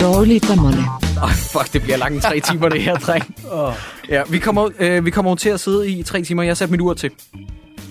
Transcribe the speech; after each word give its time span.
Dårligdommerne. 0.00 0.84
Ej, 1.22 1.30
fuck, 1.32 1.72
det 1.72 1.82
bliver 1.82 1.96
langt 1.96 2.22
tre 2.22 2.40
timer, 2.40 2.68
det 2.68 2.82
her, 2.82 2.94
dreng. 2.96 3.34
Oh. 3.52 3.72
Ja, 4.08 4.22
vi 4.30 4.38
kommer, 4.38 4.68
øh, 4.78 5.04
vi 5.04 5.10
kommer 5.10 5.30
jo 5.30 5.34
til 5.34 5.48
at 5.48 5.60
sidde 5.60 5.90
i 5.90 6.02
tre 6.02 6.22
timer. 6.22 6.42
Jeg 6.42 6.50
har 6.50 6.54
sat 6.54 6.70
mit 6.70 6.80
ur 6.80 6.94
til. 6.94 7.10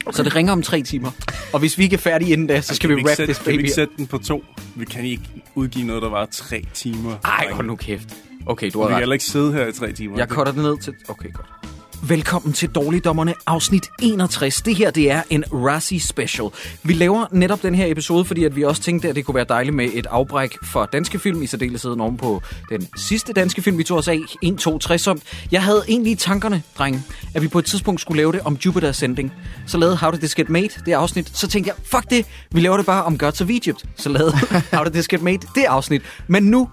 Okay. 0.06 0.16
Så 0.18 0.24
det 0.24 0.36
ringer 0.36 0.54
om 0.54 0.62
tre 0.62 0.82
timer. 0.82 1.12
Og 1.54 1.60
hvis 1.60 1.78
vi 1.78 1.84
ikke 1.84 1.94
er 1.94 1.98
færdige 1.98 2.34
inden 2.34 2.48
da, 2.48 2.62
så 2.62 2.76
skal 2.76 2.90
vi 2.90 2.96
wrap 2.96 3.08
sætte, 3.16 3.26
this 3.34 3.38
Kan 3.38 3.46
vi 3.52 3.52
baby. 3.58 3.60
ikke 3.62 3.74
sætte 3.74 3.94
den 3.98 4.08
på 4.08 4.18
to? 4.18 4.44
Vi 4.76 4.86
kan 4.86 5.06
ikke 5.06 5.24
udgive 5.56 5.86
noget, 5.88 6.02
der 6.02 6.10
var 6.10 6.26
tre 6.32 6.64
timer. 6.74 7.16
Ej, 7.26 7.48
hold 7.52 7.68
nu 7.68 7.76
kæft. 7.76 8.08
Okay, 8.46 8.72
du 8.74 8.80
Vi 8.80 8.82
har 8.82 8.88
kan 8.90 8.96
ret. 8.96 9.02
heller 9.02 9.14
ikke 9.14 9.26
sidde 9.26 9.54
her 9.54 9.68
i 9.68 9.72
tre 9.72 9.92
timer. 9.92 10.18
Jeg 10.18 10.28
cutter 10.28 10.52
det 10.54 10.64
ned 10.64 10.78
til... 10.78 10.94
Okay, 11.08 11.30
godt. 11.34 11.46
Velkommen 12.08 12.54
til 12.54 12.70
Dårligdommerne, 12.70 13.34
afsnit 13.48 13.90
61. 14.02 14.62
Det 14.62 14.76
her, 14.76 14.92
det 14.92 15.12
er 15.12 15.22
en 15.30 15.44
Razzie 15.54 16.00
special. 16.00 16.50
Vi 16.84 16.94
laver 16.94 17.26
netop 17.32 17.64
den 17.64 17.76
her 17.76 17.92
episode, 17.92 18.26
fordi 18.26 18.44
at 18.44 18.56
vi 18.56 18.64
også 18.64 18.82
tænkte, 18.82 19.10
at 19.10 19.16
det 19.16 19.26
kunne 19.26 19.36
være 19.36 19.46
dejligt 19.50 19.76
med 19.76 19.90
et 19.94 20.06
afbræk 20.06 20.58
for 20.64 20.86
danske 20.86 21.20
film, 21.20 21.42
i 21.42 21.48
særdeleshed 21.48 21.92
oven 21.92 22.18
på 22.18 22.42
den 22.70 22.88
sidste 22.98 23.34
danske 23.34 23.62
film, 23.62 23.78
vi 23.78 23.84
tog 23.84 23.98
os 23.98 24.08
af, 24.08 24.20
1, 24.42 24.58
2, 24.58 24.78
3 24.78 24.98
som. 24.98 25.22
Jeg 25.52 25.64
havde 25.64 25.84
egentlig 25.88 26.12
i 26.12 26.16
tankerne, 26.16 26.64
drenge, 26.78 27.04
at 27.34 27.42
vi 27.42 27.48
på 27.48 27.60
et 27.60 27.66
tidspunkt 27.66 28.02
skulle 28.02 28.18
lave 28.18 28.32
det 28.32 28.42
om 28.42 28.58
Jupiter 28.66 28.90
Ascending. 28.90 29.34
Så 29.68 29.78
lavede 29.78 29.98
How 29.98 30.12
Did 30.12 30.20
This 30.20 30.36
Get 30.36 30.50
Made 30.50 30.70
det 30.86 30.92
afsnit. 30.92 31.38
Så 31.38 31.48
tænkte 31.48 31.68
jeg, 31.68 31.86
fuck 31.86 32.10
det, 32.10 32.26
vi 32.52 32.60
laver 32.60 32.78
det 32.78 32.86
bare 32.86 33.04
om 33.04 33.18
Gods 33.18 33.42
of 33.42 33.50
Egypt. 33.50 33.86
Så 33.96 34.10
lavede 34.10 34.32
How 34.74 34.84
Did 34.84 34.92
This 34.92 35.08
Get 35.08 35.22
Made 35.22 35.48
det 35.56 35.64
afsnit. 35.64 36.02
Men 36.28 36.44
nu 36.44 36.70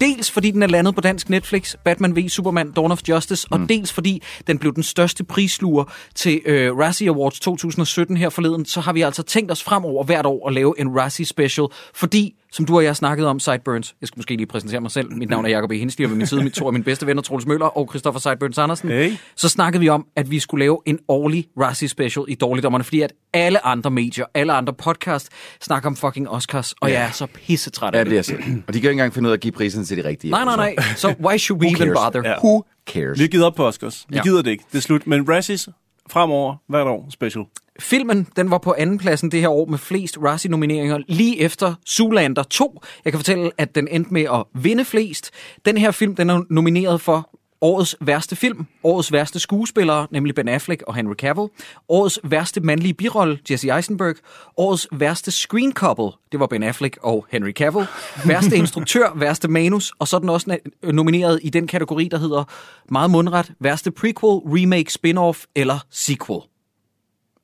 Dels 0.00 0.30
fordi 0.30 0.50
den 0.50 0.62
er 0.62 0.66
landet 0.66 0.94
på 0.94 1.00
dansk 1.00 1.30
Netflix, 1.30 1.74
Batman 1.84 2.16
v 2.16 2.28
Superman 2.28 2.70
Dawn 2.70 2.92
of 2.92 3.00
Justice, 3.08 3.48
mm. 3.50 3.62
og 3.62 3.68
dels 3.68 3.92
fordi 3.92 4.22
den 4.46 4.58
blev 4.58 4.74
den 4.74 4.82
største 4.82 5.24
prisluger 5.24 5.84
til 6.14 6.40
øh, 6.44 6.78
Razzie 6.78 7.08
Awards 7.08 7.40
2017 7.40 8.16
her 8.16 8.28
forleden, 8.28 8.64
så 8.64 8.80
har 8.80 8.92
vi 8.92 9.02
altså 9.02 9.22
tænkt 9.22 9.52
os 9.52 9.62
fremover 9.62 10.04
hvert 10.04 10.26
år 10.26 10.48
at 10.48 10.54
lave 10.54 10.80
en 10.80 11.00
Razzie 11.00 11.26
special, 11.26 11.66
fordi, 11.94 12.34
som 12.52 12.64
du 12.64 12.76
og 12.76 12.84
jeg 12.84 12.96
snakkede 12.96 13.28
om, 13.28 13.40
Sideburns, 13.40 13.94
jeg 14.00 14.06
skal 14.08 14.18
måske 14.18 14.36
lige 14.36 14.46
præsentere 14.46 14.80
mig 14.80 14.90
selv, 14.90 15.12
mit 15.12 15.28
navn 15.28 15.44
er 15.44 15.48
Jacob 15.48 15.70
E. 15.70 15.76
Hensli, 15.78 16.04
og 16.04 16.10
ved 16.10 16.16
min 16.16 16.26
side 16.26 16.42
mit 16.42 16.52
to 16.52 16.66
af 16.66 16.72
mine 16.72 16.84
bedste 16.84 17.06
venner, 17.06 17.22
Troels 17.22 17.46
Møller 17.46 17.66
og 17.66 17.88
Christoffer 17.90 18.20
Sideburns 18.20 18.58
Andersen, 18.58 18.88
Hey. 18.88 19.12
så 19.36 19.48
snakkede 19.48 19.80
vi 19.80 19.88
om, 19.88 20.06
at 20.16 20.30
vi 20.30 20.38
skulle 20.38 20.62
lave 20.64 20.78
en 20.86 20.98
årlig 21.08 21.46
Razzie 21.60 21.88
special 21.88 22.24
i 22.28 22.34
Dårligdommerne, 22.34 22.84
fordi 22.84 23.00
at 23.00 23.12
alle 23.32 23.66
andre 23.66 23.90
medier, 23.90 24.24
alle 24.34 24.52
andre 24.52 24.72
podcast 24.72 25.28
snakker 25.62 25.86
om 25.88 25.96
fucking 25.96 26.28
Oscars, 26.28 26.74
og 26.80 26.90
jeg 26.90 27.02
er 27.02 27.10
så 27.10 27.26
pissetræt 27.26 27.94
Ja, 27.94 27.98
af 27.98 28.04
det 28.04 28.12
er 28.12 28.16
jeg 28.16 28.24
selv. 28.24 28.38
Og 28.42 28.48
de 28.48 28.62
kan 28.66 28.74
ikke 28.74 28.90
engang 28.90 29.14
finde 29.14 29.26
ud 29.26 29.30
af 29.30 29.36
at 29.36 29.40
give 29.40 29.52
priserne 29.52 29.84
til 29.84 29.96
de 29.96 30.08
rigtige. 30.08 30.30
Nej, 30.30 30.44
nej, 30.44 30.56
nej. 30.56 30.74
Så 30.96 31.14
why 31.24 31.36
should 31.38 31.62
we 31.62 31.70
even 31.70 31.94
bother? 31.94 32.22
Ja. 32.30 32.36
Who 32.44 32.64
cares? 32.90 33.18
Vi 33.18 33.22
har 33.24 33.28
givet 33.28 33.44
op 33.46 33.54
på 33.54 33.66
Oscars. 33.66 34.06
Vi 34.08 34.16
Ja. 34.16 34.22
gider 34.22 34.42
det 34.42 34.50
ikke. 34.50 34.64
Det 34.72 34.78
er 34.78 34.82
slut. 34.82 35.06
Men 35.06 35.28
Razzies 35.28 35.68
fremover 36.10 36.56
hvert 36.66 36.86
år 36.86 37.06
special. 37.10 37.44
Filmen, 37.80 38.26
den 38.36 38.50
var 38.50 38.58
på 38.58 38.74
andenpladsen 38.78 39.30
det 39.30 39.40
her 39.40 39.48
år 39.48 39.66
med 39.66 39.78
flest 39.78 40.18
Razzie-nomineringer, 40.18 40.98
lige 41.08 41.40
efter 41.40 41.74
Zoolander 41.88 42.42
2. 42.42 42.80
Jeg 43.04 43.12
kan 43.12 43.18
fortælle, 43.18 43.50
at 43.58 43.74
den 43.74 43.88
endte 43.88 44.12
med 44.12 44.22
at 44.22 44.62
vinde 44.62 44.84
flest. 44.84 45.30
Den 45.64 45.78
her 45.78 45.90
film, 45.90 46.14
den 46.14 46.30
er 46.30 46.44
nomineret 46.50 47.00
for 47.00 47.39
årets 47.60 47.96
værste 48.00 48.36
film, 48.36 48.66
årets 48.84 49.12
værste 49.12 49.38
skuespillere, 49.38 50.06
nemlig 50.10 50.34
Ben 50.34 50.48
Affleck 50.48 50.82
og 50.86 50.94
Henry 50.94 51.14
Cavill, 51.14 51.48
årets 51.88 52.20
værste 52.24 52.60
mandlige 52.60 52.94
birolle, 52.94 53.38
Jesse 53.50 53.76
Eisenberg, 53.76 54.14
årets 54.56 54.88
værste 54.92 55.30
screen 55.30 55.72
couple, 55.72 56.10
det 56.32 56.40
var 56.40 56.46
Ben 56.46 56.62
Affleck 56.62 56.98
og 57.02 57.26
Henry 57.30 57.52
Cavill, 57.52 57.86
værste 58.26 58.56
instruktør, 58.56 59.12
værste 59.20 59.48
manus, 59.48 59.92
og 59.98 60.08
så 60.08 60.16
er 60.16 60.20
den 60.20 60.28
også 60.28 60.58
nomineret 60.82 61.40
i 61.42 61.50
den 61.50 61.66
kategori, 61.66 62.08
der 62.10 62.18
hedder 62.18 62.44
meget 62.92 63.10
mundret, 63.10 63.52
værste 63.60 63.90
prequel, 63.90 64.40
remake, 64.46 64.90
spin-off 64.90 65.44
eller 65.54 65.78
sequel. 65.90 66.40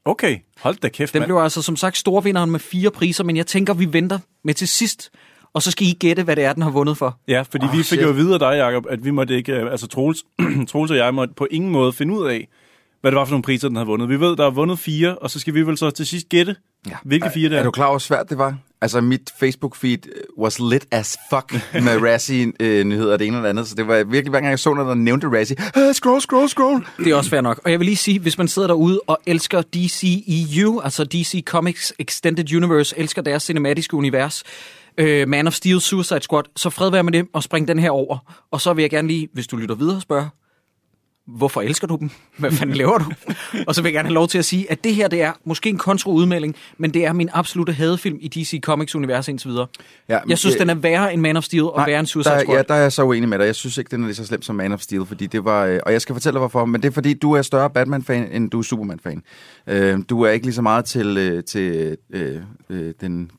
Okay, 0.04 0.38
hold 0.60 0.76
da 0.76 0.88
kæft, 0.88 1.12
Den 1.12 1.20
mand. 1.20 1.28
blev 1.28 1.36
altså 1.36 1.62
som 1.62 1.76
sagt 1.76 1.96
storvinderen 1.96 2.50
med 2.50 2.60
fire 2.60 2.90
priser, 2.90 3.24
men 3.24 3.36
jeg 3.36 3.46
tænker, 3.46 3.74
vi 3.74 3.92
venter 3.92 4.18
med 4.44 4.54
til 4.54 4.68
sidst. 4.68 5.10
Og 5.52 5.62
så 5.62 5.70
skal 5.70 5.86
I 5.86 5.92
gætte, 5.92 6.22
hvad 6.22 6.36
det 6.36 6.44
er, 6.44 6.52
den 6.52 6.62
har 6.62 6.70
vundet 6.70 6.96
for. 6.96 7.18
Ja, 7.28 7.42
fordi 7.42 7.64
oh, 7.64 7.72
vi 7.72 7.76
fik 7.76 7.84
shit. 7.84 8.02
jo 8.02 8.08
at 8.08 8.16
vide 8.16 8.34
af 8.34 8.38
dig, 8.38 8.56
Jacob, 8.56 8.86
at 8.90 9.04
vi 9.04 9.10
måtte 9.10 9.36
ikke, 9.36 9.52
øh, 9.52 9.70
altså 9.70 9.86
Troels, 9.86 10.24
Troels 10.70 10.90
og 10.90 10.96
jeg 10.96 11.14
måtte 11.14 11.34
på 11.34 11.46
ingen 11.50 11.70
måde 11.70 11.92
finde 11.92 12.14
ud 12.14 12.26
af, 12.26 12.48
hvad 13.00 13.10
det 13.10 13.18
var 13.18 13.24
for 13.24 13.30
nogle 13.30 13.42
priser, 13.42 13.68
den 13.68 13.76
havde 13.76 13.86
vundet. 13.86 14.08
Vi 14.08 14.20
ved, 14.20 14.36
der 14.36 14.46
er 14.46 14.50
vundet 14.50 14.78
fire, 14.78 15.18
og 15.18 15.30
så 15.30 15.38
skal 15.38 15.54
vi 15.54 15.62
vel 15.62 15.78
så 15.78 15.90
til 15.90 16.06
sidst 16.06 16.28
gætte, 16.28 16.56
ja. 16.88 16.96
hvilke 17.04 17.30
fire 17.34 17.48
det 17.48 17.56
er. 17.56 17.60
Er 17.60 17.64
du 17.64 17.70
klar 17.70 17.84
over, 17.84 17.92
hvor 17.92 17.98
svært 17.98 18.30
det 18.30 18.38
var? 18.38 18.56
Altså, 18.80 19.00
mit 19.00 19.30
Facebook-feed 19.42 20.32
was 20.38 20.60
lit 20.60 20.86
as 20.90 21.18
fuck 21.30 21.52
med 21.74 22.02
Razzie-nyheder 22.06 23.12
og 23.12 23.18
det 23.18 23.26
ene 23.26 23.36
og 23.36 23.42
det 23.42 23.48
andet. 23.48 23.68
Så 23.68 23.74
det 23.74 23.88
var 23.88 24.04
virkelig, 24.04 24.30
hver 24.30 24.40
gang 24.40 24.50
jeg 24.50 24.58
så 24.58 24.74
noget, 24.74 24.88
der 24.88 24.94
nævnte 24.94 25.26
Razzie. 25.26 25.56
Scroll, 25.92 26.20
scroll, 26.20 26.48
scroll. 26.48 26.86
Det 26.98 27.06
er 27.06 27.14
også 27.14 27.30
fair 27.30 27.40
nok. 27.40 27.60
Og 27.64 27.70
jeg 27.70 27.78
vil 27.78 27.86
lige 27.86 27.96
sige, 27.96 28.18
hvis 28.18 28.38
man 28.38 28.48
sidder 28.48 28.68
derude 28.68 29.00
og 29.06 29.18
elsker 29.26 29.62
DCEU, 29.62 30.80
altså 30.80 31.04
DC 31.04 31.44
Comics 31.44 31.92
Extended 31.98 32.54
Universe, 32.54 32.98
elsker 32.98 33.22
deres 33.22 33.42
cinematiske 33.42 33.96
univers, 33.96 34.42
øh, 34.98 35.28
Man 35.28 35.46
of 35.46 35.52
Steel, 35.52 35.80
Suicide 35.80 36.20
Squad, 36.22 36.42
så 36.56 36.70
fred 36.70 36.90
være 36.90 37.02
med 37.02 37.12
det 37.12 37.26
og 37.32 37.42
spring 37.42 37.68
den 37.68 37.78
her 37.78 37.90
over. 37.90 38.18
Og 38.50 38.60
så 38.60 38.72
vil 38.72 38.82
jeg 38.82 38.90
gerne 38.90 39.08
lige, 39.08 39.28
hvis 39.32 39.46
du 39.46 39.56
lytter 39.56 39.74
videre, 39.74 40.00
spørge, 40.00 40.28
hvorfor 41.26 41.62
elsker 41.62 41.86
du 41.86 41.96
dem? 42.00 42.10
Hvad 42.38 42.50
fanden 42.50 42.76
laver 42.82 42.98
du? 42.98 43.04
og 43.66 43.74
så 43.74 43.82
vil 43.82 43.88
jeg 43.88 43.94
gerne 43.94 44.08
have 44.08 44.14
lov 44.14 44.28
til 44.28 44.38
at 44.38 44.44
sige, 44.44 44.70
at 44.70 44.84
det 44.84 44.94
her 44.94 45.08
det 45.08 45.22
er 45.22 45.32
måske 45.44 45.68
en 45.68 45.78
kontraudmelding, 45.78 46.54
men 46.78 46.94
det 46.94 47.04
er 47.04 47.12
min 47.12 47.28
absolute 47.32 47.72
hadefilm 47.72 48.18
i 48.20 48.28
DC 48.28 48.60
Comics 48.62 48.94
univers 48.94 49.28
indtil 49.28 49.50
videre. 49.50 49.66
Ja, 50.08 50.18
Jeg 50.28 50.38
synes, 50.38 50.54
øh, 50.56 50.60
den 50.60 50.70
er 50.70 50.74
værre 50.74 51.12
end 51.12 51.20
Man 51.22 51.36
of 51.36 51.44
Steel 51.44 51.62
og 51.62 51.86
værre 51.86 51.98
end 51.98 52.06
Suicide 52.06 52.34
der, 52.34 52.40
Squad. 52.40 52.56
Ja, 52.56 52.62
der 52.62 52.74
er 52.74 52.82
jeg 52.82 52.92
så 52.92 53.04
uenig 53.04 53.28
med 53.28 53.38
dig. 53.38 53.44
Jeg 53.46 53.54
synes 53.54 53.78
ikke, 53.78 53.88
den 53.90 54.02
er 54.02 54.06
lige 54.06 54.14
så 54.14 54.26
slem 54.26 54.42
som 54.42 54.54
Man 54.56 54.72
of 54.72 54.80
Steel, 54.80 55.06
fordi 55.06 55.26
det 55.26 55.44
var... 55.44 55.64
øh, 55.64 55.80
Og 55.86 55.92
jeg 55.92 56.00
skal 56.00 56.14
fortælle 56.14 56.34
dig, 56.34 56.40
hvorfor. 56.40 56.64
Men 56.64 56.82
det 56.82 56.88
er, 56.88 56.92
fordi 56.92 57.14
du 57.14 57.32
er 57.32 57.42
større 57.42 57.70
Batman-fan, 57.70 58.28
end 58.32 58.50
du 58.50 58.58
er 58.58 58.62
Superman-fan. 58.62 59.22
Øh, 59.66 59.98
du 60.10 60.22
er 60.22 60.30
ikke 60.30 60.46
lige 60.46 60.54
så 60.54 60.62
meget 60.62 60.84
til, 60.84 61.16
øh, 61.18 61.44
til 61.44 61.96
øh, 62.10 62.42
øh, 62.70 62.94
den, 63.00 63.30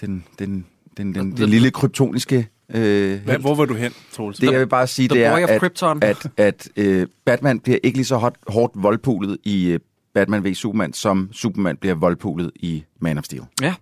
den, 0.00 0.24
den, 0.38 0.66
den, 0.96 1.14
den, 1.14 1.36
den 1.36 1.48
lille 1.48 1.70
kryptoniske... 1.70 2.48
Øh, 2.74 3.20
Hvad, 3.24 3.38
hvor 3.38 3.54
var 3.54 3.64
du 3.64 3.74
hen, 3.74 3.92
Troels? 4.12 4.38
Det, 4.38 4.52
jeg 4.52 4.60
vil 4.60 4.66
bare 4.66 4.86
sige, 4.86 5.08
det 5.08 5.24
er, 5.24 5.32
at, 5.32 6.02
at, 6.02 6.26
at 6.36 6.68
øh, 6.76 7.06
Batman 7.24 7.60
bliver 7.60 7.78
ikke 7.82 7.98
lige 7.98 8.06
så 8.06 8.16
hot, 8.16 8.34
hårdt 8.48 8.72
voldpulet 8.76 9.38
i 9.44 9.66
øh, 9.66 9.80
Batman 10.14 10.44
v 10.44 10.54
Superman, 10.54 10.92
som 10.92 11.28
Superman 11.32 11.76
bliver 11.76 11.94
voldpulet 11.94 12.50
i 12.56 12.84
Man 13.00 13.18
of 13.18 13.24
Steel. 13.24 13.42
Ja. 13.62 13.74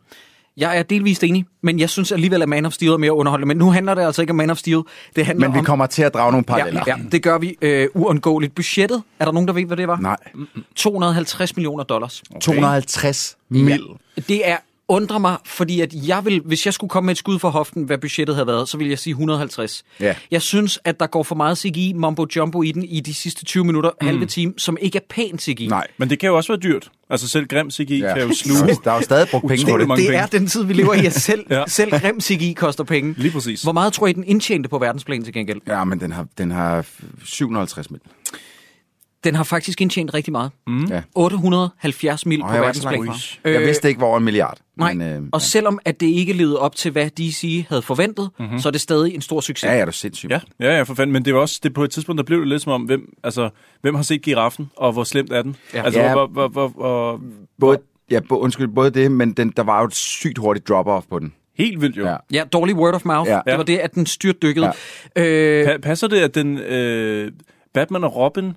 Jeg 0.57 0.79
er 0.79 0.83
delvist 0.83 1.25
enig, 1.25 1.45
men 1.63 1.79
jeg 1.79 1.91
synes 1.91 2.13
alligevel, 2.13 2.43
at 2.43 2.49
Man 2.49 2.67
of 2.67 2.73
Steel 2.73 2.91
er 2.93 2.97
mere 2.97 3.13
underholdende. 3.13 3.49
Men 3.49 3.57
nu 3.57 3.71
handler 3.71 3.95
det 3.95 4.03
altså 4.03 4.23
ikke 4.23 4.31
om 4.31 4.37
Man 4.37 4.51
of 4.51 4.57
Steel. 4.57 4.83
Det 5.17 5.27
handler 5.27 5.49
Men 5.49 5.55
vi 5.55 5.59
om... 5.59 5.65
kommer 5.65 5.87
til 5.87 6.03
at 6.03 6.15
drage 6.15 6.33
nogle 6.33 6.45
paralleller. 6.45 6.83
Ja, 6.87 6.97
ja, 6.97 7.03
det 7.13 7.23
gør 7.23 7.39
vi 7.39 7.57
øh, 7.63 7.89
uundgåeligt. 7.95 8.55
Budgettet, 8.55 9.03
er 9.19 9.25
der 9.25 9.33
nogen, 9.33 9.49
der 9.49 9.55
ved, 9.55 9.65
hvad 9.65 9.77
det 9.77 9.89
var? 9.89 9.97
Nej, 9.97 10.17
250 10.77 11.57
millioner 11.57 11.85
dollars. 11.85 12.23
250 12.41 13.37
mil. 13.49 13.83
Det 14.29 14.49
er 14.49 14.57
undrer 14.89 15.19
mig, 15.19 15.37
fordi 15.45 15.81
at 15.81 15.95
jeg 15.95 16.25
vil, 16.25 16.43
hvis 16.45 16.67
jeg 16.67 16.75
skulle 16.75 16.91
komme 16.91 17.07
med 17.07 17.13
et 17.13 17.19
skud 17.19 17.39
for 17.39 17.49
hoften, 17.49 17.83
hvad 17.83 17.99
budgettet 17.99 18.37
havde 18.37 18.47
været, 18.47 18.69
så 18.69 18.77
ville 18.77 18.91
jeg 18.91 18.99
sige 18.99 19.13
150. 19.13 19.85
Ja. 20.01 20.15
Jeg 20.31 20.43
synes, 20.43 20.79
at 20.85 21.01
der 21.01 21.07
går 21.07 21.23
for 21.23 21.35
meget 21.35 21.59
CGI, 21.59 21.93
mumbo 21.97 22.27
jumbo 22.37 22.63
i 22.63 22.73
den 22.73 22.85
i 22.85 23.01
de 23.01 23.15
sidste 23.15 23.45
20 23.45 23.65
minutter, 23.65 23.91
mm. 24.01 24.07
halve 24.07 24.27
time, 24.27 24.55
som 24.57 24.77
ikke 24.81 24.99
er 24.99 25.03
pæn 25.11 25.39
CGI. 25.39 25.67
Nej. 25.67 25.87
Men 25.99 26.11
det 26.11 26.19
kan 26.19 26.27
jo 26.27 26.37
også 26.37 26.53
være 26.53 26.61
dyrt. 26.61 26.91
Altså 27.11 27.29
selv 27.29 27.47
grim 27.47 27.71
CGI 27.71 27.99
ja. 27.99 28.15
kan 28.15 28.29
jo 28.29 28.35
sluge. 28.35 28.77
Der 28.85 28.91
er 28.91 28.95
jo 28.97 29.03
stadig 29.03 29.29
brugt 29.29 29.49
penge 29.49 29.73
på 29.73 29.79
det. 29.79 29.89
det 29.97 30.17
er 30.17 30.27
den 30.27 30.47
tid, 30.47 30.65
vi 30.65 30.73
lever 30.73 30.95
i, 30.95 31.07
at 31.07 31.13
selv, 31.29 31.47
ja. 31.51 31.65
Selv 31.67 31.91
grim 31.91 32.21
CGI 32.21 32.53
koster 32.53 32.85
penge. 32.85 33.15
Lige 33.17 33.33
præcis. 33.33 33.63
Hvor 33.63 33.73
meget 33.73 33.93
tror 33.93 34.07
I, 34.07 34.13
den 34.13 34.25
indtjente 34.25 34.69
på 34.69 34.79
verdensplan 34.79 35.23
til 35.23 35.33
gengæld? 35.33 35.61
Ja, 35.67 35.85
men 35.85 36.01
den 36.01 36.13
har, 36.13 36.27
den 36.39 36.51
har 36.51 36.87
750 37.25 37.91
mil. 37.91 38.01
Den 39.25 39.35
har 39.35 39.45
faktisk 39.45 39.81
indtjent 39.81 40.15
rigtig 40.15 40.33
meget. 40.33 40.51
Mm. 40.67 40.85
Ja. 40.85 41.03
870 41.15 42.27
mil 42.27 42.43
Og 42.43 42.49
på 42.49 42.55
verdensplan. 42.55 43.07
fra. 43.07 43.51
jeg 43.51 43.61
vidste 43.61 43.89
ikke, 43.89 43.99
hvor 43.99 44.17
en 44.17 44.25
milliard. 44.25 44.59
Nej, 44.77 44.95
Men, 44.95 45.09
øh, 45.13 45.23
og 45.33 45.43
selvom 45.43 45.79
at 45.85 46.01
det 46.01 46.07
ikke 46.07 46.33
levede 46.33 46.59
op 46.59 46.77
til, 46.77 46.91
hvad 46.91 47.11
DC 47.11 47.65
havde 47.69 47.83
forventet, 47.83 48.31
mm-hmm. 48.39 48.59
så 48.59 48.69
er 48.69 48.71
det 48.71 48.81
stadig 48.81 49.15
en 49.15 49.21
stor 49.21 49.41
succes. 49.41 49.65
ja, 49.69 49.75
ja, 49.75 49.81
er 49.81 49.85
du 49.85 49.93
sindssygt. 49.93 50.33
Ja, 50.33 50.41
ja, 50.61 50.77
ja, 50.77 50.83
for 50.83 50.95
fanden. 50.95 51.13
Men 51.13 51.25
det 51.25 51.35
var 51.35 51.41
også 51.41 51.61
det 51.63 51.75
på 51.75 51.85
et 51.85 51.91
tidspunkt, 51.91 52.19
der 52.19 52.25
blev 52.25 52.41
det 52.41 52.49
lidt 52.49 52.63
som 52.63 52.73
om, 52.73 52.83
hvem, 52.83 53.15
altså, 53.25 53.51
hvem 53.81 53.95
har 53.95 54.03
set 54.03 54.23
giraffen, 54.23 54.71
og 54.77 54.93
hvor 54.93 55.05
slemt 55.05 55.33
er 55.33 55.43
den? 55.43 55.57
Ja. 55.75 55.83
Altså, 55.83 56.01
Ja. 56.01 56.13
hvor, 56.13 56.27
hvor, 56.27 56.49
hvor, 56.49 56.69
hvor, 56.69 57.21
Både, 57.61 57.79
ja, 58.11 58.21
bo, 58.29 58.39
undskyld, 58.39 58.69
både 58.69 58.91
det, 58.91 59.13
men 59.13 59.33
den, 59.33 59.53
der 59.57 59.63
var 59.63 59.81
jo 59.81 59.87
et 59.87 59.95
sygt 59.95 60.39
hurtigt 60.39 60.71
drop-off 60.71 61.09
på 61.11 61.19
den. 61.19 61.33
helt 61.59 61.81
vildt 61.81 61.97
jo. 61.97 62.05
Ja. 62.05 62.11
Ja. 62.11 62.17
Ja, 62.33 62.45
dårlig 62.45 62.75
word 62.77 62.95
of 62.95 63.05
mouth. 63.05 63.31
Ja. 63.31 63.41
Det 63.47 63.57
var 63.59 63.63
det, 63.65 63.79
at 63.79 63.95
den 63.95 64.07
styrt 64.07 64.43
dykkede. 64.43 64.73
Ja. 65.17 65.25
Øh, 65.25 65.67
Pa- 65.75 65.79
passer 65.79 66.09
det, 66.09 66.17
at 66.19 66.35
den 66.35 66.59
øh, 66.59 67.33
Batman 67.75 68.05
og 68.05 68.17
Robin 68.17 68.53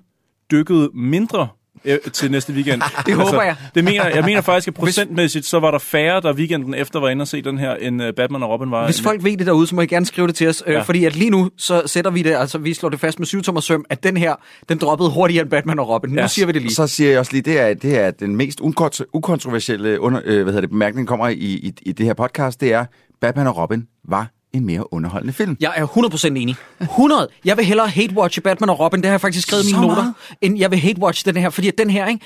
dykkede 0.50 0.90
mindre 0.94 1.48
øh, 1.84 1.98
til 2.12 2.30
næste 2.30 2.52
weekend. 2.52 2.82
Altså, 2.82 3.02
Det 3.06 3.14
håber 3.14 3.42
jeg. 3.42 3.56
Det 3.74 3.84
mener, 3.84 4.08
jeg 4.08 4.24
mener 4.24 4.40
faktisk, 4.40 4.68
at 4.68 4.74
procentmæssigt, 4.84 5.46
så 5.46 5.60
var 5.60 5.70
der 5.70 5.78
færre, 5.78 6.20
der 6.20 6.32
weekenden 6.34 6.74
efter 6.74 7.00
var 7.00 7.08
inde 7.08 7.22
og 7.22 7.28
se 7.28 7.42
den 7.42 7.58
her, 7.58 7.74
end 7.74 8.02
øh, 8.02 8.12
Batman 8.14 8.42
og 8.42 8.50
Robin 8.50 8.70
var. 8.70 8.84
Hvis 8.84 9.02
folk 9.02 9.24
ved 9.24 9.36
det 9.36 9.46
derude, 9.46 9.66
så 9.66 9.74
må 9.74 9.80
I 9.80 9.86
gerne 9.86 10.06
skrive 10.06 10.26
det 10.26 10.34
til 10.34 10.48
os. 10.48 10.62
Ja. 10.66 10.72
Ja. 10.72 10.78
Øh, 10.78 10.84
fordi 10.84 11.04
at 11.04 11.16
lige 11.16 11.30
nu, 11.30 11.50
så 11.56 11.82
sætter 11.86 12.10
vi 12.10 12.22
det, 12.22 12.34
altså 12.34 12.58
vi 12.58 12.74
slår 12.74 12.88
det 12.88 13.00
fast 13.00 13.18
med 13.18 13.26
syv 13.26 13.42
tommer 13.42 13.60
søm, 13.60 13.84
at 13.90 14.02
den 14.02 14.16
her, 14.16 14.34
den 14.68 14.78
droppede 14.78 15.10
hurtigere 15.10 15.42
end 15.42 15.50
Batman 15.50 15.78
og 15.78 15.88
Robin. 15.88 16.10
Nu 16.10 16.20
Ja. 16.20 16.26
siger 16.26 16.46
vi 16.46 16.52
det 16.52 16.62
lige. 16.62 16.74
Så 16.74 16.86
siger 16.86 17.10
jeg 17.10 17.18
også 17.18 17.32
lige, 17.32 17.42
det 17.42 17.60
er, 17.60 17.74
det 17.74 17.98
er 17.98 18.10
den 18.10 18.36
mest 18.36 18.60
ukont- 18.60 19.00
ukontroversielle 19.12 20.00
under, 20.00 20.20
øh, 20.24 20.34
hvad 20.42 20.44
hedder 20.44 20.60
det, 20.60 20.70
bemærkning, 20.70 21.08
kommer 21.08 21.28
i, 21.28 21.34
i, 21.34 21.72
i 21.82 21.92
det 21.92 22.06
her 22.06 22.14
podcast, 22.14 22.60
det 22.60 22.72
er, 22.72 22.84
Batman 23.20 23.46
og 23.46 23.56
Robin 23.58 23.86
var 24.08 24.30
en 24.52 24.66
mere 24.66 24.92
underholdende 24.92 25.32
film. 25.32 25.56
Jeg 25.60 25.72
er 25.76 25.86
100% 25.86 26.26
enig. 26.26 26.56
100. 26.80 27.28
Jeg 27.44 27.56
vil 27.56 27.64
hellere 27.64 27.88
hate-watche 27.88 28.40
Batman 28.40 28.70
og 28.70 28.80
Robin, 28.80 29.00
det 29.00 29.06
har 29.06 29.12
jeg 29.12 29.20
faktisk 29.20 29.48
skrevet 29.48 29.64
i 29.64 29.66
mine 29.66 29.86
noter, 29.86 30.02
meget? 30.02 30.14
end 30.40 30.58
jeg 30.58 30.70
vil 30.70 30.76
hate-watche 30.78 31.22
den 31.24 31.36
her, 31.36 31.50
fordi 31.50 31.70
den 31.70 31.90
her, 31.90 32.06
ikke? 32.06 32.24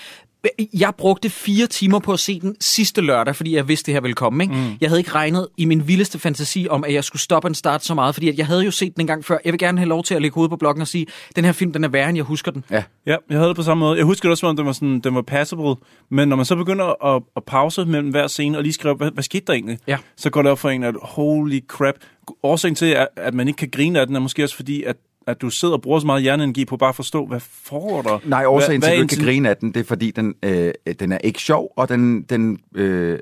Jeg 0.74 0.92
brugte 0.98 1.30
fire 1.30 1.66
timer 1.66 1.98
på 1.98 2.12
at 2.12 2.20
se 2.20 2.40
den 2.40 2.56
sidste 2.60 3.00
lørdag, 3.00 3.36
fordi 3.36 3.56
jeg 3.56 3.68
vidste, 3.68 3.86
det 3.86 3.94
her 3.94 4.00
ville 4.00 4.14
komme. 4.14 4.44
Ikke? 4.44 4.54
Mm. 4.54 4.76
Jeg 4.80 4.88
havde 4.90 5.00
ikke 5.00 5.10
regnet 5.10 5.48
i 5.56 5.64
min 5.64 5.88
vildeste 5.88 6.18
fantasi 6.18 6.66
om, 6.70 6.84
at 6.84 6.92
jeg 6.92 7.04
skulle 7.04 7.22
stoppe 7.22 7.48
en 7.48 7.54
start 7.54 7.84
så 7.84 7.94
meget, 7.94 8.14
fordi 8.14 8.28
at 8.28 8.38
jeg 8.38 8.46
havde 8.46 8.64
jo 8.64 8.70
set 8.70 8.94
den 8.94 9.00
en 9.00 9.06
gang 9.06 9.24
før. 9.24 9.38
Jeg 9.44 9.52
vil 9.52 9.58
gerne 9.58 9.78
have 9.78 9.88
lov 9.88 10.04
til 10.04 10.14
at 10.14 10.22
lægge 10.22 10.34
hovedet 10.34 10.50
på 10.50 10.56
bloggen 10.56 10.82
og 10.82 10.88
sige, 10.88 11.06
den 11.36 11.44
her 11.44 11.52
film, 11.52 11.72
den 11.72 11.84
er 11.84 11.88
værre, 11.88 12.08
end 12.08 12.16
jeg 12.16 12.24
husker 12.24 12.50
den. 12.50 12.64
Ja. 12.70 12.82
Ja, 13.06 13.16
jeg 13.30 13.38
havde 13.38 13.48
det 13.48 13.56
på 13.56 13.62
samme 13.62 13.80
måde. 13.80 13.96
Jeg 13.96 14.04
husker 14.04 14.28
det 14.28 14.30
også, 14.30 14.48
at 14.48 14.56
den 14.56 14.66
var, 14.66 14.72
sådan, 14.72 15.00
den 15.00 15.14
var 15.14 15.22
passable, 15.22 15.74
men 16.10 16.28
når 16.28 16.36
man 16.36 16.44
så 16.44 16.56
begynder 16.56 17.14
at, 17.16 17.22
at 17.36 17.44
pause 17.44 17.84
mellem 17.84 18.10
hver 18.10 18.26
scene 18.26 18.58
og 18.58 18.62
lige 18.62 18.72
skrive, 18.72 18.94
hvad, 18.94 19.10
hvad 19.10 19.22
skete 19.22 19.44
der 19.46 19.52
egentlig? 19.52 19.78
Ja. 19.86 19.98
Så 20.16 20.30
går 20.30 20.42
det 20.42 20.50
op 20.50 20.58
for 20.58 20.70
en, 20.70 20.84
at 20.84 20.94
holy 21.02 21.60
crap. 21.68 21.94
Årsagen 22.42 22.74
til, 22.74 22.86
at, 22.86 23.08
at 23.16 23.34
man 23.34 23.48
ikke 23.48 23.58
kan 23.58 23.70
grine 23.70 24.00
af 24.00 24.06
den, 24.06 24.16
er 24.16 24.20
måske 24.20 24.44
også 24.44 24.56
fordi, 24.56 24.82
at, 24.82 24.96
at 25.26 25.42
du 25.42 25.50
sidder 25.50 25.74
og 25.74 25.82
bruger 25.82 26.00
så 26.00 26.06
meget 26.06 26.22
hjerneenergi 26.22 26.64
på 26.64 26.76
bare 26.76 26.88
at 26.88 26.94
forstå, 26.96 27.26
hvad 27.26 27.40
foregår 27.40 28.02
der? 28.02 28.18
Nej, 28.24 28.44
årsagen 28.46 28.80
til, 28.80 28.90
at 28.90 28.96
du 28.96 29.02
ikke 29.02 29.16
kan 29.16 29.24
grine 29.24 29.48
af 29.50 29.56
den, 29.56 29.74
det 29.74 29.80
er, 29.80 29.84
fordi 29.84 30.10
den, 30.10 30.34
øh, 30.42 30.72
den 31.00 31.12
er 31.12 31.18
ikke 31.18 31.40
sjov, 31.40 31.72
og 31.76 31.88
den, 31.88 32.22
den, 32.22 32.58
øh, 32.74 33.18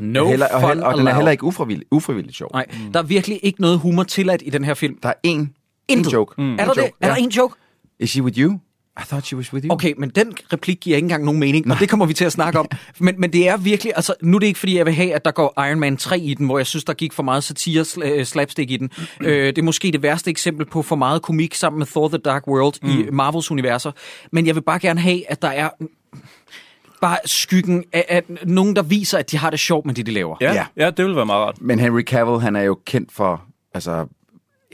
No 0.00 0.28
heller, 0.28 0.46
og, 0.48 0.68
heller, 0.68 0.84
og 0.86 0.98
den 0.98 1.06
er 1.06 1.14
heller 1.14 1.30
ikke 1.30 1.44
ufrivillig, 1.44 1.86
ufrivilligt 1.90 2.36
sjov. 2.36 2.50
Nej, 2.52 2.66
der 2.94 2.98
er 3.00 3.04
virkelig 3.04 3.40
ikke 3.42 3.60
noget 3.60 3.78
humor 3.78 4.02
tilladt 4.02 4.42
i 4.46 4.50
den 4.50 4.64
her 4.64 4.74
film. 4.74 4.98
Der 5.02 5.08
er 5.08 5.12
én, 5.26 5.30
en 5.30 5.54
Intet. 5.88 6.12
joke. 6.12 6.34
Mm. 6.38 6.44
En 6.52 6.60
Er 6.60 6.64
der 6.64 6.72
det? 6.72 6.80
joke. 6.82 6.92
Er 7.00 7.08
der 7.08 7.14
en 7.16 7.28
joke? 7.28 7.54
Is 8.00 8.10
she 8.10 8.22
with 8.22 8.38
you? 8.38 8.58
I 9.00 9.02
thought 9.04 9.26
she 9.26 9.36
was 9.36 9.52
with 9.52 9.66
you. 9.66 9.72
Okay, 9.72 9.94
men 9.98 10.10
den 10.10 10.32
replik 10.52 10.78
giver 10.80 10.96
ikke 10.96 11.04
engang 11.04 11.24
nogen 11.24 11.40
mening, 11.40 11.70
og 11.72 11.78
det 11.80 11.88
kommer 11.88 12.06
vi 12.06 12.14
til 12.14 12.24
at 12.24 12.32
snakke 12.32 12.58
om. 12.58 12.66
Men, 12.98 13.14
men 13.18 13.32
det 13.32 13.48
er 13.48 13.56
virkelig, 13.56 13.92
altså 13.96 14.14
nu 14.22 14.36
er 14.36 14.38
det 14.40 14.46
ikke 14.46 14.58
fordi, 14.58 14.76
jeg 14.76 14.86
vil 14.86 14.94
have, 14.94 15.14
at 15.14 15.24
der 15.24 15.30
går 15.30 15.62
Iron 15.68 15.80
Man 15.80 15.96
3 15.96 16.18
i 16.18 16.34
den, 16.34 16.46
hvor 16.46 16.58
jeg 16.58 16.66
synes, 16.66 16.84
der 16.84 16.92
gik 16.92 17.12
for 17.12 17.22
meget 17.22 17.44
satire 17.44 17.82
sl- 17.82 18.04
øh, 18.04 18.24
slapstick 18.24 18.70
i 18.70 18.76
den. 18.76 18.90
Øh, 19.20 19.46
det 19.46 19.58
er 19.58 19.62
måske 19.62 19.92
det 19.92 20.02
værste 20.02 20.30
eksempel 20.30 20.66
på 20.66 20.82
for 20.82 20.96
meget 20.96 21.22
komik 21.22 21.54
sammen 21.54 21.78
med 21.78 21.86
Thor 21.86 22.08
The 22.08 22.18
Dark 22.18 22.46
World 22.48 22.74
mm. 22.82 22.88
i 22.90 23.10
Marvels 23.12 23.50
universer. 23.50 23.92
Men 24.32 24.46
jeg 24.46 24.54
vil 24.54 24.60
bare 24.62 24.78
gerne 24.78 25.00
have, 25.00 25.30
at 25.30 25.42
der 25.42 25.48
er 25.48 25.70
bare 27.00 27.18
skyggen 27.24 27.84
af, 27.92 28.04
af 28.08 28.22
nogen, 28.44 28.76
der 28.76 28.82
viser, 28.82 29.18
at 29.18 29.30
de 29.30 29.36
har 29.36 29.50
det 29.50 29.60
sjovt 29.60 29.86
med 29.86 29.94
det, 29.94 30.06
de 30.06 30.10
laver. 30.12 30.36
Ja, 30.40 30.46
Ja. 30.52 30.54
ja. 30.76 30.84
ja, 30.84 30.90
det 30.90 31.04
ville 31.04 31.16
være 31.16 31.26
meget 31.26 31.46
rart. 31.46 31.60
Men 31.60 31.78
Henry 31.78 32.02
Cavill, 32.02 32.40
han 32.40 32.56
er 32.56 32.62
jo 32.62 32.78
kendt 32.86 33.12
for, 33.12 33.42
altså, 33.74 34.06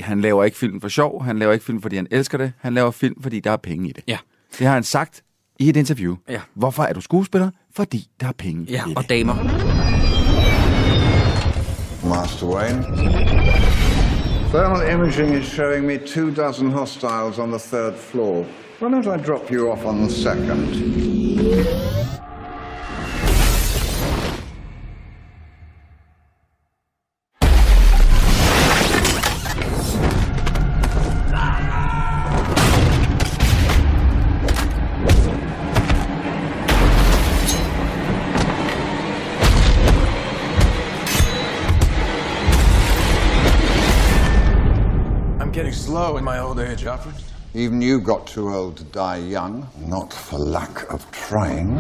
han 0.00 0.20
laver 0.20 0.44
ikke 0.44 0.56
film 0.56 0.80
for 0.80 0.88
sjov, 0.88 1.24
han 1.24 1.38
laver 1.38 1.52
ikke 1.52 1.64
film, 1.64 1.82
fordi 1.82 1.96
han 1.96 2.06
elsker 2.10 2.38
det, 2.38 2.52
han 2.60 2.74
laver 2.74 2.90
film, 2.90 3.22
fordi 3.22 3.40
der 3.40 3.50
er 3.50 3.56
penge 3.56 3.88
i 3.88 3.92
det. 3.92 4.04
Ja. 4.08 4.18
Det 4.58 4.66
har 4.66 4.74
han 4.74 4.82
sagt 4.82 5.22
i 5.58 5.68
et 5.68 5.76
interview. 5.76 6.16
Ja. 6.28 6.40
Hvorfor 6.54 6.82
er 6.82 6.92
du 6.92 7.00
skuespiller? 7.00 7.50
Fordi 7.76 8.06
der 8.20 8.26
er 8.28 8.32
penge 8.32 8.64
Ja, 8.68 8.82
i 8.88 8.92
og 8.96 9.02
det. 9.02 9.10
damer. 9.10 9.34
Master 12.08 12.46
Wayne. 12.46 12.82
Thermal 14.52 14.90
imaging 14.94 15.34
is 15.34 15.46
showing 15.46 15.86
me 15.86 15.98
two 15.98 16.30
dozen 16.30 16.70
hostiles 16.70 17.38
on 17.38 17.50
the 17.50 17.58
third 17.58 17.94
floor. 17.98 18.44
Why 18.80 18.88
don't 18.88 19.06
I 19.20 19.26
drop 19.26 19.50
you 19.52 19.70
off 19.72 19.84
on 19.84 19.98
the 19.98 20.10
second? 20.10 20.68
Slow 45.98 46.16
in 46.16 46.22
my 46.22 46.38
old 46.38 46.60
age, 46.60 46.84
Alfred. 46.84 47.16
Even 47.54 47.82
you 47.82 48.00
got 48.00 48.24
too 48.24 48.48
old 48.48 48.76
to 48.76 48.84
die 48.84 49.16
young, 49.16 49.66
not 49.78 50.12
for 50.12 50.38
lack 50.38 50.88
of 50.92 51.10
trying. 51.10 51.70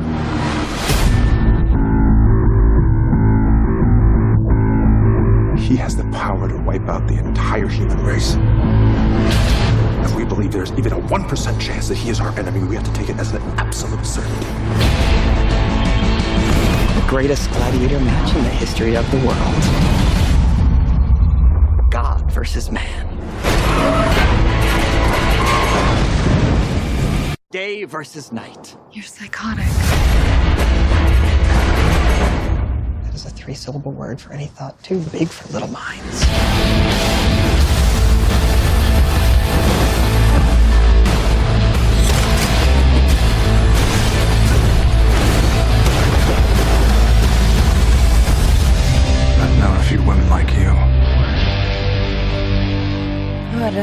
He 5.56 5.76
has 5.76 5.96
the 5.96 6.02
power 6.10 6.48
to 6.48 6.58
wipe 6.62 6.88
out 6.88 7.06
the 7.06 7.16
entire 7.16 7.68
human 7.68 8.04
race. 8.04 8.34
If 10.04 10.16
we 10.16 10.24
believe 10.24 10.50
there's 10.50 10.72
even 10.72 10.94
a 10.94 11.00
1% 11.00 11.60
chance 11.60 11.86
that 11.86 11.96
he 11.96 12.10
is 12.10 12.18
our 12.18 12.36
enemy, 12.36 12.64
we 12.64 12.74
have 12.74 12.86
to 12.86 12.92
take 12.94 13.10
it 13.10 13.18
as 13.20 13.30
an 13.32 13.42
absolute 13.56 14.04
certainty. 14.04 14.46
the 17.00 17.06
greatest 17.06 17.48
gladiator 17.52 18.00
match 18.00 18.34
in 18.34 18.42
the 18.42 18.50
history 18.50 18.96
of 18.96 19.08
the 19.12 19.18
world. 19.18 19.62
God 21.88 22.28
versus 22.32 22.72
man. 22.72 23.17
Day 27.50 27.84
versus 27.84 28.30
night. 28.30 28.76
You're 28.92 29.04
psychotic. 29.04 29.64
That 33.04 33.14
is 33.14 33.24
a 33.24 33.30
three 33.30 33.54
syllable 33.54 33.92
word 33.92 34.20
for 34.20 34.32
any 34.32 34.46
thought 34.46 34.82
too 34.82 35.00
big 35.12 35.28
for 35.28 35.52
little 35.52 35.68
minds. 35.68 37.17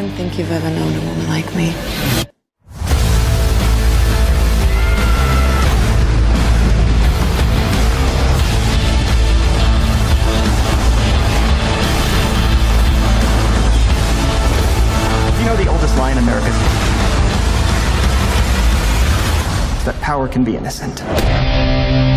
Don't 0.01 0.11
think 0.11 0.37
you've 0.37 0.51
ever 0.51 0.69
known 0.71 0.93
a 0.93 0.99
woman 0.99 1.27
like 1.29 1.55
me. 1.55 1.67
You 15.39 15.45
know 15.45 15.55
the 15.55 15.69
oldest 15.69 15.97
lie 15.97 16.11
in 16.11 16.17
America? 16.17 16.49
That 19.85 19.97
power 20.01 20.27
can 20.27 20.43
be 20.43 20.57
innocent. 20.57 22.14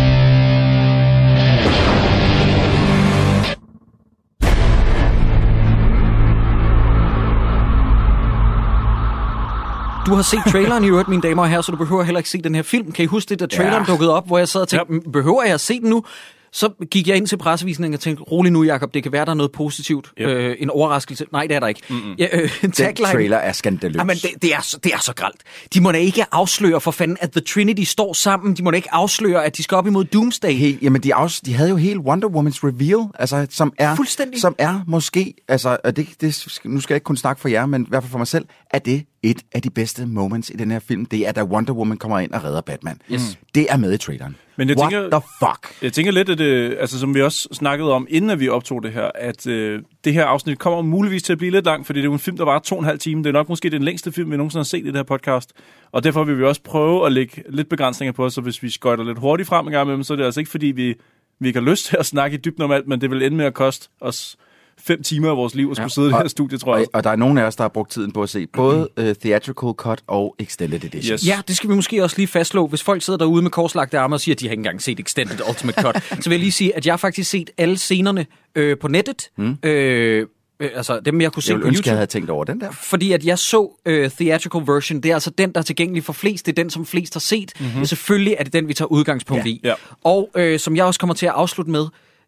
Du 10.09 10.13
har 10.15 10.21
set 10.21 10.39
traileren 10.47 10.83
i 10.83 10.87
øvrigt, 10.87 11.07
mine 11.09 11.21
damer 11.21 11.41
og 11.43 11.49
herrer, 11.49 11.61
så 11.61 11.71
du 11.71 11.77
behøver 11.77 12.03
heller 12.03 12.19
ikke 12.19 12.29
se 12.29 12.37
den 12.41 12.55
her 12.55 12.61
film. 12.61 12.91
Kan 12.91 13.03
I 13.03 13.05
huske 13.05 13.29
det, 13.29 13.39
da 13.39 13.45
traileren 13.45 13.83
ja. 13.87 13.91
dukkede 13.91 14.13
op, 14.13 14.27
hvor 14.27 14.37
jeg 14.37 14.47
sad 14.47 14.61
og 14.61 14.67
tænkte, 14.67 14.93
ja. 14.93 15.11
behøver 15.11 15.43
jeg 15.43 15.53
at 15.53 15.61
se 15.61 15.79
den 15.79 15.89
nu? 15.89 16.03
Så 16.51 16.69
gik 16.91 17.07
jeg 17.07 17.17
ind 17.17 17.27
til 17.27 17.37
pressevisningen 17.37 17.93
og 17.93 17.99
tænkte, 17.99 18.23
rolig 18.23 18.51
nu, 18.51 18.63
Jacob, 18.63 18.93
det 18.93 19.03
kan 19.03 19.11
være, 19.11 19.25
der 19.25 19.31
er 19.31 19.35
noget 19.35 19.51
positivt. 19.51 20.11
Yep. 20.21 20.27
Øh, 20.27 20.55
en 20.59 20.69
overraskelse. 20.69 21.25
Nej, 21.31 21.47
det 21.47 21.55
er 21.55 21.59
der 21.59 21.67
ikke. 21.67 21.81
Mm-hmm. 21.89 22.13
Ja, 22.17 22.27
øh, 22.33 22.57
Den 22.61 22.71
tagline- 22.71 23.11
trailer 23.11 23.37
er 23.37 23.51
skandaløs. 23.51 23.95
Jamen, 23.95 24.17
det, 24.17 24.29
det, 24.41 24.53
er 24.53 24.61
så, 24.61 24.77
det 24.83 24.93
er 24.93 24.99
så 24.99 25.13
gralt. 25.15 25.41
De 25.73 25.81
må 25.81 25.91
da 25.91 25.97
ikke 25.97 26.25
afsløre 26.31 26.81
for 26.81 26.91
fanden, 26.91 27.17
at 27.21 27.31
The 27.31 27.41
Trinity 27.41 27.83
står 27.83 28.13
sammen. 28.13 28.53
De 28.53 28.63
må 28.63 28.71
da 28.71 28.75
ikke 28.75 28.93
afsløre, 28.93 29.45
at 29.45 29.57
de 29.57 29.63
skal 29.63 29.75
op 29.75 29.87
imod 29.87 30.03
Doomsday. 30.05 30.51
Helt, 30.51 30.81
jamen, 30.81 31.03
de, 31.03 31.15
afs, 31.15 31.41
de 31.41 31.53
havde 31.53 31.69
jo 31.69 31.75
helt 31.75 31.99
Wonder 31.99 32.27
Woman's 32.27 32.59
reveal, 32.63 33.07
altså, 33.19 33.47
som 33.49 33.73
er, 33.77 33.95
Fuldstændig. 33.95 34.41
som 34.41 34.55
er 34.57 34.79
måske, 34.87 35.33
altså, 35.47 35.77
det, 35.85 36.07
det, 36.21 36.59
nu 36.63 36.81
skal 36.81 36.93
jeg 36.93 36.97
ikke 36.97 37.03
kun 37.05 37.17
snakke 37.17 37.41
for 37.41 37.49
jer, 37.49 37.65
men 37.65 37.81
i 37.81 37.85
hvert 37.89 38.03
fald 38.03 38.11
for 38.11 38.17
mig 38.17 38.27
selv, 38.27 38.45
er 38.71 38.79
det 38.79 39.03
et 39.23 39.41
af 39.51 39.61
de 39.61 39.69
bedste 39.69 40.05
moments 40.05 40.49
i 40.49 40.53
den 40.53 40.71
her 40.71 40.79
film. 40.79 41.05
Det 41.05 41.27
er, 41.27 41.31
da 41.31 41.43
Wonder 41.43 41.73
Woman 41.73 41.97
kommer 41.97 42.19
ind 42.19 42.31
og 42.31 42.43
redder 42.43 42.61
Batman. 42.61 43.01
Yes. 43.11 43.39
Det 43.55 43.65
er 43.69 43.77
med 43.77 43.93
i 43.93 43.97
traileren. 43.97 44.35
Men 44.57 44.69
jeg 44.69 44.77
What 44.77 44.91
tænker- 44.91 45.09
the 45.19 45.21
fuck? 45.39 45.83
Jeg 45.83 45.93
tænker 45.93 46.11
lidt, 46.11 46.29
at 46.29 46.37
det, 46.37 46.77
altså, 46.79 46.99
som 46.99 47.15
vi 47.15 47.21
også 47.21 47.47
snakkede 47.51 47.93
om, 47.93 48.07
inden 48.09 48.29
at 48.31 48.39
vi 48.39 48.49
optog 48.49 48.83
det 48.83 48.91
her, 48.91 49.11
at 49.15 49.47
øh, 49.47 49.81
det 50.03 50.13
her 50.13 50.25
afsnit 50.25 50.59
kommer 50.59 50.81
muligvis 50.81 51.23
til 51.23 51.33
at 51.33 51.37
blive 51.37 51.51
lidt 51.51 51.65
langt, 51.65 51.85
fordi 51.85 51.99
det 51.99 52.03
er 52.03 52.09
jo 52.09 52.13
en 52.13 52.19
film, 52.19 52.37
der 52.37 52.45
var 52.45 52.59
to 52.59 52.75
og 52.75 52.79
en 52.81 52.85
halv 52.85 52.99
time. 52.99 53.23
Det 53.23 53.29
er 53.29 53.33
nok 53.33 53.49
måske 53.49 53.69
den 53.69 53.83
længste 53.83 54.11
film, 54.11 54.31
vi 54.31 54.37
nogensinde 54.37 54.59
har 54.59 54.63
set 54.65 54.83
i 54.83 54.87
det 54.87 54.95
her 54.95 55.03
podcast. 55.03 55.53
Og 55.91 56.03
derfor 56.03 56.23
vil 56.23 56.37
vi 56.39 56.43
også 56.43 56.61
prøve 56.63 57.05
at 57.05 57.11
lægge 57.11 57.43
lidt 57.49 57.69
begrænsninger 57.69 58.11
på, 58.11 58.29
så 58.29 58.41
hvis 58.41 58.63
vi 58.63 58.69
skøjter 58.69 59.03
lidt 59.03 59.19
hurtigt 59.19 59.49
frem 59.49 59.65
en 59.67 59.71
gang 59.71 59.85
imellem, 59.85 60.03
så 60.03 60.13
er 60.13 60.17
det 60.17 60.23
altså 60.25 60.39
ikke 60.39 60.51
fordi, 60.51 60.67
vi, 60.67 60.95
vi 61.39 61.47
ikke 61.47 61.59
har 61.59 61.69
lyst 61.69 61.85
til 61.85 61.97
at 61.99 62.05
snakke 62.05 62.37
i 62.37 62.39
dybden 62.45 62.63
om 62.63 62.71
alt, 62.71 62.87
men 62.87 63.01
det 63.01 63.09
vil 63.11 63.21
ende 63.23 63.37
med 63.37 63.45
at 63.45 63.53
koste 63.53 63.89
os 64.01 64.37
fem 64.83 65.03
timer 65.03 65.29
af 65.29 65.37
vores 65.37 65.55
liv 65.55 65.67
at 65.71 65.77
skulle 65.77 65.83
Ja. 65.83 65.89
sidde 65.89 66.07
i 66.07 66.09
det 66.09 66.15
Og- 66.15 66.21
her 66.21 66.27
studie, 66.27 66.57
tror 66.57 66.73
Og, 66.73 66.79
jeg. 66.79 66.87
og 66.93 67.03
der 67.03 67.09
er 67.09 67.15
nogen 67.15 67.37
af 67.37 67.43
os, 67.43 67.55
der 67.55 67.63
har 67.63 67.69
brugt 67.69 67.91
tiden 67.91 68.11
på 68.11 68.23
at 68.23 68.29
se 68.29 68.47
både 68.47 68.87
uh, 68.97 69.03
Theatrical 69.21 69.69
Cut 69.73 69.99
og 70.07 70.35
Extended 70.39 70.83
Edition. 70.83 71.13
Yes. 71.13 71.27
Ja, 71.27 71.41
det 71.47 71.57
skal 71.57 71.69
vi 71.69 71.75
måske 71.75 72.03
også 72.03 72.17
lige 72.17 72.27
fastslå. 72.27 72.67
Hvis 72.67 72.83
folk 72.83 73.01
sidder 73.03 73.17
derude 73.17 73.41
med 73.41 73.51
korslagte 73.51 73.99
arme 73.99 74.15
og 74.15 74.19
siger, 74.21 74.35
at 74.35 74.39
de 74.39 74.45
har 74.45 74.51
ikke 74.51 74.59
engang 74.59 74.81
set 74.81 74.99
Extended 74.99 75.39
Ultimate 75.49 75.81
Cut, 75.81 75.95
så 76.23 76.29
vil 76.29 76.31
jeg 76.31 76.39
lige 76.39 76.51
sige, 76.51 76.75
at 76.75 76.85
jeg 76.85 76.91
har 76.91 76.97
faktisk 76.97 77.29
set 77.29 77.49
alle 77.57 77.77
scenerne 77.77 78.25
øh, 78.55 78.77
på 78.77 78.87
nettet. 78.87 79.29
Mm. 79.37 79.57
Øh, 79.63 80.25
øh, 80.59 80.69
altså 80.75 80.99
dem, 80.99 81.21
jeg 81.21 81.31
kunne 81.31 81.43
se 81.43 81.51
Jeg 81.53 81.61
på 81.61 81.67
ønske, 81.67 81.77
jeg 81.79 81.85
YouTube. 81.85 81.95
havde 81.95 82.07
tænkt 82.07 82.29
over 82.29 82.43
den 82.43 82.61
der. 82.61 82.71
Fordi 82.71 83.11
at 83.11 83.25
jeg 83.25 83.39
så 83.39 83.81
øh, 83.85 84.09
theatrical 84.11 84.61
version, 84.67 85.01
det 85.01 85.09
er 85.09 85.13
altså 85.13 85.29
den, 85.29 85.51
der 85.51 85.59
er 85.59 85.63
tilgængelig 85.63 86.03
for 86.03 86.13
flest. 86.13 86.45
Det 86.45 86.51
er 86.51 86.63
den, 86.63 86.69
som 86.69 86.85
flest 86.85 87.13
har 87.13 87.19
set. 87.19 87.51
Mm-hmm. 87.59 87.85
Selvfølgelig 87.85 88.35
er 88.39 88.43
det 88.43 88.53
den, 88.53 88.67
vi 88.67 88.73
tager 88.73 88.87
udgangspunkt 88.91 89.45
Ja. 89.45 89.49
i. 89.49 89.61
Ja. 89.63 89.73
Og 90.03 90.29
øh, 90.35 90.59
som 90.59 90.75
jeg 90.75 90.85
også 90.85 90.99
kommer 90.99 91.13
til 91.13 91.25
at 91.25 91.31
afslutte 91.35 91.71
med, 91.71 91.85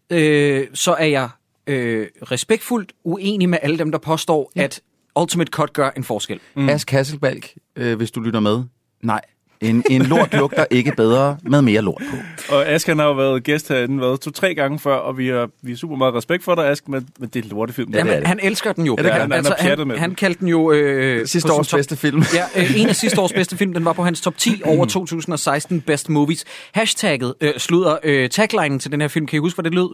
øh, 0.10 0.68
så 0.74 0.94
er 0.94 1.06
jeg 1.06 1.30
øh, 1.68 2.08
respektfuldt 2.22 2.92
uenig 3.04 3.50
med 3.50 3.58
alle 3.62 3.78
dem, 3.78 3.92
der 3.92 4.00
påstår, 4.00 4.52
ja. 4.56 4.64
at 4.64 4.82
Ultimate 5.20 5.50
Cut 5.50 5.74
gør 5.74 5.90
en 5.98 6.04
forskel. 6.04 6.40
Mm. 6.56 6.70
Ask 6.70 6.92
Hasselbalg, 6.92 7.46
øh, 7.76 7.98
hvis 7.98 8.12
du 8.12 8.20
lytter 8.20 8.40
med. 8.40 8.64
Nej, 9.04 9.22
en, 9.62 9.84
en 9.90 10.02
lort 10.02 10.34
lugter 10.34 10.66
ikke 10.70 10.92
bedre 10.98 11.38
med 11.44 11.62
mere 11.62 11.82
lort 11.82 12.02
på. 12.10 12.18
Og 12.56 12.68
Ask 12.68 12.88
han 12.88 13.00
har 13.00 13.06
jo 13.06 13.14
været 13.14 13.44
gæst 13.44 13.70
herinde 13.70 13.98
hvad, 13.98 14.18
to-tre 14.18 14.56
gange 14.56 14.80
før, 14.80 14.96
og 14.96 15.18
vi 15.18 15.28
har, 15.28 15.50
vi 15.62 15.72
har 15.72 15.78
super 15.78 15.96
meget 15.96 16.14
respekt 16.14 16.44
for 16.44 16.56
dig, 16.56 16.70
Ask, 16.70 16.88
men, 16.88 17.08
men 17.20 17.30
det 17.30 17.40
er 17.40 17.44
en 17.44 17.50
lortefilm. 17.50 17.92
Ja, 17.94 18.00
det 18.00 18.06
Jamen, 18.06 18.20
det. 18.20 18.28
han 18.28 18.40
elsker 18.44 18.74
den 18.74 18.86
jo. 18.86 18.96
Ja, 18.98 19.04
det 19.04 19.12
kan 19.12 19.22
han. 19.22 19.32
Han 19.32 19.88
med 19.88 19.96
han, 19.96 20.00
han 20.00 20.16
kaldte 20.16 20.40
den 20.40 20.48
jo... 20.48 20.72
Øh, 20.72 21.28
Sidste 21.28 21.54
års 21.54 21.68
top- 21.68 21.78
bedste 21.78 21.96
film. 21.96 22.24
Ja, 22.34 22.62
øh, 22.62 22.82
en 22.82 22.90
af 22.90 22.96
sidste 22.96 23.22
års 23.22 23.34
bedste 23.34 23.58
film, 23.58 23.74
den 23.74 23.86
var 23.86 23.94
på 23.94 24.04
hans 24.04 24.22
top 24.22 24.38
10 24.38 24.62
over 24.66 24.86
2016 24.86 25.82
best 25.82 26.10
movies. 26.10 26.46
Hashtagget, 26.72 27.34
øh, 27.42 27.54
slutter, 27.58 27.98
øh, 28.04 28.30
taglinen 28.30 28.80
til 28.80 28.92
den 28.92 29.02
her 29.02 29.08
film, 29.08 29.28
kan 29.28 29.38
I 29.38 29.40
huske, 29.40 29.56
hvad 29.58 29.64
det 29.64 29.74
lød? 29.74 29.90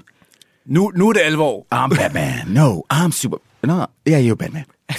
Nu, 0.68 0.92
nu 0.96 1.10
er 1.10 1.14
det 1.14 1.20
alvor. 1.20 1.66
I'm 1.76 1.96
Batman. 1.96 2.34
No, 2.48 2.82
I'm 2.94 3.12
super... 3.12 3.38
No, 3.64 3.86
jeg 4.06 4.14
er 4.14 4.20
jo 4.20 4.36
Batman. 4.36 4.64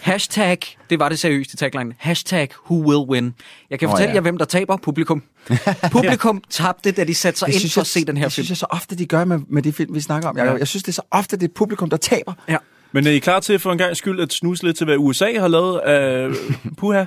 Hashtag, 0.00 0.58
det 0.90 0.98
var 0.98 1.08
det 1.08 1.18
seriøste 1.18 1.56
tagline. 1.56 1.94
Hashtag 1.98 2.48
who 2.70 2.88
will 2.88 3.10
win. 3.10 3.34
Jeg 3.70 3.78
kan 3.78 3.86
Nå, 3.86 3.92
fortælle 3.92 4.10
ja. 4.10 4.14
jer, 4.14 4.20
hvem 4.20 4.38
der 4.38 4.44
taber. 4.44 4.76
Publikum. 4.76 5.22
Publikum 5.92 6.42
tabte, 6.50 6.90
da 6.92 7.04
de 7.04 7.14
satte 7.14 7.38
sig 7.38 7.46
Det 7.46 7.52
ind 7.54 7.60
synes, 7.60 7.74
for 7.74 7.80
jeg, 7.80 7.82
at 7.82 7.86
se 7.86 8.04
den 8.04 8.16
her 8.16 8.24
det 8.24 8.32
film. 8.32 8.44
synes 8.44 8.50
jeg 8.50 8.56
så 8.56 8.66
ofte, 8.70 8.96
de 8.96 9.06
gør 9.06 9.24
med, 9.24 9.38
med 9.48 9.62
de 9.62 9.72
film, 9.72 9.94
vi 9.94 10.00
snakker 10.00 10.28
om. 10.28 10.36
Jeg, 10.36 10.56
jeg 10.58 10.68
synes, 10.68 10.82
det 10.82 10.88
er 10.88 10.94
så 10.94 11.02
ofte, 11.10 11.36
det 11.36 11.48
er 11.48 11.52
publikum, 11.54 11.90
der 11.90 11.96
taber. 11.96 12.32
Ja. 12.48 12.56
Men 12.92 13.06
er 13.06 13.10
I 13.10 13.18
klar 13.18 13.40
til 13.40 13.58
for 13.58 13.72
en 13.72 13.78
gang 13.78 13.96
skyld 13.96 14.20
at 14.20 14.32
snuse 14.32 14.64
lidt 14.64 14.76
til, 14.76 14.84
hvad 14.84 14.96
USA 14.98 15.38
har 15.40 15.48
lavet 15.48 15.78
af 15.78 16.28
Puha? 16.78 17.04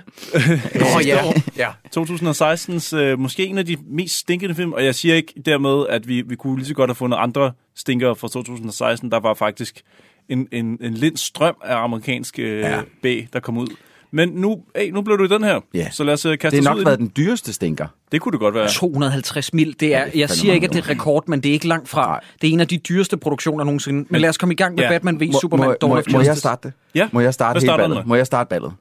Nå 0.76 1.00
ja. 1.06 1.24
ja. 1.58 1.70
2016's 1.98 2.96
øh, 2.96 3.20
måske 3.20 3.46
en 3.46 3.58
af 3.58 3.66
de 3.66 3.78
mest 3.90 4.18
stinkende 4.20 4.56
film, 4.56 4.74
og 4.74 4.86
jeg 4.86 4.96
siger 4.96 5.16
ikke 5.16 5.34
dermed, 5.46 5.86
at 5.90 6.08
vi, 6.08 6.22
vi 6.22 6.36
kunne 6.36 6.58
lige 6.58 6.68
så 6.68 6.74
godt 6.74 6.90
have 6.90 6.96
fundet 6.96 7.18
andre 7.18 7.52
stinkere 7.82 8.16
fra 8.16 8.28
2016. 8.28 9.12
Der 9.12 9.20
var 9.20 9.34
faktisk 9.34 9.82
en, 10.30 10.48
en, 10.52 10.78
en 10.82 10.94
lind 10.94 11.18
strøm 11.18 11.56
af 11.64 11.78
amerikanske 11.84 12.42
øh, 12.42 12.60
Ja. 12.60 12.82
B, 13.04 13.06
der 13.34 13.40
kom 13.40 13.58
ud. 13.58 13.68
Men 14.14 14.30
nu, 14.30 14.58
hey, 14.76 14.90
nu 14.92 15.02
blev 15.02 15.18
du 15.18 15.24
i 15.24 15.28
den 15.28 15.44
her, 15.44 15.60
Ja. 15.74 15.90
så 15.92 16.04
lad 16.04 16.14
os 16.14 16.26
øh, 16.26 16.38
kaste 16.38 16.58
Det 16.58 16.68
har 16.68 16.74
ud 16.74 16.80
nok 16.80 16.86
været 16.88 17.00
den. 17.00 17.08
den 17.08 17.14
dyreste 17.18 17.54
stinker. 17.54 17.88
Det 18.12 18.22
kunne 18.22 18.32
det 18.32 18.40
godt 18.40 18.56
være. 18.56 18.70
250 18.70 19.54
mil, 19.54 19.76
det 19.80 19.96
er, 19.96 20.00
er 20.00 20.10
jeg 20.16 20.30
siger 20.30 20.54
ikke, 20.54 20.68
at 20.68 20.74
det 20.74 20.80
er 20.80 20.90
rekord, 20.90 21.28
men 21.28 21.44
det 21.44 21.50
er 21.50 21.54
ikke 21.54 21.68
langt 21.68 21.90
fra. 21.90 22.20
Det 22.42 22.50
er 22.50 22.54
en 22.54 22.60
af 22.60 22.68
de 22.68 22.78
dyreste 22.78 23.18
produktioner 23.18 23.64
nogensinde. 23.64 24.06
Men 24.10 24.22
lad 24.22 24.30
os 24.30 24.38
komme 24.38 24.54
i 24.54 24.56
gang 24.56 24.76
med 24.76 24.84
Ja. 24.84 24.90
Batman 24.90 25.20
v 25.20 25.24
Må, 25.32 25.40
Superman 25.42 25.68
må, 25.68 25.76
Dawn 25.82 25.90
må, 25.94 25.98
of 26.00 26.04
må 26.12 26.22
jeg 26.22 26.38
starte 26.38 26.68
det? 26.68 26.74
Ja. 26.96 27.10
Må 27.12 27.20
jeg 27.20 27.34
starte 27.34 27.60
hele 27.60 27.74
ballet? 27.78 28.08
Må 28.08 28.16
jeg 28.16 28.26
starte 28.26 28.48
ballet? 28.50 28.74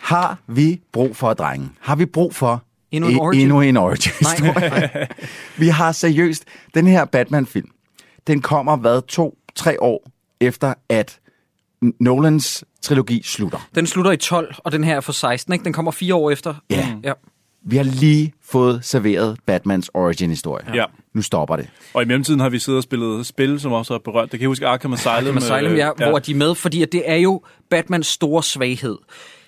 Har 0.00 0.38
vi 0.46 0.80
brug 0.92 1.16
for, 1.16 1.34
drenge? 1.34 1.68
Har 1.80 1.96
vi 1.96 2.06
brug 2.06 2.34
for 2.34 2.62
Endnu 2.92 3.10
en 3.10 3.16
e- 3.16 3.20
origin? 3.20 3.42
endnu 3.42 3.60
en 3.60 3.76
origin 3.76 4.12
Nej. 4.22 4.90
vi 5.56 5.68
har 5.68 5.92
seriøst, 5.92 6.44
den 6.74 6.86
her 6.86 7.04
Batman-film, 7.04 7.68
den 8.26 8.42
kommer 8.42 8.76
hvad, 8.76 9.02
to, 9.02 9.38
tre 9.54 9.82
år 9.82 10.10
efter, 10.40 10.74
at 10.88 11.18
Nolans 12.00 12.64
trilogi 12.82 13.22
slutter. 13.22 13.68
Den 13.74 13.86
slutter 13.86 14.12
i 14.12 14.16
12, 14.16 14.54
og 14.58 14.72
den 14.72 14.84
her 14.84 14.96
er 14.96 15.00
for 15.00 15.12
16, 15.12 15.52
ikke? 15.52 15.64
Den 15.64 15.72
kommer 15.72 15.92
fire 15.92 16.14
år 16.14 16.30
efter. 16.30 16.54
Ja. 16.70 16.88
ja. 17.04 17.12
Vi 17.68 17.76
har 17.76 17.84
lige 17.84 18.32
fået 18.44 18.84
serveret 18.84 19.38
Batmans 19.46 19.90
origin-historie. 19.94 20.74
Ja. 20.74 20.84
Nu 21.14 21.22
stopper 21.22 21.56
det. 21.56 21.68
Og 21.94 22.02
i 22.02 22.04
mellemtiden 22.04 22.40
har 22.40 22.48
vi 22.48 22.58
siddet 22.58 22.76
og 22.76 22.82
spillet 22.82 23.26
spil, 23.26 23.60
som 23.60 23.72
også 23.72 23.94
har 23.94 23.98
berørt. 23.98 24.22
Det 24.22 24.30
kan 24.30 24.40
jeg 24.40 24.48
huske 24.48 24.66
Arkham 24.66 24.92
Asylum. 24.92 25.14
Arkham 25.14 25.36
Asylum, 25.36 25.72
øh, 25.72 25.78
ja, 25.78 25.90
hvor 26.10 26.18
de 26.18 26.32
er 26.32 26.36
med, 26.36 26.54
fordi 26.54 26.82
at 26.82 26.92
det 26.92 27.02
er 27.10 27.16
jo 27.16 27.42
Batmans 27.70 28.06
store 28.06 28.42
svaghed. 28.42 28.96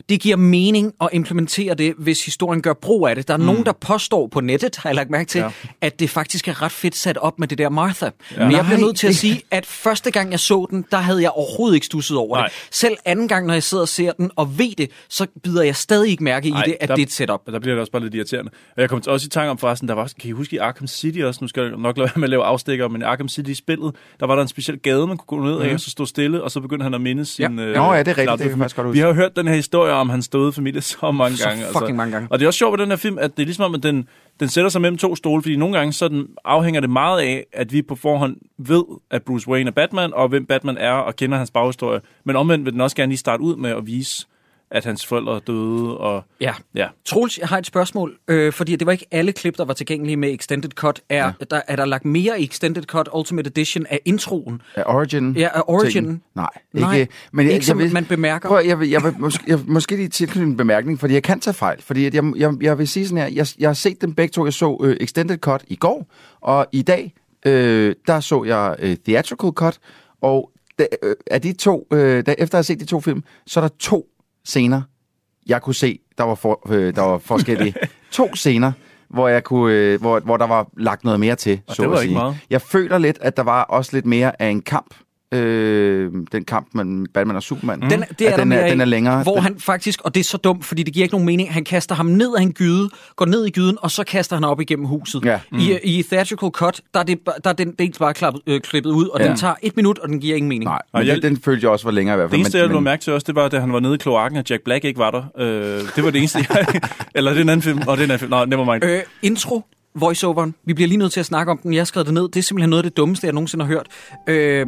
Det 0.08 0.20
giver 0.20 0.36
mening 0.36 0.92
at 1.00 1.08
implementere 1.12 1.74
det, 1.74 1.94
hvis 1.98 2.24
historien 2.24 2.62
gør 2.62 2.72
brug 2.72 3.08
af 3.08 3.14
det. 3.16 3.28
Der 3.28 3.34
er 3.34 3.38
mm. 3.38 3.44
nogen, 3.44 3.64
der 3.66 3.72
påstår 3.72 4.26
på 4.26 4.40
nettet, 4.40 4.76
har 4.76 4.88
jeg 4.90 4.94
lagt 4.96 5.10
mærke 5.10 5.28
til, 5.28 5.38
ja. 5.38 5.48
at 5.80 6.00
det 6.00 6.10
faktisk 6.10 6.48
er 6.48 6.62
ret 6.62 6.72
fedt 6.72 6.96
sat 6.96 7.16
op 7.16 7.38
med 7.38 7.48
det 7.48 7.58
der 7.58 7.68
Martha. 7.68 8.06
Ja. 8.06 8.10
Men 8.44 8.52
jeg 8.52 8.64
bliver 8.64 8.78
Nej, 8.78 8.86
nødt 8.86 8.96
til 8.96 9.06
at 9.06 9.14
sige, 9.14 9.42
at 9.50 9.66
første 9.66 10.10
gang 10.10 10.30
jeg 10.30 10.40
så 10.40 10.66
den, 10.70 10.84
der 10.90 10.96
havde 10.96 11.22
jeg 11.22 11.30
overhovedet 11.30 11.74
ikke 11.74 11.86
stusset 11.86 12.16
over 12.16 12.36
Nej. 12.36 12.46
det. 12.46 12.54
Selv 12.70 12.96
anden 13.04 13.28
gang, 13.28 13.46
når 13.46 13.54
jeg 13.54 13.62
sidder 13.62 13.82
og 13.82 13.88
ser 13.88 14.12
den 14.12 14.30
og 14.36 14.58
ved 14.58 14.70
det, 14.78 14.90
så 15.08 15.26
bider 15.42 15.62
jeg 15.62 15.76
stadig 15.76 16.10
ikke 16.10 16.24
mærke 16.24 16.48
Ej, 16.50 16.62
i 16.62 16.70
det, 16.70 16.76
at 16.80 16.88
der- 16.88 16.94
det 16.94 17.02
er 17.02 17.06
et 17.06 17.12
setup. 17.12 17.40
Der 17.46 17.58
bliver 17.58 17.74
det 17.74 17.80
også 17.80 17.92
bare 17.92 18.02
lidt 18.02 18.14
irriterende. 18.14 18.50
Og 18.76 18.80
jeg 18.82 18.88
kom 18.90 19.02
også 19.06 19.26
i 19.26 19.28
tanke 19.30 19.50
om 19.50 19.58
forresten, 19.58 19.88
der 19.88 19.94
var, 19.94 20.02
også- 20.02 20.16
kan 20.20 20.28
I 20.28 20.32
huske 20.32 20.54
i 20.56 20.58
Arkham 20.58 20.86
City 20.86 21.18
også, 21.18 21.38
nu 21.42 21.48
skal 21.48 21.62
jeg 21.62 21.70
nok 21.78 21.96
lade 21.98 22.04
være 22.06 22.20
med 22.20 22.24
at 22.24 22.30
lave 22.30 22.44
afstikker, 22.44 22.88
men 22.88 23.00
i 23.00 23.04
Arkham 23.04 23.28
City-spillet, 23.28 23.94
der 24.20 24.26
var 24.26 24.34
der 24.34 24.42
en 24.42 24.48
speciel 24.48 24.78
gade, 24.78 25.06
man 25.06 25.16
kunne 25.16 25.40
gå 25.42 25.46
ned 25.48 25.60
af, 25.60 25.74
og 25.74 25.80
så 25.80 25.90
stå 25.90 26.06
stille, 26.06 26.42
og 26.42 26.50
så 26.50 26.60
begyndte 26.60 26.84
han 26.84 26.94
at 26.94 27.00
minde 27.00 27.24
sin... 27.24 27.58
Ja. 27.58 27.64
øh, 27.64 27.74
Nå 27.74 27.92
ja, 27.92 27.98
det 27.98 28.08
er 28.08 28.18
rigtigt, 28.18 28.30
det 28.30 28.38
kan 28.38 28.48
jeg 28.50 28.58
faktisk 28.58 28.76
godt 28.76 28.86
huske. 28.86 28.94
Vi 28.96 29.00
har 29.00 29.12
hørt 29.12 29.36
den 29.36 29.48
her 29.48 29.54
historie 29.54 29.92
om 30.00 30.08
hans 30.10 30.28
døde 30.28 30.52
familie 30.52 30.80
så 30.80 31.10
mange 31.10 31.36
Så 31.36 31.48
gange. 31.48 31.64
altså. 31.66 31.92
mange 31.94 32.12
gange. 32.12 32.28
Og 32.30 32.38
det 32.38 32.44
er 32.44 32.48
også 32.48 32.58
sjovt 32.58 32.72
ved 32.72 32.78
den 32.78 32.90
her 32.90 32.96
film, 32.96 33.18
at 33.18 33.36
det 33.36 33.42
er 33.42 33.46
ligesom 33.46 33.64
om, 33.64 33.74
at 33.74 33.82
den, 33.82 34.08
den 34.40 34.48
sætter 34.48 34.68
sig 34.68 34.80
mellem 34.80 34.98
to 34.98 35.16
stole, 35.16 35.42
fordi 35.42 35.56
nogle 35.56 35.78
gange 35.78 35.92
så 35.92 36.08
den, 36.08 36.26
afhænger 36.44 36.80
det 36.80 36.90
meget 36.90 37.20
af, 37.20 37.46
at 37.52 37.72
vi 37.72 37.82
på 37.82 37.94
forhånd 37.94 38.36
ved, 38.58 38.84
at 39.10 39.22
Bruce 39.22 39.48
Wayne 39.48 39.68
er 39.68 39.72
Batman, 39.72 40.14
og 40.14 40.28
hvem 40.28 40.46
Batman 40.46 40.76
er, 40.78 40.92
og 40.92 41.16
kender 41.16 41.38
hans 41.38 41.50
baghistorie. 41.50 42.00
Men 42.24 42.36
omvendt 42.36 42.64
vil 42.64 42.72
den 42.72 42.80
også 42.80 42.96
gerne 42.96 43.10
lige 43.10 43.18
starte 43.18 43.42
ud 43.42 43.56
med 43.56 43.70
at 43.70 43.86
vise, 43.86 44.26
at 44.70 44.84
hans 44.84 45.06
forældre 45.06 45.40
døde, 45.46 45.98
og 45.98 46.24
Ja. 46.40 46.54
ja. 46.74 46.86
Troels, 47.04 47.38
jeg 47.38 47.48
har 47.48 47.58
et 47.58 47.66
spørgsmål, 47.66 48.18
øh, 48.28 48.52
fordi 48.52 48.76
det 48.76 48.86
var 48.86 48.92
ikke 48.92 49.06
alle 49.10 49.32
klip, 49.32 49.56
der 49.56 49.64
var 49.64 49.74
tilgængelige 49.74 50.16
med 50.16 50.34
Extended 50.34 50.70
Cut. 50.70 51.00
Er, 51.08 51.24
ja. 51.24 51.32
der, 51.50 51.60
er 51.68 51.76
der 51.76 51.84
lagt 51.84 52.04
mere 52.04 52.40
i 52.40 52.44
Extended 52.44 52.82
Cut 52.82 53.08
Ultimate 53.14 53.48
Edition 53.48 53.86
af 53.86 54.00
introen? 54.04 54.62
Er 54.74 54.84
origin? 54.86 55.36
Ja, 55.36 55.48
er 55.54 55.70
origin. 55.70 55.92
tingen? 55.92 56.22
Nej, 56.34 56.48
ikke. 56.74 56.86
Nej, 56.86 57.06
men 57.32 57.46
jeg, 57.46 57.54
ikke 57.54 57.66
som 57.66 57.78
jeg 57.78 57.84
vil, 57.84 57.92
man 57.92 58.04
bemærker. 58.04 58.48
Prøv, 58.48 58.64
jeg, 58.66 58.80
vil, 58.80 58.88
jeg, 58.88 59.02
vil, 59.02 59.14
måske, 59.18 59.44
jeg 59.46 59.58
måske 59.66 59.96
lige 59.96 60.08
tilknytte 60.08 60.46
en 60.46 60.56
bemærkning, 60.56 61.00
fordi 61.00 61.14
jeg 61.14 61.22
kan 61.22 61.40
tage 61.40 61.54
fejl. 61.54 61.82
Fordi 61.82 62.06
at 62.06 62.14
jeg, 62.14 62.32
jeg, 62.36 62.54
jeg 62.60 62.78
vil 62.78 62.88
sige 62.88 63.08
sådan 63.08 63.22
her, 63.22 63.28
jeg, 63.34 63.46
jeg 63.58 63.68
har 63.68 63.74
set 63.74 64.02
dem 64.02 64.14
begge 64.14 64.32
to. 64.32 64.44
Jeg 64.44 64.52
så 64.52 64.80
øh, 64.84 64.96
Extended 65.00 65.38
Cut 65.38 65.64
i 65.66 65.76
går, 65.76 66.06
og 66.40 66.66
i 66.72 66.82
dag, 66.82 67.14
øh, 67.46 67.94
der 68.06 68.20
så 68.20 68.44
jeg 68.44 68.76
øh, 68.78 68.96
Theatrical 69.04 69.50
Cut, 69.50 69.78
og 70.20 70.50
da, 70.78 70.86
øh, 71.02 71.16
af 71.30 71.42
de 71.42 71.52
to, 71.52 71.86
øh, 71.92 72.26
da, 72.26 72.34
efter 72.38 72.42
at 72.42 72.58
have 72.58 72.62
set 72.62 72.80
de 72.80 72.84
to 72.84 73.00
film, 73.00 73.22
så 73.46 73.60
er 73.60 73.64
der 73.68 73.74
to 73.78 74.06
scener, 74.44 74.82
jeg 75.46 75.62
kunne 75.62 75.74
se, 75.74 75.98
der 76.18 76.24
var, 76.24 76.34
for, 76.34 76.72
øh, 76.72 76.94
der 76.94 77.02
var 77.02 77.18
forskellige. 77.18 77.74
to 78.12 78.34
scener, 78.34 78.72
hvor, 79.08 79.28
jeg 79.28 79.44
kunne, 79.44 79.74
øh, 79.74 80.00
hvor, 80.00 80.20
hvor 80.20 80.36
der 80.36 80.46
var 80.46 80.68
lagt 80.76 81.04
noget 81.04 81.20
mere 81.20 81.36
til, 81.36 81.60
Og 81.66 81.74
så 81.74 81.82
det 81.82 81.90
var 81.90 81.96
at 81.96 82.02
ikke 82.02 82.10
sige. 82.10 82.18
meget. 82.18 82.36
Jeg 82.50 82.62
føler 82.62 82.98
lidt, 82.98 83.18
at 83.20 83.36
der 83.36 83.42
var 83.42 83.62
også 83.62 83.90
lidt 83.96 84.06
mere 84.06 84.42
af 84.42 84.46
en 84.48 84.62
kamp. 84.62 84.94
Øh, 85.34 86.12
den 86.32 86.44
kamp 86.44 86.68
mellem 86.74 87.06
Batman 87.14 87.36
og 87.36 87.42
Superman. 87.42 87.80
Den, 87.80 88.04
det 88.18 88.28
er 88.32 88.36
den, 88.36 88.52
er, 88.52 88.68
den 88.68 88.80
er 88.80 88.84
længere. 88.84 89.22
Hvor 89.22 89.34
Den- 89.34 89.42
han 89.42 89.56
faktisk, 89.60 90.00
og 90.04 90.14
det 90.14 90.20
er 90.20 90.24
så 90.24 90.36
dumt, 90.36 90.64
fordi 90.64 90.82
det 90.82 90.94
giver 90.94 91.04
ikke 91.04 91.14
nogen 91.14 91.26
mening, 91.26 91.52
han 91.52 91.64
kaster 91.64 91.94
ham 91.94 92.06
ned 92.06 92.34
af 92.36 92.42
en 92.42 92.52
gyde, 92.52 92.90
går 93.16 93.26
ned 93.26 93.46
i 93.46 93.50
gyden, 93.50 93.78
og 93.80 93.90
så 93.90 94.04
kaster 94.04 94.36
han 94.36 94.44
op 94.44 94.60
igennem 94.60 94.86
huset. 94.86 95.24
Ja. 95.24 95.40
I, 95.58 95.78
I 95.84 96.02
Theatrical 96.02 96.48
Cut, 96.50 96.80
der 96.94 97.00
er, 97.00 97.04
det, 97.04 97.18
der 97.44 97.50
er 97.50 97.54
den 97.54 97.72
del 97.78 97.94
bare 97.98 98.14
klappet, 98.14 98.42
øh, 98.46 98.60
klippet 98.60 98.90
ud, 98.90 99.08
og 99.08 99.20
Ja. 99.20 99.28
den 99.28 99.36
tager 99.36 99.54
et 99.62 99.76
minut, 99.76 99.98
og 99.98 100.08
den 100.08 100.20
giver 100.20 100.36
ingen 100.36 100.48
mening. 100.48 100.64
Nej, 100.64 100.78
Og 100.92 101.00
men 101.00 101.06
jeg- 101.06 101.14
det, 101.14 101.22
den 101.22 101.36
følte 101.44 101.64
jeg 101.64 101.70
også 101.70 101.84
var 101.86 101.92
længere 101.92 102.14
i 102.14 102.16
hvert 102.16 102.24
Det 102.26 102.30
fald. 102.30 102.40
eneste, 102.40 102.58
men, 102.58 102.62
jeg 102.62 102.68
lå 102.68 102.74
men- 102.74 102.84
mærke 102.84 103.02
til 103.02 103.12
også, 103.12 103.24
det 103.26 103.34
var, 103.34 103.48
da 103.48 103.60
han 103.60 103.72
var 103.72 103.80
nede 103.80 103.94
i 103.94 103.98
kloakken, 103.98 104.38
at 104.38 104.50
Jack 104.50 104.62
Black 104.64 104.84
ikke 104.84 104.98
var 104.98 105.10
der. 105.10 105.22
Øh, 105.38 105.80
det 105.96 106.04
var 106.04 106.10
det 106.10 106.18
eneste, 106.18 106.38
jeg... 106.50 106.66
Eller 107.14 107.30
det 107.30 107.38
er 107.38 107.42
en 107.42 107.48
anden 107.48 107.62
film. 107.62 107.78
Og 107.78 107.96
det 107.96 108.02
er 108.02 108.04
en 108.06 108.10
anden 108.10 108.18
film. 108.18 108.30
Nå, 108.30 108.44
never 108.44 108.72
mind. 108.72 108.84
Øh, 108.84 109.00
intro, 109.22 109.64
voiceoveren. 109.94 110.54
Vi 110.64 110.74
bliver 110.74 110.88
lige 110.88 110.98
nødt 110.98 111.12
til 111.12 111.20
at 111.20 111.26
snakke 111.26 111.52
om 111.52 111.58
den. 111.58 111.72
Jeg 111.72 111.80
har 111.80 111.84
skrevet 111.84 112.06
det 112.06 112.14
ned. 112.14 112.22
Det 112.28 112.36
er 112.36 112.42
simpelthen 112.42 112.70
noget 112.70 112.84
af 112.84 112.90
det 112.90 112.96
dummeste, 112.96 113.26
jeg 113.26 113.34
nogensinde 113.34 113.64
har 113.64 113.72
hørt. 113.72 113.86
Øh, 114.28 114.66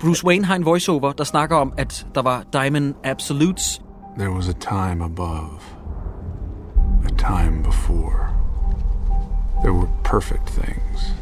Bruce 0.00 0.24
Wayne 0.24 0.44
har 0.44 0.54
en 0.54 0.64
voiceover, 0.64 1.12
der 1.12 1.24
snakker 1.24 1.56
om, 1.56 1.72
at 1.76 2.06
der 2.14 2.22
var 2.22 2.44
Diamond 2.52 2.94
Absolutes. 3.04 3.82
There 4.18 4.30
was 4.30 4.48
a 4.48 4.52
time 4.52 5.04
above, 5.04 5.62
a 7.04 7.10
time 7.18 7.62
before. 7.62 8.26
There 9.62 9.72
were 9.72 9.88
perfect 10.04 10.48
things, 10.48 11.14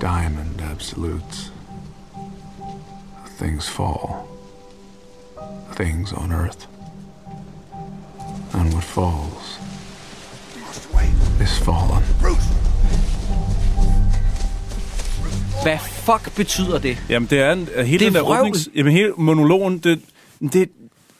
diamond 0.00 0.60
absolutes. 0.72 1.52
Things 3.38 3.68
fall, 3.68 4.28
things 5.72 6.12
on 6.12 6.32
earth. 6.32 6.68
And 8.54 8.72
what 8.74 8.84
falls 8.84 9.60
is 11.40 11.58
fallen. 11.58 12.02
Hvad 15.66 15.78
fuck 15.78 16.36
betyder 16.36 16.78
det? 16.78 16.98
Jamen, 17.08 17.28
det 17.30 17.40
er 17.40 17.52
en, 17.52 17.58
hele 17.58 17.84
Det 17.84 17.94
er 17.94 17.98
den 17.98 18.14
der 18.14 18.22
vrøvl. 18.22 18.40
åbnings... 18.40 18.68
Jamen, 18.74 18.92
hele 18.92 19.12
monologen, 19.16 19.78
det, 19.78 20.00
det 20.40 20.62
er 20.62 20.66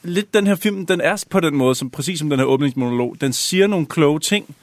lidt 0.03 0.33
den 0.33 0.47
her 0.47 0.55
film, 0.55 0.85
den 0.85 1.01
er 1.01 1.23
på 1.29 1.39
den 1.39 1.55
måde, 1.55 1.75
som, 1.75 1.89
præcis 1.89 2.19
som 2.19 2.29
den 2.29 2.39
her 2.39 2.45
åbningsmonolog. 2.45 3.15
Den 3.21 3.33
siger 3.33 3.67
nogle 3.67 3.85
kloge 3.85 4.19
ting, 4.19 4.55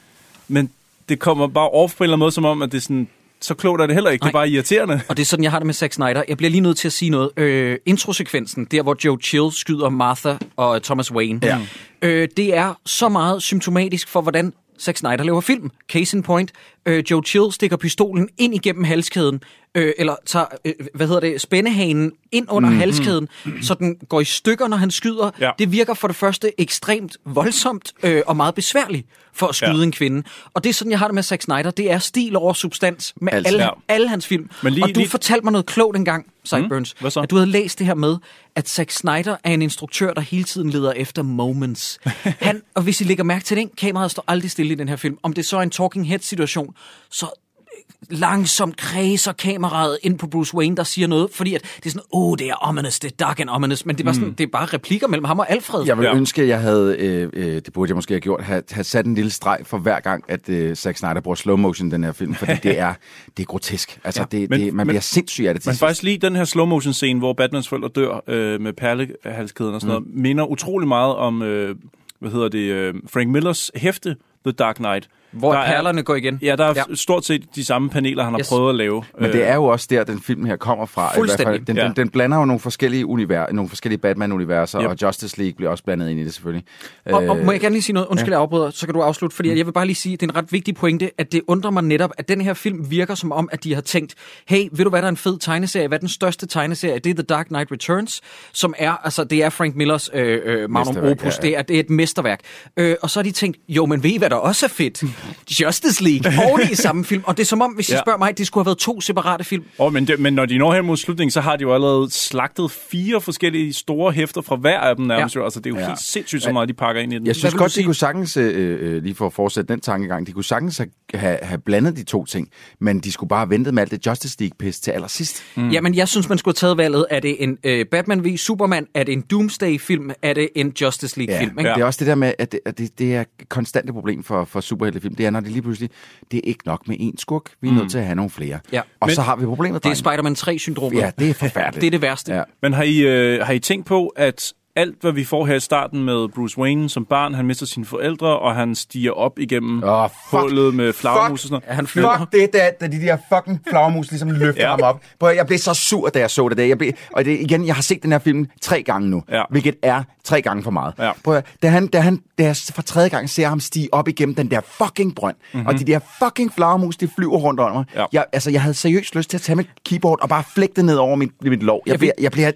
men 0.47 0.69
det 1.09 1.19
kommer 1.19 1.47
bare 1.47 1.69
off 1.69 1.95
på 1.95 2.03
en 2.03 2.05
eller 2.05 2.13
anden 2.13 2.19
måde, 2.19 2.31
som 2.31 2.45
om, 2.45 2.61
at 2.61 2.71
det 2.71 2.77
er 2.77 2.81
sådan 2.81 3.07
så 3.41 3.53
klogt 3.53 3.81
er 3.81 3.85
det 3.85 3.95
heller 3.95 4.09
ikke. 4.09 4.23
Det 4.23 4.29
er 4.29 4.33
Nej. 4.33 4.39
bare 4.41 4.49
irriterende. 4.49 5.01
Og 5.09 5.17
det 5.17 5.23
er 5.23 5.25
sådan, 5.25 5.43
jeg 5.43 5.51
har 5.51 5.59
det 5.59 5.65
med 5.65 5.73
Zack 5.73 5.93
Snyder. 5.93 6.23
Jeg 6.27 6.37
bliver 6.37 6.51
lige 6.51 6.61
nødt 6.61 6.77
til 6.77 6.87
at 6.87 6.93
sige 6.93 7.09
noget. 7.09 7.29
Øh, 7.37 7.77
introsekvensen, 7.85 8.65
der 8.65 8.83
hvor 8.83 8.95
Joe 9.05 9.17
Chill 9.23 9.51
skyder 9.51 9.89
Martha 9.89 10.33
og 10.55 10.83
Thomas 10.83 11.11
Wayne, 11.11 11.39
ja. 11.43 11.59
øh, 12.01 12.27
det 12.37 12.57
er 12.57 12.79
så 12.85 13.09
meget 13.09 13.43
symptomatisk 13.43 14.07
for, 14.07 14.21
hvordan 14.21 14.53
Zack 14.79 14.97
Snyder 14.97 15.23
laver 15.23 15.41
film. 15.41 15.71
Case 15.91 16.17
in 16.17 16.23
point. 16.23 16.51
Øh, 16.85 17.03
Joe 17.11 17.23
Chill 17.23 17.51
stikker 17.53 17.77
pistolen 17.77 18.29
ind 18.37 18.55
igennem 18.55 18.83
halskæden, 18.83 19.41
øh, 19.75 19.93
eller 19.97 20.15
tager, 20.25 20.45
øh, 20.65 20.73
hvad 20.93 21.07
hedder 21.07 21.21
det, 21.21 21.41
spændehanen 21.41 22.11
ind 22.31 22.45
under 22.49 22.69
mm, 22.69 22.77
halskæden, 22.77 23.27
så 23.61 23.73
den 23.73 23.95
går 24.09 24.21
i 24.21 24.25
stykker, 24.25 24.67
når 24.67 24.77
han 24.77 24.91
skyder. 24.91 25.31
Ja. 25.39 25.51
Det 25.59 25.71
virker 25.71 25.93
for 25.93 26.07
det 26.07 26.15
første 26.17 26.61
ekstremt 26.61 27.17
voldsomt 27.25 27.93
øh, 28.03 28.21
og 28.27 28.37
meget 28.37 28.55
besværligt 28.55 29.07
for 29.33 29.47
at 29.47 29.55
skyde 29.55 29.71
Ja. 29.77 29.83
en 29.83 29.91
kvinde. 29.91 30.23
Og 30.53 30.63
det 30.63 30.69
er 30.69 30.73
sådan, 30.73 30.91
jeg 30.91 30.99
har 30.99 31.07
det 31.07 31.15
med 31.15 31.23
Zack 31.23 31.41
Snyder. 31.41 31.71
Det 31.71 31.91
er 31.91 31.99
stil 31.99 32.35
over 32.35 32.53
substans 32.53 33.13
med 33.21 33.33
Altså, 33.33 33.47
alle, 33.47 33.63
ja. 33.63 33.69
alle 33.87 34.09
hans 34.09 34.27
film. 34.27 34.49
Men 34.63 34.73
lige- 34.73 34.83
og 34.83 34.89
du 34.95 34.99
lige- 34.99 35.09
fortalte 35.09 35.43
mig 35.43 35.51
noget 35.51 35.65
klogt 35.65 35.97
engang, 35.97 36.25
Sideburns. 36.43 36.95
Hvad 36.99 37.11
så? 37.11 37.19
At 37.19 37.29
du 37.29 37.35
havde 37.35 37.49
læst 37.49 37.79
det 37.79 37.87
her 37.87 37.93
med, 37.95 38.17
at 38.55 38.69
Zack 38.69 38.91
Snyder 38.91 39.35
er 39.43 39.51
en 39.53 39.61
instruktør, 39.61 40.13
der 40.13 40.21
hele 40.21 40.43
tiden 40.43 40.69
leder 40.69 40.91
efter 40.91 41.21
moments. 41.23 41.99
Han, 42.23 42.61
og 42.73 42.81
hvis 42.81 43.01
I 43.01 43.03
lægger 43.03 43.23
mærke 43.23 43.43
til 43.45 43.57
det, 43.57 43.69
kameraet 43.77 44.11
står 44.11 44.23
aldrig 44.27 44.51
stille 44.51 44.71
i 44.71 44.75
den 44.75 44.89
her 44.89 44.95
film. 44.95 45.17
Om 45.23 45.33
det 45.33 45.45
så 45.45 45.57
er 45.57 45.61
en 45.61 45.69
talking 45.69 46.07
head 46.07 46.19
situation, 46.19 46.74
så 47.09 47.25
øh, 47.25 48.17
langsomt 48.17 48.77
kredser 48.77 49.31
kameraet 49.33 49.97
ind 50.03 50.19
på 50.19 50.27
Bruce 50.27 50.55
Wayne, 50.55 50.75
der 50.77 50.83
siger 50.83 51.07
noget, 51.07 51.29
fordi 51.33 51.55
at 51.55 51.61
det 51.75 51.85
er 51.85 51.89
sådan, 51.89 52.01
åh, 52.13 52.31
oh, 52.31 52.37
det 52.37 52.49
er 52.49 52.53
ominous, 52.67 52.99
det 52.99 53.11
er 53.11 53.15
dark 53.15 53.39
and 53.39 53.49
ominous, 53.49 53.85
men 53.85 53.95
det 53.95 54.01
er, 54.01 54.05
bare 54.05 54.15
sådan, 54.15 54.31
det 54.33 54.43
er 54.43 54.47
bare 54.51 54.65
replikker 54.65 55.07
mellem 55.07 55.23
ham 55.25 55.39
og 55.39 55.51
Alfred. 55.51 55.85
Jeg 55.85 55.97
vil 55.97 56.03
Ja. 56.05 56.15
ønske, 56.15 56.41
at 56.41 56.47
jeg 56.47 56.59
havde, 56.61 56.95
øh, 56.99 57.29
øh, 57.33 57.45
det 57.55 57.73
burde 57.73 57.89
jeg 57.89 57.95
måske 57.95 58.13
have 58.13 58.21
gjort, 58.21 58.41
have, 58.43 58.63
have 58.71 58.83
sat 58.83 59.05
en 59.05 59.15
lille 59.15 59.31
streg 59.31 59.59
for 59.63 59.77
hver 59.77 59.99
gang, 59.99 60.23
at 60.27 60.49
øh, 60.49 60.75
Zack 60.75 60.97
Snyder 60.97 61.21
bruger 61.21 61.35
slow 61.35 61.55
motion 61.57 61.87
i 61.87 61.91
den 61.91 62.03
her 62.03 62.11
film, 62.11 62.33
fordi 62.35 62.51
det 62.63 62.79
er, 62.79 62.93
det 63.37 63.43
er 63.43 63.47
grotesk. 63.47 63.99
Altså, 64.03 64.21
ja, 64.31 64.37
det, 64.37 64.49
men- 64.49 64.59
det, 64.61 64.73
man 64.73 64.87
men- 64.87 64.91
bliver 64.93 65.01
sindssyg 65.01 65.45
af 65.45 65.53
det 65.53 65.63
til 65.63 65.69
Men 65.69 65.73
sidst. 65.73 65.79
faktisk 65.79 66.03
lige 66.03 66.17
den 66.17 66.35
her 66.35 66.45
slow 66.45 66.65
motion 66.65 66.93
scene, 66.93 67.19
hvor 67.19 67.33
Batmans 67.33 67.67
forældre 67.67 67.89
dør 67.95 68.21
øh, 68.27 68.61
med 68.61 68.73
perlehalskæden 68.73 69.73
og 69.73 69.81
sådan 69.81 69.97
mm. 69.97 70.03
noget, 70.03 70.23
minder 70.23 70.45
utrolig 70.45 70.87
meget 70.87 71.15
om, 71.15 71.41
øh, 71.41 71.75
hvad 72.19 72.31
hedder 72.31 72.49
det, 72.49 72.59
øh, 72.71 72.93
Frank 73.13 73.29
Millers 73.29 73.71
hæfte, 73.75 74.15
The 74.45 74.51
Dark 74.51 74.75
Knight. 74.75 75.07
Hvor 75.35 75.51
Der 75.53 75.59
er- 75.59 75.65
perlerne 75.65 76.03
går 76.03 76.15
igen. 76.15 76.39
Ja, 76.41 76.55
der 76.55 76.63
er 76.65 76.73
Ja. 76.75 76.83
ja. 76.89 76.95
stort 76.95 77.25
set 77.25 77.43
de 77.55 77.65
samme 77.65 77.89
paneler, 77.89 78.23
han 78.23 78.33
har 78.33 78.39
Yes. 78.39 78.49
prøvet 78.49 78.69
at 78.69 78.75
lave. 78.75 79.03
Men 79.21 79.31
det 79.31 79.47
er 79.47 79.55
jo 79.55 79.63
også 79.65 79.87
der, 79.89 80.03
den 80.03 80.21
film 80.21 80.45
her 80.45 80.55
kommer 80.55 80.85
fra. 80.85 81.01
i 81.01 81.05
hvert 81.05 81.15
Fuldstændig. 81.15 81.45
fald. 81.47 81.65
Den, 81.65 81.77
Ja. 81.77 81.83
den, 81.83 81.93
den 81.95 82.09
blander 82.09 82.37
jo 82.37 82.45
nogle 82.45 82.59
forskellige, 82.59 83.05
univers, 83.05 83.47
nogle 83.53 83.69
forskellige 83.69 83.97
Batman-universer, 83.99 84.81
Yep. 84.81 84.89
og 84.89 84.95
Justice 85.01 85.37
League 85.37 85.53
bliver 85.55 85.69
også 85.71 85.83
blandet 85.83 86.09
ind 86.09 86.19
i 86.19 86.23
det 86.23 86.33
selvfølgelig. 86.33 86.65
Og, 87.05 87.13
og 87.13 87.37
Øh, 87.37 87.45
må 87.45 87.51
jeg 87.51 87.61
gerne 87.61 87.73
lige 87.73 87.83
sige 87.83 87.93
noget? 87.93 88.07
Undskyld, 88.07 88.33
jeg 88.33 88.39
afbryder, 88.41 88.69
så 88.69 88.85
kan 88.87 88.93
du 88.93 89.01
afslutte. 89.01 89.35
Fordi 89.35 89.57
jeg 89.57 89.65
vil 89.65 89.71
bare 89.71 89.85
lige 89.85 89.95
sige, 89.95 90.17
det 90.17 90.23
er 90.25 90.31
en 90.31 90.35
ret 90.35 90.51
vigtig 90.51 90.75
pointe, 90.75 91.11
at 91.17 91.31
det 91.31 91.41
undrer 91.47 91.71
mig 91.71 91.83
netop, 91.83 92.11
at 92.17 92.29
den 92.29 92.41
her 92.41 92.53
film 92.53 92.91
virker 92.91 93.15
som 93.15 93.31
om, 93.31 93.49
at 93.51 93.63
de 93.63 93.73
har 93.73 93.81
tænkt, 93.81 94.13
hey, 94.47 94.67
ved 94.71 94.83
du 94.83 94.89
hvad, 94.89 94.99
der 95.01 95.05
er 95.05 95.09
en 95.09 95.17
fed 95.17 95.37
tegneserie? 95.39 95.87
Hvad 95.87 95.97
er 95.97 95.99
den 95.99 96.09
største 96.09 96.45
tegneserie? 96.47 96.99
Det 96.99 97.09
er 97.09 97.13
The 97.13 97.23
Dark 97.23 97.45
Knight 97.47 97.71
Returns, 97.71 98.21
som 98.53 98.73
er, 98.77 98.91
altså, 99.03 99.23
det 99.23 99.43
er 99.43 99.49
Frank 99.49 99.75
Millers 99.75 100.09
øh, 100.13 100.39
øh, 100.45 100.69
Magnum 100.69 100.97
Opus. 101.03 101.23
ja, 101.23 101.29
ja. 101.35 101.41
Det, 101.41 101.57
er, 101.57 101.61
det 101.61 101.75
er 101.75 101.79
et 101.79 101.89
mesterværk. 101.89 102.39
Øh, 102.77 102.95
og 103.01 103.09
så 103.09 103.19
har 103.19 103.23
de 103.23 103.31
tænkt, 103.31 103.57
jo, 103.69 103.85
men 103.85 104.03
ved 104.03 104.09
I, 104.09 104.17
hvad 104.17 104.29
der 104.29 104.35
også 104.35 104.65
er 104.65 104.69
fedt? 104.69 105.03
Justice 105.61 106.03
League, 106.03 106.45
oven 106.49 106.61
i 106.71 106.75
samme 106.75 107.05
film. 107.05 107.23
Og 107.25 107.37
det 107.37 107.43
er 107.43 107.47
som 107.47 107.61
om, 107.61 107.71
hvis 107.71 107.89
I 107.89 107.93
Ja. 107.93 108.01
spørger 108.01 108.17
mig, 108.19 108.37
det 108.37 108.47
skulle 108.47 108.61
have 108.63 108.65
været 108.69 108.77
to 108.77 109.01
separate 109.01 109.43
film. 109.43 109.63
Oh, 109.77 109.93
men, 109.93 110.07
det, 110.07 110.19
men 110.19 110.33
når 110.33 110.45
de 110.45 110.57
når 110.57 110.73
hen 110.73 110.85
mod 110.85 110.97
slutningen, 110.97 111.31
så 111.31 111.41
har 111.41 111.55
de 111.55 111.61
jo 111.61 111.73
allerede 111.73 112.11
slagtet 112.11 112.71
fire 112.71 113.21
forskellige 113.21 113.73
store 113.73 114.11
hæfter 114.11 114.41
fra 114.41 114.55
hver 114.55 114.79
af 114.79 114.95
dem 114.95 115.05
nærmest. 115.05 115.35
Ja. 115.35 115.39
Ja. 115.39 115.45
Altså, 115.45 115.59
det 115.59 115.65
er 115.65 115.69
jo 115.75 115.79
Ja. 115.79 115.87
helt 115.87 116.01
sindssygt, 116.01 116.43
så 116.43 116.51
meget 116.51 116.69
de 116.69 116.73
pakker 116.73 117.01
ind 117.01 117.13
i 117.13 117.17
den. 117.17 117.27
Jeg 117.27 117.35
synes 117.35 117.53
godt, 117.53 117.75
de 117.75 117.83
kunne 117.83 117.95
sagtens, 117.95 118.37
øh, 118.37 118.95
øh, 118.95 119.03
lige 119.03 119.15
for 119.15 119.25
at 119.25 119.33
fortsætte 119.33 119.73
den 119.73 119.81
tankegang, 119.81 120.27
de 120.27 120.31
kunne 120.31 120.43
sagtens 120.43 120.81
have, 121.13 121.37
have, 121.41 121.57
blandet 121.57 121.97
de 121.97 122.03
to 122.03 122.25
ting, 122.25 122.49
men 122.81 122.99
de 122.99 123.11
skulle 123.11 123.27
bare 123.27 123.39
have 123.39 123.49
ventet 123.49 123.73
med 123.73 123.81
alt 123.81 123.91
det 123.91 124.07
Justice 124.07 124.37
League-pis 124.39 124.79
til 124.79 124.91
allersidst. 124.91 125.43
Mm. 125.55 125.69
Jamen, 125.69 125.95
jeg 125.95 126.07
synes, 126.07 126.29
man 126.29 126.37
skulle 126.37 126.55
have 126.61 126.67
taget 126.67 126.77
valget. 126.77 127.05
Er 127.11 127.19
det 127.19 127.43
en 127.43 127.57
øh, 127.63 127.85
Batman 127.85 128.25
v 128.25 128.37
Superman? 128.37 128.87
Er 128.93 129.03
det 129.03 129.13
en 129.13 129.21
Doomsday-film? 129.21 130.11
Er 130.21 130.33
det 130.33 130.49
en 130.55 130.73
Justice 130.81 131.17
League-film? 131.19 131.59
ikke? 131.59 131.69
Det 131.71 131.81
er 131.81 131.85
også 131.85 131.99
det 131.99 132.07
der 132.07 132.15
med, 132.15 132.33
at 132.39 132.51
det, 132.51 132.59
at 132.65 132.77
det, 132.77 132.99
det 132.99 133.15
er 133.15 133.21
et 133.21 133.27
konstante 133.49 133.93
problem 133.93 134.23
for, 134.23 134.45
for 134.45 134.61
superheltefilm. 134.61 135.14
Det 135.17 135.25
er, 135.25 135.29
når 135.29 135.39
det 135.39 135.51
lige 135.51 135.61
pludselig, 135.61 135.89
det 136.31 136.37
er 136.37 136.41
ikke 136.43 136.63
nok 136.65 136.87
med 136.87 136.95
én 136.99 137.13
skurk. 137.17 137.43
Vi 137.61 137.67
er 137.69 137.73
nødt 137.73 137.91
til 137.91 137.97
at 137.97 138.03
have 138.05 138.15
nogle 138.15 138.29
flere. 138.29 138.59
Ja. 138.71 138.81
Og 138.99 139.07
Men- 139.07 139.15
så 139.15 139.21
har 139.21 139.35
vi 139.35 139.45
problemet, 139.45 139.83
Det 139.83 139.89
er 139.89 139.89
drenge. 139.89 139.95
Spider-Man 139.95 140.35
3-syndromet. 140.35 140.97
Ja, 140.99 141.11
det 141.19 141.29
er 141.29 141.33
forfærdeligt. 141.33 141.81
Det 141.81 141.87
er 141.87 141.91
det 141.91 142.01
værste. 142.01 142.33
Ja. 142.33 142.43
Men 142.61 142.73
har 142.73 142.83
I, 142.83 142.97
øh, 142.99 143.45
har 143.45 143.53
I 143.53 143.59
tænkt 143.59 143.85
på, 143.85 144.07
at 144.07 144.53
alt, 144.75 144.95
hvad 145.01 145.11
vi 145.11 145.23
får 145.23 145.45
her 145.45 145.55
i 145.55 145.59
starten 145.59 146.03
med 146.03 146.27
Bruce 146.29 146.57
Wayne 146.57 146.89
som 146.89 147.05
barn, 147.05 147.33
han 147.33 147.45
mister 147.45 147.65
sine 147.65 147.85
forældre, 147.85 148.39
og 148.39 148.55
han 148.55 148.75
stiger 148.75 149.11
op 149.11 149.39
igennem 149.39 149.83
Åh, 149.83 150.09
fuck. 150.29 150.41
hullet 150.41 150.75
med 150.75 150.93
flagermus 150.93 151.43
og 151.43 151.47
sådan 151.47 151.61
noget. 151.67 151.75
Han 151.75 151.87
flyver. 151.87 152.17
Fuck 152.17 152.31
det, 152.31 152.53
da, 152.53 152.71
da 152.81 152.87
de 152.87 153.01
der 153.01 153.17
fucking 153.33 153.61
flagermus 153.69 154.09
ligesom 154.11 154.29
løfter 154.39 154.63
Ja. 154.63 154.69
ham 154.69 154.79
op. 154.83 155.01
Prøv, 155.19 155.35
jeg 155.35 155.47
blev 155.47 155.59
så 155.59 155.73
sur, 155.73 156.09
da 156.09 156.19
jeg 156.19 156.29
så 156.31 156.49
det 156.49 156.57
der. 156.57 156.65
Jeg 156.65 156.77
blev, 156.77 156.91
og 157.13 157.25
det, 157.25 157.39
igen, 157.39 157.65
jeg 157.67 157.75
har 157.75 157.81
set 157.81 158.03
den 158.03 158.11
her 158.11 158.19
film 158.19 158.47
tre 158.61 158.83
gange 158.83 159.09
nu, 159.09 159.23
Ja. 159.31 159.43
hvilket 159.49 159.75
er 159.83 160.03
tre 160.23 160.41
gange 160.41 160.63
for 160.63 160.71
meget. 160.71 160.93
Ja. 160.99 161.11
Prøv, 161.23 161.41
da, 161.63 161.67
han, 161.69 161.87
da, 161.87 161.99
han, 161.99 162.19
da 162.37 162.43
jeg 162.43 162.55
for 162.75 162.81
tredje 162.81 163.09
gang 163.09 163.29
ser 163.29 163.47
ham 163.47 163.59
stige 163.59 163.89
op 163.93 164.07
igennem 164.07 164.35
den 164.35 164.51
der 164.51 164.61
fucking 164.81 165.15
brønd, 165.15 165.35
mm-hmm. 165.53 165.67
og 165.67 165.79
de 165.79 165.83
der 165.85 165.99
fucking 166.23 166.53
flagermus, 166.53 166.97
de 166.97 167.07
flyver 167.15 167.37
rundt 167.37 167.59
om 167.59 167.71
mig. 167.75 167.85
Ja. 167.95 168.05
Jeg, 168.13 168.25
altså, 168.33 168.51
jeg 168.51 168.61
havde 168.61 168.73
seriøst 168.73 169.15
lyst 169.15 169.29
til 169.29 169.37
at 169.37 169.41
tage 169.41 169.55
mit 169.55 169.67
keyboard 169.85 170.21
og 170.21 170.29
bare 170.29 170.43
flække 170.53 170.73
det 170.75 170.85
ned 170.85 170.95
over 170.95 171.15
mit, 171.15 171.31
mit 171.41 171.63
lov. 171.63 171.81
Jeg, 171.85 171.91
Jeg 171.91 171.99
bliver, 171.99 172.13
jeg 172.21 172.31
bliver... 172.31 172.51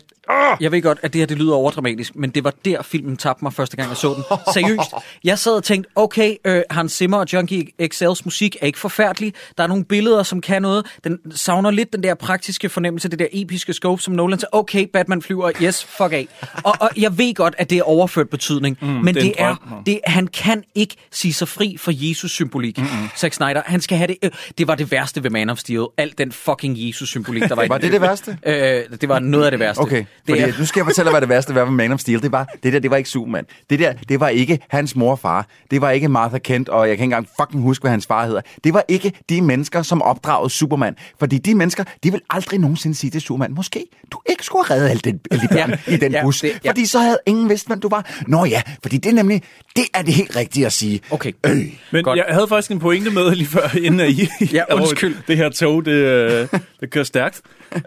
Jeg 0.60 0.72
ved 0.72 0.82
godt, 0.82 1.00
at 1.04 1.14
det 1.14 1.20
her 1.22 1.26
det 1.26 1.38
lyder 1.38 1.54
overdramatisk, 1.54 2.09
men 2.16 2.30
det 2.30 2.44
var 2.44 2.54
der, 2.66 2.82
filmen 2.82 3.18
tabte 3.18 3.46
mig 3.46 3.54
første 3.54 3.78
gang, 3.78 3.90
jeg 3.90 3.98
så 3.98 4.14
den. 4.14 4.24
Seriøst. 4.54 4.92
Jeg 5.24 5.40
sad 5.40 5.52
og 5.52 5.64
tænkte, 5.64 5.90
okay, 5.96 6.36
øh, 6.46 6.62
Hans 6.70 6.92
Zimmer 6.92 7.18
og 7.18 7.34
Junkie 7.34 7.68
XL's 7.84 8.22
musik 8.26 8.56
er 8.62 8.66
ikke 8.66 8.80
forfærdelig. 8.80 9.34
Der 9.58 9.64
er 9.64 9.68
nogle 9.68 9.86
billeder, 9.86 10.24
som 10.24 10.42
kan 10.42 10.62
noget. 10.62 10.86
Den 11.04 11.20
savner 11.32 11.72
lidt 11.72 11.94
den 11.94 12.04
der 12.04 12.16
praktiske 12.16 12.70
fornemmelse, 12.70 13.10
det 13.10 13.20
der 13.20 13.28
episke 13.32 13.74
scope, 13.74 14.02
som 14.02 14.14
Nolan 14.14 14.40
sagde, 14.40 14.50
okay, 14.52 14.88
Batman 14.94 15.22
flyver, 15.22 15.52
yes, 15.64 15.84
fuck 15.84 16.14
af. 16.14 16.28
Og, 16.64 16.76
og 16.80 16.90
jeg 16.98 17.18
ved 17.18 17.34
godt, 17.34 17.56
at 17.58 17.70
det 17.70 17.78
er 17.78 17.84
overført 17.84 18.30
betydning, 18.30 18.78
mm, 18.82 18.88
men 18.88 19.16
det 19.16 19.34
er 19.38 19.50
det 19.50 19.58
drøm. 19.70 19.84
det, 19.84 20.00
han 20.06 20.28
kan 20.28 20.64
ikke 20.76 20.96
sige 21.12 21.34
sig 21.34 21.48
fri 21.48 21.76
for 21.80 21.92
Jesus-symbolik. 21.96 22.78
Mm-hmm. 22.78 23.10
Zack 23.18 23.34
Snyder, 23.34 23.62
han 23.66 23.82
skal 23.82 23.98
have 23.98 24.08
det. 24.08 24.18
Øh, 24.24 24.32
det 24.58 24.68
var 24.68 24.76
det 24.76 24.92
værste 24.92 25.24
ved 25.24 25.30
Man 25.30 25.50
of 25.50 25.58
Steel. 25.58 25.86
Alt 25.98 26.18
den 26.18 26.32
fucking 26.32 26.88
Jesus-symbolik, 26.88 27.44
der 27.44 27.56
var 27.56 27.64
i 27.64 27.70
Var 27.70 27.78
det 27.78 27.92
det 27.92 28.02
værste? 28.02 28.38
Øh, 28.46 28.84
det 29.02 29.10
var 29.10 29.20
noget 29.20 29.46
af 29.46 29.52
det 29.52 29.60
værste. 29.60 29.80
Okay, 29.80 29.98
det 29.98 30.08
fordi, 30.30 30.42
er, 30.42 30.54
nu 30.60 30.66
skal 30.66 30.80
jeg 30.80 30.86
fortælle 30.86 31.06
dig, 31.06 31.12
hvad 31.12 31.22
det 31.22 31.30
værste 31.30 31.56
var 31.56 31.66
med 31.66 31.72
Man 31.72 31.92
of 31.92 31.99
Steel. 32.00 32.22
Det 32.22 32.32
var, 32.32 32.48
det 32.64 32.74
der, 32.74 32.80
det 32.80 32.92
var 32.92 32.98
ikke 32.98 33.10
Superman. 33.10 33.46
Det 33.70 33.80
der, 33.80 33.94
det 34.10 34.20
var 34.20 34.28
ikke 34.30 34.60
hans 34.70 34.96
mor 34.96 35.12
og 35.12 35.20
far. 35.20 35.48
Det 35.72 35.82
var 35.82 35.92
ikke 35.92 36.08
Martha 36.10 36.38
Kent, 36.38 36.70
og 36.70 36.80
jeg 36.90 36.98
kan 36.98 37.04
ikke 37.04 37.04
engang 37.04 37.28
fucking 37.42 37.64
huske, 37.64 37.84
hvad 37.84 37.92
hans 37.92 38.08
far 38.08 38.26
hedder. 38.26 38.42
Det 38.64 38.74
var 38.74 38.84
ikke 38.88 39.12
de 39.30 39.42
mennesker, 39.42 39.82
som 39.82 40.02
opdragede 40.02 40.50
Superman. 40.50 40.96
Fordi 41.20 41.38
de 41.38 41.56
mennesker, 41.56 41.84
de 42.04 42.12
vil 42.12 42.22
aldrig 42.30 42.60
nogensinde 42.60 42.96
sige 42.96 43.12
til 43.12 43.22
Superman, 43.22 43.54
måske 43.54 43.86
du 44.12 44.22
ikke 44.30 44.46
skulle 44.46 44.66
have 44.66 44.78
reddet 44.78 44.90
alle, 44.90 45.02
den, 45.02 45.20
alle 45.32 45.42
de 45.42 45.48
børn 45.54 45.70
Ja, 45.88 45.94
i 45.94 45.98
den 45.98 46.12
ja, 46.12 46.24
bus. 46.24 46.42
det- 46.42 46.60
ja. 46.66 46.70
Fordi 46.70 46.86
så 46.86 47.00
havde 47.00 47.18
ingen 47.26 47.50
vidst, 47.50 47.68
hvem 47.68 47.80
du 47.80 47.90
var. 47.90 48.12
Nå 48.28 48.46
ja, 48.46 48.62
fordi 48.82 48.98
det 48.98 49.10
er 49.10 49.14
nemlig, 49.16 49.44
det 49.76 49.84
er 49.94 50.02
det 50.02 50.14
helt 50.14 50.36
rigtige 50.36 50.66
at 50.66 50.74
sige. 50.74 51.00
Okay. 51.12 51.32
Øh. 51.46 51.58
Men 51.92 52.04
Godt. 52.04 52.18
jeg 52.18 52.26
havde 52.30 52.48
faktisk 52.48 52.72
en 52.72 52.80
pointe 52.80 53.12
med 53.12 53.36
lige 53.36 53.48
før, 53.48 53.78
inden 53.82 54.10
I... 54.10 54.28
Ja, 54.54 54.64
undskyld. 54.76 55.16
det 55.28 55.38
her 55.38 55.50
tog, 55.50 55.86
det, 55.86 55.92
øh, 55.92 56.48
det 56.80 56.90
kører 56.92 57.04
stærkt. 57.06 57.42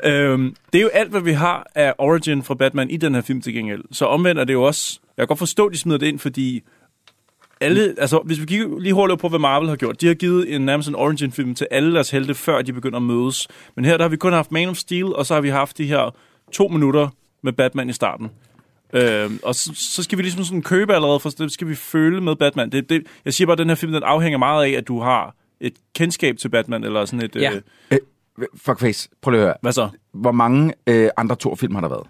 øhm, 0.05 0.55
det 0.73 0.79
er 0.79 0.83
jo 0.83 0.89
alt, 0.89 1.11
hvad 1.11 1.21
vi 1.21 1.33
har 1.33 1.67
af 1.75 1.95
origin 1.99 2.43
fra 2.43 2.55
Batman 2.55 2.91
i 2.91 2.97
den 2.97 3.15
her 3.15 3.23
film 3.23 3.41
til 3.41 3.55
gengæld. 3.55 3.83
Så 3.93 4.05
omvendt 4.05 4.41
er 4.41 4.45
det 4.45 4.53
jo 4.53 4.63
også... 4.63 5.01
Jeg 5.17 5.23
kan 5.23 5.27
godt 5.27 5.39
forstå, 5.39 5.67
at 5.67 5.73
de 5.73 5.79
smider 5.79 5.99
det 5.99 6.07
ind, 6.07 6.19
fordi 6.19 6.63
alle, 7.61 7.95
altså, 7.99 8.19
hvis 8.19 8.41
vi 8.41 8.47
kigger 8.47 8.79
lige 8.79 8.95
hurtigt 8.95 9.21
på, 9.21 9.29
hvad 9.29 9.39
Marvel 9.39 9.69
har 9.69 9.77
gjort. 9.77 10.01
De 10.01 10.07
har 10.07 10.15
givet 10.15 10.55
en 10.55 10.61
nærmest 10.61 10.89
en 10.89 10.95
origin-film 10.95 11.55
til 11.55 11.67
alle 11.71 11.95
deres 11.95 12.11
helte, 12.11 12.35
før 12.35 12.63
de 12.63 12.73
begynder 12.73 12.97
at 12.97 13.03
mødes. 13.03 13.49
Men 13.77 13.85
her 13.85 13.97
der 13.97 14.05
har 14.05 14.09
vi 14.09 14.17
kun 14.17 14.33
haft 14.33 14.53
Man 14.53 14.69
of 14.69 14.77
Steel, 14.77 15.05
og 15.05 15.27
så 15.27 15.35
har 15.35 15.41
vi 15.41 15.49
haft 15.49 15.79
de 15.79 15.87
her 15.87 16.15
to 16.53 16.69
minutter 16.69 17.09
med 17.43 17.53
Batman 17.53 17.89
i 17.89 17.93
starten. 17.93 18.31
Øhm, 18.93 19.41
og 19.43 19.55
så, 19.55 19.73
så 19.75 20.03
skal 20.03 20.19
vi 20.19 20.23
ligesom 20.23 20.45
sådan 20.45 20.63
købe 20.63 20.95
allerede, 20.95 21.21
for 21.21 21.31
det 21.31 21.53
skal 21.53 21.69
vi 21.69 21.75
føle 21.75 22.21
med 22.21 22.37
Batman. 22.37 22.73
Det, 22.73 22.89
det, 22.91 23.07
jeg 23.25 23.35
siger 23.35 23.47
bare, 23.47 23.53
at 23.53 23.59
den 23.59 23.69
her 23.69 23.75
film 23.75 23.93
den 23.93 24.03
afhænger 24.03 24.39
meget 24.39 24.65
af, 24.65 24.71
at 24.71 24.89
du 24.89 25.01
har 25.01 25.35
et 25.61 25.73
kendskab 25.95 26.37
til 26.37 26.49
Batman, 26.49 26.85
eller 26.85 27.05
sådan 27.05 27.25
et... 27.25 27.37
Ja. 27.37 27.53
Øh, 27.55 27.61
Øh, 27.93 27.99
fuckface, 28.57 29.09
prøv 29.23 29.31
lige 29.31 29.41
at 29.41 29.47
høre. 29.47 29.55
hvad 29.63 29.73
så? 29.73 29.89
Hvor 30.15 30.33
mange 30.33 30.73
øh, 30.87 31.11
andre 31.17 31.37
Thor-film 31.41 31.75
har 31.75 31.81
der 31.81 31.89
været? 31.89 32.07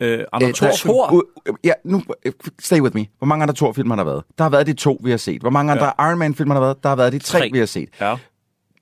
Øh, 0.00 0.24
andre 0.32 0.48
Øh, 0.48 0.54
to 0.54 0.66
der- 0.66 0.72
Thor? 0.76 1.12
Uh, 1.12 1.22
ja, 1.64 1.72
nu, 1.84 2.02
øh, 2.26 2.32
stay 2.60 2.80
with 2.80 2.96
me. 2.96 3.06
Hvor 3.18 3.26
mange 3.26 3.42
andre 3.42 3.54
Thor-film 3.54 3.90
har 3.90 3.96
der 3.96 4.04
været? 4.04 4.22
Der 4.38 4.44
har 4.44 4.50
været 4.50 4.66
de 4.66 4.72
to, 4.72 5.00
vi 5.04 5.10
har 5.10 5.16
set. 5.16 5.40
Hvor 5.40 5.50
mange 5.50 5.72
andre 5.72 5.92
Iron 5.98 6.18
Man-film 6.18 6.50
har 6.50 6.54
der 6.54 6.66
været? 6.66 6.82
Der 6.82 6.88
har 6.88 6.96
været 6.96 7.12
de 7.12 7.18
tre, 7.18 7.38
Tre. 7.38 7.48
vi 7.52 7.58
har 7.58 7.66
set. 7.66 7.88
Ja. 8.00 8.16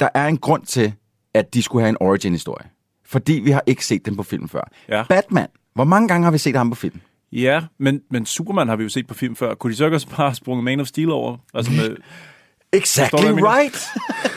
Der 0.00 0.08
er 0.14 0.26
en 0.26 0.38
grund 0.38 0.66
til, 0.66 0.92
at 1.34 1.54
de 1.54 1.62
skulle 1.62 1.82
have 1.82 1.88
en 1.90 1.96
origin-historie. 2.00 2.66
Fordi 3.06 3.32
vi 3.32 3.50
har 3.50 3.62
ikke 3.66 3.86
set 3.86 4.06
den 4.06 4.16
på 4.16 4.22
film 4.22 4.48
før. 4.48 4.70
Ja. 4.88 5.04
Batman. 5.08 5.46
Hvor 5.74 5.84
mange 5.84 6.08
gange 6.08 6.24
har 6.24 6.30
vi 6.30 6.38
set 6.38 6.56
ham 6.56 6.70
på 6.70 6.76
film? 6.76 7.00
Ja, 7.32 7.62
men, 7.78 8.00
men 8.10 8.26
Superman 8.26 8.68
har 8.68 8.76
vi 8.76 8.82
jo 8.82 8.88
set 8.88 9.06
på 9.06 9.14
film 9.14 9.36
før. 9.36 9.54
Kunne 9.54 9.70
de 9.72 9.76
så 9.76 9.84
ikke 9.84 9.94
også 9.96 10.08
bare 10.08 10.16
have 10.28 10.34
sprunget 10.34 10.64
Man 10.64 10.80
of 10.80 10.86
Steel 10.86 11.10
over? 11.10 11.36
Altså 11.54 11.72
med, 11.72 11.96
Exactly 12.72 13.18
Forstår 13.18 13.56
right. 13.58 13.86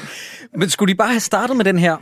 Men 0.59 0.69
skulle 0.69 0.93
de 0.93 0.97
bare 0.97 1.07
have 1.09 1.19
startet 1.19 1.57
med 1.57 1.65
den 1.65 1.79
her? 1.79 1.97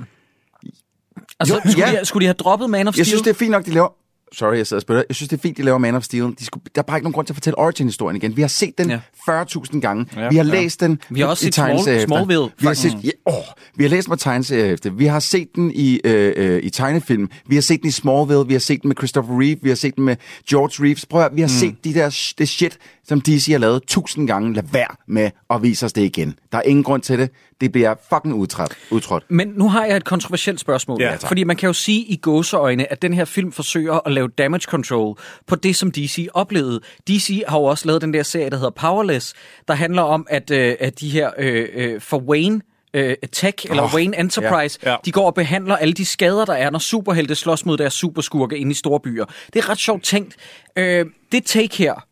Altså, 1.40 1.56
Jo, 1.66 1.72
skulle, 1.72 1.90
ja. 1.90 2.00
de, 2.00 2.06
skulle 2.06 2.22
de 2.22 2.28
have 2.28 2.34
droppet 2.34 2.70
Man 2.70 2.88
of 2.88 2.94
Steel? 2.94 3.00
Jeg 3.00 3.06
synes, 3.06 3.22
det 3.22 3.30
er 3.30 3.34
fint 3.34 3.52
nok, 3.52 3.66
de 3.66 3.72
laver... 3.72 3.88
Sorry, 4.34 4.58
jeg 4.58 4.68
sidder 4.68 4.78
og 4.78 4.82
spiller. 4.82 5.04
Jeg 5.10 5.16
synes, 5.16 5.30
det 5.30 5.38
er 5.38 5.42
fint, 5.42 5.58
de 5.58 5.64
laver 5.64 5.78
Man 5.78 5.96
of 5.96 6.04
Steel. 6.04 6.24
De 6.40 6.46
skulle, 6.46 6.64
der 6.76 6.82
er 6.82 6.84
bare 6.84 6.98
ikke 6.98 7.04
nogen 7.04 7.14
grund 7.14 7.28
til 7.28 7.34
at 7.34 7.36
fortælle 7.36 7.60
origin-historien 7.60 8.16
igen. 8.16 8.36
Vi 8.38 8.42
har 8.42 8.48
set 8.48 8.78
den 8.78 8.90
Ja. 8.90 9.00
ja. 9.28 9.44
40.000 9.44 9.80
gange. 9.80 10.06
Ja, 10.16 10.30
vi 10.30 10.36
har 10.36 10.44
ja. 10.44 10.52
læst 10.52 10.80
den 10.80 11.00
Vi 11.10 11.20
har 11.20 11.28
også 11.28 11.48
i 11.48 11.52
set 11.52 11.56
Small-. 11.56 12.06
Smallville, 12.06 12.50
Vi 12.60 12.68
har, 12.68 12.74
set, 12.74 12.98
ja, 13.04 13.10
åh, 13.26 13.34
vi 13.76 13.84
har 13.84 13.90
læst 13.90 14.10
med 14.10 14.18
tegneseriehæfte. 14.18 14.94
Vi 14.94 15.06
har 15.06 15.20
set 15.20 15.48
den 15.56 15.72
i, 15.76 16.00
øh, 16.04 16.34
øh, 16.38 16.64
i 16.64 16.70
tegnefilm. 16.70 17.30
Vi 17.48 17.56
har 17.56 17.62
set 17.62 17.82
den 17.82 17.88
i 17.88 17.92
Smallville. 17.92 18.48
Vi 18.48 18.54
har 18.54 18.60
set 18.60 18.82
den 18.82 18.88
med 18.88 18.96
Christopher 18.96 19.42
Reeve. 19.42 19.58
Vi 19.62 19.70
har 19.70 19.76
set 19.76 19.96
den 19.96 20.04
med 20.04 20.16
George 20.50 20.84
Reeves. 20.84 21.06
Prøv 21.06 21.22
at, 21.22 21.32
vi 21.36 21.42
har 21.42 21.48
mm. 21.48 21.60
set 21.60 21.76
de 21.84 21.94
der, 21.94 22.34
det 22.38 22.50
shit, 22.50 22.78
som 23.08 23.22
DC 23.22 23.48
har 23.52 23.58
lavet 23.58 23.84
tusind 23.88 24.28
gange. 24.28 24.54
Lad 24.54 24.64
være 24.72 24.96
med 25.08 25.32
at 25.50 25.64
vise 25.64 25.86
os 25.86 25.94
det 25.94 26.02
igen. 26.02 26.40
Der 26.52 26.58
er 26.58 26.62
ingen 26.62 26.84
grund 26.84 27.02
til 27.02 27.20
det. 27.20 27.30
Det 27.62 27.72
bliver 27.72 27.96
fucking 28.10 28.34
udtrådt. 28.34 28.78
udtrådt. 28.92 29.24
Men 29.30 29.48
nu 29.48 29.70
har 29.70 29.86
jeg 29.86 29.98
et 29.98 30.06
kontroversielt 30.06 30.60
spørgsmål. 30.60 31.02
Ja, 31.02 31.12
tak. 31.12 31.28
fordi 31.28 31.44
man 31.44 31.56
kan 31.56 31.68
jo 31.68 31.74
sige 31.74 32.06
i 32.06 32.16
gåseøjne, 32.16 32.92
at 32.92 33.02
den 33.02 33.14
her 33.14 33.26
film 33.26 33.52
forsøger 33.52 34.08
at 34.08 34.12
lave 34.12 34.28
damage 34.28 34.62
control 34.62 35.18
på 35.48 35.56
det, 35.56 35.76
som 35.76 35.92
DC 35.92 36.28
oplevede. 36.34 36.80
DC 37.08 37.42
har 37.48 37.58
jo 37.58 37.64
også 37.64 37.88
lavet 37.88 38.02
den 38.02 38.14
der 38.14 38.24
serie, 38.24 38.50
der 38.50 38.58
hedder 38.58 38.70
Powerless, 38.72 39.34
der 39.68 39.74
handler 39.74 40.02
om, 40.02 40.28
at, 40.30 40.52
øh, 40.52 40.76
at 40.80 41.00
de 41.00 41.10
her 41.10 41.32
øh, 41.38 41.68
øh, 41.74 42.02
for 42.02 42.18
Wayne 42.18 42.62
øh, 42.96 43.16
Tech, 43.32 43.66
eller 43.70 43.84
Åh, 43.84 43.94
Wayne 43.94 44.20
Enterprise, 44.20 44.80
ja. 44.84 44.92
Ja. 44.92 44.98
de 45.06 45.12
går 45.12 45.26
og 45.26 45.34
behandler 45.34 45.76
alle 45.76 45.94
de 45.94 46.06
skader, 46.06 46.46
der 46.46 46.54
er, 46.54 46.70
når 46.70 46.80
superhelte 46.80 47.36
slås 47.36 47.66
mod 47.66 47.78
deres 47.78 47.94
superskurke 47.94 48.58
inde 48.58 48.72
i 48.72 48.74
store 48.74 49.00
byer. 49.00 49.26
Det 49.54 49.64
er 49.64 49.70
ret 49.70 49.78
sjovt 49.78 50.04
tænkt. 50.04 50.36
Øh, 50.76 51.06
det 51.32 51.46
take 51.46 51.78
her, 51.78 52.06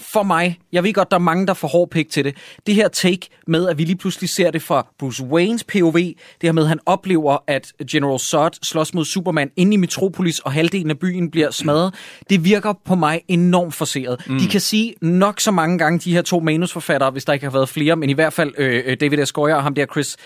for 0.00 0.22
mig, 0.22 0.58
jeg 0.72 0.84
ved 0.84 0.92
godt, 0.92 1.10
der 1.10 1.16
er 1.16 1.20
mange, 1.20 1.46
der 1.46 1.54
får 1.54 1.68
hård 1.68 1.90
pik 1.90 2.10
til 2.10 2.24
det. 2.24 2.36
Det 2.66 2.74
her 2.74 2.88
take 2.88 3.28
med, 3.46 3.68
at 3.68 3.78
vi 3.78 3.84
lige 3.84 3.96
pludselig 3.96 4.30
ser 4.30 4.50
det 4.50 4.62
fra 4.62 4.86
Bruce 4.98 5.24
Waynes 5.24 5.64
POV, 5.64 5.96
det 5.96 6.16
her 6.42 6.52
med, 6.52 6.62
at 6.62 6.68
han 6.68 6.78
oplever, 6.86 7.38
at 7.46 7.72
General 7.90 8.18
Zod 8.18 8.50
slås 8.62 8.94
mod 8.94 9.04
Superman 9.04 9.50
inde 9.56 9.74
i 9.74 9.76
Metropolis, 9.76 10.38
og 10.38 10.52
halvdelen 10.52 10.90
af 10.90 10.98
byen 10.98 11.30
bliver 11.30 11.50
smadret, 11.50 11.94
det 12.30 12.44
virker 12.44 12.72
på 12.84 12.94
mig 12.94 13.20
enormt 13.28 13.74
forseret. 13.74 14.26
Mm. 14.26 14.38
De 14.38 14.46
kan 14.46 14.60
sige 14.60 14.94
nok 15.02 15.40
så 15.40 15.50
mange 15.50 15.78
gange, 15.78 15.98
de 15.98 16.12
her 16.12 16.22
to 16.22 16.40
manusforfattere, 16.40 17.10
hvis 17.10 17.24
der 17.24 17.32
ikke 17.32 17.46
har 17.46 17.52
været 17.52 17.68
flere, 17.68 17.96
men 17.96 18.10
i 18.10 18.12
hvert 18.12 18.32
fald 18.32 18.52
øh, 18.58 18.82
øh, 18.86 18.96
David 19.00 19.26
S. 19.26 19.32
Goyer 19.32 19.54
og 19.54 19.62
ham 19.62 19.74
der 19.74 19.86
Chris 19.86 20.16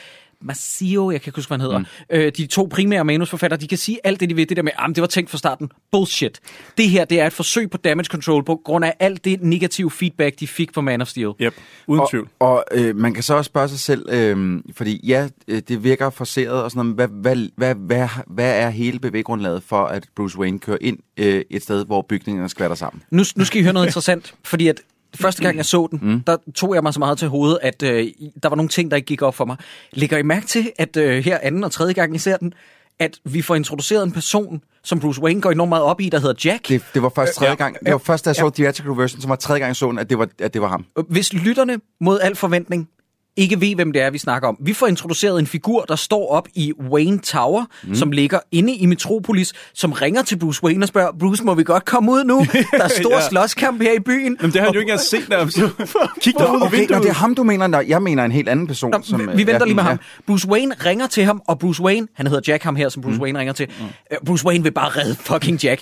Masio, 0.45 1.11
jeg 1.11 1.21
kan 1.21 1.29
ikke 1.31 1.39
huske, 1.39 1.51
hvad 1.51 1.59
han 1.59 1.67
hedder. 1.67 1.79
Mm. 1.79 1.85
Øh, 2.11 2.33
de 2.37 2.47
to 2.47 2.69
primære 2.71 3.05
manusforfattere, 3.05 3.61
de 3.61 3.69
kan 3.69 3.79
sige 3.79 3.99
alt 4.05 4.21
det, 4.21 4.31
de 4.31 4.35
vil. 4.35 4.49
Det 4.49 4.57
der 4.57 4.63
med, 4.63 4.73
at 4.79 4.97
det 4.97 5.01
var 5.01 5.07
tænkt 5.07 5.31
fra 5.31 5.39
starten. 5.39 5.71
Bullshit. 5.93 6.41
Det 6.79 6.89
her, 6.89 7.05
det 7.05 7.21
er 7.21 7.27
et 7.27 7.33
forsøg 7.33 7.71
på 7.71 7.77
damage 7.77 8.07
control 8.07 8.45
på 8.45 8.61
grund 8.65 8.85
af 8.85 8.95
alt 9.01 9.25
det 9.25 9.43
negative 9.43 9.91
feedback, 9.91 10.41
de 10.41 10.47
fik 10.47 10.73
på 10.73 10.81
Man 10.81 11.01
of 11.01 11.09
Steel. 11.09 11.33
Yep, 11.41 11.55
uden 11.87 12.01
og, 12.01 12.11
tvivl. 12.11 12.29
Og 12.39 12.65
øh, 12.73 12.97
man 12.97 13.15
kan 13.15 13.23
så 13.23 13.35
også 13.35 13.49
spørge 13.49 13.69
sig 13.69 13.79
selv, 13.79 14.07
øh, 14.09 14.61
fordi 14.73 15.01
ja, 15.07 15.29
øh, 15.49 15.63
det 15.69 15.85
virker 15.85 16.11
forseret 16.11 16.63
og 16.63 16.71
sådan 16.71 16.87
noget, 16.87 17.11
men 17.11 17.21
hvad, 17.21 17.35
hvad, 17.35 17.49
hvad, 17.57 17.75
hvad, 17.75 18.09
hvad 18.27 18.61
er 18.61 18.71
hele 18.71 18.99
bevæggrundlaget 18.99 19.63
for, 19.63 19.85
at 19.85 20.05
Bruce 20.17 20.39
Wayne 20.39 20.59
kører 20.59 20.79
ind 20.81 20.99
øh, 21.17 21.45
et 21.51 21.63
sted, 21.63 21.87
hvor 21.87 22.03
bygningerne 22.09 22.49
skvatter 22.49 22.77
sammen? 22.77 23.03
Nu, 23.11 23.25
nu 23.37 23.45
skal 23.45 23.61
I 23.61 23.63
høre 23.63 23.73
noget 23.73 23.87
interessant, 23.87 24.35
fordi 24.45 24.69
at 24.69 24.81
første 25.21 25.43
gang 25.43 25.57
jeg 25.57 25.65
så 25.65 25.89
den, 25.91 25.99
mm. 26.03 26.21
der 26.21 26.37
tog 26.55 26.75
jeg 26.75 26.83
mig 26.83 26.95
så 26.95 27.01
meget 27.01 27.19
til 27.19 27.29
hovedet, 27.29 27.59
at 27.63 27.83
øh, 27.83 28.07
der 28.43 28.49
var 28.49 28.57
nogle 28.57 28.69
ting, 28.69 28.91
der 28.91 28.97
ikke 28.97 29.07
gik 29.07 29.23
op 29.23 29.35
for 29.35 29.45
mig. 29.45 29.57
Lægger 29.93 30.19
I 30.19 30.23
mærke 30.23 30.47
til, 30.47 30.73
at 30.79 30.97
øh, 30.97 31.25
her 31.25 31.39
anden 31.43 31.65
og 31.65 31.73
tredje 31.73 31.93
gang 31.93 32.15
I 32.15 32.19
ser 32.19 32.37
den, 32.37 32.55
at 32.99 33.19
vi 33.25 33.43
får 33.43 33.55
introduceret 33.55 34.05
en 34.05 34.13
person, 34.13 34.63
som 34.83 35.01
Bruce 35.01 35.23
Wayne 35.23 35.41
går 35.41 35.51
enormt 35.51 35.69
meget 35.69 35.85
op 35.85 36.01
i, 36.01 36.09
der 36.09 36.19
hedder 36.19 36.35
Jack. 36.45 36.69
Det, 36.69 36.85
det 36.95 37.03
var 37.03 37.09
først 37.09 37.35
tredje 37.35 37.51
ja. 37.51 37.57
gang, 37.57 37.77
det 37.85 37.93
var 37.93 37.99
først, 37.99 38.25
da 38.25 38.29
jeg 38.29 38.37
så 38.37 38.51
theatrical 38.51 38.93
version, 38.97 39.21
som 39.21 39.29
var 39.29 39.37
tredje 39.37 39.61
gang, 39.61 39.69
jeg 39.69 39.77
så 39.77 39.91
den, 39.91 39.99
at 39.99 40.11
det 40.11 40.19
var, 40.19 40.29
at 40.39 40.55
det 40.55 40.63
var 40.63 40.69
ham. 40.69 40.87
Hvis 41.09 41.33
lytterne 41.33 41.81
mod 42.01 42.21
al 42.21 42.37
forventning 42.37 42.89
ikke 43.37 43.61
ved, 43.61 43.75
hvem 43.75 43.93
det 43.93 44.03
er, 44.03 44.11
vi 44.11 44.19
snakker 44.19 44.49
om. 44.49 44.57
Vi 44.61 44.73
får 44.73 44.87
introduceret 44.87 45.39
en 45.39 45.47
figur, 45.47 45.83
der 45.83 45.97
står 45.97 46.31
op 46.33 46.49
i 46.55 46.73
Wayne 46.93 47.19
Tower, 47.19 47.65
mm. 47.85 47.95
som 47.95 48.11
ligger 48.13 48.39
inde 48.53 48.75
i 48.75 48.87
Metropolis, 48.87 49.53
som 49.75 49.93
ringer 49.93 50.23
til 50.23 50.39
Bruce 50.39 50.65
Wayne 50.65 50.85
og 50.85 50.89
spørger, 50.89 51.13
Bruce, 51.21 51.45
må 51.45 51.55
vi 51.55 51.63
godt 51.65 51.85
komme 51.85 52.13
ud 52.13 52.25
nu? 52.25 52.39
Der 52.73 52.85
er 52.85 52.89
stor 52.89 53.11
Ja. 53.15 53.29
slåskamp 53.29 53.83
her 53.83 53.93
i 53.93 54.01
byen. 54.01 54.37
Jamen, 54.41 54.53
det 54.53 54.61
har 54.61 54.67
han 54.67 54.75
jo 54.75 54.81
ikke 54.81 54.93
engang 54.93 55.01
set. 55.01 55.25
Kig 56.23 56.35
der 56.39 56.53
ud 56.53 56.61
af 56.61 56.67
Okay, 56.67 56.77
nå, 56.77 56.79
vinduet. 56.79 57.03
det 57.03 57.09
er 57.09 57.15
ham, 57.15 57.35
du 57.35 57.43
mener. 57.43 57.67
Nå, 57.67 57.81
jeg 57.81 58.03
mener 58.03 58.25
en 58.25 58.33
helt 58.33 58.49
anden 58.49 58.67
person. 58.67 58.91
Nå, 58.91 59.01
som, 59.03 59.19
vi, 59.21 59.25
øh, 59.25 59.33
vi 59.33 59.37
venter 59.39 59.53
ja, 59.61 59.65
lige 59.65 59.75
med 59.75 59.83
ja. 59.83 59.89
ham. 59.89 59.99
Bruce 60.27 60.49
Wayne 60.49 60.75
ringer 60.85 61.07
til 61.07 61.25
ham, 61.25 61.43
og 61.49 61.59
Bruce 61.59 61.83
Wayne, 61.83 62.07
han 62.15 62.27
hedder 62.27 62.53
Jack 62.53 62.63
ham 62.63 62.77
her, 62.77 62.89
som 62.89 63.03
Bruce 63.03 63.17
mm. 63.17 63.23
Wayne 63.23 63.39
ringer 63.39 63.53
til. 63.55 63.67
Mm. 63.81 64.17
Bruce 64.27 64.47
Wayne 64.47 64.65
vil 64.65 64.73
bare 64.73 64.89
redde 64.89 65.17
fucking 65.21 65.65
Jack. 65.65 65.81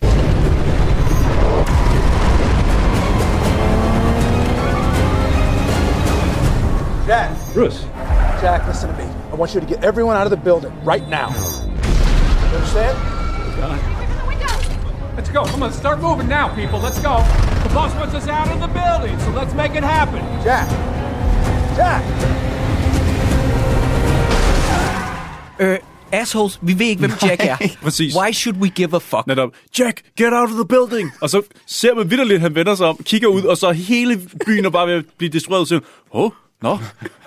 Bruce. 7.54 7.82
Jack, 8.40 8.66
listen 8.66 8.88
to 8.90 8.96
me. 8.96 9.04
I 9.32 9.34
want 9.34 9.54
you 9.54 9.60
to 9.60 9.66
get 9.66 9.84
everyone 9.84 10.16
out 10.16 10.26
of 10.26 10.30
the 10.30 10.36
building 10.48 10.72
right 10.84 11.06
now. 11.08 11.28
You 11.28 12.56
understand? 12.56 12.96
Let's 15.16 15.30
go. 15.30 15.44
Come 15.44 15.62
on, 15.62 15.72
start 15.72 16.00
moving 16.00 16.28
now, 16.28 16.48
people. 16.54 16.78
Let's 16.80 16.98
go. 17.02 17.14
The 17.62 17.70
boss 17.74 17.94
wants 17.94 18.14
us 18.14 18.26
out 18.28 18.48
of 18.48 18.60
the 18.60 18.68
building, 18.80 19.18
so 19.20 19.30
let's 19.30 19.54
make 19.54 19.74
it 19.76 19.84
happen. 19.84 20.20
Jack. 20.44 20.66
Jack. 21.76 22.02
Øh, 25.58 25.78
assholes, 26.12 26.58
vi 26.62 26.78
ved 26.78 26.86
ikke, 26.86 27.00
hvem 27.00 27.12
Jack 27.22 27.44
er. 27.50 27.56
Præcis. 27.82 28.14
Why 28.16 28.32
should 28.32 28.60
we 28.60 28.68
give 28.68 28.94
a 28.94 28.98
fuck? 28.98 29.26
Netop, 29.26 29.50
Jack, 29.78 30.02
get 30.16 30.32
out 30.32 30.50
of 30.50 30.54
the 30.54 30.64
building! 30.68 31.12
Og 31.20 31.30
så 31.30 31.42
ser 31.66 31.94
man 31.94 32.10
vidderligt, 32.10 32.34
at 32.34 32.40
han 32.40 32.54
vender 32.54 32.74
sig 32.74 32.86
om, 32.86 32.96
kigger 33.04 33.28
ud, 33.28 33.42
og 33.42 33.56
så 33.56 33.72
hele 33.72 34.20
byen 34.46 34.64
er 34.64 34.70
bare 34.70 34.86
ved 34.86 34.94
at 34.94 35.04
blive 35.18 35.32
destrueret, 35.32 35.60
og 35.60 35.66
siger, 35.66 35.80
åh, 36.14 36.30
nå. 36.62 36.78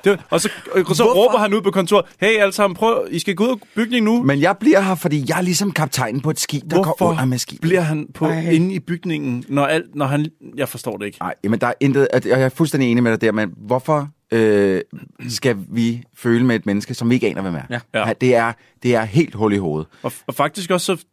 Det, 0.04 0.20
og 0.30 0.42
så, 0.42 0.50
og 0.88 0.96
så 0.96 1.04
råber 1.04 1.38
han 1.38 1.54
ud 1.54 1.62
på 1.62 1.72
kontoret, 1.72 2.06
hey 2.22 2.38
alle 2.40 2.52
sammen, 2.52 2.76
prøv, 2.76 3.08
I 3.12 3.20
skal 3.20 3.36
gå 3.36 3.44
ud 3.46 3.50
af 3.50 3.56
bygningen 3.76 4.14
nu. 4.14 4.24
Men 4.24 4.42
jeg 4.42 4.58
bliver 4.60 4.82
her, 4.82 4.96
fordi 4.96 5.26
jeg 5.30 5.38
er 5.38 5.42
ligesom 5.42 5.72
kaptajnen 5.72 6.22
på 6.22 6.30
et 6.30 6.40
skib, 6.40 6.64
der 6.70 6.84
går 6.84 6.98
under 7.04 7.26
med 7.26 7.38
skibet. 7.38 7.62
bliver 7.62 7.82
han 7.82 8.08
på 8.14 8.26
Ej. 8.26 8.50
inde 8.50 8.76
i 8.76 8.80
bygningen, 8.80 9.44
når, 9.50 9.66
alt, 9.66 9.96
når 9.96 10.06
han... 10.06 10.26
Jeg 10.56 10.70
forstår 10.70 10.98
det 10.98 11.06
ikke. 11.06 11.18
Nej, 11.22 11.36
men 11.44 11.60
der 11.62 11.68
er 11.68 11.74
intet... 11.80 12.08
at- 12.14 12.26
Jeg 12.26 12.42
er 12.42 12.50
fuldstændig 12.50 12.92
enig 12.92 13.04
med 13.04 13.12
dig 13.12 13.22
der, 13.22 13.32
men 13.32 13.54
hvorfor 13.58 14.10
øh, 14.32 14.82
skal 15.30 15.58
vi 15.70 16.04
føle 16.18 16.46
med 16.46 16.56
et 16.56 16.66
menneske, 16.66 16.94
som 16.94 17.10
vi 17.10 17.16
ikke 17.16 17.28
aner, 17.28 17.42
hvem 17.42 17.56
er? 17.56 17.62
Ja. 17.70 17.80
Ja. 17.94 18.14
Det, 18.22 18.36
er 18.36 18.54
det 18.84 18.96
er 18.96 19.04
helt 19.04 19.36
hul 19.36 19.54
i 19.54 19.58
hovedet. 19.58 19.88
Og, 20.04 20.12
og 20.28 20.36
faktisk 20.36 20.72
også 20.72 20.86
så... 20.96 21.06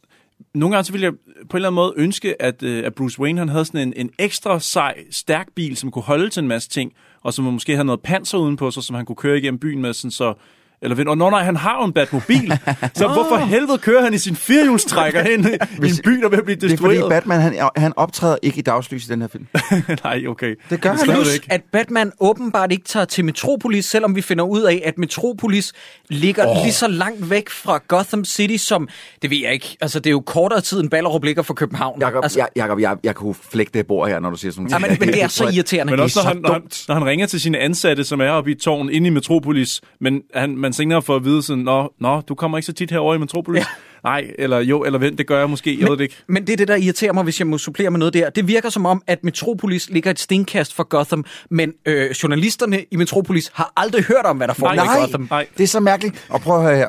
Nogle 0.55 0.77
gange 0.77 0.85
så 0.85 0.93
ville 0.93 1.05
jeg 1.05 1.13
på 1.51 1.57
en 1.57 1.59
eller 1.59 1.69
anden 1.69 1.75
måde 1.75 1.93
ønske, 1.97 2.43
at, 2.43 2.63
øh, 2.63 2.87
at 2.87 2.95
Bruce 2.95 3.21
Wayne 3.21 3.39
han 3.39 3.49
havde 3.49 3.65
sådan 3.65 3.89
en, 3.89 3.93
en 3.97 4.11
ekstra 4.19 4.61
sej, 4.61 4.95
stærk 5.11 5.47
bil, 5.57 5.77
som 5.77 5.91
kunne 5.91 6.03
holde 6.03 6.29
til 6.31 6.41
en 6.43 6.49
masse 6.49 6.69
ting, 6.69 6.93
og 7.23 7.35
som 7.35 7.45
måske 7.45 7.73
havde 7.73 7.85
noget 7.85 8.01
panser 8.01 8.39
udenpå 8.39 8.71
sig, 8.71 8.83
som 8.83 8.97
han 8.97 9.07
kunne 9.07 9.17
køre 9.17 9.39
igennem 9.39 9.59
byen 9.59 9.81
med, 9.83 9.93
sådan 9.93 10.11
så... 10.11 10.35
Eller, 10.83 10.97
ved- 10.97 11.07
og 11.07 11.19
nå 11.19 11.31
nej, 11.31 11.43
han 11.43 11.57
har 11.57 11.79
jo 11.81 11.85
en 11.85 11.93
Batmobil. 11.93 12.59
så 12.95 13.07
hvorfor 13.07 13.37
helvede 13.37 13.79
kører 13.79 14.03
han 14.03 14.15
i 14.15 14.19
sin 14.19 14.37
firehjulstrækker 14.37 15.23
hen 15.23 15.41
i 15.83 15.89
en 15.89 15.97
by, 16.05 16.11
der 16.11 16.25
er 16.25 16.29
ved 16.29 16.39
at 16.39 16.45
blive 16.45 16.57
Det 16.57 16.73
er 16.73 16.77
fordi 16.77 16.95
destrueret? 16.97 17.11
Batman, 17.11 17.41
han, 17.41 17.69
han 17.77 17.93
optræder 17.97 18.37
ikke 18.43 18.59
i 18.59 18.63
dagslys 18.63 19.07
i 19.07 19.09
den 19.09 19.21
her 19.21 19.29
film. 19.29 19.47
nej, 20.05 20.23
okay. 20.29 20.55
Det 20.71 20.81
gør 20.81 20.91
han 20.91 20.99
Stadigvæk. 20.99 21.35
ikke. 21.35 21.47
At 21.51 21.61
Batman 21.73 22.13
åbenbart 22.21 22.73
ikke 22.73 22.85
tager 22.85 23.05
til 23.05 23.25
Metropolis, 23.25 23.85
selvom 23.85 24.17
vi 24.17 24.23
finder 24.23 24.45
ud 24.45 24.63
af, 24.63 24.83
at 24.85 24.99
Metropolis 24.99 25.73
ligger 26.09 26.47
oh. 26.47 26.57
lige 26.63 26.73
så 26.73 26.89
langt 26.89 27.31
væk 27.31 27.51
fra 27.51 27.81
Gotham 27.89 28.25
City, 28.25 28.65
som, 28.65 28.89
det 29.23 29.31
ved 29.31 29.39
jeg 29.43 29.53
ikke, 29.53 29.77
altså 29.81 29.99
det 29.99 30.07
er 30.07 30.11
jo 30.11 30.21
kortere 30.21 30.61
tid, 30.61 30.81
end 30.81 30.91
Ballerup 30.91 31.25
ligger 31.25 31.43
fra 31.43 31.55
København. 31.55 32.01
Jakob, 32.01 32.25
altså, 32.25 32.39
jeg, 32.39 32.49
Jacob 32.57 32.81
jeg, 32.81 32.97
jeg 33.05 33.15
kunne 33.15 33.35
flække 33.35 33.71
det 33.75 33.87
bord 33.87 34.09
her, 34.09 34.21
når 34.21 34.31
du 34.31 34.37
siger 34.37 34.53
sådan 34.53 34.69
ja, 34.69 34.79
men, 34.79 34.97
men 35.01 35.09
det 35.09 35.23
er 35.23 35.29
så 35.29 35.49
irriterende. 35.49 35.91
Men 35.91 36.01
også 36.01 36.21
det 36.21 36.25
når 36.25 36.33
han, 36.33 36.43
når, 36.43 36.53
han, 36.53 36.63
når 36.89 36.95
han 36.95 37.05
ringer 37.05 37.27
til 37.27 37.41
sine 37.41 37.59
ansatte, 37.59 38.05
som 38.05 38.21
er 38.21 38.31
oppe 38.31 38.51
i 38.51 38.55
tårn 38.55 38.91
inde 38.91 39.07
i 39.07 39.11
Metropolis, 39.11 39.81
men 40.01 40.23
han, 40.35 40.57
man 40.57 40.72
senere 40.73 41.03
får 41.03 41.17
at 41.17 41.25
vide 41.25 41.43
sådan, 41.43 41.65
nå, 41.65 41.93
nå, 42.01 42.21
du 42.21 42.35
kommer 42.35 42.59
ikke 42.59 42.67
så 42.67 42.73
tit 42.73 42.91
herover 42.91 43.15
i 43.15 43.19
Metropolis. 43.19 43.61
Ja. 43.61 43.67
Nej, 44.05 44.31
eller 44.39 44.59
jo, 44.61 44.85
eller 44.85 44.99
vent, 44.99 45.19
det 45.19 45.27
gør 45.27 45.39
jeg 45.39 45.51
måske, 45.51 45.81
jeg 45.81 45.89
ved 45.89 45.97
det 45.97 46.05
ikke. 46.05 46.17
Men 46.27 46.47
det 46.47 46.53
er 46.53 46.57
det, 46.57 46.69
der 46.69 46.77
irriterer 46.77 47.13
mig, 47.13 47.25
hvis 47.25 47.39
jeg 47.41 47.47
må 47.47 47.59
supplere 47.59 47.91
med 47.91 47.99
noget 47.99 48.15
der. 48.15 48.31
Det 48.31 48.49
virker 48.49 48.69
som 48.71 48.87
om, 48.87 49.03
at 49.07 49.25
Metropolis 49.25 49.91
ligger 49.91 50.11
et 50.11 50.19
stenkast 50.19 50.75
for 50.75 50.83
Gotham, 50.85 51.25
men 51.51 51.73
øh, 51.87 52.11
journalisterne 52.11 52.85
i 52.91 52.97
Metropolis 52.97 53.51
har 53.55 53.73
aldrig 53.77 54.05
hørt 54.05 54.25
om, 54.25 54.37
hvad 54.37 54.49
der 54.49 54.55
foregår 54.55 54.75
i 54.85 55.01
Gotham. 55.01 55.27
Nej. 55.31 55.47
det 55.57 55.65
er 55.65 55.69
så 55.69 55.81
mærkeligt. 55.81 56.27
Og 56.29 56.41
prøv 56.41 56.57
at 56.57 56.63
høre 56.63 56.77
her. 56.77 56.89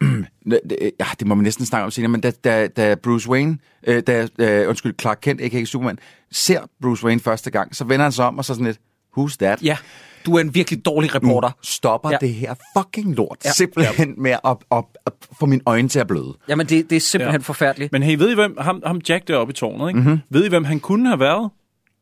Det- 0.50 0.90
ja, 1.00 1.06
det 1.18 1.26
må 1.26 1.34
man 1.34 1.42
næsten 1.44 1.66
snakke 1.66 1.84
om 1.84 1.90
senere, 1.90 2.08
men 2.10 2.20
da, 2.20 2.30
da, 2.30 2.66
da 2.66 2.94
Bruce 2.94 3.28
Wayne, 3.30 3.58
øh, 3.86 4.02
da, 4.06 4.26
da, 4.38 4.66
undskyld, 4.68 4.94
Clark 5.00 5.18
Kent, 5.22 5.40
a.k.a. 5.40 5.64
Superman, 5.64 5.98
ser 6.32 6.60
Bruce 6.82 7.04
Wayne 7.04 7.20
første 7.20 7.50
gang, 7.50 7.76
så 7.76 7.84
vender 7.84 8.02
han 8.02 8.12
sig 8.12 8.24
om 8.26 8.38
og 8.38 8.44
så 8.44 8.54
sådan 8.54 8.66
lidt, 8.66 8.78
who's 9.18 9.36
that? 9.40 9.62
Ja, 9.62 9.76
du 10.26 10.36
er 10.36 10.40
en 10.40 10.54
virkelig 10.54 10.84
dårlig 10.84 11.14
reporter. 11.14 11.48
Nu 11.48 11.54
stopper 11.62 12.10
Ja. 12.10 12.18
ja. 12.22 12.26
det 12.26 12.34
her 12.34 12.54
fucking 12.78 13.14
lort. 13.14 13.38
Ja. 13.44 13.48
Ja. 13.48 13.52
Simpelthen 13.52 14.14
med 14.22 14.30
at, 14.30 14.38
at, 14.44 14.56
at, 14.72 14.84
at 15.06 15.12
få 15.38 15.46
mine 15.46 15.62
øjne 15.66 15.88
til 15.88 15.98
at 15.98 16.06
bløde. 16.06 16.34
Jamen, 16.48 16.66
det, 16.66 16.90
det 16.90 16.96
er 16.96 17.00
simpelthen 17.00 17.32
Ja. 17.32 17.42
ja. 17.42 17.42
forfærdeligt. 17.42 17.92
Men 17.92 18.02
hey, 18.02 18.16
ved 18.18 18.30
I 18.30 18.34
hvem, 18.34 18.56
ham, 18.60 18.82
ham 18.86 19.00
Jack 19.08 19.28
deroppe 19.28 19.50
i 19.50 19.54
tårnet, 19.54 19.88
ikke? 19.88 20.00
Mm-hmm. 20.00 20.18
Ved 20.30 20.44
I, 20.44 20.48
hvem 20.48 20.64
han 20.64 20.80
kunne 20.80 21.08
have 21.08 21.20
været? 21.20 21.50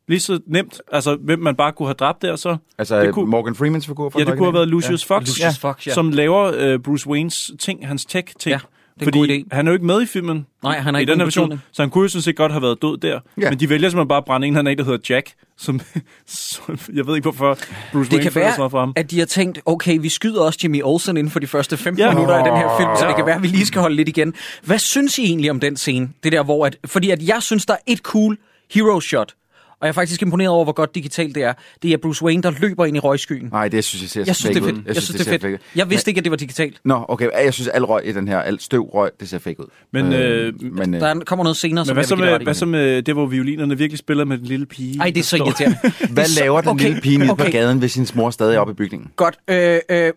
Lige 0.07 0.19
så 0.19 0.39
nemt. 0.47 0.81
Altså, 0.91 1.15
hvem 1.15 1.39
man 1.39 1.55
bare 1.55 1.71
kunne 1.71 1.87
have 1.87 1.93
dræbt 1.93 2.21
der, 2.21 2.35
så... 2.35 2.57
Altså 2.77 2.97
det 2.97 3.05
det 3.05 3.13
kunne, 3.13 3.29
Morgan 3.29 3.55
Freemans 3.55 3.87
figur 3.87 4.09
fra 4.09 4.19
ja, 4.19 4.25
det 4.25 4.37
kunne 4.37 4.45
have 4.45 4.53
været. 4.53 4.67
Lucius 4.67 5.05
Fox, 5.05 5.21
Lucius 5.27 5.59
Fox, 5.59 5.87
ja. 5.87 5.93
som 5.93 6.09
laver 6.11 6.73
uh, 6.75 6.81
Bruce 6.81 7.07
Waynes 7.09 7.51
ting, 7.59 7.87
hans 7.87 8.05
tech-ting. 8.05 8.51
Ja, 8.51 8.59
det 8.99 9.01
er 9.01 9.05
en 9.05 9.13
Fordi 9.13 9.17
god 9.19 9.27
idé. 9.51 9.55
han 9.55 9.67
er 9.67 9.71
jo 9.71 9.73
ikke 9.73 9.85
med 9.85 10.01
i 10.01 10.05
filmen. 10.05 10.45
Nej, 10.63 10.79
han 10.79 10.93
har 10.93 10.99
i 10.99 11.01
ikke 11.01 11.11
den 11.11 11.19
her 11.19 11.25
version, 11.25 11.61
så 11.71 11.81
han 11.81 11.89
kunne 11.89 12.01
jo 12.01 12.07
sådan 12.07 12.21
set 12.21 12.35
godt 12.35 12.51
have 12.51 12.61
været 12.61 12.81
død 12.81 12.97
der. 12.97 13.19
Ja. 13.41 13.49
Men 13.49 13.59
de 13.59 13.69
vælger 13.69 13.89
simpelthen 13.89 14.07
bare 14.07 14.17
at 14.17 14.25
brænde 14.25 14.47
en, 14.47 14.55
han 14.55 14.67
er, 14.67 14.75
der 14.75 14.83
hedder 14.83 14.97
Jack, 15.09 15.31
som, 15.57 15.81
som 16.25 16.79
jeg 16.95 17.07
ved 17.07 17.15
ikke, 17.15 17.25
hvorfor 17.31 17.57
Bruce 17.91 18.09
Det 18.09 18.11
Wayne 18.13 18.23
kan 18.23 18.31
føler 18.31 18.51
så 18.53 18.57
meget 18.61 18.71
for 18.71 18.77
være, 18.77 18.85
ham. 18.85 18.93
at 18.95 19.11
de 19.11 19.19
har 19.19 19.25
tænkt, 19.25 19.59
okay, 19.65 19.97
vi 20.01 20.09
skyder 20.09 20.41
også 20.41 20.59
Jimmy 20.63 20.81
Olsen 20.83 21.17
inden 21.17 21.31
for 21.31 21.39
de 21.39 21.47
første 21.47 21.77
15 21.77 21.99
Ja. 22.05 22.11
minutter 22.13 22.35
af 22.35 22.43
den 22.43 22.53
her 22.57 22.77
film, 22.79 22.89
så 22.99 23.07
det 23.07 23.15
kan 23.15 23.25
være, 23.25 23.35
at 23.35 23.41
vi 23.43 23.47
lige 23.47 23.65
skal 23.65 23.81
holde 23.81 23.95
lidt 23.95 24.09
igen. 24.09 24.33
Hvad 24.63 24.79
synes 24.79 25.19
I 25.19 25.23
egentlig 25.23 25.51
om 25.51 25.59
den 25.59 25.77
scene? 25.77 26.09
Det 26.23 26.31
der, 26.31 26.43
hvor 26.43 26.65
at, 26.65 26.77
fordi 26.85 27.09
at 27.09 27.27
jeg 27.27 27.43
synes, 27.43 27.65
der 27.65 27.73
er 27.73 27.77
et 27.87 27.99
cool 27.99 28.37
hero 28.71 28.99
shot, 28.99 29.33
og 29.79 29.87
jeg 29.87 29.87
er 29.87 29.91
faktisk 29.93 30.21
imponeret 30.21 30.49
over, 30.49 30.63
hvor 30.63 30.73
godt 30.73 30.95
digitalt 30.95 31.35
det 31.35 31.43
er. 31.43 31.53
Det 31.83 31.91
er 31.93 31.97
Bruce 31.97 32.23
Wayne, 32.25 32.43
der 32.43 32.51
løber 32.59 32.85
ind 32.85 32.97
i 32.97 32.99
røgskyen. 32.99 33.49
Nej, 33.51 33.67
det 33.67 33.83
synes 33.83 34.01
jeg 34.03 34.09
ser 34.09 34.23
Jeg 34.27 34.35
synes, 34.35 34.55
det 34.55 34.61
er 34.63 34.65
fedt. 34.67 34.77
ud. 34.77 34.83
Jeg, 34.87 34.95
synes, 34.95 35.19
det 35.21 35.27
er 35.27 35.39
fedt. 35.39 35.43
ud. 35.53 35.57
Jeg 35.75 35.89
vidste 35.89 36.11
ikke, 36.11 36.19
at 36.19 36.23
det 36.25 36.31
var 36.31 36.37
digitalt. 36.37 36.79
Nå, 36.85 37.05
okay. 37.07 37.29
Jeg 37.43 37.53
synes, 37.53 37.67
al 37.67 37.83
røg 37.85 38.07
i 38.07 38.11
den 38.11 38.27
her, 38.27 38.39
al 38.39 38.59
støv 38.59 38.81
røg, 38.93 39.09
det 39.19 39.29
ser 39.29 39.39
fake 39.39 39.59
ud. 39.59 39.65
Men, 39.93 40.13
øh, 40.13 40.53
men 40.61 40.93
øh, 40.93 41.01
Der 41.01 41.07
er- 41.07 41.19
kommer 41.19 41.43
noget 41.43 41.57
senere, 41.57 41.81
Men 41.81 41.85
som 41.85 41.95
hvad 41.95 42.01
jeg 42.01 42.07
så, 42.07 42.15
med, 42.15 42.39
hvad 42.39 42.53
så 42.53 42.65
med 42.65 43.01
det, 43.01 43.13
hvor 43.13 43.25
violinerne 43.25 43.77
virkelig 43.77 43.99
spiller 43.99 44.25
med 44.25 44.37
den 44.37 44.45
lille 44.45 44.65
pige? 44.65 44.99
Ej, 44.99 45.09
det 45.09 45.17
er 45.17 45.23
så 45.23 45.35
irriterende. 45.37 45.77
hvad 46.13 46.23
er 46.23 46.39
laver 46.41 46.61
den 46.61 46.69
okay, 46.69 46.85
lille 46.85 47.01
pige 47.01 47.17
nede 47.17 47.27
på 47.27 47.33
okay. 47.33 47.51
gaden, 47.51 47.79
hvis 47.79 47.91
sin 47.91 48.07
mor 48.15 48.29
stadig 48.29 48.55
er 48.55 48.59
oppe 48.59 48.71
i 48.71 48.75
bygningen? 48.75 49.11
Godt. 49.15 49.37
Øh, 49.47 49.79
øh, 49.89 50.11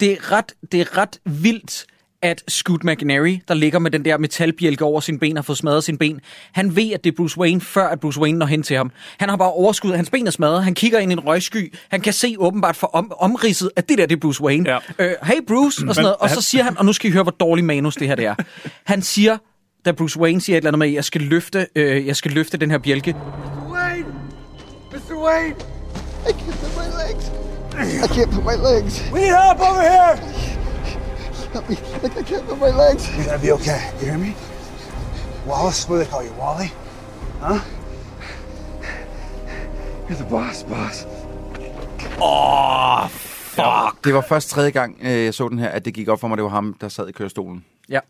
det, 0.00 0.12
er 0.12 0.32
ret, 0.32 0.52
det 0.72 0.80
er 0.80 0.98
ret 0.98 1.18
vildt, 1.24 1.86
at 2.22 2.44
Scoot 2.48 2.84
McNairy, 2.84 3.38
der 3.48 3.54
ligger 3.54 3.78
med 3.78 3.90
den 3.90 4.04
der 4.04 4.18
metalbjælke 4.18 4.84
over 4.84 5.00
sine 5.00 5.18
ben, 5.18 5.36
har 5.36 5.42
fået 5.42 5.58
smadret 5.58 5.84
sine 5.84 5.98
ben. 5.98 6.20
Han 6.52 6.76
ved, 6.76 6.92
at 6.92 7.04
det 7.04 7.12
er 7.12 7.16
Bruce 7.16 7.38
Wayne, 7.38 7.60
før 7.60 7.88
at 7.88 8.00
Bruce 8.00 8.20
Wayne 8.20 8.38
når 8.38 8.46
hen 8.46 8.62
til 8.62 8.76
ham. 8.76 8.90
Han 9.18 9.28
har 9.28 9.36
bare 9.36 9.52
overskud. 9.52 9.92
Hans 9.92 10.10
ben 10.10 10.26
er 10.26 10.30
smadret. 10.30 10.64
Han 10.64 10.74
kigger 10.74 10.98
ind 10.98 11.12
i 11.12 11.14
en 11.14 11.20
røgsky. 11.20 11.74
Han 11.88 12.00
kan 12.00 12.12
se 12.12 12.36
åbenbart 12.38 12.76
for 12.76 12.86
om, 12.86 13.12
omridset, 13.18 13.70
at 13.76 13.88
det 13.88 13.98
der, 13.98 14.06
det 14.06 14.16
er 14.16 14.20
Bruce 14.20 14.42
Wayne. 14.42 14.70
Ja. 14.70 14.78
Øh, 14.98 15.14
hey 15.22 15.40
Bruce, 15.46 15.84
og 15.88 15.94
sådan 15.94 16.02
noget. 16.02 16.16
Og 16.16 16.30
så 16.30 16.42
siger 16.42 16.64
han, 16.64 16.78
og 16.78 16.84
nu 16.84 16.92
skal 16.92 17.10
I 17.10 17.12
høre, 17.12 17.22
hvor 17.22 17.36
dårlig 17.40 17.64
manus 17.64 17.94
det 17.94 18.08
her 18.08 18.14
det 18.14 18.24
er. 18.24 18.34
Han 18.84 19.02
siger, 19.02 19.38
da 19.84 19.92
Bruce 19.92 20.20
Wayne 20.20 20.40
siger 20.40 20.56
et 20.56 20.60
eller 20.60 20.70
andet 20.70 20.78
med, 20.78 20.88
at 20.88 20.94
jeg 20.94 21.04
skal 21.04 21.20
løfte, 21.20 21.66
øh, 21.74 22.06
jeg 22.06 22.16
skal 22.16 22.30
løfte 22.30 22.56
den 22.56 22.70
her 22.70 22.78
bjælke. 22.78 23.16
Wayne! 23.72 24.06
Mr. 24.92 25.24
Wayne! 25.26 25.54
I 26.28 26.32
can't 26.32 26.58
put 26.60 26.72
my 26.76 26.88
legs. 27.02 27.30
I 28.04 28.08
can't 28.08 28.30
put 28.32 28.44
my 28.44 28.56
legs. 28.56 29.02
We 29.12 29.20
need 29.20 29.28
help 29.28 29.60
over 29.60 29.80
here! 29.80 30.65
Help 31.56 31.70
me. 31.70 31.76
I 32.20 32.22
can't 32.30 32.46
put 32.48 32.58
my 32.58 32.72
legs. 32.84 33.02
You're 33.16 33.24
gonna 33.24 33.38
be 33.38 33.52
okay. 33.52 33.80
You 34.00 34.06
hear 34.10 34.18
me? 34.18 34.34
Wallace? 35.46 35.88
What 35.88 35.96
do 35.96 36.04
they 36.04 36.10
call 36.10 36.22
you? 36.22 36.32
Wally? 36.42 36.70
Huh? 37.40 37.60
You're 40.06 40.18
the 40.18 40.28
boss, 40.30 40.62
boss. 40.62 41.06
Åh, 42.20 43.04
oh, 43.04 43.08
fuck. 43.08 44.04
Det 44.04 44.14
var 44.14 44.20
først 44.28 44.50
tredje 44.50 44.70
gang, 44.70 44.98
øh, 45.02 45.24
jeg 45.24 45.34
så 45.34 45.48
den 45.48 45.58
her, 45.58 45.68
at 45.68 45.84
det 45.84 45.94
gik 45.94 46.08
op 46.08 46.20
for 46.20 46.28
mig, 46.28 46.36
det 46.36 46.44
var 46.44 46.50
ham, 46.50 46.76
der 46.80 46.88
sad 46.88 47.08
i 47.08 47.12
kørestolen. 47.12 47.64
Ja. 47.88 48.00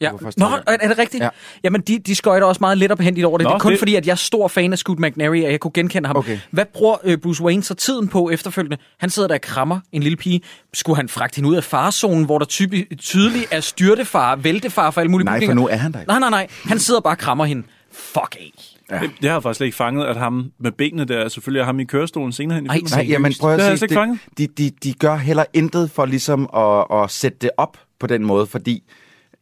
Ja. 0.00 0.10
Nå, 0.36 0.46
er 0.66 0.88
det 0.88 0.98
rigtigt? 0.98 1.20
Ja. 1.20 1.24
Ja. 1.24 1.30
Jamen, 1.64 1.80
de, 1.80 1.98
de 1.98 2.14
skøjter 2.14 2.46
også 2.46 2.58
meget 2.60 2.78
lidt 2.78 2.92
op 2.92 3.00
hen 3.00 3.24
over 3.24 3.38
det. 3.38 3.44
Nå, 3.44 3.48
det 3.50 3.54
er 3.54 3.58
kun 3.58 3.70
det- 3.72 3.78
fordi, 3.78 3.94
at 3.94 4.06
jeg 4.06 4.12
er 4.12 4.16
stor 4.16 4.48
fan 4.48 4.72
af 4.72 4.78
Scoot 4.78 4.98
McNairy, 4.98 5.36
at 5.44 5.50
jeg 5.52 5.60
kunne 5.60 5.70
genkende 5.74 6.06
ham. 6.06 6.16
Okay. 6.16 6.38
Hvad 6.50 6.64
bruger 6.74 6.96
øh, 7.04 7.18
Bruce 7.18 7.42
Wayne 7.42 7.62
så 7.62 7.74
tiden 7.74 8.08
på 8.08 8.30
efterfølgende? 8.30 8.76
Han 8.98 9.10
sidder 9.10 9.28
der 9.28 9.34
og 9.34 9.40
krammer 9.40 9.80
en 9.92 10.02
lille 10.02 10.16
pige. 10.16 10.40
Skulle 10.74 10.96
han 10.96 11.08
fragte 11.08 11.36
hende 11.36 11.50
ud 11.50 11.56
af 11.56 11.64
farzonen, 11.64 12.24
hvor 12.24 12.38
der 12.38 12.46
typi, 12.46 12.84
tydeligt 12.98 13.46
er 13.50 13.60
styrtefar, 13.60 14.36
væltefar 14.36 14.90
for 14.90 15.00
alle 15.00 15.10
mulige 15.10 15.24
Nej, 15.24 15.34
for 15.34 15.40
bygninger? 15.40 15.54
nu 15.54 15.68
er 15.68 15.76
han 15.76 15.92
der. 15.92 16.00
Nej, 16.08 16.18
nej, 16.18 16.30
nej. 16.30 16.46
Han 16.64 16.78
sidder 16.78 17.00
bare 17.00 17.14
og 17.14 17.18
krammer 17.18 17.44
hende. 17.44 17.62
Fuck 17.92 18.36
af. 18.40 18.52
Ja. 18.90 18.98
Det, 18.98 19.10
det 19.20 19.28
har 19.30 19.36
jeg 19.36 19.42
faktisk 19.42 19.56
slet 19.56 19.66
ikke 19.66 19.76
fanget, 19.76 20.04
at 20.04 20.16
ham 20.16 20.50
med 20.60 20.72
benene 20.72 21.04
der, 21.04 21.28
selvfølgelig 21.28 21.60
er 21.60 21.64
ham 21.64 21.80
i 21.80 21.84
kørestolen 21.84 22.32
senere 22.32 22.54
hen 22.56 22.64
i 22.64 22.68
Ej, 22.68 22.74
filmen. 22.74 22.90
Nej, 22.92 23.06
jamen 23.08 23.32
prøv 23.40 23.52
Det 23.52 23.60
at 23.60 23.78
slet 23.78 23.82
ikke 23.90 23.94
fanget. 24.00 24.18
de, 24.38 24.46
de, 24.46 24.70
de 24.84 24.92
gør 24.94 25.16
heller 25.16 25.44
intet 25.54 25.90
for 25.90 26.04
ligesom 26.06 26.48
at, 26.56 27.02
at 27.02 27.10
sætte 27.10 27.38
det 27.40 27.50
op 27.56 27.76
på 28.00 28.06
den 28.06 28.24
måde, 28.24 28.46
fordi 28.46 28.82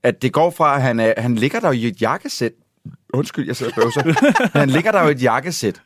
at 0.04 0.22
det 0.22 0.32
går 0.32 0.50
fra, 0.50 0.76
at 0.76 0.82
han, 0.82 1.00
er, 1.00 1.14
han 1.16 1.34
ligger 1.34 1.60
der 1.60 1.72
i 1.72 1.86
et 1.86 2.02
jakkesæt. 2.02 2.52
Undskyld, 3.14 3.46
jeg 3.46 3.56
sidder 3.56 3.72
og 3.76 3.82
bøvser. 3.82 4.30
han 4.58 4.70
ligger 4.70 4.92
der 4.92 5.02
jo 5.02 5.08
i 5.08 5.12
et 5.12 5.22
jakkesæt. 5.22 5.82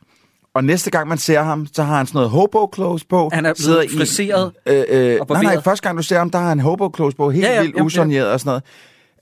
Og 0.53 0.63
næste 0.63 0.91
gang 0.91 1.07
man 1.07 1.17
ser 1.17 1.41
ham, 1.41 1.67
så 1.73 1.83
har 1.83 1.97
han 1.97 2.05
sådan 2.05 2.17
noget 2.17 2.29
hobo 2.29 2.71
clothes 2.75 3.05
på. 3.05 3.29
Han 3.33 3.45
er 3.45 3.53
blevet 3.53 3.91
friseret 3.97 4.51
øh, 4.65 4.83
øh, 4.89 5.17
og 5.21 5.27
Nej, 5.29 5.43
nej, 5.43 5.61
første 5.63 5.83
gang 5.83 5.97
du 5.97 6.03
ser 6.03 6.17
ham, 6.17 6.29
der 6.29 6.39
har 6.39 6.49
han 6.49 6.59
hobo 6.59 6.91
clothes 6.95 7.15
på, 7.15 7.29
helt 7.29 7.45
Ja, 7.45 7.49
ja, 7.49 7.53
ja, 7.53 7.57
ja, 7.57 7.61
vildt 7.61 7.75
ja, 7.75 7.81
ja. 7.81 7.85
usonjeret 7.85 8.31
og 8.31 8.39
sådan 8.39 8.49
noget. 8.49 8.63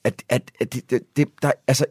At, 0.04 0.24
at, 0.30 0.52
at 0.60 0.74
det, 0.74 0.90
det, 0.90 1.02
det, 1.18 1.28
der, 1.42 1.52
altså, 1.68 1.86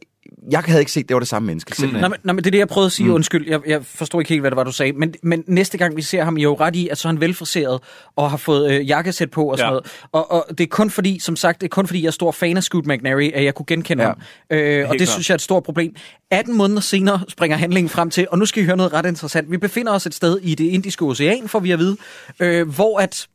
jeg 0.51 0.61
havde 0.61 0.81
ikke 0.81 0.93
set, 0.93 1.09
det 1.09 1.15
var 1.15 1.19
det 1.21 1.29
samme 1.29 1.47
menneske. 1.47 1.77
Simpelthen. 1.77 2.03
Nå, 2.03 2.09
men, 2.09 2.19
nå, 2.25 2.33
men 2.33 2.45
det 2.45 2.47
er 2.47 2.51
det, 2.51 2.59
jeg 2.59 2.69
prøvede 2.69 2.87
at 2.87 2.93
sige. 2.93 3.07
Mm. 3.09 3.15
Undskyld, 3.15 3.49
jeg, 3.49 3.61
jeg 3.67 3.85
forstår 3.85 4.21
ikke 4.21 4.29
helt, 4.29 4.43
hvad 4.43 4.51
det 4.51 4.57
var, 4.57 4.65
du 4.65 4.73
sagde. 4.73 4.93
Men, 4.93 5.15
men 5.23 5.45
næste 5.47 5.79
gang, 5.79 5.97
vi 5.97 6.03
ser 6.03 6.25
ham, 6.25 6.37
I 6.37 6.41
er 6.41 6.43
jo 6.43 6.55
ret 6.61 6.77
i, 6.77 6.89
at 6.89 6.99
så 6.99 7.09
er 7.09 7.13
han 7.13 7.21
velfriseret 7.21 7.81
og 8.17 8.31
har 8.31 8.37
fået 8.37 8.71
øh, 8.71 8.89
jakkesæt 8.89 9.31
på 9.31 9.45
og 9.51 9.59
sådan 9.59 9.67
Ja. 9.67 9.71
noget. 9.71 9.87
Og, 10.13 10.33
og 10.33 10.47
det 10.59 10.61
er 10.61 10.69
kun 10.69 10.91
fordi, 10.91 11.19
som 11.21 11.37
sagt, 11.37 11.61
det 11.61 11.67
er 11.67 11.69
kun 11.69 11.87
fordi, 11.87 12.01
jeg 12.03 12.07
er 12.07 12.11
stor 12.13 12.33
fan 12.33 12.57
af 12.57 12.63
Scoot 12.63 12.87
McNairy, 12.87 13.31
at 13.35 13.45
jeg 13.45 13.55
kunne 13.55 13.67
genkende 13.67 14.03
Ja. 14.03 14.09
ham. 14.09 14.19
Øh, 14.51 14.89
og 14.89 14.93
det 14.93 14.99
klart. 15.01 15.09
synes 15.09 15.29
jeg 15.29 15.35
er 15.35 15.37
et 15.39 15.43
stort 15.43 15.63
problem. 15.63 15.95
18 16.31 16.57
måneder 16.57 16.81
senere 16.81 17.21
springer 17.29 17.57
handlingen 17.57 17.89
frem 17.89 18.11
til, 18.11 18.27
og 18.31 18.39
nu 18.39 18.47
skal 18.47 18.63
I 18.63 18.67
høre 18.67 18.77
noget 18.77 18.93
ret 18.93 19.07
interessant. 19.07 19.51
Vi 19.51 19.57
befinder 19.57 19.93
os 19.93 20.07
et 20.07 20.15
sted 20.15 20.39
i 20.43 20.55
det 20.55 20.65
indiske 20.65 21.05
ocean, 21.05 21.49
får 21.49 21.61
vi 21.61 21.71
at 21.71 21.79
vide, 21.79 21.97
øh, 22.41 22.69
hvor 22.69 22.99
at 23.01 23.27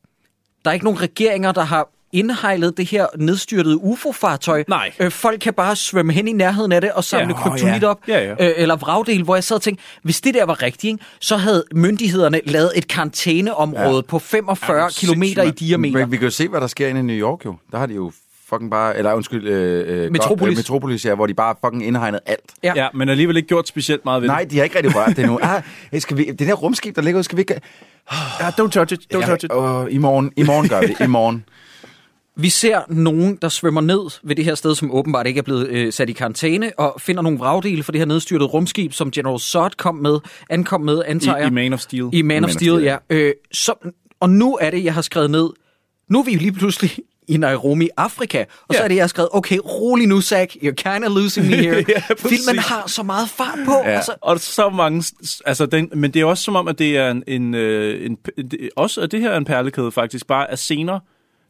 der 0.66 0.70
er 0.72 0.74
ikke 0.74 0.86
nogen 0.86 1.02
regeringer, 1.02 1.52
der 1.52 1.64
har 1.64 1.90
indhejlet 2.14 2.78
det 2.78 2.86
her 2.86 3.06
nedstyrtede 3.18 3.78
UFO-fartøj. 3.78 4.64
Nej. 4.68 4.92
Øh, 5.00 5.12
folk 5.12 5.40
kan 5.40 5.54
bare 5.54 5.76
svømme 5.76 6.14
hen 6.14 6.28
i 6.28 6.32
nærheden 6.34 6.72
af 6.72 6.82
det 6.82 6.92
og 6.92 7.04
samle 7.04 7.28
Ja. 7.28 7.34
kryptonit 7.42 7.82
ja. 7.82 7.88
op. 7.88 8.00
Ja, 8.08 8.20
ja. 8.26 8.32
Øh, 8.32 8.54
eller 8.58 8.76
vragdel, 8.76 9.24
hvor 9.24 9.36
jeg 9.36 9.44
sad 9.44 9.56
og 9.56 9.62
tænkte, 9.62 9.84
hvis 10.04 10.22
det 10.22 10.34
der 10.34 10.46
var 10.46 10.62
rigtigt, 10.62 10.84
ikke, 10.92 11.04
så 11.20 11.38
havde 11.38 11.64
myndighederne 11.76 12.42
lavet 12.46 12.72
et 12.76 12.88
karantæneområde 12.88 13.96
ja. 13.96 14.02
på 14.02 14.20
45 14.20 14.82
Ja, 14.84 14.90
kilometer 14.90 15.44
i 15.44 15.52
diameter. 15.52 16.00
Men 16.00 16.12
vi 16.12 16.18
kan 16.18 16.26
jo 16.26 16.32
se, 16.32 16.48
hvad 16.48 16.62
der 16.62 16.68
sker 16.68 16.88
inde 16.88 17.00
i 17.00 17.04
New 17.04 17.16
York 17.16 17.46
jo. 17.46 17.56
Der 17.72 17.78
har 17.78 17.86
de 17.86 17.94
jo 17.94 18.12
fucking 18.50 18.72
bare, 18.72 18.98
eller 18.98 19.14
undskyld, 19.14 19.48
øh, 19.48 20.04
øh, 20.06 20.12
Metropolis. 20.12 20.40
Godt, 20.40 20.50
øh, 20.52 20.58
Metropolis, 20.58 21.06
ja, 21.06 21.16
hvor 21.16 21.28
de 21.28 21.34
bare 21.34 21.56
fucking 21.66 21.86
indhegnet 21.88 22.20
alt. 22.26 22.40
Ja. 22.64 22.74
Ja, 22.76 22.88
men 22.94 23.10
alligevel 23.10 23.38
ikke 23.38 23.48
gjort 23.48 23.68
specielt 23.68 24.06
meget 24.06 24.22
ved 24.22 24.30
Nej, 24.30 24.42
det. 24.42 24.52
de 24.52 24.58
har 24.58 24.64
ikke 24.64 24.76
rigtig 24.78 24.96
rørt 24.96 25.18
det 25.18 25.26
nu. 25.26 25.40
Ah, 25.42 25.62
skal 26.00 26.18
vi, 26.18 26.24
det 26.24 26.40
der 26.40 26.54
rumskib, 26.54 26.96
der 26.96 27.02
ligger 27.02 27.18
ude, 27.18 27.24
skal 27.24 27.36
vi 27.38 27.42
ikke... 27.42 27.62
Ja, 28.40 28.50
don't 28.50 28.70
touch 28.70 28.94
it, 28.94 29.00
don't 29.14 29.20
Ja, 29.20 29.26
touch 29.26 29.46
it. 29.46 29.52
øh, 29.52 29.96
I 29.96 29.98
morgen, 29.98 30.32
i 30.38 30.44
morgen 30.44 30.70
gør 30.70 30.80
vi, 30.82 30.96
i 31.04 31.08
morgen. 31.08 31.44
Vi 32.38 32.50
ser 32.50 32.82
nogen, 32.90 33.36
der 33.42 33.50
svømmer 33.50 33.82
ned 33.82 34.00
ved 34.24 34.36
det 34.36 34.46
her 34.46 34.56
sted, 34.56 34.76
som 34.76 34.92
åbenbart 34.92 35.28
ikke 35.28 35.38
er 35.38 35.42
blevet 35.42 35.68
øh, 35.68 35.94
sat 35.94 36.10
i 36.10 36.14
karantæne, 36.14 36.72
og 36.78 37.02
finder 37.02 37.22
nogle 37.22 37.38
vragdele 37.40 37.84
for 37.84 37.92
det 37.92 38.00
her 38.00 38.06
nedstyrtede 38.06 38.48
rumskib, 38.50 38.94
som 38.94 39.12
General 39.12 39.40
Zod 39.40 39.70
kom 39.78 39.96
med, 39.96 40.20
ankom 40.50 40.82
med, 40.82 41.02
antager 41.06 41.38
I, 41.38 41.40
jeg. 41.42 41.48
I 41.48 41.54
Man 41.54 41.74
of 41.74 41.80
Steel. 41.80 42.10
I 42.14 42.22
Man, 42.22 42.44
of 42.46 42.50
Steel, 42.52 42.82
ja. 42.84 42.98
Øh, 43.10 43.34
så, 43.52 43.74
og 44.20 44.30
nu 44.30 44.58
er 44.62 44.70
det, 44.70 44.84
jeg 44.84 44.94
har 44.94 45.02
skrevet 45.02 45.32
ned. 45.32 45.50
Nu 46.10 46.20
er 46.20 46.24
vi 46.24 46.32
lige 46.32 46.52
pludselig 46.52 46.92
i 47.28 47.38
Nairobi, 47.38 47.90
Afrika. 47.98 48.40
Og 48.68 48.76
så 48.76 48.80
Ja. 48.80 48.84
er 48.84 48.88
det, 48.88 48.96
jeg 48.96 49.04
har 49.04 49.08
skrevet, 49.08 49.30
okay, 49.34 49.58
rolig 49.66 50.08
nu, 50.08 50.22
Zach. 50.22 50.58
You're 50.58 50.72
kind 50.72 51.06
of 51.06 51.12
losing 51.16 51.48
me 51.48 51.56
here. 51.56 51.76
Ja, 51.90 52.02
præcis. 52.22 52.40
Filmen 52.46 52.60
har 52.60 52.88
så 52.88 53.04
meget 53.04 53.30
fart 53.30 53.60
på. 53.66 53.72
Ja. 53.86 53.90
Altså, 53.90 54.16
Og 54.22 54.40
så 54.40 54.70
mange, 54.70 55.04
altså 55.46 55.66
den, 55.66 55.90
men 55.96 56.12
det 56.12 56.22
er 56.22 56.26
også 56.26 56.44
som 56.44 56.56
om, 56.56 56.68
at 56.68 56.80
det 56.80 56.98
er 56.98 57.12
en, 57.12 57.24
en, 57.28 57.54
øh, 57.56 58.06
en, 58.06 58.18
en 58.38 58.70
også 58.76 59.02
at 59.02 59.12
det 59.12 59.22
her 59.22 59.30
er 59.30 59.38
en 59.38 59.46
perlekæde 59.46 59.92
faktisk, 59.92 60.28
bare 60.28 60.52
af 60.52 60.58
scener, 60.60 61.00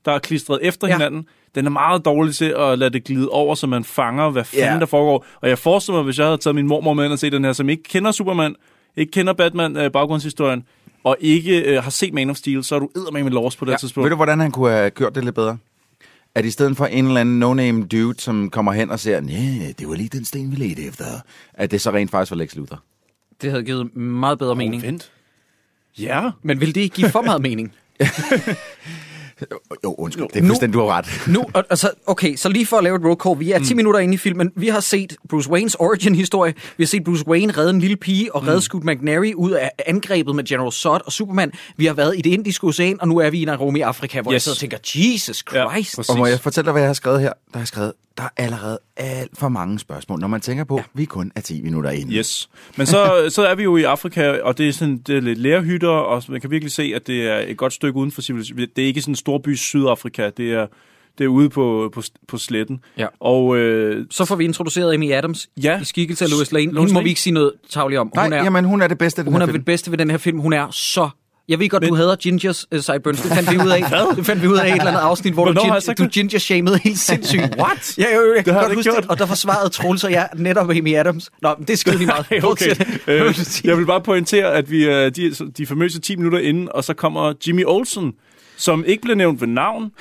der 0.05 0.11
er 0.11 0.19
klistret 0.19 0.59
efter 0.61 0.87
Ja. 0.87 0.93
hinanden. 0.93 1.25
Den 1.55 1.65
er 1.65 1.69
meget 1.69 2.05
dårlig 2.05 2.35
til 2.35 2.55
at 2.57 2.79
lade 2.79 2.89
det 2.89 3.03
glide 3.03 3.29
over, 3.29 3.55
så 3.55 3.67
man 3.67 3.83
fanger, 3.83 4.29
hvad 4.29 4.43
fanden 4.43 4.73
Ja. 4.73 4.79
der 4.79 4.85
foregår. 4.85 5.25
Og 5.41 5.49
jeg 5.49 5.57
forestiller 5.59 5.97
mig, 5.97 6.03
hvis 6.03 6.17
jeg 6.19 6.25
havde 6.25 6.37
taget 6.37 6.55
min 6.55 6.67
mormor 6.67 6.93
med 6.93 7.03
ind 7.05 7.13
og 7.13 7.19
set 7.19 7.31
den 7.31 7.45
her, 7.45 7.53
som 7.53 7.69
ikke 7.69 7.83
kender 7.83 8.11
Superman, 8.11 8.55
ikke 8.97 9.11
kender 9.11 9.33
Batman 9.33 9.77
øh, 9.77 9.91
baggrundshistorien, 9.91 10.63
og 11.03 11.17
ikke 11.19 11.61
øh, 11.61 11.83
har 11.83 11.89
set 11.91 12.13
Man 12.13 12.29
of 12.29 12.35
Steel, 12.35 12.63
så 12.63 12.75
er 12.75 12.79
du 12.79 12.89
eddermame 12.95 13.23
med 13.23 13.31
lost 13.31 13.57
på 13.57 13.65
det 13.65 13.71
Ja. 13.71 13.77
tidspunkt. 13.77 14.03
Ved 14.05 14.09
du, 14.09 14.15
hvordan 14.15 14.39
han 14.39 14.51
kunne 14.51 14.71
have 14.71 14.89
gjort 14.89 15.15
det 15.15 15.23
lidt 15.23 15.35
bedre? 15.35 15.57
At 16.35 16.45
i 16.45 16.51
stedet 16.51 16.77
for 16.77 16.85
en 16.85 17.05
eller 17.07 17.21
anden 17.21 17.39
no-name 17.43 17.87
dude, 17.87 18.19
som 18.19 18.49
kommer 18.49 18.71
hen 18.71 18.89
og 18.91 18.99
siger, 18.99 19.21
nej, 19.21 19.73
det 19.79 19.87
var 19.89 19.95
lige 19.95 20.09
den 20.09 20.25
sten, 20.25 20.51
vi 20.51 20.55
ledte 20.55 20.83
efter, 20.85 21.05
at 21.53 21.71
det 21.71 21.81
så 21.81 21.91
rent 21.91 22.11
faktisk 22.11 22.31
var 22.31 22.37
Lex 22.37 22.55
Luthor. 22.55 22.79
det 23.41 23.49
havde 23.51 23.63
givet 23.63 23.95
meget 23.95 24.39
bedre 24.39 24.55
mening. 24.55 24.81
Vent. 24.83 25.11
Ja. 25.99 26.29
Men 26.43 26.59
vil 26.61 26.75
det 26.75 26.81
ikke 26.81 26.95
give 26.95 27.09
for 27.09 27.21
meget 27.21 27.41
mening? 27.41 27.73
Jo, 29.83 29.95
undskyld, 29.97 30.27
det 30.33 30.43
er 30.43 30.47
fuldstændig, 30.47 30.73
du 30.73 30.79
har 30.79 30.97
ret. 30.97 31.05
Nu, 31.27 31.45
og- 31.53 31.63
altså, 31.69 31.91
okay, 32.07 32.35
så 32.35 32.49
lige 32.49 32.65
for 32.65 32.77
at 32.77 32.83
lave 32.83 33.11
et 33.11 33.17
call. 33.23 33.39
Vi 33.39 33.51
er 33.51 33.59
10 33.59 33.73
mm. 33.73 33.77
minutter 33.77 33.99
inde 33.99 34.13
i 34.13 34.17
filmen. 34.17 34.51
Vi 34.55 34.67
har 34.67 34.79
set 34.79 35.15
Bruce 35.29 35.49
Waynes 35.49 35.75
origin-historie. 35.75 36.53
Vi 36.77 36.83
har 36.83 36.87
set 36.87 37.03
Bruce 37.03 37.27
Wayne 37.27 37.53
redde 37.57 37.69
en 37.69 37.79
lille 37.79 37.95
pige 37.97 38.35
og 38.35 38.43
redde 38.43 38.55
mm. 38.57 38.61
Scoot 38.61 38.83
McNairy 38.83 39.33
ud 39.35 39.51
af 39.51 39.71
angrebet 39.85 40.35
med 40.35 40.43
General 40.43 40.71
Zod 40.71 40.99
og 41.05 41.11
Superman. 41.11 41.51
Vi 41.77 41.85
har 41.85 41.93
været 41.93 42.17
i 42.17 42.21
det 42.21 42.29
indiske 42.29 42.67
ocean, 42.67 43.01
og 43.01 43.07
nu 43.07 43.17
er 43.17 43.29
vi 43.29 43.41
i 43.41 43.45
Nairobi, 43.45 43.81
Afrika, 43.81 44.21
hvor 44.21 44.31
yes. 44.31 44.33
jeg 44.33 44.41
sidder 44.41 44.55
og 44.55 44.59
tænker, 44.59 44.77
Jesus 44.95 45.37
Christ. 45.37 45.45
præcis. 45.95 46.09
Og 46.09 46.17
må 46.17 46.25
jeg 46.25 46.39
fortælle 46.39 46.65
dig, 46.65 46.71
hvad 46.71 46.81
jeg 46.81 46.89
har 46.89 46.93
skrevet 46.93 47.21
her? 47.21 47.27
Der 47.29 47.33
har 47.53 47.59
jeg 47.59 47.67
skrevet, 47.67 47.93
der 48.17 48.23
er 48.23 48.29
allerede 48.37 48.79
alt 48.97 49.37
for 49.37 49.49
mange 49.49 49.79
spørgsmål, 49.79 50.19
når 50.19 50.27
man 50.27 50.41
tænker 50.41 50.63
på, 50.63 50.77
ja. 50.77 50.83
vi 50.93 51.05
kun 51.05 51.31
er 51.35 51.41
10 51.41 51.61
minutter 51.61 51.89
inde. 51.89 52.13
Yes. 52.15 52.49
Men 52.77 52.87
så, 52.87 53.13
så 53.35 53.47
er 53.47 53.55
vi 53.55 53.63
jo 53.63 53.77
i 53.77 53.83
Afrika, 53.83 54.31
og 54.43 54.57
det 54.57 54.67
er 54.67 54.73
sådan 54.73 54.97
det 54.97 55.17
er 55.17 55.21
lidt 55.21 55.39
lærhytter, 55.39 55.89
og 55.89 56.23
man 56.29 56.41
kan 56.41 56.51
virkelig 56.51 56.71
se, 56.71 56.91
at 56.95 57.07
det 57.07 57.27
er 57.29 57.37
et 57.47 57.57
godt 57.57 57.73
stykke 57.73 57.99
uden 57.99 58.11
for 58.11 58.21
civilisationen. 58.21 58.67
Det 58.75 58.81
er 58.81 58.87
ikke 58.87 59.01
sådan 59.01 59.11
en 59.11 59.15
storby 59.15 59.55
Sydafrika, 59.55 60.29
det 60.37 60.51
er, 60.53 60.67
det 61.17 61.23
er 61.23 61.27
ude 61.27 61.49
på, 61.49 61.89
på, 61.93 62.01
på 62.27 62.37
sletten. 62.37 62.79
Ja. 62.97 63.07
Og 63.19 63.57
øh, 63.57 64.05
Så 64.09 64.25
får 64.25 64.35
vi 64.35 64.43
introduceret 64.43 64.93
Amy 64.93 65.11
Adams 65.11 65.49
Ja. 65.63 65.81
i 65.81 65.85
skikkelse 65.85 66.25
af 66.25 66.31
Lois 66.31 66.51
Lane. 66.51 66.79
Hende 66.79 66.93
må 66.93 67.01
vi 67.01 67.09
ikke 67.09 67.21
sige 67.21 67.33
noget 67.33 67.53
tavligt 67.69 67.99
om. 67.99 68.11
Nej, 68.15 68.23
Hun 68.25 68.33
er, 68.33 68.43
jamen 68.43 68.65
hun 68.65 68.81
er 68.81 68.87
det 68.87 68.97
bedste 68.97 69.19
af 69.19 69.23
den 69.25 69.33
hun 69.33 69.41
her 69.41 69.47
er 69.47 69.51
film. 69.51 69.59
det 69.59 69.65
bedste 69.65 69.91
ved 69.91 69.97
den 69.97 70.09
her 70.09 70.17
film. 70.17 70.39
Hun 70.39 70.53
er 70.53 70.67
så... 70.71 71.09
Jeg 71.49 71.59
ved 71.59 71.69
godt, 71.69 71.83
men... 71.83 71.89
du 71.89 71.95
hader 71.95 72.15
gingers, 72.15 72.65
uh, 72.75 72.79
Sideburns. 72.79 73.21
Det 73.21 73.31
fandt 73.31 73.51
vi 73.51 73.57
ud 73.57 73.69
af. 73.69 73.83
det 74.15 74.25
fandt 74.25 74.41
vi 74.41 74.47
ud 74.47 74.57
af 74.57 74.65
et 74.67 74.71
eller 74.71 74.87
andet 74.87 74.99
afsnit, 74.99 75.33
hvor 75.33 75.43
Hvornår 75.43 75.61
du, 75.61 75.67
har 75.67 75.73
jeg 75.75 75.81
gin- 75.81 75.85
sagt 75.85 75.97
du 75.97 76.03
det? 76.03 76.11
ginger-shamede 76.11 76.77
helt 76.83 76.99
sindssygt. 77.09 77.55
What? 77.59 77.97
Ja, 77.97 78.15
jo, 78.15 78.21
jo, 78.21 78.33
jeg 78.35 78.45
Det 78.45 78.53
har 78.53 78.59
jeg 78.61 78.67
godt 78.67 78.77
huske 78.77 78.91
gjort. 78.91 79.03
det. 79.03 79.11
Og 79.11 79.17
der 79.19 79.25
forsvarede 79.25 79.69
Troels 79.69 80.03
og 80.03 80.11
jeg 80.11 80.29
netop 80.35 80.69
Amy 80.69 80.95
Adams. 80.95 81.29
Nå, 81.41 81.55
men 81.57 81.67
det 81.67 81.79
skide 81.79 81.97
lige 81.97 82.07
meget. 82.07 82.25
Nej, 82.31 82.39
okay. 82.43 82.75
Øh, 83.07 83.35
jeg 83.63 83.77
vil 83.77 83.85
bare 83.85 84.01
pointere, 84.01 84.53
at 84.53 84.71
vi 84.71 84.85
øh, 84.85 85.11
de, 85.15 85.31
de 85.57 85.65
famøse 85.65 85.99
10 86.01 86.15
minutter 86.15 86.39
inden, 86.39 86.69
og 86.71 86.83
så 86.83 86.93
kommer 86.93 87.33
Jimmy 87.47 87.63
Olsen, 87.65 88.13
som 88.57 88.83
ikke 88.87 89.01
blev 89.01 89.15
nævnt 89.15 89.41
ved 89.41 89.47
navn, 89.47 89.91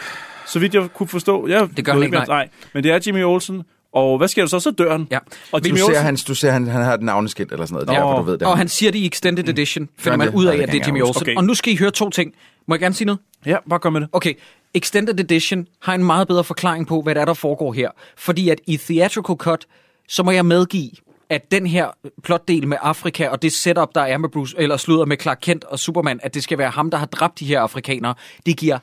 så 0.47 0.59
vidt 0.59 0.75
jeg 0.75 0.89
kunne 0.95 1.09
forstå. 1.09 1.49
Jeg 1.49 1.69
Det 1.77 1.85
gør 1.85 1.93
han 1.93 2.03
ikke, 2.03 2.17
mere- 2.17 2.27
nej. 2.29 2.49
Men 2.75 2.85
det 2.85 2.93
er 2.93 2.99
Jimmy 3.07 3.25
Olsen, 3.25 3.63
og 3.93 4.19
hvad 4.19 4.29
sker 4.29 4.43
der 4.43 4.49
så? 4.49 4.61
Så 4.61 4.71
dør 4.71 4.93
han. 4.93 5.07
Ja. 5.11 5.19
Og 5.53 5.65
Du 5.65 5.69
Jimmy 5.69 5.79
ser, 5.79 5.85
Olsen, 5.85 6.03
han, 6.05 6.17
du 6.29 6.35
ser 6.35 6.51
han, 6.51 6.67
han 6.67 6.83
har 6.83 6.95
et 6.95 7.03
navneskilt 7.03 7.53
eller 7.53 7.67
sådan 7.67 7.75
noget. 7.75 7.89
Er 7.89 7.93
Nå. 7.93 8.09
derfor, 8.09 8.19
du 8.19 8.31
ved 8.31 8.39
det. 8.39 8.49
Og 8.49 8.59
han 8.59 8.69
siger 8.69 8.93
det 8.93 8.99
i 8.99 9.07
Extended 9.07 9.49
Edition, 9.49 9.89
finder 9.99 10.19
Gør 10.19 10.25
man 10.25 10.35
ud 10.35 10.45
af, 10.45 10.57
at 10.57 10.73
det 10.73 10.81
er 10.81 10.87
Jimmy 10.87 11.03
Olsen. 11.03 11.23
Okay. 11.23 11.37
Og 11.37 11.45
nu 11.45 11.55
skal 11.55 11.73
I 11.73 11.77
høre 11.77 11.91
to 11.91 12.11
ting. 12.11 12.33
Må 12.69 12.75
jeg 12.75 12.81
gerne 12.81 12.95
sige 12.95 13.07
noget? 13.07 13.21
Ja, 13.47 13.57
bare 13.69 13.79
kom 13.79 13.93
med 13.93 14.01
det. 14.01 14.09
Okay, 14.13 14.35
Extended 14.75 15.21
Edition 15.21 15.67
har 15.83 15.95
en 15.95 16.05
meget 16.05 16.29
bedre 16.29 16.45
forklaring 16.45 16.87
på, 16.87 17.03
hvad 17.03 17.15
der 17.15 17.21
er, 17.21 17.25
der 17.25 17.35
foregår 17.35 17.73
her. 17.73 17.91
Fordi 18.19 18.49
at 18.49 18.61
i 18.67 18.77
Theatrical 18.77 19.37
Cut, 19.37 19.67
så 20.09 20.23
må 20.23 20.31
jeg 20.31 20.47
medgive, 20.47 20.91
at 21.31 21.53
den 21.53 21.67
her 21.67 21.89
plotdel 22.23 22.69
med 22.69 22.77
Afrika 22.81 23.29
og 23.29 23.43
det 23.43 23.53
setup, 23.53 23.89
der 23.95 24.01
er 24.01 24.19
med 24.19 24.29
Bruce, 24.29 24.55
eller 24.59 24.77
slutter 24.77 25.05
med 25.05 25.17
Clark 25.21 25.39
Kent 25.43 25.65
og 25.65 25.79
Superman, 25.79 26.21
at 26.23 26.35
det 26.35 26.43
skal 26.43 26.59
være 26.59 26.71
ham, 26.71 26.91
der 26.91 26.99
har 26.99 27.07
dræbt 27.07 27.39
de 27.39 27.45
her 27.45 27.61
afrikanere, 27.61 28.15
det 28.47 28.57
giver 28.57 28.79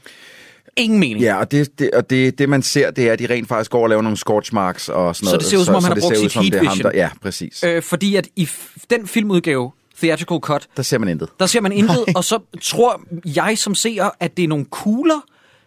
ingen 0.78 1.00
mening. 1.00 1.20
Ja, 1.22 1.36
og 1.40 1.52
det, 1.52 1.80
det, 1.80 1.92
og 1.92 2.10
det, 2.10 2.38
det 2.40 2.50
man 2.50 2.63
ser, 2.63 2.92
det 2.92 3.08
er, 3.08 3.13
at 3.13 3.20
de 3.20 3.26
rent 3.30 3.48
faktisk 3.48 3.72
går 3.72 3.84
og 3.84 3.90
laver 3.90 4.02
nogle 4.02 4.18
scorch 4.18 4.54
marks 4.54 4.90
og 4.90 5.16
sådan 5.16 5.26
Så 5.26 5.32
noget. 5.32 5.42
det 5.42 5.50
ser 5.50 5.58
ud, 5.58 5.66
som 5.66 5.76
om 5.76 5.84
han 5.84 5.94
har 5.94 6.00
brugt 6.00 6.18
ser 6.18 6.30
sit 6.30 6.42
heat 6.42 6.66
ham, 6.68 6.74
vision. 6.76 6.92
der, 6.92 6.98
Ja, 6.98 7.10
præcis. 7.22 7.63
Øh, 7.63 7.82
fordi 7.84 8.16
at 8.16 8.28
i 8.36 8.50
den 8.90 9.08
filmudgave, 9.08 9.72
Theatrical 10.02 10.38
Cut, 10.40 10.68
Der 10.78 10.84
ser 10.84 10.98
man 10.98 11.10
intet. 11.10 11.30
der 11.40 11.46
ser 11.46 11.62
man 11.62 11.72
intet, 11.72 12.06
og 12.16 12.24
så 12.24 12.40
tror 12.62 13.02
jeg 13.36 13.58
som 13.58 13.76
seer, 13.76 14.10
at 14.20 14.38
det 14.38 14.44
er 14.44 14.48
nogle 14.48 14.66
kugler, 14.66 15.20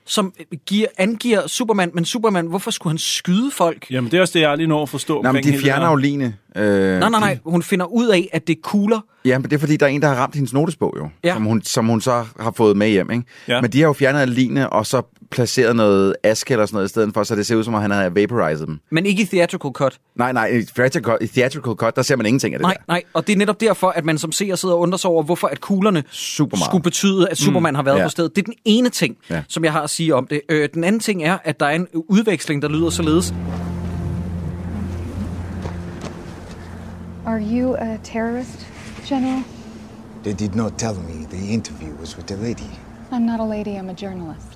som 0.06 0.32
giver, 0.66 0.86
angiver 0.98 1.46
Superman, 1.46 1.90
men 1.94 2.04
Superman, 2.04 2.46
hvorfor 2.46 2.70
skulle 2.70 2.90
han 2.90 2.98
skyde 2.98 3.50
folk? 3.50 3.86
Jamen, 3.90 4.10
det 4.10 4.16
er 4.16 4.20
også 4.20 4.32
det, 4.38 4.40
jeg 4.40 4.56
lige 4.56 4.66
når 4.66 4.82
at 4.82 4.88
forstå. 4.88 5.22
Nej, 5.22 5.32
men 5.32 5.44
de 5.44 5.58
fjerner 5.58 5.90
jo 5.90 5.96
line. 5.96 6.36
Øh, 6.56 6.98
Nej, 6.98 7.08
nej, 7.10 7.20
nej, 7.20 7.38
hun 7.44 7.62
finder 7.62 7.86
ud 7.86 8.08
af, 8.08 8.28
at 8.32 8.46
det 8.46 8.56
er 8.56 8.60
kugler. 8.62 9.00
Ja, 9.24 9.38
men 9.38 9.50
det 9.50 9.52
er 9.56 9.58
fordi, 9.60 9.76
der 9.76 9.86
er 9.86 9.90
en, 9.90 10.02
der 10.02 10.08
har 10.08 10.14
ramt 10.14 10.34
hendes 10.34 10.52
notesbog 10.52 10.94
jo, 10.98 11.08
Ja. 11.24 11.32
som, 11.34 11.44
hun, 11.44 11.62
som 11.62 11.86
hun 11.86 12.00
så 12.00 12.24
har 12.40 12.52
fået 12.56 12.76
med 12.76 12.88
hjem. 12.88 13.10
Ikke? 13.10 13.24
Ja. 13.48 13.60
Men 13.60 13.70
de 13.72 13.80
har 13.80 13.86
jo 13.86 13.92
fjernet 13.92 14.28
line, 14.28 14.70
og 14.70 14.86
så 14.86 15.02
placeret 15.30 15.76
noget 15.76 16.14
aske 16.22 16.52
eller 16.52 16.66
sådan 16.66 16.76
noget 16.76 16.86
i 16.86 16.88
stedet 16.88 17.14
for, 17.14 17.22
så 17.22 17.36
det 17.36 17.46
ser 17.46 17.56
ud 17.56 17.64
som 17.64 17.74
om, 17.74 17.80
han 17.82 17.90
havde 17.90 18.14
vaporized 18.14 18.66
dem. 18.66 18.80
Men 18.90 19.06
ikke 19.06 19.22
i 19.22 19.26
Theatrical 19.26 19.70
Cut. 19.70 19.98
Nej, 20.16 20.32
nej, 20.32 20.46
i 20.46 20.62
theatrical, 20.64 21.16
i 21.20 21.26
theatrical 21.26 21.72
cut, 21.72 21.96
der 21.96 22.02
ser 22.02 22.16
man 22.16 22.26
ingenting 22.26 22.54
af 22.54 22.58
det 22.58 22.64
Nej, 22.64 22.72
der. 22.74 22.82
nej, 22.88 23.02
og 23.14 23.26
det 23.26 23.32
er 23.32 23.36
netop 23.36 23.60
derfor, 23.60 23.88
at 23.88 24.04
man 24.04 24.18
som 24.18 24.32
seer 24.32 24.56
sidder 24.56 24.74
og 24.74 24.80
undrer 24.80 24.96
sig 24.98 25.10
over, 25.10 25.22
hvorfor 25.22 25.48
at 25.48 25.60
kuglerne 25.60 26.04
Super 26.10 26.56
meget. 26.56 26.64
skulle 26.70 26.82
betyde, 26.82 27.28
at 27.28 27.38
Superman 27.38 27.72
mm, 27.72 27.76
har 27.76 27.82
været 27.82 27.98
ja. 27.98 28.02
på 28.04 28.08
stedet. 28.08 28.36
Det 28.36 28.42
er 28.42 28.46
den 28.46 28.54
ene 28.64 28.88
ting, 28.88 29.16
Ja. 29.30 29.42
som 29.48 29.64
jeg 29.64 29.72
har 29.72 29.82
at 29.82 29.90
sige 29.90 30.14
om 30.14 30.26
det. 30.26 30.40
Øh, 30.48 30.68
den 30.74 30.84
anden 30.84 31.00
ting 31.00 31.22
er, 31.24 31.38
at 31.44 31.60
der 31.60 31.66
er 31.66 31.74
en 31.74 31.86
udveksling, 31.94 32.62
der 32.62 32.68
lyder 32.68 32.90
således. 32.90 33.34
Are 37.26 37.40
you 37.40 37.74
a 37.78 37.96
terrorist, 38.04 38.66
General? 39.08 39.42
They 40.24 40.34
did 40.34 40.54
not 40.54 40.72
tell 40.78 40.94
me 40.94 41.26
the 41.30 41.52
interview 41.54 41.94
was 42.00 42.16
with 42.16 42.32
a 42.32 42.36
lady. 42.36 42.70
I'm 43.12 43.26
not 43.26 43.40
a 43.40 43.44
lady, 43.44 43.70
I'm 43.78 43.88
a 43.90 43.94
journalist. 44.02 44.49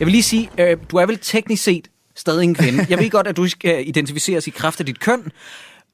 Jeg 0.00 0.06
vil 0.06 0.12
lige 0.12 0.22
sige, 0.22 0.50
øh, 0.58 0.76
du 0.90 0.96
er 0.96 1.06
vel 1.06 1.18
teknisk 1.18 1.62
set 1.62 1.88
stadig 2.16 2.44
en 2.44 2.54
kvinde. 2.54 2.86
Jeg 2.88 2.98
ved 2.98 3.10
godt, 3.10 3.26
at 3.26 3.36
du 3.36 3.48
skal 3.48 3.88
identificeres 3.88 4.46
i 4.46 4.50
kraft 4.50 4.80
af 4.80 4.86
dit 4.86 5.00
køn, 5.00 5.32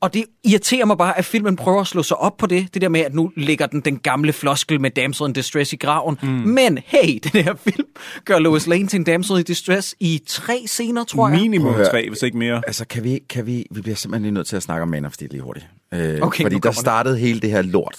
og 0.01 0.15
det 0.15 0.25
irriterer 0.45 0.85
mig 0.85 0.99
bare, 0.99 1.19
at 1.19 1.25
filmen 1.25 1.57
prøver 1.57 1.81
at 1.81 1.87
slå 1.87 2.03
sig 2.03 2.17
op 2.17 2.37
på 2.37 2.47
det. 2.47 2.75
Det 2.75 2.83
der 2.83 2.89
med, 2.89 3.01
at 3.01 3.15
nu 3.15 3.33
ligger 3.37 3.67
den, 3.67 3.81
den 3.81 3.99
gamle 3.99 4.33
floskel 4.33 4.81
med 4.81 4.91
Damsel 4.91 5.27
in 5.27 5.33
Distress 5.33 5.73
i 5.73 5.77
graven. 5.77 6.19
Mm. 6.23 6.29
Men 6.29 6.79
hey, 6.87 7.19
den 7.33 7.45
her 7.45 7.55
film 7.55 7.87
gør 8.25 8.39
Lois 8.39 8.67
Lane 8.67 8.87
til 8.87 8.97
en 8.99 9.05
Damsel 9.05 9.39
in 9.39 9.45
Distress 9.45 9.95
i 10.01 10.23
tre 10.27 10.63
scener, 10.67 11.05
tror 11.05 11.29
jeg. 11.29 11.41
Minimum 11.41 11.75
tre, 11.75 12.09
hvis 12.09 12.23
ikke 12.23 12.39
mere. 12.39 12.63
Altså, 12.67 12.87
kan 12.87 13.05
vi, 13.05 13.21
kan 13.29 13.47
vi, 13.47 13.67
vi 13.71 13.81
bliver 13.81 13.97
simpelthen 13.97 14.23
lige 14.23 14.33
nødt 14.35 14.47
til 14.47 14.57
at 14.57 14.63
snakke 14.63 14.83
om 14.83 14.89
Man 14.89 15.05
of 15.05 15.13
Steel 15.13 15.31
lige 15.31 15.43
hurtigt. 15.43 15.67
Øh, 15.95 16.01
Okay, 16.01 16.43
fordi 16.43 16.55
der 16.55 16.61
kommer 16.61 16.61
det. 16.61 16.75
startede 16.77 17.19
hele 17.19 17.41
det 17.41 17.51
her 17.51 17.63
lort 17.63 17.97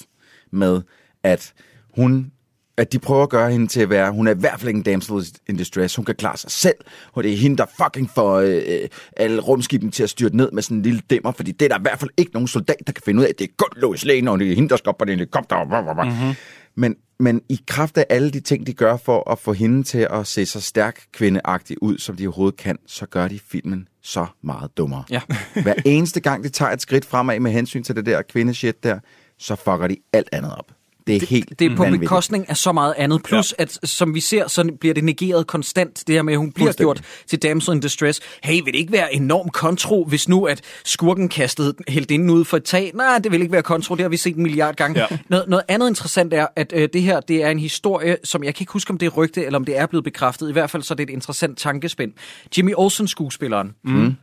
med, 0.51 0.81
at 1.23 1.53
hun 1.95 2.31
at 2.79 2.93
de 2.93 2.99
prøver 2.99 3.23
at 3.23 3.29
gøre 3.29 3.51
hende 3.51 3.67
til 3.67 3.81
at 3.81 3.89
være, 3.89 4.11
hun 4.11 4.27
er 4.27 4.31
i 4.31 4.39
hvert 4.39 4.59
fald 4.59 4.67
ikke 4.67 4.77
en 4.77 4.83
damsel 4.83 5.25
in 5.49 5.57
distress, 5.57 5.95
hun 5.95 6.05
kan 6.05 6.15
klare 6.15 6.37
sig 6.37 6.51
selv, 6.51 6.75
og 7.13 7.23
det 7.23 7.33
er 7.33 7.37
hende, 7.37 7.57
der 7.57 7.65
fucking 7.83 8.09
får 8.09 8.37
øh, 8.39 8.87
alle 9.17 9.41
rumskibene 9.41 9.91
til 9.91 10.03
at 10.03 10.09
styrte 10.09 10.37
ned 10.37 10.51
med 10.51 10.63
sådan 10.63 10.77
en 10.77 10.83
lille 10.83 11.01
dimmer, 11.09 11.31
fordi 11.31 11.51
det 11.51 11.65
er 11.65 11.69
der 11.69 11.79
i 11.79 11.81
hvert 11.81 11.99
fald 11.99 12.11
ikke 12.17 12.31
nogen 12.33 12.47
soldat, 12.47 12.77
der 12.87 12.93
kan 12.93 13.01
finde 13.05 13.19
ud 13.19 13.25
af, 13.25 13.35
det 13.35 13.49
er 13.49 13.53
kun 13.57 13.69
Lois 13.75 14.05
Lane, 14.05 14.31
og 14.31 14.39
det 14.39 14.51
er 14.51 14.55
hende, 14.55 14.69
der 14.69 14.77
skal 14.77 14.89
op 14.89 14.97
på 14.97 15.05
den 15.05 15.13
helikopter. 15.13 16.03
Mm-hmm. 16.03 16.35
Men, 16.75 16.95
men 17.19 17.41
i 17.49 17.59
kraft 17.67 17.97
af 17.97 18.05
alle 18.09 18.31
de 18.31 18.39
ting, 18.39 18.67
de 18.67 18.73
gør 18.73 18.97
for 18.97 19.31
at 19.31 19.39
få 19.39 19.53
hende 19.53 19.83
til 19.83 20.07
at 20.11 20.27
se 20.27 20.45
så 20.45 20.61
stærk 20.61 21.01
kvindeagtig 21.13 21.83
ud, 21.83 21.97
som 21.97 22.15
de 22.15 22.27
overhovedet 22.27 22.59
kan, 22.59 22.77
så 22.87 23.05
gør 23.05 23.27
de 23.27 23.39
filmen 23.39 23.87
så 24.03 24.25
meget 24.43 24.77
dummere. 24.77 25.03
Ja. 25.09 25.21
Hver 25.63 25.73
eneste 25.85 26.19
gang, 26.19 26.43
de 26.43 26.49
tager 26.49 26.71
et 26.71 26.81
skridt 26.81 27.05
fremad 27.05 27.39
med 27.39 27.51
hensyn 27.51 27.83
til 27.83 27.95
det 27.95 28.05
der 28.05 28.21
kvindeshit 28.21 28.83
der, 28.83 28.99
så 29.37 29.55
fucker 29.55 29.87
de 29.87 29.97
alt 30.13 30.29
andet 30.31 30.55
op. 30.55 30.78
Det 31.15 31.23
er 31.23 31.27
helt 31.27 31.59
Det 31.59 31.71
er 31.71 31.75
på 31.75 31.83
vanvittigt. 31.83 32.01
bekostning 32.09 32.49
af 32.49 32.57
så 32.57 32.71
meget 32.71 32.93
andet. 32.97 33.23
Plus, 33.23 33.53
ja. 33.59 33.63
at 33.63 33.79
som 33.83 34.15
vi 34.15 34.19
ser, 34.19 34.47
så 34.47 34.71
bliver 34.79 34.93
det 34.93 35.03
negeret 35.03 35.47
konstant, 35.47 36.03
det 36.07 36.15
her 36.15 36.21
med, 36.21 36.33
at 36.33 36.39
hun 36.39 36.51
bliver 36.51 36.71
gjort 36.73 37.01
til 37.27 37.41
damsel 37.43 37.73
in 37.73 37.79
distress. 37.79 38.21
Hey, 38.43 38.53
vil 38.55 38.65
det 38.65 38.75
ikke 38.75 38.91
være 38.91 39.15
enorm 39.15 39.49
kontro, 39.49 40.03
hvis 40.05 40.29
nu 40.29 40.45
at 40.45 40.61
skurken 40.85 41.29
kastede 41.29 41.73
heldinden 41.87 42.29
ud 42.29 42.45
for 42.45 42.57
et 42.57 42.63
tag? 42.63 42.91
Nej, 42.93 43.19
det 43.23 43.31
vil 43.31 43.41
ikke 43.41 43.51
være 43.53 43.63
kontro, 43.63 43.95
det 43.95 44.01
har 44.01 44.09
vi 44.09 44.17
set 44.17 44.35
en 44.35 44.43
milliard 44.43 44.75
gange. 44.75 44.99
Ja. 44.99 45.17
Noget, 45.29 45.49
noget 45.49 45.63
andet 45.67 45.87
interessant 45.89 46.33
er, 46.33 46.47
at 46.55 46.73
øh, 46.75 46.89
det 46.93 47.01
her 47.01 47.19
det 47.19 47.43
er 47.43 47.49
en 47.49 47.59
historie, 47.59 48.17
som 48.23 48.43
jeg 48.43 48.55
kan 48.55 48.61
ikke 48.63 48.73
huske, 48.73 48.91
om 48.91 48.97
det 48.97 49.05
er 49.05 49.09
rygte, 49.09 49.45
eller 49.45 49.59
om 49.59 49.65
det 49.65 49.77
er 49.77 49.85
blevet 49.85 50.03
bekræftet. 50.03 50.49
I 50.49 50.53
hvert 50.53 50.69
fald 50.69 50.83
så 50.83 50.93
er 50.93 50.95
det 50.95 51.03
et 51.03 51.09
interessant 51.09 51.57
tankespænd. 51.57 52.11
Jimmy 52.57 52.73
Olsen, 52.77 53.07
skuespilleren, 53.07 53.71
Mm. 53.83 54.13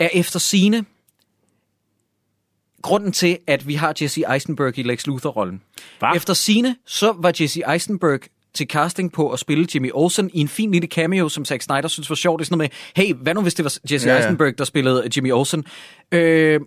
er 0.00 0.08
efter 0.12 0.38
sine 0.38 0.84
grunden 2.82 3.12
til, 3.12 3.38
at 3.46 3.68
vi 3.68 3.74
har 3.74 3.94
Jesse 4.02 4.24
Eisenberg 4.32 4.78
i 4.78 4.82
Lex 4.82 5.06
Luthor-rollen. 5.06 5.62
Hva? 5.98 6.12
Efter 6.16 6.34
sine 6.34 6.76
så 6.86 7.14
var 7.18 7.32
Jesse 7.40 7.62
Eisenberg 7.72 8.20
til 8.54 8.66
casting 8.66 9.12
på 9.12 9.30
at 9.30 9.38
spille 9.38 9.66
Jimmy 9.74 9.90
Olsen 9.94 10.30
i 10.34 10.40
en 10.40 10.48
fin 10.48 10.70
lille 10.72 10.88
cameo, 10.88 11.28
som 11.28 11.44
Zack 11.44 11.62
Snyder 11.62 11.88
synes 11.88 12.10
var 12.10 12.16
sjovt. 12.16 12.38
Det 12.38 12.44
er 12.44 12.46
sådan 12.46 12.58
noget 12.58 12.72
med, 12.96 13.04
hey, 13.04 13.14
hvad 13.14 13.34
nu 13.34 13.42
hvis 13.42 13.54
det 13.54 13.64
var 13.64 13.74
Jesse 13.92 14.08
Ja, 14.08 14.14
ja. 14.14 14.20
Eisenberg, 14.20 14.58
der 14.58 14.64
spillede 14.64 15.08
Jimmy 15.16 15.32
Olsen? 15.32 15.64
Øh, 16.12 16.60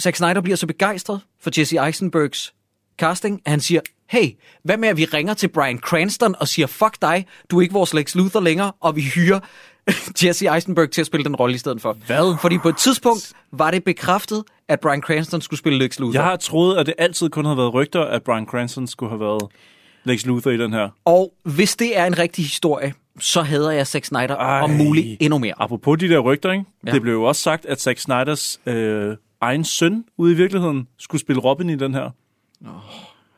Zack 0.00 0.16
Snyder 0.16 0.40
bliver 0.40 0.56
så 0.56 0.66
begejstret 0.66 1.20
for 1.40 1.50
Jesse 1.58 1.86
Eisenbergs 1.86 2.54
casting, 2.98 3.40
at 3.44 3.50
han 3.50 3.60
siger, 3.60 3.80
hey, 4.10 4.30
hvad 4.64 4.76
med 4.76 4.88
at 4.88 4.96
vi 4.96 5.04
ringer 5.04 5.34
til 5.34 5.48
Brian 5.48 5.78
Cranston 5.78 6.34
og 6.40 6.48
siger, 6.48 6.66
fuck 6.66 7.02
dig, 7.02 7.26
du 7.50 7.58
er 7.58 7.62
ikke 7.62 7.72
vores 7.74 7.94
Lex 7.94 8.14
Luthor 8.14 8.40
længere, 8.40 8.72
og 8.80 8.96
vi 8.96 9.02
hyrer 9.02 9.40
Jesse 10.24 10.54
Eisenberg 10.54 10.90
til 10.90 11.00
at 11.00 11.06
spille 11.06 11.24
den 11.24 11.36
rolle 11.36 11.54
i 11.54 11.58
stedet 11.58 11.82
for. 11.82 11.92
Hvad? 12.06 12.36
Fordi 12.40 12.58
på 12.58 12.68
et 12.68 12.76
tidspunkt 12.76 13.32
var 13.52 13.70
det 13.70 13.84
bekræftet, 13.84 14.44
at 14.68 14.80
Brian 14.80 15.00
Cranston 15.00 15.40
skulle 15.40 15.58
spille 15.58 15.78
Lex 15.78 15.98
Luthor. 15.98 16.12
Jeg 16.12 16.24
har 16.24 16.36
troet, 16.36 16.76
at 16.76 16.86
det 16.86 16.94
altid 16.98 17.28
kun 17.28 17.44
har 17.44 17.54
været 17.54 17.74
rygter, 17.74 18.00
at 18.04 18.22
Brian 18.22 18.46
Cranston 18.46 18.86
skulle 18.86 19.10
have 19.10 19.20
været 19.20 19.42
Lex 20.04 20.26
Luthor 20.26 20.50
i 20.50 20.56
den 20.56 20.72
her. 20.72 20.88
Og 21.04 21.32
hvis 21.42 21.76
det 21.76 21.98
er 21.98 22.06
en 22.06 22.18
rigtig 22.18 22.44
historie, 22.44 22.94
så 23.20 23.42
hader 23.42 23.70
jeg 23.70 23.86
Zack 23.86 24.04
Snyder 24.04 24.36
Ej. 24.36 24.60
om 24.60 24.70
muligt 24.70 25.16
endnu 25.20 25.38
mere. 25.38 25.54
Apropos 25.56 25.98
de 25.98 26.08
der 26.08 26.18
rygter, 26.18 26.52
ikke? 26.52 26.64
Ja. 26.86 26.92
Det 26.92 27.02
blev 27.02 27.12
jo 27.12 27.22
også 27.22 27.42
sagt, 27.42 27.66
at 27.66 27.80
Zack 27.80 27.98
Snyders 27.98 28.60
øh, 28.66 29.16
egen 29.40 29.64
søn 29.64 30.04
ude 30.18 30.32
i 30.32 30.36
virkeligheden 30.36 30.88
skulle 30.98 31.20
spille 31.20 31.42
Robin 31.42 31.70
i 31.70 31.76
den 31.76 31.94
her. 31.94 32.10
Oh. 32.66 32.70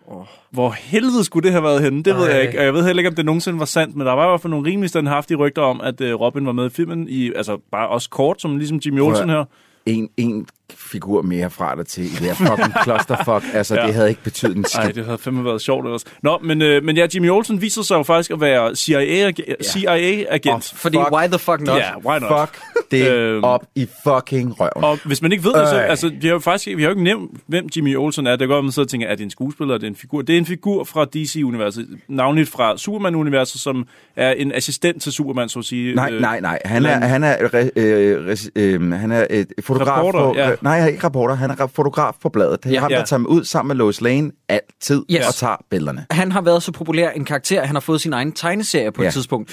Oh. 0.06 0.26
Hvor 0.50 0.70
helvede 0.70 1.24
skulle 1.24 1.44
det 1.44 1.52
have 1.52 1.64
været 1.64 1.82
henne? 1.82 2.02
Det 2.02 2.10
Ej. 2.10 2.18
ved 2.18 2.30
jeg 2.30 2.42
ikke. 2.42 2.58
Og 2.58 2.64
jeg 2.64 2.74
ved 2.74 2.84
heller 2.84 3.00
ikke, 3.00 3.08
om 3.08 3.14
det 3.14 3.24
nogensinde 3.24 3.58
var 3.58 3.64
sandt, 3.64 3.96
men 3.96 4.06
der 4.06 4.12
var 4.12 4.24
i 4.24 4.30
hvert 4.30 4.40
fald 4.40 4.50
nogle 4.50 4.70
rimelig 4.70 4.90
standhaftige 4.90 5.38
rygter 5.38 5.62
om, 5.62 5.80
at 5.80 6.00
øh, 6.00 6.14
Robin 6.14 6.46
var 6.46 6.52
med 6.52 6.66
i 6.66 6.68
filmen, 6.68 7.08
i, 7.08 7.32
altså 7.32 7.58
bare 7.72 7.88
også 7.88 8.10
kort, 8.10 8.40
som 8.42 8.56
ligesom 8.56 8.80
Jimmy 8.86 9.00
Olsen 9.00 9.28
her. 9.28 9.44
En, 9.86 10.08
en 10.16 10.46
figur 10.76 11.22
mere 11.22 11.50
fra 11.50 11.74
dig 11.74 11.86
til 11.86 12.04
i 12.04 12.08
det 12.08 12.18
her 12.18 12.34
fucking 12.34 12.74
clusterfuck. 12.84 13.44
Altså, 13.54 13.74
ja. 13.74 13.80
Ja. 13.80 13.86
det 13.86 13.94
havde 13.94 14.08
ikke 14.08 14.22
betydet 14.22 14.56
en 14.56 14.64
skid. 14.64 14.80
Nej, 14.82 14.92
det 14.92 15.04
havde 15.04 15.18
fandme 15.18 15.44
været 15.44 15.60
sjovt 15.62 15.84
ellers. 15.86 16.04
Nå, 16.22 16.38
men, 16.44 16.62
øh, 16.62 16.84
men 16.84 16.96
ja, 16.96 17.06
Jimmy 17.14 17.30
Olsen 17.30 17.60
viser 17.60 17.82
sig 17.82 17.94
jo 17.96 18.02
faktisk 18.02 18.30
at 18.30 18.40
være 18.40 18.76
CIA-agent. 18.76 19.40
CIA-agent. 19.66 20.72
Fordi 20.76 20.98
why 20.98 21.26
the 21.26 21.38
fuck 21.38 21.60
not? 21.60 21.76
Ja, 21.78 21.98
why 22.06 22.18
not? 22.20 22.40
Fuck 22.40 22.60
det 22.90 23.10
Øhm, 23.12 23.44
op 23.44 23.64
i 23.74 23.86
fucking 24.04 24.60
røven. 24.60 24.84
Og 24.84 24.98
hvis 25.04 25.22
man 25.22 25.32
ikke 25.32 25.44
ved 25.44 25.52
det, 25.60 25.68
så, 25.68 25.76
altså, 25.76 26.08
vi 26.20 26.26
har 26.26 26.34
jo 26.34 26.38
faktisk 26.38 26.76
vi 26.76 26.82
har 26.82 26.88
jo 26.88 26.92
ikke 26.92 27.02
nævnt, 27.02 27.30
hvem 27.46 27.68
Jimmy 27.76 27.96
Olsen 27.96 28.26
er. 28.26 28.36
Det 28.36 28.48
går, 28.48 28.58
at 28.58 28.64
man 28.64 28.72
så 28.72 28.84
tænker, 28.84 29.06
er 29.08 29.14
det 29.14 29.24
en 29.24 29.30
skuespiller, 29.30 29.74
er 29.74 29.78
det 29.78 29.86
en 29.86 29.96
figur? 29.96 30.22
Det 30.22 30.34
er 30.34 30.38
en 30.38 30.46
figur 30.46 30.84
fra 30.84 31.04
DC-universet, 31.04 31.86
navnligt 32.08 32.50
fra 32.50 32.76
Superman-universet, 32.78 33.60
som 33.60 33.86
er 34.16 34.30
en 34.32 34.52
assistent 34.52 35.02
til 35.02 35.12
Superman, 35.12 35.48
så 35.48 35.58
at 35.58 35.64
sige. 35.64 35.94
Nej, 35.94 36.10
Øh, 36.12 36.20
nej, 36.20 36.40
nej. 36.40 36.58
Han 36.64 36.86
er, 36.86 37.06
han 37.06 37.24
er, 37.24 37.68
øh, 37.76 38.36
øh, 38.56 38.92
han 38.92 39.12
er 39.12 39.26
et 39.30 39.52
fotograf 39.60 39.98
Reporter, 39.98 40.18
på... 40.18 40.34
ja. 40.36 40.50
Nej, 40.62 40.86
ikke 40.88 41.06
reporter. 41.06 41.34
Han 41.34 41.50
er 41.50 41.66
fotograf 41.74 42.14
på 42.22 42.28
bladet. 42.28 42.64
Det 42.64 42.70
er 42.70 42.74
Ja. 42.74 42.80
ham, 42.80 42.90
der 42.90 42.98
Ja. 42.98 43.04
tager 43.04 43.24
ud 43.26 43.44
sammen 43.44 43.68
med 43.68 43.76
Lois 43.76 44.00
Lane 44.00 44.30
altid 44.48 45.02
Yes. 45.10 45.26
og 45.28 45.34
tager 45.34 45.56
billederne. 45.70 46.06
Han 46.10 46.32
har 46.32 46.40
været 46.40 46.62
så 46.62 46.72
populær 46.72 47.10
en 47.10 47.24
karakter, 47.24 47.60
at 47.60 47.66
han 47.66 47.76
har 47.76 47.80
fået 47.80 48.00
sin 48.00 48.12
egen 48.12 48.32
tegneserie 48.32 48.92
på 48.92 49.02
Ja. 49.02 49.08
et 49.08 49.14
tidspunkt. 49.14 49.50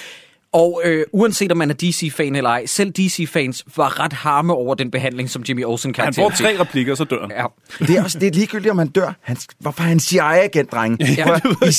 Og 0.53 0.81
øh, 0.85 1.05
uanset 1.13 1.51
om 1.51 1.57
man 1.57 1.69
er 1.69 1.73
DC-fan 1.73 2.35
eller 2.35 2.49
ej, 2.49 2.65
selv 2.65 2.91
DC-fans 2.91 3.63
var 3.77 3.99
ret 3.99 4.13
harme 4.13 4.53
over 4.53 4.75
den 4.75 4.91
behandling, 4.91 5.29
som 5.29 5.43
Jimmy 5.49 5.65
Olsen 5.65 5.93
kan 5.93 6.03
Han 6.03 6.13
får 6.13 6.29
tre 6.29 6.59
replikker, 6.59 6.95
så 6.95 7.03
dør 7.03 7.21
han. 7.21 7.31
Ja. 7.31 7.45
Det 7.87 7.97
er 7.97 8.03
også 8.03 8.19
det 8.19 8.27
er 8.27 8.31
ligegyldigt, 8.31 8.71
om 8.71 8.77
han 8.77 8.87
dør. 8.87 9.13
Han, 9.21 9.37
hvorfor 9.59 9.83
er 9.83 9.87
han 9.87 9.99
CIA-agent, 9.99 10.71
dreng? 10.71 10.99
Ja, 11.01 11.05
I, 11.07 11.19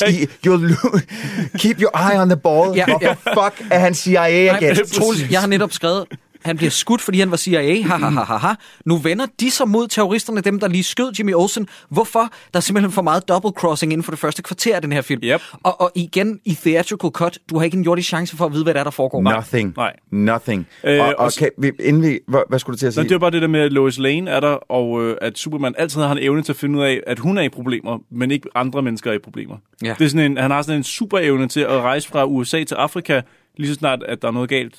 jeg 0.00 0.10
I, 0.10 0.24
you'll, 0.46 1.00
keep 1.58 1.80
your 1.82 2.10
eye 2.10 2.20
on 2.22 2.28
the 2.28 2.36
ball. 2.36 2.76
Ja, 2.76 2.84
Hvorfor 2.86 3.06
ja. 3.06 3.44
fuck 3.46 3.66
er 3.70 3.78
han 3.78 3.94
CIA-agent? 3.94 4.92
Troels, 4.92 5.30
jeg 5.30 5.40
har 5.40 5.46
netop 5.46 5.72
skrevet, 5.72 6.04
han 6.44 6.56
bliver 6.56 6.70
skudt, 6.70 7.00
fordi 7.00 7.18
han 7.18 7.30
var 7.30 7.36
CIA. 7.36 7.82
Ha, 7.82 7.96
ha, 7.96 8.08
ha, 8.10 8.20
ha, 8.24 8.36
ha. 8.36 8.54
Nu 8.84 8.96
vender 8.96 9.26
de 9.40 9.50
sig 9.50 9.68
mod 9.68 9.88
terroristerne, 9.88 10.40
dem 10.40 10.60
der 10.60 10.68
lige 10.68 10.82
skød 10.82 11.12
Jimmy 11.18 11.34
Olsen. 11.34 11.68
Hvorfor? 11.88 12.20
Der 12.52 12.56
er 12.56 12.60
simpelthen 12.60 12.92
for 12.92 13.02
meget 13.02 13.22
double-crossing 13.30 13.92
inden 13.92 14.02
for 14.02 14.12
det 14.12 14.18
første 14.18 14.42
kvarter 14.42 14.76
af 14.76 14.82
den 14.82 14.92
her 14.92 15.02
film. 15.02 15.20
Yep. 15.24 15.40
Og, 15.62 15.80
og 15.80 15.92
igen, 15.94 16.40
i 16.44 16.54
theatrical 16.54 17.10
cut, 17.10 17.38
du 17.50 17.58
har 17.58 17.64
ikke 17.64 17.76
en 17.76 17.84
jordig 17.84 18.04
chance 18.04 18.36
for 18.36 18.46
at 18.46 18.52
vide, 18.52 18.62
hvad 18.64 18.74
der, 18.74 18.80
er, 18.80 18.84
der 18.84 18.90
foregår. 18.90 19.22
Nothing. 19.22 19.74
Nej. 19.76 19.92
Nothing. 20.12 20.66
Øh, 20.84 21.00
og, 21.00 21.06
og 21.06 21.14
og 21.18 21.32
s- 21.32 21.38
kan, 21.38 21.50
vi, 21.58 21.72
inden 21.80 22.02
vi, 22.02 22.18
hvad, 22.28 22.40
hvad 22.48 22.58
skulle 22.58 22.74
du 22.74 22.78
til 22.78 22.86
at 22.86 22.96
Nå, 22.96 23.02
sige? 23.02 23.08
det 23.08 23.14
var 23.14 23.18
bare 23.18 23.30
det 23.30 23.42
der 23.42 23.48
med, 23.48 23.60
at 23.60 23.72
Lois 23.72 23.98
Lane 23.98 24.30
er 24.30 24.40
der, 24.40 24.48
og 24.48 25.04
øh, 25.04 25.16
at 25.20 25.38
Superman 25.38 25.74
altid 25.78 26.00
har 26.02 26.12
en 26.12 26.18
evne 26.20 26.42
til 26.42 26.52
at 26.52 26.56
finde 26.56 26.78
ud 26.78 26.84
af, 26.84 27.00
at 27.06 27.18
hun 27.18 27.38
er 27.38 27.42
i 27.42 27.48
problemer, 27.48 27.98
men 28.10 28.30
ikke 28.30 28.48
andre 28.54 28.82
mennesker 28.82 29.10
er 29.10 29.14
i 29.14 29.18
problemer. 29.18 29.56
Ja. 29.84 29.94
Det 29.98 30.04
er 30.04 30.08
sådan 30.08 30.30
en, 30.32 30.38
han 30.38 30.50
har 30.50 30.62
sådan 30.62 30.76
en 30.76 30.84
super 30.84 31.18
evne 31.18 31.48
til 31.48 31.60
at 31.60 31.68
rejse 31.80 32.08
fra 32.08 32.24
USA 32.24 32.64
til 32.64 32.74
Afrika, 32.74 33.20
lige 33.56 33.68
så 33.68 33.74
snart, 33.74 34.02
at 34.02 34.22
der 34.22 34.28
er 34.28 34.32
noget 34.32 34.48
galt. 34.48 34.74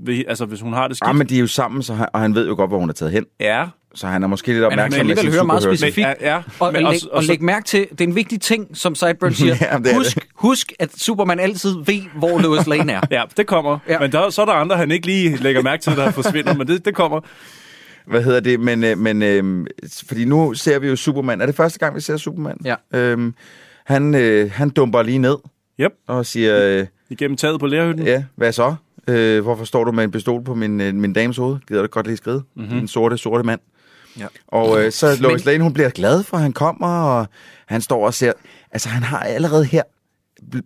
Ved, 0.00 0.24
altså, 0.28 0.44
hvis 0.44 0.60
hun 0.60 0.72
har 0.72 0.88
det 0.88 0.96
skidt. 0.96 1.08
Ah, 1.08 1.16
men 1.16 1.26
de 1.28 1.36
er 1.36 1.40
jo 1.40 1.46
sammen, 1.46 1.82
så 1.82 1.94
han, 1.94 2.06
og 2.12 2.20
han 2.20 2.34
ved 2.34 2.48
jo 2.48 2.54
godt, 2.54 2.70
hvor 2.70 2.78
hun 2.78 2.88
er 2.88 2.92
taget 2.92 3.12
hen. 3.12 3.24
Ja. 3.40 3.66
Så 3.94 4.06
han 4.06 4.22
er 4.22 4.26
måske 4.26 4.48
lidt 4.48 4.56
Men 4.60 4.62
han 4.62 4.72
opmærksom 4.72 4.98
vil 4.98 5.06
med 5.06 5.10
alligevel 5.10 5.32
sin 5.32 5.38
høre 5.38 5.46
meget 5.46 5.62
specifikt. 5.62 5.96
Men, 5.96 6.16
ja, 6.20 6.34
ja. 6.34 6.42
Og, 6.60 6.72
Men 6.72 6.84
og, 6.84 6.88
også- 6.88 7.04
læg, 7.06 7.12
og 7.12 7.16
også- 7.16 7.28
læg 7.32 7.42
mærke 7.42 7.64
til, 7.66 7.86
det 7.90 8.00
er 8.00 8.04
en 8.08 8.14
vigtig 8.14 8.40
ting, 8.40 8.76
som 8.76 8.94
Sideburn 8.94 9.34
siger. 9.42 9.56
Ja, 9.60 9.78
det 9.78 9.94
husk, 9.96 10.14
det. 10.14 10.22
husk, 10.34 10.72
at 10.78 10.90
Superman 10.98 11.40
altid 11.40 11.76
ved, 11.86 12.00
hvor 12.18 12.38
Lois 12.40 12.66
Lane 12.66 12.92
er. 12.92 13.00
Ja, 13.10 13.22
det 13.36 13.46
kommer. 13.46 13.78
Ja. 13.88 13.92
Ja. 13.92 13.98
Men 14.00 14.12
der, 14.12 14.30
så 14.30 14.42
er 14.42 14.46
der 14.46 14.52
andre, 14.52 14.76
han 14.76 14.90
ikke 14.90 15.06
lige 15.06 15.36
lægger 15.36 15.62
mærke 15.62 15.82
til, 15.82 15.92
der 15.96 16.10
forsvinder, 16.10 16.54
men 16.54 16.66
det, 16.66 16.84
det 16.84 16.94
kommer. 16.94 17.20
Hvad 18.06 18.22
hedder 18.22 18.40
det? 18.40 18.60
Men, 18.60 18.84
øh, 18.84 18.98
men 18.98 19.22
øh, 19.22 19.66
fordi 20.08 20.24
nu 20.24 20.54
ser 20.54 20.78
vi 20.78 20.88
jo 20.88 20.96
Superman. 20.96 21.40
Er 21.40 21.46
det 21.46 21.54
første 21.54 21.78
gang, 21.78 21.94
vi 21.96 22.00
ser 22.00 22.16
Superman? 22.16 22.56
Ja. 22.64 22.74
Øhm, 22.94 23.34
han, 23.84 24.14
øh, 24.14 24.50
han 24.54 24.70
dumper 24.70 25.02
lige 25.02 25.18
ned 25.18 25.36
Yep. 25.80 25.92
og 26.08 26.26
siger, 26.26 26.60
øh, 26.80 26.86
Igennem 27.10 27.36
taget 27.36 27.60
på 27.60 27.66
lærhytten. 27.66 28.06
ja, 28.06 28.24
hvad 28.36 28.52
så? 28.52 28.74
Øh, 29.08 29.42
hvorfor 29.42 29.64
står 29.64 29.84
du 29.84 29.92
med 29.92 30.04
en 30.04 30.10
pistol 30.10 30.44
på 30.44 30.54
min, 30.54 30.80
øh, 30.80 30.94
min 30.94 31.12
dames 31.12 31.36
hoved? 31.36 31.58
Gider 31.68 31.82
du 31.82 31.88
godt 31.88 32.06
lige 32.06 32.16
skride? 32.16 32.42
Mm-hmm. 32.56 32.78
En 32.78 32.88
sorte, 32.88 33.18
sorte 33.18 33.44
mand. 33.44 33.60
Ja. 34.18 34.26
Og 34.48 34.84
øh, 34.84 34.92
så 34.92 35.16
Lois 35.20 35.44
Men- 35.44 35.52
Lane, 35.52 35.62
hun 35.64 35.72
bliver 35.72 35.90
glad 35.90 36.22
for, 36.22 36.36
at 36.36 36.42
han 36.42 36.52
kommer, 36.52 36.86
og 37.02 37.26
han 37.66 37.80
står 37.80 38.06
og 38.06 38.14
ser... 38.14 38.32
Altså, 38.72 38.88
han 38.88 39.02
har 39.02 39.18
allerede 39.18 39.64
her... 39.64 39.82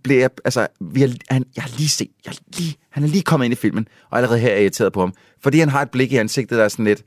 Bliver, 0.02 0.28
altså, 0.44 0.66
vi 0.80 1.00
har, 1.00 1.10
han, 1.30 1.44
jeg 1.56 1.64
har 1.64 1.70
lige 1.76 1.88
set... 1.88 2.08
Jeg 2.24 2.30
har 2.32 2.38
lige, 2.58 2.76
han 2.90 3.02
er 3.02 3.08
lige 3.08 3.22
kommet 3.22 3.44
ind 3.44 3.52
i 3.52 3.56
filmen, 3.56 3.88
og 4.10 4.16
allerede 4.18 4.38
her 4.38 4.48
er 4.48 4.52
jeg 4.52 4.62
irriteret 4.62 4.92
på 4.92 5.00
ham. 5.00 5.12
Fordi 5.42 5.58
han 5.58 5.68
har 5.68 5.82
et 5.82 5.90
blik 5.90 6.12
i 6.12 6.16
ansigtet, 6.16 6.58
der 6.58 6.64
er 6.64 6.68
sådan 6.68 6.84
lidt... 6.84 7.02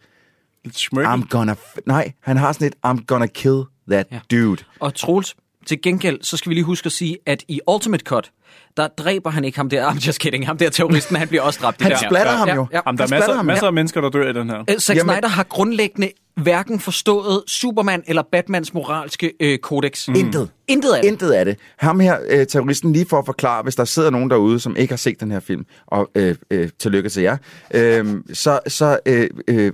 I'm 0.67 1.27
gonna... 1.29 1.55
Nej, 1.85 2.11
han 2.21 2.37
har 2.37 2.51
sådan 2.51 2.65
lidt... 2.65 2.75
I'm 2.87 3.05
gonna 3.05 3.27
kill 3.27 3.61
that 3.89 4.07
Ja. 4.11 4.19
dude. 4.31 4.57
Og 4.79 4.93
Troels, 4.95 5.35
til 5.65 5.81
gengæld, 5.81 6.19
så 6.21 6.37
skal 6.37 6.49
vi 6.49 6.53
lige 6.53 6.63
huske 6.63 6.85
at 6.85 6.91
sige, 6.91 7.17
at 7.25 7.43
i 7.47 7.59
Ultimate 7.67 8.03
Cut, 8.03 8.31
der 8.77 8.87
dræber 8.87 9.29
han 9.29 9.43
ikke 9.43 9.57
ham 9.57 9.69
der, 9.69 9.89
I'm 9.91 10.07
just 10.07 10.19
kidding, 10.19 10.45
ham 10.47 10.57
der 10.57 10.69
terroristen, 10.69 11.15
han 11.15 11.27
bliver 11.27 11.41
også 11.41 11.59
dræbt 11.61 11.81
i 11.81 11.83
Han 11.83 11.97
splatter 11.97 12.31
ham 12.31 12.49
jo. 12.49 12.67
Ja, 12.71 12.79
Jamen, 12.85 12.97
der 12.97 13.03
er 13.03 13.09
masser, 13.09 13.33
ham, 13.33 13.45
masser 13.45 13.67
af 13.67 13.73
mennesker, 13.73 14.01
der 14.01 14.09
dør 14.09 14.29
i 14.29 14.33
den 14.33 14.49
her. 14.49 14.63
ja. 14.67 14.79
Zack 14.79 14.97
Jamen- 14.99 15.13
Snyder 15.15 15.27
har 15.27 15.43
grundlæggende 15.43 16.11
hverken 16.35 16.79
forstået 16.79 17.43
Superman 17.47 18.03
eller 18.07 18.23
Batmans 18.31 18.73
moralske 18.73 19.33
øh, 19.39 19.57
kodex. 19.59 20.07
Mm. 20.07 20.15
Intet. 20.15 20.49
Intet 20.67 20.93
af 20.93 21.01
det. 21.03 21.09
Intet 21.09 21.31
af 21.31 21.45
det. 21.45 21.57
Ham 21.77 21.99
her, 21.99 22.17
øh, 22.29 22.47
terroristen, 22.47 22.93
lige 22.93 23.05
for 23.09 23.19
at 23.19 23.25
forklare, 23.25 23.63
hvis 23.63 23.75
der 23.75 23.85
sidder 23.85 24.09
nogen 24.09 24.29
derude, 24.29 24.59
som 24.59 24.75
ikke 24.75 24.91
har 24.91 24.97
set 24.97 25.19
den 25.19 25.31
her 25.31 25.39
film, 25.39 25.65
og 25.87 26.09
øh, 26.15 26.35
øh, 26.51 26.69
tillykke 26.79 27.09
til 27.09 27.23
jer, 27.23 27.37
øh, 27.73 28.15
så, 28.33 28.59
så 28.67 28.99
øh, 29.05 29.29
øh, 29.47 29.71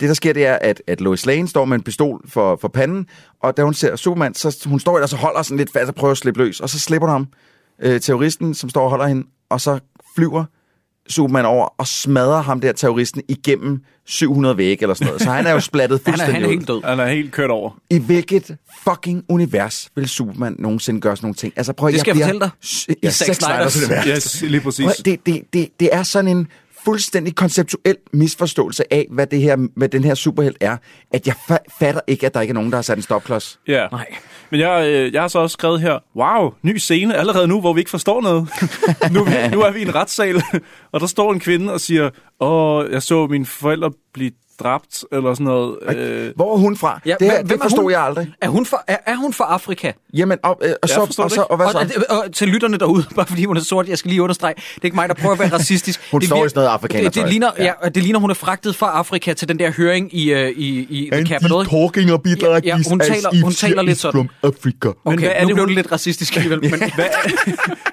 det 0.00 0.08
der 0.08 0.14
sker, 0.14 0.32
det 0.32 0.46
er, 0.46 0.54
at, 0.60 0.82
at 0.86 1.00
Lois 1.00 1.26
Lane 1.26 1.48
står 1.48 1.64
med 1.64 1.76
en 1.76 1.82
pistol 1.82 2.28
for, 2.28 2.58
for 2.60 2.68
panden, 2.68 3.06
og 3.42 3.56
da 3.56 3.62
hun 3.62 3.74
ser 3.74 3.96
Superman, 3.96 4.34
så 4.34 4.62
hun 4.66 4.80
står 4.80 4.98
der, 4.98 5.06
så 5.06 5.16
holder 5.16 5.42
sådan 5.42 5.56
lidt 5.58 5.72
fast 5.72 5.88
og 5.88 5.94
prøver 5.94 6.12
at 6.12 6.18
slippe 6.18 6.40
løs, 6.44 6.60
og 6.60 6.70
så 6.70 6.78
slipper 6.78 7.08
hun 7.08 7.12
ham, 7.12 7.26
øh, 7.82 8.00
terroristen, 8.00 8.54
som 8.54 8.70
står 8.70 8.84
og 8.84 8.90
holder 8.90 9.06
hende, 9.06 9.26
og 9.50 9.60
så 9.60 9.78
flyver 10.16 10.44
Superman 11.08 11.44
over 11.44 11.66
og 11.78 11.86
smadrer 11.86 12.42
ham 12.42 12.60
der 12.60 12.72
terroristen 12.72 13.22
igennem 13.28 13.80
700 14.06 14.56
vægge 14.56 14.82
eller 14.82 14.94
sådan 14.94 15.06
noget. 15.06 15.22
Så 15.22 15.30
han 15.30 15.46
er 15.46 15.50
jo 15.50 15.60
splattet 15.60 16.00
Han 16.06 16.14
er, 16.14 16.16
fuldstændig 16.16 16.34
han 16.34 16.44
er 16.44 16.48
helt 16.48 16.68
død. 16.68 16.82
Han 16.84 17.00
er 17.00 17.06
helt 17.06 17.32
kørt 17.32 17.50
over. 17.50 17.70
I 17.90 17.98
hvilket 17.98 18.56
fucking 18.84 19.24
univers 19.28 19.90
vil 19.94 20.08
Superman 20.08 20.56
nogensinde 20.58 21.00
gøre 21.00 21.16
sådan 21.16 21.26
nogle 21.26 21.34
ting? 21.34 21.52
Altså, 21.56 21.72
prøv, 21.72 21.90
Det 21.92 22.00
skal 22.00 22.16
jeg 22.16 22.24
fortælle 22.26 22.40
dig. 22.40 22.50
I 23.02 23.06
I 23.06 23.10
Zack 23.10 23.34
Snyders. 23.34 24.06
Yes, 24.08 24.42
lige 24.42 24.60
præcis. 24.60 24.84
Prøv, 24.84 24.92
det, 25.04 25.26
det, 25.26 25.42
det, 25.52 25.68
det 25.80 25.88
er 25.92 26.02
sådan 26.02 26.36
en 26.36 26.48
fuldstændig 26.84 27.34
konceptuel 27.34 27.96
misforståelse 28.12 28.92
af, 28.92 29.06
hvad, 29.10 29.26
det 29.26 29.40
her, 29.42 29.68
hvad 29.76 29.88
den 29.88 30.04
her 30.04 30.14
superhelt 30.14 30.56
er, 30.60 30.76
at 31.10 31.26
jeg 31.26 31.34
fa- 31.50 31.76
fatter 31.80 32.00
ikke, 32.06 32.26
at 32.26 32.34
der 32.34 32.40
ikke 32.40 32.52
er 32.52 32.54
nogen, 32.54 32.70
der 32.70 32.76
har 32.76 32.82
sat 32.82 32.96
en 32.96 33.02
stopklods. 33.02 33.60
Ja. 33.68 33.86
Nej. 33.92 34.06
Men 34.50 34.60
jeg, 34.60 34.86
øh, 34.88 35.12
jeg 35.12 35.20
har 35.20 35.28
så 35.28 35.38
også 35.38 35.52
skrevet 35.54 35.80
her, 35.80 35.98
wow, 36.16 36.52
ny 36.62 36.76
scene 36.76 37.16
allerede 37.16 37.48
nu, 37.48 37.60
hvor 37.60 37.72
vi 37.72 37.80
ikke 37.80 37.90
forstår 37.90 38.20
noget. 38.20 38.48
nu, 39.12 39.20
er 39.24 39.48
vi- 39.48 39.54
nu 39.56 39.60
er 39.62 39.70
vi 39.72 39.78
i 39.78 39.82
en 39.82 39.94
retssal, 39.94 40.42
og 40.92 41.00
der 41.00 41.06
står 41.06 41.32
en 41.32 41.40
kvinde 41.40 41.72
og 41.72 41.80
siger, 41.80 42.10
åh, 42.40 42.90
jeg 42.92 43.02
så 43.02 43.26
mine 43.26 43.46
forældre 43.46 43.90
blive 44.14 44.30
dræbt, 44.60 45.04
eller 45.12 45.34
sådan 45.34 45.44
noget. 45.44 45.76
Øh, 45.96 46.32
Hvor 46.36 46.54
er 46.54 46.58
hun 46.58 46.76
fra? 46.76 47.00
Ja, 47.06 47.14
det, 47.20 47.30
her, 47.30 47.36
hvem- 47.36 47.48
det 47.48 47.58
forstod 47.62 47.82
hun? 47.82 47.92
jeg 47.92 48.00
aldrig. 48.02 48.28
Er 48.42 48.48
hun, 48.48 48.66
fra, 48.66 48.82
er, 48.86 48.96
er 49.06 49.16
hun 49.16 49.32
fra 49.32 49.44
Afrika? 49.44 49.92
Jamen, 50.14 50.38
og, 50.42 50.58
øh, 50.62 50.72
og, 50.82 50.88
så, 50.88 51.06
forstår 51.06 51.24
og, 51.24 51.30
så, 51.30 51.42
og 51.50 51.56
hvad 51.56 51.66
så? 51.70 52.04
og, 52.08 52.18
og 52.18 52.32
til 52.32 52.48
lytterne 52.48 52.76
derude, 52.78 53.04
bare 53.16 53.26
fordi 53.26 53.44
hun 53.44 53.56
er 53.56 53.60
sort, 53.60 53.88
jeg 53.88 53.98
skal 53.98 54.08
lige 54.08 54.22
understrege, 54.22 54.54
det 54.56 54.62
er 54.76 54.84
ikke 54.84 54.94
mig, 54.96 55.08
der 55.08 55.14
prøver 55.14 55.32
at 55.32 55.38
være 55.38 55.52
racistisk. 55.52 56.00
Hun 56.12 56.20
det 56.20 56.28
står 56.28 56.44
i 56.46 56.48
sådan 56.48 56.60
noget 56.60 56.68
afrikanertøj. 56.68 57.08
Det, 57.08 57.14
det, 57.22 57.28
ligner, 57.30 57.50
ja. 57.58 57.64
Ja. 57.82 57.88
Det 57.88 58.02
ligner, 58.02 58.18
hun 58.18 58.30
er 58.30 58.34
fragtet 58.34 58.76
fra 58.76 58.86
Afrika 58.90 59.32
til 59.32 59.48
den 59.48 59.58
der 59.58 59.70
høring 59.72 60.14
i, 60.14 60.34
uh, 60.34 60.38
i, 60.40 60.50
i 60.90 61.08
The 61.12 61.26
Capitol. 61.26 61.66
talking 61.66 62.10
a 62.10 62.16
bit 62.16 62.42
Ja, 62.42 62.60
ja, 62.64 62.78
hun 62.88 63.00
taler- 63.00 63.42
hun 63.42 63.52
taler 63.52 63.82
lidt 63.82 63.98
sådan. 63.98 64.28
Africa. 64.42 64.88
Okay, 65.04 65.18
hvad 65.18 65.30
er 65.34 65.42
nu 65.42 65.48
det, 65.48 65.54
blev 65.54 65.62
hun- 65.62 65.68
det 65.68 65.76
lidt 65.76 65.92
racistisk 65.92 66.36
alligevel, 66.36 66.60
men 66.70 66.70
hvad, 66.94 67.06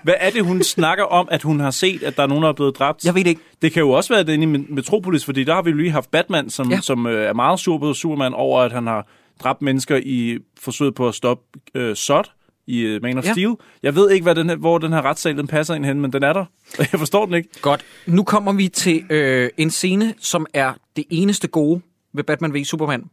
hvad 0.03 0.13
er 0.19 0.29
det, 0.29 0.43
hun 0.45 0.63
snakker 0.63 1.03
om, 1.03 1.27
at 1.31 1.41
hun 1.43 1.59
har 1.59 1.71
set, 1.71 2.03
at 2.03 2.17
der 2.17 2.23
er 2.23 2.27
nogen, 2.27 2.43
der 2.43 2.49
er 2.49 2.53
blevet 2.53 2.79
dræbt? 2.79 3.03
jeg 3.05 3.15
ved 3.15 3.23
det 3.23 3.29
ikke. 3.29 3.41
Det 3.61 3.71
kan 3.73 3.79
jo 3.79 3.89
også 3.91 4.13
være 4.13 4.23
den 4.23 4.41
i 4.43 4.45
Metropolis, 4.73 5.25
fordi 5.25 5.43
der 5.43 5.53
har 5.53 5.61
vi 5.61 5.69
jo 5.71 5.77
lige 5.77 5.91
haft 5.91 6.11
Batman, 6.11 6.49
som, 6.49 6.71
Ja. 6.71 6.79
som 6.81 7.07
øh, 7.07 7.25
er 7.29 7.33
meget 7.33 7.59
sur 7.59 7.77
på 7.77 7.93
Superman 7.93 8.33
over, 8.33 8.61
at 8.61 8.71
han 8.71 8.87
har 8.87 9.07
dræbt 9.43 9.61
mennesker 9.61 9.99
i 10.05 10.39
forsøget 10.59 10.95
på 10.95 11.07
at 11.07 11.15
stoppe 11.15 11.43
øh, 11.75 11.95
Zod 11.95 12.23
i 12.67 12.79
øh, 12.81 13.01
Man 13.01 13.17
of 13.17 13.25
ja. 13.25 13.31
Steel. 13.31 13.55
Jeg 13.83 13.95
ved 13.95 14.11
ikke, 14.11 14.23
hvad 14.23 14.35
den 14.35 14.49
her, 14.49 14.55
hvor 14.55 14.77
den 14.77 14.93
her 14.93 15.01
retssal 15.05 15.37
den 15.37 15.47
passer 15.47 15.73
ind 15.75 15.85
hen, 15.85 16.01
men 16.01 16.13
den 16.13 16.23
er 16.23 16.33
der. 16.33 16.45
Jeg 16.91 16.99
forstår 16.99 17.25
den 17.25 17.33
ikke. 17.35 17.49
Godt. 17.61 17.85
Nu 18.05 18.23
kommer 18.23 18.53
vi 18.53 18.67
til 18.67 19.03
øh, 19.09 19.49
en 19.57 19.69
scene, 19.71 20.13
som 20.19 20.45
er 20.53 20.73
det 20.95 21.03
eneste 21.09 21.47
gode 21.47 21.81
ved 22.13 22.23
Batman 22.23 22.53
v 22.53 22.63
Superman. 22.63 23.03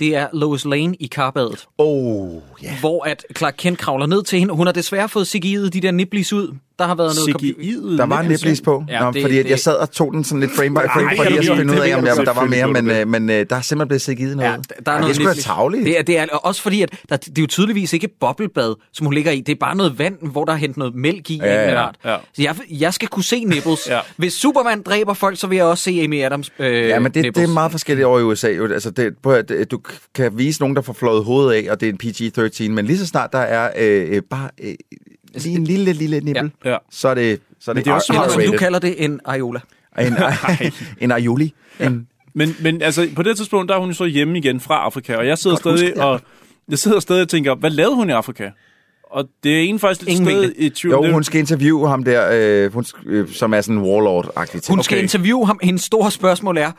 Det 0.00 0.16
er 0.16 0.26
Lois 0.32 0.64
Lane 0.64 0.94
i 1.00 1.06
karbadet, 1.06 1.66
Oh, 1.78 2.30
ja. 2.62 2.76
hvor 2.80 3.04
at 3.04 3.24
Clark 3.36 3.54
Kent 3.58 3.78
kravler 3.78 4.06
ned 4.06 4.22
til 4.22 4.38
hende. 4.38 4.54
Hun 4.54 4.66
har 4.66 4.72
desværre 4.72 5.08
fået 5.08 5.34
CGI'et 5.36 5.68
de 5.68 5.80
der 5.80 5.90
niblis 5.90 6.32
ud. 6.32 6.54
Der 6.78 6.86
har 6.86 6.94
været 6.94 7.12
noget... 7.26 7.54
CGI'et. 7.54 7.98
Der 7.98 8.06
var 8.06 8.22
niblis 8.22 8.60
på, 8.60 8.84
Ja, 8.88 9.00
Nå, 9.00 9.12
det- 9.12 9.22
fordi 9.22 9.38
at 9.38 9.44
det- 9.44 9.50
jeg 9.50 9.58
sad 9.58 9.74
og 9.74 9.90
tog 9.90 10.12
den 10.12 10.24
sådan 10.24 10.40
lidt 10.40 10.52
frame 10.56 10.70
by 10.70 10.74
frame, 10.92 11.08
Ej, 11.10 11.16
for 11.16 11.24
lige 11.24 11.38
at 11.38 11.44
det- 11.44 11.56
finde 11.56 11.72
ud 11.72 11.78
det 11.78 11.82
af, 11.84 11.96
om 11.96 12.04
der, 12.04 12.14
jeg 12.16 12.26
der 12.26 12.32
var 12.34 12.44
mere, 12.44 12.66
men, 12.72 12.90
øh, 12.90 13.08
men 13.08 13.30
øh, 13.30 13.46
der 13.50 13.56
er 13.56 13.60
simpelthen 13.60 13.88
blevet 13.88 14.18
givet 14.18 14.36
noget. 14.36 14.50
Ja, 14.50 14.56
der 14.86 14.90
er 14.92 14.94
Ej, 14.94 15.00
noget 15.00 15.16
det 15.16 15.26
er 15.26 15.32
sgu 15.32 15.40
tavligt. 15.42 15.84
Det 15.84 15.98
er, 15.98 16.02
det 16.02 16.18
er 16.18 16.26
også 16.26 16.62
fordi, 16.62 16.82
at 16.82 16.90
der, 17.08 17.16
det 17.16 17.38
er 17.38 17.42
jo 17.42 17.46
tydeligvis 17.46 17.92
ikke 17.92 18.08
boblebad, 18.20 18.74
som 18.92 19.06
hun 19.06 19.14
ligger 19.14 19.32
i. 19.32 19.40
Det 19.40 19.52
er 19.52 19.56
bare 19.60 19.76
noget 19.76 19.98
vand, 19.98 20.14
hvor 20.22 20.44
der 20.44 20.52
er 20.52 20.56
hentet 20.56 20.76
noget 20.76 20.94
mælk 20.94 21.30
i. 21.30 21.36
Ja, 21.36 21.70
ja, 21.70 21.80
art. 21.80 21.94
ja. 22.04 22.16
Så 22.34 22.42
jeg, 22.42 22.56
jeg 22.70 22.94
skal 22.94 23.08
kunne 23.08 23.24
se 23.24 23.44
nipples. 23.44 23.80
Ja. 23.90 23.98
Hvis 24.16 24.32
Superman 24.32 24.82
dræber 24.82 25.14
folk, 25.14 25.38
så 25.40 25.46
vil 25.46 25.56
jeg 25.56 25.64
også 25.64 25.84
se 25.84 26.00
Amy 26.04 26.22
Adams 26.22 26.52
øh, 26.58 26.88
Ja, 26.88 26.98
men 26.98 27.12
det, 27.14 27.36
det 27.36 27.42
er 27.42 27.46
meget 27.48 27.70
forskelligt 27.70 28.06
over 28.06 28.18
i 28.18 28.22
USA. 28.22 28.48
Altså, 28.48 28.90
det, 28.90 29.14
prøv 29.22 29.34
at, 29.34 29.50
øh, 29.60 29.66
du 29.70 29.80
kan 30.14 30.38
vise 30.38 30.60
nogen, 30.60 30.76
der 30.76 30.82
får 30.82 30.92
flået 30.92 31.24
hovedet 31.24 31.52
af, 31.66 31.70
og 31.72 31.80
det 31.80 31.88
er 31.88 31.92
en 31.92 31.98
PG-13, 32.02 32.70
men 32.70 32.86
lige 32.86 32.98
så 32.98 33.06
snart 33.06 33.32
der 33.32 33.38
er 33.38 33.70
øh, 33.78 34.16
øh, 34.16 34.22
bare 34.30 34.48
øh, 34.62 34.74
lige 35.34 35.56
en 35.56 35.64
lille, 35.64 35.92
lille 35.92 36.20
nippel, 36.20 36.50
Ja. 36.64 36.76
så 36.90 37.08
er 37.08 37.14
det, 37.14 37.40
så 37.60 37.70
er 37.70 37.74
det, 37.74 37.84
det 37.84 37.90
er 37.90 37.94
også 37.94 38.06
smart. 38.12 38.32
som 38.32 38.42
du 38.42 38.52
kalder 38.58 38.78
det, 38.78 39.04
en 39.04 39.20
areola. 39.24 39.60
En, 40.00 40.14
en 41.00 41.12
aioli. 41.12 41.54
En, 41.80 42.06
Men, 42.34 42.56
men 42.60 42.82
altså, 42.82 43.08
på 43.16 43.22
det 43.22 43.36
tidspunkt, 43.36 43.68
der 43.68 43.74
er 43.74 43.80
hun 43.80 43.88
jo 43.88 43.94
så 43.94 44.04
hjemme 44.04 44.38
igen 44.38 44.60
fra 44.60 44.74
Afrika, 44.74 45.16
og 45.16 45.26
jeg 45.26 45.38
sidder 45.38 45.56
Godt 45.56 45.78
stadig 45.78 45.88
huske, 45.92 46.00
ja. 46.00 46.06
og 46.06 46.20
jeg 46.68 46.78
sidder 46.78 47.00
stadig 47.00 47.22
og 47.22 47.28
tænker, 47.28 47.54
hvad 47.54 47.70
lavede 47.70 47.94
hun 47.94 48.08
i 48.08 48.12
Afrika? 48.12 48.50
Og 49.10 49.28
det 49.44 49.52
er 49.54 49.60
egentlig 49.60 49.80
faktisk 49.80 50.00
lidt 50.00 50.10
Ingen 50.20 50.26
stadig 50.26 50.52
i 50.56 50.68
tvivl. 50.68 50.92
jo, 50.94 51.02
Det- 51.02 51.12
hun 51.12 51.24
skal 51.24 51.40
interviewe 51.40 51.88
ham 51.88 52.04
der, 52.04 52.28
øh, 52.32 52.72
hun, 52.72 52.84
øh, 53.06 53.28
som 53.32 53.54
er 53.54 53.60
sådan 53.60 53.78
en 53.78 53.84
warlord-agtig 53.84 54.50
ting. 54.60 54.64
Hun 54.76 54.82
skal 54.82 54.96
Okay. 54.96 55.02
interviewe 55.02 55.46
ham. 55.46 55.58
Hendes 55.62 55.82
store 55.82 56.10
spørgsmål 56.10 56.56
er, 56.56 56.72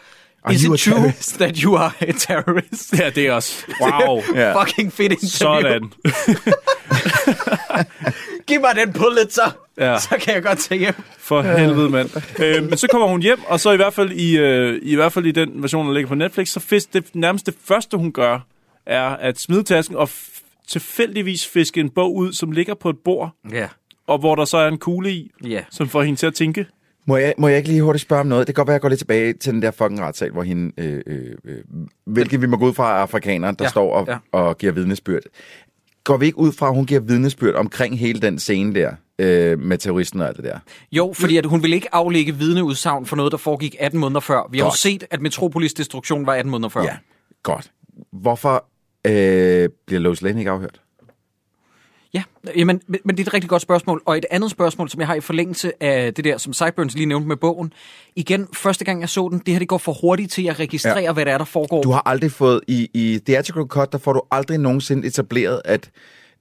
Are 0.43 0.53
Is 0.53 0.61
you 0.61 0.73
it 0.73 0.87
a 0.87 0.91
true 0.91 0.95
terrorist? 0.99 1.37
that 1.37 1.57
you 1.57 1.75
are 1.77 1.91
a 2.01 2.11
terrorist? 2.11 2.99
Ja, 2.99 3.09
det 3.09 3.27
er 3.27 3.33
også. 3.33 3.65
Wow. 3.81 4.21
Ja. 4.35 4.61
Fucking 4.63 4.93
fedt 4.93 5.11
interview. 5.11 5.61
Sådan. 5.61 5.91
Giv 8.47 8.61
mig 8.61 8.75
den 8.75 8.93
så. 9.29 9.51
Ja. 9.77 9.99
Så 9.99 10.17
kan 10.21 10.33
jeg 10.33 10.43
godt 10.43 10.59
tage 10.59 10.79
hjem. 10.79 10.93
For 11.17 11.41
helvede, 11.41 11.89
mand. 11.89 12.09
Øh, 12.39 12.63
men 12.69 12.77
så 12.77 12.87
kommer 12.91 13.07
hun 13.07 13.21
hjem, 13.21 13.39
og 13.47 13.59
så 13.59 13.71
i 13.71 13.75
hvert 13.75 13.93
fald 13.93 14.11
i, 14.11 14.37
øh, 14.37 14.79
i 14.83 14.95
hvert 14.95 15.13
fald 15.13 15.25
i 15.25 15.31
den 15.31 15.61
version, 15.61 15.87
der 15.87 15.93
ligger 15.93 16.07
på 16.07 16.15
Netflix, 16.15 16.49
så 16.49 16.59
fisk, 16.59 16.93
det 16.93 17.05
nærmest 17.13 17.45
det 17.45 17.55
første, 17.65 17.97
hun 17.97 18.11
gør, 18.11 18.39
er 18.85 19.03
at 19.09 19.39
smide 19.39 19.63
tasken 19.63 19.95
og 19.95 20.09
f- 20.11 20.41
tilfældigvis 20.67 21.47
fiske 21.47 21.79
en 21.79 21.89
bog 21.89 22.15
ud, 22.15 22.33
som 22.33 22.51
ligger 22.51 22.73
på 22.73 22.89
et 22.89 22.97
bord, 23.05 23.29
Ja. 23.51 23.67
og 24.07 24.17
hvor 24.17 24.35
der 24.35 24.45
så 24.45 24.57
er 24.57 24.67
en 24.67 24.77
kugle 24.77 25.11
i, 25.11 25.31
Ja. 25.45 25.61
som 25.71 25.89
får 25.89 26.03
hende 26.03 26.19
til 26.19 26.27
at 26.27 26.33
tænke. 26.33 26.65
Må 27.05 27.17
jeg, 27.17 27.33
må 27.37 27.47
jeg 27.47 27.57
ikke 27.57 27.69
lige 27.69 27.81
hurtigt 27.81 28.01
spørge 28.01 28.19
om 28.19 28.27
noget? 28.27 28.47
Det 28.47 28.55
kan 28.55 28.59
godt 28.61 28.67
være, 28.67 28.73
at 28.73 28.79
jeg 28.79 28.81
går 28.81 28.89
lidt 28.89 28.99
tilbage 28.99 29.33
til 29.33 29.53
den 29.53 29.61
der 29.61 29.71
fucking 29.71 30.01
retssag, 30.01 30.29
hvor 30.31 30.43
hende, 30.43 30.71
øh, 30.77 31.01
øh, 31.07 31.25
øh, 31.45 31.57
hvilket 32.05 32.41
vi 32.41 32.47
må 32.47 32.57
gå 32.57 32.65
ud 32.67 32.73
fra 32.73 32.89
er 32.97 33.01
afrikanere, 33.01 33.51
der 33.59 33.65
Ja, 33.65 33.69
står 33.69 33.93
og, 33.93 34.07
ja. 34.07 34.17
og 34.31 34.57
giver 34.57 34.71
vidnesbyrd. 34.73 35.21
Går 36.03 36.17
vi 36.17 36.25
ikke 36.25 36.37
ud 36.37 36.51
fra, 36.51 36.67
at 36.67 36.75
hun 36.75 36.85
giver 36.85 36.99
vidnesbyrd 36.99 37.55
omkring 37.55 37.99
hele 37.99 38.21
den 38.21 38.39
scene 38.39 38.75
der, 38.75 38.91
øh, 39.19 39.59
med 39.59 39.77
terroristen 39.77 40.21
og 40.21 40.27
alt 40.27 40.37
det 40.37 40.45
der? 40.45 40.59
Jo, 40.91 41.13
fordi 41.15 41.37
at 41.37 41.45
hun 41.45 41.61
ville 41.61 41.75
ikke 41.75 41.95
aflægge 41.95 42.35
vidneudsagn 42.35 43.05
for 43.05 43.15
noget, 43.15 43.31
der 43.31 43.37
foregik 43.37 43.75
18 43.79 43.99
måneder 43.99 44.19
før. 44.19 44.47
Vi 44.51 44.57
har 44.57 44.65
jo 44.65 44.69
Godt. 44.69 44.77
set, 44.77 45.03
at 45.11 45.21
Metropolis 45.21 45.73
destruktion 45.73 46.25
var 46.25 46.33
18 46.33 46.51
måneder 46.51 46.69
før. 46.69 46.81
Ja, 46.83 46.97
godt. 47.43 47.71
Hvorfor 48.13 48.65
øh, 49.07 49.69
bliver 49.87 49.99
Lois 49.99 50.21
Lane 50.21 50.39
ikke 50.39 50.51
afhørt? 50.51 50.81
Ja, 52.13 52.23
jamen, 52.57 52.81
men, 52.87 52.99
men 53.05 53.17
det 53.17 53.23
er 53.23 53.27
et 53.27 53.33
rigtig 53.33 53.49
godt 53.49 53.61
spørgsmål. 53.61 54.01
Og 54.05 54.17
et 54.17 54.25
andet 54.31 54.51
spørgsmål, 54.51 54.89
som 54.89 54.99
jeg 54.99 55.07
har 55.07 55.15
i 55.15 55.19
forlængelse 55.19 55.83
af 55.83 56.13
det 56.13 56.25
der, 56.25 56.37
som 56.37 56.53
Sideburns 56.53 56.93
lige 56.93 57.05
nævnte 57.05 57.27
med 57.27 57.35
bogen. 57.35 57.73
Igen, 58.15 58.47
første 58.53 58.85
gang 58.85 59.01
jeg 59.01 59.09
så 59.09 59.29
den, 59.31 59.39
det 59.39 59.53
her 59.53 59.59
det 59.59 59.67
går 59.67 59.77
for 59.77 59.97
hurtigt 60.01 60.31
til 60.31 60.47
at 60.47 60.59
registrere, 60.59 60.99
ja. 60.99 61.13
Hvad 61.13 61.25
det 61.25 61.33
er, 61.33 61.37
der 61.37 61.45
foregår. 61.45 61.81
Du 61.81 61.91
har 61.91 62.01
aldrig 62.05 62.31
fået, 62.31 62.61
i, 62.67 62.89
i 62.93 63.19
Theatrical 63.25 63.63
Cut, 63.63 63.91
der 63.91 63.97
får 63.97 64.13
du 64.13 64.21
aldrig 64.31 64.57
nogensinde 64.57 65.07
etableret, 65.07 65.61
at 65.65 65.89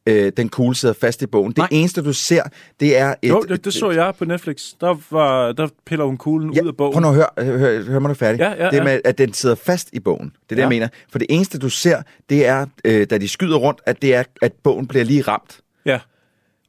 øh, 0.06 0.32
den 0.36 0.48
kugle 0.48 0.74
sidder 0.74 0.94
fast 1.00 1.22
i 1.22 1.26
bogen. 1.26 1.48
Det 1.52 1.58
Nej. 1.58 1.68
eneste, 1.70 2.02
du 2.02 2.12
ser, 2.12 2.42
det 2.80 2.98
er 2.98 3.14
et... 3.22 3.28
Jo, 3.28 3.42
det, 3.48 3.64
det 3.64 3.74
så 3.74 3.90
jeg 3.90 4.14
på 4.18 4.24
Netflix. 4.24 4.62
Der, 4.80 4.96
var, 5.10 5.52
der 5.52 5.68
piller 5.86 6.04
hun 6.04 6.16
kuglen 6.16 6.54
Ja, 6.54 6.62
ud 6.62 6.68
af 6.68 6.76
bogen. 6.76 6.92
Prøv 6.92 7.00
nu 7.00 7.08
at 7.08 7.14
høre, 7.14 7.58
hør, 7.58 7.82
hør 7.82 7.98
mig 7.98 8.08
nu 8.08 8.14
færdig. 8.14 8.38
Ja, 8.40 8.64
ja, 8.64 8.70
det 8.70 8.76
ja. 8.76 8.84
med, 8.84 9.00
at 9.04 9.18
den 9.18 9.32
sidder 9.32 9.54
fast 9.54 9.88
i 9.92 10.00
bogen. 10.00 10.24
Det 10.26 10.32
er 10.40 10.46
det, 10.48 10.56
Ja. 10.56 10.60
jeg 10.62 10.68
mener. 10.68 10.88
For 11.12 11.18
det 11.18 11.26
eneste, 11.30 11.58
du 11.58 11.68
ser, 11.68 12.02
det 12.30 12.46
er, 12.46 12.66
øh, 12.84 13.06
da 13.10 13.18
de 13.18 13.28
skyder 13.28 13.56
rundt, 13.56 13.80
at 13.86 14.02
det 14.02 14.14
er, 14.14 14.22
at 14.42 14.52
bogen 14.52 14.86
bliver 14.86 15.04
lige 15.04 15.22
ramt. 15.22 15.60
Ja. 15.86 15.98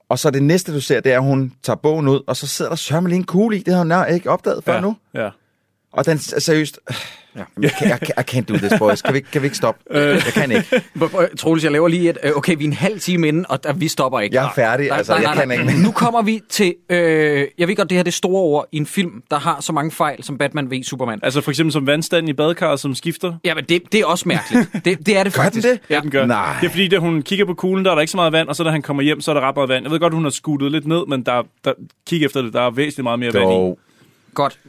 Og 0.09 0.19
så 0.19 0.29
det 0.29 0.43
næste, 0.43 0.73
du 0.73 0.81
ser, 0.81 0.99
det 0.99 1.11
er, 1.11 1.17
at 1.17 1.23
hun 1.23 1.53
tager 1.63 1.77
bogen 1.77 2.07
ud, 2.07 2.21
og 2.27 2.35
så 2.37 2.47
sidder 2.47 2.71
der 2.71 2.75
sørme 2.75 3.09
lige 3.09 3.17
en 3.17 3.23
kugle 3.23 3.57
i. 3.57 3.59
Det 3.59 3.73
har 3.73 3.77
hun 3.79 3.87
nær 3.87 4.05
ikke 4.05 4.29
opdaget 4.29 4.63
før 4.63 4.73
ja. 4.73 4.81
nu. 4.81 4.95
Ja. 5.13 5.29
Og 5.93 6.05
den 6.05 6.17
er 6.35 6.39
seriøst... 6.39 6.79
Ja. 7.35 7.41
Jeg, 7.61 7.71
kan, 7.79 7.89
jeg, 7.89 7.99
kan- 7.99 8.13
I 8.17 8.21
can't 8.37 8.45
do 8.45 8.57
this, 8.57 8.73
boys. 8.79 9.01
Kan 9.01 9.13
vi, 9.13 9.17
ikke- 9.17 9.31
kan 9.31 9.41
vi 9.41 9.45
ikke 9.47 9.57
stoppe? 9.57 9.81
Øh. 9.91 10.07
Jeg 10.09 10.21
kan 10.33 10.51
ikke. 10.51 10.81
Troels, 11.37 11.63
jeg 11.63 11.71
laver 11.71 11.87
lige 11.87 12.09
et, 12.09 12.17
øh, 12.23 12.31
okay, 12.35 12.55
vi 12.57 12.63
er 12.63 12.67
en 12.67 12.73
halv 12.73 12.99
time 12.99 13.27
inden, 13.27 13.45
og 13.49 13.63
der, 13.63 13.73
vi 13.73 13.87
stopper 13.87 14.19
ikke. 14.19 14.35
Jeg 14.35 14.45
er 14.45 14.49
færdig, 14.55 14.91
altså, 14.91 15.15
jeg 15.15 15.33
kan 15.35 15.51
ikke. 15.51 15.83
Nu 15.83 15.91
kommer 15.91 16.21
vi 16.21 16.41
til, 16.49 16.75
øh, 16.89 17.47
jeg 17.57 17.67
ved 17.67 17.75
godt, 17.75 17.89
det 17.89 17.97
her 17.97 18.03
det 18.03 18.13
store 18.13 18.41
ord 18.41 18.67
i 18.71 18.77
en 18.77 18.85
film, 18.85 19.11
der 19.31 19.39
har 19.39 19.61
så 19.61 19.73
mange 19.73 19.91
fejl, 19.91 20.23
som 20.23 20.37
Batman 20.37 20.71
v 20.71 20.83
Superman. 20.83 21.19
Altså 21.23 21.41
for 21.41 21.51
eksempel 21.51 21.73
som 21.73 21.87
vandstanden 21.87 22.29
i 22.29 22.33
badekarret, 22.33 22.79
som 22.79 22.95
skifter. 22.95 23.33
Ja, 23.45 23.55
men 23.55 23.63
det, 23.69 23.81
det 23.91 23.99
er 23.99 24.05
også 24.05 24.27
mærkeligt. 24.27 24.69
Det, 24.73 24.83
det 24.85 24.91
er 24.91 24.97
det 24.97 25.07
Gør 25.07 25.21
den 25.23 25.31
faktisk. 25.31 25.67
det? 25.67 25.79
Ja. 25.89 25.99
Den 25.99 26.11
gør. 26.11 26.25
Nej. 26.25 26.55
Det 26.61 26.65
er 26.67 26.71
fordi, 26.71 26.87
da 26.87 26.97
hun 26.97 27.21
kigger 27.21 27.45
på 27.45 27.53
kuglen, 27.53 27.85
der 27.85 27.91
er 27.91 27.95
der 27.95 28.01
ikke 28.01 28.11
så 28.11 28.17
meget 28.17 28.33
vand, 28.33 28.47
og 28.47 28.55
så 28.55 28.63
da 28.63 28.69
han 28.69 28.81
kommer 28.81 29.03
hjem, 29.03 29.21
så 29.21 29.31
er 29.31 29.35
der 29.35 29.41
ret 29.41 29.55
meget 29.55 29.69
vand. 29.69 29.83
Jeg 29.85 29.91
ved 29.91 29.99
godt, 29.99 30.13
hun 30.13 30.23
har 30.23 30.29
skuttet 30.31 30.71
lidt 30.71 30.87
ned, 30.87 31.05
men 31.07 31.23
der, 31.23 31.43
der, 31.65 31.73
kig 32.07 32.23
efter 32.25 32.41
det, 32.41 32.53
der 32.53 32.61
er 32.61 32.69
væsentligt 32.71 33.03
meget 33.03 33.19
mere 33.19 33.33
vand 33.33 33.43
i. 33.43 33.53
Dog. 33.53 33.79
Godt. 34.33 34.59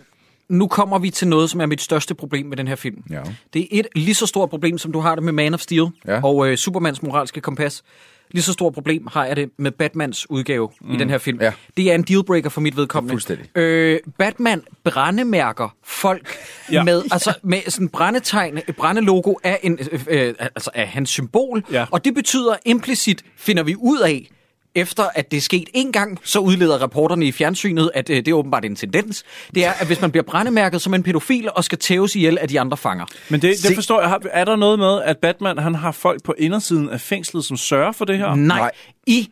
Nu 0.52 0.66
kommer 0.66 0.98
vi 0.98 1.10
til 1.10 1.28
noget, 1.28 1.50
som 1.50 1.60
er 1.60 1.66
mit 1.66 1.80
største 1.80 2.14
problem 2.14 2.46
med 2.46 2.56
den 2.56 2.68
her 2.68 2.76
film. 2.76 3.02
Ja. 3.10 3.22
Det 3.52 3.62
er 3.62 3.66
et 3.70 3.86
lige 3.94 4.14
så 4.14 4.26
stort 4.26 4.50
problem, 4.50 4.78
som 4.78 4.92
du 4.92 5.00
har 5.00 5.14
det 5.14 5.24
med 5.24 5.32
Man 5.32 5.54
of 5.54 5.60
Steel 5.60 5.86
Ja. 6.06 6.20
og 6.24 6.48
øh, 6.48 6.56
Supermans 6.56 7.02
moralske 7.02 7.40
kompas. 7.40 7.82
Lige 8.30 8.42
så 8.42 8.52
stort 8.52 8.74
problem 8.74 9.06
har 9.12 9.24
jeg 9.24 9.36
det 9.36 9.50
med 9.58 9.70
Batmans 9.70 10.30
udgave 10.30 10.70
mm. 10.80 10.94
i 10.94 10.96
den 10.96 11.10
her 11.10 11.18
film. 11.18 11.38
Ja. 11.40 11.52
Det 11.76 11.90
er 11.90 11.94
en 11.94 12.02
dealbreaker 12.02 12.50
for 12.50 12.60
mit 12.60 12.76
vedkommende. 12.76 13.12
Fuldstændig. 13.12 13.58
Øh, 13.58 14.00
Batman 14.18 14.62
brændemærker 14.84 15.74
folk 15.84 16.36
ja. 16.72 16.84
Med, 16.84 17.02
altså, 17.10 17.34
med 17.42 17.60
sådan 17.68 17.88
brændetegn, 17.88 18.58
et 18.58 18.76
brændelogo 18.76 19.34
af, 19.44 19.60
en, 19.62 19.78
øh, 19.92 20.00
øh, 20.08 20.34
altså 20.38 20.70
af 20.74 20.88
hans 20.88 21.10
symbol. 21.10 21.64
Ja. 21.72 21.86
Og 21.90 22.04
det 22.04 22.14
betyder 22.14 22.54
implicit, 22.64 23.24
finder 23.36 23.62
vi 23.62 23.76
ud 23.76 23.98
af, 23.98 24.30
efter 24.74 25.04
at 25.14 25.30
det 25.30 25.36
er 25.36 25.40
sket 25.40 25.68
en 25.74 25.92
gang, 25.92 26.18
så 26.24 26.38
udleder 26.38 26.82
reporterne 26.82 27.26
i 27.26 27.32
fjernsynet, 27.32 27.90
at 27.94 28.10
øh, 28.10 28.16
det 28.16 28.28
er 28.28 28.32
åbenbart 28.34 28.64
en 28.64 28.76
tendens. 28.76 29.24
Det 29.54 29.64
er, 29.64 29.72
at 29.72 29.86
hvis 29.86 30.00
man 30.00 30.10
bliver 30.10 30.24
brændemærket 30.24 30.82
som 30.82 30.94
en 30.94 31.02
pædofil 31.02 31.48
og 31.54 31.64
skal 31.64 31.78
tæves 31.78 32.16
ihjel 32.16 32.38
af 32.38 32.48
de 32.48 32.60
andre 32.60 32.76
fanger. 32.76 33.04
Men 33.30 33.42
det, 33.42 33.56
det 33.68 33.74
forstår 33.74 34.00
jeg. 34.00 34.08
Har- 34.08 34.20
Er 34.30 34.44
der 34.44 34.56
noget 34.56 34.78
med, 34.78 35.02
at 35.02 35.18
Batman 35.18 35.58
han 35.58 35.74
har 35.74 35.92
folk 35.92 36.22
på 36.24 36.34
indersiden 36.38 36.88
af 36.88 37.00
fængslet, 37.00 37.44
som 37.44 37.56
sørger 37.56 37.92
for 37.92 38.04
det 38.04 38.18
her? 38.18 38.34
Nej. 38.34 38.58
Nej. 38.58 38.70
I 39.06 39.30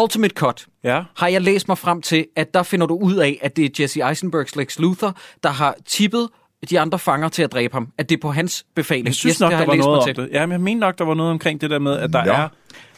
Ultimate 0.00 0.34
Cut 0.34 0.66
Ja. 0.84 1.02
har 1.16 1.28
jeg 1.28 1.40
læst 1.40 1.68
mig 1.68 1.78
frem 1.78 2.02
til, 2.02 2.26
at 2.36 2.54
der 2.54 2.62
finder 2.62 2.86
du 2.86 2.94
ud 2.98 3.14
af, 3.14 3.38
at 3.42 3.56
det 3.56 3.64
er 3.64 3.82
Jesse 3.82 4.00
Eisenbergs 4.08 4.56
Lex 4.56 4.78
Luthor, 4.78 5.16
der 5.42 5.50
har 5.50 5.74
tippet 5.86 6.28
de 6.70 6.80
andre 6.80 6.98
fanger 6.98 7.28
til 7.28 7.42
at 7.42 7.52
dræbe 7.52 7.74
ham. 7.74 7.88
At 7.98 8.08
det 8.08 8.16
er 8.16 8.20
på 8.20 8.30
hans 8.30 8.64
befaling. 8.74 9.06
Jeg 9.06 9.14
synes 9.14 9.34
Yes, 9.34 9.40
nok, 9.40 9.50
det 9.50 9.58
har 9.58 9.64
der 9.64 9.72
jeg 9.72 9.78
var 9.78 9.84
noget 9.86 10.06
mig 10.08 10.14
om 10.16 10.26
til. 10.26 10.32
det. 10.34 10.40
Ja, 10.40 10.46
men 10.46 10.52
jeg 10.52 10.60
mener 10.60 10.80
nok, 10.80 10.98
der 10.98 11.04
var 11.04 11.14
noget 11.14 11.30
omkring 11.32 11.60
det 11.60 11.70
der 11.70 11.78
med, 11.78 11.92
at 11.98 12.12
der 12.12 12.24
Nå. 12.24 12.32
er... 12.32 12.48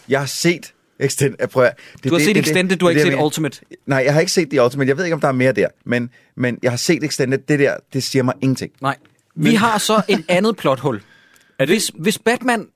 Jeg 0.09 0.19
har 0.21 0.27
set 0.27 0.73
Extend. 1.03 1.35
Jeg 1.39 1.51
prøver, 1.51 1.71
det, 2.03 2.05
Du 2.11 2.15
har 2.15 2.21
set 2.21 2.37
Extended, 2.37 2.77
du 2.77 2.87
har 2.87 2.93
det, 2.93 3.01
ikke 3.01 3.11
det, 3.11 3.19
set 3.19 3.25
Ultimate. 3.25 3.61
Nej, 3.87 4.03
jeg 4.05 4.13
har 4.13 4.21
ikke 4.21 4.33
set 4.33 4.51
The 4.51 4.63
Ultimate. 4.63 4.89
Jeg 4.89 4.97
ved 4.97 5.05
ikke, 5.05 5.15
om 5.15 5.21
der 5.21 5.29
er 5.29 5.33
mere 5.33 5.53
der. 5.53 5.69
Men, 5.85 6.11
men 6.37 6.59
jeg 6.63 6.73
har 6.73 6.77
set 6.77 7.05
Extended. 7.05 7.39
Det 7.39 7.59
der, 7.59 7.77
det 7.93 8.03
siger 8.03 8.23
mig 8.23 8.35
ingenting. 8.41 8.73
Nej. 8.81 8.97
Vi 9.35 9.55
har 9.55 9.79
så 9.79 10.03
et 10.09 10.25
andet 10.29 10.57
plothul. 10.57 11.01
Er 11.59 11.65
det, 11.65 11.75
Hvis, 11.75 11.91
hvis 11.99 12.19
Batman 12.19 12.67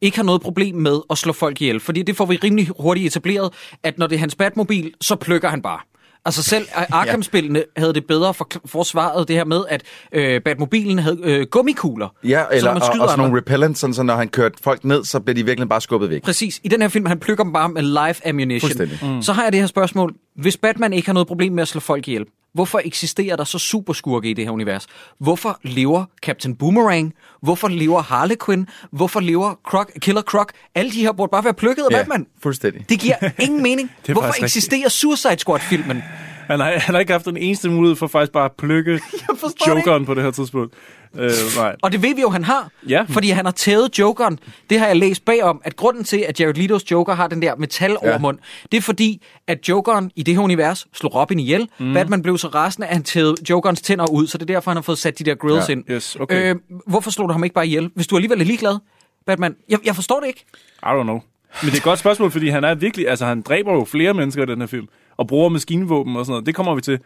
ikke 0.00 0.16
har 0.16 0.24
noget 0.24 0.40
problem 0.42 0.74
med 0.74 1.00
at 1.10 1.18
slå 1.18 1.32
folk 1.32 1.62
ihjel, 1.62 1.80
fordi 1.80 2.02
det 2.02 2.16
får 2.16 2.26
vi 2.26 2.36
rimelig 2.36 2.68
hurtigt 2.80 3.06
etableret, 3.06 3.52
at 3.82 3.98
når 3.98 4.06
det 4.06 4.14
er 4.16 4.18
hans 4.20 4.34
Batmobil, 4.34 4.94
så 5.00 5.16
plukker 5.16 5.48
han 5.48 5.62
bare. 5.62 5.80
Altså 6.26 6.42
selv 6.42 6.66
Arkham-spillene 6.92 7.62
havde 7.76 7.94
det 7.94 8.06
bedre 8.06 8.34
for, 8.34 8.48
forsvaret 8.66 9.28
det 9.28 9.36
her 9.36 9.44
med, 9.44 9.60
at 9.68 9.82
øh, 10.12 10.40
Batmobilen 10.40 10.98
havde 10.98 11.18
øh, 11.22 11.46
gummikugler. 11.50 12.08
Ja, 12.24 12.44
så 12.50 12.56
eller 12.56 12.72
man 12.72 12.82
og, 12.82 12.88
og 12.88 12.94
sådan 12.94 13.02
andre- 13.02 13.16
nogle 13.16 13.38
repellents, 13.40 13.80
sådan, 13.80 13.94
så 13.94 14.02
når 14.02 14.14
han 14.16 14.28
kørte 14.28 14.54
folk 14.62 14.84
ned, 14.84 15.04
så 15.04 15.20
bliver 15.20 15.34
de 15.34 15.44
virkelig 15.44 15.68
bare 15.68 15.80
skubbet 15.80 16.10
væk. 16.10 16.22
Præcis. 16.22 16.60
I 16.64 16.68
den 16.68 16.80
her 16.82 16.88
film, 16.88 17.06
han 17.06 17.18
plukker 17.18 17.44
dem 17.44 17.52
bare 17.52 17.68
med 17.68 17.82
live 17.82 18.26
ammunition. 18.28 18.70
Mm. 19.02 19.22
Så 19.22 19.32
har 19.32 19.42
jeg 19.42 19.52
det 19.52 19.60
her 19.60 19.66
spørgsmål. 19.66 20.14
Hvis 20.36 20.56
Batman 20.56 20.92
ikke 20.92 21.08
har 21.08 21.12
noget 21.12 21.26
problem 21.28 21.52
med 21.52 21.62
at 21.62 21.68
slå 21.68 21.80
folk 21.80 22.08
ihjel, 22.08 22.24
hvorfor 22.56 22.80
eksisterer 22.84 23.36
der 23.36 23.44
så 23.44 23.58
superskurke 23.58 24.30
i 24.30 24.32
det 24.34 24.44
her 24.44 24.50
univers? 24.52 24.86
Hvorfor 25.18 25.58
lever 25.62 26.04
Captain 26.22 26.56
Boomerang? 26.56 27.14
Hvorfor 27.42 27.68
lever 27.68 28.02
Harley 28.02 28.36
Quinn? 28.46 28.68
Hvorfor 28.92 29.20
lever 29.20 29.54
Croc, 29.68 29.86
Killer 30.00 30.22
Croc? 30.22 30.48
Alle 30.74 30.90
de 30.90 31.00
her 31.00 31.12
burde 31.12 31.30
bare 31.30 31.44
være 31.44 31.54
plukket 31.54 31.82
af 31.82 31.90
Ja, 31.90 31.96
Batman. 31.98 32.26
fuldstændig. 32.42 32.88
Det 32.88 33.00
giver 33.00 33.16
ingen 33.38 33.62
mening. 33.68 33.90
Hvorfor 34.08 34.34
eksisterer 34.44 34.88
Suicide 34.88 35.38
Squad-filmen? 35.38 36.02
Han, 36.46 36.60
har, 36.60 36.70
han 36.70 36.94
har 36.94 37.00
ikke 37.00 37.12
haft 37.12 37.24
den 37.26 37.36
eneste 37.36 37.70
mulighed 37.70 37.96
for 37.96 38.06
faktisk 38.06 38.32
bare 38.32 38.44
at 38.44 38.52
plukke 38.58 39.00
jokeren 39.68 40.06
på 40.06 40.14
det 40.14 40.22
her 40.22 40.30
tidspunkt. 40.30 40.74
Øh, 41.18 41.30
nej. 41.56 41.76
Og 41.82 41.92
det 41.92 42.02
ved 42.02 42.14
vi 42.14 42.20
jo, 42.20 42.30
han 42.30 42.44
har. 42.44 42.68
Ja. 42.88 43.04
Fordi 43.08 43.30
han 43.30 43.44
har 43.44 43.52
tævet 43.52 43.98
Jokeren. 43.98 44.38
Det 44.70 44.78
har 44.78 44.86
jeg 44.86 44.96
læst 44.96 45.24
bagom, 45.24 45.60
at 45.64 45.76
grunden 45.76 46.04
til, 46.04 46.24
at 46.28 46.40
Jared 46.40 46.58
Leto's 46.58 46.84
Joker 46.90 47.14
har 47.14 47.28
den 47.28 47.42
der 47.42 47.56
metal 47.56 47.96
over 47.96 48.26
Ja. 48.26 48.32
det 48.72 48.76
er 48.78 48.82
fordi, 48.82 49.22
at 49.46 49.68
Jokeren 49.68 50.10
i 50.16 50.22
det 50.22 50.34
her 50.34 50.42
univers 50.42 50.86
slog 50.94 51.14
Robin 51.14 51.40
ihjel. 51.40 51.68
Mm. 51.78 51.94
Batman 51.94 52.22
blev 52.22 52.38
så 52.38 52.48
rasende, 52.48 52.86
at 52.86 52.94
han 52.94 53.02
tævede 53.02 53.34
Jokerens 53.50 53.82
tænder 53.82 54.10
ud, 54.10 54.26
så 54.26 54.38
det 54.38 54.50
er 54.50 54.54
derfor, 54.54 54.70
han 54.70 54.76
har 54.76 54.82
fået 54.82 54.98
sat 54.98 55.18
de 55.18 55.24
der 55.24 55.34
grills 55.34 55.68
Ja. 55.68 55.72
ind. 55.72 55.84
Yes, 55.90 56.16
okay. 56.20 56.54
øh, 56.54 56.60
hvorfor 56.86 57.10
slog 57.10 57.28
du 57.28 57.32
ham 57.32 57.44
ikke 57.44 57.54
bare 57.54 57.66
ihjel? 57.66 57.90
Hvis 57.94 58.06
du 58.06 58.16
alligevel 58.16 58.40
er 58.40 58.44
ligeglad, 58.44 58.78
Batman. 59.26 59.56
Jeg, 59.68 59.78
jeg 59.84 59.94
forstår 59.94 60.20
det 60.20 60.26
ikke. 60.26 60.44
I 60.82 60.86
don't 60.86 61.02
know. 61.02 61.20
Men 61.62 61.66
det 61.66 61.72
er 61.72 61.76
et 61.76 61.82
godt 61.82 61.98
spørgsmål, 61.98 62.30
fordi 62.30 62.48
han 62.48 62.64
er 62.64 62.74
virkelig... 62.74 63.08
Altså, 63.08 63.26
han 63.26 63.42
dræber 63.42 63.72
jo 63.72 63.84
flere 63.84 64.14
mennesker 64.14 64.42
i 64.42 64.46
den 64.46 64.60
her 64.60 64.66
film. 64.66 64.86
Og 65.16 65.26
bruger 65.26 65.48
maskinvåben 65.48 66.16
og 66.16 66.24
sådan 66.26 66.32
noget. 66.32 66.46
Det 66.46 66.54
kommer 66.54 66.74
vi 66.74 66.80
til. 66.80 66.98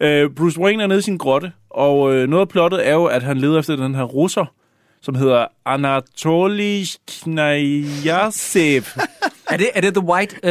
Øh, 0.00 0.30
Bruce 0.30 0.60
Wayne 0.60 0.82
er 0.82 0.86
nede 0.86 0.98
i 0.98 1.02
sin 1.02 1.16
grotte. 1.16 1.52
Og 1.70 2.14
øh, 2.14 2.28
noget 2.28 2.40
af 2.40 2.48
plottet 2.48 2.88
er 2.88 2.92
jo, 2.92 3.04
at 3.04 3.22
han 3.22 3.36
leder 3.38 3.58
efter 3.58 3.76
den 3.76 3.94
her 3.94 4.02
russer, 4.02 4.44
som 5.02 5.14
hedder 5.14 5.46
Anatoly 5.66 6.82
Knajasev. 7.08 8.82
Er 9.50 9.56
det, 9.56 9.68
er 9.74 9.80
det 9.80 9.94
The 9.94 10.04
White... 10.04 10.36
Uh, 10.42 10.50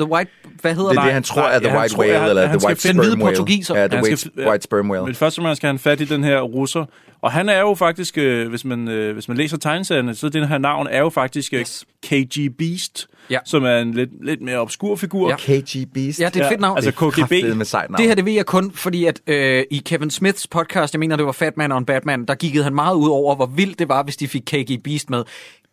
the 0.00 0.12
white 0.12 0.30
hvad 0.60 0.74
hedder 0.74 0.88
Det 0.90 0.96
er 0.96 1.00
det? 1.00 1.06
det, 1.06 1.12
han 1.14 1.22
tror 1.22 1.42
er 1.42 1.58
The 1.58 1.68
ja, 1.68 1.78
White 1.80 1.98
Whale, 1.98 2.18
han- 2.18 2.28
eller 2.28 2.46
han 2.46 2.58
The 2.58 2.66
White 2.68 2.80
finde 2.80 2.92
den 2.94 3.00
hvide 3.00 3.12
Sperm 3.12 3.22
Whale. 3.22 3.36
portugiser. 3.36 3.78
Ja, 3.78 3.86
The 3.88 3.96
Han 3.96 4.04
White, 4.04 4.16
skal- 4.16 4.32
ja. 4.38 4.50
White 4.50 4.62
Sperm 4.62 4.90
Whale. 4.90 5.04
Men 5.06 5.14
først 5.14 5.38
og 5.38 5.42
fremmest 5.42 5.56
skal 5.60 5.66
han 5.66 5.78
fat 5.78 6.00
i 6.00 6.04
den 6.04 6.24
her 6.24 6.40
russer. 6.40 6.84
Og 7.20 7.32
han 7.32 7.48
er 7.48 7.60
jo 7.60 7.74
faktisk, 7.74 8.18
øh, 8.18 8.48
hvis, 8.48 8.64
man, 8.64 8.88
øh, 8.88 9.12
hvis 9.14 9.28
man 9.28 9.36
læser 9.36 9.56
tegneserierne, 9.56 10.14
så 10.14 10.28
den 10.28 10.44
her 10.48 10.58
navn 10.58 10.86
er 10.90 10.98
jo 11.00 11.08
faktisk 11.08 11.52
yes. 11.54 11.84
KG 12.02 12.56
Beast, 12.58 13.06
Ja. 13.32 13.38
som 13.44 13.64
er 13.64 13.78
en 13.78 13.94
lidt, 13.94 14.24
lidt 14.24 14.42
mere 14.42 14.58
obskur 14.58 14.96
figur. 14.96 15.28
Ja. 15.28 15.36
KG 15.36 15.86
Beast. 15.94 16.20
Ja, 16.20 16.28
det 16.28 16.36
er 16.40 16.44
et 16.44 16.48
fedt 16.50 16.60
navn. 16.60 16.78
Altså 16.78 16.90
Det 16.90 17.26
KGB. 17.26 17.56
med 17.56 17.64
sejt 17.66 17.90
navn. 17.90 17.98
Det 17.98 18.06
her, 18.06 18.14
det 18.14 18.24
ved 18.24 18.32
jeg 18.32 18.46
kun, 18.46 18.72
fordi 18.72 19.04
at 19.04 19.20
øh, 19.26 19.64
i 19.70 19.82
Kevin 19.86 20.10
Smiths 20.10 20.46
podcast, 20.46 20.94
jeg 20.94 21.00
mener, 21.00 21.16
det 21.16 21.26
var 21.26 21.32
Fat 21.32 21.56
Man 21.56 21.72
og 21.72 21.78
en 21.78 21.84
Batman, 21.84 22.24
der 22.24 22.34
kiggede 22.34 22.64
han 22.64 22.74
meget 22.74 22.94
ud 22.94 23.08
over, 23.10 23.34
hvor 23.36 23.46
vildt 23.46 23.78
det 23.78 23.88
var, 23.88 24.02
hvis 24.02 24.16
de 24.16 24.28
fik 24.28 24.42
KG 24.46 24.80
Beast 24.84 25.10
med. 25.10 25.24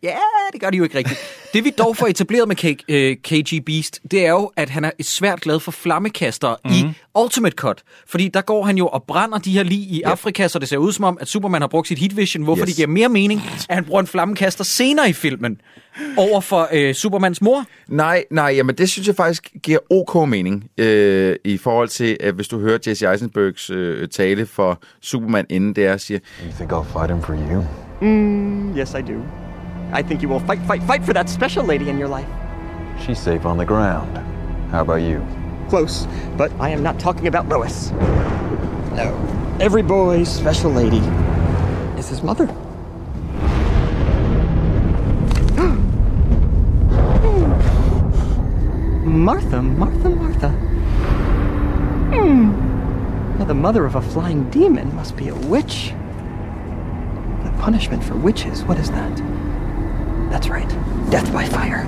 Ja, 0.02 0.16
det 0.52 0.60
gør 0.60 0.70
de 0.70 0.76
jo 0.76 0.82
ikke 0.84 0.98
rigtigt. 0.98 1.18
Det 1.52 1.64
vi 1.64 1.70
dog 1.78 1.96
får 1.96 2.06
etableret 2.06 2.48
med 2.48 2.64
K- 2.64 2.84
øh, 2.88 3.16
KG 3.16 3.64
Beast, 3.66 4.00
det 4.10 4.26
er 4.26 4.30
jo, 4.30 4.50
at 4.56 4.70
han 4.70 4.84
er 4.84 4.90
svært 5.02 5.40
glad 5.40 5.60
for 5.60 5.70
flammekaster 5.70 6.56
mm. 6.64 6.70
i 6.70 6.84
Ultimate 7.22 7.54
Cut. 7.54 7.82
Fordi 8.06 8.28
der 8.28 8.40
går 8.40 8.64
han 8.64 8.78
jo 8.78 8.86
og 8.88 9.02
brænder 9.02 9.38
de 9.38 9.52
her 9.52 9.62
lige 9.62 9.80
i 9.86 10.02
Afrika, 10.02 10.48
så 10.48 10.58
det 10.58 10.68
ser 10.68 10.76
ud 10.76 10.92
som 10.92 11.04
om, 11.04 11.18
at 11.20 11.28
Superman 11.28 11.60
har 11.60 11.68
brugt 11.68 11.88
sit 11.88 11.98
heat 11.98 12.16
vision, 12.16 12.44
hvorfor 12.44 12.62
yes. 12.62 12.68
Yes. 12.68 12.76
det 12.76 12.76
giver 12.76 12.88
mere 12.88 13.08
mening, 13.08 13.40
at 13.68 13.74
han 13.74 13.84
bruger 13.84 14.00
en 14.00 14.06
flammekaster 14.06 14.64
senere 14.64 15.08
i 15.10 15.12
filmen 15.12 15.60
over 16.16 16.40
for 16.40 16.68
øh, 16.72 16.94
Supermans 16.94 17.42
mor. 17.42 17.64
Nej, 17.88 18.24
nej, 18.30 18.52
jamen 18.56 18.74
det 18.74 18.90
synes 18.90 19.06
jeg 19.08 19.16
faktisk 19.16 19.52
giver 19.62 19.78
ok 19.90 20.28
mening 20.28 20.64
øh, 20.78 21.36
i 21.44 21.58
forhold 21.58 21.88
til, 21.88 22.16
at 22.20 22.34
hvis 22.34 22.48
du 22.48 22.60
hører 22.60 22.78
Jesse 22.86 23.06
Eisenbergs 23.10 23.70
øh, 23.70 24.08
tale 24.08 24.46
for 24.46 24.82
Superman 25.00 25.46
inden 25.50 25.74
det 25.74 25.86
er, 25.86 25.96
siger, 25.96 26.18
You 26.44 26.52
think 26.56 26.72
I'll 26.72 26.92
fight 26.98 27.10
him 27.10 27.22
for 27.22 27.32
you? 27.52 27.64
Mm, 28.00 28.76
yes, 28.78 28.90
I 28.90 29.12
do. 29.12 29.49
I 29.92 30.02
think 30.02 30.22
you 30.22 30.28
will 30.28 30.40
fight, 30.40 30.60
fight, 30.62 30.82
fight 30.84 31.04
for 31.04 31.12
that 31.12 31.28
special 31.28 31.64
lady 31.64 31.88
in 31.88 31.98
your 31.98 32.08
life. 32.08 32.28
She's 33.04 33.18
safe 33.18 33.44
on 33.44 33.56
the 33.56 33.64
ground. 33.64 34.16
How 34.70 34.82
about 34.82 35.02
you? 35.02 35.26
Close, 35.68 36.06
but 36.36 36.52
I 36.60 36.70
am 36.70 36.82
not 36.82 37.00
talking 37.00 37.26
about 37.26 37.48
Lois. 37.48 37.90
No. 38.92 39.16
Every 39.60 39.82
boy's 39.82 40.32
special 40.32 40.70
lady 40.70 40.98
is 41.98 42.08
his 42.08 42.22
mother. 42.22 42.46
Martha, 49.04 49.60
Martha, 49.60 50.08
Martha. 50.08 50.48
Hmm. 52.10 53.38
Now, 53.38 53.44
the 53.44 53.54
mother 53.54 53.86
of 53.86 53.96
a 53.96 54.02
flying 54.02 54.48
demon 54.50 54.94
must 54.94 55.16
be 55.16 55.28
a 55.28 55.34
witch. 55.34 55.92
The 57.44 57.50
punishment 57.58 58.04
for 58.04 58.14
witches, 58.14 58.62
what 58.64 58.78
is 58.78 58.90
that? 58.90 59.49
That's 60.30 60.48
right. 60.48 60.68
Death 61.12 61.30
by 61.32 61.44
fire. 61.56 61.86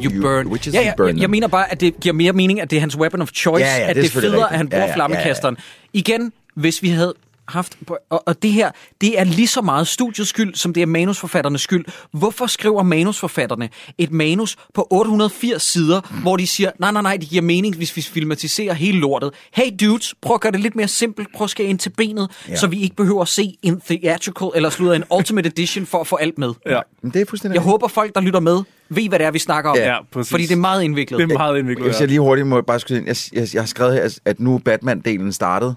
You, 0.00 0.10
You- 0.10 0.22
burn. 0.22 0.46
witches 0.48 0.74
ja, 0.74 0.80
you 0.80 0.86
ja, 0.86 0.94
burn 0.96 1.08
jeg, 1.08 1.18
jeg 1.22 1.30
mener 1.30 1.48
bare, 1.48 1.72
at 1.72 1.80
det 1.80 2.00
giver 2.00 2.12
mere 2.12 2.32
mening, 2.32 2.60
at 2.60 2.70
det 2.70 2.76
er 2.76 2.80
hans 2.80 2.96
weapon 2.98 3.22
of 3.22 3.28
choice, 3.34 3.64
Ja, 3.66 3.74
ja, 3.76 3.82
det 3.82 3.88
at 3.88 3.96
det 3.96 4.00
er 4.00 4.04
selvfølgelig 4.04 4.36
federe, 4.36 4.52
at 4.52 4.56
han 4.58 4.68
bruger 4.68 4.82
Ja, 4.84 4.88
ja, 4.90 4.94
flammekasteren. 4.96 5.56
Igen, 5.92 6.32
hvis 6.54 6.82
vi 6.82 6.88
havde 6.88 7.14
haft... 7.48 7.78
Og, 8.10 8.22
og 8.26 8.42
det 8.42 8.52
her, 8.52 8.70
det 9.00 9.20
er 9.20 9.24
lige 9.24 9.48
så 9.48 9.62
meget 9.62 9.86
studiets 9.88 10.28
skyld, 10.28 10.54
som 10.54 10.72
det 10.72 10.82
er 10.82 10.86
manusforfatternes 10.86 11.60
skyld. 11.60 11.84
Hvorfor 12.12 12.46
skriver 12.46 12.82
manusforfatterne 12.82 13.68
et 13.98 14.12
manus 14.12 14.56
på 14.74 14.86
880 14.90 15.62
sider, 15.62 16.00
hvor 16.22 16.36
de 16.36 16.46
siger, 16.46 16.70
nej, 16.78 16.90
nej, 16.92 17.02
nej, 17.02 17.16
det 17.16 17.28
giver 17.28 17.42
mening, 17.42 17.76
hvis 17.76 17.96
vi 17.96 18.02
filmatiserer 18.02 18.74
hele 18.74 18.98
lortet. 18.98 19.30
Hey 19.54 19.70
dudes, 19.80 20.14
prøv 20.22 20.34
at 20.34 20.40
gøre 20.40 20.52
det 20.52 20.60
lidt 20.60 20.76
mere 20.76 20.88
simpelt. 20.88 21.28
Prøv 21.34 21.44
at 21.44 21.50
skære 21.50 21.68
ind 21.68 21.78
til 21.78 21.90
benet, 21.90 22.28
Ja. 22.46 22.52
ja. 22.52 22.56
så 22.56 22.66
vi 22.66 22.80
ikke 22.80 22.96
behøver 22.96 23.22
at 23.22 23.28
se 23.28 23.56
en 23.62 23.80
theatrical, 23.80 24.48
eller 24.54 24.70
slutter 24.70 24.94
en 24.94 25.04
ultimate 25.16 25.46
edition 25.46 25.86
for 25.86 26.00
at 26.00 26.06
få 26.06 26.16
alt 26.16 26.38
med. 26.38 26.52
Ja. 26.66 26.80
Men 27.02 27.12
det 27.12 27.20
er 27.22 27.26
fuldstændig 27.28 27.54
Jeg 27.54 27.62
håber, 27.62 27.88
folk, 27.88 28.14
der 28.14 28.20
lytter 28.20 28.40
med, 28.40 28.62
ved, 28.88 29.08
hvad 29.08 29.18
det 29.18 29.26
er, 29.26 29.30
vi 29.30 29.38
snakker 29.38 29.70
om. 29.70 29.76
Ja, 29.76 29.96
præcis. 30.12 30.30
Fordi 30.30 30.42
det 30.42 30.52
er 30.52 30.56
meget 30.56 30.82
indviklet. 30.82 31.18
Det 31.20 31.30
er 31.30 31.38
meget 31.38 31.58
indviklet. 31.58 31.86
Hvis 31.88 32.00
jeg 32.00 32.08
lige 32.08 32.20
hurtigt 32.20 32.46
må 32.46 32.60
bare 32.60 32.80
skyde 32.80 32.98
ind. 32.98 33.06
Jeg, 33.06 33.16
jeg, 33.32 33.48
jeg 33.54 33.62
har 33.62 33.66
skrevet 33.66 33.94
her, 33.94 34.18
at 34.24 34.40
nu 34.40 34.54
er 34.54 34.58
Batman-delen 34.58 35.32
startet 35.32 35.76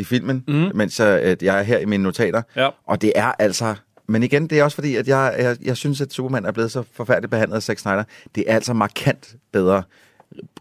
i 0.00 0.04
filmen, 0.04 0.44
mm. 0.48 0.70
mens 0.74 1.00
jeg, 1.00 1.08
at 1.08 1.42
jeg 1.42 1.58
er 1.58 1.62
her 1.62 1.78
i 1.78 1.84
mine 1.84 2.02
notater. 2.02 2.42
Ja. 2.56 2.68
Og 2.86 3.02
det 3.02 3.12
er 3.14 3.32
altså... 3.38 3.74
Men 4.08 4.22
igen, 4.22 4.46
det 4.46 4.58
er 4.58 4.64
også 4.64 4.74
fordi, 4.74 4.96
at 4.96 5.08
jeg, 5.08 5.34
jeg, 5.38 5.56
jeg 5.62 5.76
synes, 5.76 6.00
at 6.00 6.12
Superman 6.12 6.44
er 6.44 6.52
blevet 6.52 6.70
så 6.70 6.82
forfærdeligt 6.92 7.30
behandlet 7.30 7.56
af 7.56 7.62
Zack 7.62 7.78
Snyder. 7.78 8.04
Det 8.34 8.44
er 8.46 8.54
altså 8.54 8.72
markant 8.72 9.36
bedre. 9.52 9.82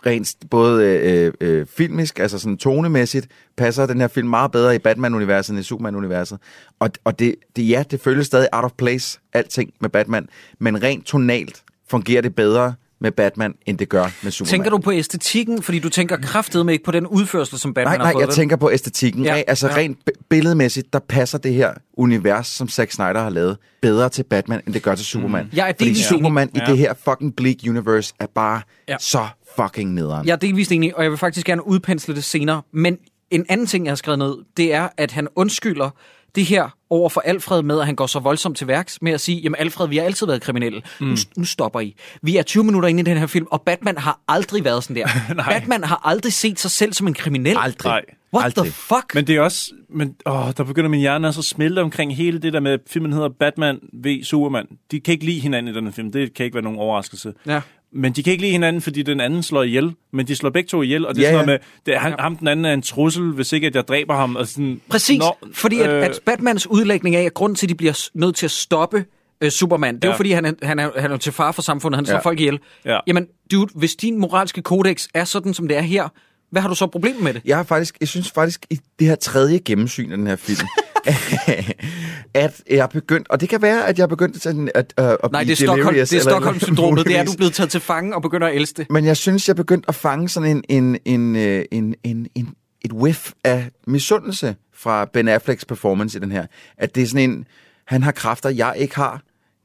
Rent 0.05 0.35
både 0.49 0.85
øh, 0.85 1.33
øh, 1.41 1.65
filmisk, 1.65 2.19
altså 2.19 2.39
sådan 2.39 2.57
tonemæssigt, 2.57 3.27
passer 3.57 3.85
den 3.85 4.01
her 4.01 4.07
film 4.07 4.27
meget 4.27 4.51
bedre 4.51 4.75
i 4.75 4.79
Batman-universet 4.79 5.49
end 5.49 5.59
i 5.59 5.63
Superman-universet. 5.63 6.37
Og, 6.79 6.89
og 7.03 7.19
det, 7.19 7.35
det, 7.55 7.69
ja, 7.69 7.83
det 7.91 8.01
føles 8.01 8.27
stadig 8.27 8.47
out 8.51 8.65
of 8.65 8.71
place, 8.77 9.19
alting 9.33 9.73
med 9.81 9.89
Batman. 9.89 10.29
Men 10.59 10.83
rent 10.83 11.05
tonalt 11.05 11.63
fungerer 11.87 12.21
det 12.21 12.35
bedre 12.35 12.73
med 13.01 13.11
Batman, 13.11 13.53
end 13.65 13.77
det 13.77 13.89
gør 13.89 14.03
med 14.23 14.31
Superman. 14.31 14.49
Tænker 14.49 14.69
du 14.69 14.77
på 14.77 14.91
æstetikken, 14.91 15.63
fordi 15.63 15.79
du 15.79 15.89
tænker 15.89 16.17
kraftedeme 16.17 16.71
ikke 16.71 16.83
på 16.83 16.91
den 16.91 17.07
udførsel, 17.07 17.59
som 17.59 17.73
Batman 17.73 17.85
Nej, 17.85 17.97
har 17.97 18.03
nej, 18.03 18.11
fået? 18.11 18.21
jeg 18.21 18.27
vel? 18.27 18.35
tænker 18.35 18.55
på 18.55 18.71
æstetikken. 18.71 19.23
Ja, 19.23 19.35
Ja, 19.35 19.43
altså 19.47 19.67
ja. 19.67 19.75
rent 19.75 19.97
bi- 20.05 20.11
billedmæssigt, 20.29 20.93
der 20.93 20.99
passer 20.99 21.37
det 21.37 21.53
her 21.53 21.73
univers, 21.93 22.47
som 22.47 22.69
Zack 22.69 22.91
Snyder 22.91 23.21
har 23.21 23.29
lavet, 23.29 23.57
bedre 23.81 24.09
til 24.09 24.23
Batman, 24.23 24.61
end 24.65 24.73
det 24.73 24.83
gør 24.83 24.95
til 24.95 25.05
Superman. 25.05 25.49
Jeg 25.53 25.69
er 25.69 25.73
Fordi 25.77 26.03
Superman 26.03 26.49
enig. 26.49 26.63
i 26.67 26.71
det 26.71 26.77
her 26.77 26.93
fucking 27.09 27.35
bleak 27.35 27.55
universe 27.69 28.13
er 28.19 28.27
bare 28.35 28.61
Ja. 28.87 28.95
så 28.99 29.27
fucking 29.61 29.93
nederen. 29.93 30.27
Jeg 30.27 30.31
er 30.33 30.37
delvist 30.37 30.71
enig, 30.71 30.95
og 30.97 31.03
jeg 31.03 31.11
vil 31.11 31.17
faktisk 31.17 31.45
gerne 31.47 31.67
udpensle 31.67 32.15
det 32.15 32.23
senere. 32.23 32.61
Men 32.73 32.97
en 33.31 33.45
anden 33.49 33.67
ting, 33.67 33.85
jeg 33.85 33.91
har 33.91 33.95
skrevet 33.95 34.19
ned, 34.19 34.35
det 34.57 34.73
er, 34.73 34.87
at 34.97 35.11
han 35.11 35.27
undskylder 35.35 35.89
det 36.35 36.45
her 36.45 36.69
over 36.89 37.09
for 37.09 37.21
Alfred 37.21 37.61
med, 37.61 37.79
at 37.79 37.85
han 37.85 37.95
går 37.95 38.07
så 38.07 38.19
voldsomt 38.19 38.57
til 38.57 38.67
værks 38.67 39.01
med 39.01 39.11
at 39.11 39.21
sige, 39.21 39.39
jamen 39.41 39.55
Alfred, 39.59 39.87
vi 39.87 39.97
har 39.97 40.03
altid 40.03 40.27
været 40.27 40.41
kriminelle. 40.41 40.81
Mm. 40.99 41.07
Nu, 41.07 41.15
nu 41.37 41.45
stopper 41.45 41.79
I. 41.79 41.95
Vi 42.21 42.37
er 42.37 42.43
20 42.43 42.63
minutter 42.63 42.89
inde 42.89 43.01
i 43.01 43.03
den 43.03 43.17
her 43.17 43.27
film, 43.27 43.47
og 43.51 43.61
Batman 43.61 43.97
har 43.97 44.19
aldrig 44.27 44.63
været 44.63 44.83
sådan 44.83 44.95
der. 44.95 45.07
Batman 45.51 45.83
har 45.83 46.01
aldrig 46.03 46.33
set 46.33 46.59
sig 46.59 46.71
selv 46.71 46.93
som 46.93 47.07
en 47.07 47.13
kriminel. 47.13 47.57
Aldrig. 47.59 47.89
Nej. 47.89 48.01
What 48.33 48.45
Aldrig. 48.45 48.65
the 48.65 48.73
fuck? 48.73 49.15
Men 49.15 49.27
det 49.27 49.35
er 49.35 49.41
også... 49.41 49.71
Men, 49.89 50.15
åh, 50.25 50.51
der 50.57 50.63
begynder 50.63 50.89
min 50.89 50.99
hjerne 50.99 51.27
også 51.27 51.39
at 51.39 51.45
smelte 51.45 51.79
omkring 51.79 52.15
hele 52.15 52.39
det 52.39 52.53
der 52.53 52.59
med, 52.59 52.77
filmen 52.87 53.13
hedder 53.13 53.29
Batman 53.39 53.79
v 53.93 54.23
Superman. 54.23 54.67
De 54.91 54.99
kan 54.99 55.11
ikke 55.11 55.25
lide 55.25 55.39
hinanden 55.39 55.75
i 55.75 55.77
den 55.77 55.93
film. 55.93 56.11
Det 56.11 56.33
kan 56.33 56.45
ikke 56.45 56.55
være 56.55 56.63
nogen 56.63 56.79
overraskelse. 56.79 57.33
Ja. 57.45 57.61
Men 57.93 58.11
de 58.13 58.23
kan 58.23 58.31
ikke 58.31 58.41
lide 58.43 58.51
hinanden, 58.51 58.81
fordi 58.81 59.01
den 59.03 59.19
anden 59.19 59.43
slår 59.43 59.63
ihjel. 59.63 59.93
Men 60.13 60.27
de 60.27 60.35
slår 60.35 60.49
begge 60.49 60.67
to 60.67 60.81
ihjel, 60.81 61.07
og 61.07 61.15
det 61.15 61.21
er 61.21 61.27
Ja, 61.27 61.33
sådan 61.33 61.45
noget 61.47 61.59
ja. 61.59 61.63
med, 61.63 61.83
det 61.85 61.95
er, 61.95 61.99
han, 61.99 62.15
ham 62.19 62.35
den 62.37 62.47
anden 62.47 62.65
er 62.65 62.73
en 62.73 62.81
trussel, 62.81 63.31
hvis 63.31 63.51
ikke 63.53 63.67
at 63.67 63.75
jeg 63.75 63.87
dræber 63.87 64.15
ham. 64.15 64.35
Og 64.35 64.47
sådan, 64.47 64.81
Præcis, 64.89 65.19
Nå, 65.19 65.35
fordi 65.53 65.79
at, 65.79 65.89
øh, 65.89 66.03
at 66.05 66.19
Batmans 66.25 66.67
udlægning 66.67 67.15
af, 67.15 67.23
at 67.23 67.33
grunden 67.33 67.55
til, 67.55 67.65
at 67.65 67.69
de 67.69 67.75
bliver 67.75 68.07
nødt 68.13 68.35
til 68.35 68.45
at 68.45 68.51
stoppe 68.51 69.05
øh, 69.41 69.51
Superman, 69.51 69.95
det 69.95 70.03
er 70.03 70.07
Ja. 70.07 70.13
jo 70.13 70.17
fordi, 70.17 70.31
han 70.31 70.45
er, 70.45 70.51
han, 70.63 70.79
er, 70.79 70.89
han 70.97 71.11
er 71.11 71.17
til 71.17 71.31
far 71.31 71.51
for 71.51 71.61
samfundet, 71.61 71.97
han 71.97 72.05
slår 72.05 72.15
Ja. 72.15 72.21
folk 72.21 72.39
ihjel. 72.39 72.59
Ja. 72.85 72.99
Jamen, 73.07 73.27
dude, 73.51 73.67
hvis 73.75 73.95
din 73.95 74.17
moralske 74.19 74.61
kodex 74.61 75.07
er 75.13 75.23
sådan, 75.23 75.53
som 75.53 75.67
det 75.67 75.77
er 75.77 75.81
her, 75.81 76.07
hvad 76.51 76.61
har 76.61 76.69
du 76.69 76.75
så 76.75 76.87
problemer 76.87 77.21
med 77.23 77.33
det? 77.33 77.41
Jeg 77.45 77.57
har 77.57 77.63
faktisk, 77.63 77.97
jeg 77.99 78.07
synes 78.07 78.31
faktisk, 78.31 78.65
i 78.69 78.79
det 78.99 79.07
her 79.07 79.15
tredje 79.15 79.57
gennemsyn 79.65 80.11
af 80.11 80.17
den 80.17 80.27
her 80.27 80.35
film, 80.35 80.67
at 82.33 82.61
jeg 82.69 82.77
er 82.77 82.87
begyndt, 82.87 83.29
og 83.29 83.41
det 83.41 83.49
kan 83.49 83.61
være, 83.61 83.87
at 83.87 83.97
jeg 83.97 84.03
er 84.03 84.07
begyndt 84.07 84.41
sådan 84.41 84.69
at, 84.75 84.93
uh, 85.01 85.05
at 85.05 85.17
Nej, 85.31 85.43
blive 85.43 85.55
det 85.55 85.61
er, 85.61 85.65
Stockholm, 85.65 85.95
det 85.95 86.13
er 86.13 86.19
Stockholm-syndromet. 86.19 87.05
Det 87.05 87.17
er, 87.17 87.23
du 87.25 87.31
er 87.31 87.37
blevet 87.37 87.53
taget 87.53 87.69
til 87.69 87.81
fange 87.81 88.15
og 88.15 88.21
begynder 88.21 88.47
at 88.47 88.55
elske. 88.55 88.85
Men 88.89 89.05
jeg 89.05 89.17
synes, 89.17 89.47
jeg 89.47 89.53
er 89.53 89.55
begyndt 89.55 89.85
at 89.87 89.95
fange 89.95 90.29
sådan 90.29 90.49
en, 90.49 90.63
en, 90.69 90.97
en, 91.05 91.35
øh, 91.35 91.65
en, 91.71 91.95
en, 92.03 92.27
en, 92.35 92.53
et 92.81 92.93
whiff 92.93 93.31
af 93.43 93.69
misundelse 93.87 94.55
fra 94.73 95.05
Ben 95.13 95.27
Afflecks 95.27 95.65
performance 95.65 96.17
i 96.17 96.21
den 96.21 96.31
her. 96.31 96.45
At 96.77 96.95
det 96.95 97.03
er 97.03 97.07
sådan 97.07 97.29
en, 97.29 97.45
han 97.85 98.03
har 98.03 98.11
kræfter, 98.11 98.49
jeg 98.49 98.73
ikke 98.77 98.95
har. 98.95 99.21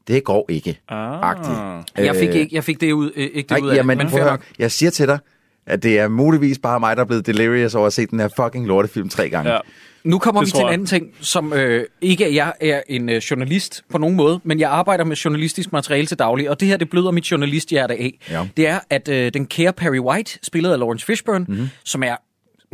Det 0.07 0.23
går 0.23 0.45
ikke. 0.49 0.79
Ah. 0.89 1.29
Agtigt. 1.29 1.57
Jeg 1.97 2.15
fik, 2.15 2.29
Øh, 2.29 2.35
ikke, 2.35 2.55
jeg 2.55 2.63
fik 2.63 2.81
det 2.81 2.91
ud, 2.91 3.11
ikke 3.15 3.35
det 3.35 3.49
Nej, 3.49 3.59
ud 3.59 3.69
af 3.69 3.75
jamen, 3.75 3.97
men 3.97 4.07
nok. 4.07 4.41
Jeg 4.59 4.71
siger 4.71 4.89
til 4.89 5.07
dig, 5.07 5.19
at 5.65 5.83
det 5.83 5.99
er 5.99 6.07
muligvis 6.07 6.59
bare 6.59 6.79
mig, 6.79 6.95
der 6.95 7.03
er 7.03 7.07
blevet 7.07 7.25
delirious 7.25 7.75
over 7.75 7.87
at 7.87 7.93
se 7.93 8.05
den 8.05 8.19
her 8.19 8.29
fucking 8.35 8.67
lortefilm 8.67 9.09
tre 9.09 9.29
gange. 9.29 9.51
Ja. 9.51 9.59
Nu 10.05 10.19
kommer 10.19 10.41
Det 10.41 10.47
vi 10.47 10.51
til 10.51 10.61
en 10.61 10.73
anden 10.73 10.87
ting, 10.87 11.07
som 11.21 11.53
øh, 11.53 11.85
ikke 12.01 12.25
at 12.25 12.35
jeg 12.35 12.53
er 12.61 12.81
en 12.89 13.09
øh, 13.09 13.17
journalist 13.17 13.83
på 13.91 13.97
nogen 13.97 14.15
måde, 14.15 14.39
men 14.43 14.59
jeg 14.59 14.69
arbejder 14.69 15.03
med 15.03 15.15
journalistisk 15.15 15.71
materiale 15.71 16.07
til 16.07 16.19
daglig, 16.19 16.49
og 16.49 16.59
det 16.59 16.67
her, 16.67 16.77
det 16.77 16.89
bløder 16.89 17.11
mit 17.11 17.31
journalisthjerte 17.31 17.93
af. 17.93 18.19
Ja. 18.29 18.47
Det 18.57 18.67
er, 18.67 18.79
at 18.89 19.09
øh, 19.09 19.33
den 19.33 19.45
kære 19.45 19.73
Perry 19.73 19.99
White, 19.99 20.39
spillet 20.43 20.71
af 20.71 20.79
Lawrence 20.79 21.05
Fishburne, 21.05 21.45
mm-hmm. 21.49 21.69
som 21.83 22.03
er 22.03 22.15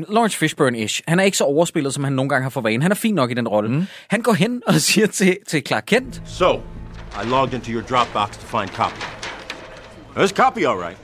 Lawrence 0.09 0.37
Fishburne-ish. 0.37 1.01
Han 1.07 1.19
er 1.19 1.23
ikke 1.23 1.37
så 1.37 1.43
overspillet, 1.43 1.93
som 1.93 2.03
han 2.03 2.13
nogle 2.13 2.29
gange 2.29 2.43
har 2.43 2.49
for 2.49 2.61
vane. 2.61 2.81
Han 2.81 2.91
er 2.91 2.95
fin 2.95 3.15
nok 3.15 3.31
i 3.31 3.33
den 3.33 3.47
rolle. 3.47 3.69
Mm. 3.69 3.83
Han 4.09 4.21
går 4.21 4.33
hen 4.33 4.61
og 4.67 4.73
siger 4.89 5.07
til, 5.07 5.37
til 5.47 5.61
Clark 5.67 5.83
Kent, 5.87 6.21
So, 6.25 6.55
I 7.23 7.27
logged 7.29 7.53
into 7.53 7.71
your 7.71 7.81
Dropbox 7.81 8.37
to 8.37 8.57
find 8.57 8.69
copy. 8.69 9.01
There's 10.15 10.33
copy, 10.33 10.65
all 10.65 10.77
right. 10.77 10.97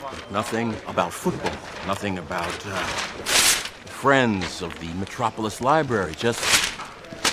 But 0.00 0.32
nothing 0.32 0.74
about 0.88 1.12
football. 1.12 1.52
Nothing 1.86 2.18
about 2.18 2.66
uh, 2.66 3.41
friends 4.02 4.62
of 4.62 4.76
the 4.80 4.88
Metropolis 4.94 5.60
Library. 5.60 6.12
Just 6.16 6.40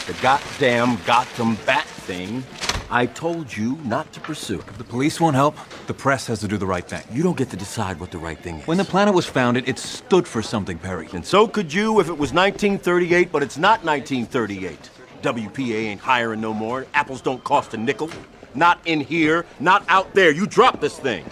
the 0.06 0.14
goddamn 0.22 1.00
Gotham 1.04 1.56
Bat 1.66 1.88
thing 2.06 2.44
I 2.92 3.08
told 3.08 3.58
you 3.58 3.80
not 3.86 4.14
to 4.14 4.20
pursue. 4.20 4.60
If 4.60 4.78
the 4.78 4.84
police 4.84 5.20
won't 5.20 5.36
help. 5.36 5.58
The 5.88 5.96
press 5.96 6.28
has 6.28 6.42
to 6.42 6.48
do 6.48 6.58
the 6.58 6.68
right 6.68 6.88
thing. 6.88 7.02
You 7.12 7.24
don't 7.24 7.36
get 7.36 7.50
to 7.50 7.58
decide 7.58 8.00
what 8.00 8.12
the 8.12 8.20
right 8.20 8.38
thing 8.38 8.60
is. 8.60 8.68
When 8.68 8.78
the 8.78 8.86
planet 8.86 9.16
was 9.16 9.26
founded, 9.26 9.68
it 9.68 9.80
stood 9.80 10.28
for 10.28 10.44
something, 10.44 10.78
Perry. 10.78 11.10
And 11.12 11.26
so 11.26 11.48
could 11.48 11.74
you 11.74 12.00
if 12.02 12.08
it 12.08 12.20
was 12.20 12.34
1938, 12.34 13.32
but 13.32 13.42
it's 13.42 13.58
not 13.58 13.84
1938. 13.84 14.92
WPA 15.24 15.86
ain't 15.86 16.02
hiring 16.02 16.40
no 16.40 16.54
more. 16.54 16.86
Apples 16.94 17.22
don't 17.22 17.44
cost 17.44 17.74
a 17.74 17.78
nickel. 17.78 18.12
Not 18.54 18.80
in 18.86 19.00
here, 19.00 19.48
not 19.60 19.84
out 19.88 20.14
there. 20.14 20.30
You 20.30 20.46
drop 20.46 20.82
this 20.82 21.00
thing. 21.00 21.26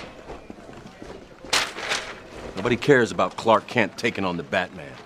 Nobody 2.55 2.75
cares 2.75 3.11
about 3.11 3.37
Clark 3.37 3.67
Kent 3.67 3.99
taking 3.99 4.25
on 4.25 4.35
the 4.35 4.41
Batman. 4.41 4.96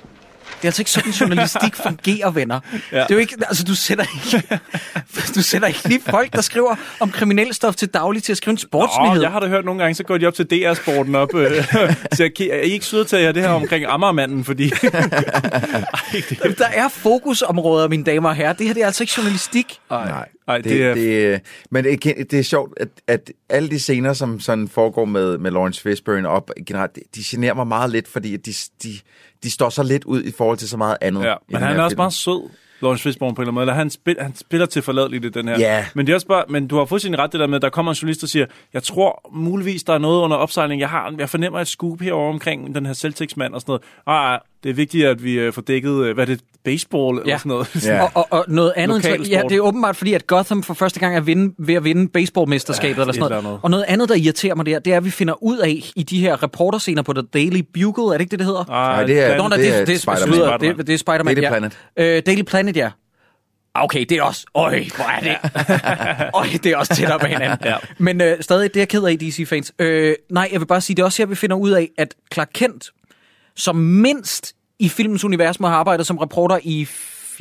Det 0.62 0.68
er 0.68 0.70
altså 0.70 0.82
ikke 0.82 0.92
sådan, 0.92 1.12
journalistik 1.12 1.76
fungerer, 1.88 2.32
venner. 2.32 2.60
Ja. 2.92 2.98
Det 2.98 3.12
er 3.12 3.16
jo 3.16 3.18
ikke, 3.18 3.36
altså 3.48 3.64
du 3.64 3.76
sætter 3.76 4.06
ikke, 4.16 4.60
du 5.36 5.42
sætter 5.42 5.68
ikke 5.68 5.80
lige 5.86 6.02
folk, 6.10 6.34
der 6.34 6.42
skriver 6.42 6.76
om 7.00 7.12
kriminelle 7.12 7.54
stof 7.54 7.76
til 7.76 7.88
daglig 7.88 8.24
til 8.24 8.32
at 8.32 8.38
skrive 8.38 8.52
en 8.52 8.58
sportsnyhed. 8.58 9.18
Åh, 9.18 9.24
jeg 9.24 9.32
har 9.32 9.40
da 9.40 9.48
hørt 9.48 9.66
nogle 9.66 9.82
gange, 9.82 9.96
så 9.96 10.04
går 10.04 10.18
de 10.18 10.26
op 10.26 10.34
til 10.34 10.46
DR-sporten 10.46 11.16
op. 11.16 11.36
Øh, 11.36 11.52
så 12.14 12.24
jeg, 12.40 12.48
er 12.52 12.62
I 12.62 12.72
ikke 12.72 12.86
have 13.12 13.34
det 13.34 13.42
her 13.42 13.50
omkring 13.50 13.86
Ammermanden, 13.86 14.46
fordi... 14.46 14.70
Der 16.58 16.68
er 16.74 16.88
fokusområder, 16.90 17.88
mine 17.88 18.04
damer 18.04 18.30
og 18.30 18.36
herrer. 18.36 18.54
Det 18.54 18.68
her 18.68 18.74
det 18.74 18.82
er 18.82 18.86
altså 18.86 19.04
ikke 19.04 19.14
journalistik. 19.18 19.80
Nej, 19.90 20.28
Ej, 20.48 20.58
det, 20.58 20.66
det 20.66 20.84
er- 20.86 20.94
det, 21.32 21.42
men 21.70 21.84
det, 21.84 22.06
er- 22.06 22.24
det 22.24 22.40
er 22.40 22.44
sjovt, 22.44 22.74
at, 22.78 22.88
at 23.08 23.32
alle 23.50 23.70
de 23.70 23.80
scener, 23.80 24.14
som 24.14 24.40
sådan 24.40 24.68
foregår 24.68 25.06
med, 25.06 25.38
med 25.38 25.52
Lawrence 25.52 25.82
Fishburne 25.82 26.30
op, 26.30 26.52
generelt, 26.68 26.96
de, 27.16 27.22
generer 27.24 27.54
mig 27.54 27.68
meget 27.68 27.92
lidt, 27.92 28.08
fordi 28.08 28.38
de, 28.38 28.52
de, 28.84 28.90
de 29.44 29.52
står 29.52 29.70
så 29.70 29.84
lidt 29.84 30.04
ud 30.04 30.24
i 30.24 30.32
forhold 30.32 30.58
til 30.58 30.70
så 30.70 30.78
meget 30.78 30.98
andet. 31.02 31.24
Ja, 31.24 31.36
men 31.50 31.62
han 31.62 31.78
er 31.78 31.84
også 31.84 31.94
film. 31.94 32.00
meget 32.00 32.14
sød, 32.14 32.50
Lawrence 32.82 33.04
Fishburne 33.04 33.36
på 33.36 33.42
en 33.42 33.44
eller 33.44 33.50
anden 33.52 33.56
måde. 33.56 33.64
Eller 33.64 33.74
Han, 33.74 33.90
spil, 33.90 34.16
han 34.20 34.36
spiller 34.36 34.66
til 34.66 34.82
forladeligt 34.82 35.26
i 35.26 35.30
den 35.30 35.48
her. 35.48 35.60
Ja. 35.60 35.86
Men, 35.96 36.06
det 36.08 36.12
er 36.12 36.16
også 36.16 36.28
bare, 36.28 36.44
men 36.50 36.68
du 36.68 36.78
har 36.78 36.86
fuldstændig 36.86 37.20
ret 37.20 37.32
det 37.32 37.40
der 37.40 37.48
med, 37.48 37.56
at 37.56 37.62
der 37.62 37.70
kommer 37.70 37.92
en 37.92 37.96
journalist 37.96 38.24
og 38.24 38.30
siger, 38.30 38.46
jeg 38.74 38.84
tror 38.84 39.30
muligvis, 39.34 39.84
der 39.84 39.94
er 39.94 39.98
noget 39.98 40.22
under 40.22 40.38
opsejling. 40.38 40.82
Jeg, 40.82 40.90
har, 40.90 41.16
jeg 41.18 41.30
fornemmer 41.30 41.60
et 41.60 41.68
scoop 41.68 42.02
herovre 42.02 42.30
omkring 42.34 42.76
den 42.76 42.86
her 42.86 42.94
Celtics-mand 42.94 43.54
og 43.54 43.62
sådan 43.62 43.72
noget. 43.72 43.82
Ah, 44.08 44.34
ah, 44.34 44.40
det 44.64 44.70
er 44.70 44.74
vigtigt, 44.74 45.06
at 45.08 45.24
vi 45.24 45.34
øh, 45.40 45.54
får 45.54 45.62
dækket, 45.62 46.06
øh, 46.06 46.14
hvad 46.16 46.28
det 46.28 46.42
baseball 46.66 47.18
eller 47.18 47.32
Ja. 47.34 47.38
sådan 47.38 47.50
noget. 47.50 47.86
Ja. 47.86 48.02
Og, 48.04 48.10
og, 48.16 48.28
og 48.30 48.46
noget 48.48 48.74
andet, 48.76 49.06
end, 49.16 49.24
ja, 49.26 49.42
det 49.50 49.56
er 49.58 49.62
åbenbart 49.62 49.96
fordi, 49.96 50.14
at 50.14 50.28
Gotham 50.28 50.64
for 50.64 50.74
første 50.74 51.00
gang 51.00 51.16
er 51.16 51.20
vinde, 51.22 51.56
ved 51.60 51.76
at 51.76 51.84
vinde 51.84 52.08
baseballmesterskabet 52.08 52.98
Ja, 52.98 53.02
eller 53.02 53.14
sådan 53.14 53.24
et 53.26 53.30
noget. 53.30 53.38
eller 53.40 53.50
andet. 53.50 53.60
Og 53.64 53.72
noget 53.72 53.86
andet, 53.88 54.10
der 54.10 54.16
irriterer 54.16 54.56
mig 54.56 54.66
der, 54.66 54.80
det 54.80 54.94
er, 54.94 54.98
at 54.98 55.06
vi 55.06 55.10
finder 55.12 55.44
ud 55.44 55.58
af 55.58 55.92
i 55.96 56.04
de 56.04 56.20
her 56.20 56.44
reporterscener 56.44 57.02
på 57.02 57.14
The 57.14 57.22
Daily 57.34 57.62
Bugle, 57.74 58.14
er 58.14 58.18
det 58.18 58.22
ikke 58.22 58.32
det, 58.32 58.40
det 58.40 58.46
hedder? 58.48 58.66
Nej, 58.68 59.04
det 59.04 59.20
er- 59.20 59.38
Nå, 59.38 59.48
nej, 59.48 59.58
det 59.58 59.80
er 59.80 59.86
det, 59.86 60.02
Spider-Man. 60.02 60.28
slutter. 60.34 60.58
Det, 60.58 60.88
det 60.88 60.94
er 60.94 60.98
Spider-Man, 60.98 61.36
Daily 61.36 61.42
ja. 61.46 61.50
Planet. 61.50 61.78
Øh, 61.98 62.22
Daily 62.26 62.42
Planet, 62.42 62.78
ja. 62.78 62.90
Ah, 63.76 63.84
Okay, 63.84 64.06
det 64.10 64.18
er 64.18 64.24
også... 64.24 64.46
Øj, 64.56 64.84
hvor 64.96 65.06
er 65.06 65.20
det... 65.20 65.38
Øj, 66.40 66.46
det 66.64 66.66
er 66.72 66.78
også 66.78 66.96
tættere 66.96 67.20
på 67.20 67.26
hinanden. 67.26 67.58
Ja. 67.66 67.76
Men 67.98 68.22
øh, 68.22 68.38
stadig, 68.42 68.74
det 68.74 68.80
er 68.80 68.82
jeg 68.82 68.90
ked 68.90 69.04
af, 69.04 69.18
DC-fans. 69.20 69.72
Øh, 69.80 70.16
nej, 70.32 70.50
jeg 70.52 70.60
vil 70.62 70.66
bare 70.66 70.82
sige, 70.82 70.96
det 70.96 71.02
er 71.02 71.06
også 71.06 71.22
her, 71.22 71.28
vi 71.28 71.36
finder 71.36 71.56
ud 71.56 71.72
af, 71.72 71.90
at 71.98 72.16
Clark 72.34 72.50
Kent, 72.54 72.86
som 73.56 73.76
mindst 73.76 74.54
i 74.82 74.90
filmens 74.90 75.24
univers 75.24 75.60
må 75.60 75.68
have 75.68 75.78
arbejdet 75.78 76.08
som 76.08 76.18
reporter 76.18 76.60
i 76.64 76.88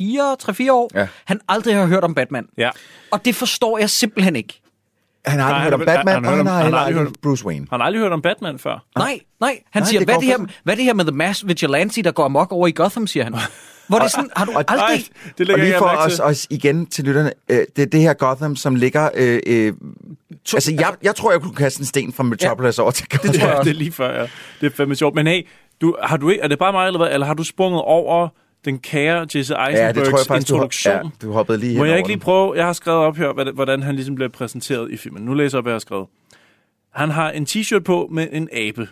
4-3-4 0.01 0.71
år, 0.71 0.89
Ja. 0.95 1.07
han 1.25 1.39
aldrig 1.49 1.75
har 1.75 1.85
hørt 1.85 2.03
om 2.03 2.15
Batman. 2.15 2.45
Ja. 2.57 2.69
Og 3.11 3.25
det 3.25 3.35
forstår 3.35 3.77
jeg 3.77 3.89
simpelthen 3.89 4.35
ikke. 4.35 4.61
Han 5.25 5.39
har 5.39 5.45
aldrig 5.47 5.63
hørt 5.63 5.73
om 5.73 5.79
han- 5.79 5.85
Batman, 5.87 6.13
han 6.13 6.25
og 6.25 6.29
har 6.29 6.35
han 6.35 6.37
hørt 6.37 6.41
om- 6.41 6.47
har 6.47 6.53
han 6.55 6.63
heller 6.65 6.77
har 6.79 6.85
aldrig 6.85 7.03
hørt- 7.03 7.13
Bruce 7.23 7.45
Wayne. 7.45 7.67
Har 7.69 7.77
han 7.77 7.85
aldrig 7.85 8.01
hørt 8.01 8.11
om 8.11 8.21
Batman 8.21 8.59
før? 8.59 8.85
Nej, 8.97 9.19
nej. 9.39 9.59
Han 9.71 9.81
Nej, 9.81 9.89
siger, 9.89 9.99
det 9.99 10.07
hvad, 10.07 10.15
er 10.15 10.19
det 10.19 10.27
her, 10.27 10.37
hvad 10.63 10.73
er 10.73 10.75
det 10.75 10.85
her 10.85 10.93
med 10.93 11.05
The 11.05 11.15
Mass 11.15 11.47
Vigilante, 11.47 12.01
der 12.01 12.11
går 12.11 12.25
amok 12.25 12.51
over 12.51 12.67
i 12.67 12.71
Gotham, 12.71 13.07
siger 13.07 13.23
han. 13.23 13.35
Hvor 13.87 13.97
det 13.97 14.05
er 14.05 14.09
sådan, 14.09 14.29
har 14.35 14.45
du 14.45 14.51
aldrig... 14.57 14.77
Nej, 14.77 15.03
det 15.37 15.49
Og 15.49 15.59
lige 15.59 15.75
for 15.77 15.85
os, 15.85 16.19
os 16.19 16.47
igen 16.49 16.85
til 16.85 17.03
lytterne, 17.03 17.31
øh, 17.49 17.65
det 17.75 17.81
er 17.81 17.85
det 17.85 18.01
her 18.01 18.13
Gotham, 18.13 18.55
som 18.55 18.75
ligger... 18.75 19.09
Øh, 19.15 19.39
øh, 19.47 19.73
altså, 20.53 20.73
jeg, 20.79 20.93
jeg 21.03 21.15
tror, 21.15 21.31
jeg 21.31 21.41
kunne 21.41 21.55
kaste 21.55 21.79
en 21.79 21.85
sten 21.85 22.13
fra 22.13 22.23
Metropolis 22.23 22.79
over 22.79 22.91
til 22.91 23.07
Gotham. 23.11 23.33
tror 23.33 23.47
jeg 23.47 23.55
Ja, 23.57 23.63
det 23.63 23.69
er 23.69 23.73
lige 23.73 23.91
før, 23.91 24.19
ja. 24.21 24.27
Det 24.61 24.71
er 24.71 24.75
fandme 24.75 24.95
sjovt. 24.95 25.15
Men 25.15 25.27
hey, 25.27 25.45
du, 25.81 25.95
har 26.03 26.17
du 26.17 26.29
ikke, 26.29 26.43
er 26.43 26.47
det 26.47 26.59
bare 26.59 26.71
mig, 26.71 26.87
eller 26.87 26.97
hvad? 26.99 27.11
Eller 27.13 27.27
har 27.27 27.33
du 27.33 27.43
sprunget 27.43 27.81
over 27.81 28.27
den 28.65 28.79
kære 28.79 29.27
Jesse 29.35 29.53
Eisenbergs 29.55 29.79
Ja, 29.79 29.87
det 29.87 29.95
tror 29.95 30.17
jeg 30.17 30.27
faktisk, 30.27 30.49
du, 30.49 30.53
introduktion? 30.53 30.93
har, 30.93 31.03
ja, 31.03 31.09
du 31.27 31.31
hoppede 31.33 31.57
lige 31.57 31.77
Må 31.77 31.85
jeg 31.85 31.97
ikke 31.97 32.09
lige 32.09 32.19
prøve, 32.19 32.53
jeg 32.57 32.65
har 32.65 32.73
skrevet 32.73 32.99
op 32.99 33.17
her, 33.17 33.51
hvordan 33.53 33.83
han 33.83 33.95
ligesom 33.95 34.15
bliver 34.15 34.29
præsenteret 34.29 34.91
i 34.91 34.97
filmen. 34.97 35.23
Nu 35.23 35.33
læser 35.33 35.57
jeg 35.57 35.59
op, 35.59 35.63
hvad 35.65 35.71
jeg 35.71 35.75
har 35.75 35.79
skrevet. 35.79 36.07
Han 36.93 37.09
har 37.09 37.31
en 37.31 37.45
t-shirt 37.49 37.79
på 37.79 38.07
med 38.11 38.27
en 38.31 38.49
abe. 38.53 38.87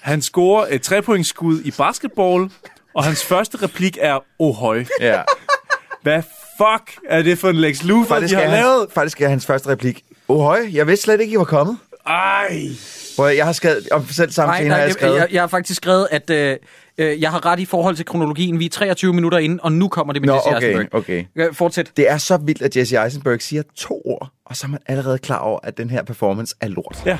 Han 0.00 0.22
scorer 0.22 0.66
et 0.70 0.82
trepointsskud 0.82 1.60
i 1.60 1.70
basketball, 1.78 2.50
og 2.94 3.04
hans 3.04 3.24
første 3.24 3.62
replik 3.62 3.98
er, 4.00 4.18
oh 4.38 4.54
høj. 4.54 4.84
Ja. 5.00 5.22
Hvad 6.02 6.22
fuck 6.58 6.98
er 7.08 7.22
det 7.22 7.38
for 7.38 7.48
en 7.48 7.56
Lex 7.56 7.82
Luthor, 7.84 8.04
Faktisk 8.14 8.34
de 8.34 8.40
har 8.40 8.50
lavet? 8.50 8.80
hans, 8.80 8.92
faktisk 8.92 9.20
er 9.20 9.28
hans 9.28 9.46
første 9.46 9.68
replik. 9.68 10.04
Oh, 10.28 10.40
høj, 10.40 10.60
jeg 10.72 10.86
vidste 10.86 11.04
slet 11.04 11.20
ikke, 11.20 11.32
I 11.32 11.36
var 11.36 11.44
kommet. 11.44 11.78
Ej! 12.06 12.68
Hvor 13.14 13.28
jeg 13.28 13.44
har 13.44 13.52
skrevet, 13.52 13.88
om 13.92 14.06
selv 14.08 14.30
samme 14.30 14.48
Nej, 14.50 14.56
scene 14.56 14.68
nej, 14.68 14.78
har 14.78 14.84
jeg 14.84 14.92
skrevet. 14.92 15.16
jeg, 15.16 15.28
jeg 15.32 15.42
har 15.42 15.46
faktisk 15.46 15.76
skrevet, 15.76 16.08
at 16.10 16.30
øh, 16.30 16.56
øh, 16.98 17.20
jeg 17.22 17.30
har 17.30 17.46
ret 17.46 17.60
i 17.60 17.64
forhold 17.64 17.96
til 17.96 18.04
kronologien. 18.04 18.58
Vi 18.58 18.64
er 18.66 18.70
23 18.70 19.12
minutter 19.12 19.38
inde, 19.38 19.58
og 19.62 19.72
nu 19.72 19.88
kommer 19.88 20.12
det 20.12 20.22
med 20.22 20.26
Nå, 20.28 20.34
Jesse 20.34 20.48
okay, 20.56 20.68
Eisenberg. 20.68 20.94
okay. 20.94 21.24
Øh, 21.36 21.54
Fortsæt. 21.54 21.90
Det 21.96 22.10
er 22.10 22.18
så 22.18 22.36
vildt, 22.36 22.62
at 22.62 22.76
Jesse 22.76 22.96
Eisenberg 23.04 23.42
siger 23.42 23.62
to 23.76 24.02
ord, 24.04 24.28
og 24.46 24.56
så 24.56 24.66
er 24.66 24.70
man 24.70 24.80
allerede 24.86 25.18
klar 25.18 25.38
over, 25.38 25.58
at 25.62 25.76
den 25.78 25.90
her 25.90 26.02
performance 26.02 26.54
er 26.60 26.68
lort. 26.68 27.02
Ja. 27.06 27.18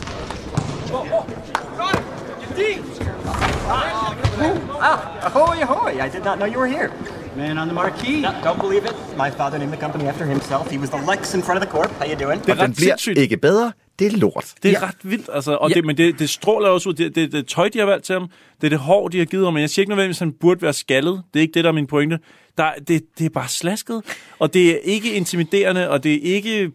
Ah, 4.81 5.27
ahoy, 5.27 5.57
ahoy! 5.63 5.93
I 6.07 6.09
did 6.09 6.25
not 6.25 6.39
know 6.39 6.47
you 6.47 6.59
were 6.61 6.69
here. 6.69 6.91
Man 7.37 7.59
on 7.59 7.67
the 7.69 7.75
marquee. 7.75 8.21
No, 8.21 8.29
don't 8.29 8.61
believe 8.61 8.85
it. 8.85 8.95
My 9.17 9.31
father 9.31 9.59
named 9.59 9.73
the 9.73 9.81
company 9.81 10.05
after 10.05 10.25
himself. 10.27 10.71
He 10.71 10.79
was 10.79 10.91
the 10.91 11.01
Lex 11.11 11.35
in 11.35 11.43
front 11.43 11.59
of 11.59 11.63
the 11.67 11.71
court. 11.77 11.91
How 11.99 12.07
you 12.07 12.17
doing? 12.27 12.41
Det 12.41 12.49
er 12.49 12.53
Og 12.53 12.57
den 12.59 12.69
ret 12.71 12.77
bliver 12.77 12.91
sindssygt. 12.93 13.19
ikke 13.19 13.37
bedre, 13.37 13.73
det 13.99 14.07
er 14.07 14.17
lort. 14.17 14.55
Det 14.63 14.69
er 14.69 14.81
ja. 14.81 14.87
ret 14.87 14.97
vildt, 15.03 15.29
altså. 15.33 15.55
Og 15.57 15.71
Ja. 15.71 15.75
det, 15.75 15.85
men 15.85 15.97
det, 15.97 16.19
det 16.19 16.31
stråler 16.31 16.69
også 16.69 16.89
ud. 16.89 16.95
Det, 16.95 17.15
det, 17.15 17.33
det 17.33 17.47
tøj, 17.47 17.69
de 17.69 17.79
har 17.79 17.87
valgt 17.87 18.05
til 18.05 18.13
ham. 18.13 18.29
Det 18.61 18.67
er 18.67 18.69
det 18.69 18.79
hår, 18.79 19.09
de 19.09 19.19
har 19.19 19.25
givet 19.25 19.47
ham. 19.47 19.53
Men 19.55 19.61
jeg 19.61 19.71
siger 19.71 19.83
ikke 19.83 19.91
nødvendigvis, 19.91 20.17
at 20.17 20.27
han 20.27 20.33
burde 20.33 20.63
være 20.63 20.73
skaldet. 20.73 21.23
Det 21.35 21.41
er 21.41 21.43
ikke 21.43 21.55
det, 21.55 21.65
der 21.65 21.71
er 21.71 21.75
min 21.75 21.87
pointe. 21.87 22.19
Der, 22.59 22.71
det, 22.89 23.03
det 23.19 23.25
er 23.27 23.31
bare 23.31 23.49
slasket. 23.49 24.03
Og 24.39 24.55
det 24.55 24.71
er 24.71 24.79
ikke 24.83 25.13
intimiderende, 25.15 25.91
og 25.91 26.05
det 26.05 26.15
er 26.15 26.35
ikke 26.35 26.71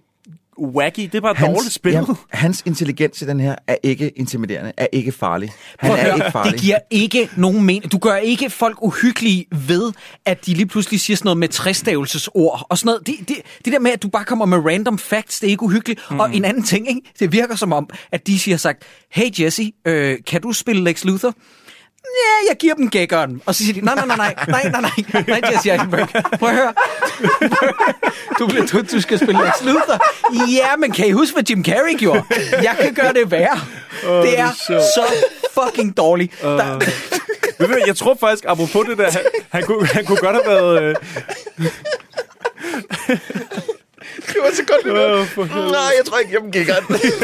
wacky. 0.61 0.99
Det 0.99 1.15
er 1.15 1.21
bare 1.21 1.35
hans, 1.35 1.57
dårligt 1.57 1.73
spillet. 1.73 2.07
ja, 2.07 2.13
hans 2.37 2.63
intelligens 2.65 3.21
i 3.21 3.25
den 3.25 3.39
her 3.39 3.55
er 3.67 3.75
ikke 3.83 4.09
intimiderende, 4.09 4.71
er 4.77 4.87
ikke 4.91 5.11
farlig. 5.11 5.51
Han 5.79 5.89
Prøv 5.89 5.97
er 5.97 6.03
høre, 6.03 6.15
ikke 6.15 6.31
farlig. 6.31 6.53
Det 6.53 6.61
giver 6.61 6.77
ikke 6.89 7.29
nogen 7.35 7.63
mening. 7.63 7.91
Du 7.91 7.97
gør 7.97 8.15
ikke 8.15 8.49
folk 8.49 8.77
uhyggelige 8.81 9.45
ved, 9.67 9.91
at 10.25 10.45
de 10.45 10.53
lige 10.53 10.65
pludselig 10.65 10.99
siger 10.99 11.17
sådan 11.17 11.25
noget 11.25 11.37
med 11.37 11.47
træstavelsesord 11.47 12.65
og 12.69 12.77
sådan 12.77 12.87
noget. 12.87 13.07
Det, 13.07 13.15
det, 13.29 13.37
det 13.65 13.73
der 13.73 13.79
med, 13.79 13.91
at 13.91 14.03
du 14.03 14.07
bare 14.09 14.25
kommer 14.25 14.45
med 14.45 14.57
random 14.57 14.97
facts, 14.97 15.39
det 15.39 15.47
er 15.47 15.51
ikke 15.51 15.63
uhyggeligt. 15.63 16.01
Mm. 16.11 16.19
Og 16.19 16.35
en 16.35 16.45
anden 16.45 16.63
ting, 16.63 16.89
ikke? 16.89 17.01
det 17.19 17.31
virker 17.31 17.55
som 17.55 17.73
om, 17.73 17.89
at 18.11 18.27
de 18.27 18.39
siger 18.39 18.57
sagt, 18.57 18.83
hey 19.11 19.41
Jesse, 19.41 19.71
øh, 19.85 20.17
kan 20.27 20.41
du 20.41 20.51
spille 20.51 20.83
Lex 20.83 21.03
Luthor? 21.03 21.33
Ja, 22.05 22.49
jeg 22.49 22.57
giver 22.57 22.73
dem 22.75 22.89
gækkeren. 22.89 23.41
Og 23.45 23.55
så 23.55 23.63
siger 23.63 23.73
de, 23.73 23.81
nej, 23.85 23.95
nej, 23.95 24.05
nej, 24.05 24.17
nej, 24.17 24.35
nej, 24.47 24.81
nej, 24.81 24.91
nej, 25.13 25.23
nej, 25.27 25.51
Jesse 25.51 25.71
Eisenberg. 25.71 26.07
Prøv 26.39 26.49
at 26.49 26.55
høre. 26.55 26.73
Du, 28.39 28.47
bliver, 28.47 28.65
du, 28.65 28.81
du 28.91 29.01
skal 29.01 29.17
spille 29.17 29.41
Lex 29.45 29.61
Luthor. 29.63 30.05
Ja, 30.51 30.75
men 30.75 30.91
kan 30.91 31.07
I 31.07 31.11
huske, 31.11 31.33
hvad 31.33 31.43
Jim 31.49 31.63
Carrey 31.65 31.97
gjorde? 31.97 32.23
Jeg 32.51 32.75
kan 32.81 32.93
gøre 32.93 33.13
det 33.13 33.31
værre. 33.31 33.59
Åh, 34.07 34.23
det 34.25 34.39
er 34.39 34.49
så 34.67 35.03
fucking 35.53 35.97
dårligt. 35.97 36.41
Der, 36.41 36.79
Ved 37.59 37.67
du 37.67 37.77
jeg 37.87 37.95
tror 37.97 38.17
faktisk, 38.19 38.45
apropos 38.47 38.85
det 38.87 38.97
der, 38.97 39.11
han, 39.11 39.21
han, 39.49 39.63
kunne, 39.63 39.87
han 39.87 40.05
kunne 40.05 40.17
godt 40.17 40.35
have 40.35 40.55
været... 40.55 40.83
Øh, 40.83 40.95
Det 44.27 44.35
var 44.43 44.51
så 44.53 44.63
godt, 44.67 44.83
det 44.83 45.19
Åh, 45.19 45.25
for 45.25 45.43
helvede. 45.43 45.71
Nej, 45.71 45.91
jeg 45.97 46.05
tror 46.05 46.17
ikke, 46.17 46.33
jeg 46.33 46.51
gik 46.51 46.67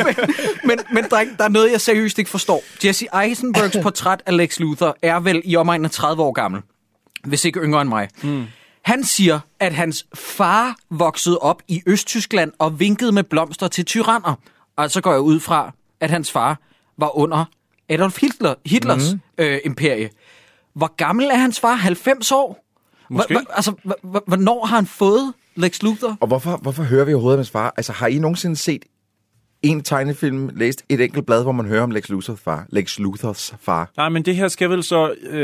men, 0.67 0.79
men 0.93 1.05
dreng, 1.11 1.37
der 1.37 1.43
er 1.43 1.49
noget, 1.49 1.71
jeg 1.71 1.81
seriøst 1.81 2.19
ikke 2.19 2.31
forstår. 2.31 2.63
Jesse 2.85 3.07
Eisenbergs 3.23 3.77
portræt 3.83 4.21
af 4.25 4.37
Lex 4.37 4.59
Luthor 4.59 4.97
er 5.01 5.19
vel 5.19 5.41
i 5.45 5.55
omegnen 5.55 5.85
af 5.85 5.91
30 5.91 6.23
år 6.23 6.31
gammel. 6.31 6.61
Hvis 7.23 7.45
ikke 7.45 7.59
yngre 7.59 7.81
end 7.81 7.89
mig. 7.89 8.09
Mm. 8.23 8.45
Han 8.81 9.03
siger, 9.03 9.39
at 9.59 9.73
hans 9.73 10.05
far 10.13 10.75
voksede 10.89 11.37
op 11.37 11.61
i 11.67 11.81
Østtyskland 11.87 12.51
og 12.59 12.79
vinkede 12.79 13.11
med 13.11 13.23
blomster 13.23 13.67
til 13.67 13.85
tyranner. 13.85 14.35
Og 14.77 14.91
så 14.91 15.01
går 15.01 15.11
jeg 15.11 15.21
ud 15.21 15.39
fra, 15.39 15.71
at 15.99 16.09
hans 16.09 16.31
far 16.31 16.59
var 16.97 17.17
under 17.17 17.45
Adolf 17.89 18.21
Hitler, 18.21 18.53
Hitlers 18.65 19.13
mm. 19.13 19.19
øh, 19.37 19.59
imperie. 19.65 20.09
Hvor 20.73 20.95
gammel 20.95 21.25
er 21.25 21.35
hans 21.35 21.59
far? 21.59 21.73
90 21.73 22.31
år? 22.31 22.65
Måske. 23.09 23.33
Hva, 23.33 23.41
hva, 23.43 23.55
altså, 23.55 23.73
hva, 24.03 24.19
hvornår 24.27 24.65
har 24.65 24.75
han 24.75 24.85
fået 24.85 25.33
Lex 25.55 25.81
Luthor? 25.83 26.17
Og 26.21 26.27
hvorfor, 26.27 26.57
hvorfor 26.61 26.83
hører 26.83 27.05
vi 27.05 27.13
overhovedet 27.13 27.37
hans 27.39 27.49
far? 27.49 27.73
Altså, 27.77 27.93
har 27.93 28.07
I 28.07 28.17
nogensinde 28.19 28.55
set 28.55 28.83
en 29.63 29.81
tegnefilm, 29.83 30.49
læst 30.55 30.83
et 30.89 31.01
enkelt 31.01 31.25
blad, 31.25 31.43
hvor 31.43 31.51
man 31.51 31.65
hører 31.65 31.81
om 31.83 31.91
Lex 31.91 32.09
Luthors 32.09 32.39
far? 32.39 32.65
Lex 32.69 32.99
Luthors 32.99 33.53
far. 33.61 33.91
nej, 33.97 34.09
men 34.09 34.25
det 34.25 34.35
her 34.35 34.47
skal 34.47 34.69
vel 34.69 34.83
så... 34.83 35.13
Øh, 35.29 35.39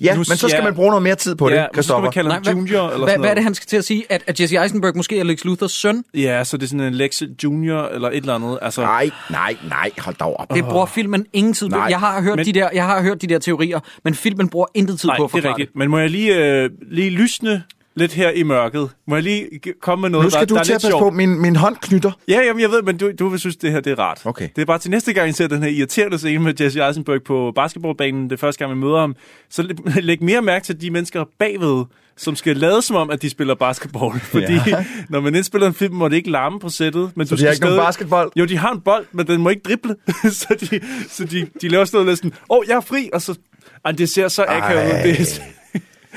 Ja, 0.00 0.12
nu 0.12 0.18
men 0.18 0.24
så 0.24 0.36
skal 0.36 0.50
siger- 0.50 0.62
man 0.62 0.74
bruge 0.74 0.88
noget 0.90 1.02
mere 1.02 1.14
tid 1.14 1.34
på 1.34 1.50
ja, 1.50 1.66
det, 1.74 1.84
så 1.84 1.92
skal 1.92 2.02
man 2.02 2.12
kalde 2.12 2.32
ham 2.32 2.42
hvad, 2.42 2.52
Junior, 2.54 2.82
eller 2.82 2.98
hvad, 2.98 2.98
sådan 2.98 3.06
hvad 3.06 3.14
er 3.14 3.18
noget. 3.18 3.36
det, 3.36 3.44
han 3.44 3.54
skal 3.54 3.66
til 3.66 3.76
at 3.76 3.84
sige? 3.84 4.04
At, 4.08 4.22
at 4.26 4.40
Jesse 4.40 4.56
Eisenberg 4.56 4.96
måske 4.96 5.18
er 5.18 5.24
Lex 5.24 5.44
Luthors 5.44 5.72
søn? 5.72 6.04
Ja, 6.14 6.44
så 6.44 6.56
det 6.56 6.62
er 6.62 6.68
sådan 6.68 6.80
en 6.86 6.94
Lex 6.94 7.22
Junior, 7.44 7.82
eller 7.82 8.08
et 8.08 8.16
eller 8.16 8.34
andet. 8.34 8.58
Altså, 8.62 8.80
Nej, 8.80 9.10
nej, 9.30 9.56
nej, 9.68 9.90
hold 9.98 10.14
dog 10.16 10.40
op. 10.40 10.54
Det 10.54 10.64
bruger 10.64 10.86
filmen 10.86 11.26
ingen 11.32 11.54
tid 11.54 11.68
på. 11.68 11.76
Nej, 11.76 11.86
Jeg 11.90 11.98
har 12.00 12.22
hørt 12.22 12.36
men- 12.36 12.46
de 12.46 12.52
der, 12.52 12.68
jeg 12.74 12.84
har 12.86 13.02
hørt 13.02 13.22
de 13.22 13.26
der 13.26 13.38
teorier, 13.38 13.80
men 14.04 14.14
filmen 14.14 14.48
bruger 14.48 14.66
intet 14.74 15.00
tid 15.00 15.08
Nej, 15.08 15.16
på 15.16 15.24
at 15.24 15.30
det 15.30 15.38
er 15.38 15.40
forklare 15.42 15.56
rigtigt. 15.58 15.76
Men 15.76 15.90
må 15.90 15.98
jeg 15.98 16.10
lige, 16.10 16.36
øh, 16.62 16.70
lige 16.90 17.10
lysne 17.10 17.62
lidt 17.94 18.12
her 18.12 18.30
i 18.30 18.42
mørket? 18.42 18.90
Må 19.06 19.14
jeg 19.16 19.22
lige 19.22 19.48
komme 19.82 20.02
med 20.02 20.10
noget, 20.10 20.24
Nu 20.24 20.30
skal 20.30 20.40
der, 20.40 20.46
du 20.46 20.54
der 20.54 20.60
er 20.60 20.64
til 20.64 20.72
at 20.72 20.76
passe 20.76 20.88
sjovt? 20.88 21.02
på, 21.02 21.10
min, 21.10 21.40
min 21.42 21.56
hånd 21.56 21.76
knytter. 21.82 22.10
Ja, 22.28 22.40
jamen, 22.46 22.60
jeg 22.60 22.70
ved, 22.70 22.82
men 22.82 22.96
du, 22.96 23.10
du 23.18 23.28
vil 23.28 23.40
synes, 23.40 23.56
det 23.56 23.72
her 23.72 23.80
det 23.80 23.90
er 23.92 23.98
rart. 23.98 24.20
Okay. 24.24 24.48
Det 24.56 24.62
er 24.62 24.66
bare 24.66 24.78
til 24.78 24.90
næste 24.90 25.12
gang, 25.12 25.28
I 25.28 25.32
ser 25.32 25.46
den 25.46 25.62
her 25.62 25.70
irriterende 25.70 26.18
scene 26.18 26.38
med 26.44 26.60
Jesse 26.60 26.86
Eisenberg 26.86 27.22
på 27.22 27.52
basketballbanen, 27.54 28.30
det 28.30 28.40
første 28.40 28.58
gang, 28.58 28.76
vi 28.76 28.80
møder 28.80 29.00
ham, 29.00 29.16
så 29.50 29.62
læ- 29.62 29.74
læg 30.00 30.22
mere 30.22 30.42
mærke 30.42 30.64
til 30.64 30.80
de 30.80 30.90
mennesker 30.90 31.24
bagved, 31.38 31.84
som 32.16 32.36
skal 32.36 32.56
lade 32.56 32.82
som 32.82 32.96
om, 32.96 33.10
at 33.10 33.22
de 33.22 33.30
spiller 33.30 33.54
basketball. 33.54 34.20
Fordi 34.32 34.52
Ja. 34.66 34.84
når 35.08 35.20
man 35.20 35.34
indspiller 35.34 35.68
en 35.68 35.74
film, 35.74 35.94
må 35.94 36.08
det 36.08 36.16
ikke 36.16 36.30
larme 36.30 36.60
på 36.60 36.68
sættet. 36.68 37.10
Men 37.14 37.26
Så 37.26 37.34
du 37.34 37.40
de 37.40 37.46
har 37.46 37.54
skal 37.54 37.56
ikke 37.56 37.64
nogen 37.64 37.76
stadig- 37.76 37.86
basketball? 37.86 38.28
Jo, 38.36 38.44
de 38.44 38.56
har 38.56 38.72
en 38.72 38.80
bold, 38.80 39.06
men 39.12 39.26
den 39.26 39.40
må 39.40 39.48
ikke 39.48 39.62
drible. 39.62 39.96
så 40.40 40.56
de, 40.60 40.80
så 41.08 41.24
de, 41.24 41.46
de 41.62 41.68
laver 41.68 41.84
sådan 41.84 41.96
noget 41.98 42.08
lidt 42.08 42.18
sådan, 42.18 42.32
åh, 42.50 42.58
oh, 42.58 42.64
jeg 42.68 42.76
er 42.76 42.80
fri, 42.80 43.10
og 43.12 43.22
så... 43.22 43.38
Ej, 43.84 43.92
det 43.92 44.08
ser 44.08 44.28
så 44.28 44.44
akavet 44.48 44.86
ud. 44.86 45.10
Det, 45.10 45.42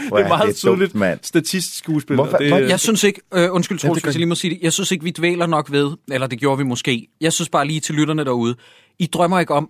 Hvor 0.08 0.18
det 0.18 0.24
er 0.24 0.28
meget 0.28 0.44
dumt, 0.46 0.56
tydeligt 0.56 1.26
statistisk 1.26 1.78
skuespil. 1.78 2.16
Hvorfor- 2.16 2.38
det, 2.38 2.48
hvor- 2.48 2.58
Jeg 2.58 2.80
synes 2.80 3.04
ikke, 3.04 3.22
øh, 3.34 3.48
undskyld 3.52 3.80
Troels, 3.80 3.96
det 3.96 4.04
hvis 4.04 4.16
jeg 4.16 4.20
lige 4.20 4.30
må 4.30 4.36
sige 4.36 4.52
det, 4.56 4.60
jeg 4.62 4.74
synes 4.74 4.92
ikke, 4.92 5.04
vi 5.04 5.12
dvæler 5.12 5.46
nok 5.48 5.72
ved, 5.72 5.92
eller 6.12 6.28
det 6.28 6.40
gjorde 6.40 6.58
vi 6.58 6.64
måske. 6.64 7.08
Jeg 7.22 7.34
synes 7.34 7.50
bare 7.50 7.68
lige 7.68 7.80
til 7.80 7.96
lytterne 7.96 8.24
derude, 8.26 8.56
I 9.00 9.06
drømmer 9.06 9.40
ikke 9.40 9.54
om, 9.54 9.70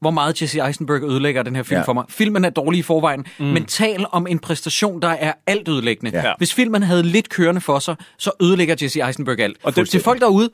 hvor 0.00 0.10
meget 0.10 0.42
Jesse 0.42 0.60
Eisenberg 0.66 1.02
ødelægger 1.02 1.42
den 1.42 1.56
her 1.56 1.62
film 1.62 1.78
Ja. 1.78 1.84
for 1.84 1.92
mig. 1.92 2.04
Filmen 2.08 2.44
er 2.44 2.50
dårlig 2.50 2.78
i 2.78 2.82
forvejen, 2.82 3.24
mm. 3.38 3.44
men 3.46 3.64
tal 3.64 4.06
om 4.12 4.26
en 4.26 4.38
præstation, 4.38 5.02
der 5.02 5.08
er 5.08 5.32
alt 5.46 5.68
ødelæggende. 5.68 6.20
Ja. 6.22 6.32
Hvis 6.38 6.54
filmen 6.54 6.82
havde 6.82 7.02
lidt 7.02 7.28
kørende 7.28 7.60
for 7.60 7.78
sig, 7.78 7.96
så 8.18 8.30
ødelægger 8.42 8.74
Jesse 8.82 9.00
Eisenberg 9.06 9.40
alt. 9.40 9.56
Og 9.62 9.76
det- 9.76 9.80
det, 9.80 9.88
til 9.90 10.00
folk 10.00 10.20
derude, 10.20 10.50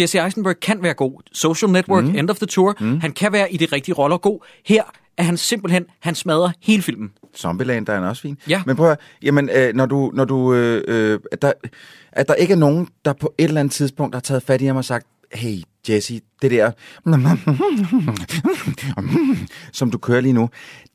Jesse 0.00 0.18
Eisenberg 0.18 0.60
kan 0.60 0.82
være 0.82 0.94
god. 0.94 1.22
Social 1.32 1.72
Network, 1.72 2.04
mm. 2.04 2.16
End 2.16 2.30
of 2.30 2.36
the 2.36 2.46
Tour. 2.46 2.76
Mm. 2.80 3.00
Han 3.00 3.12
kan 3.12 3.32
være 3.32 3.52
i 3.52 3.56
de 3.56 3.64
rigtige 3.64 3.94
roller 3.94 4.16
god. 4.16 4.40
Her 4.66 4.82
er 5.16 5.22
han 5.22 5.36
simpelthen, 5.36 5.84
han 6.00 6.14
smadrer 6.14 6.50
hele 6.62 6.82
filmen. 6.82 7.12
Zombieland, 7.36 7.86
der 7.86 7.92
er 7.92 8.00
han 8.00 8.08
også 8.08 8.22
fin. 8.22 8.38
Ja. 8.48 8.62
Men 8.66 8.76
prøv 8.76 8.90
at, 8.90 8.98
jamen, 9.22 9.50
øh, 9.54 9.74
når 9.74 9.86
du, 9.86 10.10
når 10.14 10.24
du 10.24 10.54
øh, 10.54 10.82
øh, 10.88 11.20
at, 11.32 11.42
der, 11.42 11.52
at 12.12 12.28
der 12.28 12.34
ikke 12.34 12.52
er 12.52 12.58
nogen, 12.58 12.88
der 13.04 13.12
på 13.12 13.34
et 13.38 13.44
eller 13.44 13.60
andet 13.60 13.72
tidspunkt 13.72 14.14
har 14.14 14.20
taget 14.20 14.42
fat 14.42 14.60
i 14.60 14.64
ham 14.64 14.76
og 14.76 14.84
sagt, 14.84 15.06
hey, 15.32 15.58
Jesse, 15.88 16.20
det 16.42 16.50
der, 16.50 16.70
som 19.72 19.90
du 19.90 19.98
kører 19.98 20.20
lige 20.20 20.32
nu, 20.32 20.48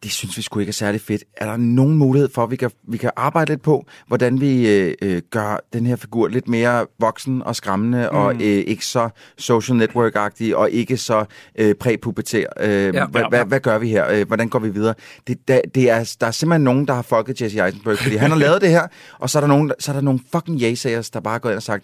det 0.03 0.11
synes 0.11 0.37
vi 0.37 0.41
sgu 0.41 0.59
ikke 0.59 0.69
er 0.69 0.73
særlig 0.73 1.01
fedt. 1.01 1.23
Er 1.37 1.45
der 1.45 1.57
nogen 1.57 1.97
mulighed 1.97 2.29
for, 2.35 2.43
at 2.43 2.51
vi 2.51 2.55
kan, 2.55 2.71
vi 2.87 2.97
kan 2.97 3.11
arbejde 3.15 3.51
lidt 3.51 3.61
på, 3.61 3.85
hvordan 4.07 4.41
vi 4.41 4.69
øh, 4.69 4.93
øh, 5.01 5.21
gør 5.31 5.59
den 5.73 5.85
her 5.85 5.95
figur 5.95 6.27
lidt 6.27 6.47
mere 6.47 6.85
voksen 6.99 7.43
og 7.43 7.55
skræmmende, 7.55 8.09
mm. 8.11 8.17
og 8.17 8.33
øh, 8.35 8.41
ikke 8.41 8.85
så 8.85 9.09
social 9.37 9.77
network-agtig, 9.83 10.55
og 10.55 10.71
ikke 10.71 10.97
så 10.97 11.25
øh, 11.55 11.75
præpubertær? 11.75 12.45
Øh, 12.59 12.69
ja, 12.69 12.85
ja, 12.85 13.05
hvad, 13.05 13.21
ja. 13.21 13.29
hvad, 13.29 13.45
hvad 13.45 13.59
gør 13.59 13.77
vi 13.77 13.89
her? 13.89 14.09
Øh, 14.11 14.27
hvordan 14.27 14.49
går 14.49 14.59
vi 14.59 14.69
videre? 14.69 14.93
Det, 15.27 15.47
der, 15.47 15.61
det 15.75 15.89
er, 15.89 16.15
der 16.21 16.27
er 16.27 16.31
simpelthen 16.31 16.63
nogen, 16.63 16.87
der 16.87 16.93
har 16.93 17.01
fucket 17.01 17.41
Jesse 17.41 17.65
Eisenberg, 17.65 17.97
fordi 17.97 18.15
han 18.15 18.31
har 18.31 18.37
lavet 18.47 18.61
det 18.61 18.69
her, 18.69 18.87
og 19.19 19.29
så 19.29 19.37
er 19.37 19.41
der 19.41 19.47
nogen, 19.47 19.71
så 19.79 19.91
er 19.91 19.93
der 19.95 20.01
nogle 20.01 20.19
fucking 20.31 20.61
yay-sayers, 20.61 21.09
der 21.13 21.19
bare 21.19 21.35
er 21.35 21.39
gået 21.39 21.51
ind 21.51 21.57
og 21.57 21.63
sagt, 21.63 21.83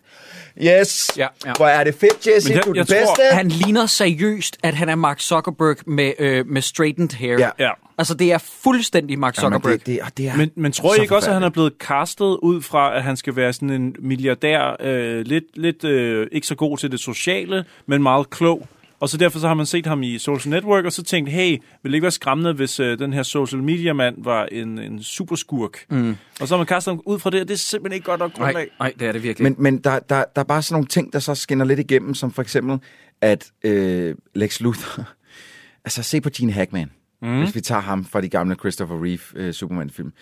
yes, 0.63 1.11
Ja, 1.17 1.27
ja. 1.45 1.53
hvor 1.57 1.67
er 1.67 1.83
det 1.83 1.95
fedt, 1.95 2.27
Jesse, 2.27 2.49
Men 2.49 2.55
jeg- 2.57 2.65
du 2.65 2.71
er. 2.71 2.94
Tror, 3.03 3.35
Han 3.35 3.47
ligner 3.47 3.85
seriøst, 3.85 4.57
at 4.63 4.73
han 4.73 4.89
er 4.89 4.95
Mark 4.95 5.19
Zuckerberg 5.19 5.77
med, 5.85 6.13
øh, 6.19 6.47
med 6.47 6.61
straightened 6.61 7.15
hair. 7.15 7.37
Ja. 7.39 7.49
Ja. 7.59 7.69
Altså, 7.97 8.13
det 8.13 8.31
er 8.31 8.37
fuldstændig 8.37 9.19
Mark 9.19 9.37
Jamen, 9.37 9.53
Zuckerberg. 9.53 9.79
det, 9.79 9.85
det, 9.85 9.99
og 10.01 10.17
det 10.17 10.27
er 10.27 10.35
Men, 10.35 10.51
men 10.55 10.71
tror 10.71 10.95
I 10.95 11.01
ikke 11.01 11.15
også, 11.15 11.29
at 11.29 11.33
han 11.33 11.43
er 11.43 11.49
blevet 11.49 11.73
castet 11.79 12.37
ud 12.41 12.61
fra, 12.61 12.97
at 12.97 13.03
han 13.03 13.17
skal 13.17 13.35
være 13.35 13.53
sådan 13.53 13.69
en 13.69 13.95
milliardær, 13.99 14.75
øh, 14.79 15.21
lidt, 15.25 15.43
lidt 15.55 15.83
øh, 15.83 16.27
ikke 16.31 16.47
så 16.47 16.55
god 16.55 16.77
til 16.77 16.91
det 16.91 16.99
sociale, 16.99 17.65
men 17.85 18.03
meget 18.03 18.29
klog? 18.29 18.67
Og 18.99 19.09
så 19.09 19.17
derfor 19.17 19.39
så 19.39 19.47
har 19.47 19.53
man 19.53 19.65
set 19.65 19.85
ham 19.85 20.03
i 20.03 20.17
Social 20.17 20.51
Network, 20.51 20.85
og 20.85 20.91
så 20.91 21.03
tænkt, 21.03 21.29
hey, 21.29 21.49
vil 21.83 21.91
det 21.91 21.93
ikke 21.93 22.03
være 22.03 22.11
skræmmende, 22.11 22.53
hvis 22.53 22.79
øh, 22.79 22.99
den 22.99 23.13
her 23.13 23.23
social 23.23 23.63
media 23.63 23.93
mand 23.93 24.15
var 24.23 24.45
en, 24.45 24.79
en 24.79 25.03
superskurk? 25.03 25.85
Mm. 25.89 26.15
Og 26.41 26.47
så 26.47 26.55
har 26.55 26.57
man 26.57 26.67
kastet 26.67 26.91
ham 26.91 27.01
ud 27.05 27.19
fra 27.19 27.29
det, 27.29 27.41
og 27.41 27.47
det 27.47 27.53
er 27.53 27.57
simpelthen 27.57 27.95
ikke 27.95 28.05
godt 28.05 28.19
nok 28.19 28.33
grundlag. 28.33 28.53
Nej, 28.53 28.69
nej, 28.79 28.93
det 28.99 29.07
er 29.07 29.11
det 29.11 29.23
virkelig. 29.23 29.43
Men, 29.43 29.55
men 29.59 29.77
der, 29.77 29.99
der, 29.99 30.23
der 30.35 30.41
er 30.41 30.45
bare 30.45 30.61
sådan 30.61 30.73
nogle 30.73 30.87
ting, 30.87 31.13
der 31.13 31.19
så 31.19 31.35
skinner 31.35 31.65
lidt 31.65 31.79
igennem, 31.79 32.13
som 32.13 32.31
for 32.31 32.41
eksempel, 32.41 32.79
at 33.21 33.51
øh, 33.63 34.15
Lex 34.35 34.59
Luthor... 34.61 35.03
altså, 35.85 36.03
se 36.03 36.21
på 36.21 36.29
Gene 36.37 36.51
Hackman, 36.51 36.91
mm. 37.21 37.39
hvis 37.39 37.55
vi 37.55 37.61
tager 37.61 37.81
ham 37.81 38.05
fra 38.05 38.21
de 38.21 38.29
gamle 38.29 38.55
Christopher 38.55 39.03
Reeve 39.03 39.45
øh, 39.47 39.53
Superman-film. 39.53 40.13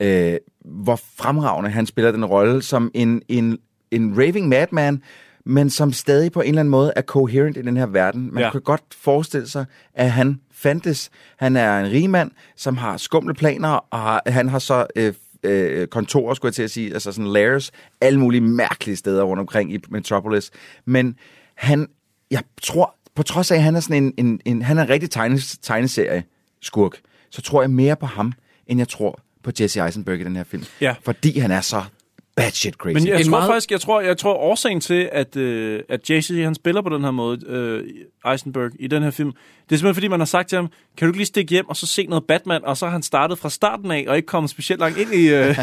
Øh, 0.00 0.36
hvor 0.64 1.00
fremragende 1.16 1.70
han 1.70 1.86
spiller 1.86 2.12
den 2.12 2.24
rolle 2.24 2.62
som 2.62 2.90
en, 2.94 3.22
en, 3.28 3.58
en 3.90 4.18
raving 4.18 4.48
madman, 4.48 5.02
men 5.44 5.70
som 5.70 5.92
stadig 5.92 6.32
på 6.32 6.40
en 6.40 6.48
eller 6.48 6.60
anden 6.60 6.70
måde 6.70 6.92
er 6.96 7.02
coherent 7.02 7.56
i 7.56 7.62
den 7.62 7.76
her 7.76 7.86
verden. 7.86 8.34
Man 8.34 8.42
Ja. 8.42 8.50
kan 8.50 8.60
godt 8.60 8.82
forestille 9.00 9.48
sig, 9.48 9.64
at 9.94 10.10
han 10.12 10.40
fandtes. 10.52 11.10
Han 11.38 11.56
er 11.56 11.78
en 11.80 11.90
rig 11.90 12.10
mand, 12.10 12.30
som 12.56 12.76
har 12.76 12.96
skumle 12.96 13.34
planer, 13.34 13.68
og 13.68 13.98
har, 13.98 14.22
han 14.26 14.48
har 14.48 14.58
så 14.58 14.86
øh, 14.96 15.14
øh, 15.42 15.86
kontorer, 15.86 16.34
skulle 16.34 16.50
jeg 16.50 16.54
til 16.54 16.62
at 16.62 16.70
sige, 16.70 16.92
altså 16.94 17.12
sådan 17.12 17.32
lairs, 17.32 17.70
alle 18.00 18.18
mulige 18.18 18.40
mærkelige 18.40 18.96
steder 18.96 19.22
rundt 19.22 19.40
omkring 19.40 19.74
i 19.74 19.78
Metropolis. 19.88 20.50
Men 20.84 21.16
han, 21.54 21.88
jeg 22.30 22.42
tror, 22.62 22.94
på 23.14 23.22
trods 23.22 23.50
af, 23.50 23.56
at 23.56 23.62
han 23.62 23.76
er 23.76 23.80
sådan 23.80 24.04
en, 24.04 24.14
en, 24.26 24.40
en 24.44 24.62
han 24.62 24.78
er 24.78 24.82
en 24.82 24.88
rigtig 24.88 25.10
tegne, 25.10 25.38
tegneserie 25.62 26.24
skurk, 26.62 26.98
så 27.30 27.42
tror 27.42 27.62
jeg 27.62 27.70
mere 27.70 27.96
på 27.96 28.06
ham, 28.06 28.32
end 28.66 28.80
jeg 28.80 28.88
tror 28.88 29.20
på 29.42 29.50
Jesse 29.60 29.80
Eisenberg 29.84 30.20
i 30.20 30.24
den 30.24 30.36
her 30.36 30.44
film. 30.44 30.64
Ja. 30.80 30.94
Fordi 31.02 31.38
han 31.38 31.50
er 31.50 31.60
så 31.60 31.82
bad 32.36 32.50
shit 32.50 32.74
crazy. 32.74 32.94
Men 32.94 33.06
jeg 33.06 33.16
En 33.18 33.24
tror 33.24 33.30
meget- 33.30 33.48
faktisk, 33.48 33.70
jeg 33.70 33.80
tror, 33.80 34.00
jeg 34.00 34.16
tror 34.18 34.34
årsagen 34.34 34.80
til, 34.80 35.08
at, 35.12 35.36
øh, 35.36 35.80
at 35.88 36.10
Jesse 36.10 36.42
han 36.42 36.54
spiller 36.54 36.82
på 36.82 36.88
den 36.88 37.04
her 37.04 37.10
måde, 37.10 37.46
øh, 37.46 37.84
Eisenberg, 38.32 38.70
i 38.80 38.86
den 38.86 39.02
her 39.02 39.10
film, 39.10 39.32
det 39.32 39.74
er 39.74 39.76
simpelthen 39.76 39.94
fordi, 39.94 40.08
man 40.08 40.20
har 40.20 40.24
sagt 40.24 40.48
til 40.48 40.56
ham, 40.56 40.66
kan 40.96 41.06
du 41.06 41.10
ikke 41.10 41.18
lige 41.18 41.26
stikke 41.26 41.50
hjem 41.50 41.68
og 41.68 41.76
så 41.76 41.86
se 41.86 42.06
noget 42.06 42.24
Batman, 42.28 42.64
og 42.64 42.76
så 42.76 42.86
har 42.86 42.92
han 42.92 43.02
startet 43.02 43.38
fra 43.38 43.50
starten 43.50 43.90
af, 43.90 44.04
og 44.08 44.16
ikke 44.16 44.26
kommet 44.26 44.50
specielt 44.50 44.80
langt 44.80 44.98
ind 44.98 45.14
i 45.14 45.28
øh, 45.28 45.56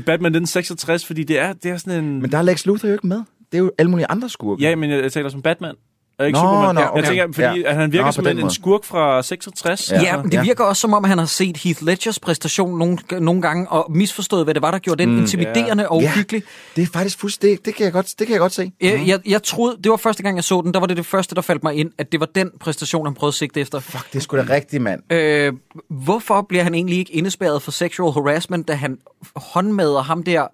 Batman 0.06 0.34
den 0.34 0.46
66, 0.46 1.06
fordi 1.06 1.24
det 1.24 1.38
er, 1.38 1.52
det 1.52 1.70
er 1.70 1.76
sådan 1.76 2.04
en... 2.04 2.20
Men 2.22 2.32
der 2.32 2.38
er 2.38 2.42
Lex 2.42 2.66
Luthor 2.66 2.88
jo 2.88 2.94
ikke 2.94 3.06
med. 3.06 3.16
Det 3.52 3.58
er 3.58 3.62
jo 3.62 3.70
alle 3.78 3.90
mulige 3.90 4.06
andre 4.10 4.28
skurke. 4.28 4.62
Ja, 4.62 4.76
men 4.76 4.90
jeg, 4.90 5.02
jeg 5.02 5.12
taler 5.12 5.28
som 5.28 5.42
Batman. 5.42 5.74
Og 6.18 6.26
ikke 6.26 6.38
Nå, 6.38 6.42
Superman. 6.44 6.74
nå, 6.74 6.80
Jeg 6.80 6.90
okay. 6.90 7.06
tænker, 7.06 7.26
fordi 7.32 7.60
Ja. 7.60 7.74
han 7.74 7.92
virker 7.92 8.04
Nå, 8.06 8.12
som 8.12 8.26
en, 8.26 8.38
en 8.38 8.50
skurk 8.50 8.84
fra 8.84 9.22
66. 9.22 9.90
Ja, 9.92 10.00
ja, 10.02 10.22
men 10.22 10.32
det 10.32 10.42
virker 10.42 10.64
også 10.64 10.80
som 10.80 10.92
om, 10.94 11.04
han 11.04 11.18
har 11.18 11.24
set 11.24 11.56
Heath 11.56 11.82
Ledgers 11.84 12.18
præstation 12.18 12.78
nogle, 12.78 12.98
nogle 13.20 13.42
gange, 13.42 13.68
og 13.68 13.86
misforstået, 13.92 14.44
hvad 14.46 14.54
det 14.54 14.62
var, 14.62 14.70
der 14.70 14.78
gjorde 14.78 15.02
den 15.02 15.12
mm, 15.12 15.18
intimiderende 15.18 15.88
og 15.88 16.02
Ja. 16.02 16.08
uhyggelig. 16.12 16.42
Det 16.76 16.82
er 16.82 16.86
faktisk 16.92 17.18
fuldstændig, 17.20 17.58
det, 17.58 17.66
det, 17.66 17.74
kan 17.74 17.84
jeg 17.84 17.92
godt, 17.92 18.14
det 18.18 18.26
kan 18.26 18.32
jeg 18.32 18.40
godt 18.40 18.52
se. 18.52 18.72
Jeg, 18.80 19.02
jeg, 19.06 19.20
jeg 19.26 19.42
troede, 19.42 19.76
det 19.84 19.90
var 19.90 19.96
første 19.96 20.22
gang, 20.22 20.36
jeg 20.36 20.44
så 20.44 20.60
den, 20.64 20.74
der 20.74 20.80
var 20.80 20.86
det 20.86 20.96
det 20.96 21.06
første, 21.06 21.34
der 21.34 21.40
faldt 21.42 21.62
mig 21.62 21.74
ind, 21.74 21.90
at 21.98 22.12
det 22.12 22.20
var 22.20 22.26
den 22.34 22.50
præstation, 22.60 23.06
han 23.06 23.14
prøvede 23.14 23.30
at 23.30 23.34
sigte 23.34 23.60
efter. 23.60 23.80
Fuck, 23.80 24.12
det 24.12 24.16
er 24.18 24.22
sgu 24.22 24.36
da 24.36 24.44
rigtigt, 24.50 24.82
mand. 24.82 25.12
Øh, 25.12 25.52
hvorfor 25.90 26.42
bliver 26.48 26.62
han 26.64 26.74
egentlig 26.74 26.98
ikke 26.98 27.12
indespærret 27.12 27.62
for 27.62 27.70
sexual 27.70 28.12
harassment, 28.12 28.68
da 28.68 28.74
han 28.74 28.98
håndmader 29.36 30.02
ham 30.02 30.22
der 30.22 30.46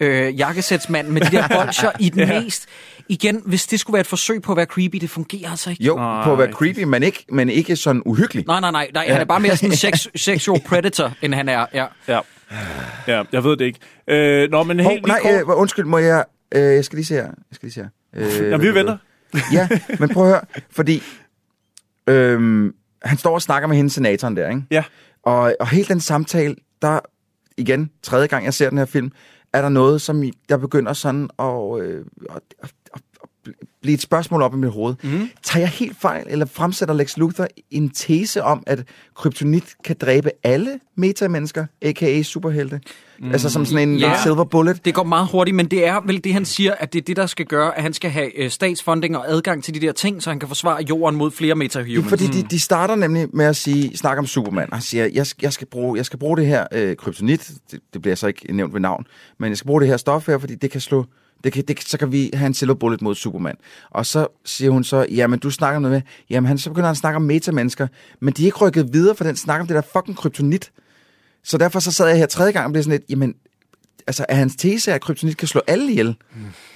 øh, 0.00 0.38
jakkesætsmand 0.38 1.08
med 1.08 1.20
de 1.20 1.30
der 1.36 1.48
bolcher 1.64 1.90
i 2.00 2.08
den 2.08 2.18
Ja. 2.28 2.40
mest... 2.40 2.66
Igen, 3.10 3.42
hvis 3.46 3.66
det 3.66 3.80
skulle 3.80 3.94
være 3.94 4.00
et 4.00 4.06
forsøg 4.06 4.42
på 4.42 4.52
at 4.52 4.56
være 4.56 4.66
creepy, 4.66 4.96
det 4.96 5.10
fungerer 5.10 5.50
altså 5.50 5.70
ikke. 5.70 5.84
Jo, 5.84 5.94
på 6.24 6.32
at 6.32 6.38
være 6.38 6.52
creepy, 6.52 6.82
men 6.82 7.02
ikke, 7.02 7.24
men 7.32 7.48
ikke 7.48 7.76
sådan 7.76 8.02
uhyggelig. 8.04 8.44
Nej, 8.46 8.60
nej, 8.60 8.70
nej, 8.70 8.90
nej 8.94 9.08
han 9.08 9.20
er 9.20 9.24
bare 9.24 9.40
mere 9.40 9.56
sådan 9.56 9.70
en 9.70 9.76
sex, 9.92 10.06
sexual 10.14 10.60
predator, 10.66 11.12
end 11.22 11.34
han 11.34 11.48
er. 11.48 11.66
Ja. 11.74 11.86
Ja. 12.08 12.20
ja, 13.06 13.22
jeg 13.32 13.44
ved 13.44 13.56
det 13.56 13.64
ikke. 13.64 13.78
Øh, 14.08 14.50
nå, 14.50 14.62
men 14.62 14.80
helt 14.80 15.06
nej, 15.06 15.18
lige 15.24 15.44
kort. 15.44 15.54
øh, 15.56 15.60
undskyld, 15.60 15.84
må 15.84 15.98
jeg... 15.98 16.24
Øh, 16.54 16.60
jeg 16.62 16.84
skal 16.84 16.96
lige 16.96 17.06
se 17.06 17.14
her. 17.14 17.22
Jeg 17.22 17.32
skal 17.52 17.66
lige 17.66 17.72
se 17.74 17.80
her. 17.80 18.44
Øh, 18.44 18.50
Jamen, 18.50 18.66
vi 18.66 18.74
venter. 18.74 18.96
ja, 19.52 19.68
men 19.98 20.08
prøv 20.08 20.24
at 20.24 20.28
høre, 20.30 20.40
fordi... 20.70 21.02
Øhm, 22.06 22.74
han 23.02 23.18
står 23.18 23.34
og 23.34 23.42
snakker 23.42 23.68
med 23.68 23.76
hende, 23.76 23.90
senatoren 23.90 24.36
der, 24.36 24.48
ikke? 24.48 24.62
Ja. 24.70 24.84
Og, 25.22 25.54
og 25.60 25.68
hele 25.68 25.84
den 25.88 26.00
samtale, 26.00 26.56
der 26.82 27.00
igen, 27.56 27.90
tredje 28.02 28.26
gang 28.26 28.44
jeg 28.44 28.54
ser 28.54 28.68
den 28.68 28.78
her 28.78 28.84
film, 28.84 29.12
er 29.52 29.62
der 29.62 29.68
noget, 29.68 30.00
som 30.00 30.22
jeg 30.48 30.60
begynder 30.60 30.92
sådan 30.92 31.30
at, 31.38 31.80
øh, 31.80 32.04
at 32.30 32.42
blive 33.88 33.94
et 33.94 34.02
spørgsmål 34.02 34.42
op 34.42 34.54
i 34.54 34.56
mit 34.56 34.70
hoved. 34.70 34.94
Mm. 35.02 35.28
Tager 35.42 35.62
jeg 35.62 35.68
helt 35.68 35.96
fejl, 36.00 36.24
eller 36.28 36.46
fremsætter 36.46 36.94
Lex 36.94 37.16
Luthor 37.16 37.46
en 37.70 37.90
tese 37.90 38.42
om, 38.42 38.62
at 38.66 38.82
kryptonit 39.16 39.64
kan 39.84 39.96
dræbe 40.00 40.30
alle 40.44 40.78
metamennesker, 40.96 41.66
a.k.a. 41.82 42.22
superhelte? 42.22 42.80
Mm. 43.20 43.30
Altså 43.32 43.50
som 43.50 43.64
sådan 43.66 43.88
en 43.88 43.98
Ja. 43.98 44.22
silver 44.22 44.44
bullet? 44.44 44.84
Det 44.84 44.94
går 44.94 45.04
meget 45.04 45.28
hurtigt, 45.32 45.54
men 45.54 45.66
det 45.66 45.86
er 45.86 46.00
vel 46.06 46.24
det, 46.24 46.32
han 46.32 46.44
siger, 46.44 46.74
at 46.78 46.92
det 46.92 46.98
er 46.98 47.02
det, 47.02 47.16
der 47.16 47.26
skal 47.26 47.46
gøre, 47.46 47.76
at 47.76 47.82
han 47.82 47.92
skal 47.92 48.10
have 48.10 48.38
øh, 48.38 48.50
statsfunding 48.50 49.16
og 49.16 49.24
adgang 49.30 49.64
til 49.64 49.74
de 49.74 49.80
der 49.80 49.92
ting, 49.92 50.22
så 50.22 50.30
han 50.30 50.38
kan 50.38 50.48
forsvare 50.48 50.82
jorden 50.88 51.18
mod 51.18 51.30
flere 51.30 51.54
metahumans. 51.54 52.08
fordi, 52.08 52.26
de, 52.26 52.42
de 52.42 52.60
starter 52.60 52.94
nemlig 52.94 53.26
med 53.32 53.44
at 53.44 53.56
sige, 53.56 53.96
snakke 53.96 54.18
om 54.20 54.26
Superman. 54.26 54.68
Og 54.70 54.76
han 54.76 54.82
siger, 54.82 55.04
jeg, 55.14 55.26
jeg, 55.42 55.52
skal 55.52 55.66
bruge, 55.66 55.96
jeg 55.96 56.06
skal 56.06 56.18
bruge 56.18 56.36
det 56.36 56.46
her 56.46 56.66
øh, 56.72 56.96
kryptonit. 56.96 57.50
Det, 57.70 57.80
det 57.92 58.02
bliver 58.02 58.14
så 58.14 58.26
ikke 58.26 58.52
nævnt 58.56 58.72
ved 58.74 58.80
navn. 58.80 59.06
Men 59.38 59.48
jeg 59.48 59.56
skal 59.56 59.66
bruge 59.66 59.80
det 59.80 59.88
her 59.88 59.96
stof 59.96 60.26
her, 60.26 60.38
fordi 60.38 60.54
det 60.54 60.70
kan 60.70 60.80
slå... 60.80 61.04
Det 61.44 61.52
kan, 61.52 61.64
det, 61.68 61.82
så 61.82 61.98
kan 61.98 62.12
vi 62.12 62.30
have 62.34 62.46
en 62.46 62.54
silver 62.54 62.74
bullet 62.74 63.02
mod 63.02 63.14
Superman. 63.14 63.56
Og 63.90 64.06
så 64.06 64.26
siger 64.44 64.70
hun 64.70 64.84
så, 64.84 65.06
jamen 65.10 65.38
du 65.38 65.50
snakker 65.50 65.76
om 65.76 65.82
noget 65.82 65.94
med, 65.94 66.02
jamen 66.30 66.48
han, 66.48 66.58
så 66.58 66.70
begynder 66.70 66.86
han 66.86 66.92
at 66.92 66.96
snakke 66.96 67.16
om 67.16 67.22
metamennesker, 67.22 67.86
men 68.20 68.34
de 68.34 68.42
er 68.42 68.46
ikke 68.46 68.58
rykket 68.58 68.92
videre 68.92 69.14
for 69.14 69.24
den 69.24 69.36
snak 69.36 69.60
om 69.60 69.66
det 69.66 69.76
der 69.76 69.82
fucking 69.92 70.16
kryptonit. 70.16 70.70
Så 71.44 71.58
derfor 71.58 71.80
så 71.80 71.92
sad 71.92 72.08
jeg 72.08 72.16
her 72.16 72.26
tredje 72.26 72.52
gang 72.52 72.66
og 72.66 72.72
blev 72.72 72.82
sådan 72.82 72.98
lidt, 72.98 73.10
jamen, 73.10 73.34
altså 74.06 74.26
er 74.28 74.34
hans 74.34 74.56
tese, 74.56 74.92
at 74.92 75.00
kryptonit 75.00 75.36
kan 75.36 75.48
slå 75.48 75.60
alle 75.66 75.90
ihjel? 75.90 76.16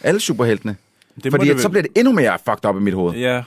Alle 0.01 0.21
superheltene? 0.21 0.77
Det 1.25 1.33
Fordi 1.33 1.49
det 1.49 1.55
vel. 1.55 1.63
så 1.63 1.69
bliver 1.69 1.83
det 1.83 1.91
endnu 1.97 2.13
mere 2.13 2.39
fucked 2.49 2.65
up 2.71 2.77
i 2.77 2.81
mit 2.81 2.95
hoved. 2.95 3.15
Ja, 3.15 3.43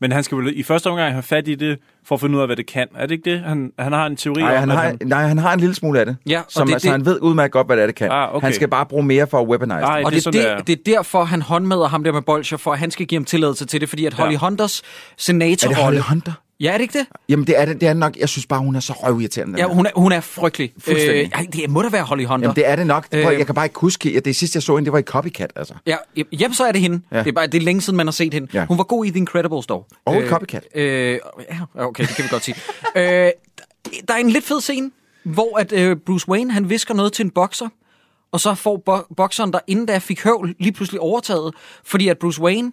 men 0.00 0.12
han 0.12 0.22
skal 0.24 0.38
vel 0.38 0.52
i 0.58 0.62
første 0.62 0.90
omgang 0.90 1.12
have 1.12 1.22
fat 1.22 1.48
i 1.48 1.54
det, 1.54 1.78
for 2.06 2.14
at 2.14 2.20
finde 2.20 2.36
ud 2.36 2.40
af, 2.40 2.48
hvad 2.48 2.56
det 2.56 2.66
kan. 2.66 2.86
Er 2.96 3.06
det 3.06 3.10
ikke 3.14 3.30
det? 3.30 3.40
Han, 3.40 3.72
han 3.78 3.92
har 3.92 4.06
en 4.06 4.16
teori 4.16 4.40
Nej, 4.40 4.52
om, 4.52 4.58
han 4.58 4.68
har, 4.70 4.76
han... 4.82 4.98
nej, 5.04 5.26
han 5.26 5.38
har 5.38 5.52
en 5.52 5.60
lille 5.60 5.74
smule 5.74 6.00
af 6.00 6.06
det. 6.06 6.16
Ja, 6.28 6.38
og 6.38 6.44
som, 6.48 6.66
det- 6.66 6.74
altså, 6.74 6.86
det- 6.86 6.92
han 6.92 7.04
ved 7.06 7.18
udmærket 7.20 7.52
godt, 7.52 7.66
hvad 7.66 7.76
det 7.76 7.82
er, 7.82 7.86
det 7.86 7.94
kan. 7.94 8.08
Ah, 8.10 8.34
okay. 8.34 8.44
Han 8.46 8.54
skal 8.54 8.68
bare 8.68 8.86
bruge 8.86 9.02
mere 9.04 9.26
for 9.26 9.40
at 9.40 9.46
weaponize 9.48 9.74
Ej, 9.74 9.96
det. 9.98 10.06
Og 10.06 10.12
det 10.12 10.26
er 10.26 10.30
det, 10.30 10.38
er 10.40 10.42
sådan, 10.42 10.66
det, 10.66 10.72
er. 10.88 10.92
er 10.92 10.96
derfor, 10.96 11.24
han 11.24 11.42
håndmader 11.42 11.88
ham 11.88 12.04
der 12.04 12.12
med 12.12 12.22
bolcher, 12.22 12.56
for 12.56 12.72
at 12.72 12.78
han 12.78 12.90
skal 12.90 13.06
give 13.06 13.18
ham 13.18 13.24
tilladelse 13.24 13.66
til 13.66 13.80
det, 13.80 13.88
fordi 13.88 14.06
at 14.06 14.14
Holly 14.14 14.32
Ja. 14.32 14.38
Hunters 14.38 14.80
Er 14.80 14.84
det 15.16 15.22
senatorrolle... 15.22 15.82
Holly 15.84 15.98
Hunter? 16.00 16.32
Ja, 16.60 16.68
er 16.72 16.78
det 16.78 16.82
ikke 16.82 16.98
det? 16.98 17.06
Jamen, 17.28 17.46
det 17.46 17.60
er 17.60 17.64
det, 17.64 17.80
det 17.80 17.88
er 17.88 17.94
nok. 17.94 18.16
Jeg 18.16 18.28
synes 18.28 18.46
bare, 18.46 18.60
hun 18.60 18.76
er 18.76 18.80
så 18.80 18.92
røvirriterende. 18.92 19.58
Ja, 19.58 19.66
hun 19.66 19.86
er, 19.86 19.90
hun 19.96 20.12
er 20.12 20.20
frygtelig. 20.20 20.72
Fuldstændig. 20.78 21.24
Øh, 21.24 21.30
ej, 21.34 21.46
det 21.52 21.70
må 21.70 21.82
da 21.82 21.88
være 21.88 22.02
Holly 22.02 22.24
Hunter. 22.24 22.44
Jamen, 22.48 22.56
det 22.56 22.68
er 22.68 22.76
det 22.76 22.86
nok. 22.86 23.10
Prøv, 23.10 23.32
Øh. 23.32 23.38
jeg 23.38 23.46
kan 23.46 23.54
bare 23.54 23.66
ikke 23.66 23.78
huske, 23.80 24.08
at 24.16 24.24
det 24.24 24.36
sidste, 24.36 24.56
jeg 24.56 24.62
så 24.62 24.76
hende, 24.76 24.84
det 24.84 24.92
var 24.92 24.98
i 24.98 25.02
Copycat, 25.02 25.52
altså. 25.56 25.74
Ja, 25.86 25.96
jamen, 26.32 26.54
så 26.54 26.64
er 26.64 26.72
det 26.72 26.80
hende. 26.80 27.00
Ja. 27.12 27.18
Det, 27.18 27.26
er 27.26 27.32
bare, 27.32 27.46
det 27.46 27.54
er 27.60 27.64
længe 27.64 27.80
siden, 27.80 27.96
man 27.96 28.06
har 28.06 28.12
set 28.12 28.34
hende. 28.34 28.48
Ja. 28.54 28.66
Hun 28.66 28.78
var 28.78 28.84
god 28.84 29.04
i 29.06 29.10
The 29.10 29.18
Incredibles 29.18 29.66
dog. 29.66 29.86
Og 30.04 30.22
i 30.22 30.26
Copycat. 30.28 30.64
Øh, 30.74 31.18
ja, 31.50 31.58
okay, 31.84 32.04
det 32.04 32.16
kan 32.16 32.24
vi 32.24 32.28
godt 32.30 32.44
sige. 32.44 32.54
øh, 32.96 33.02
der 34.08 34.14
er 34.14 34.18
en 34.18 34.30
lidt 34.30 34.44
fed 34.44 34.60
scene, 34.60 34.90
hvor 35.24 35.58
at, 35.58 35.72
øh, 35.72 35.96
Bruce 36.06 36.28
Wayne 36.28 36.52
han 36.52 36.70
visker 36.70 36.94
noget 36.94 37.12
til 37.12 37.24
en 37.24 37.30
bokser, 37.30 37.68
og 38.32 38.40
så 38.40 38.54
får 38.54 38.82
bo- 38.86 39.14
bokseren, 39.16 39.52
der 39.52 39.58
inden 39.66 39.86
da 39.86 39.98
fik 39.98 40.24
høvl, 40.24 40.54
lige 40.60 40.72
pludselig 40.72 41.00
overtaget, 41.00 41.54
fordi 41.84 42.08
at 42.08 42.18
Bruce 42.18 42.42
Wayne, 42.42 42.72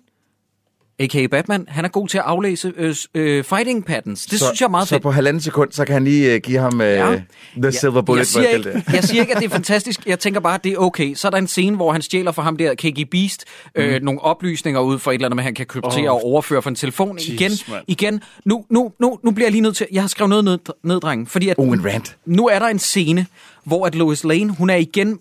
a.k.a. 1.00 1.28
Batman, 1.28 1.66
han 1.68 1.86
er 1.86 1.90
god 1.90 2.08
til 2.08 2.18
at 2.18 2.24
aflæse 2.28 2.74
øh, 2.78 2.96
øh, 3.16 3.44
fighting 3.44 3.86
patterns. 3.86 4.26
Det 4.26 4.40
så, 4.40 4.46
synes 4.46 4.62
jeg 4.62 4.66
er 4.68 4.70
meget 4.72 4.88
Så 4.88 4.96
fedt. 4.96 5.04
på 5.04 5.12
halvanden 5.12 5.42
sekund, 5.42 5.72
så 5.72 5.86
kan 5.86 5.94
han 5.94 6.04
lige 6.04 6.36
uh, 6.36 6.42
give 6.42 6.60
ham 6.60 6.74
uh, 6.74 6.80
Ja. 6.80 7.12
ja. 7.12 7.22
the 7.62 7.72
silver 7.72 8.02
bullet. 8.02 8.20
jeg, 8.20 8.28
siger 8.28 8.48
ikke, 8.50 8.84
jeg 8.94 9.04
siger 9.04 9.22
ikke, 9.22 9.34
at 9.36 9.40
det 9.42 9.46
er 9.46 9.50
fantastisk. 9.60 10.06
Jeg 10.06 10.20
tænker 10.20 10.40
bare, 10.40 10.54
at 10.56 10.64
det 10.64 10.72
er 10.74 10.78
okay. 10.78 11.14
Så 11.14 11.28
er 11.28 11.30
der 11.32 11.38
en 11.38 11.48
scene, 11.48 11.76
hvor 11.76 11.92
han 11.92 12.02
stjæler 12.02 12.32
fra 12.32 12.44
ham 12.44 12.58
der 12.58 12.74
KG 12.76 13.10
Beast 13.12 13.46
øh, 13.76 14.02
nogle 14.02 14.22
oplysninger 14.22 14.82
ud 14.82 15.00
for 15.00 15.12
et 15.12 15.16
eller 15.16 15.28
andet 15.28 15.38
at 15.38 15.44
han 15.44 15.54
kan 15.54 15.66
kryptere 15.66 16.10
oh. 16.10 16.16
og 16.16 16.24
overføre 16.26 16.62
fra 16.62 16.70
en 16.70 16.76
telefon. 16.76 17.18
Jeez, 17.18 17.28
igen, 17.30 17.52
mand. 17.70 17.84
igen. 17.88 18.22
Nu, 18.46 18.66
nu, 18.70 18.92
nu, 19.00 19.20
nu 19.24 19.32
bliver 19.32 19.46
jeg 19.48 19.52
lige 19.52 19.62
nødt 19.62 19.76
til... 19.78 19.88
Jeg 19.92 20.04
har 20.04 20.08
skrevet 20.08 20.30
noget 20.30 20.46
ned, 20.46 20.58
ned 20.84 21.00
dreng, 21.00 21.30
fordi 21.30 21.50
at 21.50 21.56
Oh, 21.60 21.68
en 21.68 21.86
rant. 21.86 22.18
nu 22.26 22.48
er 22.48 22.60
der 22.60 22.68
en 22.68 22.80
scene, 22.80 23.26
hvor 23.66 23.86
at 23.86 23.96
Lois 23.96 24.24
Lane, 24.24 24.50
hun 24.50 24.70
er 24.70 24.76
igen 24.76 25.20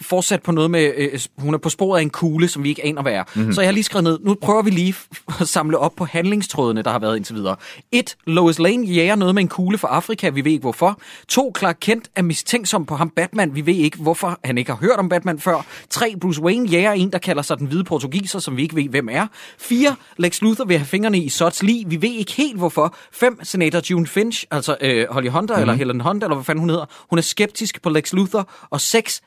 fortsat 0.00 0.42
på 0.42 0.52
noget 0.52 0.70
med, 0.70 0.92
øh, 0.96 1.20
hun 1.38 1.54
er 1.54 1.58
på 1.58 1.68
sporet 1.68 1.98
af 1.98 2.02
en 2.02 2.10
kugle, 2.10 2.48
som 2.48 2.64
vi 2.64 2.68
ikke 2.68 2.84
aner 2.84 3.02
hvad 3.02 3.12
er. 3.12 3.22
Mhm. 3.22 3.40
Mm-hmm. 3.40 3.52
Så 3.52 3.60
jeg 3.60 3.68
har 3.68 3.72
lige 3.72 3.84
skrevet 3.84 4.04
ned, 4.04 4.18
nu 4.22 4.34
prøver 4.34 4.62
vi 4.62 4.70
lige 4.70 4.94
at 5.40 5.48
samle 5.48 5.78
op 5.78 5.92
på 5.96 6.04
handlingstrådene, 6.04 6.82
der 6.82 6.90
har 6.90 6.98
været 6.98 7.16
indtil 7.16 7.34
videre. 7.34 7.56
1. 7.92 8.16
Lois 8.26 8.58
Lane 8.58 8.86
jager 8.86 9.14
noget 9.14 9.34
med 9.34 9.42
en 9.42 9.48
kugle 9.48 9.78
fra 9.78 9.88
Afrika, 9.88 10.28
vi 10.28 10.44
ved 10.44 10.52
ikke 10.52 10.62
hvorfor. 10.62 11.00
2. 11.28 11.52
Clark 11.58 11.76
Kent 11.80 12.10
er 12.16 12.22
mistænksom 12.22 12.86
på 12.86 12.96
ham 12.96 13.10
Batman, 13.10 13.54
vi 13.54 13.66
ved 13.66 13.74
ikke 13.74 13.98
hvorfor 13.98 14.38
han 14.44 14.58
ikke 14.58 14.70
har 14.70 14.78
hørt 14.78 14.98
om 14.98 15.08
Batman 15.08 15.38
før. 15.38 15.66
3. 15.90 16.14
Bruce 16.20 16.42
Wayne 16.42 16.68
jager 16.68 16.92
en, 16.92 17.12
der 17.12 17.18
kalder 17.18 17.42
sig 17.42 17.58
den 17.58 17.66
hvide 17.66 17.84
portugiser, 17.84 18.38
som 18.38 18.56
vi 18.56 18.62
ikke 18.62 18.76
ved 18.76 18.88
hvem 18.88 19.08
er. 19.08 19.26
4. 19.58 19.96
Lex 20.16 20.42
Luthor 20.42 20.64
vil 20.64 20.78
have 20.78 20.86
fingrene 20.86 21.18
i 21.18 21.28
Sots 21.28 21.62
lig, 21.62 21.84
vi 21.86 22.02
ved 22.02 22.10
ikke 22.10 22.32
helt 22.32 22.58
hvorfor. 22.58 22.96
5. 23.12 23.38
Senator 23.42 23.80
June 23.90 24.06
Finch, 24.06 24.44
altså 24.50 24.76
øh, 24.80 25.06
Holly 25.10 25.28
Hunter, 25.28 25.54
mm-hmm. 25.54 25.60
eller 25.60 25.74
Helen 25.74 26.00
Hunter, 26.00 26.26
eller 26.26 26.36
hvad 26.36 26.44
fanden 26.44 26.60
hun 26.60 26.70
hedder, 26.70 26.84
hun 27.10 27.18
er 27.18 27.22
skeptisk 27.22 27.82
på 27.82 27.90
Lex 27.90 28.12
Luthor. 28.12 28.48
Og 28.70 28.80
6. 28.80 29.22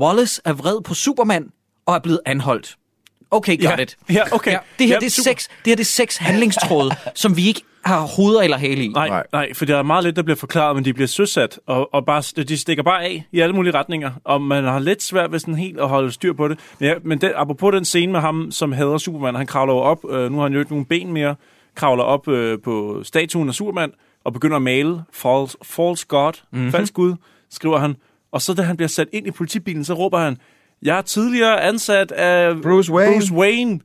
Wallace 0.00 0.40
er 0.44 0.52
vred 0.52 0.80
på 0.82 0.94
Superman 0.94 1.50
og 1.86 1.94
er 1.94 1.98
blevet 1.98 2.20
anholdt. 2.26 2.76
Okay, 3.30 3.56
got 3.56 3.78
Ja. 3.78 3.82
it. 3.82 3.96
Ja, 4.10 4.22
okay. 4.34 4.50
Ja, 4.52 4.58
det, 4.78 4.86
her, 4.86 4.94
Ja, 4.94 4.98
det, 5.00 5.06
er 5.06 5.10
super. 5.10 5.22
seks, 5.24 5.46
det 5.48 5.54
her 5.66 5.74
det 5.76 5.80
er 5.80 5.84
seks 5.84 6.16
handlingstråde, 6.16 6.90
som 7.14 7.36
vi 7.36 7.48
ikke 7.48 7.62
har 7.84 8.00
hoveder 8.00 8.40
eller 8.42 8.56
hale 8.56 8.84
i. 8.84 8.88
Nej, 8.88 9.22
nej, 9.32 9.54
for 9.54 9.64
der 9.64 9.76
er 9.76 9.82
meget 9.82 10.04
lidt, 10.04 10.16
der 10.16 10.22
bliver 10.22 10.36
forklaret, 10.36 10.76
men 10.76 10.84
de 10.84 10.92
bliver 10.94 11.06
søsat, 11.08 11.60
og, 11.66 11.94
og 11.94 12.06
bare, 12.06 12.42
de 12.44 12.58
stikker 12.58 12.82
bare 12.82 13.04
af 13.04 13.24
i 13.32 13.40
alle 13.40 13.54
mulige 13.54 13.74
retninger, 13.74 14.10
og 14.24 14.42
man 14.42 14.64
har 14.64 14.78
lidt 14.78 15.02
svært 15.02 15.32
ved 15.32 15.38
sådan 15.38 15.54
helt 15.54 15.80
at 15.80 15.88
holde 15.88 16.12
styr 16.12 16.32
på 16.32 16.48
det. 16.48 16.58
Men, 16.78 16.88
ja, 16.88 16.94
men 17.04 17.20
den, 17.20 17.30
apropos 17.36 17.72
den 17.72 17.84
scene 17.84 18.12
med 18.12 18.20
ham, 18.20 18.50
som 18.50 18.72
hader 18.72 18.98
Superman, 18.98 19.34
han 19.34 19.46
kravler 19.46 19.74
op, 19.74 19.98
øh, 20.10 20.30
nu 20.30 20.36
har 20.36 20.42
han 20.42 20.52
jo 20.52 20.58
ikke 20.58 20.72
nogen 20.72 20.84
ben 20.84 21.12
mere, 21.12 21.34
kravler 21.74 22.04
op 22.04 22.28
øh, 22.28 22.58
på 22.64 23.00
statuen 23.02 23.48
af 23.48 23.54
Superman, 23.54 23.92
og 24.24 24.32
begynder 24.32 24.56
at 24.56 24.62
male 24.62 25.02
false, 25.12 25.56
false 25.62 26.06
God, 26.08 26.32
Mhm. 26.32 26.58
mm-hmm. 26.58 26.72
falsk 26.72 26.94
Gud, 26.94 27.14
skriver 27.50 27.78
han. 27.78 27.96
Og 28.34 28.42
så 28.42 28.54
da 28.54 28.62
han 28.62 28.76
bliver 28.76 28.88
sat 28.88 29.08
ind 29.12 29.26
i 29.26 29.30
politibilen, 29.30 29.84
så 29.84 29.94
råber 29.94 30.18
han, 30.18 30.36
jeg 30.82 30.98
er 30.98 31.02
tidligere 31.02 31.62
ansat 31.62 32.12
af 32.12 32.62
Bruce 32.62 32.92
Wayne. 32.92 33.14
Bruce 33.14 33.32
Wayne. 33.34 33.80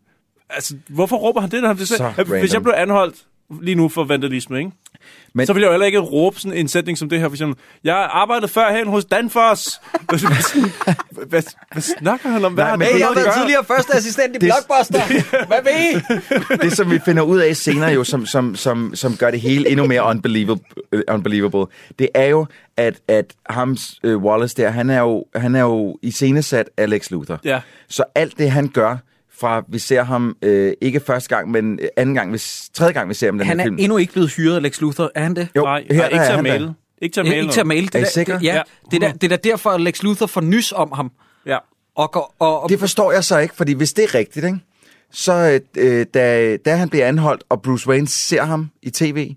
Altså, 0.50 0.76
hvorfor 0.88 1.16
råber 1.16 1.42
han 1.42 1.52
det, 1.52 1.62
når 1.62 1.68
han 1.68 1.76
bliver 1.76 1.86
Så 1.88 1.98
sat? 1.98 2.28
Hvis 2.28 2.28
jeg 2.28 2.42
random. 2.42 2.64
blev 2.64 2.74
anholdt 2.78 3.16
lige 3.62 3.76
nu 3.76 3.90
for 3.90 4.04
vandalisme, 4.04 4.58
ikke? 4.60 4.72
Men- 5.34 5.48
så 5.48 5.54
vil 5.54 5.62
jeg 5.62 5.68
jo 5.68 5.72
heller 5.72 5.86
ikke 5.86 6.00
råbe 6.00 6.40
sådan 6.40 6.58
en 6.58 6.68
sætning 6.68 6.98
som 6.98 7.10
det 7.10 7.20
her, 7.20 7.28
for 7.28 7.34
eksempel, 7.36 7.58
jeg 7.84 8.10
arbejdede 8.12 8.48
førhen 8.48 8.88
hos 8.88 9.06
Danfoss. 9.06 9.82
hvad, 10.10 11.26
hvad, 11.28 11.44
hvad 11.72 11.82
snakker 11.82 12.30
han 12.30 12.46
om? 12.46 12.54
Hvad 12.54 12.64
Nej, 12.64 12.72
men 12.72 12.80
med 12.80 13.00
jeg 13.00 13.08
har 13.08 13.14
været 13.14 13.56
gøre? 13.56 13.64
første 13.78 13.94
assistent 13.96 14.36
i 14.36 14.40
Det- 14.40 14.42
Blockbuster. 14.68 15.02
Hvad 15.52 15.58
ved 15.64 16.02
I? 16.52 16.62
det, 16.70 16.78
som 16.78 16.92
vi 16.92 17.00
finder 17.06 17.24
ud 17.24 17.40
af 17.40 17.56
senere 17.56 17.90
jo, 17.92 18.04
som, 18.04 18.26
som, 18.26 18.56
som, 18.56 18.92
som 18.96 19.18
gør 19.18 19.32
det 19.32 19.42
hele 19.42 19.70
endnu 19.70 19.88
mere 19.88 20.04
unbelievable, 20.04 20.64
uh, 20.96 21.00
unbelievable 21.08 21.66
det 22.00 22.10
er 22.14 22.26
jo, 22.26 22.46
at, 22.78 22.94
at 23.08 23.26
ham, 23.50 23.78
uh, 24.08 24.24
Wallace 24.24 24.56
der, 24.58 24.70
han 24.70 24.90
er 24.90 25.00
jo, 25.00 25.26
han 25.36 25.56
er 25.56 25.62
jo 25.62 25.98
iscenesat 26.02 26.70
af 26.78 26.90
Lex 26.90 27.12
Luthor. 27.12 27.40
Ja. 27.44 27.60
Så 27.90 28.04
alt 28.16 28.38
det, 28.38 28.52
han 28.52 28.68
gør, 28.68 28.98
fra 29.42 29.64
vi 29.68 29.80
ser 29.80 30.04
ham, 30.04 30.36
øh, 30.42 30.74
ikke 30.82 31.00
første 31.00 31.36
gang, 31.36 31.52
men 31.52 31.80
anden 31.98 32.16
gang, 32.16 32.30
hvis, 32.30 32.70
tredje 32.74 32.94
gang, 32.94 33.10
vi 33.10 33.14
ser 33.14 33.28
ham 33.28 33.36
i 33.36 33.40
den 33.40 33.48
Han 33.48 33.60
er 33.60 33.64
film. 33.64 33.78
endnu 33.80 33.98
ikke 33.98 34.14
blevet 34.14 34.32
hyret 34.32 34.56
af 34.56 34.62
Lex 34.62 34.82
Luthor, 34.82 35.12
er 35.16 35.24
han 35.24 35.36
det? 35.36 35.48
Jo, 35.56 35.64
Nej, 35.64 35.86
her 35.92 35.98
nej, 35.98 36.06
ikke 36.06 36.18
er 36.18 36.26
til 36.26 36.38
at 36.38 36.44
male. 36.44 36.74
Ikke 37.02 37.14
til 37.14 37.20
at 37.20 37.26
male 37.26 37.42
Ikke 37.42 37.52
til 37.54 37.60
at 37.60 37.68
male. 37.68 37.88
Er 37.94 38.00
I? 38.00 38.24
Det, 38.24 38.44
ja, 38.44 38.62
det, 38.92 39.04
er 39.04 39.12
det 39.12 39.24
er 39.24 39.38
da 39.38 39.50
derfor, 39.50 39.70
at 39.70 39.82
Lex 39.82 40.04
Luthor 40.04 40.26
får 40.26 40.42
nys 40.42 40.72
om 40.72 40.92
ham. 40.92 41.12
Ja. 41.46 41.58
Og, 41.96 42.12
går, 42.12 42.36
og, 42.40 42.64
og 42.64 42.70
Det 42.70 42.80
forstår 42.80 43.12
jeg 43.12 43.24
så 43.24 43.38
ikke, 43.38 43.56
fordi 43.56 43.74
hvis 43.74 43.94
det 43.94 44.04
er 44.04 44.16
rigtigt, 44.16 44.46
ikke? 44.46 44.60
så 45.12 45.60
øh, 45.78 46.06
da, 46.14 46.58
da 46.58 46.76
han 46.76 46.90
bliver 46.90 47.08
anholdt, 47.08 47.44
og 47.50 47.62
Bruce 47.62 47.88
Wayne 47.88 48.08
ser 48.08 48.44
ham 48.44 48.70
i 48.82 48.90
tv, 48.90 49.36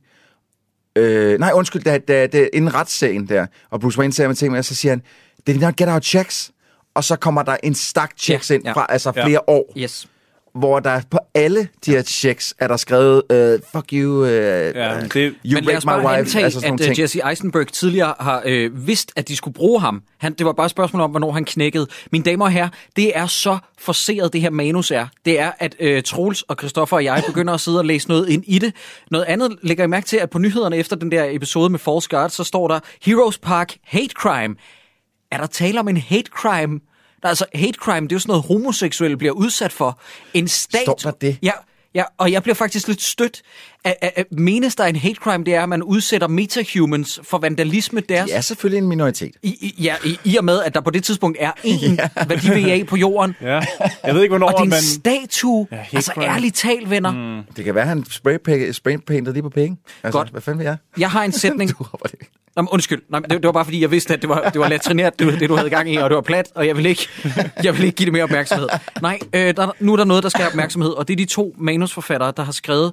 øh, 0.96 1.38
nej, 1.38 1.50
undskyld, 1.54 1.82
da, 1.82 1.98
da, 1.98 2.26
da, 2.26 2.46
inden 2.52 2.74
retssagen 2.74 3.28
der, 3.28 3.46
og 3.70 3.80
Bruce 3.80 3.98
Wayne 3.98 4.12
ser 4.12 4.24
ham 4.24 4.32
i 4.32 4.34
tv, 4.34 4.62
så 4.62 4.74
siger 4.74 4.92
han, 4.92 5.02
did 5.46 5.54
he 5.54 5.60
not 5.60 5.76
get 5.76 5.88
our 5.88 5.98
checks? 6.00 6.50
Og 6.94 7.04
så 7.04 7.16
kommer 7.16 7.42
der 7.42 7.56
en 7.62 7.74
stak 7.74 8.10
checks 8.18 8.50
Ja, 8.50 8.54
ind 8.54 8.64
ja. 8.64 8.72
fra 8.72 8.86
altså 8.88 9.12
Ja. 9.16 9.24
flere 9.26 9.40
år, 9.48 9.72
Yes. 9.78 10.08
hvor 10.54 10.80
der 10.80 11.00
på 11.10 11.18
alle 11.34 11.68
de 11.86 11.90
her 11.90 12.02
checks 12.02 12.54
er 12.58 12.68
der 12.68 12.76
skrevet, 12.76 13.22
øh, 13.32 13.58
fuck 13.74 13.86
you, 13.92 14.24
øh, 14.24 14.30
Ja, 14.30 14.96
øh, 14.96 15.02
det- 15.02 15.34
you 15.44 15.54
Men 15.54 15.64
lad 15.64 15.80
my 15.84 16.06
wife, 16.06 16.08
antage, 16.18 16.44
altså 16.44 16.60
at 16.66 16.70
uh, 16.72 16.78
ting. 16.78 16.98
Jesse 16.98 17.20
Eisenberg 17.30 17.66
tidligere 17.72 18.14
har 18.20 18.42
øh, 18.44 18.86
vidst, 18.86 19.12
at 19.16 19.28
de 19.28 19.36
skulle 19.36 19.54
bruge 19.54 19.80
ham. 19.80 20.02
Han, 20.18 20.32
det 20.32 20.46
var 20.46 20.52
bare 20.52 20.64
et 20.66 20.70
spørgsmål 20.70 21.02
om, 21.02 21.10
hvornår 21.10 21.32
han 21.32 21.44
knækkede. 21.44 21.86
Mine 22.12 22.24
damer 22.24 22.44
og 22.44 22.50
herrer, 22.50 22.68
det 22.96 23.16
er 23.18 23.26
så 23.26 23.58
forseret, 23.78 24.32
det 24.32 24.40
her 24.40 24.50
manus 24.50 24.90
er. 24.90 25.06
Det 25.24 25.40
er, 25.40 25.50
at 25.58 25.74
øh, 25.80 26.02
Troels 26.02 26.42
og 26.42 26.56
Christoffer 26.58 26.96
og 26.96 27.04
jeg 27.04 27.22
begynder 27.28 27.54
at 27.54 27.60
sidde 27.60 27.78
og 27.78 27.84
læse 27.84 28.08
noget 28.08 28.28
ind 28.28 28.44
i 28.46 28.58
det. 28.58 28.74
Noget 29.10 29.24
andet 29.24 29.56
lægger 29.62 29.82
jeg 29.84 29.90
mærke 29.90 30.06
til, 30.06 30.16
at 30.16 30.30
på 30.30 30.38
nyhederne 30.38 30.76
efter 30.76 30.96
den 30.96 31.12
der 31.12 31.24
episode 31.30 31.70
med 31.70 31.78
False 31.78 32.08
God, 32.10 32.28
så 32.28 32.44
står 32.44 32.68
der 32.68 32.80
Heroes 33.02 33.38
Park 33.38 33.74
Hate 33.84 34.08
Crime. 34.16 34.54
Er 35.32 35.36
der 35.36 35.46
tale 35.46 35.80
om 35.80 35.88
en 35.88 35.96
hate 35.96 36.30
crime? 36.34 36.80
Der, 37.22 37.28
altså, 37.28 37.46
hate 37.54 37.78
crime, 37.78 38.00
det 38.00 38.12
er 38.12 38.16
jo 38.16 38.20
sådan 38.20 38.30
noget, 38.30 38.44
homoseksuelle 38.44 39.16
bliver 39.16 39.32
udsat 39.32 39.72
for. 39.72 40.00
En 40.34 40.48
stat... 40.48 40.82
Står 40.82 40.94
der 40.94 41.10
det? 41.10 41.38
Ja, 41.42 41.52
ja, 41.94 42.04
og 42.18 42.32
jeg 42.32 42.42
bliver 42.42 42.54
faktisk 42.54 42.88
lidt 42.88 43.02
stødt. 43.02 43.42
At, 43.84 43.96
at 44.16 44.26
menes 44.32 44.76
der 44.76 44.84
er 44.84 44.88
en 44.88 44.96
hate 44.96 45.14
crime, 45.14 45.44
det 45.44 45.54
er, 45.54 45.62
at 45.62 45.68
man 45.68 45.82
udsætter 45.82 46.28
metahumans 46.28 47.20
for 47.22 47.38
vandalisme 47.38 48.00
deres... 48.00 48.30
De 48.30 48.36
er 48.36 48.40
selvfølgelig 48.40 48.78
en 48.78 48.88
minoritet. 48.88 49.34
I, 49.42 49.48
i, 49.48 49.82
ja, 49.82 49.94
i, 50.04 50.18
i 50.24 50.36
og 50.36 50.44
med, 50.44 50.62
at 50.62 50.74
der 50.74 50.80
på 50.80 50.90
det 50.90 51.04
tidspunkt 51.04 51.38
er 51.40 51.50
én 51.50 51.94
ja. 51.94 52.24
hvad 52.26 52.36
de 52.36 52.54
vil 52.54 52.70
af 52.70 52.86
på 52.86 52.96
jorden. 52.96 53.36
Ja. 53.42 53.60
Jeg 54.04 54.14
ved 54.14 54.22
ikke, 54.22 54.32
hvornår 54.32 54.46
Og 54.46 54.52
det 54.52 54.58
er 54.58 54.62
en 54.62 54.68
man... 54.70 54.82
statue. 54.82 55.66
Ja, 55.72 55.84
altså 55.92 56.12
crime. 56.14 56.26
ærligt 56.26 56.56
talt, 56.56 56.90
venner. 56.90 57.40
Mm. 57.42 57.52
Det 57.56 57.64
kan 57.64 57.74
være, 57.74 57.86
han 57.86 58.04
spraypainted 58.10 58.72
spraypainted 58.72 59.32
lige 59.32 59.42
på 59.42 59.48
penge. 59.50 59.76
Altså, 60.02 60.18
Godt. 60.18 60.30
Hvad 60.30 60.40
fanden 60.40 60.58
vil 60.58 60.64
jeg? 60.64 60.76
Jeg 60.98 61.10
har 61.10 61.22
en 61.24 61.32
sætning... 61.42 61.70
Du 61.78 61.86
det. 62.02 62.14
Nå, 62.56 62.62
men 62.62 62.68
undskyld. 62.68 63.02
Nej, 63.08 63.20
det, 63.20 63.30
det 63.30 63.44
var 63.44 63.52
bare 63.52 63.64
fordi, 63.64 63.80
jeg 63.80 63.90
vidste, 63.90 64.14
at 64.14 64.22
det 64.22 64.28
var, 64.28 64.50
det 64.50 64.60
var 64.60 64.68
latrineret, 64.68 65.18
det, 65.18 65.40
det 65.40 65.48
du 65.48 65.56
havde 65.56 65.70
gang 65.70 65.92
i, 65.92 65.96
og 65.96 66.10
det 66.10 66.14
var 66.16 66.22
plat, 66.22 66.48
og 66.54 66.66
jeg 66.66 66.76
vil 66.76 66.86
ikke, 66.86 67.08
jeg 67.64 67.76
vil 67.76 67.84
ikke 67.84 67.96
give 67.96 68.04
det 68.04 68.12
mere 68.12 68.22
opmærksomhed. 68.22 68.68
Nej, 69.02 69.18
øh, 69.32 69.56
der, 69.56 69.70
nu 69.80 69.92
er 69.92 69.96
der 69.96 70.04
noget, 70.04 70.22
der 70.22 70.28
skal 70.28 70.40
have 70.40 70.50
opmærksomhed, 70.50 70.90
og 70.90 71.08
det 71.08 71.14
er 71.14 71.16
de 71.16 71.24
to 71.24 71.54
manusforfattere, 71.58 72.32
der 72.36 72.42
har 72.42 72.52
skrevet 72.52 72.92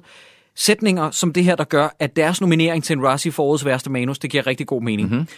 sætninger 0.54 1.10
som 1.10 1.32
det 1.32 1.44
her, 1.44 1.56
der 1.56 1.64
gør, 1.64 1.88
at 1.98 2.16
deres 2.16 2.40
nominering 2.40 2.84
til 2.84 2.96
en 2.96 3.06
Razzie 3.06 3.32
for 3.32 3.42
årets 3.42 3.64
værste 3.64 3.90
manus, 3.90 4.18
det 4.18 4.30
giver 4.30 4.46
rigtig 4.46 4.66
god 4.66 4.82
mening. 4.82 5.10
Mm-hmm. 5.10 5.28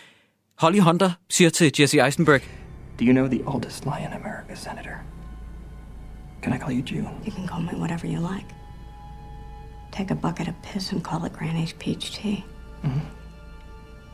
Holly 0.58 0.78
Hunter 0.78 1.10
siger 1.30 1.50
til 1.50 1.72
Jesse 1.80 2.04
Eisenberg, 2.04 2.40
Do 2.98 3.04
you 3.04 3.12
know 3.12 3.26
the 3.26 3.40
oldest 3.46 3.84
lie 3.84 4.00
in 4.00 4.12
America, 4.12 4.54
Senator? 4.54 4.96
Can 6.42 6.54
I 6.54 6.58
call 6.58 6.72
you 6.72 6.82
June? 6.82 7.08
You 7.26 7.32
can 7.32 7.48
call 7.48 7.62
me 7.62 7.78
whatever 7.78 8.06
you 8.06 8.34
like. 8.34 8.46
Take 9.92 10.10
a 10.10 10.14
bucket 10.14 10.48
of 10.48 10.54
piss 10.62 10.92
and 10.92 11.02
call 11.02 11.26
it 11.26 11.32
Granny's 11.32 11.72
peach 11.72 12.10
tea. 12.16 12.44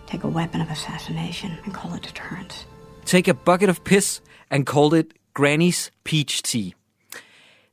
Take 0.06 0.24
a 0.24 0.28
weapon 0.28 0.60
of 0.60 0.70
assassination 0.70 1.50
and 1.64 1.74
call 1.74 1.94
it 1.94 2.02
deterrence. 2.02 2.66
Take 3.04 3.28
a 3.28 3.34
bucket 3.34 3.68
of 3.68 3.84
piss 3.84 4.20
and 4.50 4.66
called 4.66 4.94
it 4.94 5.12
Granny's 5.34 5.90
Peach 6.04 6.42
Tea. 6.42 6.74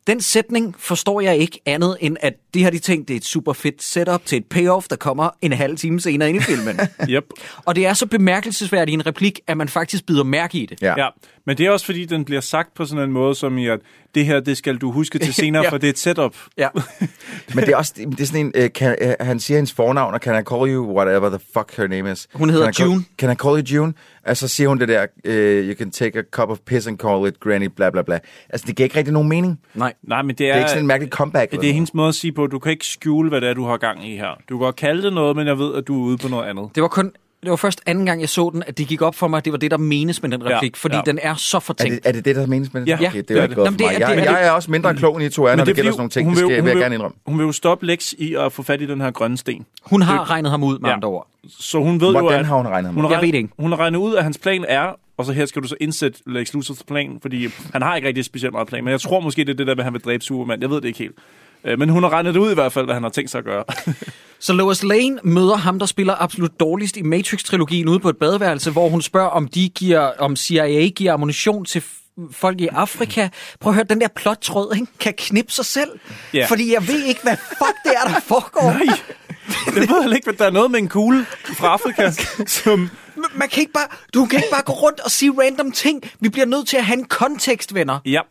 Den 0.08 0.22
sætning 0.22 0.76
forstår 0.78 1.22
jeg 1.22 1.38
ikke 1.38 1.62
andet 1.66 1.98
end, 2.02 2.18
at 2.20 2.34
det 2.54 2.64
har 2.64 2.70
de 2.70 2.80
tænkt, 2.80 3.08
det 3.08 3.14
er 3.14 3.18
et 3.18 3.26
super 3.26 3.54
fedt 3.54 3.84
setup 3.84 4.26
til 4.26 4.38
et 4.38 4.46
payoff, 4.46 4.88
der 4.88 4.96
kommer 4.96 5.30
en 5.42 5.54
halv 5.54 5.78
time 5.78 6.00
senere 6.02 6.30
ind 6.30 6.38
i 6.38 6.42
filmen. 6.42 6.80
Yep. 7.10 7.24
Og 7.66 7.76
det 7.76 7.86
er 7.86 7.94
så 7.94 8.06
bemærkelsesværdigt 8.06 8.94
en 8.94 9.06
replik, 9.06 9.40
at 9.48 9.58
man 9.58 9.70
faktisk 9.70 10.06
bider 10.06 10.24
mærke 10.24 10.58
i 10.58 10.66
det. 10.66 10.82
Ja. 10.82 10.94
Ja, 10.98 11.08
men 11.46 11.58
det 11.58 11.66
er 11.66 11.70
også 11.72 11.86
fordi, 11.86 12.06
den 12.06 12.26
bliver 12.26 12.42
sagt 12.42 12.74
på 12.74 12.86
sådan 12.86 13.04
en 13.04 13.12
måde, 13.12 13.36
som 13.36 13.58
i 13.58 13.68
at 13.68 13.80
det 14.16 14.26
her, 14.26 14.40
det 14.40 14.58
skal 14.58 14.78
du 14.78 14.92
huske 14.92 15.20
til 15.20 15.34
senere, 15.44 15.64
Ja. 15.64 15.70
for 15.70 15.78
det 15.78 15.88
er 15.88 15.92
et 15.92 16.00
setup. 16.00 16.36
Ja. 16.58 16.68
Men 17.56 17.64
det 17.64 17.70
er 17.74 17.78
også 17.78 17.94
det 17.98 18.20
er 18.20 18.26
sådan 18.26 18.46
en, 18.46 18.52
øh, 18.56 18.70
kan, 18.74 18.96
øh, 19.02 19.14
han 19.20 19.40
siger 19.40 19.58
hendes 19.58 19.74
fornavn, 19.74 20.14
og 20.14 20.20
can 20.20 20.42
I 20.42 20.44
call 20.44 20.74
you 20.74 20.96
whatever 20.98 21.30
the 21.30 21.40
fuck 21.54 21.78
her 21.78 21.88
name 21.88 22.12
is? 22.12 22.28
Hun 22.34 22.50
hedder 22.50 22.72
can 22.72 22.72
I 22.72 22.76
call, 22.76 22.90
June. 22.92 23.04
Can 23.18 23.32
I 23.32 23.36
call 23.36 23.56
you 23.56 23.64
June? 23.82 23.94
Altså 24.24 24.48
siger 24.48 24.68
hun 24.70 24.80
det 24.80 24.88
der, 24.88 25.06
øh, 25.26 25.68
you 25.70 25.76
can 25.78 25.92
take 25.92 26.20
a 26.20 26.22
cup 26.32 26.50
of 26.50 26.58
piss 26.66 26.88
and 26.88 26.98
call 26.98 27.28
it 27.28 27.40
granny, 27.40 27.66
bla 27.76 27.90
bla 27.90 28.02
bla. 28.02 28.20
Altså 28.50 28.68
det 28.68 28.76
giver 28.76 28.86
ikke 28.86 28.98
rigtig 28.98 29.14
nogen 29.14 29.30
mening. 29.30 29.60
Nej. 29.74 29.94
Nej, 30.04 30.22
men 30.22 30.30
det 30.30 30.38
Det 30.40 30.50
er... 30.50 30.54
er 30.54 30.58
ikke 30.58 30.70
sådan 30.70 30.84
en 30.84 30.88
mærkelig 30.88 31.12
comeback. 31.12 31.52
Det 31.52 31.70
er 31.70 31.74
hendes 31.74 31.94
måde 31.94 32.08
at 32.10 32.16
sige 32.16 32.32
på, 32.32 32.44
at 32.44 32.52
du 32.52 32.60
kan 32.60 32.72
ikke 32.72 32.86
skjule, 32.86 33.30
hvad 33.30 33.42
det 33.42 33.50
er, 33.50 33.54
du 33.54 33.66
har 33.66 33.78
gang 33.78 34.08
i 34.08 34.16
her. 34.18 34.30
Du 34.50 34.58
kan 34.58 34.66
godt 34.66 34.76
kalde 34.76 35.04
det 35.04 35.14
noget, 35.14 35.36
men 35.36 35.48
jeg 35.48 35.58
ved, 35.60 35.76
at 35.76 35.88
du 35.88 36.02
er 36.02 36.06
ude 36.06 36.18
på 36.18 36.28
noget 36.28 36.46
andet. 36.50 36.70
Det 36.76 36.82
var 36.84 36.90
kun 36.90 37.12
det 37.46 37.50
var 37.50 37.56
først 37.56 37.82
anden 37.86 38.06
gang, 38.06 38.22
jeg 38.22 38.30
så 38.30 38.50
den, 38.54 38.64
at 38.68 38.78
det 38.78 38.88
gik 38.88 39.02
op 39.02 39.16
for 39.16 39.28
mig, 39.28 39.38
at 39.38 39.46
det 39.46 39.54
var 39.54 39.60
det, 39.60 39.72
der 39.72 39.78
menes 39.78 40.22
med 40.22 40.32
den 40.32 40.46
replik, 40.46 40.72
Ja, 40.76 40.78
fordi 40.80 40.96
ja. 40.96 41.02
den 41.06 41.20
er 41.22 41.36
så 41.36 41.58
Er 41.58 41.60
fortænkt. 41.60 42.04
det, 42.04 42.10
er 42.10 42.12
det 42.12 42.26
det, 42.26 42.36
der 42.36 42.46
menes 42.48 42.74
med 42.74 42.82
det? 42.82 42.88
Ja, 42.88 42.96
okay, 42.96 43.18
det 43.18 43.28
det 43.30 43.38
er 43.38 43.40
er 43.40 43.44
ikke 43.44 43.50
det. 43.50 43.56
godt 43.58 43.66
Jamen, 43.66 43.80
for 43.80 43.88
det 43.88 43.96
er-. 43.96 44.08
Jeg, 44.08 44.18
det 44.18 44.28
er- 44.30 44.38
jeg 44.40 44.48
er 44.48 44.52
også 44.52 44.72
mindre 44.72 44.96
klog, 44.96 45.16
end 45.16 45.24
I 45.26 45.30
to 45.30 45.44
er, 45.46 45.56
når 45.56 45.66
det 45.66 45.76
gælder 45.76 45.92
sådan 45.92 46.00
nogle 46.00 46.10
ting. 46.10 46.30
Det 46.30 46.38
skal, 46.38 46.64
vil 46.64 46.70
jeg 46.70 46.78
gerne 46.78 46.96
indrømme. 46.96 47.18
Hun 47.26 47.38
vil 47.38 47.46
jo 47.46 47.52
stoppe 47.52 47.86
Lex 47.86 48.14
i 48.18 48.36
at 48.36 48.52
få 48.54 48.64
fat 48.64 48.82
i 48.82 48.86
den 48.86 49.02
her 49.02 49.12
grønne 49.12 49.38
sten. 49.38 49.66
Hun 49.84 50.02
har 50.02 50.30
regnet 50.30 50.52
ham 50.52 50.64
ud 50.64 50.80
med 50.80 50.90
Ja. 50.90 50.96
andre 50.96 51.08
ord. 51.08 51.28
Så 51.60 51.80
hun 51.80 52.02
ved 52.02 52.08
jo, 52.14 52.20
Hvordan 52.20 52.40
at... 52.40 52.46
har 52.46 52.56
hun 52.56 52.68
regnet 52.68 52.86
ham 52.86 52.96
hun 52.96 53.06
ud? 53.06 53.12
Jeg 53.12 53.22
ved 53.22 53.28
det 53.28 53.38
ikke. 53.38 53.50
Hun 53.60 53.72
har 53.72 53.80
regnet 53.80 54.00
ud, 54.00 54.16
at 54.16 54.24
hans 54.24 54.38
plan 54.38 54.66
er, 54.68 54.88
og 55.18 55.26
så 55.26 55.32
her 55.32 55.46
skal 55.46 55.62
du 55.62 55.68
så 55.68 55.76
indsætte 55.82 56.20
Lex 56.28 56.54
Luthors 56.54 56.84
plan, 56.88 57.18
fordi 57.22 57.48
han 57.74 57.82
har 57.82 57.96
ikke 57.96 58.08
rigtig 58.08 58.26
specielt 58.26 58.54
meget 58.54 58.68
plan, 58.68 58.84
men 58.84 58.92
jeg 58.92 59.02
tror 59.02 59.20
måske, 59.20 59.42
det 59.44 59.50
er 59.50 59.54
det 59.54 59.68
der 59.68 59.76
med, 59.76 59.80
at 59.80 59.84
han 59.86 59.94
vil 59.94 60.02
dræbe 60.02 60.24
Superman. 60.24 60.62
Jeg 60.62 60.70
ved 60.70 60.78
det 60.82 60.86
ikke 60.86 61.00
helt. 61.00 61.16
Øh, 61.66 61.80
Men 61.80 61.90
hun 61.90 62.04
har 62.04 62.10
regnet 62.10 62.34
det 62.34 62.40
ud 62.40 62.52
i 62.52 62.54
hvert 62.54 62.74
fald, 62.74 62.86
hvad 62.86 62.94
han 62.94 63.04
har 63.04 63.10
tænkt 63.10 63.32
sig 63.32 63.40
at 63.40 63.46
gøre. 63.46 63.64
Så 64.40 64.54
Lois 64.54 64.84
Lane 64.84 65.20
møder 65.24 65.56
ham, 65.56 65.80
der 65.80 65.86
spiller 65.86 66.16
absolut 66.22 66.60
dårligst 66.60 66.98
i 66.98 67.02
Matrix-trilogien 67.02 67.88
ude 67.88 68.00
på 68.00 68.10
et 68.10 68.18
badeværelse, 68.18 68.72
hvor 68.72 68.90
hun 68.90 69.02
spørger, 69.02 69.30
om 69.30 69.48
de 69.48 69.70
giver, 69.70 70.00
om 70.20 70.36
CIA 70.36 70.88
giver 70.88 71.14
ammunition 71.14 71.66
til 71.66 71.84
folk 72.32 72.62
i 72.62 72.68
Afrika. 72.68 73.30
Prøv 73.60 73.72
at 73.72 73.76
høre, 73.76 73.86
den 73.90 74.02
der 74.02 74.08
plottråd 74.16 74.76
ikke, 74.76 74.88
kan 75.00 75.14
knippe 75.18 75.52
sig 75.52 75.66
selv. 75.66 75.90
Ja. 76.34 76.46
Fordi 76.50 76.74
jeg 76.74 76.88
ved 76.88 77.04
ikke, 77.04 77.22
hvad 77.24 77.38
fuck 77.38 77.76
det 77.84 77.92
er, 78.04 78.08
der 78.14 78.20
foregår. 78.20 78.72
Nej. 78.72 79.00
Jeg 79.66 79.76
ved 79.76 80.02
heller 80.02 80.16
ikke, 80.16 80.30
at 80.30 80.40
der 80.40 80.46
er 80.46 80.52
noget 80.52 80.72
med 80.72 80.80
en 80.80 80.88
kugle 80.88 81.26
fra 81.58 81.68
Afrika, 81.68 82.12
som... 82.48 82.90
Man 83.36 83.50
kan 83.50 83.62
ikke 83.62 83.74
bare, 83.74 83.88
du 84.14 84.26
kan 84.26 84.40
ikke 84.40 84.50
bare 84.52 84.64
gå 84.66 84.74
rundt 84.74 85.00
og 85.00 85.12
sige 85.12 85.32
random 85.42 85.72
ting. 85.72 86.04
Vi 86.20 86.30
bliver 86.30 86.46
nødt 86.46 86.68
til 86.68 86.78
at 86.78 86.86
have 86.86 86.98
en 87.00 87.06
kontekst, 87.06 87.74
venner. 87.74 88.00
Ja, 88.06 88.22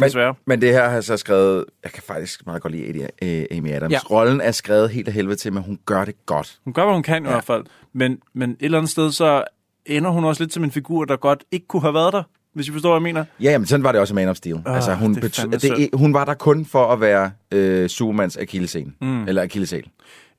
Men, 0.00 0.34
men 0.46 0.60
det 0.60 0.72
her 0.72 0.88
har 0.88 1.00
så 1.00 1.16
skrevet... 1.16 1.64
Jeg 1.84 1.92
kan 1.92 2.02
faktisk 2.02 2.46
meget 2.46 2.62
godt 2.62 2.72
lide 2.72 3.08
Amy- 3.22 3.68
øh, 3.68 3.76
Adams. 3.76 3.92
Ja. 3.92 3.98
Rollen 3.98 4.40
er 4.40 4.50
skrevet 4.50 4.90
helt 4.90 5.08
af 5.08 5.14
helvede 5.14 5.36
til, 5.36 5.52
men 5.52 5.62
hun 5.62 5.78
gør 5.86 6.04
det 6.04 6.26
godt. 6.26 6.58
Hun 6.64 6.72
gør, 6.72 6.84
hvad 6.84 6.94
hun 6.94 7.02
kan 7.02 7.22
ja. 7.22 7.28
i 7.28 7.32
hvert 7.32 7.44
fald. 7.44 7.64
Men, 7.92 8.18
men 8.34 8.50
et 8.50 8.56
eller 8.60 8.78
andet 8.78 8.90
sted, 8.90 9.12
så 9.12 9.44
ender 9.86 10.10
hun 10.10 10.24
også 10.24 10.42
lidt 10.42 10.52
som 10.52 10.64
en 10.64 10.70
figur, 10.70 11.04
der 11.04 11.16
godt 11.16 11.44
ikke 11.52 11.66
kunne 11.66 11.82
have 11.82 11.94
været 11.94 12.12
der, 12.12 12.22
hvis 12.54 12.68
I 12.68 12.72
forstår, 12.72 12.90
hvad 12.90 12.96
jeg 12.96 13.14
mener. 13.14 13.24
Ja, 13.40 13.50
jamen, 13.50 13.66
sådan 13.66 13.84
var 13.84 13.92
det 13.92 14.00
også 14.00 14.14
i 14.14 14.16
Man 14.16 14.28
of 14.28 14.36
Steel. 14.36 14.62
Ah, 14.66 14.74
altså, 14.74 14.94
hun, 14.94 15.14
det 15.14 15.62
det, 15.62 15.90
hun 15.92 16.14
var 16.14 16.24
der 16.24 16.34
kun 16.34 16.64
for 16.64 16.92
at 16.92 17.00
være 17.00 17.30
øh, 17.52 17.88
Supermans 17.88 18.36
akillescene. 18.36 18.92
Mm. 19.00 19.28
Eller 19.28 19.42
akillesæl. 19.42 19.88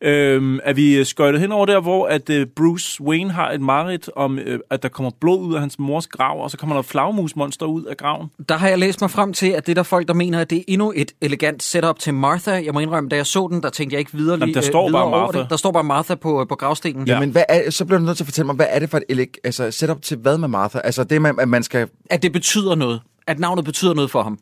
Øhm, 0.02 0.60
er 0.64 0.74
vi 0.74 1.04
skøjtet 1.04 1.41
hen 1.41 1.52
over 1.52 1.66
der, 1.66 1.80
hvor 1.80 2.08
at 2.08 2.30
øh, 2.30 2.47
Bruce 2.56 3.04
Wayne 3.04 3.32
har 3.32 3.52
et 3.52 3.62
mareridt 3.62 4.10
om, 4.16 4.39
øh, 4.39 4.60
at 4.70 4.84
der 4.84 4.89
kommer 4.89 5.12
blod 5.22 5.39
ud 5.39 5.54
af 5.54 5.60
hans 5.60 5.80
mors 5.80 6.08
grav, 6.08 6.43
og 6.43 6.52
så 6.52 6.58
kommer 6.58 6.76
der 6.76 6.82
flagmusmonster 6.82 7.66
ud 7.66 7.84
af 7.84 7.97
graven? 7.97 8.28
Der 8.50 8.58
har 8.58 8.68
jeg 8.68 8.78
læst 8.78 9.02
mig 9.02 9.12
frem 9.12 9.34
til, 9.34 9.47
at 9.47 9.66
det 9.66 9.72
er 9.72 9.76
der 9.76 9.84
folk, 9.84 10.08
der 10.08 10.14
mener, 10.14 10.39
at 10.41 10.50
det 10.50 10.58
er 10.58 10.62
endnu 10.68 10.93
et 10.95 11.12
elegant 11.22 11.64
setup 11.64 12.00
til 12.00 12.14
Martha. 12.14 12.52
Jeg 12.52 12.74
må 12.74 12.80
indrømme, 12.80 13.10
da 13.10 13.16
jeg 13.16 13.26
så 13.26 13.47
den, 13.52 13.64
der 13.64 13.70
tænkte 13.70 13.93
jeg 13.93 14.00
ikke 14.00 14.14
videre, 14.14 14.38
Jamen, 14.39 14.54
der 14.54 14.60
øh, 14.60 14.64
står 14.64 14.88
videre 14.88 15.00
bare 15.02 15.04
over 15.04 15.26
Martha. 15.26 15.39
Det. 15.39 15.50
Der 15.50 15.58
står 15.58 15.72
bare 15.72 15.84
Martha 15.84 16.16
på, 16.16 16.45
på 16.50 16.56
gravstenen. 16.56 17.08
Ja. 17.08 17.14
Jamen, 17.14 17.30
hvad 17.30 17.43
er, 17.50 17.70
så 17.72 17.86
bliver 17.86 18.00
du 18.00 18.06
nødt 18.06 18.18
til 18.18 18.24
at 18.24 18.28
fortælle 18.28 18.45
mig, 18.45 18.56
hvad 18.56 18.68
er 18.70 18.80
det 18.80 18.89
for 18.89 18.97
et 18.97 19.04
ele- 19.12 19.41
altså, 19.43 19.72
setup 19.72 20.02
til 20.02 20.18
hvad 20.18 20.38
med 20.38 20.47
Martha? 20.47 20.80
Altså, 20.84 21.04
det 21.04 21.22
med, 21.22 21.32
at 21.39 21.50
man 21.50 21.64
skal... 21.64 21.88
At 22.10 22.24
det 22.24 22.32
betyder 22.32 22.76
noget. 22.76 23.02
At 23.28 23.39
navnet 23.39 23.66
betyder 23.66 23.93
noget 23.93 24.12
for 24.12 24.24
ham. 24.24 24.39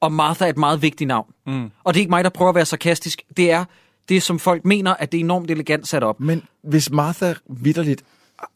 Og 0.00 0.12
Martha 0.12 0.44
er 0.44 0.48
et 0.50 0.56
meget 0.58 0.82
vigtigt 0.82 1.08
navn. 1.08 1.26
Mm. 1.46 1.70
Og 1.84 1.94
det 1.94 2.00
er 2.00 2.02
ikke 2.02 2.10
mig, 2.10 2.24
der 2.24 2.30
prøver 2.30 2.48
at 2.48 2.54
være 2.54 2.64
sarkastisk. 2.64 3.22
Det 3.36 3.50
er 3.50 3.64
det, 4.08 4.22
som 4.22 4.38
folk 4.38 4.64
mener, 4.64 4.94
at 4.94 5.12
det 5.12 5.18
er 5.18 5.24
enormt 5.24 5.50
elegant 5.50 5.88
sat 5.88 6.04
op. 6.04 6.20
Men 6.20 6.42
hvis 6.62 6.90
Martha 6.90 7.34
vidderligt 7.50 8.04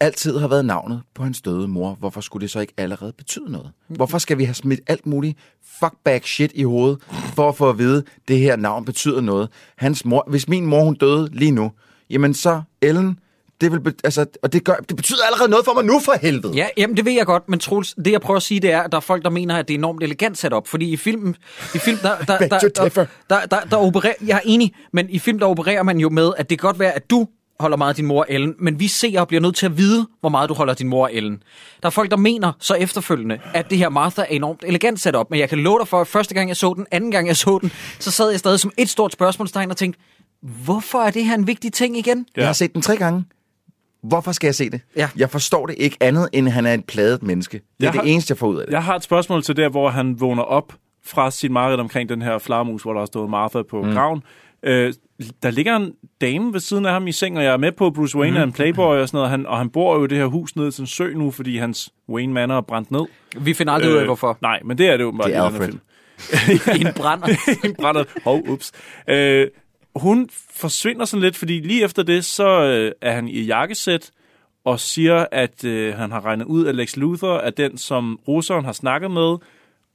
altid 0.00 0.38
har 0.38 0.48
været 0.48 0.64
navnet 0.64 1.02
på 1.14 1.22
hans 1.22 1.42
døde 1.42 1.68
mor, 1.68 1.94
hvorfor 1.94 2.20
skulle 2.20 2.42
det 2.42 2.50
så 2.50 2.60
ikke 2.60 2.72
allerede 2.76 3.12
betyde 3.12 3.52
noget? 3.52 3.70
Hvorfor 3.88 4.18
skal 4.18 4.38
vi 4.38 4.44
have 4.44 4.54
smidt 4.54 4.80
alt 4.86 5.06
muligt 5.06 5.38
fuckback 5.78 6.26
shit 6.26 6.52
i 6.54 6.62
hovedet, 6.62 7.02
for 7.34 7.48
at 7.48 7.56
få 7.56 7.70
at 7.70 7.78
vide, 7.78 7.98
at 7.98 8.28
det 8.28 8.38
her 8.38 8.56
navn 8.56 8.84
betyder 8.84 9.20
noget? 9.20 9.48
Hans 9.76 10.04
mor, 10.04 10.24
hvis 10.28 10.48
min 10.48 10.66
mor 10.66 10.84
hun 10.84 10.94
døde 10.94 11.28
lige 11.32 11.50
nu, 11.50 11.72
jamen 12.10 12.34
så 12.34 12.62
Ellen, 12.82 13.18
det 13.62 13.72
vil, 13.72 13.94
altså, 14.04 14.26
og 14.42 14.52
det, 14.52 14.64
gør, 14.64 14.74
det 14.74 14.96
betyder 14.96 15.24
allerede 15.26 15.50
noget 15.50 15.64
for 15.64 15.74
mig 15.74 15.84
nu 15.84 16.00
for 16.00 16.14
helvede. 16.22 16.52
Ja, 16.54 16.66
jamen 16.76 16.96
det 16.96 17.04
ved 17.04 17.12
jeg 17.12 17.26
godt, 17.26 17.48
men 17.48 17.58
Troels, 17.58 17.94
det 18.04 18.12
jeg 18.12 18.20
prøver 18.20 18.36
at 18.36 18.42
sige, 18.42 18.60
det 18.60 18.72
er, 18.72 18.82
at 18.82 18.92
der 18.92 18.96
er 18.96 19.00
folk, 19.00 19.24
der 19.24 19.30
mener, 19.30 19.56
at 19.56 19.68
det 19.68 19.74
er 19.74 19.78
enormt 19.78 20.02
elegant 20.02 20.38
sat 20.38 20.52
op. 20.52 20.68
Fordi 20.68 20.92
i 20.92 20.96
filmen, 20.96 21.36
i 21.74 21.78
film, 21.78 21.98
der, 21.98 22.18
der, 22.18 22.38
der, 22.38 22.58
der, 22.58 22.84
differ. 22.84 23.06
der, 23.30 23.46
der, 23.46 23.60
der 23.60 23.76
opererer, 23.76 24.14
jeg 24.26 24.36
er 24.36 24.40
enig, 24.44 24.74
men 24.92 25.10
i 25.10 25.18
film, 25.18 25.38
der 25.38 25.46
opererer 25.46 25.82
man 25.82 25.98
jo 25.98 26.08
med, 26.08 26.32
at 26.36 26.50
det 26.50 26.58
kan 26.58 26.66
godt 26.66 26.78
være, 26.78 26.92
at 26.92 27.10
du 27.10 27.28
holder 27.60 27.76
meget 27.76 27.88
af 27.88 27.96
din 27.96 28.06
mor 28.06 28.26
Ellen, 28.28 28.54
men 28.58 28.80
vi 28.80 28.88
seere 28.88 29.26
bliver 29.26 29.40
nødt 29.40 29.56
til 29.56 29.66
at 29.66 29.78
vide, 29.78 30.06
hvor 30.20 30.28
meget 30.28 30.48
du 30.48 30.54
holder 30.54 30.74
din 30.74 30.88
mor 30.88 31.08
Ellen. 31.12 31.42
Der 31.82 31.86
er 31.86 31.90
folk, 31.90 32.10
der 32.10 32.16
mener 32.16 32.52
så 32.60 32.74
efterfølgende, 32.74 33.38
at 33.54 33.70
det 33.70 33.78
her 33.78 33.88
Martha 33.88 34.22
er 34.22 34.26
enormt 34.26 34.64
elegant 34.66 35.00
sat 35.00 35.16
op, 35.16 35.30
men 35.30 35.40
jeg 35.40 35.48
kan 35.48 35.58
love 35.58 35.78
dig 35.78 35.88
for, 35.88 36.00
at 36.00 36.06
første 36.06 36.34
gang 36.34 36.48
jeg 36.48 36.56
så 36.56 36.74
den, 36.74 36.86
anden 36.90 37.10
gang 37.10 37.26
jeg 37.26 37.36
så 37.36 37.58
den, 37.62 37.72
så 37.98 38.10
sad 38.10 38.30
jeg 38.30 38.38
stadig 38.38 38.60
som 38.60 38.72
et 38.76 38.88
stort 38.88 39.12
spørgsmålstegn 39.12 39.70
og 39.70 39.76
tænkte, 39.76 40.00
hvorfor 40.42 40.98
er 40.98 41.10
det 41.10 41.24
her 41.24 41.34
en 41.34 41.46
vigtig 41.46 41.72
ting 41.72 41.98
igen? 41.98 42.26
Jeg 42.36 42.46
har 42.46 42.52
set 42.52 42.74
den 42.74 42.82
tre 42.82 42.96
gange. 42.96 43.24
Hvorfor 44.02 44.32
skal 44.32 44.46
jeg 44.48 44.54
se 44.54 44.70
det? 44.70 44.80
Ja. 44.96 45.08
Jeg 45.16 45.30
forstår 45.30 45.66
det 45.66 45.74
ikke 45.78 45.96
andet, 46.00 46.28
end 46.32 46.48
han 46.48 46.66
er 46.66 46.74
et 46.74 46.84
pladet 46.84 47.22
menneske. 47.22 47.52
Det 47.58 47.62
er 47.62 47.86
Jeg 47.86 47.92
det 47.92 48.00
har- 48.00 48.08
eneste, 48.08 48.32
jeg 48.32 48.38
får 48.38 48.46
ud 48.46 48.58
af 48.58 48.66
det. 48.66 48.72
Jeg 48.72 48.82
har 48.84 48.96
et 48.96 49.02
spørgsmål 49.02 49.42
til 49.42 49.56
der, 49.56 49.68
hvor 49.68 49.88
han 49.88 50.20
vågner 50.20 50.42
op 50.42 50.72
fra 51.06 51.30
sit 51.30 51.50
mareridt 51.50 51.80
omkring 51.80 52.08
den 52.08 52.22
her 52.22 52.38
flagermus, 52.38 52.82
hvor 52.82 52.92
der 52.92 53.00
har 53.00 53.06
stået 53.06 53.30
Martha 53.30 53.62
på 53.70 53.82
mm. 53.82 53.92
graven. 53.92 54.22
Øh, 54.62 54.92
der 55.42 55.50
ligger 55.50 55.76
en 55.76 55.92
dame 56.20 56.52
ved 56.52 56.60
siden 56.60 56.86
af 56.86 56.92
ham 56.92 57.06
i 57.06 57.12
seng, 57.12 57.36
og 57.38 57.44
jeg 57.44 57.52
er 57.52 57.56
med 57.56 57.72
på, 57.72 57.86
at 57.86 57.92
Bruce 57.94 58.18
Wayne 58.18 58.30
mm. 58.36 58.40
er 58.40 58.42
en 58.42 58.52
playboy 58.52 58.96
og 58.96 59.08
sådan 59.08 59.16
noget, 59.16 59.24
og 59.24 59.30
han, 59.30 59.46
og 59.46 59.58
han 59.58 59.70
bor 59.70 59.96
jo 59.98 60.04
i 60.04 60.08
det 60.08 60.18
her 60.18 60.24
hus 60.26 60.56
nede 60.56 60.70
til 60.70 60.80
en 60.80 60.86
sø 60.86 61.12
nu, 61.14 61.30
fordi 61.30 61.56
hans 61.58 61.90
Wayne 62.08 62.32
Manor 62.32 62.56
er 62.56 62.60
brændt 62.60 62.90
ned. 62.90 63.04
Vi 63.40 63.54
finder 63.54 63.72
aldrig 63.72 63.90
ud 63.92 63.96
af, 63.96 64.04
hvorfor. 64.04 64.38
Nej, 64.42 64.60
men 64.64 64.78
det 64.78 64.86
er 64.88 64.96
det 64.96 65.04
jo 65.04 65.10
bare 65.10 65.28
Det 65.28 65.36
er 65.36 65.42
Alfred. 65.42 65.66
film. 65.66 65.80
En 66.86 66.92
brænder. 66.96 67.26
en 67.64 67.74
brænder. 67.74 68.04
Hov, 68.24 68.40
ups. 68.48 68.72
Øh, 69.08 69.46
hun 69.96 70.28
forsvinder 70.50 71.04
sådan 71.04 71.22
lidt, 71.22 71.36
fordi 71.36 71.60
lige 71.60 71.84
efter 71.84 72.02
det, 72.02 72.24
så 72.24 72.48
øh, 72.48 72.92
er 73.00 73.12
han 73.12 73.28
i 73.28 73.40
jakkesæt, 73.40 74.10
og 74.64 74.80
siger, 74.80 75.26
at 75.32 75.64
øh, 75.64 75.94
han 75.94 76.10
har 76.10 76.24
regnet 76.24 76.44
ud, 76.44 76.66
at 76.66 76.74
Lex 76.74 76.96
Luthor 76.96 77.38
er 77.38 77.50
den, 77.50 77.78
som 77.78 78.20
russeren 78.28 78.64
har 78.64 78.72
snakket 78.72 79.10
med, 79.10 79.36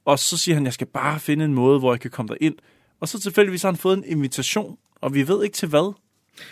og 0.04 0.18
så 0.18 0.38
siger 0.38 0.54
han, 0.54 0.64
jeg 0.64 0.72
skal 0.72 0.86
bare 0.86 1.20
finde 1.20 1.44
en 1.44 1.54
måde, 1.54 1.78
hvor 1.78 1.92
jeg 1.92 2.00
kan 2.00 2.10
komme 2.10 2.36
ind. 2.40 2.54
Og 3.00 3.08
så 3.08 3.20
tilfældigvis 3.20 3.62
har 3.62 3.70
han 3.70 3.76
fået 3.76 3.96
en 3.96 4.04
invitation, 4.06 4.76
og 5.00 5.14
vi 5.14 5.28
ved 5.28 5.44
ikke 5.44 5.54
til 5.54 5.68
hvad. 5.68 5.94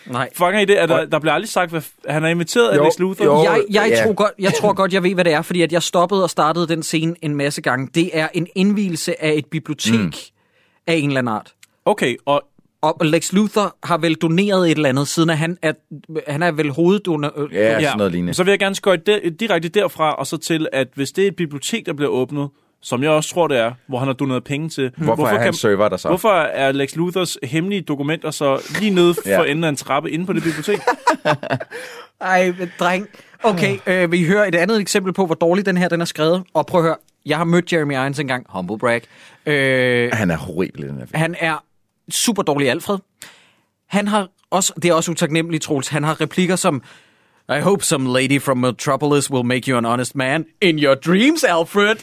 Nej. 0.07 0.29
Fanger 0.35 0.61
I 0.61 0.65
det? 0.65 0.81
Er 0.81 0.87
der, 0.87 1.05
der 1.05 1.19
bliver 1.19 1.33
aldrig 1.35 1.49
sagt, 1.49 1.71
hvad 1.71 1.83
han 2.09 2.25
er 2.25 2.29
inviteret 2.29 2.69
af 2.69 2.85
Lex 2.85 2.99
Luthor? 2.99 3.25
jo. 3.25 3.43
Jeg, 3.43 3.65
jeg, 3.71 3.89
ja. 3.91 4.05
tror 4.05 4.13
godt, 4.13 4.33
jeg 4.39 4.55
tror 4.55 4.73
godt, 4.73 4.93
jeg 4.93 5.03
ved, 5.03 5.15
hvad 5.15 5.25
det 5.25 5.33
er, 5.33 5.43
fordi 5.43 5.63
at 5.63 5.73
jeg 5.73 5.83
stoppede 5.83 6.23
og 6.23 6.31
startede 6.31 6.69
den 6.69 6.83
scene 6.83 7.15
en 7.23 7.35
masse 7.35 7.63
gange. 7.63 7.89
Det 7.95 8.11
er 8.13 8.29
en 8.35 8.47
indvielse 8.55 9.23
af 9.23 9.33
et 9.33 9.47
bibliotek 9.47 10.01
mm. 10.01 10.13
af 10.87 10.95
en 10.95 11.09
eller 11.09 11.19
anden 11.19 11.35
art. 11.35 11.55
Okay, 11.85 12.17
og 12.25 12.43
Og 12.93 13.07
Lex 13.07 13.33
Luthor 13.33 13.77
har 13.85 13.99
vel 13.99 14.15
doneret 14.15 14.71
et 14.71 14.77
eller 14.77 14.89
andet, 14.89 15.09
siden 15.09 15.31
at 15.31 15.39
han 15.39 15.59
er, 15.63 15.73
han 16.29 16.43
er 16.43 16.53
vel 16.53 16.71
hoveddonor... 16.71 17.33
øh, 17.37 17.55
Ja, 17.55 17.81
sådan 17.81 17.97
noget 17.99 18.13
lignende. 18.13 18.35
Så 18.35 18.45
vil 18.45 18.51
jeg 18.51 18.59
gerne 18.59 18.75
skøjte 18.75 19.03
der, 19.13 19.31
direkte 19.31 19.69
derfra, 19.69 20.13
og 20.15 20.27
så 20.27 20.37
til, 20.37 20.69
at 20.73 20.89
hvis 20.95 21.13
det 21.13 21.25
er 21.25 21.29
et 21.29 21.37
bibliotek, 21.37 21.87
der 21.87 21.93
bliver 21.93 22.11
åbnet, 22.11 22.49
som 22.83 23.03
jeg 23.03 23.11
også 23.11 23.35
tror, 23.35 23.47
det 23.49 23.59
er, 23.59 23.73
hvor 23.87 23.99
han 23.99 24.09
har 24.09 24.13
doneret 24.15 24.45
penge 24.45 24.69
til. 24.69 24.91
Hvorfor 24.97 25.27
er 25.27 25.39
hans 25.39 25.57
server 25.59 25.89
der 25.89 25.97
så? 25.97 26.09
Hvorfor 26.09 26.29
er 26.33 26.73
Lex 26.73 26.97
Luthers 26.97 27.39
hemmelige 27.43 27.81
dokumenter 27.83 28.31
så 28.31 28.77
lige 28.81 28.91
nede 28.91 29.15
for 29.25 29.29
Ja. 29.29 29.45
enden 29.45 29.65
af 29.65 29.69
en 29.69 29.77
trappe 29.77 30.11
inde 30.11 30.27
på 30.27 30.33
det 30.33 30.43
bibliotek? 30.43 30.79
Ej, 32.21 32.55
dreng. 32.79 33.07
Okay, 33.43 33.79
øh, 33.87 34.13
vi 34.13 34.25
hører 34.25 34.45
et 34.45 34.55
andet 34.55 34.81
eksempel 34.81 35.13
på, 35.13 35.27
hvor 35.27 35.35
dårligt 35.35 35.67
den 35.67 35.77
her 35.77 35.89
den 35.89 36.01
er 36.01 36.05
skrevet. 36.05 36.43
Og 36.55 36.67
prøv 36.67 36.81
at 36.81 36.85
høre, 36.85 36.97
jeg 37.27 37.37
har 37.37 37.45
mødt 37.45 37.73
Jeremy 37.73 37.93
Irons 37.95 38.19
engang. 38.19 38.47
Humble 38.49 38.79
brag. 38.79 39.03
Øh, 39.47 40.11
Han 40.13 40.31
er 40.31 40.37
horribel 40.37 40.85
i 40.85 40.89
den 40.89 40.99
her 40.99 41.07
film. 41.07 41.19
Han 41.21 41.35
er 41.41 41.65
super 42.11 42.43
dårlig 42.43 42.71
Alfred. 42.71 42.99
Han 43.89 44.09
har 44.09 44.29
også, 44.51 44.73
det 44.83 44.85
er 44.85 44.95
også 44.95 45.11
utaknemmeligt, 45.11 45.63
Troels, 45.65 45.89
han 45.89 46.05
har 46.05 46.21
replikker 46.21 46.57
som 46.57 46.83
I 47.57 47.61
hope 47.61 47.85
some 47.85 48.13
lady 48.21 48.43
from 48.43 48.57
Metropolis 48.59 49.31
will 49.31 49.47
make 49.47 49.71
you 49.71 49.79
an 49.79 49.85
honest 49.85 50.17
man 50.17 50.45
in 50.63 50.79
your 50.79 50.95
dreams, 50.95 51.45
Alfred. 51.45 51.97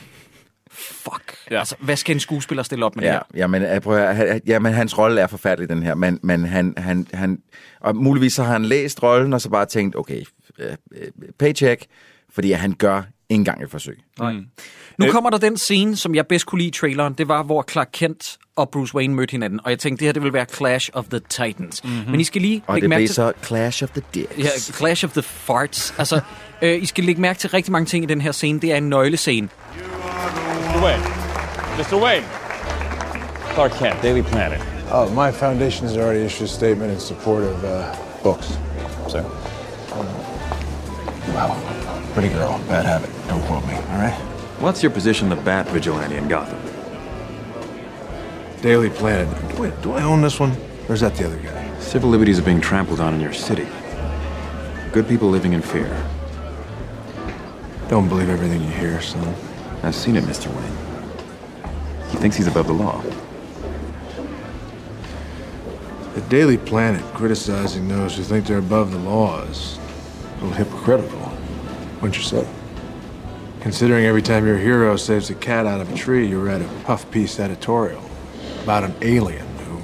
Fuck. 0.71 1.35
Ja. 1.51 1.59
Altså, 1.59 1.75
hvad 1.79 1.95
skal 1.95 2.15
en 2.15 2.19
skuespiller 2.19 2.63
stille 2.63 2.85
op 2.85 2.95
med 2.95 3.03
det 3.03 3.07
Ja, 3.09 3.13
her? 3.13 3.21
jamen, 3.35 3.61
jeg 3.61 3.81
prøver, 3.81 4.07
at- 4.09 4.15
han- 4.15 4.41
jamen, 4.47 4.73
hans 4.73 4.97
rolle 4.97 5.21
er 5.21 5.27
forfærdelig, 5.27 5.69
den 5.69 5.83
her. 5.83 5.95
Men, 5.95 6.19
men 6.23 6.45
han, 6.45 6.73
han, 6.77 7.07
han, 7.13 7.41
og 7.79 7.95
muligvis 7.95 8.33
så 8.33 8.43
har 8.43 8.53
han 8.53 8.65
læst 8.65 9.03
rollen, 9.03 9.33
og 9.33 9.41
så 9.41 9.49
bare 9.49 9.65
tænkt, 9.65 9.95
okay, 9.95 10.23
øh, 10.59 10.71
øh, 10.95 11.07
paycheck, 11.39 11.85
fordi 12.33 12.51
han 12.51 12.73
gør 12.73 13.01
engang 13.35 13.63
et 13.63 13.71
forsøg. 13.71 13.99
Nej. 14.19 14.33
Nu 14.97 15.11
kommer 15.11 15.29
der 15.29 15.37
den 15.37 15.57
scene, 15.57 15.95
som 15.95 16.15
jeg 16.15 16.27
bedst 16.27 16.45
kunne 16.45 16.59
lide 16.59 16.67
i 16.67 16.71
traileren. 16.71 17.13
Det 17.13 17.27
var, 17.27 17.43
hvor 17.43 17.65
Clark 17.71 17.89
Kent 17.93 18.37
og 18.55 18.69
Bruce 18.69 18.95
Wayne 18.95 19.15
mødte 19.15 19.31
hinanden. 19.31 19.59
Og 19.63 19.69
jeg 19.69 19.79
tænkte, 19.79 19.99
det 19.99 20.07
her 20.07 20.13
det 20.13 20.23
vil 20.23 20.33
være 20.33 20.45
Clash 20.55 20.89
of 20.93 21.05
the 21.05 21.19
Titans. 21.19 21.83
Mm-hmm. 21.83 22.11
Men 22.11 22.19
I 22.19 22.23
skal 22.23 22.41
lige 22.41 22.63
Og 22.67 22.73
lægge 22.75 22.83
det 22.83 22.89
mærke 22.89 22.99
blev 22.99 23.07
til... 23.07 23.15
så 23.15 23.31
Clash 23.45 23.83
of 23.83 23.89
the 23.89 24.01
Dicks. 24.13 24.37
Ja, 24.37 24.73
Clash 24.77 25.05
of 25.05 25.11
the 25.11 25.21
Farts. 25.21 25.93
Altså, 25.97 26.19
øh, 26.61 26.83
I 26.83 26.85
skal 26.85 27.03
lægge 27.03 27.21
mærke 27.21 27.39
til 27.39 27.49
rigtig 27.49 27.71
mange 27.71 27.85
ting 27.85 28.03
i 28.03 28.07
den 28.07 28.21
her 28.21 28.31
scene. 28.31 28.59
Det 28.59 28.71
er 28.71 28.75
en 28.77 28.89
nøglescene. 28.89 29.49
Mr. 29.77 30.83
Wayne. 30.83 31.03
Mr. 31.77 32.03
Wayne. 32.03 32.25
Clark 33.53 33.71
Kent, 33.71 34.03
Daily 34.03 34.21
Planet. 34.21 34.59
Oh, 34.91 35.09
my 35.11 35.31
foundation 35.31 35.87
has 35.87 35.97
already 35.97 36.25
issued 36.25 36.49
a 36.49 36.51
statement 36.51 36.91
in 36.93 36.99
support 36.99 37.43
of 37.43 37.63
uh, 37.63 37.69
books. 38.23 38.47
Sir. 39.09 39.23
Well, 41.35 41.55
pretty 42.13 42.29
girl, 42.29 42.59
bad 42.67 42.85
habit. 42.85 43.09
Don't 43.27 43.41
quote 43.45 43.65
me, 43.65 43.73
all 43.73 43.97
right? 43.97 44.13
What's 44.59 44.83
your 44.83 44.91
position 44.91 45.29
the 45.29 45.35
Bat 45.35 45.67
Vigilante 45.69 46.15
in 46.15 46.27
Gotham? 46.27 46.59
Daily 48.61 48.89
Planet. 48.91 49.59
Wait, 49.59 49.73
do 49.81 49.93
I 49.93 50.03
own 50.03 50.21
this 50.21 50.39
one? 50.39 50.55
Or 50.87 50.93
is 50.93 51.01
that 51.01 51.15
the 51.15 51.25
other 51.25 51.37
guy? 51.37 51.79
Civil 51.79 52.09
liberties 52.09 52.39
are 52.39 52.43
being 52.43 52.61
trampled 52.61 52.99
on 52.99 53.13
in 53.13 53.19
your 53.19 53.33
city. 53.33 53.67
Good 54.91 55.07
people 55.07 55.29
living 55.29 55.53
in 55.53 55.61
fear. 55.61 55.89
Don't 57.89 58.07
believe 58.07 58.29
everything 58.29 58.61
you 58.61 58.69
hear, 58.69 59.01
son. 59.01 59.35
I've 59.81 59.95
seen 59.95 60.15
it, 60.15 60.23
Mr. 60.23 60.47
Wayne. 60.55 62.09
He 62.11 62.17
thinks 62.17 62.37
he's 62.37 62.47
above 62.47 62.67
the 62.67 62.73
law. 62.73 63.01
The 66.13 66.21
Daily 66.29 66.57
Planet 66.59 67.03
criticizing 67.15 67.87
those 67.87 68.15
who 68.15 68.23
think 68.23 68.45
they're 68.45 68.59
above 68.59 68.91
the 68.91 68.99
law 68.99 69.41
is 69.41 69.79
a 70.39 70.45
little 70.45 70.51
hypocritical, 70.51 71.22
wouldn't 72.03 72.17
you 72.17 72.23
say? 72.23 72.45
Considering 73.61 74.03
every 74.03 74.21
time 74.21 74.45
your 74.45 74.57
hero 74.57 74.97
saves 74.97 75.29
a 75.29 75.35
cat 75.35 75.65
out 75.65 75.79
of 75.79 75.89
a 75.89 75.95
tree, 75.95 76.27
you 76.27 76.37
read 76.37 76.61
a 76.61 76.67
puff 76.83 77.09
piece 77.11 77.39
editorial 77.39 78.03
about 78.61 78.83
an 78.83 78.93
alien 79.01 79.47
who, 79.59 79.79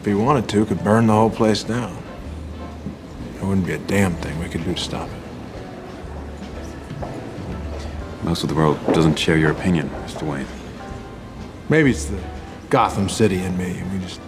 if 0.00 0.06
he 0.06 0.14
wanted 0.14 0.48
to, 0.48 0.64
could 0.64 0.82
burn 0.82 1.06
the 1.06 1.12
whole 1.12 1.28
place 1.28 1.62
down. 1.62 1.94
There 3.34 3.46
wouldn't 3.46 3.66
be 3.66 3.74
a 3.74 3.78
damn 3.78 4.14
thing 4.14 4.38
we 4.40 4.48
could 4.48 4.64
do 4.64 4.72
to 4.72 4.80
stop 4.80 5.06
it. 5.10 7.06
Most 8.24 8.42
of 8.42 8.48
the 8.48 8.54
world 8.54 8.78
doesn't 8.94 9.18
share 9.18 9.36
your 9.36 9.50
opinion, 9.50 9.90
Mr. 10.06 10.22
Wayne. 10.22 10.46
Maybe 11.68 11.90
it's 11.90 12.06
the 12.06 12.22
Gotham 12.70 13.10
City 13.10 13.36
in 13.36 13.54
me. 13.58 13.78
And 13.78 13.92
we 13.92 13.98
just 13.98 14.22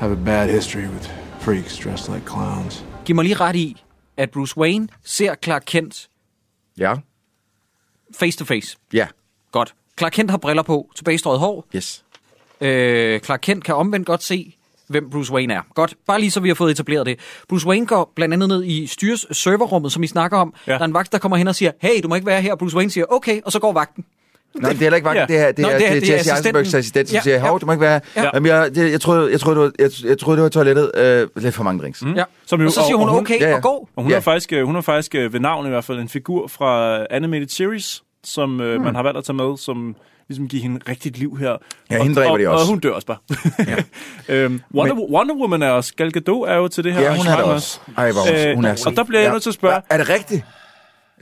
have 0.00 0.10
a 0.10 0.16
bad 0.16 0.50
history 0.50 0.88
with 0.88 1.08
freaks 1.38 1.76
dressed 1.76 2.08
like 2.08 2.24
clowns. 2.24 2.82
Giv 3.04 3.14
mig 3.14 3.24
lige 3.24 3.40
ret 3.40 3.56
i, 3.56 3.76
at 4.18 4.32
Bruce 4.32 4.56
Wayne 4.56 4.88
ser 5.04 5.36
Clark 5.36 5.64
Kent 5.64 6.09
Ja. 6.80 6.94
face 8.18 8.38
to 8.38 8.44
face. 8.44 8.76
Ja. 8.92 9.06
Godt. 9.52 9.74
Clark 9.98 10.12
Kent 10.12 10.30
har 10.30 10.38
briller 10.38 10.62
på, 10.62 10.90
tilbagestrøget 10.96 11.40
hår. 11.40 11.66
Yes. 11.76 12.04
Øh, 12.60 13.20
Clark 13.20 13.40
Kent 13.42 13.64
kan 13.64 13.74
omvendt 13.74 14.06
godt 14.06 14.22
se, 14.22 14.56
hvem 14.86 15.10
Bruce 15.10 15.32
Wayne 15.32 15.54
er. 15.54 15.62
Godt, 15.74 15.94
bare 16.06 16.20
lige 16.20 16.30
så 16.30 16.40
vi 16.40 16.48
har 16.48 16.54
fået 16.54 16.70
etableret 16.70 17.06
det. 17.06 17.20
Bruce 17.48 17.66
Wayne 17.66 17.86
går 17.86 18.12
blandt 18.14 18.34
andet 18.34 18.48
ned 18.48 18.64
i 18.64 18.86
styres 18.86 19.26
serverrummet, 19.32 19.92
som 19.92 20.02
I 20.02 20.06
snakker 20.06 20.38
om. 20.38 20.54
Ja. 20.66 20.72
Der 20.72 20.78
er 20.78 20.84
en 20.84 20.94
vagt, 20.94 21.12
der 21.12 21.18
kommer 21.18 21.36
hen 21.36 21.48
og 21.48 21.54
siger, 21.54 21.72
hey, 21.80 22.02
du 22.02 22.08
må 22.08 22.14
ikke 22.14 22.26
være 22.26 22.42
her. 22.42 22.54
Bruce 22.54 22.76
Wayne 22.76 22.90
siger, 22.90 23.04
okay, 23.08 23.40
og 23.44 23.52
så 23.52 23.58
går 23.58 23.72
vagten. 23.72 24.04
Nej, 24.54 24.70
det 24.70 24.76
er 24.78 24.80
heller 24.82 24.96
ikke 24.96 25.06
vagt. 25.08 25.18
Ja. 25.18 25.26
Det 25.28 25.38
er, 25.38 25.52
det 25.52 25.58
Nå, 25.58 25.68
er, 25.68 25.78
det 25.78 25.86
er- 25.86 25.90
det 25.90 25.96
er, 25.96 26.00
det 26.00 26.10
er 26.10 26.14
Jesse 26.16 26.32
Eisenbergs 26.32 26.74
assistent, 26.74 27.08
som 27.08 27.14
Ja, 27.16 27.20
siger, 27.22 27.36
ja. 27.36 27.48
hov, 27.48 27.60
du 27.60 27.66
må 27.66 27.72
ikke 27.72 27.80
være 27.80 28.00
her. 28.14 28.22
Ja. 28.22 28.30
Jamen, 28.34 28.46
jeg, 28.48 28.74
det, 28.74 28.92
jeg, 28.92 29.00
troede, 29.00 29.30
jeg, 29.32 29.40
troede, 29.40 29.60
det 29.60 29.64
var, 29.64 29.72
jeg, 29.84 29.90
jeg 30.10 30.18
troede, 30.18 30.36
det 30.36 30.42
var 30.42 30.48
toilettet. 30.48 30.90
Øh, 30.96 31.28
lidt 31.36 31.54
for 31.54 31.64
mange 31.64 31.82
drinks. 31.82 32.02
Mm. 32.02 32.14
Ja. 32.14 32.22
og 32.22 32.48
så 32.48 32.82
siger 32.86 32.96
hun, 32.96 33.08
okay, 33.08 33.40
Ja, 33.40 33.48
ja. 33.48 33.56
og 33.56 33.62
gå. 33.62 33.88
Og 33.96 34.02
hun, 34.02 34.10
Ja. 34.10 34.16
er 34.16 34.20
faktisk, 34.20 34.52
øh, 34.52 34.64
hun 34.66 34.76
er 34.76 34.80
faktisk 34.80 35.14
øh, 35.14 35.32
ved 35.32 35.40
navn 35.40 35.66
i 35.66 35.68
hvert 35.68 35.84
fald 35.84 35.98
en 35.98 36.08
figur 36.08 36.48
fra 36.48 36.98
Animated 37.10 37.48
Series, 37.48 38.02
som 38.24 38.60
øh, 38.60 38.74
Hmm. 38.76 38.84
man 38.84 38.94
har 38.94 39.02
valgt 39.02 39.18
at 39.18 39.24
tage 39.24 39.36
med, 39.36 39.56
som 39.58 39.96
ligesom 40.28 40.48
giver 40.48 40.62
hende 40.62 40.80
rigtigt 40.88 41.18
liv 41.18 41.36
her. 41.40 41.56
Ja, 41.90 41.98
og, 41.98 42.02
hende 42.04 42.16
dræber 42.20 42.30
og, 42.32 42.38
de 42.38 42.48
også. 42.48 42.62
Og 42.64 42.68
hun 42.68 42.78
dør 42.80 42.90
også 42.90 43.06
bare. 43.06 43.16
øhm, 44.28 44.60
Wonder, 44.74 44.94
Men, 44.94 45.04
Wonder 45.14 45.34
Woman 45.34 45.62
er 45.62 45.70
også. 45.70 45.92
Gal 45.96 46.12
Gadot 46.12 46.48
er 46.48 46.56
jo 46.56 46.68
til 46.68 46.84
det 46.84 46.92
her 46.92 47.00
Ja, 47.00 47.16
hun 47.16 47.26
er 47.26 47.36
også. 47.36 47.80
Ej, 47.96 48.12
hvor 48.12 48.46
hun, 48.46 48.54
hun 48.54 48.64
er 48.64 48.82
Og 48.86 48.96
der 48.96 49.04
bliver 49.04 49.20
jeg 49.22 49.32
nødt 49.32 49.42
til 49.42 49.50
at 49.50 49.54
spørge... 49.54 49.80
Er 49.90 49.96
det 49.96 50.08
rigtigt? 50.08 50.44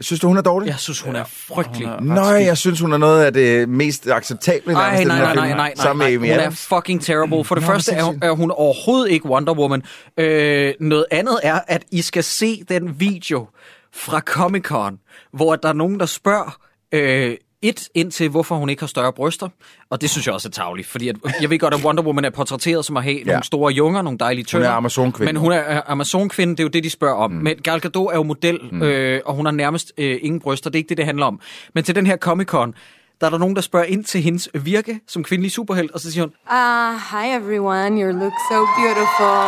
Synes 0.00 0.20
du, 0.20 0.28
hun 0.28 0.36
er 0.36 0.42
dårlig? 0.42 0.68
Jeg 0.68 0.78
synes, 0.78 1.00
hun 1.00 1.16
er 1.16 1.24
frygtelig. 1.24 1.88
Nej, 2.00 2.24
jeg 2.24 2.58
synes, 2.58 2.80
hun 2.80 2.92
er 2.92 2.98
noget 2.98 3.24
af 3.24 3.32
det 3.32 3.68
mest 3.68 4.06
acceptable 4.06 4.72
Nej, 4.72 4.88
i 4.88 4.90
nej, 4.90 4.98
den 4.98 5.08
nej, 5.08 5.34
nej, 5.34 5.34
nej, 5.34 5.56
nej, 5.56 5.72
Sammen 5.76 6.04
nej. 6.04 6.18
med 6.18 6.28
Amy 6.30 6.40
Hun 6.40 6.46
er 6.46 6.50
fucking 6.50 7.02
terrible. 7.02 7.44
For 7.44 7.54
det 7.54 7.64
Nå, 7.64 7.72
første 7.72 7.92
er 7.92 8.02
hun, 8.02 8.18
er 8.22 8.30
hun 8.30 8.50
overhovedet 8.50 9.10
ikke 9.10 9.26
Wonder 9.26 9.54
Woman. 9.54 9.82
Øh, 10.16 10.74
noget 10.80 11.04
andet 11.10 11.40
er, 11.42 11.60
at 11.66 11.84
I 11.92 12.02
skal 12.02 12.24
se 12.24 12.64
den 12.68 13.00
video 13.00 13.46
fra 13.94 14.20
Comic 14.20 14.62
Con, 14.62 14.98
hvor 15.32 15.56
der 15.56 15.68
er 15.68 15.72
nogen, 15.72 16.00
der 16.00 16.06
spørger... 16.06 16.58
Øh, 16.92 17.36
et 17.62 17.88
ind 17.94 18.10
til, 18.10 18.28
hvorfor 18.28 18.56
hun 18.56 18.68
ikke 18.68 18.82
har 18.82 18.86
større 18.86 19.12
bryster. 19.12 19.48
Og 19.90 20.00
det 20.00 20.10
synes 20.10 20.26
jeg 20.26 20.34
også 20.34 20.48
er 20.48 20.50
tavligt, 20.50 20.88
fordi 20.88 21.08
at, 21.08 21.16
jeg 21.40 21.50
ved 21.50 21.58
godt, 21.58 21.74
at 21.74 21.84
Wonder 21.84 22.02
Woman 22.02 22.24
er 22.24 22.30
portrætteret 22.30 22.84
som 22.84 22.96
at 22.96 23.02
have 23.02 23.16
ja. 23.16 23.24
nogle 23.24 23.44
store 23.44 23.72
junger, 23.72 24.02
nogle 24.02 24.18
dejlige 24.18 24.44
tønder. 24.44 24.70
Amazonkvinde. 24.70 25.32
Men 25.32 25.40
hun 25.40 25.52
er 25.52 25.56
er 25.56 25.82
Amazon-kvinde, 25.86 26.52
det 26.52 26.60
er 26.60 26.64
jo 26.64 26.68
det, 26.68 26.84
de 26.84 26.90
spørger 26.90 27.16
om. 27.16 27.30
Mm. 27.30 27.36
Men 27.36 27.56
Gal 27.56 27.80
Gadot 27.80 28.12
er 28.12 28.16
jo 28.16 28.22
model, 28.22 28.60
mm. 28.72 28.82
øh, 28.82 29.20
og 29.26 29.34
hun 29.34 29.46
har 29.46 29.52
nærmest 29.52 29.92
øh, 29.98 30.18
ingen 30.22 30.40
bryster. 30.40 30.70
Det 30.70 30.76
er 30.76 30.80
ikke 30.80 30.88
det, 30.88 30.96
det 30.96 31.04
handler 31.06 31.26
om. 31.26 31.40
Men 31.74 31.84
til 31.84 31.94
den 31.94 32.06
her 32.06 32.16
Comic-Con, 32.16 32.72
der 33.20 33.26
er 33.26 33.30
der 33.30 33.38
nogen, 33.38 33.56
der 33.56 33.62
spørger 33.62 33.86
ind 33.86 34.04
til 34.04 34.22
hendes 34.22 34.48
virke 34.54 35.00
som 35.08 35.24
kvindelig 35.24 35.52
superhelt, 35.52 35.90
og 35.90 36.00
så 36.00 36.12
siger 36.12 36.24
hun, 36.24 36.32
Uh, 36.50 36.94
hi 37.12 37.26
everyone, 37.40 38.02
you 38.02 38.12
look 38.22 38.36
so 38.50 38.58
beautiful. 38.80 39.40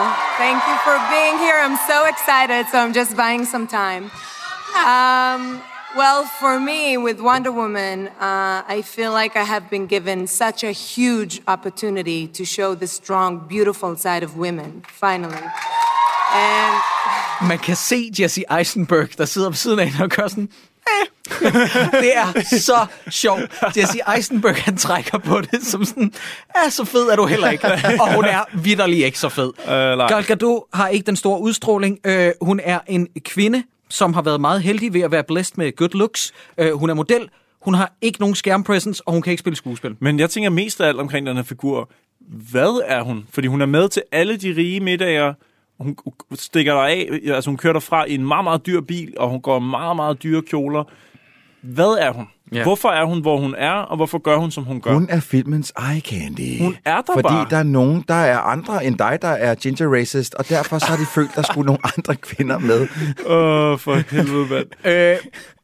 Thank 0.43 0.61
you 0.69 0.77
for 0.87 0.97
being 1.15 1.37
here. 1.45 1.59
I'm 1.67 1.79
so 1.93 1.99
excited, 2.13 2.63
so 2.73 2.77
I'm 2.85 2.95
just 3.01 3.17
buying 3.17 3.47
some 3.49 3.67
time. 3.67 4.05
Um, 4.91 5.70
well, 5.97 6.25
for 6.25 6.61
me, 6.61 6.97
with 6.97 7.21
Wonder 7.21 7.53
Woman, 7.53 8.09
uh, 8.21 8.63
I 8.69 8.83
feel 8.83 9.13
like 9.13 9.37
I 9.37 9.45
have 9.45 9.69
been 9.71 9.87
given 9.87 10.27
such 10.27 10.65
a 10.65 10.73
huge 10.73 11.41
opportunity 11.47 12.27
to 12.29 12.45
show 12.45 12.75
the 12.75 12.87
strong, 12.87 13.47
beautiful 13.49 13.97
side 13.97 14.23
of 14.23 14.37
women, 14.37 14.83
finally. 14.89 15.45
And 16.35 16.75
man 17.49 17.59
kan 17.59 17.77
se 17.77 18.11
Jesse 18.19 18.45
Eisenberg, 18.51 19.19
der 19.19 19.25
sidder 19.25 19.51
på 19.51 19.57
siden 19.57 19.79
af 19.79 19.89
hende 19.89 20.05
og 20.05 20.11
gør 20.11 20.29
sådan, 20.29 20.49
eh. 20.89 21.07
det 22.03 22.17
er 22.17 22.57
så 22.59 22.87
sjovt. 23.11 23.43
Jesse 23.77 24.01
Eisenberg, 24.17 24.57
han 24.57 24.77
trækker 24.77 25.19
på 25.19 25.41
det 25.41 25.67
som 25.67 25.85
sådan, 25.85 26.13
ja, 26.57 26.71
så 26.71 26.85
fed 26.85 27.09
er 27.09 27.17
du 27.17 27.27
heller 27.27 27.51
ikke. 27.51 27.67
Og 28.01 28.15
hun 28.15 28.25
er 28.25 28.45
vidderlig 28.55 29.05
ikke 29.05 29.19
så 29.19 29.29
fed. 29.29 29.53
Øh. 29.69 30.09
Gal 30.09 30.25
Gadot 30.25 30.63
har 30.73 30.89
ikke 30.89 31.07
den 31.07 31.17
store 31.17 31.41
udstråling. 31.41 31.99
Øh, 32.05 32.33
hun 32.41 32.61
er 32.65 32.79
en 32.87 33.09
kvinde, 33.25 33.63
som 33.91 34.15
har 34.15 34.23
været 34.23 34.41
meget 34.41 34.63
heldig 34.63 34.95
ved 34.95 35.01
at 35.01 35.11
være 35.11 35.25
blæst 35.25 35.59
med 35.59 35.77
good 35.77 35.99
looks. 35.99 36.33
Øh, 36.59 36.73
hun 36.73 36.91
er 36.91 36.95
model. 36.95 37.29
Hun 37.61 37.75
har 37.75 37.93
ikke 38.01 38.21
nogen 38.21 38.35
skærmpresence, 38.35 39.03
og 39.07 39.13
hun 39.13 39.23
kan 39.23 39.31
ikke 39.31 39.41
spille 39.41 39.57
skuespil. 39.57 39.97
Men 40.01 40.19
jeg 40.19 40.31
tænker 40.31 40.51
mest 40.51 40.81
af 40.81 40.89
alt 40.89 41.01
omkring 41.01 41.27
den 41.27 41.37
her 41.37 41.43
figur. 41.43 41.91
Hvad 42.51 42.83
er 42.87 43.03
hun? 43.03 43.27
Fordi 43.31 43.47
hun 43.47 43.61
er 43.61 43.67
med 43.67 43.89
til 43.89 44.03
alle 44.13 44.37
de 44.37 44.57
rige 44.57 44.81
middager. 44.81 45.35
Hun 45.81 45.97
stikker 46.35 46.73
der 46.75 46.81
af. 46.81 47.09
Altså 47.25 47.51
hun 47.51 47.57
kører 47.57 47.73
derfra 47.73 48.05
i 48.05 48.15
en 48.15 48.27
meget, 48.27 48.45
meget 48.45 48.67
dyr 48.67 48.81
bil, 48.81 49.15
og 49.19 49.31
hun 49.31 49.41
går 49.41 49.59
meget, 49.59 49.97
meget 49.97 50.23
dyre 50.23 50.43
kjoler. 50.43 50.85
Hvad 51.63 51.97
er 52.01 52.13
hun? 52.13 52.27
Ja. 52.53 52.63
Hvorfor 52.63 52.89
er 52.89 53.05
hun, 53.05 53.21
hvor 53.21 53.37
hun 53.37 53.55
er, 53.59 53.73
og 53.73 53.97
hvorfor 53.97 54.19
gør 54.19 54.37
hun, 54.37 54.51
som 54.51 54.65
hun 54.65 54.81
gør? 54.81 54.93
Hun 54.93 55.07
er 55.11 55.21
filmens 55.21 55.73
eye 55.79 56.01
candy. 56.01 56.63
Hun 56.63 56.77
er 56.85 57.01
der 57.01 57.13
Fordi 57.13 57.23
bare. 57.23 57.47
der 57.51 57.57
er 57.57 57.63
nogen, 57.63 58.05
der 58.09 58.15
er 58.15 58.39
andre 58.39 58.85
end 58.85 58.99
dig, 58.99 59.19
der 59.23 59.29
er 59.29 59.55
ginger 59.55 59.95
racist, 59.95 60.35
og 60.35 60.49
derfor 60.49 60.79
så 60.79 60.87
har 60.87 60.97
de 60.97 61.07
følt, 61.15 61.31
der 61.35 61.43
skulle 61.43 61.67
nogle 61.67 61.81
andre 61.97 62.17
kvinder 62.17 62.59
med. 62.59 62.81
Åh, 63.27 63.73
oh, 63.73 63.79
for 63.79 64.15
helvede, 64.15 64.47
mand. 64.51 64.87
Øh, 64.87 65.17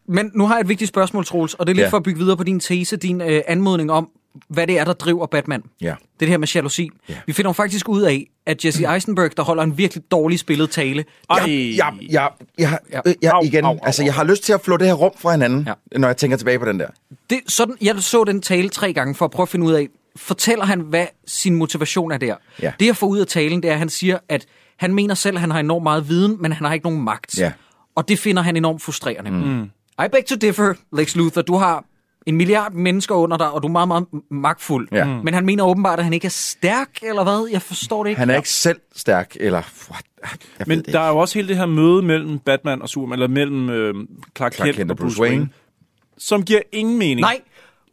men 0.08 0.30
nu 0.34 0.46
har 0.46 0.54
jeg 0.54 0.60
et 0.60 0.68
vigtigt 0.68 0.88
spørgsmål, 0.88 1.24
Troels, 1.24 1.54
og 1.54 1.66
det 1.66 1.72
er 1.72 1.74
lidt 1.74 1.84
ja. 1.84 1.90
for 1.90 1.96
at 1.96 2.02
bygge 2.02 2.18
videre 2.20 2.36
på 2.36 2.44
din 2.44 2.60
tese, 2.60 2.96
din 2.96 3.20
øh, 3.20 3.42
anmodning 3.46 3.92
om, 3.92 4.08
hvad 4.48 4.66
det 4.66 4.78
er, 4.78 4.84
der 4.84 4.92
driver 4.92 5.26
Batman. 5.26 5.62
Ja. 5.80 5.86
Det 5.86 5.92
er 5.92 5.96
det 6.18 6.28
her 6.28 6.38
med 6.38 6.48
jalousi. 6.48 6.90
Ja. 7.08 7.14
Vi 7.26 7.32
finder 7.32 7.52
faktisk 7.52 7.88
ud 7.88 8.02
af, 8.02 8.26
at 8.46 8.64
Jesse 8.64 8.94
Eisenberg, 8.94 9.36
der 9.36 9.42
holder 9.42 9.62
en 9.62 9.78
virkelig 9.78 10.04
dårlig 10.10 10.38
spillet 10.38 10.70
tale. 10.70 11.04
Jeg, 11.30 11.48
jeg, 11.48 11.94
jeg, 12.10 12.30
jeg, 12.58 12.78
jeg, 12.92 13.14
jeg, 13.22 13.40
igen, 13.44 13.64
altså, 13.82 14.04
jeg 14.04 14.14
har 14.14 14.24
lyst 14.24 14.42
til 14.42 14.52
at 14.52 14.60
flå 14.60 14.76
det 14.76 14.86
her 14.86 14.94
rum 14.94 15.12
fra 15.18 15.30
hinanden, 15.30 15.68
ja. 15.92 15.98
når 15.98 16.08
jeg 16.08 16.16
tænker 16.16 16.36
tilbage 16.36 16.58
på 16.58 16.64
den 16.64 16.80
der. 16.80 16.88
Det, 17.30 17.40
sådan, 17.48 17.76
jeg 17.80 17.96
så 17.98 18.24
den 18.24 18.42
tale 18.42 18.68
tre 18.68 18.92
gange 18.92 19.14
for 19.14 19.24
at 19.24 19.30
prøve 19.30 19.44
at 19.44 19.48
finde 19.48 19.66
ud 19.66 19.72
af, 19.72 19.88
fortæller 20.16 20.64
han, 20.64 20.80
hvad 20.80 21.06
sin 21.26 21.56
motivation 21.56 22.12
er 22.12 22.18
der. 22.18 22.34
Ja. 22.62 22.72
Det 22.80 22.86
jeg 22.86 22.96
får 22.96 23.06
ud 23.06 23.18
af 23.18 23.26
talen, 23.26 23.62
det 23.62 23.68
er, 23.68 23.72
at 23.72 23.78
han 23.78 23.88
siger, 23.88 24.18
at 24.28 24.46
han 24.76 24.94
mener 24.94 25.14
selv, 25.14 25.36
at 25.36 25.40
han 25.40 25.50
har 25.50 25.60
enormt 25.60 25.82
meget 25.82 26.08
viden, 26.08 26.36
men 26.40 26.52
han 26.52 26.66
har 26.66 26.74
ikke 26.74 26.86
nogen 26.86 27.02
magt. 27.02 27.38
Ja. 27.38 27.52
Og 27.94 28.08
det 28.08 28.18
finder 28.18 28.42
han 28.42 28.56
enormt 28.56 28.82
frustrerende. 28.82 29.30
Mm. 29.30 29.62
I 30.04 30.08
beg 30.12 30.26
to 30.26 30.36
differ, 30.36 30.74
Lex 30.92 31.16
Luthor. 31.16 31.42
Du 31.42 31.56
har 31.56 31.84
en 32.26 32.36
milliard 32.36 32.72
mennesker 32.72 33.14
under 33.14 33.36
dig, 33.36 33.50
og 33.50 33.62
du 33.62 33.68
er 33.68 33.72
meget, 33.72 33.88
meget 33.88 34.06
magtfuld. 34.30 34.88
Ja. 34.92 35.04
Men 35.04 35.34
han 35.34 35.46
mener 35.46 35.64
åbenbart, 35.64 35.98
at 35.98 36.04
han 36.04 36.12
ikke 36.12 36.24
er 36.26 36.30
stærk, 36.30 36.88
eller 37.02 37.22
hvad? 37.22 37.48
Jeg 37.52 37.62
forstår 37.62 38.02
det 38.02 38.10
ikke. 38.10 38.18
Han 38.18 38.30
er 38.30 38.36
ikke 38.36 38.48
selv 38.50 38.80
stærk, 38.96 39.36
eller... 39.40 39.62
What? 39.90 40.04
Jeg 40.58 40.66
Men 40.68 40.82
der 40.82 41.00
er 41.00 41.08
jo 41.08 41.16
også 41.18 41.34
hele 41.38 41.48
det 41.48 41.56
her 41.56 41.66
møde 41.66 42.02
mellem 42.02 42.38
Batman 42.38 42.82
og 42.82 42.88
Superman, 42.88 43.12
eller 43.12 43.28
mellem 43.28 43.70
øh, 43.70 43.94
Clark, 44.36 44.54
Clark 44.54 44.74
Kent 44.74 44.90
og 44.90 44.96
Bruce 44.96 45.20
Wayne. 45.22 45.48
som 46.18 46.42
giver 46.42 46.60
ingen 46.72 46.98
mening. 46.98 47.20
Nej. 47.20 47.40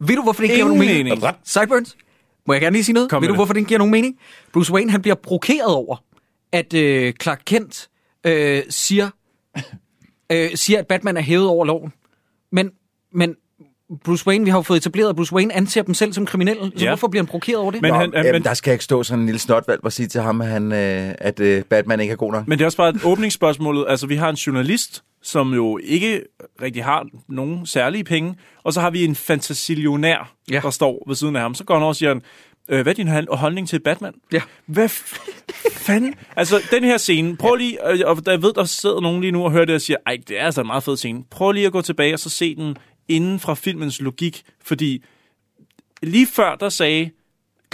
Ved 0.00 0.16
du, 0.16 0.22
hvorfor 0.22 0.40
det 0.40 0.44
ikke 0.44 0.54
giver 0.54 0.66
Ingen 0.66 0.78
nogen 0.78 1.04
mening? 1.04 1.20
mening. 1.20 1.36
Sideburns? 1.44 1.96
Må 2.46 2.54
jeg 2.54 2.60
gerne 2.60 2.74
lige 2.74 2.84
sige 2.84 2.94
noget? 2.94 3.10
Kom 3.10 3.22
Ved 3.22 3.28
du, 3.28 3.32
det. 3.32 3.38
hvorfor 3.38 3.52
det 3.52 3.60
ikke 3.60 3.68
giver 3.68 3.78
nogen 3.78 3.90
mening? 3.92 4.18
Bruce 4.52 4.72
Wayne, 4.72 4.90
han 4.90 5.02
bliver 5.02 5.14
provokeret 5.14 5.74
over, 5.74 5.96
at 6.52 6.74
øh, 6.74 7.12
Clark 7.22 7.42
Kent 7.46 7.88
øh, 8.26 8.62
siger, 8.68 9.10
øh, 10.32 10.50
siger, 10.54 10.78
at 10.78 10.86
Batman 10.86 11.16
er 11.16 11.20
hævet 11.20 11.46
over 11.48 11.64
loven. 11.64 11.92
Men, 12.52 12.70
men 13.12 13.34
Bruce 14.04 14.26
Wayne, 14.26 14.44
vi 14.44 14.50
har 14.50 14.58
jo 14.58 14.62
fået 14.62 14.76
etableret, 14.76 15.08
at 15.08 15.16
Bruce 15.16 15.32
Wayne 15.32 15.54
anser 15.54 15.82
dem 15.82 15.94
selv 15.94 16.12
som 16.12 16.26
kriminelle. 16.26 16.62
Så 16.76 16.84
Ja. 16.84 16.90
hvorfor 16.90 17.08
bliver 17.08 17.22
han 17.22 17.26
provokeret 17.26 17.58
over 17.58 17.70
det? 17.70 17.82
Men, 17.82 17.92
Nå, 17.92 17.98
han, 17.98 18.12
jamen, 18.14 18.42
der 18.44 18.54
skal 18.54 18.72
ikke 18.72 18.84
stå 18.84 19.02
sådan 19.02 19.20
en 19.20 19.26
lille 19.26 19.38
snotvalg 19.38 19.80
og 19.84 19.92
sige 19.92 20.06
til 20.06 20.20
ham, 20.20 20.40
at, 20.40 20.46
han, 20.48 20.72
øh, 20.72 21.14
at 21.18 21.40
øh, 21.40 21.62
Batman 21.64 22.00
ikke 22.00 22.12
er 22.12 22.16
god 22.16 22.32
nok. 22.32 22.48
Men 22.48 22.58
det 22.58 22.64
er 22.64 22.66
også 22.66 22.76
bare 22.76 22.88
et 22.88 23.00
åbningsspørgsmål. 23.04 23.86
Altså, 23.88 24.06
vi 24.06 24.16
har 24.16 24.28
en 24.30 24.36
journalist, 24.36 25.02
som 25.22 25.54
jo 25.54 25.78
ikke 25.84 26.22
rigtig 26.62 26.84
har 26.84 27.06
nogen 27.28 27.66
særlige 27.66 28.04
penge, 28.04 28.34
og 28.64 28.72
så 28.72 28.80
har 28.80 28.90
vi 28.90 29.04
en 29.04 29.14
fantasillionær, 29.14 30.32
ja. 30.50 30.60
der 30.62 30.70
står 30.70 31.04
ved 31.06 31.16
siden 31.16 31.36
af 31.36 31.42
ham. 31.42 31.54
Så 31.54 31.64
går 31.64 31.74
han 31.74 31.82
over 31.82 31.88
og 31.88 31.96
siger, 31.96 32.08
han, 32.08 32.22
øh, 32.68 32.82
hvad 32.82 32.92
er 32.92 32.94
din 32.94 33.26
holdning 33.32 33.68
til 33.68 33.80
Batman? 33.80 34.12
Ja. 34.32 34.40
Hvad 34.66 34.86
f- 34.88 35.70
fanden? 35.72 36.14
Altså, 36.36 36.60
den 36.70 36.84
her 36.84 36.96
scene, 36.96 37.36
prøv 37.36 37.54
lige, 37.54 37.90
øh, 37.92 38.00
og 38.06 38.16
jeg 38.26 38.42
ved, 38.42 38.52
der 38.52 38.64
sidder 38.64 39.00
nogen 39.00 39.20
lige 39.20 39.30
nu 39.30 39.44
og 39.44 39.52
hører 39.52 39.64
det 39.64 39.74
og 39.74 39.80
siger, 39.80 39.96
ej, 40.06 40.16
det 40.28 40.40
er 40.40 40.44
altså 40.44 40.60
en 40.60 40.66
meget 40.66 40.82
fed 40.82 40.96
scene. 40.96 41.22
Prøv 41.30 41.52
lige 41.52 41.66
at 41.66 41.72
gå 41.72 41.80
tilbage 41.82 42.14
og 42.14 42.18
så 42.18 42.30
se 42.30 42.54
den 42.54 42.76
inden 43.08 43.40
fra 43.40 43.54
filmens 43.54 44.00
logik, 44.00 44.42
fordi 44.64 45.04
lige 46.02 46.26
før, 46.26 46.54
der 46.54 46.68
sagde 46.68 47.10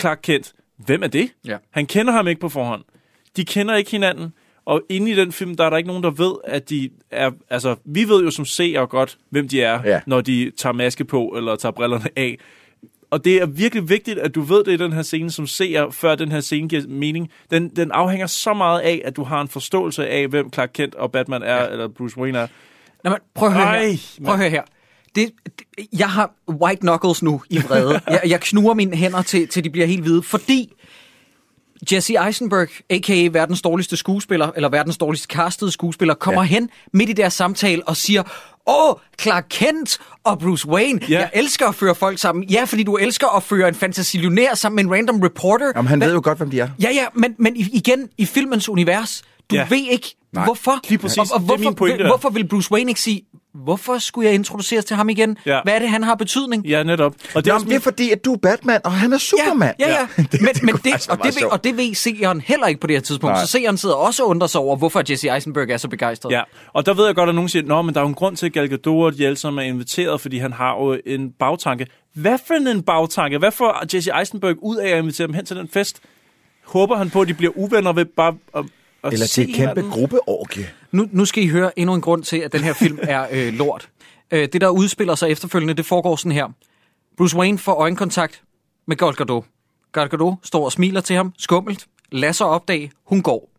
Clark 0.01 0.19
Kent, 0.23 0.53
hvem 0.77 1.03
er 1.03 1.07
det? 1.07 1.31
Ja. 1.47 1.57
Han 1.71 1.87
kender 1.87 2.13
ham 2.13 2.29
ikke 2.29 2.41
på 2.41 2.49
forhånd. 2.49 2.85
De 3.37 3.45
kender 3.45 3.75
ikke 3.77 3.91
hinanden. 3.91 4.33
Og 4.65 4.83
inde 4.89 5.11
i 5.11 5.15
den 5.15 5.33
film, 5.33 5.55
der 5.57 5.65
er 5.65 5.71
der 5.71 5.77
ikke 5.77 5.87
nogen, 5.89 6.03
der 6.03 6.11
ved, 6.11 6.35
at 6.45 6.71
de 6.71 6.91
er... 7.11 7.31
Altså, 7.51 7.77
vi 7.85 8.09
ved 8.09 8.25
jo 8.25 8.31
som 8.31 8.45
seere 8.45 8.87
godt, 8.87 9.19
hvem 9.31 9.49
de 9.49 9.63
er, 9.63 9.81
Ja. 9.85 10.01
når 10.07 10.21
de 10.21 10.53
tager 10.57 10.73
maske 10.73 11.05
på, 11.05 11.29
eller 11.29 11.57
tager 11.57 11.73
brillerne 11.73 12.09
af. 12.17 12.39
Og 13.11 13.25
det 13.25 13.37
er 13.37 13.47
virkelig 13.47 13.89
vigtigt, 13.89 14.19
at 14.19 14.35
du 14.35 14.41
ved 14.41 14.65
det 14.65 14.73
i 14.73 14.77
den 14.77 14.93
her 14.93 15.03
scene 15.03 15.31
som 15.31 15.47
seer, 15.47 15.91
før 15.91 16.15
den 16.15 16.33
her 16.33 16.41
scene 16.41 16.69
giver 16.69 16.83
mening. 16.89 17.31
Den, 17.51 17.69
den 17.69 17.91
afhænger 17.91 18.27
så 18.27 18.55
meget 18.55 18.81
af, 18.81 19.03
at 19.05 19.17
du 19.17 19.23
har 19.25 19.41
en 19.41 19.49
forståelse 19.49 20.09
af, 20.09 20.29
hvem 20.29 20.53
Clark 20.53 20.71
Kent 20.75 20.95
og 20.95 21.13
Batman 21.13 21.43
er, 21.43 21.57
ja. 21.57 21.69
eller 21.69 21.89
Bruce 21.89 22.19
Wayne 22.19 22.39
er. 22.39 22.47
Nå, 23.05 23.11
men 23.11 23.19
prøv 23.35 23.49
at 23.49 23.55
høre 23.55 23.65
Ej, 23.65 23.89
her. 23.91 24.25
Prøv 24.25 24.35
at 24.35 24.41
høre 24.41 24.51
her. 24.51 24.63
Det, 25.15 25.31
det, 25.45 25.87
jeg 25.99 26.11
har 26.11 26.31
white 26.63 26.81
knuckles 26.81 27.23
nu 27.23 27.43
i 27.51 27.59
vrede. 27.59 28.01
jeg, 28.09 28.21
jeg 28.27 28.41
knuger 28.41 28.75
mine 28.75 28.97
hænder 28.97 29.23
til, 29.23 29.49
til 29.49 29.65
de 29.65 29.71
bliver 29.71 29.87
helt 29.87 30.03
hvide, 30.03 30.23
fordi 30.23 30.73
Jesse 31.93 32.15
Eisenberg, 32.27 32.69
a.k.a. 32.91 33.29
verdens 33.33 33.63
dårligste 33.63 33.97
skuespiller, 33.97 34.51
eller 34.57 34.69
verdens 34.69 34.99
dårligste 34.99 35.27
castede 35.35 35.71
skuespiller, 35.73 36.15
kommer 36.15 36.43
ja. 36.43 36.47
hen 36.49 36.71
midt 36.93 37.11
i 37.11 37.13
deres 37.13 37.33
samtale 37.33 37.89
og 37.89 37.97
siger, 37.97 38.23
åh, 38.67 38.95
Clark 39.21 39.47
Kent 39.51 39.99
og 40.25 40.39
Bruce 40.39 40.69
Wayne. 40.69 41.01
Ja. 41.09 41.19
Jeg 41.19 41.31
elsker 41.35 41.67
at 41.69 41.75
føre 41.75 41.95
folk 41.95 42.19
sammen. 42.19 42.45
Ja, 42.45 42.65
fordi 42.65 42.83
du 42.83 42.97
elsker 42.97 43.37
at 43.37 43.43
føre 43.43 43.69
en 43.69 43.75
fantasilionær 43.75 44.55
sammen 44.55 44.77
med 44.77 44.85
en 44.85 44.91
random 44.99 45.21
reporter. 45.23 45.73
Jamen, 45.77 45.89
han 45.89 45.99
Hvad- 45.99 46.09
ved 46.09 46.15
jo 46.15 46.21
godt, 46.25 46.39
hvem 46.39 46.51
de 46.51 46.61
er. 46.61 46.69
Ja, 46.83 46.89
ja, 46.95 47.05
men, 47.15 47.35
men 47.39 47.57
igen, 47.57 48.09
i 48.19 48.27
filmens 48.27 48.69
univers, 48.69 49.23
du 49.51 49.57
Ja. 49.57 49.67
ved 49.71 49.79
ikke, 49.91 50.15
Nej. 50.33 50.45
hvorfor. 50.45 50.81
Lige 50.89 50.99
præcis. 50.99 51.19
Og, 51.19 51.27
og 51.33 51.41
Det 51.41 51.45
er 51.45 51.47
hvorfor, 51.47 51.65
min 51.65 51.75
pointe 51.75 52.07
hvorfor 52.07 52.31
vil 52.31 52.49
Bruce 52.49 52.73
Wayne 52.73 52.91
ikke 52.91 53.01
sige, 53.01 53.23
hvorfor 53.55 53.99
skulle 53.99 54.27
jeg 54.27 54.35
introduceres 54.35 54.85
til 54.85 54.97
ham 54.97 55.09
igen? 55.09 55.37
Ja. 55.47 55.61
Hvad 55.65 55.75
er 55.75 55.79
det, 55.79 55.89
han 55.89 56.03
har 56.03 56.15
betydning? 56.15 56.67
Ja, 56.67 56.83
netop. 56.83 57.15
Og 57.35 57.45
Det 57.45 57.53
er, 57.53 57.59
det 57.59 57.73
er 57.73 57.81
fordi, 57.81 58.11
at 58.11 58.25
du 58.25 58.33
er 58.33 58.37
Batman, 58.37 58.81
og 58.85 58.93
han 58.93 59.13
er 59.13 59.19
Superman. 59.19 59.75
Ja, 59.79 59.89
ja. 59.89 59.95
ja. 60.01 60.07
men, 60.41 60.49
men 60.63 60.75
det, 60.75 60.93
faktisk 60.93 61.09
være 61.11 61.19
og, 61.19 61.25
det 61.25 61.37
ved, 61.37 61.53
og 61.53 61.65
det 61.65 61.77
ved 61.77 61.95
seeren 61.95 62.41
heller 62.41 62.67
ikke 62.67 62.81
på 62.81 62.87
det 62.87 62.97
her 62.97 63.01
tidspunkt. 63.01 63.35
Nej. 63.35 63.45
Så 63.45 63.51
seeren 63.51 63.77
sidder 63.77 63.95
også 63.95 64.23
og 64.23 64.29
undrer 64.29 64.47
sig 64.49 64.61
over, 64.61 64.77
hvorfor 64.77 65.03
Jesse 65.11 65.29
Eisenberg 65.35 65.71
er 65.71 65.77
så 65.77 65.89
begejstret. 65.89 66.33
Ja, 66.33 66.43
og 66.73 66.87
der 66.87 66.95
ved 66.95 67.07
jeg 67.07 67.15
godt, 67.15 67.29
at 67.29 67.35
nogen 67.35 67.49
siger, 67.49 67.63
Nå, 67.63 67.83
men 67.83 67.95
der 67.95 68.01
er 68.01 68.05
jo 68.05 68.09
en 68.09 68.15
grund 68.15 68.37
til, 68.37 68.47
at 68.47 68.53
Gal 68.53 68.69
Gadot 68.69 69.13
og 69.13 69.19
de 69.19 69.27
alle 69.27 69.37
sammen 69.37 69.65
er 69.65 69.69
inviteret, 69.69 70.21
fordi 70.21 70.39
han 70.39 70.53
har 70.53 70.75
jo 70.75 70.99
en 71.07 71.31
bagtanke. 71.31 71.87
Hvad 72.15 72.39
for 72.47 72.55
en 72.55 72.83
bagtanke? 72.83 73.39
Hvad 73.39 73.51
får 73.51 73.85
Jesse 73.95 74.11
Eisenberg 74.19 74.57
ud 74.63 74.77
af 74.77 74.89
at 74.89 74.99
invitere 74.99 75.27
dem 75.27 75.35
hen 75.35 75.45
til 75.45 75.57
den 75.57 75.69
fest? 75.69 76.01
Håber 76.65 76.97
han 76.97 77.11
på, 77.11 77.21
at 77.21 77.29
de 77.29 77.35
bliver 77.35 77.53
uvenner 77.57 77.93
ved 77.93 78.05
bare 78.05 78.35
at, 78.57 78.65
at 79.05 79.13
Eller 79.13 79.27
til 79.27 79.51
et 79.51 79.57
kæmpe 79.57 79.83
gruppeorgie. 79.91 80.71
Nu, 80.93 81.09
nu 81.13 81.25
skal 81.25 81.43
I 81.45 81.49
høre 81.49 81.79
endnu 81.79 81.95
en 81.95 82.01
grund 82.01 82.23
til, 82.25 82.37
at 82.37 82.53
den 82.53 82.61
her 82.61 82.73
film 82.73 82.99
er 83.03 83.27
øh, 83.33 83.53
lort. 83.53 83.89
Øh, 84.31 84.49
det, 84.53 84.61
der 84.61 84.69
udspiller 84.69 85.15
sig 85.15 85.31
efterfølgende, 85.31 85.75
det 85.75 85.87
foregår 85.87 86.17
sådan 86.17 86.33
her. 86.33 86.47
Bruce 87.17 87.37
Wayne 87.37 87.59
får 87.59 87.75
øjenkontakt 87.75 88.43
med 88.87 88.97
Gal 88.97 89.13
Gadot. 89.15 89.45
Gal 89.93 90.09
Gadot 90.09 90.35
står 90.43 90.65
og 90.65 90.73
smiler 90.73 91.01
til 91.01 91.17
ham, 91.17 91.33
skummelt, 91.39 91.87
lader 92.13 92.33
sig 92.33 92.47
opdage, 92.47 92.93
hun 93.05 93.23
går. 93.23 93.51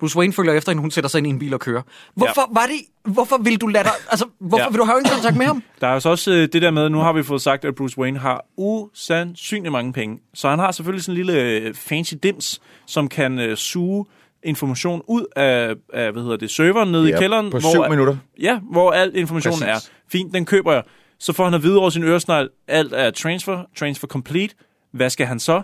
Bruce 0.00 0.18
Wayne 0.18 0.32
følger 0.32 0.52
efter 0.52 0.72
hende, 0.72 0.80
hun 0.80 0.90
sætter 0.90 1.08
sig 1.10 1.18
ind 1.18 1.26
i 1.26 1.30
en 1.30 1.38
bil 1.38 1.54
og 1.54 1.60
kører. 1.60 1.82
Hvorfor 2.14 2.40
ja. 2.40 2.60
var 2.60 2.66
det, 2.66 3.12
hvorfor 3.12 3.38
vil 3.38 3.60
du 3.60 3.66
lade 3.66 3.84
dig, 3.84 3.92
altså, 4.10 4.26
hvorfor 4.38 4.62
Ja. 4.64 4.68
vil 4.68 4.78
du 4.78 4.84
have 4.84 4.94
øjenkontakt 4.94 5.36
med 5.36 5.46
ham? 5.46 5.62
Der 5.80 5.86
er 5.86 5.92
jo 5.92 6.00
så 6.00 6.08
også 6.08 6.32
øh, 6.32 6.48
det 6.52 6.62
der 6.62 6.70
med, 6.70 6.88
nu 6.88 6.98
har 6.98 7.12
vi 7.12 7.22
fået 7.22 7.42
sagt, 7.42 7.64
at 7.64 7.74
Bruce 7.74 7.98
Wayne 7.98 8.18
har 8.18 8.44
usandsynligt 8.56 9.72
mange 9.72 9.92
penge. 9.92 10.18
Så 10.34 10.48
han 10.48 10.58
har 10.58 10.72
selvfølgelig 10.72 11.04
sådan 11.04 11.20
en 11.20 11.26
lille 11.26 11.40
øh, 11.42 11.74
fancy 11.74 12.14
dims, 12.22 12.60
som 12.86 13.08
kan 13.08 13.38
øh, 13.38 13.56
suge 13.56 14.04
information 14.42 15.02
ud 15.08 15.24
af, 15.36 15.74
af 15.92 16.12
hvad 16.12 16.22
hedder 16.22 16.36
det, 16.36 16.50
serveren 16.50 16.92
nede 16.92 17.08
Ja, 17.08 17.16
i 17.16 17.18
kælderen. 17.18 17.50
på 17.50 17.60
syv 17.60 17.88
minutter. 17.90 18.16
Ja, 18.40 18.58
hvor 18.70 18.92
al 18.92 19.12
informationen 19.16 19.68
Præcis. 19.68 19.88
er. 19.88 19.92
Fint, 20.12 20.34
den 20.34 20.44
køber 20.44 20.72
jeg. 20.72 20.82
Så 21.18 21.32
får 21.32 21.44
han 21.44 21.54
at 21.54 21.62
vide 21.62 21.78
over 21.78 21.90
sin 21.90 22.04
øresnegl, 22.04 22.48
alt 22.68 22.92
er 22.92 23.10
transfer, 23.10 23.62
transfer 23.76 24.06
complete. 24.08 24.54
Hvad 24.92 25.10
skal 25.10 25.26
han 25.26 25.40
så? 25.40 25.62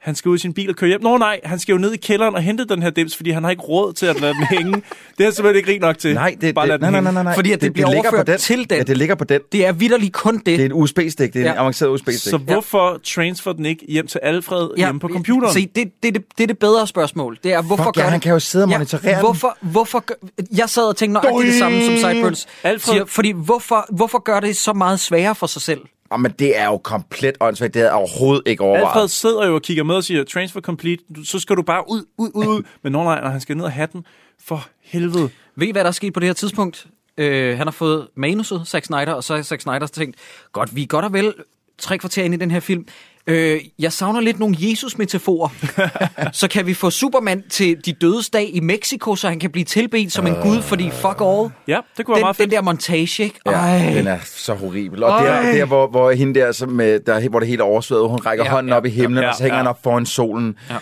Han 0.00 0.14
skal 0.14 0.28
ud 0.28 0.36
i 0.36 0.38
sin 0.38 0.52
bil 0.52 0.70
og 0.70 0.76
køre 0.76 0.88
hjem. 0.88 1.02
Nå 1.02 1.18
nej, 1.18 1.40
han 1.44 1.58
skal 1.58 1.72
jo 1.72 1.78
ned 1.78 1.92
i 1.92 1.96
kælderen 1.96 2.34
og 2.34 2.42
hente 2.42 2.64
den 2.64 2.82
her 2.82 2.90
dims, 2.90 3.16
fordi 3.16 3.30
han 3.30 3.44
har 3.44 3.50
ikke 3.50 3.62
råd 3.62 3.92
til 3.92 4.06
at 4.06 4.20
lade 4.20 4.34
den 4.34 4.44
hænge. 4.50 4.82
Det 5.18 5.26
er 5.26 5.30
simpelthen 5.30 5.56
ikke 5.56 5.70
rig 5.72 5.80
nok 5.80 5.98
til. 5.98 6.14
Nej, 6.14 6.36
det, 6.40 6.54
Bare 6.54 6.66
det, 6.66 6.72
den 6.72 6.80
nej, 6.80 6.90
nej, 6.90 7.00
hænge. 7.00 7.12
nej, 7.12 7.22
nej. 7.22 7.34
Fordi 7.34 7.52
at 7.52 7.60
det 7.60 7.72
bliver 7.72 7.88
ligger 7.88 8.02
overført 8.10 8.26
på 8.26 8.32
den. 8.32 8.38
til 8.38 8.70
den. 8.70 8.78
Ja, 8.78 8.82
det 8.82 8.96
ligger 8.96 9.14
på 9.14 9.24
den. 9.24 9.40
Det 9.52 9.66
er 9.66 9.72
vidderligt 9.72 10.12
kun 10.12 10.36
det. 10.36 10.46
Det 10.46 10.60
er 10.60 10.64
en 10.64 10.72
USB-stik. 10.72 11.18
Det 11.18 11.36
er 11.36 11.40
en 11.40 11.54
Ja. 11.54 11.60
avanceret 11.60 11.90
USB-stik. 11.90 12.30
Så 12.30 12.36
hvorfor 12.38 13.00
transfer 13.04 13.52
den 13.52 13.66
ikke 13.66 13.86
hjem 13.88 14.06
til 14.06 14.20
Alfred 14.22 14.68
ja, 14.76 14.84
hjemme 14.84 15.00
på 15.00 15.08
computeren? 15.08 15.54
Se, 15.54 15.66
det, 15.74 15.90
det, 16.02 16.14
det, 16.14 16.24
det 16.38 16.42
er 16.42 16.46
det 16.46 16.58
bedre 16.58 16.86
spørgsmål. 16.86 17.38
Det 17.44 17.52
er, 17.52 17.62
hvorfor 17.62 17.84
Fuck, 17.84 17.94
gør 17.94 18.00
ja, 18.02 18.06
det? 18.06 18.12
han 18.12 18.20
kan 18.20 18.32
jo 18.32 18.38
sidde 18.38 18.64
og 18.64 18.68
monitorere 18.68 19.12
den. 19.14 19.20
hvorfor, 19.20 19.56
hvorfor 19.60 20.00
gør, 20.00 20.14
Jeg 20.56 20.68
sad 20.70 20.82
og 20.82 20.96
tænkte 20.96 21.12
nøjagtigt 21.22 21.46
det 21.52 21.58
samme 21.58 21.84
som 21.84 21.94
Alfred- 22.64 22.78
siger, 22.78 23.04
fordi 23.04 23.32
hvorfor, 23.32 23.86
hvorfor 23.96 24.18
gør 24.22 24.40
det 24.40 24.56
så 24.56 24.72
meget 24.72 25.00
sværere 25.00 25.34
for 25.34 25.46
sig 25.46 25.62
selv? 25.62 25.80
Oh, 26.10 26.20
men 26.20 26.30
det 26.30 26.58
er 26.58 26.64
jo 26.64 26.78
komplet 26.78 27.36
åndssvagt. 27.40 27.74
Det 27.74 27.80
havde 27.80 27.90
jeg 27.90 27.98
overhovedet 27.98 28.42
ikke 28.46 28.62
overvejet. 28.62 28.86
Alfred 28.86 29.08
sidder 29.08 29.46
jo 29.46 29.54
og 29.54 29.62
kigger 29.62 29.84
med 29.84 29.94
og 29.94 30.04
siger, 30.04 30.24
transfer 30.24 30.60
complete, 30.60 31.04
så 31.24 31.38
skal 31.38 31.56
du 31.56 31.62
bare 31.62 31.84
ud, 31.90 32.04
ud, 32.18 32.30
ud, 32.34 32.46
ud. 32.46 32.62
Men 32.82 32.92
når, 32.92 33.04
nej, 33.04 33.20
når 33.20 33.28
han 33.28 33.40
skal 33.40 33.56
ned 33.56 33.64
og 33.64 33.72
have 33.72 33.88
den, 33.92 34.06
for 34.44 34.68
helvede. 34.82 35.30
Ved 35.56 35.66
I, 35.66 35.70
hvad 35.70 35.84
der 35.84 35.88
er 35.88 35.92
sket 35.92 36.12
på 36.12 36.20
det 36.20 36.28
her 36.28 36.34
tidspunkt? 36.34 36.86
Øh, 37.18 37.58
han 37.58 37.66
har 37.66 37.72
fået 37.72 38.08
manuset, 38.14 38.62
Zack 38.66 38.84
Snyder, 38.84 39.12
og 39.12 39.24
så 39.24 39.36
har 39.36 39.42
Zack 39.42 39.62
Snyder 39.62 39.86
tænkt, 39.86 40.16
godt, 40.52 40.76
vi 40.76 40.82
er 40.82 40.86
godt 40.86 41.04
og 41.04 41.12
vel 41.12 41.34
tre 41.78 41.98
kvarter 41.98 42.24
ind 42.24 42.34
i 42.34 42.36
den 42.36 42.50
her 42.50 42.60
film. 42.60 42.86
Øh, 43.30 43.60
jeg 43.78 43.92
savner 43.92 44.20
lidt 44.20 44.38
nogle 44.38 44.56
Jesus-metaforer. 44.58 45.48
så 46.32 46.48
kan 46.48 46.66
vi 46.66 46.74
få 46.74 46.90
Superman 46.90 47.42
til 47.50 47.76
de 47.86 47.92
dødes 47.92 48.30
dag 48.30 48.50
i 48.54 48.60
Mexico, 48.60 49.16
så 49.16 49.28
han 49.28 49.38
kan 49.40 49.50
blive 49.50 49.64
tilbedt 49.64 50.12
som 50.12 50.26
en 50.26 50.34
gud, 50.42 50.62
fordi 50.62 50.90
fuck 50.90 51.20
all. 51.20 51.50
Ja, 51.68 51.80
det 51.96 52.06
kunne 52.06 52.12
være 52.12 52.16
Den, 52.16 52.24
meget 52.24 52.36
den 52.38 52.42
fedt. 52.42 52.50
der 52.52 52.62
montage, 52.62 53.22
ikke? 53.22 53.40
Ja, 53.46 53.50
Ej. 53.50 53.92
den 53.94 54.06
er 54.06 54.18
så 54.24 54.54
horribel. 54.54 55.02
Og 55.04 55.22
der, 55.22 55.30
Ej. 55.32 55.52
der 55.52 55.64
hvor, 55.64 55.86
hvor 55.86 56.10
hende 56.10 56.40
der, 56.40 56.52
som, 56.52 56.80
øh, 56.80 57.00
der, 57.06 57.28
hvor 57.28 57.38
det 57.38 57.48
hele 57.48 57.60
er 57.60 57.66
oversvødet, 57.66 58.08
hun 58.08 58.18
rækker 58.18 58.44
Ja, 58.44 58.50
hånden 58.50 58.70
ja, 58.70 58.76
op 58.76 58.86
i 58.86 58.90
himlen, 58.90 59.22
ja, 59.22 59.28
og 59.28 59.34
så 59.36 59.42
hænger 59.42 59.56
ja. 59.56 59.62
han 59.62 59.66
op 59.68 59.82
foran 59.82 60.06
solen. 60.06 60.54
Ja. 60.70 60.74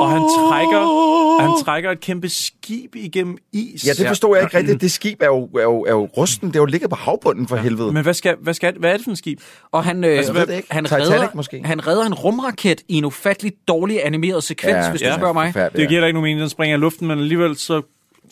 Og 0.00 0.10
han 0.10 0.20
trækker, 0.20 1.40
han 1.40 1.64
trækker 1.64 1.90
et 1.90 2.00
kæmpe 2.00 2.28
skib 2.28 2.94
igennem 2.96 3.36
is. 3.52 3.86
Ja, 3.86 3.92
det 3.92 4.08
forstod 4.08 4.36
jeg 4.36 4.44
ikke 4.44 4.58
rigtigt. 4.58 4.80
Det 4.80 4.90
skib 4.92 5.22
er 5.22 5.26
jo, 5.26 5.44
er 5.58 5.62
jo, 5.62 5.80
er 5.82 5.90
jo 5.90 6.04
rusten. 6.16 6.48
Det 6.48 6.56
er 6.56 6.60
jo 6.60 6.64
ligget 6.66 6.90
på 6.90 6.96
havbunden 6.96 7.48
for 7.48 7.56
helvede. 7.56 7.92
Men 7.92 8.02
hvad, 8.02 8.14
skal, 8.14 8.36
hvad, 8.42 8.54
skal, 8.54 8.74
hvad 8.78 8.90
er 8.92 8.96
det 8.96 9.04
for 9.04 9.10
en 9.10 9.16
skib? 9.16 9.40
Og 9.72 9.84
han, 9.84 10.04
øh, 10.04 10.16
Altså, 10.18 10.32
det 10.32 10.54
ikke. 10.54 10.68
han, 10.70 10.84
Titanic 10.84 11.08
redder, 11.08 11.28
måske? 11.34 11.62
han 11.64 11.86
redder 11.86 12.06
en 12.06 12.14
rumraket 12.14 12.82
i 12.88 12.94
en 12.94 13.04
ufatteligt 13.04 13.56
dårlig 13.68 14.06
animeret 14.06 14.44
sekvens, 14.44 14.74
Ja, 14.74 14.90
hvis 14.90 15.02
ja. 15.02 15.08
du 15.10 15.14
spørger 15.14 15.32
mig. 15.32 15.54
Det 15.76 15.88
giver 15.88 16.00
da 16.00 16.06
ikke 16.06 16.14
nogen 16.14 16.22
mening, 16.22 16.40
den 16.40 16.48
springer 16.48 16.76
i 16.76 16.80
luften, 16.80 17.08
men 17.08 17.18
alligevel 17.18 17.56
så 17.56 17.82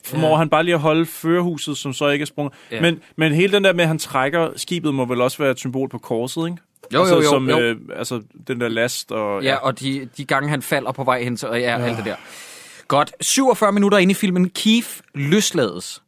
formår 0.04 0.28
Ja. 0.30 0.36
han 0.36 0.48
bare 0.48 0.64
lige 0.64 0.74
at 0.74 0.80
holde 0.80 1.06
førerhuset, 1.06 1.76
som 1.76 1.92
så 1.92 2.08
ikke 2.08 2.22
er 2.22 2.26
sprunget. 2.26 2.52
Ja. 2.72 2.80
Men, 2.80 2.98
men 3.16 3.32
hele 3.32 3.52
den 3.52 3.64
der 3.64 3.72
med, 3.72 3.82
at 3.82 3.88
han 3.88 3.98
trækker 3.98 4.48
skibet, 4.56 4.94
må 4.94 5.04
vel 5.04 5.20
også 5.20 5.38
være 5.38 5.50
et 5.50 5.58
symbol 5.58 5.88
på 5.88 5.98
korset, 5.98 6.46
ikke? 6.46 6.58
Jo, 6.94 7.00
altså, 7.00 7.14
jo, 7.14 7.22
jo, 7.22 7.28
Som, 7.28 7.50
jo. 7.50 7.58
Øh, 7.60 7.76
altså, 7.96 8.22
den 8.48 8.60
der 8.60 8.68
last 8.68 9.12
og... 9.12 9.42
Ja, 9.42 9.54
og 9.56 9.80
de, 9.80 10.08
de 10.16 10.24
gange, 10.24 10.48
han 10.48 10.62
falder 10.62 10.92
på 10.92 11.04
vej 11.04 11.22
hen 11.22 11.36
til, 11.36 11.48
og 11.48 11.60
ja, 11.60 11.82
alt 11.84 11.96
det 11.96 12.04
der. 12.04 12.14
Godt. 12.88 13.12
47 13.20 13.72
minutter 13.72 13.98
inde 13.98 14.10
i 14.10 14.14
filmen. 14.14 14.50
Keith 14.50 14.88
løslades. 15.14 16.02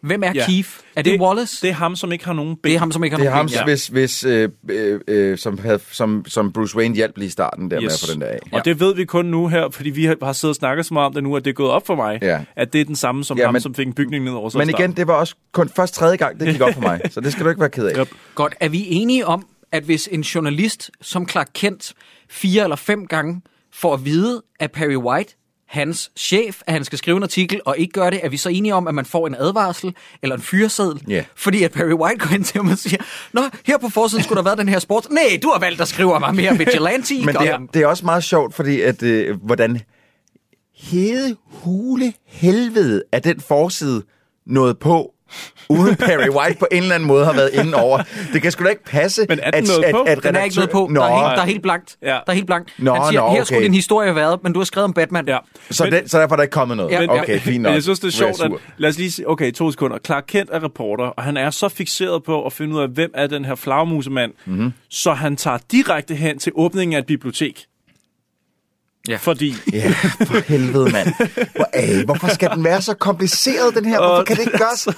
Hvem 0.00 0.22
er 0.22 0.32
Ja. 0.34 0.46
Keith? 0.46 0.68
Er 0.96 1.02
det, 1.02 1.12
Det- 1.12 1.20
Wallace? 1.20 1.62
Det 1.62 1.70
er 1.70 1.74
ham, 1.74 1.96
som 1.96 2.12
ikke 2.12 2.24
har 2.24 2.32
nogen 2.32 2.56
ben. 2.56 2.70
Det 2.70 2.74
er 2.74 2.78
ham, 2.78 2.92
som 2.92 3.04
ikke 3.04 3.16
har 3.16 3.22
Det 3.22 3.26
er 3.28 3.34
ham, 3.34 3.38
nogen 3.46 3.48
ben. 3.48 3.56
ja. 3.58 3.64
hvis, 3.64 3.86
hvis, 3.88 4.24
øh, 4.24 4.48
øh, 4.70 5.00
øh, 5.08 5.38
som, 5.38 5.58
havde, 5.58 5.78
som, 5.92 6.24
som 6.28 6.52
Bruce 6.52 6.76
Wayne 6.76 6.94
hjalp 6.94 7.16
lige 7.18 7.26
i 7.26 7.30
starten 7.30 7.70
der 7.70 7.76
yes. 7.76 7.82
med 7.82 7.90
at 7.92 8.00
få 8.08 8.12
den 8.12 8.20
der 8.20 8.26
af. 8.26 8.38
Og 8.52 8.64
det 8.64 8.80
ved 8.80 8.94
vi 8.94 9.04
kun 9.04 9.24
nu 9.24 9.48
her, 9.48 9.70
fordi 9.70 9.90
vi 9.90 10.04
har 10.04 10.16
har 10.22 10.32
siddet 10.32 10.52
og 10.52 10.56
snakket 10.56 10.86
så 10.86 10.94
meget 10.94 11.06
om 11.06 11.14
det 11.14 11.22
nu, 11.22 11.36
at 11.36 11.44
det 11.44 11.50
er 11.50 11.54
gået 11.54 11.70
op 11.70 11.86
for 11.86 11.94
mig, 11.94 12.18
Ja. 12.22 12.40
at 12.56 12.72
det 12.72 12.80
er 12.80 12.84
den 12.84 12.96
samme 12.96 13.24
som 13.24 13.38
Ja, 13.38 13.44
ham, 13.44 13.52
men- 13.54 13.62
som 13.62 13.74
fik 13.74 13.86
en 13.86 13.92
bygning 13.92 14.24
ned 14.24 14.32
over 14.32 14.48
sig. 14.50 14.58
Men 14.58 14.68
igen, 14.70 14.92
det 14.92 15.06
var 15.06 15.14
også 15.14 15.34
kun 15.52 15.70
først 15.76 15.94
tredje 15.94 16.16
gang, 16.16 16.40
det 16.40 16.52
gik 16.52 16.60
op 16.60 16.74
for 16.74 16.80
mig. 16.80 17.00
Så 17.10 17.20
det 17.20 17.32
skal 17.32 17.44
du 17.44 17.48
ikke 17.50 17.60
være 17.60 17.70
ked 17.70 17.86
af. 17.86 17.98
Yep. 17.98 18.08
Godt. 18.34 18.54
Er 18.60 18.68
vi 18.68 18.86
enige 18.90 19.26
om, 19.26 19.46
at 19.74 19.82
hvis 19.82 20.08
en 20.12 20.20
journalist 20.20 20.90
som 21.00 21.28
Clark 21.28 21.48
Kent 21.54 21.94
fire 22.30 22.62
eller 22.62 22.76
fem 22.76 23.06
gange 23.06 23.42
får 23.72 23.94
at 23.94 24.04
vide 24.04 24.42
af 24.60 24.72
Perry 24.72 24.96
White, 24.96 25.34
hans 25.68 26.10
chef, 26.16 26.62
at 26.66 26.72
han 26.72 26.84
skal 26.84 26.98
skrive 26.98 27.16
en 27.16 27.22
artikel, 27.22 27.60
og 27.64 27.78
ikke 27.78 27.92
gør 27.92 28.10
det, 28.10 28.20
er 28.22 28.28
vi 28.28 28.36
så 28.36 28.48
enige 28.48 28.74
om, 28.74 28.88
at 28.88 28.94
man 28.94 29.04
får 29.04 29.26
en 29.26 29.34
advarsel 29.34 29.94
eller 30.22 30.36
en 30.36 30.42
fyreseddel? 30.42 31.02
Ja. 31.08 31.24
Fordi 31.36 31.62
at 31.62 31.72
Perry 31.72 31.92
White 31.92 32.18
går 32.18 32.34
ind 32.34 32.44
til 32.44 32.56
ham 32.56 32.70
og 32.70 32.78
siger, 32.78 33.02
Nå, 33.32 33.42
her 33.66 33.78
på 33.78 33.88
forsiden 33.88 34.24
skulle 34.24 34.36
der 34.36 34.42
været 34.42 34.58
den 34.58 34.68
her 34.68 34.78
sport. 34.78 35.10
Nej, 35.10 35.38
du 35.42 35.48
har 35.48 35.58
valgt 35.58 35.80
at 35.80 35.88
skrive 35.88 36.20
mig 36.20 36.34
mere 36.34 36.58
vigilante. 36.64 37.14
Men 37.24 37.34
det 37.34 37.48
er, 37.48 37.58
det 37.74 37.82
er 37.82 37.86
også 37.86 38.04
meget 38.04 38.24
sjovt, 38.24 38.54
fordi 38.54 38.80
at, 38.80 39.02
øh, 39.02 39.36
hvordan 39.42 39.80
hede 40.74 41.36
hule 41.44 42.12
helvede 42.26 43.02
er 43.12 43.18
den 43.18 43.40
forside 43.40 44.02
nået 44.46 44.78
på, 44.78 45.14
uden 45.68 45.96
Perry 45.96 46.28
White 46.28 46.58
på 46.58 46.66
en 46.72 46.82
eller 46.82 46.94
anden 46.94 47.06
måde 47.06 47.24
har 47.24 47.32
været 47.32 47.50
inde 47.54 47.74
over. 47.74 48.02
Det 48.32 48.42
kan 48.42 48.50
sgu 48.52 48.64
da 48.64 48.68
ikke 48.68 48.84
passe, 48.84 49.26
Men 49.28 49.38
er 49.42 49.50
den 49.50 49.64
nået 49.64 49.84
på? 49.90 50.06
Den 50.22 50.36
er 50.36 50.42
ikke 50.44 50.56
noget 50.56 50.70
på. 50.70 50.88
Nå, 50.90 51.00
Der, 51.00 51.06
er 51.06 51.14
helt, 51.26 51.36
der 51.36 51.42
er 51.42 51.46
helt 51.46 51.62
blankt. 51.62 51.96
Ja. 52.02 52.06
Der 52.06 52.20
er 52.26 52.32
helt 52.32 52.46
blankt. 52.46 52.72
Nå, 52.78 52.94
han 52.94 53.02
siger, 53.10 53.20
nå, 53.20 53.26
her 53.28 53.34
okay. 53.36 53.44
skulle 53.44 53.62
din 53.64 53.74
historie 53.74 54.06
have 54.08 54.16
været, 54.16 54.38
men 54.42 54.52
du 54.52 54.60
har 54.60 54.64
skrevet 54.64 54.84
om 54.84 54.92
Batman. 54.92 55.28
Ja. 55.28 55.38
så, 55.70 55.84
Men- 55.84 55.92
den, 55.92 56.08
så 56.08 56.18
derfor 56.20 56.34
er 56.34 56.36
der 56.36 56.42
ikke 56.42 56.52
kommet 56.52 56.76
noget. 56.76 56.90
Ja, 56.92 57.20
okay, 57.20 57.38
fint 57.38 57.62
nok. 57.62 57.70
Men 57.70 57.74
jeg 57.74 57.82
synes, 57.82 58.00
det 58.00 58.08
er 58.08 58.12
sjovt, 58.12 58.42
at... 58.44 58.50
Lad 58.76 58.90
os 58.90 58.98
lige 58.98 59.10
sige, 59.12 59.28
okay, 59.28 59.52
to 59.52 59.70
sekunder. 59.70 59.98
Clark 60.06 60.24
Kent 60.28 60.50
er 60.52 60.64
reporter, 60.64 61.04
og 61.04 61.22
han 61.22 61.36
er 61.36 61.50
så 61.50 61.68
fixeret 61.68 62.22
på 62.24 62.46
at 62.46 62.52
finde 62.52 62.76
ud 62.76 62.80
af, 62.82 62.88
hvem 62.88 63.10
er 63.14 63.26
den 63.26 63.44
her 63.44 63.54
flagmusemand, 63.54 64.32
Mhm. 64.44 64.54
mm-hmm. 64.56 64.72
så 64.90 65.12
han 65.12 65.36
tager 65.36 65.58
direkte 65.72 66.14
hen 66.14 66.38
til 66.38 66.52
åbningen 66.54 66.94
af 66.94 66.98
et 66.98 67.06
bibliotek. 67.06 67.64
Ja. 69.08 69.16
Fordi... 69.16 69.54
Ja, 69.72 69.88
for 70.26 70.48
helvede, 70.48 70.90
mand. 70.92 71.08
Hvor, 71.54 71.98
øh, 71.98 72.04
hvorfor 72.04 72.28
skal 72.34 72.50
den 72.50 72.64
være 72.64 72.82
så 72.82 72.94
kompliceret, 72.94 73.74
den 73.74 73.84
her? 73.84 73.98
Hvorfor 73.98 74.22
kan 74.22 74.36
det 74.36 74.42
ikke 74.46 74.58
gøres? 74.58 74.88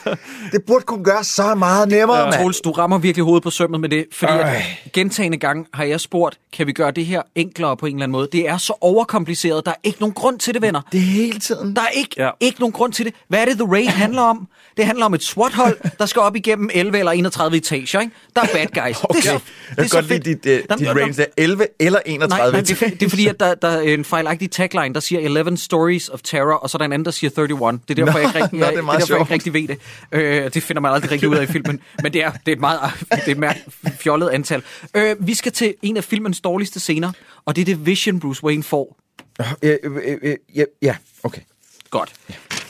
Det 0.53 0.61
burde 0.67 0.85
kunne 0.85 1.05
gøres 1.05 1.27
så 1.27 1.55
meget 1.55 1.89
nemmere, 1.89 2.25
mand. 2.31 2.35
Troels, 2.41 2.61
du 2.61 2.71
rammer 2.71 2.99
virkelig 2.99 3.25
hovedet 3.25 3.43
på 3.43 3.51
sømmet 3.51 3.81
med 3.81 3.89
det, 3.89 4.05
fordi 4.13 4.33
Øj. 4.33 4.39
at 4.41 4.63
gentagende 4.93 5.39
gange 5.39 5.65
har 5.75 5.85
jeg 5.85 6.01
spurgt, 6.01 6.39
kan 6.53 6.67
vi 6.67 6.73
gøre 6.73 6.91
det 6.91 7.07
her 7.07 7.23
enklere 7.35 7.77
på 7.77 7.87
en 7.87 7.95
eller 7.95 8.03
anden 8.05 8.13
måde? 8.13 8.29
Det 8.33 8.49
er 8.49 8.59
så 8.59 8.73
overkompliceret, 8.81 9.65
der 9.67 9.71
er 9.71 9.77
ikke 9.85 10.01
nogen 10.01 10.15
grund 10.15 10.39
til 10.39 10.55
det, 10.55 10.63
venner. 10.63 10.81
Det 10.93 10.99
er 10.99 11.03
hele 11.03 11.39
tiden. 11.41 11.77
Der 11.77 11.83
er 11.83 11.89
ikke, 11.95 12.15
Ja. 12.17 12.25
ja. 12.25 12.31
ikke 12.41 12.61
nogen 12.61 12.73
grund 12.73 12.93
til 12.93 13.05
det. 13.07 13.15
Hvad 13.29 13.39
er 13.41 13.45
det, 13.45 13.59
The 13.59 13.67
Raid 13.73 13.87
handler 13.89 14.23
om? 14.23 14.49
Det 14.77 14.87
handler 14.87 15.05
om 15.07 15.15
et 15.15 15.23
SWAT-hold, 15.23 15.77
der 15.99 16.07
skal 16.07 16.23
op 16.23 16.37
igennem 16.37 16.71
11 16.75 16.99
eller 16.99 17.13
31 17.13 17.57
etager. 17.57 18.01
Ikke? 18.01 18.13
Der 18.37 18.43
er 18.43 18.47
bad 18.53 18.85
guys. 18.85 19.05
Okay. 19.05 19.21
Det 19.21 19.27
er 19.29 19.31
så, 19.31 19.31
Jeg 19.31 19.41
det 19.71 19.79
er 19.79 19.83
kan 19.83 19.89
så 19.89 19.97
godt 19.97 20.09
lide 20.09 20.23
fedt. 20.25 20.45
dit, 20.45 20.71
uh, 20.73 20.79
dit 20.79 20.89
range 20.89 21.13
der. 21.13 21.25
11 21.37 21.67
eller 21.81 21.99
31. 22.07 22.29
Nej, 22.43 22.51
nej 22.51 22.61
det, 22.61 22.83
er, 22.83 22.89
det 22.91 23.03
er 23.03 23.09
fordi, 23.11 23.27
at 23.27 23.41
der, 23.41 23.55
der 23.55 23.69
er 23.69 23.81
en 23.99 24.05
fejlagtig 24.05 24.51
tagline, 24.51 24.95
der 24.95 25.01
siger 25.01 25.21
11 25.21 25.57
stories 25.57 26.09
of 26.09 26.21
terror, 26.23 26.55
og 26.55 26.71
så 26.71 26.77
er 26.77 26.79
der 26.79 26.85
en 26.85 26.93
anden, 26.93 27.05
der 27.05 27.11
siger 27.11 27.31
31. 27.31 27.81
Det 27.89 27.99
er 27.99 28.05
derfor, 28.05 28.13
Nå, 28.13 28.19
jeg 28.19 28.29
ikke 28.29 28.43
rigtig, 28.45 28.59
nå, 28.59 28.67
det 28.67 28.67
er 28.67 28.71
det 28.71 28.79
er 28.79 28.83
meget 28.83 29.01
derfor, 29.01 29.15
jeg 29.15 29.21
ikke 29.23 29.35
rigtig 29.35 29.55
ved 29.55 29.69
det. 29.69 29.79
Øh, 30.13 30.55
det 30.55 30.63
finder 30.63 30.81
man 30.81 30.93
aldrig 30.93 31.11
rigtig 31.11 31.29
ud 31.29 31.37
af 31.37 31.43
i 31.43 31.47
filmen. 31.47 31.81
Men 32.03 32.13
det 32.13 32.23
er, 32.25 32.31
det 32.33 32.49
er 32.49 32.53
et 32.53 32.61
meget 32.61 32.81
det 33.11 33.27
er 33.27 33.31
et 33.31 33.39
mærk, 33.39 33.57
fjollet 33.99 34.29
antal. 34.29 34.63
Øh, 34.95 35.17
vi 35.27 35.35
skal 35.35 35.53
til 35.53 35.75
en 35.83 35.97
af 35.97 36.05
filmens 36.05 36.41
dårligste 36.41 36.81
scener, 36.81 37.13
og 37.45 37.57
det 37.57 37.63
er 37.63 37.67
det 37.67 37.87
vision, 37.87 38.21
Bruce 38.21 38.45
Wayne 38.45 38.63
får. 38.63 38.97
Øh, 39.63 39.77
øh, 39.85 39.97
øh, 40.05 40.19
øh, 40.23 40.37
ja, 40.55 40.65
ja, 40.83 40.97
okay. 41.23 41.41
Godt. 41.91 42.13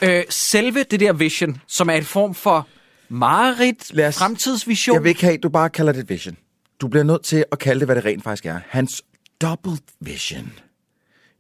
Øh, 0.02 0.22
selve 0.30 0.82
det 0.82 1.00
der 1.00 1.12
vision, 1.12 1.60
som 1.66 1.88
er 1.90 1.94
en 1.94 2.04
form 2.04 2.34
for 2.34 2.68
Lad 3.10 4.08
os- 4.08 4.18
fremtidsvision. 4.18 4.94
Jeg 4.94 5.02
vil 5.02 5.08
ikke 5.08 5.24
have, 5.24 5.36
du 5.36 5.48
bare 5.48 5.70
kalder 5.70 5.92
det 5.92 6.00
et 6.00 6.08
vision. 6.08 6.36
Du 6.80 6.88
bliver 6.88 7.04
nødt 7.04 7.24
til 7.24 7.44
at 7.52 7.58
kalde 7.58 7.80
det, 7.80 7.88
hvad 7.88 7.96
det 7.96 8.04
rent 8.04 8.24
faktisk 8.24 8.46
er. 8.46 8.60
Hans 8.68 9.02
double 9.42 9.72
vision. 10.00 10.52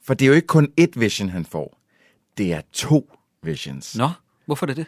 For 0.06 0.14
det 0.14 0.24
er 0.24 0.28
jo 0.28 0.32
ikke 0.34 0.46
kun 0.46 0.68
ét 0.80 0.86
vision, 0.96 1.28
han 1.28 1.44
får. 1.52 1.78
Det 2.38 2.52
er 2.52 2.60
to 2.72 3.10
visions. 3.42 3.96
Nå, 3.96 4.08
hvorfor 4.46 4.66
er 4.66 4.68
det 4.68 4.76
det? 4.76 4.86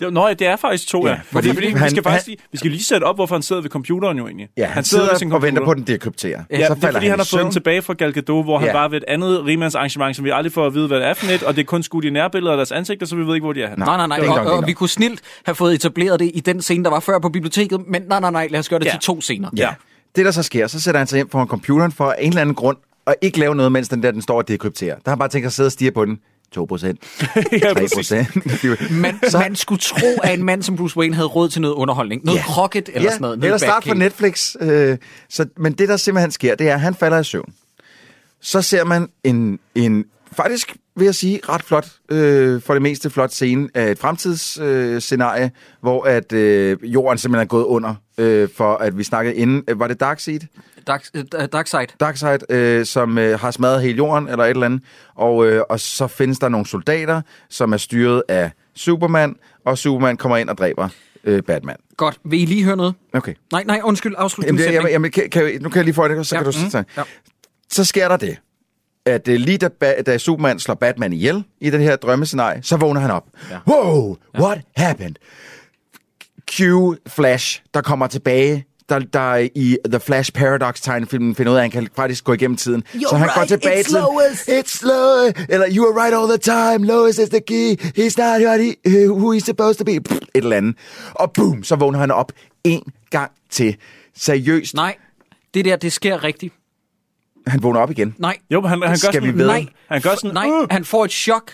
Det, 0.00 0.12
nå, 0.12 0.26
ja, 0.28 0.34
det 0.34 0.46
er 0.46 0.56
faktisk 0.56 0.88
to, 0.88 1.06
ja. 1.06 1.12
Ja, 1.12 1.14
fordi, 1.16 1.28
fordi 1.32 1.48
fordi, 1.48 1.66
vi, 1.66 1.72
han- 1.72 1.90
skal 1.90 2.02
faktisk 2.02 2.26
han- 2.26 2.30
lige, 2.30 2.38
vi 2.52 2.58
skal 2.58 2.70
lige 2.70 2.84
sætte 2.84 3.04
op, 3.04 3.16
hvorfor 3.16 3.34
han 3.34 3.42
sidder 3.42 3.62
ved 3.62 3.70
computeren 3.70 4.18
jo 4.18 4.26
egentlig. 4.26 4.48
Ja, 4.56 4.66
han, 4.66 4.84
sidder, 4.84 5.08
ved 5.10 5.18
sin 5.18 5.32
og 5.32 5.42
venter 5.42 5.64
på, 5.64 5.70
at 5.70 5.76
den 5.76 5.86
dekrypterer. 5.86 6.42
Ja, 6.50 6.56
det 6.56 6.64
er 6.64 6.74
fordi, 6.74 6.94
han 6.94 7.02
i 7.04 7.06
har 7.08 7.28
fået 7.30 7.44
den 7.44 7.52
tilbage 7.52 7.82
fra 7.82 7.94
Gal 7.94 8.12
Gadot, 8.12 8.44
hvor 8.44 8.58
han 8.58 8.66
Ja. 8.66 8.72
var 8.72 8.88
ved 8.88 8.96
et 8.96 9.04
andet 9.08 9.44
rimandsarrangement, 9.44 10.16
som 10.16 10.24
vi 10.24 10.30
aldrig 10.30 10.52
får 10.52 10.66
at 10.66 10.74
vide, 10.74 10.86
hvad 10.86 10.98
det 11.00 11.06
er 11.06 11.14
for 11.14 11.26
net, 11.26 11.42
og 11.42 11.56
det 11.56 11.60
er 11.60 11.64
kun 11.66 11.82
skudt 11.82 12.04
i 12.04 12.10
nærbilleder 12.10 12.52
af 12.52 12.56
deres 12.56 12.72
ansigter, 12.72 13.06
så 13.06 13.16
vi 13.16 13.26
ved 13.26 13.34
ikke, 13.34 13.44
hvor 13.44 13.52
de 13.52 13.62
er. 13.62 13.68
henne. 13.68 13.84
Nej, 13.84 13.96
nej, 13.96 14.06
nej. 14.06 14.28
Og, 14.28 14.34
og, 14.34 14.40
engang 14.42 14.66
vi 14.66 14.72
kunne 14.72 14.88
snilt 14.88 15.20
have 15.44 15.54
fået 15.54 15.74
etableret 15.74 16.20
det 16.20 16.30
i 16.34 16.40
den 16.40 16.62
scene, 16.62 16.84
der 16.84 16.90
var 16.90 17.00
før 17.00 17.18
på 17.18 17.28
biblioteket, 17.28 17.80
men 17.86 18.02
nej, 18.02 18.20
nej, 18.20 18.30
nej, 18.30 18.48
lad 18.50 18.60
os 18.60 18.68
gøre 18.68 18.78
det 18.78 18.86
Ja. 18.86 18.90
til 18.90 19.00
to 19.00 19.20
scener. 19.20 19.50
Ja. 19.56 19.74
Det, 20.16 20.24
der 20.24 20.30
så 20.30 20.42
sker, 20.42 20.66
så 20.66 20.80
sætter 20.80 20.98
han 20.98 21.06
sig 21.06 21.16
hjem 21.16 21.30
foran 21.30 21.46
computeren 21.48 21.92
for 21.92 22.12
en 22.12 22.28
eller 22.28 22.40
anden 22.40 22.54
grund, 22.54 22.76
og 23.08 23.16
ikke 23.22 23.38
lave 23.38 23.54
noget, 23.54 23.72
mens 23.72 23.88
den 23.88 24.02
der 24.02 24.10
den 24.10 24.22
står 24.22 24.36
og 24.38 24.48
dekrypterer. 24.48 24.94
Der 24.94 25.00
har 25.06 25.10
han 25.10 25.18
bare 25.18 25.28
tænkt 25.28 25.44
sig 25.44 25.48
at 25.48 25.52
sidde 25.52 25.66
og 25.68 25.72
stige 25.72 25.90
på 25.92 26.04
den. 26.04 26.18
2 26.52 26.64
procent. 26.64 27.00
3 27.62 27.88
procent. 27.94 28.28
Man, 28.90 29.18
så... 29.28 29.38
man 29.38 29.56
skulle 29.56 29.80
tro, 29.80 30.06
at 30.22 30.38
en 30.38 30.44
mand 30.44 30.62
som 30.62 30.76
Bruce 30.76 30.96
Wayne 30.96 31.14
havde 31.14 31.28
råd 31.28 31.48
til 31.48 31.60
noget 31.62 31.74
underholdning. 31.74 32.24
Noget 32.24 32.38
Ja. 32.38 32.44
krokket 32.44 32.90
eller 32.94 33.10
sådan 33.10 33.20
noget. 33.22 33.38
noget 33.38 33.48
Eller 33.54 33.58
start 33.58 33.84
på. 33.88 33.94
Netflix. 33.94 34.56
Øh, 34.60 34.98
så, 35.28 35.46
men 35.56 35.72
det, 35.72 35.88
der 35.88 35.96
simpelthen 35.96 36.30
sker, 36.30 36.54
det 36.54 36.68
er, 36.68 36.74
at 36.74 36.80
han 36.80 36.94
falder 36.94 37.18
i 37.18 37.24
søvn. 37.24 37.52
Så 38.40 38.62
ser 38.62 38.84
man 38.84 39.08
en, 39.24 39.58
en 39.74 40.04
faktisk, 40.32 40.76
vil 40.96 41.04
jeg 41.04 41.14
sige, 41.14 41.40
ret 41.48 41.62
flot, 41.62 41.88
øh, 42.08 42.62
for 42.62 42.74
det 42.74 42.82
meste 42.82 43.10
flot 43.10 43.30
scene 43.32 43.68
af 43.74 43.90
et 43.90 43.98
fremtidsscenarie, 43.98 45.44
øh, 45.44 45.50
hvor 45.80 46.04
at 46.04 46.32
øh, 46.32 46.76
jorden 46.82 47.18
simpelthen 47.18 47.44
er 47.44 47.48
gået 47.48 47.64
under, 47.64 47.94
øh, 48.18 48.48
for 48.56 48.74
at 48.74 48.98
vi 48.98 49.04
snakkede 49.04 49.34
inden. 49.36 49.62
Øh, 49.68 49.78
Var 49.80 49.86
det 49.88 50.00
Darkseid? 50.00 50.40
Dark, 50.88 51.04
uh, 51.14 51.44
Darkseid. 51.52 51.86
Darkseid, 52.00 52.50
øh, 52.52 52.86
som 52.86 53.18
øh, 53.18 53.40
har 53.40 53.50
smadret 53.50 53.82
hele 53.82 53.96
jorden, 53.96 54.28
eller 54.28 54.44
et 54.44 54.50
eller 54.50 54.66
andet. 54.66 54.82
Og, 55.14 55.46
øh, 55.46 55.62
og 55.70 55.80
så 55.80 56.06
findes 56.06 56.38
der 56.38 56.48
nogle 56.48 56.66
soldater, 56.66 57.22
som 57.50 57.72
er 57.72 57.76
styret 57.76 58.22
af 58.28 58.50
Superman, 58.74 59.36
og 59.64 59.78
Superman 59.78 60.16
kommer 60.16 60.36
ind 60.36 60.48
og 60.50 60.58
dræber 60.58 60.88
øh, 61.24 61.42
Batman. 61.42 61.76
Godt. 61.96 62.18
Vil 62.24 62.42
I 62.42 62.44
lige 62.44 62.64
høre 62.64 62.76
noget? 62.76 62.94
Okay. 63.12 63.34
Nej, 63.52 63.64
nej, 63.66 63.80
undskyld. 63.84 64.14
Afslut 64.18 64.46
Jamen, 64.46 64.60
det, 64.62 64.72
jamen, 64.72 64.90
jamen, 64.90 65.10
kan, 65.10 65.30
kan, 65.30 65.58
nu 65.60 65.68
kan 65.68 65.76
jeg 65.76 65.84
lige 65.84 65.94
få 65.94 66.08
det, 66.08 66.26
så 66.26 66.36
Ja, 66.36 66.42
kan 66.42 66.52
du 66.52 66.58
mhm, 66.60 66.70
så, 66.70 66.84
ja. 66.96 67.02
så 67.70 67.84
sker 67.84 68.08
der 68.08 68.16
det, 68.16 68.36
at 69.06 69.28
øh, 69.28 69.36
lige 69.40 69.58
da, 69.58 69.68
Ba- 69.84 70.02
da 70.02 70.18
Superman 70.18 70.58
slår 70.58 70.74
Batman 70.74 71.12
ihjel 71.12 71.44
i 71.60 71.70
det 71.70 71.80
her 71.80 71.96
drømmescenarie, 71.96 72.62
så 72.62 72.76
vågner 72.76 73.00
han 73.00 73.10
op. 73.10 73.24
Ja. 73.50 73.58
Wow, 73.66 74.16
what 74.38 74.58
happened? 74.76 75.14
Q 76.50 76.60
Flash, 77.06 77.62
der 77.74 77.80
kommer 77.80 78.06
tilbage, 78.06 78.64
der, 78.88 78.98
der 78.98 79.48
i 79.54 79.76
The 79.90 80.00
Flash 80.00 80.32
Paradox 80.32 80.80
tegnefilmen 80.80 81.34
finder 81.34 81.52
ud 81.52 81.56
af, 81.56 81.60
at 81.60 81.62
han 81.62 81.70
kan 81.70 81.88
faktisk 81.96 82.24
gå 82.24 82.32
igennem 82.32 82.56
tiden. 82.56 82.82
You're 82.94 83.08
så 83.10 83.16
han 83.16 83.28
går 83.28 83.36
right, 83.36 83.48
tilbage 83.48 83.80
it's 83.80 83.82
til. 83.82 83.92
Lois. 83.92 84.48
It's 84.48 84.86
Lois. 84.86 85.46
Eller 85.48 85.66
you 85.76 85.86
are 85.86 86.04
right 86.04 86.14
all 86.14 86.28
the 86.28 86.38
time. 86.38 86.86
Lois 86.86 87.18
is 87.18 87.28
the 87.28 87.40
key. 87.40 87.76
He's 87.98 88.14
not 88.18 88.42
what 88.46 88.60
he, 88.60 89.08
who 89.08 89.34
he's 89.34 89.44
supposed 89.44 89.74
to 89.78 89.84
be. 89.84 90.00
Pff, 90.00 90.16
et 90.16 90.28
eller 90.34 90.56
andet. 90.56 90.76
Og 91.14 91.32
boom, 91.32 91.62
så 91.64 91.76
vågner 91.76 91.98
han 91.98 92.10
op 92.10 92.32
en 92.64 92.82
gang 93.10 93.30
til. 93.50 93.76
Seriøst. 94.16 94.74
Nej, 94.74 94.96
det 95.54 95.64
der, 95.64 95.76
det 95.76 95.92
sker 95.92 96.24
rigtigt. 96.24 96.54
Han 97.46 97.62
vågner 97.62 97.80
op 97.80 97.90
igen. 97.90 98.14
Nej. 98.18 98.36
Jo, 98.50 98.60
men 98.60 98.70
han, 98.70 98.82
han 98.82 98.90
gør 98.90 98.94
Skal 98.96 99.12
sådan, 99.12 99.34
vi 99.34 99.38
ved? 99.38 99.46
Nej, 99.46 99.66
Han 99.88 100.00
gør 100.02 100.14
sådan, 100.14 100.34
nej, 100.34 100.66
han 100.70 100.84
får 100.84 101.04
et 101.04 101.10
chok, 101.10 101.52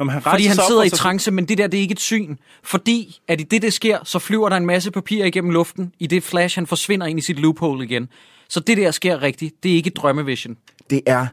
Jamen, 0.00 0.12
han 0.12 0.22
fordi 0.22 0.46
han 0.46 0.56
sidder 0.68 0.82
i 0.82 0.90
trance, 0.90 1.30
men 1.30 1.48
det 1.48 1.58
der, 1.58 1.66
det 1.66 1.78
er 1.78 1.82
ikke 1.82 1.92
et 1.92 2.00
syn. 2.00 2.36
Fordi 2.62 3.20
at 3.28 3.40
i 3.40 3.44
det, 3.44 3.62
det 3.62 3.72
sker, 3.72 3.98
så 4.04 4.18
flyver 4.18 4.48
der 4.48 4.56
en 4.56 4.66
masse 4.66 4.90
papir 4.90 5.24
igennem 5.24 5.50
luften. 5.50 5.92
I 5.98 6.06
det 6.06 6.22
flash, 6.22 6.56
han 6.56 6.66
forsvinder 6.66 7.06
ind 7.06 7.18
i 7.18 7.22
sit 7.22 7.38
loophole 7.38 7.84
igen. 7.84 8.08
Så 8.48 8.60
det 8.60 8.76
der 8.76 8.90
sker 8.90 9.22
rigtigt. 9.22 9.62
Det 9.62 9.70
er 9.70 9.76
ikke 9.76 9.90
drømmevision. 9.90 10.56
Det 10.90 11.02
er 11.06 11.26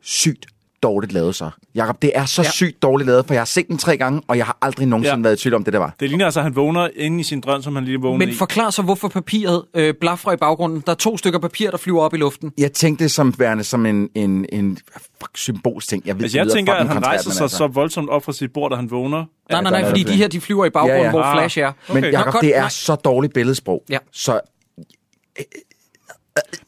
sygt 0.00 0.46
dårligt 0.82 1.12
lavet 1.12 1.34
så. 1.34 1.50
Jakob, 1.74 2.02
det 2.02 2.10
er 2.14 2.24
så 2.24 2.42
Ja. 2.42 2.50
sygt 2.50 2.82
dårligt 2.82 3.06
lavet, 3.06 3.26
for 3.26 3.34
jeg 3.34 3.40
har 3.40 3.44
set 3.44 3.68
den 3.68 3.78
tre 3.78 3.96
gange, 3.96 4.22
og 4.28 4.36
jeg 4.36 4.46
har 4.46 4.58
aldrig 4.62 4.86
nogensinde 4.86 5.16
Ja. 5.18 5.22
været 5.22 5.38
i 5.38 5.42
tvivl 5.42 5.54
om, 5.54 5.64
det 5.64 5.72
der 5.72 5.78
var. 5.78 5.94
Det 6.00 6.08
ligner 6.08 6.24
altså, 6.24 6.40
at 6.40 6.44
han 6.44 6.56
vågner 6.56 6.88
inde 6.96 7.20
i 7.20 7.22
sin 7.22 7.40
drøm, 7.40 7.62
som 7.62 7.74
han 7.74 7.84
lige 7.84 8.00
vågner 8.00 8.18
Men 8.18 8.28
i. 8.28 8.34
forklar 8.34 8.70
så, 8.70 8.82
hvorfor 8.82 9.08
papiret 9.08 9.62
øh, 9.74 9.94
blaffer 10.00 10.32
i 10.32 10.36
baggrunden. 10.36 10.82
Der 10.86 10.92
er 10.92 10.96
to 10.96 11.16
stykker 11.16 11.38
papir, 11.38 11.70
der 11.70 11.76
flyver 11.76 12.00
op 12.02 12.14
i 12.14 12.16
luften. 12.16 12.52
Jeg 12.58 12.72
tænkte 12.72 13.04
det 13.04 13.10
som 13.12 13.34
værende 13.38 13.64
som 13.64 13.86
en, 13.86 14.08
en, 14.14 14.46
en 14.52 14.78
fuck, 15.20 15.30
symbolsk 15.38 15.88
ting. 15.88 16.02
Jeg, 16.06 16.16
ved, 16.16 16.22
Altså, 16.22 16.38
det 16.38 16.44
jeg 16.44 16.52
tænker, 16.52 16.72
at 16.74 16.88
han 16.88 17.06
rejser 17.06 17.28
men 17.28 17.34
sig 17.34 17.42
altså. 17.44 17.56
så 17.56 17.66
voldsomt 17.66 18.10
op 18.10 18.24
fra 18.24 18.32
sit 18.32 18.52
bord, 18.52 18.70
da 18.70 18.76
han 18.76 18.90
vågner. 18.90 19.24
Nej, 19.50 19.62
nej, 19.62 19.70
nej, 19.70 19.88
fordi 19.88 20.02
de 20.02 20.12
her, 20.16 20.28
de 20.28 20.40
flyver 20.40 20.64
i 20.64 20.70
baggrunden, 20.70 20.98
Ja, 20.98 21.04
ja. 21.04 21.10
hvor 21.10 21.22
Ah. 21.22 21.36
Flash 21.36 21.58
er. 21.58 21.72
Men 21.88 21.96
Okay. 21.98 22.12
Jacob, 22.12 22.26
Nå, 22.26 22.32
godt, 22.32 22.42
det 22.42 22.56
er 22.56 22.60
nej. 22.60 22.68
så 22.68 22.94
dårligt 22.94 23.34
billedsprog. 23.34 23.82
Ja. 23.90 23.98
Så 24.12 24.40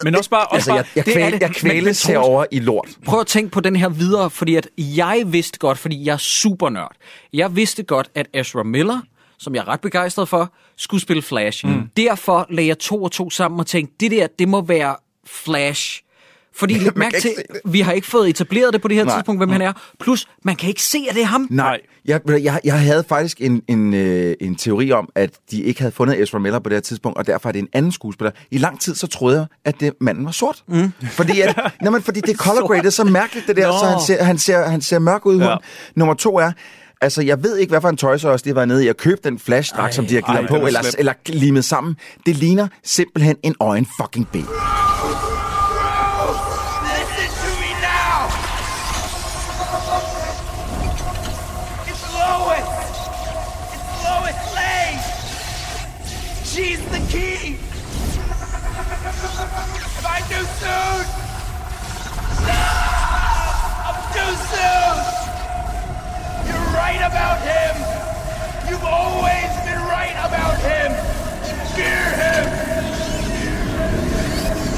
Men 0.05 0.17
også 0.17 0.31
bare... 0.31 0.47
Også 0.47 0.55
altså, 0.55 0.75
jeg, 0.75 0.85
jeg, 0.97 1.07
det 1.07 1.23
er 1.23 1.31
det. 1.31 1.41
jeg 1.41 1.49
Men- 1.49 1.55
kvæles 1.55 2.07
men 2.09 2.13
herovre 2.13 2.47
i 2.51 2.61
lort. 2.61 2.89
Prøv 3.05 3.21
at 3.21 3.27
tænke 3.27 3.51
på 3.51 3.61
den 3.61 3.77
her 3.77 3.89
videre, 3.89 4.31
fordi 4.31 4.55
at 4.57 4.69
jeg 4.79 5.23
vidste 5.27 5.59
godt, 5.59 5.79
fordi 5.79 6.05
jeg 6.07 6.13
er 6.13 6.17
super 6.17 6.69
nørd. 6.71 6.93
Jeg 7.33 7.57
vidste 7.57 7.83
godt, 7.83 8.11
at 8.15 8.27
Ezra 8.35 8.63
Miller, 8.63 9.01
som 9.39 9.55
jeg 9.55 9.61
er 9.61 9.69
ret 9.69 9.81
begejstret 9.81 10.29
for, 10.29 10.53
skulle 10.77 11.01
spille 11.01 11.23
Flash. 11.23 11.67
Mm. 11.67 11.83
Derfor 11.97 12.47
lagde 12.51 12.69
jeg 12.69 12.79
to 12.79 13.03
og 13.03 13.13
to 13.13 13.31
sammen 13.31 13.61
og 13.61 13.67
tænkte, 13.67 13.95
det 14.01 14.11
der, 14.11 14.27
det 14.39 14.49
må 14.49 14.61
være 14.63 14.97
Flash. 15.27 16.01
Fordi 16.57 16.75
læg 16.75 16.99
mærke 16.99 17.21
til, 17.21 17.35
vi 17.65 17.81
har 17.81 17.93
ikke 17.93 18.07
fået 18.07 18.29
etableret 18.29 18.73
det 18.73 18.83
på 18.83 18.89
det 18.89 18.97
her 18.97 19.05
Nej. 19.05 19.17
tidspunkt, 19.17 19.41
hvem 19.41 19.49
han 19.49 19.63
er. 19.63 19.73
Plus, 20.01 20.29
man 20.45 20.57
kan 20.57 20.69
ikke 20.69 20.83
se, 20.83 21.07
at 21.09 21.15
det 21.15 21.23
er 21.23 21.27
ham. 21.27 21.47
Nej, 21.51 21.81
jeg, 22.05 22.21
jeg, 22.29 22.61
jeg 22.65 22.81
havde 22.81 23.05
faktisk 23.09 23.41
en, 23.41 23.63
en, 23.69 23.95
øh, 23.95 24.35
en 24.41 24.57
teori 24.57 24.93
om, 24.93 25.09
at 25.15 25.31
de 25.51 25.63
ikke 25.63 25.81
havde 25.81 25.93
fundet 25.93 26.23
Ezra 26.23 26.39
Miller 26.39 26.59
på 26.59 26.69
det 26.69 26.77
her 26.77 26.81
tidspunkt, 26.81 27.19
og 27.19 27.27
derfor 27.27 27.49
er 27.49 27.53
det 27.53 27.59
en 27.59 27.69
anden 27.73 27.93
skuespiller. 27.93 28.33
I 28.51 28.59
lang 28.59 28.81
tid 28.81 28.95
så 28.95 29.07
troede 29.07 29.37
jeg, 29.37 29.47
at 29.65 29.81
det, 29.81 29.93
manden 30.01 30.25
var 30.25 30.31
sort. 30.31 30.63
Mm. 30.69 30.93
Fordi, 31.11 31.41
at, 31.41 31.57
nej, 31.83 31.91
men 31.91 32.03
fordi 32.03 32.21
det 32.21 32.31
er 32.31 32.37
color 32.37 32.67
graded 32.67 32.91
så 32.91 33.05
mærkeligt, 33.05 33.47
det 33.47 33.57
der, 33.57 33.67
Nå. 33.67 33.79
så 33.79 33.87
han 33.87 34.01
ser, 34.01 34.25
han, 34.25 34.39
ser, 34.39 34.69
han 34.69 34.81
ser 34.81 34.99
mørk 34.99 35.27
ud 35.27 35.41
i 35.41 35.45
Ja. 35.45 35.57
Nummer 35.97 36.15
to 36.15 36.39
er, 36.39 36.53
Altså, 37.01 37.23
jeg 37.23 37.43
ved 37.43 37.57
ikke, 37.57 37.71
hvad 37.71 37.81
for 37.81 37.89
en 37.89 37.97
tøj 37.97 38.19
så 38.19 38.29
også 38.29 38.43
de 38.43 38.49
har 38.51 38.55
været 38.55 38.69
nede 38.69 38.85
i 38.85 38.89
at 38.89 38.97
købe 38.97 39.21
den 39.25 39.39
flashdragt, 39.39 39.95
som 39.95 40.07
de 40.07 40.15
har 40.15 40.21
givet 40.21 40.37
ej, 40.37 40.41
ham 40.41 40.47
på, 40.47 40.57
er 40.57 40.67
eller, 40.67 40.95
eller 40.99 41.13
limet 41.27 41.65
sammen. 41.65 41.97
Det 42.27 42.37
ligner 42.37 42.69
simpelthen 42.85 43.37
en 43.43 43.55
øjen 43.61 43.87
fucking 44.01 44.29
ben. 44.29 44.47
Soon! 60.65 61.05
No! 62.51 62.65
I'm 63.87 63.99
too 64.17 64.33
soon! 64.53 64.97
You're 66.49 66.69
right 66.83 67.03
about 67.11 67.39
him! 67.51 67.75
You've 68.69 68.89
always 69.01 69.51
been 69.67 69.83
right 69.97 70.17
about 70.29 70.57
him! 70.71 70.91
Fear 71.77 72.07
him! 72.23 72.45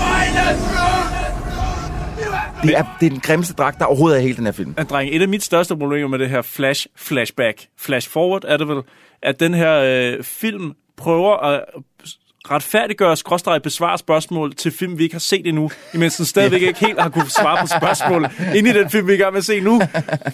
Find 0.02 0.36
us, 0.48 0.60
Det 2.62 2.76
er, 2.76 2.96
det 3.00 3.06
er 3.06 3.10
den 3.10 3.20
grimmeste 3.20 3.54
dragt, 3.54 3.78
der 3.78 3.84
overhovedet 3.84 4.16
er 4.16 4.20
i 4.20 4.24
hele 4.24 4.36
den 4.36 4.44
her 4.44 4.52
film. 4.52 4.74
at 4.76 4.90
dreng, 4.90 5.10
et 5.12 5.22
af 5.22 5.28
mit 5.28 5.42
største 5.42 5.76
problemer 5.76 6.08
med 6.08 6.18
det 6.18 6.30
her 6.30 6.42
flash, 6.42 6.86
flashback, 6.96 7.66
flash 7.78 8.10
forward, 8.10 8.44
er 8.44 8.56
det 8.56 8.68
vel, 8.68 8.82
at 9.22 9.40
den 9.40 9.54
her 9.54 9.74
øh, 9.84 10.24
film 10.24 10.74
prøver 10.96 11.36
at 11.36 11.64
retfærdiggøre, 12.50 13.16
skråstrege, 13.16 13.60
besvare 13.60 13.98
spørgsmål 13.98 14.54
til 14.54 14.72
film, 14.72 14.98
vi 14.98 15.02
ikke 15.02 15.14
har 15.14 15.20
set 15.20 15.46
endnu, 15.46 15.70
imens 15.94 16.16
den 16.16 16.26
stadigvæk 16.26 16.62
ikke 16.62 16.86
helt 16.86 17.00
har 17.00 17.08
kunne 17.08 17.30
svare 17.30 17.58
på 17.60 17.66
spørgsmål 17.66 18.26
ind 18.54 18.68
i 18.68 18.72
den 18.72 18.90
film, 18.90 19.06
vi 19.06 19.12
er 19.12 19.16
i 19.16 19.18
gang 19.18 19.32
med 19.32 19.38
at 19.38 19.44
se 19.44 19.60
nu. 19.60 19.80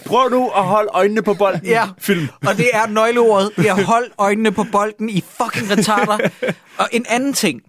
Prøv 0.06 0.28
nu 0.30 0.48
at 0.48 0.64
holde 0.64 0.90
øjnene 0.93 1.22
på 1.22 1.34
bolden, 1.34 1.66
Ja. 1.66 1.84
film. 1.98 2.28
Og 2.47 2.56
det 2.56 2.66
er 2.72 2.86
nøgleordet. 2.86 3.51
Det 3.56 3.68
er 3.68 3.84
hold 3.84 4.10
øjnene 4.18 4.52
på 4.52 4.64
bolden 4.72 5.09
i 5.10 5.24
fucking 5.43 5.70
retarder. 5.70 6.28
Og 6.78 6.89
en 6.93 7.06
anden 7.09 7.32
ting, 7.32 7.62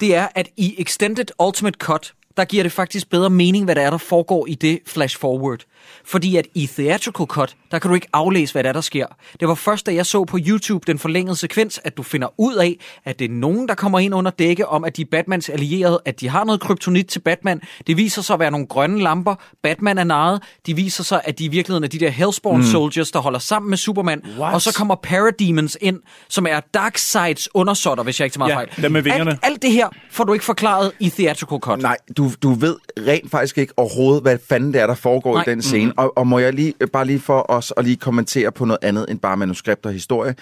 det 0.00 0.14
er, 0.14 0.28
at 0.34 0.48
i 0.56 0.74
Extended 0.78 1.26
Ultimate 1.46 1.76
Cut, 1.78 2.12
der 2.36 2.44
giver 2.44 2.62
det 2.62 2.72
faktisk 2.72 3.10
bedre 3.10 3.30
mening, 3.30 3.64
hvad 3.64 3.74
der 3.74 3.82
er, 3.82 3.90
der 3.90 3.98
foregår 3.98 4.46
i 4.46 4.54
det 4.54 4.78
flash 4.86 5.18
forward. 5.20 5.58
Fordi 6.04 6.36
at 6.36 6.46
i 6.54 6.66
Theatrical 6.66 7.26
Cut, 7.26 7.56
der 7.70 7.78
kan 7.78 7.88
du 7.88 7.94
ikke 7.94 8.06
aflæse, 8.12 8.52
hvad 8.52 8.62
der 8.62 8.68
er, 8.68 8.72
der 8.72 8.80
sker. 8.80 9.06
Det 9.40 9.48
var 9.48 9.54
først, 9.54 9.86
da 9.86 9.94
jeg 9.94 10.06
så 10.06 10.24
på 10.24 10.38
YouTube 10.46 10.84
den 10.86 10.98
forlængede 10.98 11.36
sekvens, 11.36 11.80
at 11.84 11.96
du 11.96 12.02
finder 12.02 12.28
ud 12.40 12.54
af, 12.54 12.76
at 13.04 13.18
det 13.18 13.24
er 13.24 13.28
nogen, 13.34 13.68
der 13.68 13.74
kommer 13.74 13.98
ind 13.98 14.14
under 14.14 14.30
dække 14.30 14.68
om, 14.68 14.84
at 14.84 14.96
de 14.96 15.02
er 15.02 15.06
Batmans 15.10 15.48
allierede, 15.48 16.00
at 16.04 16.20
de 16.20 16.28
har 16.28 16.44
noget 16.44 16.60
kryptonit 16.60 17.06
til 17.06 17.20
Batman. 17.20 17.60
Det 17.86 17.96
viser 17.96 18.22
sig 18.22 18.34
at 18.34 18.40
være 18.40 18.50
nogle 18.50 18.66
grønne 18.66 19.02
lamper. 19.02 19.34
Batman 19.62 19.98
er 19.98 20.04
narret. 20.04 20.42
De 20.66 20.76
viser 20.76 21.04
sig, 21.04 21.20
at 21.24 21.38
de 21.38 21.44
i 21.44 21.48
virkeligheden 21.48 21.84
er 21.84 21.88
de 21.88 21.98
der 21.98 22.10
Hellspawn 22.10 22.56
mm. 22.60 22.66
Soldiers, 22.66 23.10
der 23.10 23.18
holder 23.18 23.38
sammen 23.38 23.70
med 23.70 23.78
Superman. 23.78 24.22
What? 24.38 24.54
Og 24.54 24.62
så 24.62 24.74
kommer 24.74 24.94
Parademons 24.94 25.78
ind, 25.80 26.00
som 26.28 26.46
er 26.46 26.60
Darkseids 26.74 27.48
undersåtter, 27.54 28.04
hvis 28.04 28.20
jeg 28.20 28.26
ikke 28.26 28.34
tager 28.34 28.38
meget 28.38 28.50
Ja, 28.50 28.56
fejl. 28.56 28.82
dem 28.82 28.92
med 28.92 29.02
vingerne. 29.02 29.30
Alt, 29.30 29.40
alt 29.42 29.62
det 29.62 29.72
her 29.72 29.88
får 30.10 30.24
du 30.24 30.32
ikke 30.32 30.44
forklaret 30.44 30.92
i 31.00 31.10
Theatrical 31.10 31.58
Cut. 31.58 31.78
Nej, 31.82 31.96
du, 32.16 32.24
du, 32.24 32.32
du 32.42 32.54
ved 32.54 32.76
rent 32.98 33.30
faktisk 33.30 33.58
ikke 33.58 33.72
overhovedet, 33.76 34.22
hvad 34.22 34.38
fanden 34.48 34.72
det 34.72 34.80
er, 34.80 34.86
der 34.86 34.94
foregår 34.94 35.34
Nej. 35.34 35.42
i 35.46 35.50
den 35.50 35.62
scene. 35.62 35.75
Mm-hmm. 35.84 35.98
Og, 35.98 36.18
og 36.18 36.26
må 36.26 36.38
jeg 36.38 36.52
lige, 36.52 36.74
bare 36.92 37.04
lige 37.04 37.20
for 37.20 37.50
os 37.50 37.72
at 37.76 37.84
lige 37.84 37.96
kommentere 37.96 38.52
på 38.52 38.64
noget 38.64 38.78
andet 38.82 39.06
end 39.10 39.18
bare 39.18 39.36
manuskript 39.36 39.86
og 39.86 39.92
historie. 39.92 40.34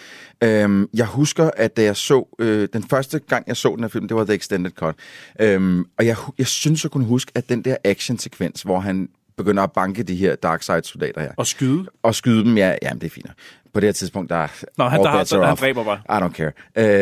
Øhm, 0.42 0.88
jeg 0.94 1.06
husker, 1.06 1.50
at 1.56 1.76
da 1.76 1.82
jeg 1.82 1.96
så, 1.96 2.34
øh, 2.38 2.68
den 2.72 2.82
første 2.90 3.18
gang 3.18 3.44
jeg 3.46 3.56
så 3.56 3.68
den 3.74 3.80
her 3.84 3.88
film, 3.88 4.08
det 4.08 4.16
var 4.16 4.24
The 4.24 4.34
Extended 4.34 4.70
Cut. 4.72 4.94
Øhm, 5.40 5.84
og 5.98 6.06
jeg, 6.06 6.16
jeg 6.38 6.46
synes, 6.46 6.84
jeg 6.84 6.90
kunne 6.90 7.06
huske, 7.06 7.32
at 7.34 7.48
den 7.48 7.62
der 7.62 7.76
action-sekvens, 7.84 8.62
hvor 8.62 8.80
han 8.80 9.08
begynder 9.36 9.62
at 9.62 9.72
banke 9.72 10.02
de 10.02 10.14
her 10.16 10.34
Darkseid-soldater 10.36 11.20
her. 11.20 11.32
Og 11.36 11.46
skyde. 11.46 11.86
Og 12.02 12.14
skyde 12.14 12.44
dem, 12.44 12.56
ja, 12.56 12.74
jamen 12.82 13.00
det 13.00 13.06
er 13.06 13.10
fint. 13.10 13.26
På 13.74 13.80
det 13.80 13.86
her 13.86 13.92
tidspunkt, 13.92 14.30
der 14.30 14.36
er 14.36 14.48
Nå, 14.78 14.84
han- 14.88 15.00
der 15.04 15.18
bets 15.18 15.32
are 15.32 15.46
han 15.46 15.56
dræber 15.56 15.84
bare. 15.84 15.98
I 16.20 16.24
don't 16.24 16.32
care. 16.32 16.52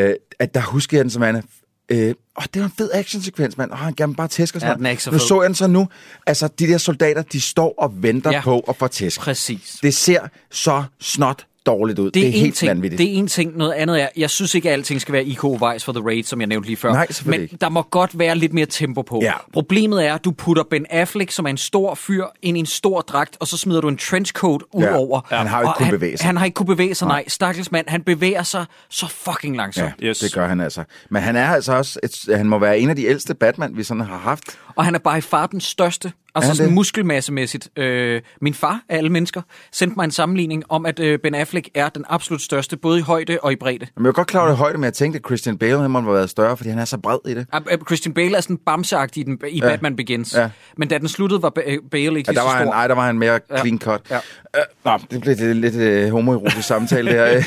Øh, 0.09 0.14
at 0.38 0.54
der 0.54 0.60
husker 0.60 0.96
jeg 0.96 1.04
den 1.04 1.10
som 1.10 1.22
Anna. 1.22 1.42
Øh, 1.88 2.14
åh, 2.38 2.44
det 2.54 2.62
var 2.62 2.66
en 2.66 2.72
fed 2.78 2.90
actionsekvens, 2.92 3.56
mand. 3.59 3.72
Åh, 3.72 3.78
han 3.78 3.94
gerne 3.94 4.14
bare 4.14 4.28
tæsker 4.28 4.59
Ja, 4.62 4.66
sådan 4.66 4.76
den 4.78 4.86
er 4.86 4.90
ikke 4.90 5.02
så 5.02 5.10
Nu 5.10 5.18
fed. 5.18 5.26
så 5.26 5.42
jeg 5.42 5.48
den 5.48 5.54
så 5.54 5.66
nu. 5.66 5.88
Altså, 6.26 6.48
de 6.59 6.66
der 6.66 6.78
soldater, 6.78 7.22
de 7.22 7.40
står 7.40 7.74
og 7.78 8.02
venter 8.02 8.30
Ja. 8.30 8.36
ja. 8.36 8.42
på 8.42 8.60
at 8.60 8.76
få 8.76 8.86
tæsk. 8.88 9.20
Præcis. 9.20 9.78
Det 9.82 9.94
ser 9.94 10.20
så 10.50 10.84
snot 11.00 11.46
dårligt 11.66 11.98
ud. 11.98 12.05
Det, 12.05 12.14
det 12.14 12.22
er 12.22 12.26
en 12.26 12.32
helt 12.32 12.55
ting, 12.56 12.68
vanvittigt. 12.68 12.98
Det 12.98 13.14
er 13.14 13.18
en 13.18 13.26
ting. 13.26 13.56
Noget 13.56 13.72
andet 13.72 14.02
er, 14.02 14.09
jeg 14.16 14.30
synes 14.30 14.55
ikke, 14.55 14.68
at 14.68 14.72
alting 14.72 15.01
skal 15.01 15.12
være 15.12 15.24
IK 15.24 15.43
Vice 15.44 15.84
for 15.84 15.93
The 15.93 16.02
Raid, 16.05 16.22
som 16.24 16.40
jeg 16.40 16.47
nævnte 16.47 16.68
lige 16.68 16.76
før. 16.76 16.93
Nej, 16.93 17.06
Men 17.24 17.40
ikke. 17.40 17.56
der 17.60 17.68
må 17.68 17.82
godt 17.82 18.18
være 18.18 18.36
lidt 18.36 18.52
mere 18.52 18.66
tempo 18.66 19.02
på. 19.02 19.20
Ja. 19.22 19.32
Problemet 19.52 20.06
er, 20.06 20.14
at 20.14 20.24
du 20.24 20.30
putter 20.30 20.62
Ben 20.70 20.86
Affleck, 20.90 21.30
som 21.30 21.44
er 21.44 21.51
en 21.51 21.56
stor 21.56 21.94
fyr, 21.94 22.24
ind 22.43 22.56
i 22.56 22.60
en 22.60 22.66
stor 22.66 23.01
dragt, 23.01 23.36
og 23.40 23.47
så 23.48 23.56
smider 23.56 23.80
du 23.80 23.89
en 23.89 23.97
trenchcoat 23.97 24.60
ud 24.72 24.82
Ja. 24.82 24.97
over. 24.97 25.20
Han 25.34 25.47
har 25.47 25.60
ikke 25.60 25.72
kunnet 25.76 25.86
han, 25.86 25.94
bevæge 25.98 26.16
sig. 26.16 26.26
Han 26.26 26.36
har 26.36 26.44
ikke 26.44 26.55
kunne 26.55 26.66
bevæge 26.66 26.94
sig, 26.94 27.09
nej. 27.09 27.16
Nej. 27.16 27.28
Stakkels 27.28 27.72
mand, 27.72 27.86
han 27.89 28.02
bevæger 28.02 28.43
sig 28.43 28.64
så 28.90 29.06
fucking 29.09 29.56
langsomt. 29.56 29.90
Ja, 30.02 30.06
yes. 30.06 30.18
det 30.18 30.32
gør 30.32 30.47
han 30.48 30.60
altså. 30.60 30.84
Men 31.10 31.22
han 31.22 31.36
er 31.36 31.47
altså 31.47 31.72
også, 31.72 31.98
et, 32.02 32.36
han 32.36 32.47
må 32.47 32.59
være 32.59 32.78
en 32.78 32.90
af 32.90 32.97
de 32.97 33.05
ældste 33.05 33.34
Batman, 33.34 33.76
vi 33.76 33.82
sådan 33.84 34.01
har 34.01 34.18
haft. 34.18 34.44
Og 34.77 34.85
han 34.85 34.94
er 34.94 34.99
bare 34.99 35.19
i 35.19 35.20
far 35.20 35.47
den 35.47 35.61
største. 35.61 36.12
Altså 36.35 36.49
han 36.49 36.57
sådan 36.57 36.69
det? 36.69 36.74
muskelmassemæssigt. 36.74 37.69
Øh, 37.78 38.20
min 38.40 38.55
far 38.55 38.81
af 38.89 38.97
alle 38.97 39.11
mennesker 39.11 39.43
sendte 39.73 39.97
mig 39.97 40.05
en 40.05 40.11
sammenligning 40.11 40.65
om, 40.69 40.86
at 40.86 41.01
øh, 41.01 41.19
Ben 41.19 41.35
Affleck 41.35 41.69
er 41.74 41.89
den 41.89 42.05
absolut 42.09 42.43
største, 42.43 42.77
både 42.77 42.99
i 42.99 43.03
højde 43.03 43.39
og 43.43 43.53
i 43.53 43.57
bredde. 43.57 43.86
Men 43.97 44.05
jeg 44.05 44.09
er 44.09 44.12
godt 44.12 44.27
klar 44.28 44.40
over 44.40 44.49
det 44.49 44.59
højde, 44.59 44.78
men 44.78 44.85
jeg 44.85 44.93
tænkte, 44.94 45.16
at 45.19 45.27
Christian 45.27 45.59
Bale 45.59 45.81
han 45.81 45.90
må 45.90 46.01
have 46.01 46.15
været 46.15 46.31
større, 46.31 46.57
fordi 46.57 46.70
han 46.70 46.78
er 46.78 46.85
så 46.85 46.99
bred 46.99 47.19
i 47.28 47.35
det. 47.35 47.47
Ah, 47.53 47.62
øh, 47.70 47.78
Christian 47.86 48.15
Bale 48.15 48.36
er 48.36 48.40
sådan 48.40 48.57
bamseagtig 48.66 49.20
i, 49.20 49.24
den, 49.24 49.39
i 49.49 49.59
Ja. 49.59 49.69
Batman 49.69 49.97
Begins. 49.97 50.35
Ja. 50.36 50.51
Men 50.77 50.89
da 50.89 50.99
den 50.99 51.09
sluttede, 51.09 51.43
var 51.43 51.53
Ba- 51.59 51.89
Bale 51.90 52.19
ikke 52.19 52.31
Ja, 52.31 52.32
der 52.35 52.40
så 52.40 52.47
var 52.47 52.57
han, 52.57 52.66
stor. 52.66 52.73
ej, 52.73 52.86
der 52.89 52.94
var 52.94 53.07
han 53.07 53.19
mere 53.19 53.40
Ja. 53.51 53.59
clean 53.61 53.78
cut. 53.78 54.01
Ja. 54.11 54.16
Øh, 54.57 54.62
nå, 54.85 54.99
det 55.11 55.20
blev 55.20 55.36
det 55.36 55.57
lidt 55.57 56.05
uh, 56.07 56.11
homoerotisk 56.12 56.66
samtale 56.69 57.11
der. 57.12 57.43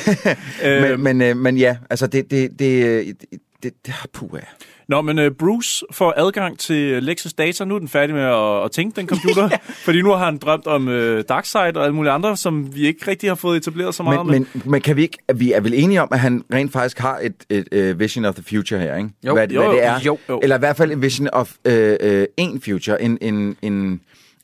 men, 0.82 1.04
men, 1.04 1.22
øh, 1.22 1.38
men 1.38 1.58
ja, 1.58 1.78
altså 1.90 2.08
det, 2.08 2.32
det, 2.32 2.50
det, 2.60 3.06
det, 3.22 3.40
det, 3.64 3.74
det 3.86 3.94
puh, 4.14 4.30
ja. 4.34 4.40
Nå, 4.88 5.02
men 5.02 5.20
uh, 5.20 5.26
Bruce 5.40 5.86
får 5.92 6.14
adgang 6.18 6.60
til 6.60 7.04
Lexus 7.04 7.34
data. 7.34 7.66
Nu 7.66 7.76
er 7.76 7.80
den 7.80 7.88
færdig 7.88 8.16
med 8.16 8.24
at, 8.24 8.64
at 8.66 8.72
tænke, 8.72 8.96
den 8.96 9.08
computer. 9.08 9.50
fordi 9.86 10.02
nu 10.02 10.10
har 10.10 10.26
han 10.26 10.38
drømt 10.38 10.68
om 10.68 10.88
uh, 10.88 11.20
Darkseid 11.30 11.78
og 11.78 11.84
alle 11.84 11.96
mulige 11.96 12.12
andre, 12.12 12.38
som 12.38 12.76
vi 12.76 12.88
ikke 12.88 13.08
rigtig 13.08 13.30
har 13.30 13.36
fået 13.36 13.58
etableret 13.58 13.96
så 13.96 14.04
meget. 14.04 14.26
Men, 14.26 14.48
men, 14.54 14.62
men 14.66 14.82
kan 14.82 14.96
vi 14.96 15.02
ikke, 15.02 15.18
vi 15.36 15.52
er 15.52 15.60
vel 15.60 15.74
enige 15.74 16.02
om, 16.02 16.08
at 16.12 16.20
han 16.20 16.44
rent 16.54 16.72
faktisk 16.72 17.00
har 17.00 17.20
et, 17.20 17.68
et 17.74 17.92
uh, 17.92 18.00
vision 18.00 18.26
of 18.26 18.36
the 18.36 18.44
future 18.44 18.80
her, 18.80 18.96
ikke? 18.96 19.10
Jo. 19.26 19.34
hvad, 19.34 19.48
Jo, 19.48 19.62
hvad 19.62 19.72
det 19.72 19.84
er. 19.86 20.00
jo, 20.00 20.18
jo. 20.30 20.40
Eller 20.44 20.56
i 20.56 20.60
hvert 20.60 20.78
fald 20.78 20.92
en 20.92 21.02
vision 21.02 21.30
of 21.34 21.54
uh, 21.70 21.74
uh, 21.74 22.24
en 22.38 22.62
future, 22.62 23.02
en, 23.02 23.18
en, 23.22 23.56
en, 23.62 24.02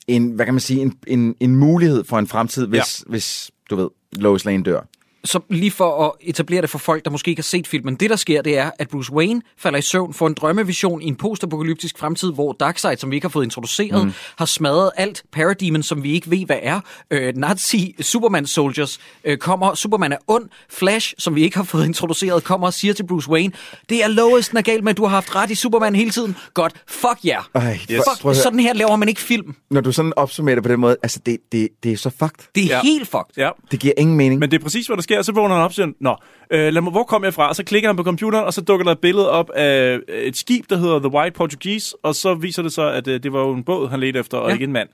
en, 0.07 0.31
hvad 0.31 0.45
kan 0.45 0.53
man 0.53 0.61
sige, 0.61 0.81
en, 0.81 0.93
en, 1.07 1.35
en 1.39 1.55
mulighed 1.55 2.03
for 2.03 2.19
en 2.19 2.27
fremtid, 2.27 2.67
hvis, 2.67 3.03
ja. 3.07 3.11
hvis 3.11 3.51
du 3.69 3.75
ved, 3.75 3.89
Lois 4.13 4.45
Lane 4.45 4.63
dør. 4.63 4.81
Så 5.23 5.39
lige 5.49 5.71
for 5.71 6.05
at 6.05 6.11
etablere 6.21 6.61
det 6.61 6.69
for 6.69 6.77
folk, 6.77 7.05
der 7.05 7.11
måske 7.11 7.29
ikke 7.29 7.39
har 7.39 7.43
set 7.43 7.67
filmen. 7.67 7.95
Det, 7.95 8.09
der 8.09 8.15
sker, 8.15 8.41
det 8.41 8.57
er, 8.57 8.71
at 8.79 8.89
Bruce 8.89 9.13
Wayne 9.13 9.41
falder 9.57 9.79
i 9.79 9.81
søvn 9.81 10.13
for 10.13 10.27
en 10.27 10.33
drømmevision 10.33 11.01
i 11.01 11.05
en 11.05 11.15
postapokalyptisk 11.15 11.97
fremtid, 11.97 12.33
hvor 12.33 12.53
Darkseid, 12.53 12.97
som 12.97 13.11
vi 13.11 13.15
ikke 13.15 13.25
har 13.25 13.29
fået 13.29 13.43
introduceret, 13.45 14.05
Mm. 14.05 14.13
har 14.37 14.45
smadret 14.45 14.91
alt 14.97 15.23
Parademon, 15.31 15.83
som 15.83 16.03
vi 16.03 16.11
ikke 16.13 16.31
ved, 16.31 16.45
hvad 16.45 16.59
er. 16.61 16.79
Øh, 17.11 17.33
Nazi 17.35 17.95
Superman 18.01 18.45
Soldiers 18.45 18.99
øh, 19.23 19.37
kommer. 19.37 19.73
Superman 19.75 20.11
er 20.11 20.17
ond. 20.27 20.49
Flash, 20.69 21.13
som 21.17 21.35
vi 21.35 21.43
ikke 21.43 21.57
har 21.57 21.63
fået 21.63 21.85
introduceret, 21.85 22.43
kommer 22.43 22.67
og 22.67 22.73
siger 22.73 22.93
til 22.93 23.07
Bruce 23.07 23.29
Wayne, 23.29 23.53
det 23.89 24.03
er 24.03 24.07
Lois, 24.07 24.49
den 24.49 24.57
er 24.57 24.61
galt 24.61 24.83
med, 24.83 24.93
du 24.93 25.03
har 25.03 25.09
haft 25.09 25.35
ret 25.35 25.51
i 25.51 25.55
Superman 25.55 25.95
hele 25.95 26.11
tiden. 26.11 26.35
Godt. 26.53 26.73
Fuck 26.87 27.17
ja. 27.23 27.39
Yeah. 27.57 27.67
Ej, 27.67 27.79
Fuck, 27.87 28.35
sådan 28.35 28.59
her 28.59 28.73
laver 28.73 28.95
man 28.95 29.09
ikke 29.09 29.21
film. 29.21 29.55
Når 29.71 29.81
du 29.81 29.91
sådan 29.91 30.13
opsummerer 30.15 30.55
det 30.55 30.63
på 30.63 30.69
den 30.71 30.79
måde, 30.79 30.95
altså 31.03 31.19
det, 31.25 31.37
det, 31.51 31.67
det 31.83 31.91
er 31.91 31.97
så 31.97 32.09
fucked. 32.09 32.45
Det 32.55 32.63
er 32.63 32.67
ja. 32.75 32.81
helt 32.81 33.07
fucked. 33.07 33.33
Ja. 33.37 33.49
Det 33.71 33.79
giver 33.79 33.93
ingen 33.97 34.17
mening. 34.17 34.39
Men 34.39 34.51
det 34.51 34.59
er 34.59 34.63
præcis, 34.63 34.87
hvad 34.87 34.97
der 34.97 35.03
sker. 35.03 35.10
Så 35.21 35.31
vågner 35.31 35.55
han 35.55 35.63
op 35.63 35.69
og 35.69 35.73
siger, 35.73 35.91
Nå, 35.99 36.15
øh, 36.51 36.73
lad 36.73 36.81
mig, 36.81 36.91
hvor 36.91 37.03
kom 37.03 37.23
jeg 37.23 37.33
fra? 37.33 37.49
Og 37.49 37.55
så 37.55 37.63
klikker 37.63 37.89
han 37.89 37.95
på 37.97 38.03
computeren, 38.03 38.45
og 38.45 38.53
så 38.53 38.61
dukker 38.61 38.83
der 38.83 38.91
et 38.91 38.99
billede 38.99 39.29
op 39.31 39.49
af 39.55 39.99
et 40.09 40.37
skib, 40.37 40.65
der 40.69 40.77
hedder 40.77 40.99
The 40.99 41.11
White 41.13 41.33
Portuguese, 41.33 41.95
og 42.03 42.15
så 42.15 42.33
viser 42.33 42.63
det 42.63 42.73
sig, 42.73 42.93
at 42.93 43.07
øh, 43.07 43.23
det 43.23 43.33
var 43.33 43.39
jo 43.39 43.53
en 43.53 43.63
båd, 43.63 43.89
han 43.89 43.99
ledte 43.99 44.19
efter, 44.19 44.37
og 44.37 44.47
Ja. 44.49 44.53
ikke 44.53 44.63
en 44.63 44.71
mand. 44.73 44.89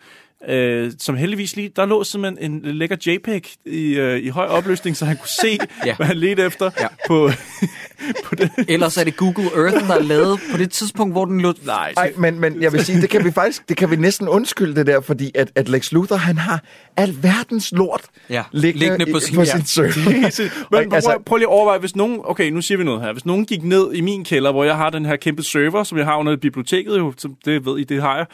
Øh, 0.49 0.91
som 0.99 1.15
heldigvis 1.15 1.55
lige, 1.55 1.71
der 1.75 1.85
lå 1.85 2.03
simpelthen 2.03 2.51
en 2.51 2.61
lækker 2.75 2.95
JPEG 3.05 3.43
i, 3.65 3.93
øh, 3.93 4.19
i 4.23 4.27
høj 4.29 4.45
opløsning, 4.45 4.97
så 4.97 5.05
han 5.05 5.17
kunne 5.17 5.27
se, 5.41 5.47
Ja. 5.47 5.65
ja. 5.89 5.95
hvad 5.95 6.07
han 6.07 6.17
ledte 6.17 6.43
efter 6.43 6.69
ja. 6.79 6.87
på, 7.07 7.29
på 8.25 8.35
det. 8.35 8.49
Ellers 8.67 8.97
er 8.97 9.03
det 9.03 9.17
Google 9.17 9.49
Earth, 9.55 9.87
der 9.87 9.95
er 9.95 10.01
lavet 10.03 10.39
på 10.51 10.57
det 10.57 10.71
tidspunkt, 10.71 11.13
hvor 11.13 11.25
den 11.25 11.41
lå... 11.41 11.53
Nej, 11.65 11.93
Nej, 11.95 12.13
men, 12.17 12.39
men 12.39 12.61
jeg 12.61 12.73
vil 12.73 12.85
sige, 12.85 13.01
det 13.01 13.09
kan 13.09 13.25
vi 13.25 13.31
faktisk, 13.31 13.69
det 13.69 13.77
kan 13.77 13.91
vi 13.91 13.95
næsten 13.95 14.27
undskylde 14.27 14.75
det 14.75 14.87
der, 14.87 15.01
fordi 15.01 15.31
at, 15.35 15.51
at 15.55 15.69
Lex 15.69 15.91
Luthor, 15.91 16.15
han 16.15 16.37
har 16.37 16.63
al 16.97 17.17
verdens 17.21 17.71
lort 17.71 18.01
Ja, 18.29 18.43
liggende, 18.51 18.79
liggende 18.87 19.11
på 19.11 19.17
i- 19.17 19.21
sin- 19.21 19.35
på 19.35 19.41
ja. 19.41 19.45
sin 19.45 19.65
server. 19.65 19.89
Men 20.09 20.23
prøv, 20.71 20.79
altså, 20.79 20.95
altså, 20.95 21.23
prøv 21.25 21.37
lige 21.37 21.47
at 21.47 21.51
overveje, 21.51 21.79
hvis 21.79 21.95
nogen, 21.95 22.19
okay, 22.23 22.49
nu 22.49 22.61
siger 22.61 22.77
vi 22.77 22.83
noget 22.83 23.01
her, 23.01 23.11
hvis 23.13 23.25
nogen 23.25 23.45
gik 23.45 23.63
ned 23.63 23.93
i 23.93 24.01
min 24.01 24.23
kælder, 24.25 24.51
hvor 24.51 24.63
jeg 24.63 24.75
har 24.77 24.89
den 24.89 25.05
her 25.05 25.15
kæmpe 25.15 25.43
server, 25.43 25.83
som 25.83 25.97
jeg 25.97 26.05
har 26.05 26.17
under 26.17 26.35
biblioteket, 26.37 26.97
jo, 26.97 27.13
som 27.17 27.35
det 27.45 27.65
ved 27.65 27.77
I, 27.79 27.83
det 27.83 28.01
har 28.01 28.17
jeg, 28.17 28.25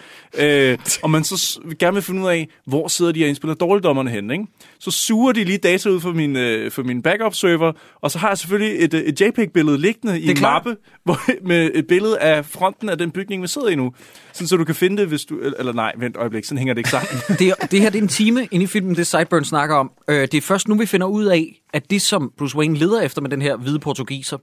øh, 0.71 0.77
og 1.01 1.09
man 1.09 1.23
så 1.23 1.37
s- 1.37 1.59
gerne 1.93 1.95
vil 1.95 2.03
finde 2.03 2.21
ud 2.21 2.29
af, 2.29 2.49
hvor 2.65 2.87
sidder 2.87 3.11
de 3.11 3.23
og 3.23 3.27
indspiller 3.27 3.55
dårligdommerne 3.55 4.09
henne, 4.09 4.33
ikke? 4.33 4.45
så 4.79 4.91
suger 4.91 5.31
de 5.31 5.43
lige 5.43 5.57
data 5.57 5.89
ud 5.89 5.99
fra 5.99 6.11
min, 6.11 6.35
øh, 6.35 6.71
fra 6.71 6.83
min 6.83 7.01
backup-server, 7.01 7.71
og 8.01 8.11
så 8.11 8.19
har 8.19 8.27
jeg 8.27 8.37
selvfølgelig 8.37 8.83
et, 8.83 8.93
øh, 8.93 9.01
et 9.01 9.21
JPEG-billede 9.21 9.77
liggende 9.77 10.19
i 10.19 10.29
en 10.29 10.35
klart. 10.35 10.65
mappe 10.65 10.81
hvor, 11.05 11.17
med 11.47 11.71
et 11.73 11.87
billede 11.87 12.19
af 12.19 12.45
fronten 12.45 12.89
af 12.89 12.97
den 12.97 13.11
bygning, 13.11 13.41
vi 13.41 13.47
sidder 13.47 13.67
i 13.67 13.75
nu, 13.75 13.93
sådan, 14.33 14.47
så 14.47 14.57
du 14.57 14.63
kan 14.63 14.75
finde 14.75 14.97
det, 14.97 15.07
hvis 15.07 15.25
du, 15.25 15.39
eller 15.59 15.73
nej, 15.73 15.91
vent 15.97 16.17
øjeblik, 16.17 16.45
sådan 16.45 16.57
hænger 16.57 16.73
det 16.73 16.79
ikke 16.79 16.89
sammen. 16.89 17.21
det, 17.39 17.71
det 17.71 17.81
her 17.81 17.89
det 17.89 17.97
er 17.97 18.01
en 18.01 18.07
time 18.07 18.47
inde 18.51 18.63
i 18.63 18.67
filmen, 18.67 18.95
det 18.95 19.07
Sideburn 19.07 19.45
snakker 19.45 19.75
om. 19.75 19.91
Øh, 20.07 20.21
det 20.21 20.33
er 20.33 20.41
først 20.41 20.67
nu, 20.67 20.77
vi 20.77 20.85
finder 20.85 21.07
ud 21.07 21.25
af, 21.25 21.61
at 21.73 21.89
det, 21.89 22.01
som 22.01 22.31
Bruce 22.37 22.57
Wayne 22.57 22.77
leder 22.77 23.01
efter 23.01 23.21
med 23.21 23.29
den 23.29 23.41
her 23.41 23.55
hvide 23.55 23.79
portugiser, 23.79 24.37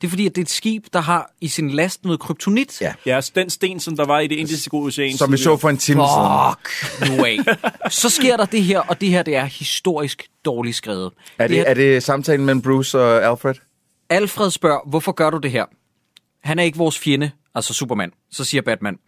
det 0.00 0.06
er 0.06 0.08
fordi, 0.08 0.26
at 0.26 0.34
det 0.34 0.40
er 0.40 0.44
et 0.44 0.50
skib, 0.50 0.86
der 0.92 1.00
har 1.00 1.30
i 1.40 1.48
sin 1.48 1.70
last 1.70 2.04
noget 2.04 2.20
kryptonit. 2.20 2.80
Ja. 2.80 2.94
ja, 3.06 3.20
den 3.34 3.50
sten, 3.50 3.80
som 3.80 3.96
der 3.96 4.04
var 4.06 4.20
i 4.20 4.26
det 4.26 4.36
indiske 4.36 4.74
ocean. 4.74 5.16
som 5.16 5.32
vi 5.32 5.36
så 5.36 5.56
for 5.56 5.70
en 5.70 5.76
time 5.78 6.02
siden. 6.02 6.28
Fuck 6.50 7.18
nu 7.18 7.24
af. 7.24 7.38
Så 8.00 8.08
sker 8.08 8.36
der 8.36 8.44
det 8.44 8.62
her, 8.62 8.80
og 8.80 9.00
det 9.00 9.08
her 9.08 9.22
det 9.22 9.36
er 9.36 9.44
historisk 9.44 10.28
dårligt 10.44 10.76
skrevet. 10.76 11.12
Er 11.38 11.48
det, 11.48 11.56
her, 11.56 11.64
er 11.64 11.74
det 11.74 12.02
samtalen 12.02 12.46
mellem 12.46 12.62
Bruce 12.62 12.98
og 13.00 13.24
Alfred? 13.24 13.54
Alfred 14.10 14.50
spørger, 14.50 14.88
hvorfor 14.88 15.12
gør 15.12 15.30
du 15.30 15.38
det 15.38 15.50
her? 15.50 15.64
Han 16.44 16.58
er 16.58 16.62
ikke 16.62 16.78
vores 16.78 16.98
fjende, 16.98 17.30
altså 17.54 17.74
Superman. 17.74 18.10
Så 18.30 18.44
siger 18.44 18.62
Batman, 18.62 18.98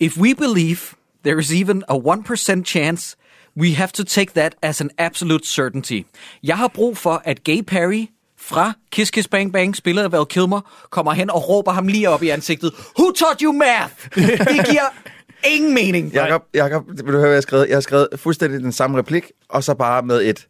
If 0.00 0.18
we 0.18 0.34
believe 0.34 0.78
there 1.24 1.40
is 1.40 1.52
even 1.52 1.84
a 1.88 1.94
1% 1.94 2.64
chance, 2.64 3.16
we 3.56 3.74
have 3.74 3.88
to 3.88 4.04
take 4.04 4.32
that 4.34 4.54
as 4.62 4.80
an 4.80 4.90
absolute 4.98 5.46
certainty. 5.46 6.02
Jeg 6.42 6.58
har 6.58 6.68
brug 6.68 6.96
for, 6.96 7.22
at 7.24 7.44
Gay 7.44 7.62
Perry 7.62 8.06
fra 8.40 8.72
Kiss 8.92 9.10
Kiss 9.10 9.28
Bang 9.28 9.52
Bang, 9.52 9.76
spillet 9.76 10.02
af 10.02 10.12
Val 10.12 10.26
Kilmer, 10.26 10.86
kommer 10.90 11.12
hen 11.12 11.30
og 11.30 11.48
råber 11.48 11.72
ham 11.72 11.88
lige 11.88 12.10
op 12.10 12.22
i 12.22 12.28
ansigtet, 12.28 12.72
Who 12.98 13.12
taught 13.12 13.40
you 13.40 13.52
math? 13.52 13.94
Det 14.14 14.66
giver 14.70 14.94
ingen 15.44 15.74
mening. 15.74 16.12
Jakob, 16.14 16.42
Jakob, 16.54 16.84
vil 16.88 17.06
du 17.06 17.18
høre, 17.18 17.20
hvad 17.20 17.28
jeg 17.28 17.36
har 17.36 17.40
skrevet? 17.40 17.68
Jeg 17.68 17.76
har 17.76 17.80
skrevet 17.80 18.08
fuldstændig 18.16 18.60
den 18.60 18.72
samme 18.72 18.98
replik, 18.98 19.24
og 19.48 19.64
så 19.64 19.74
bare 19.74 20.02
med 20.02 20.22
et 20.22 20.46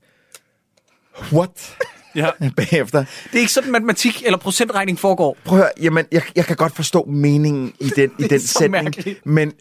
what 1.33 1.77
ja. 2.15 2.31
bagefter. 2.57 3.05
Det 3.33 3.35
er 3.35 3.41
ikke 3.41 3.53
sådan, 3.53 3.73
matematik 3.73 4.23
eller 4.25 4.39
procentregning 4.39 4.99
foregår. 4.99 5.37
Prøv 5.45 5.59
at 5.59 5.65
høre, 5.65 5.73
jamen, 5.83 6.05
jeg, 6.13 6.23
jeg 6.37 6.45
kan 6.45 6.57
godt 6.57 6.77
forstå 6.77 7.05
meningen 7.05 7.73
i 7.81 7.89
den, 7.97 8.11
i 8.19 8.23
den 8.23 8.41
sætning, 8.41 8.85
mærkeligt. 8.85 9.27
men 9.27 9.53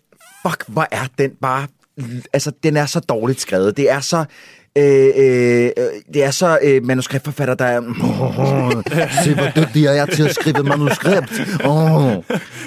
fuck, 0.47 0.63
hvor 0.67 0.87
er 0.91 1.07
den 1.17 1.31
bare... 1.41 1.67
Altså, 2.33 2.51
den 2.63 2.77
er 2.77 2.85
så 2.85 2.99
dårligt 2.99 3.41
skrevet. 3.41 3.77
Det 3.77 3.89
er 3.89 3.99
så... 3.99 4.25
Øh, 4.79 5.05
øh, 5.17 5.71
det 6.13 6.23
er 6.23 6.31
så 6.31 6.59
øh, 6.63 6.85
manuskriptforfatter, 6.85 7.55
der 7.55 7.65
er... 7.65 7.79
Oh, 7.79 8.71
se, 9.23 9.33
hvor 9.33 9.63
dygtig 9.63 9.83
jeg 9.83 9.97
er 9.97 10.05
til 10.05 10.23
at 10.23 10.35
skrive 10.35 10.63
manuskript. 10.63 11.41
Oh. 11.65 12.23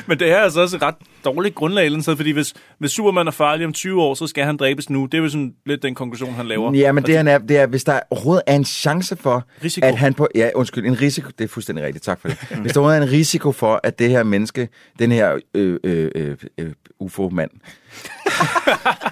Men 0.07 0.19
det 0.19 0.31
er 0.31 0.39
altså 0.39 0.61
også 0.61 0.77
et 0.77 0.83
ret 0.83 0.95
dårligt 1.25 1.55
grundlag, 1.55 1.87
eller 1.87 2.03
sted, 2.03 2.17
fordi 2.17 2.31
hvis, 2.31 2.55
hvis 2.79 2.91
Superman 2.91 3.27
er 3.27 3.31
farlig 3.31 3.67
om 3.67 3.73
20 3.73 4.03
år, 4.03 4.15
så 4.15 4.27
skal 4.27 4.45
han 4.45 4.57
dræbes 4.57 4.91
nu. 4.91 5.07
Det 5.07 5.15
er 5.15 5.23
jo 5.23 5.29
sådan 5.29 5.55
lidt 5.67 5.83
den 5.83 5.95
konklusion, 5.95 6.35
han 6.35 6.47
laver. 6.47 6.75
Ja, 6.75 6.93
men 6.93 7.05
det, 7.05 7.17
han 7.17 7.29
er, 7.29 7.39
det 7.39 7.57
er, 7.57 7.67
hvis 7.67 7.85
der 7.85 8.01
overhovedet 8.11 8.43
er 8.47 8.55
en 8.55 8.65
chance 8.65 9.17
for, 9.17 9.45
Risiko. 9.65 9.87
at 9.87 9.97
han 9.97 10.15
på... 10.15 10.29
Ja, 10.35 10.51
undskyld, 10.55 10.87
en 10.87 11.01
risiko... 11.01 11.31
Det 11.39 11.45
er 11.45 11.49
fuldstændig 11.49 11.85
rigtigt, 11.85 12.05
tak 12.05 12.21
for 12.21 12.29
det. 12.29 12.39
Hvis 12.63 12.73
der 12.73 12.81
overhovedet 12.81 13.03
er 13.03 13.07
en 13.07 13.13
risiko 13.13 13.53
for, 13.53 13.81
at 13.83 13.99
det 13.99 14.11
her 14.11 14.23
menneske, 14.23 14.69
den 14.99 15.13
her 15.13 15.39
øh, 15.55 15.79
øh, 15.85 16.11
øh, 16.15 16.37
øh, 16.59 16.73
UFO-mand, 17.01 17.51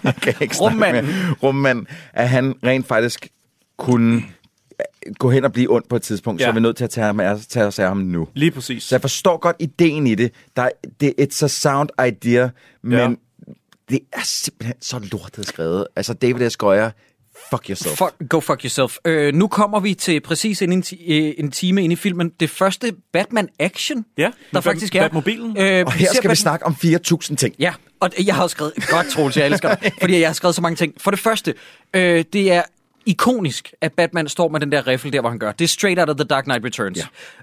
jeg 0.04 0.14
kan 0.22 0.34
ikke 0.40 0.54
Rummanden. 1.42 1.86
at 2.12 2.28
han 2.28 2.54
rent 2.64 2.86
faktisk 2.86 3.28
kunne 3.78 4.22
gå 5.18 5.30
hen 5.30 5.44
og 5.44 5.52
blive 5.52 5.74
ondt 5.74 5.88
på 5.88 5.96
et 5.96 6.02
tidspunkt, 6.02 6.40
ja. 6.40 6.44
så 6.46 6.50
er 6.50 6.54
vi 6.54 6.60
nødt 6.60 6.76
til 6.76 6.84
at 6.84 6.90
tage, 6.90 7.04
ham 7.06 7.20
af, 7.20 7.40
tage 7.48 7.66
os 7.66 7.78
af 7.78 7.88
ham 7.88 7.96
nu. 7.96 8.28
Lige 8.34 8.50
præcis. 8.50 8.82
Så 8.82 8.94
jeg 8.94 9.00
forstår 9.00 9.36
godt 9.36 9.56
ideen 9.58 10.06
i 10.06 10.14
det. 10.14 10.32
Der, 10.56 10.62
er- 10.62 10.70
det 11.00 11.14
it's 11.20 11.44
a 11.44 11.48
sound 11.48 11.88
idea, 12.08 12.48
men 12.82 12.98
Ja. 12.98 13.54
det 13.90 14.00
er 14.12 14.20
simpelthen 14.24 14.76
så 14.80 14.98
lortet 15.12 15.46
skrevet. 15.46 15.86
Altså, 15.96 16.14
David 16.14 16.50
S. 16.50 16.56
Goyer, 16.56 16.90
fuck 17.50 17.68
yourself. 17.68 17.98
Fuck, 17.98 18.14
go 18.28 18.40
fuck 18.40 18.62
yourself. 18.64 18.96
Øh, 19.04 19.34
nu 19.34 19.48
kommer 19.48 19.80
vi 19.80 19.94
til 19.94 20.20
præcis 20.20 20.62
en, 20.62 20.82
ti- 20.82 21.12
øh, 21.28 21.34
en 21.38 21.50
time 21.50 21.84
ind 21.84 21.92
i 21.92 21.96
filmen. 21.96 22.28
Det 22.40 22.50
første 22.50 22.92
Batman-action, 23.16 24.02
Ja, 24.18 24.30
der 24.52 24.60
faktisk 24.60 24.94
er. 24.94 25.00
Batmobilen. 25.02 25.56
Øh, 25.58 25.84
og 25.86 25.92
her 25.92 26.08
skal 26.14 26.22
vi 26.30 26.32
Batman- 26.32 26.34
snakke 26.34 26.66
om 26.66 26.76
4.000 26.84 27.34
ting. 27.36 27.54
Ja, 27.58 27.72
og 28.00 28.10
jeg 28.26 28.34
har 28.34 28.46
skrevet... 28.46 28.72
Godt, 28.90 29.06
Troels, 29.06 29.36
jeg 29.36 29.46
elsker 29.46 29.74
dig. 29.74 29.92
Fordi 30.00 30.20
jeg 30.20 30.28
har 30.28 30.34
skrevet 30.34 30.54
så 30.54 30.62
mange 30.62 30.76
ting. 30.76 30.94
For 30.98 31.10
det 31.10 31.20
første, 31.20 31.54
øh, 31.94 32.24
det 32.32 32.52
er 32.52 32.62
ikonisk, 33.06 33.72
at 33.80 33.92
Batman 33.92 34.28
står 34.28 34.48
med 34.48 34.60
den 34.60 34.72
der 34.72 34.86
riffel 34.86 35.12
der, 35.12 35.20
hvor 35.20 35.30
han 35.30 35.38
gør. 35.38 35.52
Det 35.52 35.64
er 35.64 35.68
straight 35.68 36.00
out 36.00 36.08
of 36.10 36.16
The 36.16 36.24
Dark 36.24 36.44
Knight 36.44 36.64
Returns. 36.64 36.98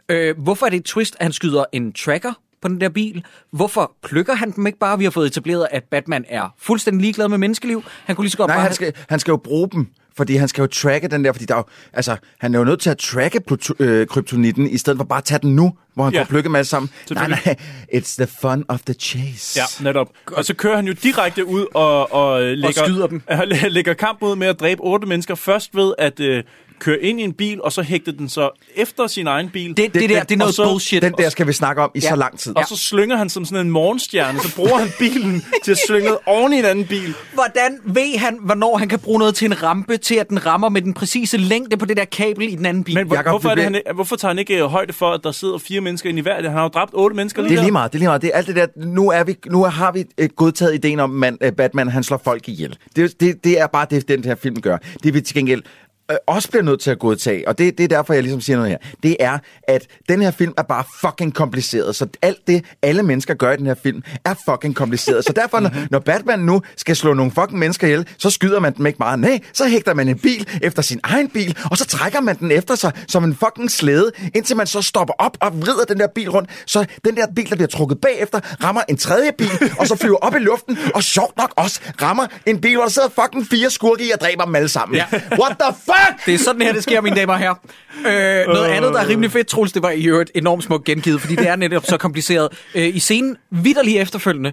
Ja. 0.10 0.16
Øh, 0.16 0.38
hvorfor 0.40 0.66
er 0.66 0.70
det 0.70 0.78
et 0.78 0.86
twist, 0.86 1.16
at 1.20 1.24
han 1.24 1.34
skyder 1.34 1.64
en 1.74 1.94
tracker 1.94 2.34
på 2.70 2.74
den 2.74 2.82
der 2.82 2.90
bil? 2.90 3.24
Hvorfor 3.52 3.92
plukker 4.04 4.34
han 4.34 4.52
dem 4.52 4.68
ikke 4.68 4.80
bare? 4.80 4.98
Vi 4.98 5.04
har 5.04 5.12
fået 5.12 5.28
etableret, 5.28 5.68
at 5.72 5.84
Batman 5.92 6.26
er 6.30 6.54
fuldstændig 6.60 7.02
ligeglad 7.02 7.28
med 7.28 7.38
menneskeliv. 7.38 7.84
Han 8.06 8.16
kunne 8.16 8.26
lige 8.26 8.32
så 8.32 8.38
godt 8.38 8.48
Nej, 8.48 8.56
bare... 8.56 8.64
han 8.64 8.74
skal, 8.74 8.94
han 9.10 9.20
skal 9.20 9.32
jo 9.32 9.38
bruge 9.38 9.70
dem, 9.72 9.88
fordi 10.18 10.36
han 10.36 10.48
skal 10.48 10.62
jo 10.62 10.68
tracke 10.68 11.08
den 11.08 11.26
der, 11.26 11.32
fordi 11.32 11.46
der 11.46 11.54
er 11.54 11.58
jo, 11.60 11.64
altså, 11.94 12.18
han 12.40 12.56
er 12.56 12.60
jo 12.60 12.66
nødt 12.66 12.80
til 12.82 12.90
at 12.90 12.98
tracke 12.98 13.40
Pluto, 13.48 13.74
øh, 13.80 14.08
kryptonitten, 14.08 14.70
i 14.70 14.78
stedet 14.78 14.98
for 15.00 15.06
bare 15.06 15.18
at 15.18 15.24
tage 15.24 15.40
den 15.40 15.56
nu, 15.56 15.74
hvor 15.94 16.04
han 16.04 16.14
Ja. 16.14 16.20
kan 16.20 16.28
plukke 16.28 16.48
dem 16.48 16.56
alle 16.56 16.66
sammen. 16.66 16.90
Nej, 17.12 17.28
nej, 17.28 17.56
it's 17.94 18.16
the 18.18 18.28
fun 18.42 18.66
of 18.68 18.80
the 18.82 18.94
chase. 18.94 19.60
Ja, 19.60 19.84
netop. 19.84 20.08
Og 20.32 20.46
så 20.46 20.54
kører 20.56 20.76
han 20.76 20.86
jo 20.88 20.94
direkte 21.04 21.46
ud 21.46 21.66
og, 21.74 22.14
og, 22.14 22.44
øh, 22.44 22.58
lægger, 22.58 22.86
skyder 22.86 23.08
dem. 23.08 23.22
lægger 23.70 23.94
kamp 23.94 24.22
ud 24.22 24.36
med 24.36 24.48
at 24.48 24.60
dræbe 24.60 24.82
otte 24.84 25.08
mennesker. 25.08 25.36
Først 25.36 25.76
ved 25.76 25.94
at 25.98 26.20
øh, 26.20 26.44
køre 26.80 27.00
ind 27.02 27.20
i 27.20 27.24
en 27.24 27.34
bil, 27.34 27.62
og 27.62 27.72
så 27.72 27.82
hægte 27.82 28.12
den 28.12 28.30
så 28.30 28.50
efter 28.76 29.08
sin 29.08 29.28
egen 29.28 29.50
bil. 29.50 29.70
Det, 29.70 29.78
det, 29.78 29.94
det 29.94 30.10
der, 30.10 30.24
det 30.24 30.32
er 30.32 30.36
Og 30.36 30.38
noget 30.38 30.56
så- 30.56 30.70
bullshit. 30.70 31.02
Den 31.02 31.14
der 31.18 31.30
skal 31.30 31.48
vi 31.48 31.54
snakke 31.54 31.82
om 31.82 31.92
i 31.96 32.00
Ja. 32.04 32.10
så 32.10 32.16
lang 32.16 32.40
tid. 32.40 32.58
Og 32.58 32.64
så 32.68 32.76
slynger 32.78 33.18
han 33.18 33.30
som 33.30 33.46
sådan 33.46 33.66
en 33.66 33.72
morgenstjerne, 33.72 34.40
så 34.40 34.56
bruger 34.56 34.78
han 34.78 34.88
bilen 35.00 35.44
til 35.64 35.72
at 35.72 35.78
slynge 35.88 36.28
oven 36.28 36.54
i 36.54 36.60
en 36.60 36.66
anden 36.66 36.86
bil. 36.86 37.14
Hvordan 37.34 37.78
ved 37.86 38.18
han, 38.18 38.38
hvornår 38.42 38.78
han 38.78 38.88
kan 38.90 39.00
bruge 39.00 39.20
noget 39.20 39.36
til 39.36 39.46
en 39.46 39.64
rampe, 39.64 39.98
til 39.98 40.16
at 40.16 40.30
den 40.30 40.46
rammer 40.46 40.70
med 40.70 40.82
den 40.82 40.94
præcise 40.94 41.38
længde 41.38 41.78
på 41.78 41.86
det 41.86 41.98
der 41.98 42.06
kabel 42.06 42.54
i 42.54 42.56
den 42.56 42.66
anden 42.66 42.84
bil? 42.84 42.96
Men 42.96 43.08
hvor, 43.08 43.16
Jakob, 43.16 43.32
hvorfor, 43.32 43.50
er 43.50 43.56
det, 43.56 43.64
han, 43.64 43.82
hvorfor 43.96 44.16
tager 44.16 44.30
han 44.30 44.40
ikke 44.40 44.58
øh, 44.58 44.66
højde 44.66 44.94
for, 44.94 45.12
at 45.12 45.20
der 45.24 45.32
sidder 45.32 45.58
fire 45.58 45.82
mennesker 45.82 46.10
inde 46.10 46.20
i 46.20 46.22
hver? 46.22 46.36
Han 46.36 46.52
har 46.52 46.62
jo 46.64 46.68
dræbt 46.68 46.92
otte 46.94 47.16
mennesker 47.16 47.42
lige 47.42 47.52
Det 47.52 47.58
er 47.58 47.62
lige 47.62 47.72
meget, 47.72 47.92
det 47.92 47.98
er 47.98 48.00
lige 48.00 48.08
meget. 48.10 48.22
Det 48.22 48.32
er 48.34 48.38
alt 48.38 48.48
det 48.48 48.56
der, 48.56 48.68
nu, 48.76 49.12
er 49.12 49.24
vi, 49.24 49.36
nu 49.46 49.64
har 49.64 49.92
vi 49.92 50.04
øh, 50.18 50.30
godtaget 50.36 50.74
ideen 50.74 51.00
om, 51.00 51.10
man, 51.10 51.38
Batman 51.58 51.88
han 51.88 52.04
slår 52.04 52.22
folk 52.24 52.50
ihjel. 52.50 52.78
Det, 52.96 53.20
det, 53.20 53.44
det 53.44 53.60
er 53.60 53.68
bare 53.68 53.88
det, 53.90 54.08
den 54.08 54.24
her 54.24 54.36
film 54.36 54.62
gør. 54.62 54.78
Det 55.04 55.14
vi 55.14 55.22
til 55.22 55.36
gengæld 55.36 55.62
øh, 56.12 56.18
også 56.28 56.50
bliver 56.50 56.64
nødt 56.64 56.82
til 56.82 56.92
at 56.92 57.00
godtage, 57.00 57.48
og 57.48 57.58
det, 57.58 57.78
det 57.78 57.84
er 57.84 57.88
derfor, 57.88 58.14
jeg 58.14 58.24
ligesom 58.24 58.42
siger 58.42 58.58
noget 58.58 58.72
her, 58.72 58.78
det 59.04 59.18
er, 59.20 59.38
at 59.64 59.88
den 60.10 60.22
her 60.22 60.32
film 60.32 60.54
er 60.58 60.64
bare 60.64 60.84
fucking 61.02 61.34
kompliceret. 61.34 61.96
Så 61.96 62.08
alt 62.22 62.48
det, 62.48 62.66
alle 62.82 63.04
mennesker 63.04 63.34
gør 63.34 63.52
i 63.52 63.58
den 63.58 63.66
her 63.66 63.76
film, 63.84 64.04
er 64.26 64.34
fucking 64.50 64.76
kompliceret. 64.76 65.26
Så 65.26 65.34
derfor, 65.34 65.60
når, 65.66 65.72
når 65.92 66.00
Batman 66.00 66.40
nu 66.40 66.62
skal 66.78 66.96
slå 66.96 67.14
nogle 67.14 67.32
fucking 67.32 67.60
mennesker 67.60 67.88
ihjel, 67.88 68.08
så 68.18 68.30
skyder 68.30 68.60
man 68.60 68.74
dem 68.74 68.86
ikke 68.86 69.00
bare. 69.00 69.18
Nej, 69.18 69.40
så 69.54 69.68
hægter 69.68 69.94
man 69.94 70.08
en 70.08 70.20
bil 70.20 70.48
efter 70.62 70.82
sin 70.82 71.00
egen 71.04 71.30
bil, 71.30 71.58
og 71.72 71.78
så 71.78 71.86
trækker 71.86 72.22
man 72.22 72.40
den 72.40 72.52
efter 72.52 72.76
sig 72.76 72.92
som 73.08 73.24
en 73.24 73.36
fucking 73.36 73.72
slæde, 73.72 74.12
indtil 74.36 74.58
man 74.58 74.68
så 74.68 74.82
stopper 74.82 75.14
op 75.18 75.38
og 75.42 75.62
vrider 75.62 75.86
den 75.88 76.00
der 76.00 76.08
bil 76.08 76.30
rundt. 76.30 76.50
Så 76.66 76.86
den 77.06 77.16
der 77.16 77.28
bil, 77.36 77.50
der 77.50 77.56
bliver 77.56 77.68
trukket 77.68 78.02
bagefter, 78.02 78.40
rammer 78.64 78.82
en 78.90 78.98
tredje 78.98 79.32
bil, 79.38 79.52
og 79.80 79.88
så 79.88 79.96
flyver 79.96 80.18
op 80.18 80.36
i 80.36 80.40
luften, 80.40 80.78
og 80.96 81.04
sjovt 81.04 81.38
nok 81.38 81.54
også 81.56 81.80
rammer 82.02 82.28
en 82.46 82.62
bil, 82.62 82.76
hvor 82.76 82.84
der 82.84 82.90
sidder 82.90 83.10
fucking 83.10 83.48
fire 83.48 83.70
skurke 83.70 84.08
i 84.08 84.12
og 84.12 84.20
dræber 84.22 84.46
dem 84.46 84.56
alle 84.56 84.70
sammen. 84.70 84.96
Ja. 84.96 85.06
What 85.42 85.56
the 85.60 85.76
fuck? 85.86 85.97
Det 86.26 86.34
er 86.34 86.38
sådan 86.38 86.62
her, 86.62 86.74
det 86.74 86.84
sker, 86.84 87.02
mine 87.02 87.16
damer 87.16 87.34
og 87.34 87.40
herrer. 87.40 87.56
Øh, 87.98 88.54
noget 88.54 88.66
andet, 88.66 88.94
der 88.94 89.00
er 89.00 89.08
rimelig 89.08 89.32
fedt, 89.32 89.48
Troels, 89.48 89.72
det 89.72 89.84
var 89.84 89.90
i 89.90 90.06
øvrigt 90.06 90.32
enormt 90.36 90.64
smukt 90.64 90.84
gengivet, 90.84 91.22
fordi 91.22 91.36
det 91.36 91.48
er 91.48 91.56
netop 91.56 91.86
så 91.86 91.98
kompliceret. 91.98 92.50
Øh, 92.76 92.96
I 92.96 93.00
scenen, 93.00 93.38
vidderlig 93.52 93.98
efterfølgende, 93.98 94.52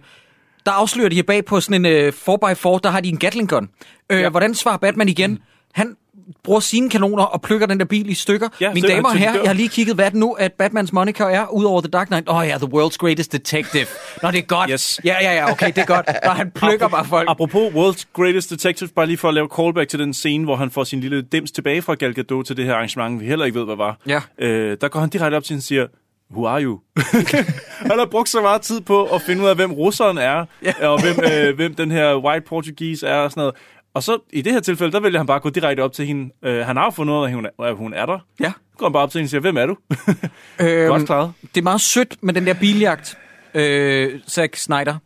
der 0.66 0.72
afslører 0.72 1.08
de 1.08 1.22
bag 1.22 1.44
på 1.44 1.60
sådan 1.60 1.84
en 1.84 1.92
øh, 1.92 2.08
4x4, 2.08 2.78
der 2.82 2.88
har 2.88 3.00
de 3.00 3.08
en 3.08 3.18
Gatling 3.18 3.48
gun. 3.48 3.68
Øh, 4.10 4.20
ja. 4.20 4.28
Hvordan 4.28 4.54
svarer 4.54 4.76
Batman 4.76 5.08
igen? 5.08 5.38
Han 5.72 5.96
bruger 6.42 6.60
sine 6.60 6.90
kanoner 6.90 7.24
og 7.24 7.42
plukker 7.42 7.66
den 7.66 7.78
der 7.78 7.84
bil 7.84 8.10
i 8.10 8.14
stykker. 8.14 8.48
Ja, 8.60 8.72
Mine 8.74 8.88
damer 8.88 9.08
og 9.08 9.16
herrer, 9.16 9.34
jeg 9.34 9.48
har 9.48 9.54
lige 9.54 9.68
kigget, 9.68 9.94
hvad 9.94 10.04
det 10.04 10.14
nu, 10.14 10.32
at 10.32 10.52
Batmans 10.52 10.92
moniker 10.92 11.26
er, 11.26 11.46
ud 11.46 11.64
over 11.64 11.80
The 11.80 11.90
Dark 11.90 12.06
Knight. 12.06 12.28
Åh 12.28 12.36
oh, 12.36 12.46
ja, 12.48 12.58
The 12.58 12.68
World's 12.74 12.96
Greatest 12.98 13.32
Detective. 13.32 13.86
Nå, 14.22 14.30
det 14.30 14.38
er 14.38 14.42
godt. 14.42 14.70
Yes. 14.70 15.00
Ja, 15.04 15.16
ja, 15.20 15.34
ja, 15.34 15.50
okay, 15.50 15.66
det 15.66 15.78
er 15.78 15.84
godt. 15.84 16.06
Når 16.24 16.32
han 16.32 16.50
plukker 16.50 16.88
bare 16.88 17.04
folk. 17.04 17.30
Apropos 17.30 17.72
World's 17.72 18.04
Greatest 18.12 18.50
Detective, 18.50 18.88
bare 18.96 19.06
lige 19.06 19.16
for 19.16 19.28
at 19.28 19.34
lave 19.34 19.48
callback 19.56 19.90
til 19.90 19.98
den 19.98 20.14
scene, 20.14 20.44
hvor 20.44 20.56
han 20.56 20.70
får 20.70 20.84
sin 20.84 21.00
lille 21.00 21.22
dims 21.22 21.52
tilbage 21.52 21.82
fra 21.82 21.94
Gal 21.94 22.14
Gadot 22.14 22.46
til 22.46 22.56
det 22.56 22.64
her 22.64 22.74
arrangement, 22.74 23.20
vi 23.20 23.26
heller 23.26 23.44
ikke 23.44 23.58
ved, 23.58 23.66
hvad 23.66 23.76
var. 23.76 23.98
Ja. 24.06 24.20
Øh, 24.38 24.76
der 24.80 24.88
går 24.88 25.00
han 25.00 25.08
direkte 25.08 25.36
op 25.36 25.44
til 25.44 25.52
hende 25.52 25.60
og 25.60 25.64
siger, 25.64 25.86
Who 26.30 26.46
are 26.46 26.62
you? 26.62 26.80
han 27.90 27.98
har 27.98 28.06
brugt 28.10 28.28
så 28.28 28.40
meget 28.40 28.62
tid 28.62 28.80
på 28.80 29.04
at 29.04 29.22
finde 29.22 29.42
ud 29.42 29.48
af, 29.48 29.56
hvem 29.56 29.72
russeren 29.72 30.18
er, 30.18 30.44
ja. 30.62 30.88
og 30.88 31.00
hvem, 31.02 31.24
øh, 31.32 31.54
hvem 31.56 31.74
den 31.74 31.90
her 31.90 32.16
white 32.16 32.46
Portuguese 32.46 33.06
er 33.06 33.16
og 33.16 33.30
sådan 33.30 33.40
noget. 33.40 33.54
Og 33.94 34.02
så 34.02 34.18
i 34.32 34.42
det 34.42 34.52
her 34.52 34.60
tilfælde, 34.60 34.92
der 34.92 35.00
vælger 35.00 35.18
han 35.18 35.26
bare 35.26 35.36
at 35.36 35.42
gå 35.42 35.50
direkte 35.50 35.80
op 35.80 35.92
til 35.92 36.06
hende. 36.06 36.34
Øh, 36.42 36.66
han 36.66 36.76
har 36.76 36.84
jo 36.84 36.90
fundet 36.90 37.14
ud 37.14 37.18
af, 37.24 37.28
at 37.28 37.34
hun 37.34 37.46
er, 37.46 37.64
at 37.64 37.76
hun 37.76 37.94
er 37.94 38.06
der. 38.06 38.18
Ja. 38.40 38.52
Så 38.72 38.78
går 38.78 38.86
han 38.86 38.92
bare 38.92 39.02
op 39.02 39.10
til 39.10 39.18
hende 39.18 39.26
og 39.26 39.30
siger, 39.30 39.40
hvem 39.40 39.56
er 39.56 39.66
du? 39.66 39.76
Øhm, 40.60 40.88
Godt 40.88 41.06
klaret. 41.06 41.32
Det 41.54 41.60
er 41.60 41.62
meget 41.62 41.80
sødt 41.80 42.16
med 42.20 42.34
den 42.34 42.46
der 42.46 42.54
biljagt, 42.54 43.18
øh, 43.54 44.20
Zack 44.30 44.56
Snyder. 44.56 44.96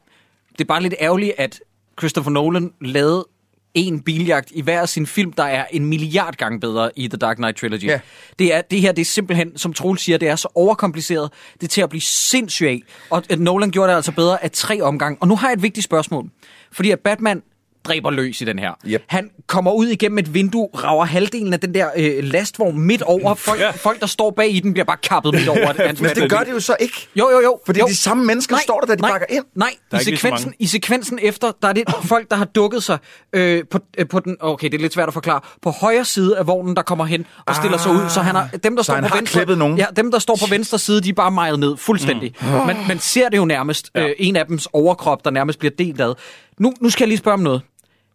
Det 0.52 0.60
er 0.60 0.65
bare 0.65 0.82
lidt 0.82 0.94
ærgerligt, 1.01 1.32
at 1.39 1.60
Christopher 1.98 2.31
Nolan 2.31 2.73
lavede 2.81 3.27
en 3.74 4.01
biljagt 4.01 4.51
i 4.55 4.62
hver 4.62 4.81
af 4.81 4.89
sin 4.89 5.06
film, 5.06 5.32
der 5.32 5.43
er 5.43 5.65
en 5.70 5.86
milliard 5.86 6.35
gange 6.36 6.60
bedre 6.60 6.90
i 6.97 7.09
The 7.09 7.16
Dark 7.19 7.36
Knight 7.36 7.56
Trilogy. 7.56 7.85
Ja. 7.85 8.01
Det, 8.39 8.55
er, 8.55 8.60
det 8.60 8.81
her, 8.81 8.93
det 8.93 9.01
er 9.01 9.06
simpelthen, 9.06 9.59
som 9.59 9.73
Troels 9.73 10.02
siger, 10.02 10.19
det 10.19 10.28
er 10.28 10.36
så 10.36 10.48
overkompliceret. 10.55 11.31
Det 11.55 11.62
er 11.62 11.69
til 11.69 11.81
at 11.81 11.89
blive 11.89 12.01
sindssygt 12.01 12.69
af. 12.69 12.82
Og 13.10 13.23
at 13.31 13.40
Nolan 13.40 13.70
gjorde 13.70 13.90
det 13.90 13.97
altså 13.97 14.12
bedre 14.12 14.44
af 14.44 14.51
tre 14.51 14.81
omgange. 14.82 15.19
Og 15.20 15.28
nu 15.28 15.36
har 15.36 15.48
jeg 15.48 15.55
et 15.55 15.62
vigtigt 15.62 15.85
spørgsmål. 15.85 16.31
Fordi 16.73 16.90
at 16.90 17.01
Batman 17.01 17.43
dræber 17.89 18.10
løs 18.10 18.40
i 18.40 18.44
den 18.44 18.59
her. 18.59 18.73
Yep. 18.86 19.02
Han 19.06 19.31
kommer 19.47 19.73
ud 19.73 19.86
igennem 19.86 20.19
et 20.19 20.35
vindue, 20.35 20.69
rager 20.74 21.05
halvdelen 21.05 21.52
af 21.52 21.60
den 21.60 21.74
der 21.74 21.89
øh, 21.97 22.24
lastvogn 22.24 22.81
midt 22.81 23.02
over. 23.02 23.35
Folk, 23.48 23.60
Ja. 23.60 23.70
folk, 23.70 24.01
der 24.01 24.06
står 24.06 24.31
bag 24.31 24.51
i 24.55 24.60
den, 24.60 24.73
bliver 24.73 24.85
bare 24.85 24.97
kappet 25.02 25.35
midt 25.35 25.48
over. 25.48 25.73
Hans 25.86 26.01
Men 26.02 26.10
det 26.10 26.31
gør 26.31 26.39
det 26.39 26.52
jo 26.52 26.60
så 26.60 26.77
ikke. 26.81 27.09
jo, 27.16 27.31
jo, 27.31 27.40
jo. 27.40 27.60
Fordi 27.66 27.81
jo. 27.81 27.86
de 27.86 27.97
samme 27.97 28.24
mennesker 28.24 28.56
står 28.62 28.81
der, 28.81 28.86
da 28.86 28.94
de 28.94 29.01
nej, 29.01 29.10
bakker 29.10 29.27
ind. 29.31 29.44
Nej, 29.55 29.70
Der 29.90 30.01
i 30.01 30.05
sekvensen, 30.05 30.55
i 30.59 30.66
sekvensen 30.66 31.19
efter, 31.23 31.52
der 31.62 31.69
er 31.69 31.73
det 31.73 31.85
folk, 32.02 32.31
der 32.31 32.36
har 32.36 32.44
dukket 32.44 32.82
sig 32.82 32.98
øh, 33.32 33.65
på, 33.70 33.78
øh, 33.98 34.09
på 34.09 34.20
den, 34.20 34.36
okay, 34.40 34.66
det 34.69 34.74
er 34.74 34.78
lidt 34.82 34.94
svært 34.94 35.09
at 35.09 35.15
forklare, 35.15 35.40
på 35.62 35.70
højre 35.70 36.05
side 36.05 36.39
af 36.39 36.47
vognen, 36.47 36.77
der 36.77 36.82
kommer 36.82 37.05
hen 37.05 37.27
og 37.47 37.55
stiller 37.55 37.78
sig 37.78 37.93
ud. 37.93 38.09
Så 38.09 38.20
han 38.20 38.35
har, 38.35 38.48
dem, 38.65 38.77
der 38.77 38.82
Så 38.82 38.85
står 38.85 38.94
han 38.94 39.02
på 39.05 39.09
har 39.09 39.16
venstre, 39.16 39.39
klippet 39.39 39.59
nogen? 39.59 39.78
Ja, 39.78 39.86
dem, 39.97 40.10
der 40.10 40.19
står 40.19 40.36
på 40.40 40.47
venstre 40.51 40.78
side, 40.78 41.01
de 41.01 41.09
er 41.09 41.12
bare 41.12 41.31
mejet 41.31 41.59
ned 41.59 41.77
fuldstændig. 41.77 42.35
Mm. 42.40 42.47
Man, 42.48 42.77
man 42.89 42.98
ser 42.98 43.28
det 43.28 43.36
jo 43.36 43.44
nærmest, 43.44 43.90
øh, 43.94 44.10
en 44.19 44.36
af 44.36 44.47
dems 44.47 44.69
overkrop, 44.73 45.24
der 45.24 45.31
nærmest 45.31 45.59
bliver 45.59 45.73
delt 45.78 46.01
ad. 46.01 46.15
Nu, 46.59 46.73
nu 46.81 46.90
skal 46.90 47.05
jeg 47.05 47.09
lige 47.09 47.19
spørge 47.19 47.35
om 47.35 47.40
noget. 47.40 47.62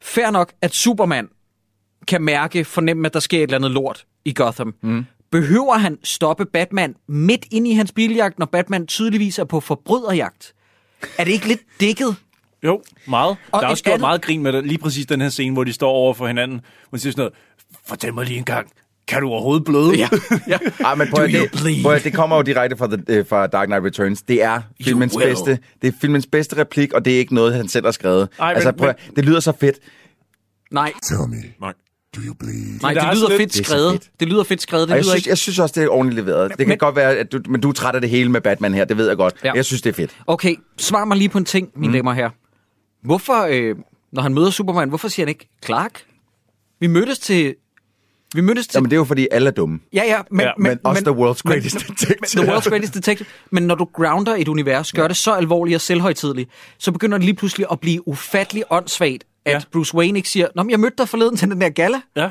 Fair 0.04 0.32
nok, 0.32 0.54
at 0.62 0.74
Superman 0.74 1.30
kan 2.08 2.22
mærke, 2.22 2.66
fornemme, 2.66 3.06
at 3.06 3.14
der 3.14 3.20
sker 3.20 3.38
et 3.38 3.44
eller 3.44 3.58
andet 3.58 3.72
lort 3.72 4.06
i 4.26 4.34
Gotham. 4.34 4.76
Mm. 4.82 5.06
Behøver 5.32 5.78
han 5.78 5.98
stoppe 6.04 6.46
Batman 6.46 6.96
midt 7.08 7.46
ind 7.52 7.68
i 7.68 7.74
hans 7.74 7.92
biljagt, 7.92 8.40
når 8.40 8.46
Batman 8.46 8.88
tydeligvis 8.88 9.40
er 9.40 9.44
på 9.44 9.60
forbryderjagt? 9.60 10.54
Er 11.18 11.24
det 11.24 11.32
ikke 11.32 11.48
lidt 11.48 11.62
dækket? 11.80 12.16
Jo, 12.64 12.82
meget. 13.08 13.38
Og 13.52 13.62
der 13.62 13.68
er 13.68 13.72
også 13.72 13.84
gjort 13.84 13.94
andet- 13.94 14.02
meget 14.02 14.22
grin 14.22 14.44
med 14.44 14.54
det. 14.54 14.66
Lige 14.68 14.78
præcis 14.78 15.06
den 15.06 15.22
her 15.22 15.30
scene, 15.30 15.54
hvor 15.54 15.64
de 15.64 15.74
står 15.74 15.90
over 15.92 16.14
for 16.14 16.28
hinanden. 16.28 16.62
Hun 16.90 17.00
siger 17.00 17.12
sådan 17.12 17.22
noget, 17.22 17.34
fortæl 17.86 18.14
mig 18.14 18.26
lige 18.26 18.38
en 18.38 18.44
gang, 18.46 18.72
kan 19.08 19.22
du 19.22 19.28
overhovedet 19.30 19.66
bløde? 19.66 19.96
Ja, 19.98 20.10
ja. 20.48 20.58
Ej, 20.86 20.96
men 20.96 21.08
prøv, 21.16 21.28
det, 21.28 21.82
prøv 21.84 21.94
at, 21.94 22.04
det 22.04 22.14
kommer 22.14 22.36
jo 22.36 22.42
direkte 22.42 22.78
fra, 22.78 22.88
the, 22.88 23.04
øh, 23.10 23.26
fra 23.28 23.48
Dark 23.48 23.68
Knight 23.68 23.86
Returns. 23.86 24.22
Det 24.22 24.44
er 24.44 24.62
filmens 24.84 25.16
bedste, 25.18 25.60
det 25.82 25.88
er 25.88 25.92
filmens 26.02 26.28
bedste 26.28 26.58
replik, 26.58 26.94
og 26.94 27.06
det 27.06 27.14
er 27.14 27.18
ikke 27.18 27.36
noget, 27.36 27.54
han 27.56 27.68
selv 27.68 27.86
har 27.86 27.92
skrevet. 27.92 28.30
Ej, 28.40 28.48
men- 28.50 28.56
altså, 28.56 28.72
prøv, 28.72 28.90
at, 28.90 28.96
det 29.16 29.26
lyder 29.26 29.40
så 29.40 29.54
fedt. 29.60 29.76
Nej, 30.72 30.92
Tell 31.04 31.20
me, 31.30 31.36
Nej. 31.62 31.74
do 32.16 32.22
you 32.28 32.34
bleed? 32.34 32.80
nej 32.82 32.94
det 32.94 33.04
er 33.04 33.14
lyder 33.16 33.28
fedt 33.30 33.40
lidt- 33.40 33.54
det 33.54 33.66
skrevet. 33.66 33.92
fedt. 33.92 34.10
Det 34.20 34.28
lyder 34.28 34.44
fedt 34.44 34.62
skrevet. 34.62 34.88
Det 34.88 34.94
jeg 34.96 35.02
lyder 35.02 35.12
synes, 35.12 35.20
ikke... 35.20 35.30
jeg 35.30 35.38
synes 35.38 35.60
også, 35.60 35.74
det 35.80 35.84
er 35.84 35.90
ordentligt 35.90 36.26
leveret. 36.26 36.50
Det 36.50 36.58
kan 36.58 36.68
Men- 36.68 36.78
godt 36.78 36.96
være, 36.96 37.16
at 37.16 37.32
du, 37.32 37.40
men 37.50 37.62
du 37.62 37.70
er 37.70 37.74
træt 37.74 37.96
af 37.96 38.02
det 38.02 38.10
hele 38.10 38.32
med 38.32 38.42
Batman 38.42 38.74
her, 38.74 38.86
det 38.86 38.98
ved 38.98 39.08
jeg 39.08 39.18
godt. 39.18 39.34
Ja. 39.44 39.52
Jeg 39.54 39.66
synes, 39.66 39.82
det 39.82 39.90
er 39.90 39.94
fedt. 39.94 40.12
Okay, 40.28 40.56
svar 40.78 41.06
mig 41.06 41.18
lige 41.18 41.30
på 41.30 41.38
en 41.38 41.46
ting, 41.46 41.70
mine 41.76 41.88
mm. 41.88 41.94
damer 41.94 42.14
her. 42.14 42.30
Hvorfor, 43.04 43.48
øh, 43.50 43.76
når 44.12 44.22
han 44.22 44.34
møder 44.34 44.50
Superman, 44.50 44.90
hvorfor 44.90 45.08
siger 45.08 45.26
han 45.26 45.30
ikke 45.30 45.50
Clark? 45.66 46.04
Vi 46.80 46.88
mødtes 46.88 47.20
til... 47.20 47.56
Vi 48.34 48.41
mødtes 48.41 48.68
til... 48.68 48.77
Jamen, 48.77 48.89
det 48.91 48.95
er 48.95 48.99
jo, 48.99 49.03
fordi 49.03 49.27
alle 49.31 49.47
er 49.47 49.51
dumme. 49.53 49.80
Ja, 49.93 50.01
ja, 50.05 50.22
men, 50.31 50.41
Ja, 50.41 50.51
men 50.57 50.80
også 50.84 51.03
the 51.03 51.11
world's 51.14 51.41
greatest 51.51 51.76
detective. 51.88 52.43
The 52.43 52.53
world's 52.53 52.69
greatest 52.69 52.93
detective. 52.93 53.27
Men 53.51 53.64
når 53.64 53.76
du 53.76 53.85
grounder 53.93 54.35
et 54.35 54.47
univers, 54.47 54.91
gør 54.91 55.07
det 55.07 55.18
så 55.18 55.34
alvorligt 55.34 55.76
og 55.76 55.81
selvhøjtidligt, 55.81 56.49
så 56.77 56.91
begynder 56.91 57.18
det 57.18 57.26
lige 57.26 57.35
pludselig 57.35 57.68
at 57.72 57.80
blive 57.80 58.07
ufattelig 58.07 58.64
åndssvagt, 58.69 59.23
at 59.45 59.51
Ja. 59.53 59.61
Bruce 59.72 59.95
Wayne 59.95 60.19
ikke 60.19 60.30
siger, 60.30 60.47
Nå, 60.55 60.64
men 60.64 60.69
jeg 60.72 60.80
mødte 60.80 60.95
dig 60.97 61.10
forleden 61.10 61.38
til 61.38 61.49
den 61.49 61.61
der 61.61 61.69
gala. 61.69 62.01
Ja. 62.15 62.30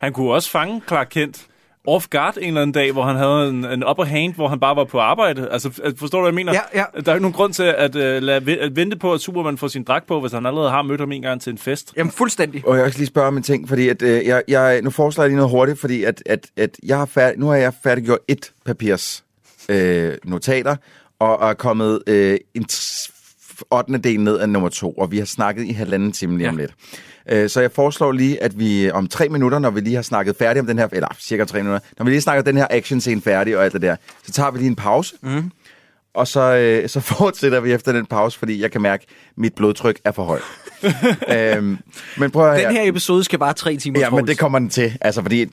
Han 0.00 0.12
kunne 0.12 0.32
også 0.32 0.50
fange 0.50 0.82
Clark 0.88 1.06
Kent 1.10 1.46
off 1.86 2.06
guard 2.10 2.36
en 2.36 2.46
eller 2.46 2.62
anden 2.62 2.74
dag, 2.74 2.92
hvor 2.92 3.02
han 3.02 3.16
havde 3.16 3.48
en, 3.48 3.64
en 3.64 3.88
upper 3.88 4.04
hand, 4.04 4.34
hvor 4.34 4.48
han 4.48 4.60
bare 4.60 4.76
var 4.76 4.84
på 4.84 4.98
arbejde. 4.98 5.48
Altså, 5.50 5.70
forstår 5.96 6.18
du, 6.18 6.22
hvad 6.22 6.28
jeg 6.28 6.34
mener? 6.34 6.52
Ja, 6.52 6.60
ja. 6.80 6.84
Der 6.94 7.00
er 7.00 7.12
jo 7.12 7.12
ikke 7.12 7.22
nogen 7.22 7.32
grund 7.32 7.52
til 7.52 7.62
at, 7.62 7.94
uh, 7.94 8.00
lade, 8.00 8.60
at 8.60 8.76
vente 8.76 8.96
på, 8.96 9.12
at 9.12 9.20
Superman 9.20 9.58
får 9.58 9.68
sin 9.68 9.84
dragt 9.84 10.06
på, 10.06 10.20
hvis 10.20 10.32
han 10.32 10.46
allerede 10.46 10.70
har 10.70 10.82
mødt 10.82 11.00
ham 11.00 11.12
en 11.12 11.22
gang 11.22 11.40
til 11.40 11.50
en 11.50 11.58
fest. 11.58 11.92
Jamen, 11.96 12.10
fuldstændig. 12.10 12.66
Og 12.66 12.78
jeg 12.78 12.90
skal 12.90 12.98
lige 12.98 13.06
spørge 13.06 13.28
om 13.28 13.36
en 13.36 13.42
ting, 13.42 13.68
fordi 13.68 13.88
at, 13.88 14.02
øh, 14.02 14.26
jeg, 14.26 14.42
jeg, 14.48 14.82
nu 14.82 14.90
foreslår 14.90 15.24
jeg 15.24 15.28
lige 15.28 15.36
noget 15.36 15.50
hurtigt, 15.50 15.80
fordi 15.80 16.04
at, 16.04 16.22
at, 16.26 16.46
at 16.56 16.76
jeg 16.82 16.98
har 16.98 17.06
færdig, 17.06 17.38
nu 17.38 17.46
har 17.46 17.56
jeg 17.56 17.72
færdiggjort 17.82 18.18
et 18.28 18.52
papirs 18.64 19.24
øh, 19.68 20.14
notater, 20.24 20.76
og 21.18 21.50
er 21.50 21.54
kommet 21.54 22.02
øh, 22.06 22.38
en 22.54 22.64
t- 22.72 23.12
8. 23.70 23.98
del 23.98 24.20
ned 24.20 24.38
af 24.38 24.48
nummer 24.48 24.68
to, 24.68 24.92
og 24.92 25.10
vi 25.10 25.18
har 25.18 25.24
snakket 25.24 25.64
i 25.64 25.72
halvanden 25.72 26.12
time 26.12 26.38
lige 26.38 26.48
om 26.48 26.56
lidt. 26.56 26.74
Øh, 27.30 27.50
Så 27.50 27.60
jeg 27.60 27.72
foreslår 27.72 28.12
lige, 28.12 28.42
at 28.42 28.58
vi 28.58 28.90
om 28.90 29.08
tre 29.08 29.28
minutter, 29.28 29.58
når 29.58 29.70
vi 29.70 29.80
lige 29.80 29.94
har 29.94 30.02
snakket 30.02 30.36
færdigt 30.36 30.60
om 30.60 30.66
den 30.66 30.78
her, 30.78 30.88
eller 30.92 31.08
cirka 31.20 31.44
tre 31.44 31.58
minutter, 31.58 31.80
når 31.98 32.04
vi 32.04 32.10
lige 32.10 32.20
snakker 32.20 32.42
den 32.42 32.56
her 32.56 32.66
action 32.70 33.00
scene 33.00 33.22
færdig 33.22 33.56
og 33.56 33.64
alt 33.64 33.72
det 33.72 33.82
der, 33.82 33.96
så 34.26 34.32
tager 34.32 34.50
vi 34.50 34.58
lige 34.58 34.68
en 34.68 34.76
pause, 34.76 35.14
mm. 35.22 35.50
og 36.14 36.28
så, 36.28 36.40
øh, 36.40 36.88
så 36.88 37.00
fortsætter 37.18 37.60
vi 37.60 37.72
efter 37.72 37.92
den 37.92 38.06
pause, 38.06 38.38
fordi 38.38 38.62
jeg 38.62 38.70
kan 38.70 38.82
mærke, 38.82 39.06
at 39.08 39.38
mit 39.38 39.54
blodtryk 39.54 40.00
er 40.04 40.12
for 40.12 40.24
højt. 40.24 40.42
øhm, 41.56 41.78
men 42.16 42.30
prøv 42.30 42.50
at 42.50 42.64
Den 42.64 42.72
her 42.76 42.88
episode 42.88 43.24
skal 43.24 43.38
bare 43.38 43.52
tre 43.52 43.76
timer. 43.76 44.00
Ja, 44.00 44.10
men 44.10 44.26
det 44.26 44.38
kommer 44.38 44.58
den 44.58 44.70
til. 44.70 44.96
Altså, 45.00 45.22
fordi... 45.22 45.46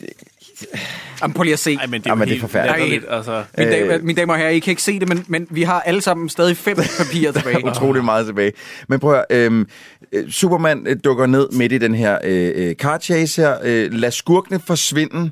Jamen, 1.22 1.34
prøv 1.34 1.44
lige 1.44 1.54
at 1.54 1.60
se. 1.60 1.74
Ej, 1.80 1.86
men 1.88 2.02
det 2.02 2.08
er, 2.08 2.12
Jamen, 2.12 2.28
det 2.28 2.36
er 2.36 2.40
forfærdeligt. 2.40 3.06
Altså. 3.10 3.44
Mine, 3.58 3.76
Øh. 3.78 3.80
damer, 3.90 4.04
mine 4.06 4.18
damer 4.22 4.34
og 4.34 4.40
herrer, 4.40 4.50
I 4.52 4.60
kan 4.60 4.72
ikke 4.72 4.82
se 4.84 5.00
det, 5.00 5.10
men, 5.10 5.26
men 5.28 5.48
vi 5.50 5.64
har 5.64 5.82
alle 5.82 6.02
sammen 6.02 6.30
stadig 6.30 6.58
fem 6.58 6.78
papirer 6.98 7.32
tilbage. 7.32 7.66
utrolig 7.66 8.04
meget 8.06 8.26
tilbage. 8.26 8.52
Men 8.88 9.00
prøv 9.00 9.14
at, 9.14 9.26
øhm, 9.30 9.68
øh, 10.12 10.30
Superman 10.32 10.88
øh, 10.88 10.96
dukker 11.04 11.26
ned 11.26 11.50
midt 11.52 11.72
i 11.72 11.78
den 11.78 11.96
her 11.96 12.18
øh, 12.24 12.52
øh, 12.56 12.76
car 12.76 12.98
chase 12.98 13.42
her. 13.42 13.58
Øh, 13.64 13.94
lad 13.94 14.12
skurkene 14.12 14.60
forsvinde, 14.68 15.32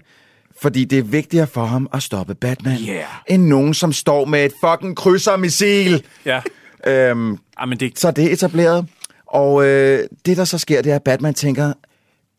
fordi 0.62 0.86
det 0.86 0.98
er 1.00 1.04
vigtigere 1.04 1.48
for 1.48 1.66
ham 1.66 1.90
at 1.94 2.04
stoppe 2.04 2.36
Batman, 2.36 2.78
Yeah. 2.90 3.04
end 3.28 3.44
nogen, 3.44 3.74
som 3.74 3.94
står 3.94 4.26
med 4.26 4.46
et 4.46 4.52
fucking 4.66 4.96
krydsermissil. 4.98 6.04
Ja. 6.26 6.42
Øhm, 6.88 7.38
men 7.68 7.80
det... 7.80 8.00
Så 8.00 8.12
det 8.12 8.26
er 8.26 8.34
etableret. 8.34 8.86
Og 9.28 9.66
øh, 9.66 10.00
det, 10.26 10.38
der 10.38 10.46
så 10.46 10.58
sker, 10.58 10.82
det 10.82 10.92
er, 10.92 10.96
at 10.96 11.04
Batman 11.04 11.34
tænker, 11.34 11.74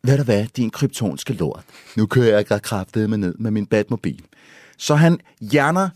ved 0.05 0.19
du 0.19 0.23
hvad, 0.25 0.45
din 0.57 0.71
kryptonske 0.71 1.33
lort. 1.33 1.63
Nu 1.97 2.07
kører 2.07 2.45
jeg 2.51 2.63
kraftet 2.63 3.11
med 3.11 3.19
ned 3.19 3.35
med 3.39 3.51
min 3.51 3.67
Batmobil. 3.67 4.21
Så 4.79 4.95
han 4.95 5.19
hjerner 5.41 5.89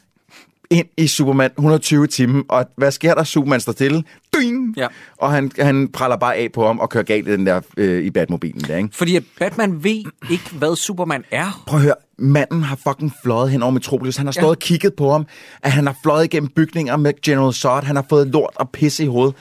ind 0.70 0.86
i 0.96 1.06
Superman 1.06 1.50
120 1.58 2.06
timer, 2.06 2.42
og 2.48 2.66
hvad 2.76 2.90
sker 2.90 3.14
der? 3.14 3.24
Superman 3.24 3.60
står 3.60 3.72
stille, 3.72 4.04
Ding! 4.40 4.74
Ja. 4.76 4.86
og 5.16 5.32
han, 5.32 5.50
han 5.58 5.88
praller 5.88 6.16
bare 6.16 6.34
af 6.36 6.52
på 6.52 6.66
ham 6.66 6.78
og 6.78 6.90
kører 6.90 7.04
galt 7.04 7.28
i 7.28 7.32
den 7.32 7.46
der 7.46 7.60
øh, 7.76 8.04
i 8.04 8.10
Batmobilen 8.10 8.60
der, 8.60 8.76
ikke? 8.76 8.88
Fordi 8.92 9.16
at 9.16 9.22
Batman 9.38 9.84
ved 9.84 10.04
ikke, 10.30 10.50
hvad 10.52 10.76
Superman 10.76 11.24
er. 11.30 11.62
Prøv 11.66 11.78
at 11.78 11.82
høre, 11.84 11.94
manden 12.18 12.62
har 12.62 12.76
fucking 12.76 13.12
fløjet 13.22 13.50
hen 13.50 13.62
over 13.62 13.72
Metropolis. 13.72 14.16
Han 14.16 14.26
har 14.26 14.32
stået 14.32 14.44
Ja. 14.44 14.48
og 14.50 14.58
kigget 14.58 14.94
på 14.94 15.12
ham, 15.12 15.26
at 15.62 15.72
han 15.72 15.86
har 15.86 15.96
fløjet 16.02 16.24
igennem 16.24 16.48
bygninger 16.48 16.96
med 16.96 17.12
General 17.22 17.52
Zod. 17.54 17.82
Han 17.82 17.96
har 17.96 18.06
fået 18.08 18.26
lort 18.26 18.52
og 18.56 18.70
pisse 18.70 19.04
i 19.04 19.06
hovedet. 19.06 19.34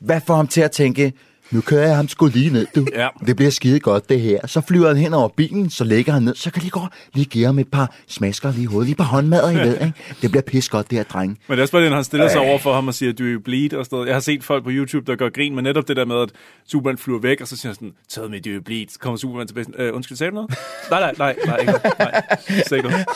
Hvad 0.00 0.20
får 0.26 0.36
ham 0.36 0.46
til 0.48 0.60
at 0.60 0.70
tænke, 0.70 1.12
nu 1.50 1.60
kører 1.60 1.86
jeg 1.86 1.96
ham 1.96 2.08
sgu 2.08 2.26
lige 2.26 2.50
ned, 2.50 2.66
du. 2.74 2.86
Ja. 2.94 3.08
Det 3.26 3.36
bliver 3.36 3.50
skide 3.50 3.80
godt, 3.80 4.08
det 4.08 4.20
her. 4.20 4.46
Så 4.46 4.60
flyver 4.68 4.88
han 4.88 4.96
hen 4.96 5.14
over 5.14 5.28
bilen, 5.28 5.70
så 5.70 5.84
lægger 5.84 6.12
han 6.12 6.22
ned. 6.22 6.34
Så 6.34 6.50
kan 6.50 6.62
lige 6.62 6.70
gå 6.70 6.80
lige 7.14 7.24
give 7.24 7.46
ham 7.46 7.58
et 7.58 7.68
par 7.68 7.94
smasker 8.08 8.52
lige 8.52 8.62
i 8.62 8.66
hovedet. 8.66 8.86
Lige 8.86 8.92
et 8.92 8.96
par 8.96 9.04
håndmadder 9.04 9.50
i 9.50 9.54
ved, 9.54 9.80
ikke? 9.86 9.92
Det 10.22 10.30
bliver 10.30 10.42
pisse 10.42 10.70
godt, 10.70 10.90
det 10.90 10.98
her, 10.98 11.04
dreng. 11.04 11.38
Men 11.48 11.52
det 11.52 11.58
er 11.58 11.62
også 11.62 11.72
bare 11.72 11.84
det, 11.84 11.92
han 11.92 12.04
stiller 12.04 12.28
sig 12.28 12.40
over 12.40 12.58
for 12.58 12.74
ham 12.74 12.88
og 12.88 12.94
siger, 12.94 13.12
du 13.12 13.24
er 13.24 13.38
bleed 13.44 13.74
og 13.74 13.84
sådan 13.84 13.96
noget. 13.96 14.06
Jeg 14.06 14.14
har 14.14 14.20
set 14.20 14.44
folk 14.44 14.64
på 14.64 14.70
YouTube, 14.72 15.12
der 15.12 15.16
gør 15.16 15.28
grin 15.28 15.54
med 15.54 15.62
netop 15.62 15.88
det 15.88 15.96
der 15.96 16.04
med, 16.04 16.22
at 16.22 16.28
Superman 16.66 16.98
flyver 16.98 17.20
væk, 17.20 17.40
og 17.40 17.48
så 17.48 17.56
siger 17.56 17.68
han 17.68 17.74
sådan, 17.74 17.92
taget 18.08 18.30
med, 18.30 18.40
du 18.40 18.50
er 18.50 18.60
bleed. 18.60 18.86
Så 18.88 18.98
kommer 18.98 19.16
Superman 19.16 19.46
tilbage 19.46 19.66
øh, 19.78 19.94
undskyld, 19.94 20.16
sagde 20.16 20.30
du 20.30 20.34
noget? 20.34 20.50
nej, 20.90 21.00
nej, 21.00 21.14
nej, 21.18 21.36
nej, 21.46 21.56
ikke 21.56 21.72
noget. 21.72 21.98
Nej, 21.98 22.22
sagde 22.68 22.82
noget. 22.82 23.06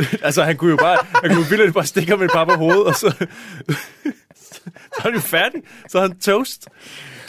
Altså, 0.22 0.42
han 0.42 0.56
kunne 0.56 0.70
jo 0.70 0.76
bare, 0.76 0.98
han 1.22 1.34
kunne 1.34 1.64
jo 1.66 1.72
bare 1.72 1.86
stikke 1.86 2.10
ham 2.10 2.22
et 2.22 2.30
par 2.30 2.44
på 2.44 2.54
hovedet, 2.54 2.84
og 2.84 2.94
så, 2.94 3.26
så 4.94 4.98
er 4.98 5.02
han 5.02 5.14
jo 5.14 5.20
færdig. 5.20 5.62
Så 5.88 5.98
er 5.98 6.02
han 6.02 6.18
toast. 6.18 6.68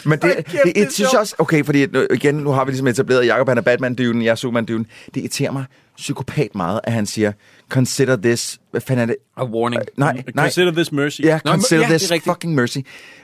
Men 0.04 0.18
det, 0.18 0.24
Ej, 0.24 0.34
kæft, 0.42 0.46
det, 0.52 0.60
det 0.74 0.80
er 0.80 0.84
det 0.84 0.92
synes 0.92 1.12
jeg 1.12 1.20
også, 1.20 1.34
okay, 1.38 1.64
fordi 1.64 1.86
nu- 1.86 2.06
igen, 2.14 2.34
nu 2.34 2.50
har 2.50 2.64
vi 2.64 2.70
ligesom 2.70 2.86
etableret, 2.86 3.26
Jacob 3.26 3.48
han 3.48 3.58
er 3.58 3.62
Batman-dyven, 3.62 4.22
jeg 4.24 4.30
er 4.30 4.34
Superman-dyven. 4.34 4.86
Det 5.14 5.20
irriterer 5.20 5.52
mig 5.52 5.64
psykopat 5.96 6.54
meget, 6.54 6.80
at 6.84 6.92
han 6.92 7.06
siger, 7.06 7.32
consider 7.68 8.16
this, 8.16 8.60
hvad 8.70 8.80
fanden 8.80 9.02
er 9.02 9.06
det? 9.06 9.16
A 9.36 9.44
warning. 9.44 9.82
Nej, 9.96 10.22
nej. 10.34 10.44
Consider 10.44 10.72
this 10.72 10.92
mercy. 10.92 11.20
Ja, 11.20 11.40
Nå, 11.44 11.50
consider 11.50 11.80
ja, 11.80 11.94
er 11.94 11.98
this 11.98 12.12
fucking 12.24 12.54
mercy. 12.54 12.78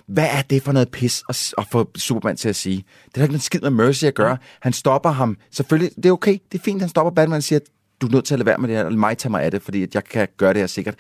Hvad 0.07 0.27
er 0.33 0.43
det 0.43 0.63
for 0.63 0.73
noget 0.73 0.89
pis 0.91 1.23
at, 1.29 1.55
at 1.59 1.65
få 1.73 1.91
Superman 1.97 2.37
til 2.37 2.49
at 2.49 2.57
sige? 2.57 2.77
Det 2.77 3.11
er 3.15 3.19
da 3.19 3.23
ikke 3.23 3.33
noget 3.33 3.43
skid 3.43 3.61
med 3.61 3.71
mercy 3.71 4.05
at 4.05 4.15
gøre. 4.15 4.37
Han 4.61 4.73
stopper 4.73 5.11
ham. 5.11 5.37
Selvfølgelig, 5.51 5.91
det 5.97 6.07
er 6.07 6.13
okay. 6.13 6.39
Det 6.53 6.59
er 6.59 6.63
fint, 6.63 6.81
han 6.81 6.89
stopper 6.89 7.11
Batman 7.11 7.37
og 7.37 7.43
siger, 7.43 7.59
du 8.01 8.07
er 8.07 8.11
nødt 8.11 8.25
til 8.25 8.35
at 8.35 8.39
lade 8.39 8.47
være 8.47 8.59
med 8.59 8.69
det 8.69 8.77
her, 8.77 8.87
eller 8.87 8.99
mig 8.99 9.19
tager 9.19 9.31
mig 9.31 9.43
af 9.43 9.51
det, 9.51 9.63
fordi 9.63 9.83
at 9.83 9.95
jeg 9.95 10.05
kan 10.05 10.29
gøre 10.37 10.53
det 10.53 10.61
her 10.61 10.67
sikkert. 10.67 10.95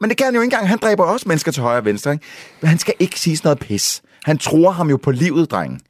Men 0.00 0.10
det 0.10 0.16
kan 0.16 0.24
han 0.24 0.34
jo 0.34 0.40
ikke 0.40 0.46
engang. 0.46 0.68
Han 0.68 0.78
dræber 0.78 1.04
også 1.04 1.28
mennesker 1.28 1.52
til 1.52 1.62
højre 1.62 1.78
og 1.78 1.84
venstre. 1.84 2.12
Ikke? 2.12 2.24
Men 2.60 2.68
han 2.68 2.78
skal 2.78 2.94
ikke 2.98 3.20
sige 3.20 3.36
sådan 3.36 3.46
noget 3.48 3.58
pis. 3.58 4.02
Han 4.24 4.38
tror 4.38 4.70
ham 4.70 4.90
jo 4.90 4.96
på 4.96 5.10
livet, 5.10 5.50
drengen. 5.50 5.80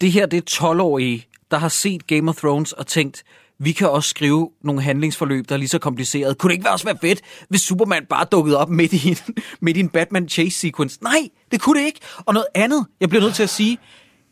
Det 0.00 0.12
her, 0.12 0.26
det 0.26 0.36
er 0.36 0.64
12-årige, 0.64 1.26
der 1.50 1.58
har 1.58 1.68
set 1.68 2.06
Game 2.06 2.28
of 2.28 2.36
Thrones 2.36 2.72
og 2.72 2.86
tænkt, 2.86 3.24
vi 3.58 3.72
kan 3.72 3.88
også 3.88 4.10
skrive 4.10 4.50
nogle 4.64 4.82
handlingsforløb, 4.82 5.48
der 5.48 5.54
er 5.54 5.58
lige 5.58 5.68
så 5.68 5.78
komplicerede. 5.78 6.34
Kunne 6.34 6.50
det 6.50 6.58
ikke 6.58 6.70
også 6.70 6.84
være 6.84 6.98
fedt, 7.00 7.20
hvis 7.48 7.60
Superman 7.60 8.06
bare 8.06 8.26
dukkede 8.32 8.58
op 8.58 8.70
midt 8.70 8.92
i 8.92 9.08
en, 9.08 9.16
midt 9.60 9.76
i 9.76 9.80
en 9.80 9.88
Batman 9.88 10.28
chase 10.28 10.58
sequence? 10.58 10.98
Nej, 11.02 11.28
det 11.52 11.60
kunne 11.60 11.80
det 11.80 11.86
ikke. 11.86 12.00
Og 12.16 12.34
noget 12.34 12.46
andet, 12.54 12.86
jeg 13.00 13.08
bliver 13.08 13.22
nødt 13.22 13.34
til 13.34 13.42
at 13.42 13.50
sige, 13.50 13.78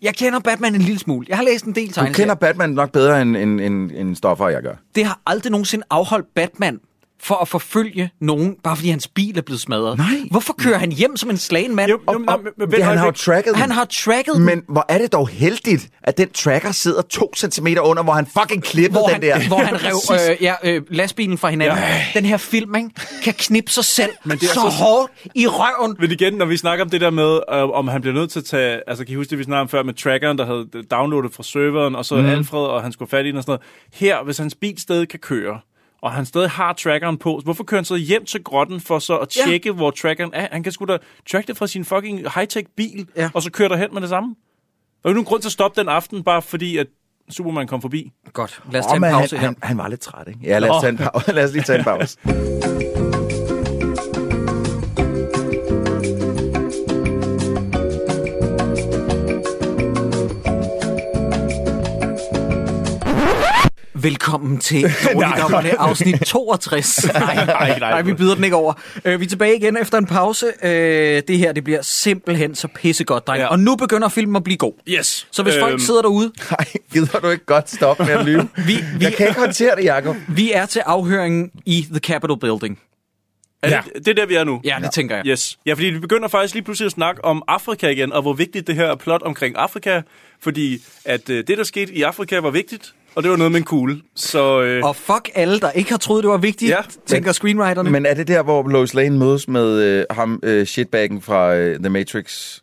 jeg 0.05 0.15
kender 0.15 0.39
Batman 0.39 0.75
en 0.75 0.81
lille 0.81 0.99
smule. 0.99 1.27
Jeg 1.29 1.37
har 1.37 1.45
læst 1.45 1.65
en 1.65 1.75
del 1.75 1.89
Du 1.89 1.93
tegneserier. 1.95 2.15
kender 2.15 2.35
Batman 2.35 2.71
nok 2.71 2.93
bedre 2.93 3.23
end, 3.23 3.37
end, 3.37 3.61
end, 3.61 3.91
end 3.95 4.17
stoffer, 4.17 4.49
jeg 4.49 4.63
gør. 4.63 4.75
Det 4.95 5.05
har 5.05 5.21
aldrig 5.27 5.51
nogensinde 5.51 5.85
afholdt 5.91 6.27
Batman 6.35 6.81
for 7.25 7.35
at 7.35 7.49
forfølge 7.49 8.11
nogen, 8.21 8.57
bare 8.65 8.77
fordi 8.77 8.89
hans 8.89 9.09
bil 9.09 9.39
er 9.39 9.43
blevet 9.43 9.61
smadret. 9.61 9.99
Nej. 9.99 10.07
Hvorfor 10.31 10.53
kører 10.59 10.79
han 10.79 10.93
hjem 10.93 11.17
som 11.17 11.31
en 11.31 11.37
slagen 11.37 11.75
mand? 11.75 11.91
Jo, 11.91 11.97
jo, 11.97 12.03
Og- 12.15 12.21
men- 12.21 12.29
og- 12.29 12.41
men- 12.59 12.71
Det, 12.71 12.85
han 12.85 12.99
har 12.99 13.05
jo 13.05 13.11
tracket 13.11 13.53
den. 13.53 13.61
han 13.61 13.71
har 13.71 13.85
tracket 13.85 14.35
den. 14.35 14.45
Men 14.45 14.63
hvor 14.69 14.87
er 14.89 14.99
det 14.99 15.13
dog 15.13 15.29
heldigt, 15.29 15.89
at 16.03 16.19
den 16.19 16.31
tracker 16.31 16.73
sidder 16.73 17.03
to 17.03 17.33
centimeter 17.37 17.81
under, 17.83 18.03
hvor 18.03 18.13
han 18.13 18.27
fucking 18.27 18.63
klippede 18.63 18.99
hvor 19.01 19.03
den 19.09 19.13
han, 19.15 19.23
der. 19.23 19.49
hvor 19.49 19.57
han 19.59 19.85
rev 19.85 20.31
øh, 20.31 20.43
ja, 20.43 20.55
øh, 20.65 20.83
lastbilen 20.91 21.39
fra 21.39 21.49
hinanden. 21.51 21.79
Ja. 21.79 22.05
Den 22.15 22.25
her 22.25 22.37
film 22.37 22.75
ikke, 22.75 22.91
kan 23.25 23.35
knippe 23.35 23.71
sig 23.71 23.85
selv 23.85 24.11
Men 24.25 24.39
det 24.39 24.43
er 24.45 24.49
så, 24.49 24.55
så- 24.55 24.61
hårdt 24.85 25.13
i 25.35 25.47
røven. 25.47 25.97
Men 26.01 26.11
igen, 26.11 26.35
når 26.35 26.47
vi 26.47 26.57
snakker 26.57 26.85
om 26.85 26.91
det 26.91 27.01
der 27.01 27.11
med, 27.11 27.41
øh, 27.53 27.69
om 27.71 27.89
han 27.89 28.01
bliver 28.01 28.15
nødt 28.15 28.31
til 28.31 28.39
at 28.39 28.45
tage... 28.45 28.81
Altså, 28.87 29.05
kan 29.05 29.13
I 29.13 29.17
huske 29.17 29.31
det, 29.31 29.39
vi 29.39 29.45
snakkede 29.45 29.61
om 29.61 29.69
før 29.69 29.83
med 29.83 29.95
trackeren, 29.95 30.39
der 30.39 30.47
havde 30.47 30.67
downloadet 30.91 31.35
fra 31.35 31.43
serveren, 31.43 31.95
og 31.95 32.05
så 32.05 32.15
mm. 32.15 32.27
Alfred, 32.27 32.61
og 32.61 32.83
han 32.83 32.93
skulle 32.93 33.09
fat 33.11 33.25
i 33.25 33.29
den 33.29 33.37
og 33.37 33.43
sådan 33.43 33.51
noget. 33.51 33.63
Her, 33.95 34.25
hvis 34.25 34.39
hans 34.39 34.55
bil 34.55 34.81
stadig 34.81 35.09
kan 35.09 35.19
køre, 35.19 35.59
og 36.05 36.13
han 36.13 36.27
stadig 36.27 36.51
har 36.51 36.73
trackeren 36.73 37.19
på, 37.19 37.41
hvorfor 37.45 37.65
kører 37.65 37.79
han 37.79 37.85
så 37.85 37.95
hjem 37.97 38.25
til 38.25 38.45
grotten 38.45 38.81
for 38.81 38.99
så 38.99 39.17
at 39.19 39.37
Ja. 39.37 39.43
tjekke, 39.47 39.73
hvor 39.73 39.91
trackeren 39.91 40.31
er? 40.35 40.49
Han 40.53 40.63
kan 40.63 40.73
sgu 40.73 40.85
da 40.85 40.99
tracke 41.31 41.47
det 41.47 41.57
fra 41.57 41.67
sin 41.67 41.85
fucking 41.85 42.19
high-tech 42.19 42.67
bil, 42.77 43.07
Ja. 43.17 43.31
og 43.35 43.43
så 43.43 43.51
kører 43.51 43.69
der 43.69 43.77
hen 43.77 43.89
med 43.93 44.01
det 44.01 44.09
samme. 44.09 44.29
Der 45.03 45.09
er 45.09 45.13
jo 45.13 45.15
nogen 45.15 45.25
grund 45.25 45.43
til 45.43 45.49
at 45.49 45.53
stoppe 45.53 45.81
den 45.81 45.89
aften, 45.89 46.25
bare 46.25 46.43
fordi, 46.43 46.77
at 46.77 46.87
Superman 47.31 47.67
kom 47.67 47.81
forbi. 47.83 48.11
Godt, 48.33 48.63
lad 48.73 48.81
os 48.81 48.87
tage 48.87 48.97
en 48.97 49.03
pause 49.03 49.37
han, 49.37 49.41
her. 49.41 49.47
han, 49.47 49.57
han 49.63 49.79
var 49.79 49.89
lidt 49.89 50.01
træt, 50.01 50.29
ikke? 50.29 50.41
Ja, 50.43 50.59
lad 50.59 50.71
os, 50.71 50.75
Nå. 50.75 50.81
tage 50.81 50.91
en 50.91 50.97
pause. 51.13 51.33
lad 51.37 51.45
os 51.45 51.53
lige 51.53 51.63
tage 51.63 51.79
en 51.79 51.85
pause. 51.85 52.19
Velkommen 63.97 64.59
til 64.59 64.83
Dårligdommerne, 65.15 65.81
afsnit 65.81 66.21
62. 66.27 67.05
Nej, 67.15 67.35
nej, 67.35 67.47
nej. 67.47 67.79
nej, 67.91 68.03
vi 68.03 68.15
byder 68.15 68.35
den 68.35 68.45
ikke 68.45 68.57
over. 68.57 68.73
Uh, 69.05 69.21
vi 69.21 69.25
er 69.25 69.29
tilbage 69.29 69.57
igen 69.57 69.77
efter 69.77 69.99
en 69.99 70.07
pause. 70.07 70.47
Uh, 70.63 70.69
det 71.29 71.39
her, 71.39 71.53
det 71.53 71.65
bliver 71.65 71.83
simpelthen 71.83 72.55
så 72.55 72.69
pissegodt, 72.75 73.27
dreng. 73.27 73.39
Ja. 73.39 73.43
Ja. 73.45 73.51
Og 73.51 73.59
nu 73.59 73.77
begynder 73.77 74.09
filmen 74.09 74.37
at 74.37 74.45
blive 74.45 74.57
god. 74.57 74.73
Yes. 74.89 75.27
Så 75.31 75.43
hvis 75.43 75.55
folk 75.61 75.73
Øhm, 75.73 75.81
sidder 75.81 76.03
derude, 76.03 76.33
Nej, 76.51 76.67
gider 76.93 77.19
du 77.21 77.29
ikke 77.31 77.45
godt 77.45 77.71
stoppe 77.71 78.05
med 78.05 78.13
at 78.13 78.25
lyve? 78.25 78.49
vi, 78.57 78.63
vi, 78.99 79.05
Jeg 79.05 79.13
kan 79.15 79.29
ikke 79.29 79.41
håndtere 79.41 79.77
det, 79.77 79.85
Jacob. 79.85 80.17
vi 80.29 80.53
er 80.53 80.67
til 80.67 80.81
afhøringen 80.87 81.51
i 81.67 81.87
The 81.91 81.99
Capitol 81.99 82.39
Building. 82.41 82.79
Er 83.63 83.69
Ja. 83.69 83.81
det, 83.95 84.07
det 84.07 84.09
er 84.09 84.15
der, 84.15 84.27
vi 84.27 84.35
er 84.35 84.45
nu. 84.45 84.61
Ja, 84.65 84.77
det 84.83 84.91
tænker 84.93 85.17
jeg. 85.17 85.27
Yes. 85.27 85.59
Ja, 85.67 85.73
fordi 85.75 85.87
vi 85.87 85.99
begynder 85.99 86.29
faktisk 86.29 86.55
lige 86.55 86.65
pludselig 86.65 86.87
at 86.87 86.93
snakke 86.93 87.25
om 87.25 87.43
Afrika 87.49 87.89
igen, 87.89 88.13
og 88.13 88.23
hvor 88.23 88.33
vigtigt 88.33 88.67
det 88.67 88.75
her 88.75 88.87
er 88.87 88.95
plot 88.97 89.23
omkring 89.23 89.57
Afrika, 89.57 90.01
fordi 90.43 90.79
at 91.05 91.31
øh, 91.31 91.45
det, 91.47 91.59
der 91.59 91.65
skete 91.65 91.93
i 91.95 92.03
Afrika, 92.03 92.39
var 92.39 92.51
vigtigt, 92.51 92.95
og 93.15 93.23
det 93.23 93.31
var 93.31 93.37
noget 93.37 93.53
med 93.53 93.59
en 93.61 93.65
kugle. 93.65 94.01
Så 94.15 94.63
øh, 94.63 94.85
Og 94.85 94.97
fuck 94.97 95.31
alle, 95.35 95.61
der 95.61 95.71
ikke 95.71 95.91
har 95.91 95.99
troet, 95.99 96.23
det 96.25 96.31
var 96.31 96.37
vigtigt, 96.37 96.71
Ja. 96.71 96.77
tænker 97.07 97.33
screenwriterne. 97.33 97.91
Men 97.91 98.07
er 98.07 98.15
det 98.15 98.29
der, 98.29 98.43
hvor 98.43 98.69
Lois 98.69 98.95
Lane 98.95 99.19
mødes 99.19 99.49
med 99.49 99.83
øh, 99.83 100.05
ham, 100.11 100.41
øh, 100.43 100.67
shitbaggen 100.67 101.23
fra 101.23 101.55
øh, 101.57 101.79
The 101.79 101.89
Matrix? 101.89 102.59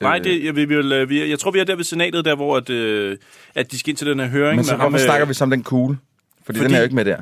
nej, 0.00 0.18
det, 0.18 0.44
jeg, 0.44 0.56
vi, 0.56 0.64
vi, 0.64 0.76
vil, 0.76 0.92
øh, 0.92 1.08
vi, 1.08 1.30
jeg 1.30 1.38
tror, 1.38 1.50
vi 1.50 1.58
er 1.58 1.64
der 1.64 1.76
ved 1.76 1.84
senatet, 1.84 2.24
der 2.24 2.36
hvor 2.36 2.56
at, 2.56 2.70
øh, 2.70 3.16
at 3.54 3.72
de 3.72 3.78
skal 3.78 3.90
ind 3.90 3.96
til 3.96 4.06
den 4.06 4.20
her 4.20 4.26
høring. 4.28 4.56
Men 4.56 4.64
så 4.64 4.72
med 4.72 4.80
ham, 4.80 4.90
hvorfor 4.92 5.02
øh, 5.04 5.06
snakker 5.08 5.26
vi 5.26 5.34
så 5.34 5.44
om 5.44 5.50
den 5.50 5.62
kugle? 5.62 5.98
Fordi, 6.44 6.58
Fordi- 6.58 6.66
den 6.68 6.74
er 6.74 6.78
jo 6.78 6.82
ikke 6.84 6.94
med 6.96 7.04
der. 7.04 7.16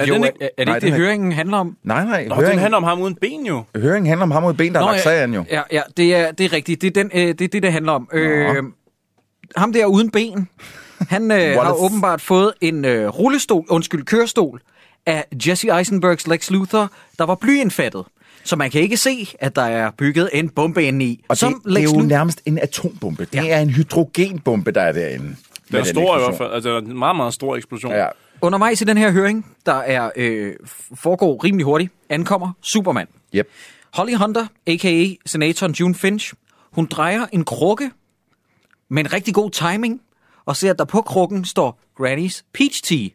Er 0.00 0.06
jo, 0.06 0.14
den 0.14 0.24
er, 0.24 0.26
ikke- 0.28 0.44
er 0.44 0.48
det 0.58 0.66
Nej, 0.66 0.74
ikke 0.76 0.86
det, 0.86 0.92
er- 0.92 0.96
høringen 0.96 1.32
handler 1.32 1.56
om? 1.56 1.76
Nej, 1.82 2.04
nej. 2.04 2.26
Nå, 2.28 2.34
høring, 2.34 2.50
den 2.50 2.58
handler 2.58 2.76
om 2.76 2.82
ham 2.82 3.00
uden 3.00 3.14
ben 3.14 3.46
jo. 3.46 3.64
høring 3.76 4.08
handler 4.08 4.22
om 4.22 4.30
ham 4.30 4.42
mod 4.42 4.54
ben, 4.54 4.72
der 4.74 4.80
har 4.80 4.90
lagt 4.92 5.02
sagen 5.02 5.34
jo. 5.34 5.44
Ja, 5.50 5.62
ja 5.72 5.82
det, 5.96 6.14
er, 6.14 6.32
det 6.32 6.44
er 6.44 6.52
rigtigt. 6.52 6.82
Det 6.82 6.96
er, 6.96 7.02
den, 7.02 7.10
øh, 7.14 7.20
det, 7.20 7.40
er 7.40 7.48
det, 7.48 7.62
det 7.62 7.72
handler 7.72 7.92
om. 7.92 8.08
Øh, 8.12 8.54
ham 9.56 9.72
der 9.72 9.86
uden 9.86 10.10
ben, 10.10 10.48
Han 11.08 11.30
øh, 11.30 11.62
har 11.62 11.72
åbenbart 11.72 12.20
fået 12.20 12.52
en 12.60 12.84
øh, 12.84 13.08
rullestol, 13.08 13.64
undskyld, 13.68 14.04
kørestol 14.04 14.60
af 15.06 15.24
Jesse 15.46 15.78
Eisenbergs 15.78 16.26
Lex 16.26 16.50
Luthor, 16.50 16.90
der 17.18 17.24
var 17.24 17.34
blyindfattet. 17.34 18.04
Så 18.44 18.56
man 18.56 18.70
kan 18.70 18.80
ikke 18.80 18.96
se, 18.96 19.28
at 19.38 19.56
der 19.56 19.62
er 19.62 19.90
bygget 19.90 20.30
en 20.32 20.48
bombe 20.48 20.84
inde 20.84 21.04
i. 21.04 21.24
Og 21.28 21.34
det, 21.34 21.38
Som 21.38 21.60
det 21.64 21.72
Lex 21.72 21.90
er 21.90 21.98
jo 21.98 22.02
nærmest 22.02 22.42
en 22.46 22.58
atombombe. 22.58 23.24
Det 23.24 23.52
er 23.52 23.60
en 23.60 23.70
hydrogenbombe, 23.70 24.70
der 24.70 24.80
er 24.80 24.92
derinde. 24.92 25.36
Den 25.70 25.76
er 25.76 25.84
stor 25.84 26.18
i 26.18 26.20
hvert 26.20 26.36
fald. 26.36 26.52
Altså, 26.52 26.68
det 26.68 26.76
er 26.76 26.80
en 26.80 26.98
meget, 26.98 27.16
meget 27.16 27.34
stor 27.34 27.56
eksplosion. 27.56 27.92
Ja. 27.92 28.06
Undervejs 28.40 28.80
i 28.80 28.84
den 28.84 28.96
her 28.96 29.10
høring, 29.10 29.56
der 29.66 29.74
er 29.74 30.10
øh, 30.16 30.54
foregår 30.94 31.44
rimelig 31.44 31.64
hurtigt, 31.64 31.92
ankommer 32.08 32.52
Superman. 32.62 33.06
Yep. 33.34 33.48
Holly 33.94 34.14
Hunter, 34.14 34.46
a.k.a. 34.66 35.06
senatoren 35.26 35.72
June 35.72 35.94
Finch, 35.94 36.34
hun 36.72 36.86
drejer 36.86 37.26
en 37.32 37.44
krukke 37.44 37.90
med 38.88 39.04
en 39.04 39.12
rigtig 39.12 39.34
god 39.34 39.50
timing, 39.50 40.00
og 40.46 40.56
ser, 40.56 40.70
at 40.70 40.78
der 40.78 40.84
på 40.84 41.00
krukken 41.02 41.44
står 41.44 41.80
Granny's 42.00 42.42
Peach 42.54 42.82
Tea, 42.82 43.08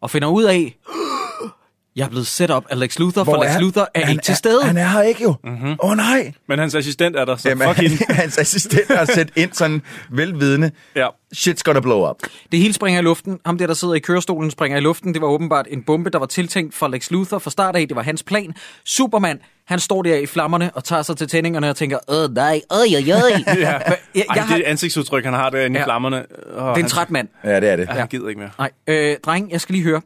og 0.00 0.10
finder 0.10 0.28
ud 0.28 0.44
af, 0.44 0.76
jeg 1.96 2.04
er 2.04 2.08
blevet 2.08 2.26
set 2.26 2.50
op 2.50 2.64
af 2.70 2.78
Lex 2.80 2.98
Luthor, 2.98 3.24
for 3.24 3.42
Lex 3.44 3.54
er- 3.54 3.60
Luthor 3.60 3.88
er 3.94 4.00
han 4.06 4.10
ikke 4.12 4.22
til 4.24 4.32
er- 4.32 4.36
stede. 4.36 4.64
han 4.64 4.76
er 4.76 4.88
her 4.88 5.02
ikke 5.02 5.22
jo. 5.22 5.28
Åh 5.44 5.50
Mm-hmm. 5.52 5.76
oh, 5.78 5.96
nej. 5.96 6.32
Men 6.48 6.58
hans 6.58 6.74
assistent 6.74 7.16
er 7.16 7.24
der, 7.24 7.36
så 7.36 7.48
Jamen, 7.48 7.68
fuck 7.68 7.78
hende. 7.90 8.04
hans 8.22 8.38
assistent 8.38 8.88
har 8.96 9.04
sat 9.04 9.30
ind 9.36 9.52
sådan 9.52 9.82
velvidende, 10.10 10.70
Ja. 10.96 11.08
shit's 11.36 11.60
gonna 11.64 11.80
blow 11.80 12.10
up. 12.10 12.16
Det 12.52 12.60
hele 12.60 12.74
springer 12.74 13.00
i 13.00 13.04
luften. 13.04 13.38
Ham 13.46 13.58
der, 13.58 13.66
der 13.66 13.74
sidder 13.74 13.94
i 13.94 13.98
kørestolen, 13.98 14.50
springer 14.50 14.78
i 14.78 14.80
luften. 14.80 15.14
Det 15.14 15.22
var 15.22 15.28
åbenbart 15.28 15.66
en 15.70 15.82
bombe, 15.82 16.10
der 16.10 16.18
var 16.18 16.26
tiltænkt 16.26 16.74
for 16.74 16.88
Lex 16.88 17.10
Luthor 17.10 17.38
fra 17.38 17.50
start 17.50 17.76
af. 17.76 17.88
Det 17.88 17.96
var 17.96 18.02
hans 18.02 18.22
plan. 18.22 18.54
Superman, 18.84 19.38
han 19.66 19.78
står 19.78 20.02
der 20.02 20.16
i 20.16 20.26
flammerne 20.26 20.70
og 20.74 20.84
tager 20.84 21.02
sig 21.02 21.16
til 21.16 21.28
tændingerne 21.28 21.70
og 21.70 21.76
tænker, 21.76 21.98
åh 22.08 22.34
nej, 22.34 22.60
øj, 22.70 22.78
øj, 22.78 23.12
øj. 23.22 23.30
ja. 23.46 23.52
Jeg, 23.54 23.98
jeg, 24.14 24.24
Ej, 24.28 24.38
har, 24.38 24.56
det 24.56 24.64
anssigtsudtryk, 24.64 25.24
han 25.24 25.34
har 25.34 25.50
derinde 25.50 25.78
ja. 25.78 25.84
i 25.84 25.86
flammerne. 25.86 26.16
Oh, 26.16 26.68
det 26.68 26.80
er 26.80 26.84
en 26.84 26.86
træt 26.86 27.10
mand. 27.10 27.28
Ja, 27.44 27.60
det 27.60 27.68
er 27.68 27.76
det. 27.76 27.88
Ja, 27.88 27.92
han 27.92 28.08
gider 28.08 28.28
ikke 28.28 28.38
mere. 28.40 28.50
Nej, 28.58 28.70
øh, 28.86 29.16
dreng, 29.24 29.50
jeg 29.50 29.60
skal 29.60 29.72
lige 29.72 29.84
høre. 29.84 30.00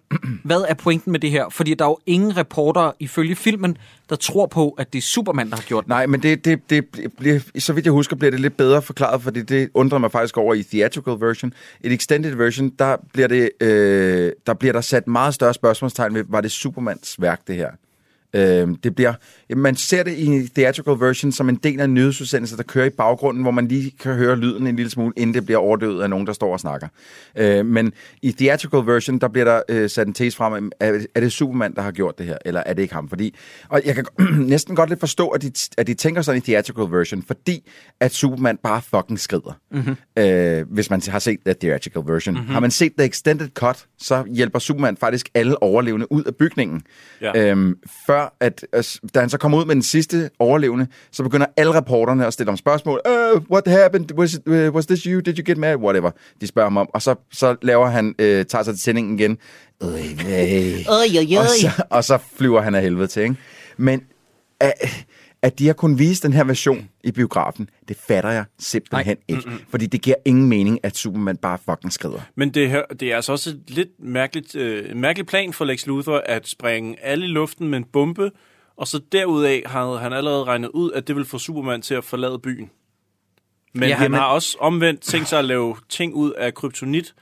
Hvad 0.45 0.65
er 0.69 0.74
pointen 0.74 1.12
med 1.12 1.20
det 1.20 1.31
her? 1.31 1.45
Fordi 1.51 1.74
der 1.74 1.85
er 1.85 1.89
jo 1.89 1.99
ingen 2.07 2.37
reporter 2.37 2.93
ifølge 2.99 3.37
filmen, 3.37 3.77
der 4.11 4.16
tror 4.16 4.47
på, 4.47 4.70
at 4.70 4.93
det 4.93 4.99
er 4.99 5.03
Superman, 5.03 5.51
der 5.51 5.57
har 5.57 5.62
gjort 5.62 5.85
det. 5.85 5.89
Nej, 5.89 6.07
men 6.07 6.23
det, 6.23 6.45
det, 6.45 6.70
det 6.70 6.85
bliver, 7.19 7.41
så 7.59 7.73
vidt 7.73 7.87
jeg 7.87 7.93
husker, 7.93 8.16
bliver 8.16 8.31
det 8.31 8.41
lidt 8.41 8.57
bedre 8.57 8.82
forklaret, 8.82 9.23
fordi 9.23 9.43
det 9.43 9.70
undrer 9.74 9.99
mig 9.99 10.12
faktisk 10.12 10.37
over 10.37 10.55
i 10.55 10.62
theatrical 10.62 11.16
version. 11.20 11.53
Et 11.81 11.93
extended 11.93 12.35
version, 12.35 12.70
der 12.78 12.97
bliver, 13.12 13.28
det, 13.28 13.51
øh, 13.61 14.32
der 14.47 14.55
bliver 14.55 14.73
der 14.73 14.81
sat 14.81 15.07
meget 15.07 15.35
større 15.35 15.55
spørgsmålstegn 15.55 16.15
ved, 16.15 16.24
var 16.28 16.41
det 16.41 16.51
Supermans 16.51 17.16
værk, 17.19 17.41
det 17.47 17.57
her? 17.57 17.70
Øh, 18.35 18.69
det 18.82 18.94
bliver, 18.94 19.12
man 19.57 19.77
ser 19.77 20.02
det 20.02 20.19
i 20.19 20.48
theatrical 20.55 21.01
version 21.01 21.32
som 21.32 21.48
en 21.48 21.57
del 21.57 21.81
af 21.81 21.85
en 21.85 21.94
nyhedsudsendelser, 21.94 22.57
der 22.57 22.62
kører 22.62 22.86
i 22.86 22.90
baggrunden, 22.90 23.43
hvor 23.43 23.51
man 23.51 23.69
lige 23.69 23.93
kan 24.01 24.15
høre 24.15 24.36
lyden 24.36 24.66
en 24.66 24.77
lille 24.77 24.90
smule, 24.90 25.12
inden 25.16 25.35
det 25.35 25.44
bliver 25.47 25.59
overdøvet 25.59 26.02
af 26.02 26.11
nogen, 26.11 26.27
der 26.27 26.32
står 26.32 26.52
og 26.52 26.61
snakker. 26.61 26.89
Øh, 27.36 27.66
men 27.66 27.93
i 28.23 28.32
theatrical 28.32 28.86
version, 28.86 29.19
der 29.19 29.28
bliver 29.28 29.44
der 29.44 29.62
øh, 29.69 29.90
sat 29.90 30.07
en 30.07 30.15
tese 30.15 30.36
frem, 30.36 30.70
er, 30.81 31.07
er 31.15 31.20
det 31.20 31.32
Superman, 31.32 31.74
der 31.74 31.82
har 31.82 31.90
gjort 31.90 32.19
det 32.19 32.27
her, 32.27 32.39
eller 32.44 32.62
er 32.66 32.74
det 32.74 32.82
ikke 32.82 32.94
ham? 32.94 33.09
Fordi, 33.09 33.36
og 33.69 33.82
jeg 33.85 33.94
kan 33.94 34.05
næsten 34.55 34.77
godt 34.77 34.89
lidt 34.89 35.01
forstå, 35.01 35.28
at 35.28 35.43
de, 35.43 35.52
at 35.78 35.86
de 35.86 35.94
tænker 35.94 36.23
sådan 36.23 36.39
i 36.39 36.40
theatrical 36.40 36.85
version, 36.98 37.23
fordi 37.23 37.70
at 38.01 38.12
Superman 38.12 38.57
bare 38.62 38.82
fucking 38.82 39.20
skrider. 39.20 39.59
Mhm. 39.70 39.97
Øh, 40.19 40.73
hvis 40.73 40.90
man 40.90 41.02
har 41.09 41.19
set 41.19 41.39
the 41.47 41.55
theatrical 41.61 42.02
version. 42.07 42.35
Mhm. 42.35 42.40
Mm-hmm. 42.40 42.52
Har 42.52 42.61
man 42.61 42.70
set 42.70 42.93
the 42.98 43.07
extended 43.07 43.48
cut, 43.55 43.86
så 43.98 44.24
hjælper 44.35 44.59
Superman 44.59 44.97
faktisk 44.97 45.28
alle 45.35 45.62
overlevende 45.62 46.12
ud 46.12 46.24
af 46.24 46.35
bygningen. 46.36 46.82
Ja. 47.20 47.51
Øhm, 47.51 47.77
før 48.07 48.19
at, 48.40 48.66
as- 48.76 48.98
da 49.14 49.20
han 49.20 49.30
så 49.30 49.38
kommer 49.38 49.59
ud 49.59 49.64
med 49.64 49.74
den 49.74 49.82
sidste 49.82 50.30
overlevende, 50.38 50.86
så 51.12 51.22
begynder 51.22 51.47
alle 51.56 51.74
reporterne 51.74 52.26
at 52.26 52.32
stille 52.32 52.51
om 52.51 52.56
spørgsmål. 52.56 53.01
Uh, 53.09 53.42
what 53.51 53.66
happened? 53.66 54.12
Was, 54.12 54.34
it, 54.34 54.40
uh, 54.47 54.55
was 54.55 54.86
this 54.86 55.02
you? 55.02 55.20
Did 55.20 55.38
you 55.38 55.44
get 55.47 55.59
mad? 55.59 55.76
Whatever. 55.76 56.10
De 56.40 56.47
spørger 56.47 56.66
ham 56.66 56.76
om. 56.76 56.88
Og 56.94 57.02
så, 57.02 57.14
så 57.32 57.56
laver 57.62 57.86
han, 57.86 58.06
uh, 58.09 58.14
tager 58.24 58.62
sig 58.62 58.74
til 58.74 58.82
sendingen 58.82 59.18
igen. 59.18 59.38
Øh, 59.82 59.88
øh. 59.88 59.97
Øj, 60.88 60.94
øj, 61.18 61.38
Og, 61.38 61.42
øj. 61.42 61.47
så, 61.60 61.70
og 61.90 62.05
så 62.05 62.18
flyver 62.36 62.60
han 62.62 62.74
af 62.74 62.82
helvede 62.82 63.06
til, 63.06 63.22
ikke? 63.22 63.36
Men 63.76 64.02
at, 64.60 64.72
at 65.42 65.58
de 65.58 65.66
har 65.66 65.72
kun 65.74 65.98
vist 65.98 66.22
den 66.22 66.32
her 66.32 66.44
version 66.44 66.88
i 67.04 67.10
biografen, 67.12 67.68
det 67.88 67.96
fatter 67.96 68.30
jeg 68.30 68.44
simpelthen 68.58 69.16
Nej. 69.28 69.36
ikke. 69.38 69.50
Fordi 69.70 69.86
det 69.86 70.02
giver 70.02 70.16
ingen 70.24 70.48
mening, 70.48 70.80
at 70.82 70.96
Superman 70.96 71.36
bare 71.36 71.58
fucking 71.58 71.92
skrider. 71.92 72.20
Men 72.34 72.50
det, 72.54 72.70
her, 72.70 72.82
det 73.00 73.12
er 73.12 73.16
altså 73.16 73.32
også 73.32 73.50
et 73.50 73.62
lidt 73.68 73.88
mærkeligt, 73.98 74.54
øh, 74.56 74.96
mærkelig 74.96 75.26
plan 75.26 75.52
for 75.52 75.64
Lex 75.64 75.86
Luthor 75.86 76.22
at 76.26 76.48
springe 76.48 77.00
alle 77.02 77.24
i 77.24 77.28
luften 77.28 77.68
med 77.68 77.78
en 77.78 77.84
bombe, 77.84 78.30
og 78.76 78.88
så 78.88 79.00
derudaf 79.12 79.62
havde 79.66 79.98
han 79.98 80.12
allerede 80.12 80.44
regnet 80.44 80.68
ud, 80.68 80.92
at 80.92 81.08
det 81.08 81.16
vil 81.16 81.24
få 81.24 81.38
Superman 81.38 81.82
til 81.82 81.94
at 81.94 82.04
forlade 82.04 82.38
byen. 82.38 82.70
Men 83.74 83.88
ja, 83.88 83.94
han 83.94 84.10
men- 84.10 84.20
har 84.20 84.26
også 84.26 84.56
omvendt 84.60 85.00
tænkt 85.00 85.28
sig 85.28 85.38
at 85.38 85.44
lave 85.44 85.76
ting 85.88 86.14
ud 86.14 86.32
af 86.32 86.54
kryptonit, 86.54 87.14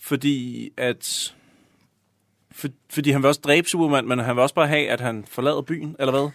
fordi 0.00 0.68
at... 0.76 1.34
For, 2.52 2.68
fordi 2.90 3.10
han 3.10 3.22
vil 3.22 3.28
også 3.28 3.40
dræbe 3.44 3.68
Superman, 3.68 4.08
men 4.08 4.18
han 4.18 4.36
vil 4.36 4.42
også 4.42 4.54
bare 4.54 4.68
have, 4.68 4.88
at 4.88 5.00
han 5.00 5.24
forlader 5.28 5.62
byen, 5.62 5.96
eller 5.98 6.12
hvad? 6.12 6.30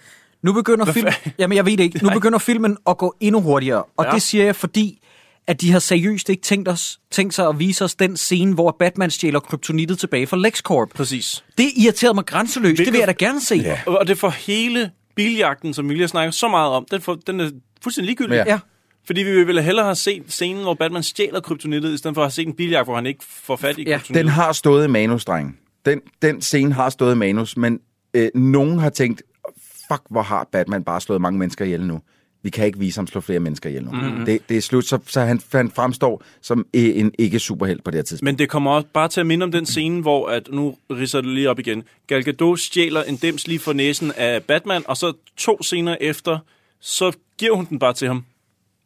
Nu 0.45 0.53
begynder 0.53 0.85
fa- 0.85 1.29
Jamen, 1.39 1.55
jeg 1.55 1.65
ved 1.65 1.77
det 1.77 1.83
ikke. 1.83 2.03
Nu 2.03 2.09
begynder 2.09 2.39
filmen 2.39 2.77
at 2.87 2.97
gå 2.97 3.15
endnu 3.19 3.41
hurtigere. 3.41 3.83
Og 3.97 4.05
Ja. 4.05 4.11
det 4.11 4.21
siger 4.21 4.43
jeg, 4.45 4.55
fordi 4.55 5.01
at 5.47 5.61
de 5.61 5.71
har 5.71 5.79
seriøst 5.79 6.29
ikke 6.29 6.41
tænkt, 6.41 6.67
os, 6.67 6.99
tænkt 7.11 7.33
sig 7.33 7.47
at 7.47 7.59
vise 7.59 7.83
os 7.83 7.95
den 7.95 8.17
scene, 8.17 8.53
hvor 8.53 8.75
Batman 8.79 9.09
stjæler 9.11 9.39
kryptonittet 9.39 9.99
tilbage 9.99 10.27
fra 10.27 10.37
LexCorp. 10.37 10.89
Præcis. 10.95 11.43
Det 11.57 11.65
irriterede 11.77 12.13
mig 12.13 12.25
grænseløst. 12.25 12.77
Det 12.77 12.93
vil 12.93 12.99
jeg 12.99 13.07
da 13.07 13.13
gerne 13.19 13.41
se. 13.41 13.55
Ja. 13.55 13.79
Og 13.87 14.07
det 14.07 14.17
får 14.17 14.29
hele 14.29 14.91
biljagten, 15.15 15.73
som 15.73 15.89
vi 15.89 15.93
lige 15.93 16.01
har 16.01 16.07
snakket 16.07 16.35
så 16.35 16.47
meget 16.47 16.71
om, 16.71 16.85
den, 16.91 17.01
får, 17.01 17.15
den 17.27 17.39
er 17.39 17.49
fuldstændig 17.83 18.05
ligegyldig. 18.07 18.35
Ja. 18.35 18.43
Ja. 18.47 18.59
Fordi 19.07 19.23
vi 19.23 19.43
ville 19.43 19.61
hellere 19.61 19.85
have 19.85 19.95
set 19.95 20.23
scenen, 20.27 20.63
hvor 20.63 20.73
Batman 20.73 21.03
stjæler 21.03 21.39
kryptonittet, 21.39 21.93
i 21.93 21.97
stedet 21.97 22.15
for 22.15 22.21
at 22.21 22.25
have 22.25 22.31
set 22.31 22.47
en 22.47 22.53
biljagt, 22.55 22.85
hvor 22.87 22.95
han 22.95 23.05
ikke 23.05 23.23
får 23.29 23.55
fat 23.55 23.77
i 23.77 23.83
Ja. 23.83 23.97
kryptonittet. 23.97 24.25
Den 24.25 24.31
har 24.33 24.51
stået 24.53 24.85
i 24.85 24.87
manus, 24.87 25.25
dreng. 25.25 25.57
Den, 25.85 25.99
den 26.21 26.41
scene 26.41 26.73
har 26.73 26.89
stået 26.89 27.15
i 27.15 27.17
manus, 27.17 27.57
men 27.57 27.79
øh, 28.13 28.29
nogen 28.35 28.79
har 28.79 28.89
tænkt, 28.89 29.21
fuck, 29.91 30.01
hvor 30.09 30.21
har 30.21 30.47
Batman 30.51 30.83
bare 30.83 31.01
slået 31.01 31.21
mange 31.21 31.39
mennesker 31.39 31.65
ihjel 31.65 31.85
nu. 31.85 32.01
Vi 32.43 32.49
kan 32.49 32.65
ikke 32.65 32.79
vise 32.79 32.97
ham 32.97 33.07
slå 33.07 33.21
flere 33.21 33.39
mennesker 33.39 33.69
ihjel 33.69 33.83
nu. 33.83 33.91
Mhm. 33.91 34.03
Mm-hmm. 34.05 34.25
Det, 34.25 34.49
det 34.49 34.57
er 34.57 34.61
slut, 34.61 34.85
så, 34.85 34.99
så 35.07 35.21
han, 35.21 35.41
han 35.51 35.71
fremstår 35.71 36.23
som 36.41 36.65
en 36.73 37.11
ikke-superhelt 37.19 37.83
på 37.83 37.91
det 37.91 37.97
her 37.97 38.03
tidspunkt. 38.03 38.23
Men 38.25 38.39
det 38.39 38.49
kommer 38.49 38.71
også 38.71 38.87
bare 38.93 39.07
til 39.07 39.19
at 39.19 39.25
minde 39.27 39.43
om 39.43 39.51
den 39.51 39.65
scene, 39.65 40.01
hvor, 40.01 40.27
at 40.27 40.47
nu 40.51 40.75
ridser 40.91 41.21
det 41.21 41.29
lige 41.29 41.49
op 41.49 41.59
igen, 41.59 41.83
Gal 42.07 42.23
Gadot 42.23 42.59
stjæler 42.59 43.03
en 43.03 43.15
dims 43.15 43.47
lige 43.47 43.59
for 43.59 43.73
næsen 43.73 44.11
af 44.17 44.43
Batman, 44.43 44.83
og 44.87 44.97
så 44.97 45.13
to 45.37 45.63
scener 45.63 45.95
efter, 46.01 46.39
så 46.81 47.11
giver 47.37 47.55
hun 47.55 47.65
den 47.69 47.79
bare 47.79 47.93
til 47.93 48.07
ham. 48.07 48.23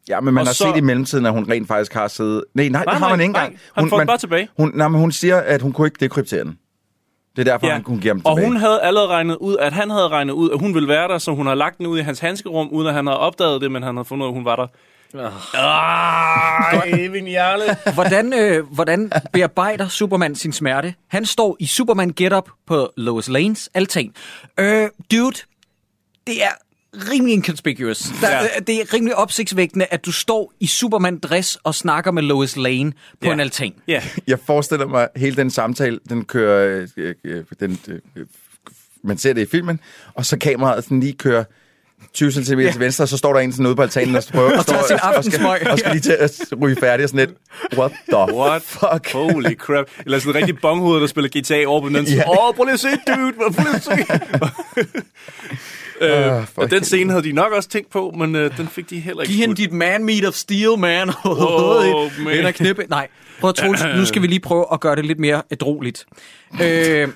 Ja, 0.09 0.19
men 0.21 0.33
man 0.33 0.41
Og 0.41 0.47
har 0.47 0.53
så- 0.53 0.71
set 0.73 0.77
i 0.77 0.81
mellemtiden, 0.81 1.25
at 1.25 1.31
hun 1.31 1.49
rent 1.49 1.67
faktisk 1.67 1.93
har 1.93 2.07
siddet... 2.07 2.43
Nej, 2.53 2.69
nej, 2.69 2.83
Nej, 2.85 2.93
det 2.93 2.99
har 2.99 2.99
nej, 3.07 3.09
man 3.09 3.21
ikke 3.21 3.33
nej. 3.33 3.45
engang. 3.45 3.59
Han 3.75 3.83
hun, 3.83 3.89
får 3.89 3.97
den 3.97 3.99
man, 4.01 4.07
bare 4.07 4.17
tilbage. 4.17 4.49
Hun, 4.57 4.71
nej, 4.75 4.87
men 4.87 4.99
hun 5.01 5.11
siger, 5.11 5.37
at 5.37 5.61
hun 5.61 5.71
kunne 5.73 5.87
ikke 5.87 5.97
dekryptere 5.99 6.43
den. 6.43 6.57
Det 7.39 7.47
er 7.47 7.51
derfor, 7.51 7.67
ja. 7.67 7.73
han 7.73 7.83
kunne 7.83 8.01
give 8.01 8.09
ham 8.09 8.21
og 8.25 8.35
tilbage. 8.35 8.47
hun 8.47 8.57
havde 8.57 8.81
allerede 8.81 9.07
regnet 9.07 9.35
ud, 9.35 9.57
at 9.57 9.73
han 9.73 9.89
havde 9.89 10.07
regnet 10.07 10.33
ud, 10.33 10.51
at 10.51 10.59
hun 10.59 10.73
ville 10.73 10.87
være 10.87 11.07
der, 11.07 11.17
så 11.17 11.31
hun 11.31 11.47
har 11.47 11.55
lagt 11.55 11.77
den 11.77 11.87
ud 11.87 11.99
i 11.99 12.01
hans 12.01 12.19
handskerum, 12.19 12.69
uden 12.71 12.87
at 12.87 12.93
han 12.93 13.07
havde 13.07 13.19
opdaget 13.19 13.61
det, 13.61 13.71
men 13.71 13.83
han 13.83 13.95
havde 13.95 14.05
fundet 14.05 14.25
ud 14.25 14.27
af, 14.27 14.31
at 14.31 14.35
hun 14.35 14.45
var 14.45 14.55
der. 14.55 14.67
Ej, 15.53 17.07
min 17.11 17.25
hjerne. 17.25 17.93
Hvordan, 17.93 18.33
øh, 18.33 18.73
hvordan 18.73 19.11
bearbejder 19.33 19.87
Superman 19.87 20.35
sin 20.35 20.53
smerte? 20.53 20.93
Han 21.07 21.25
står 21.25 21.57
i 21.59 21.65
Superman 21.65 22.13
Get-Up 22.21 22.49
på 22.67 22.91
Lois 22.97 23.29
Lanes 23.29 23.69
altan. 23.73 24.13
Øh, 24.59 24.89
dude, 25.11 25.35
det 26.27 26.43
er 26.43 26.51
rimelig 26.93 27.33
inconspicuous. 27.33 27.99
Der, 28.21 28.29
Ja. 28.31 28.41
ja. 28.41 28.47
Det 28.67 28.75
er 28.81 28.93
rimelig 28.93 29.15
opsigtsvækkende, 29.15 29.85
at 29.91 30.05
du 30.05 30.11
står 30.11 30.53
i 30.59 30.65
Superman-dress 30.67 31.57
og 31.63 31.75
snakker 31.75 32.11
med 32.11 32.23
Lois 32.23 32.57
Lane 32.57 32.91
på 32.91 33.27
Ja. 33.27 33.33
en 33.33 33.39
altan. 33.39 33.73
Ja. 33.87 34.03
Jeg 34.27 34.37
forestiller 34.45 34.87
mig, 34.87 35.07
at 35.15 35.21
hele 35.21 35.35
den 35.35 35.51
samtale, 35.51 35.99
den 36.09 36.25
kører... 36.25 36.85
Øh, 36.97 37.13
øh, 37.23 37.43
den, 37.59 37.79
øh, 37.87 38.25
man 39.03 39.17
ser 39.17 39.33
det 39.33 39.41
i 39.41 39.45
filmen, 39.51 39.79
og 40.13 40.25
så 40.25 40.37
kameraet 40.37 40.83
sådan 40.83 40.99
lige 40.99 41.13
kører 41.13 41.43
20 42.13 42.31
cm 42.31 42.59
ja. 42.59 42.71
til 42.71 42.79
venstre, 42.79 43.03
og 43.03 43.07
så 43.09 43.17
står 43.17 43.33
der 43.33 43.39
en 43.39 43.51
sådan 43.51 43.65
ude 43.65 43.75
på 43.75 43.81
altanen 43.81 44.15
og, 44.15 44.23
prøver, 44.31 44.57
Og 44.57 44.65
tager 44.65 44.83
sin 44.87 44.93
og, 44.93 44.99
skal, 44.99 45.15
aftensmøg. 45.15 45.67
og 45.71 45.79
skal 45.79 45.91
lige 45.91 46.01
til 46.01 46.11
at 46.11 46.39
ryge 46.61 46.75
færdig 46.75 47.03
og 47.03 47.09
sådan 47.09 47.27
lidt, 47.27 47.37
what 47.79 47.91
the 48.13 48.35
What? 48.35 48.61
fuck? 48.61 49.11
Holy 49.13 49.55
crap. 49.55 49.85
Eller 50.05 50.19
sådan 50.19 50.31
en 50.31 50.35
rigtig 50.35 50.61
bonghoved, 50.61 51.01
der 51.01 51.07
spiller 51.07 51.29
guitar 51.33 51.65
over 51.67 51.81
på 51.81 51.87
den 51.87 51.95
anden. 51.95 52.19
Åh, 52.27 52.55
prøv 52.55 52.63
lige 52.65 52.73
at 52.73 52.79
se, 52.79 52.87
dude. 52.87 53.33
Prøv 53.33 53.49
lige 53.57 53.75
at 53.75 53.83
se. 53.83 53.91
Øh, 56.01 56.47
for 56.47 56.61
og 56.61 56.71
den 56.71 56.83
scene 56.83 57.11
havde 57.11 57.23
de 57.23 57.31
nok 57.31 57.51
også 57.51 57.69
tænkt 57.69 57.89
på, 57.89 58.13
men 58.17 58.35
øh, 58.35 58.57
den 58.57 58.67
fik 58.67 58.89
de 58.89 58.99
heller 58.99 59.21
ikke 59.21 59.33
Giv 59.33 59.39
hende 59.39 59.55
dit 59.55 59.71
man 59.71 60.03
meat 60.03 60.25
of 60.25 60.33
steel, 60.33 60.77
man. 60.77 61.09
Åh, 61.25 62.11
man. 62.19 62.53
Knippe. 62.53 62.85
Nej, 62.89 63.07
prøv 63.39 63.49
at 63.49 63.55
Troels, 63.55 63.81
nu 63.97 64.05
skal 64.05 64.21
vi 64.21 64.27
lige 64.27 64.39
prøve 64.39 64.65
at 64.73 64.79
gøre 64.79 64.95
det 64.95 65.05
lidt 65.05 65.19
mere 65.19 65.41
ædroligt. 65.51 66.05
Øh, 66.61 67.07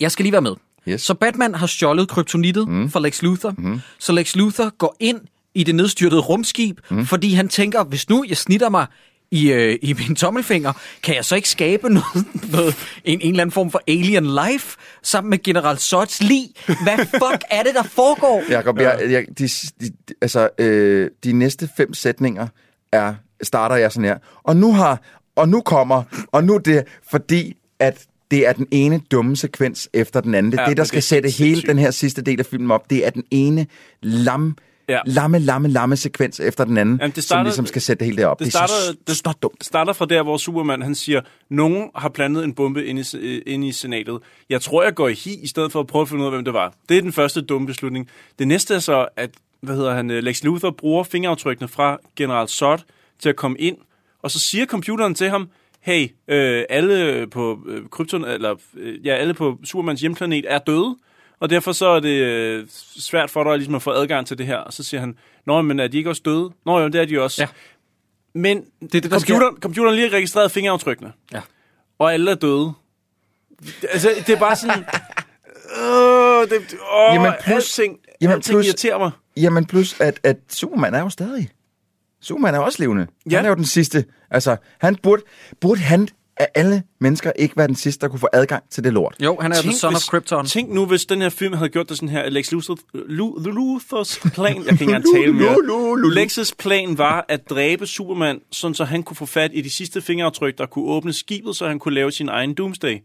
jeg 0.00 0.12
skal 0.12 0.22
lige 0.22 0.32
være 0.32 0.42
med. 0.42 0.54
Yes. 0.88 1.02
Så 1.02 1.14
Batman 1.14 1.54
har 1.54 1.66
stjålet 1.66 2.08
kryptonittet 2.08 2.68
mm. 2.68 2.90
fra 2.90 3.00
Lex 3.00 3.22
Luthor. 3.22 3.54
Mm. 3.58 3.80
Så 3.98 4.12
Lex 4.12 4.36
Luthor 4.36 4.76
går 4.76 4.96
ind 5.00 5.20
i 5.54 5.64
det 5.64 5.74
nedstyrtede 5.74 6.20
rumskib, 6.20 6.78
mm. 6.90 7.06
fordi 7.06 7.34
han 7.34 7.48
tænker, 7.48 7.84
hvis 7.84 8.08
nu 8.08 8.24
jeg 8.28 8.36
snitter 8.36 8.68
mig 8.68 8.86
i, 9.32 9.52
øh, 9.52 9.78
i 9.82 9.92
min 9.92 10.16
tommelfinger, 10.16 10.72
kan 11.02 11.14
jeg 11.14 11.24
så 11.24 11.36
ikke 11.36 11.48
skabe 11.48 11.88
noget, 11.88 12.26
noget, 12.52 12.74
en, 13.04 13.20
en 13.20 13.30
eller 13.30 13.42
anden 13.42 13.52
form 13.52 13.70
for 13.70 13.82
alien 13.88 14.26
life 14.26 14.76
sammen 15.02 15.30
med 15.30 15.42
General 15.42 15.78
Sods 15.78 16.22
lig? 16.22 16.48
Hvad 16.66 16.98
fuck 16.98 17.42
er 17.50 17.62
det, 17.62 17.74
der 17.74 17.82
foregår? 17.82 18.42
Jakob, 18.50 18.78
jeg, 18.78 18.98
jeg, 19.10 19.24
de, 19.38 19.48
de, 19.80 19.90
altså, 20.22 20.48
øh, 20.58 21.10
de 21.24 21.32
næste 21.32 21.68
fem 21.76 21.94
sætninger 21.94 22.46
er, 22.92 23.14
starter 23.42 23.76
jeg 23.76 23.92
sådan 23.92 24.08
her. 24.08 24.18
Og 24.42 24.56
nu 24.56 24.72
har 24.72 25.02
og 25.36 25.48
nu 25.48 25.60
kommer, 25.60 26.26
og 26.32 26.44
nu 26.44 26.54
er 26.54 26.58
det, 26.58 26.84
fordi 27.10 27.56
at 27.78 28.06
det 28.30 28.48
er 28.48 28.52
den 28.52 28.66
ene 28.70 29.00
dumme 29.10 29.36
sekvens 29.36 29.88
efter 29.92 30.20
den 30.20 30.34
anden. 30.34 30.52
Det 30.52 30.58
er 30.58 30.62
Ja, 30.62 30.68
det, 30.68 30.76
der 30.76 30.84
skal 30.84 30.96
det 30.96 31.04
sætte 31.04 31.28
hele 31.28 31.62
den 31.62 31.78
her 31.78 31.90
sidste 31.90 32.22
del 32.22 32.40
af 32.40 32.46
filmen 32.46 32.70
op. 32.70 32.90
Det 32.90 33.06
er 33.06 33.10
den 33.10 33.24
ene 33.30 33.66
lam, 34.02 34.56
Ja. 34.88 35.00
lamme, 35.06 35.38
lamme, 35.38 35.68
lamme 35.68 35.96
sekvens 35.96 36.40
efter 36.40 36.64
den 36.64 36.76
anden, 36.76 36.96
Jamen, 37.00 37.10
det 37.14 37.24
som 37.24 37.26
starter- 37.28 37.42
ligesom 37.44 37.66
skal 37.66 37.82
sætte 37.82 37.98
det 37.98 38.06
hele 38.06 38.22
derop. 38.22 38.38
Det 38.38 38.44
Det, 38.46 38.54
er 38.54 38.58
starter, 38.58 38.72
så, 38.74 38.96
det, 39.06 39.16
så 39.16 39.34
dumt. 39.42 39.64
starter 39.64 39.92
fra 39.92 40.06
der, 40.06 40.22
hvor 40.22 40.36
Superman 40.36 40.82
han 40.82 40.94
siger, 40.94 41.20
nogen 41.50 41.90
har 41.96 42.08
plantet 42.08 42.44
en 42.44 42.54
bombe 42.54 42.86
inde 42.86 43.04
i, 43.12 43.16
øh, 43.16 43.42
inde 43.46 43.68
i 43.68 43.72
senatet. 43.72 44.18
Jeg 44.50 44.60
tror, 44.60 44.82
jeg 44.82 44.94
går 44.94 45.08
i 45.08 45.14
hi, 45.14 45.34
i 45.42 45.46
stedet 45.46 45.72
for 45.72 45.80
at 45.80 45.86
prøve 45.86 46.02
at 46.02 46.08
finde 46.08 46.20
ud 46.22 46.26
af, 46.26 46.32
hvem 46.32 46.44
det 46.44 46.54
var. 46.54 46.74
Det 46.88 46.96
er 46.96 47.00
den 47.02 47.12
første 47.12 47.40
dumme 47.42 47.66
beslutning. 47.66 48.08
Det 48.38 48.48
næste 48.48 48.74
er 48.74 48.78
så, 48.78 49.08
at 49.16 49.30
hvad 49.60 49.76
hedder 49.76 49.94
han, 49.94 50.10
øh, 50.10 50.22
Lex 50.22 50.42
Luthor 50.44 50.70
bruger 50.70 51.02
fingeraftrykkene 51.04 51.68
fra 51.68 51.98
General 52.16 52.48
Zod 52.48 52.78
til 53.18 53.28
at 53.28 53.36
komme 53.36 53.58
ind, 53.58 53.76
og 54.22 54.30
så 54.30 54.38
siger 54.40 54.66
computeren 54.66 55.14
til 55.14 55.28
ham, 55.30 55.48
hey, 55.80 56.08
øh, 56.28 56.64
alle 56.70 57.26
på 57.26 57.58
øh, 57.68 57.80
Krypton, 57.90 58.24
eller 58.24 58.54
øh, 58.76 59.06
ja, 59.06 59.14
alle 59.14 59.34
på 59.34 59.58
Supermans 59.64 60.00
hjemplanet 60.00 60.44
er 60.48 60.58
døde, 60.58 60.96
og 61.42 61.50
derfor 61.50 61.72
så 61.72 61.86
er 61.88 62.00
det 62.00 62.08
øh, 62.22 62.66
svært 62.98 63.30
for 63.30 63.44
dig 63.44 63.56
ligesom 63.56 63.74
at 63.74 63.82
få 63.82 63.90
adgang 63.90 64.26
til 64.26 64.38
det 64.38 64.46
her. 64.46 64.56
Og 64.56 64.72
så 64.72 64.82
siger 64.82 65.00
han, 65.00 65.16
nå, 65.46 65.62
men 65.62 65.80
er 65.80 65.86
de 65.88 65.96
ikke 65.98 66.10
også 66.10 66.22
døde? 66.24 66.50
Nå 66.66 66.80
jo, 66.80 66.88
det 66.88 67.00
er 67.00 67.04
de 67.04 67.20
også. 67.22 67.42
Ja. 67.42 67.48
Men 68.34 68.64
Det 68.80 68.94
er 68.94 69.00
det, 69.00 69.02
der 69.10 69.20
computeren, 69.20 69.56
computeren 69.60 69.94
lige 69.94 70.08
har 70.10 70.16
registreret 70.16 70.50
fingeraftrykkene. 70.50 71.12
Ja. 71.32 71.40
Og 71.98 72.12
alle 72.14 72.30
er 72.30 72.34
døde. 72.34 72.72
Altså, 73.90 74.10
det 74.26 74.34
er 74.34 74.38
bare 74.38 74.56
sådan... 74.56 74.84
Øh, 75.80 76.50
det, 76.50 76.58
åh, 76.92 77.14
Jamen, 77.14 77.32
plus- 77.40 77.78
alting, 77.80 77.98
jamen, 78.20 78.34
alting 78.34 78.54
plus- 78.58 78.66
irriterer 78.66 78.98
mig. 78.98 79.10
Jamen 79.36 79.64
plus, 79.66 80.00
at, 80.00 80.20
at 80.22 80.36
Superman 80.48 80.94
er 80.94 81.00
jo 81.00 81.08
stadig. 81.08 81.48
Superman 82.20 82.54
er 82.54 82.58
også 82.58 82.82
levende. 82.82 83.06
Ja. 83.30 83.36
Han 83.36 83.44
er 83.44 83.48
jo 83.48 83.54
den 83.54 83.64
sidste. 83.64 84.04
Altså, 84.30 84.56
han 84.78 84.96
burde, 84.96 85.22
burde 85.60 85.80
han 85.80 86.08
af 86.42 86.48
alle 86.54 86.82
mennesker 87.00 87.32
ikke 87.36 87.56
være 87.56 87.66
den 87.66 87.74
sidste, 87.74 88.00
der 88.00 88.08
kunne 88.08 88.20
få 88.20 88.28
adgang 88.32 88.64
til 88.70 88.84
det 88.84 88.92
lort. 88.92 89.16
Jo, 89.20 89.38
han 89.40 89.52
er 89.52 89.62
the 89.62 89.72
son 89.72 89.88
of 89.88 89.94
hvis, 89.94 90.08
Krypton. 90.08 90.46
Tænk 90.46 90.70
nu, 90.70 90.86
hvis 90.86 91.04
den 91.04 91.22
her 91.22 91.28
film 91.28 91.54
havde 91.54 91.68
gjort 91.68 91.88
det 91.88 91.96
sådan 91.96 92.08
her, 92.08 92.28
Lex 92.28 92.52
Luthor, 92.52 92.78
Lu, 92.92 93.38
Luthors 93.38 94.18
plan, 94.34 94.56
jeg 94.56 94.64
kan 94.64 94.72
ikke 94.72 94.84
engang 94.84 95.04
tale 95.14 95.32
mere. 95.32 96.24
Lex's 96.24 96.50
plan 96.58 96.98
var 96.98 97.24
at 97.28 97.50
dræbe 97.50 97.86
Superman, 97.86 98.40
sådan 98.52 98.74
så 98.74 98.84
han 98.84 99.02
kunne 99.02 99.16
få 99.16 99.26
fat 99.26 99.50
i 99.54 99.60
de 99.60 99.70
sidste 99.70 100.00
fingeraftryk, 100.00 100.58
der 100.58 100.66
kunne 100.66 100.84
åbne 100.84 101.12
skibet, 101.12 101.56
så 101.56 101.68
han 101.68 101.78
kunne 101.78 101.94
lave 101.94 102.12
sin 102.12 102.28
egen 102.28 102.54
Doomsday. 102.54 102.98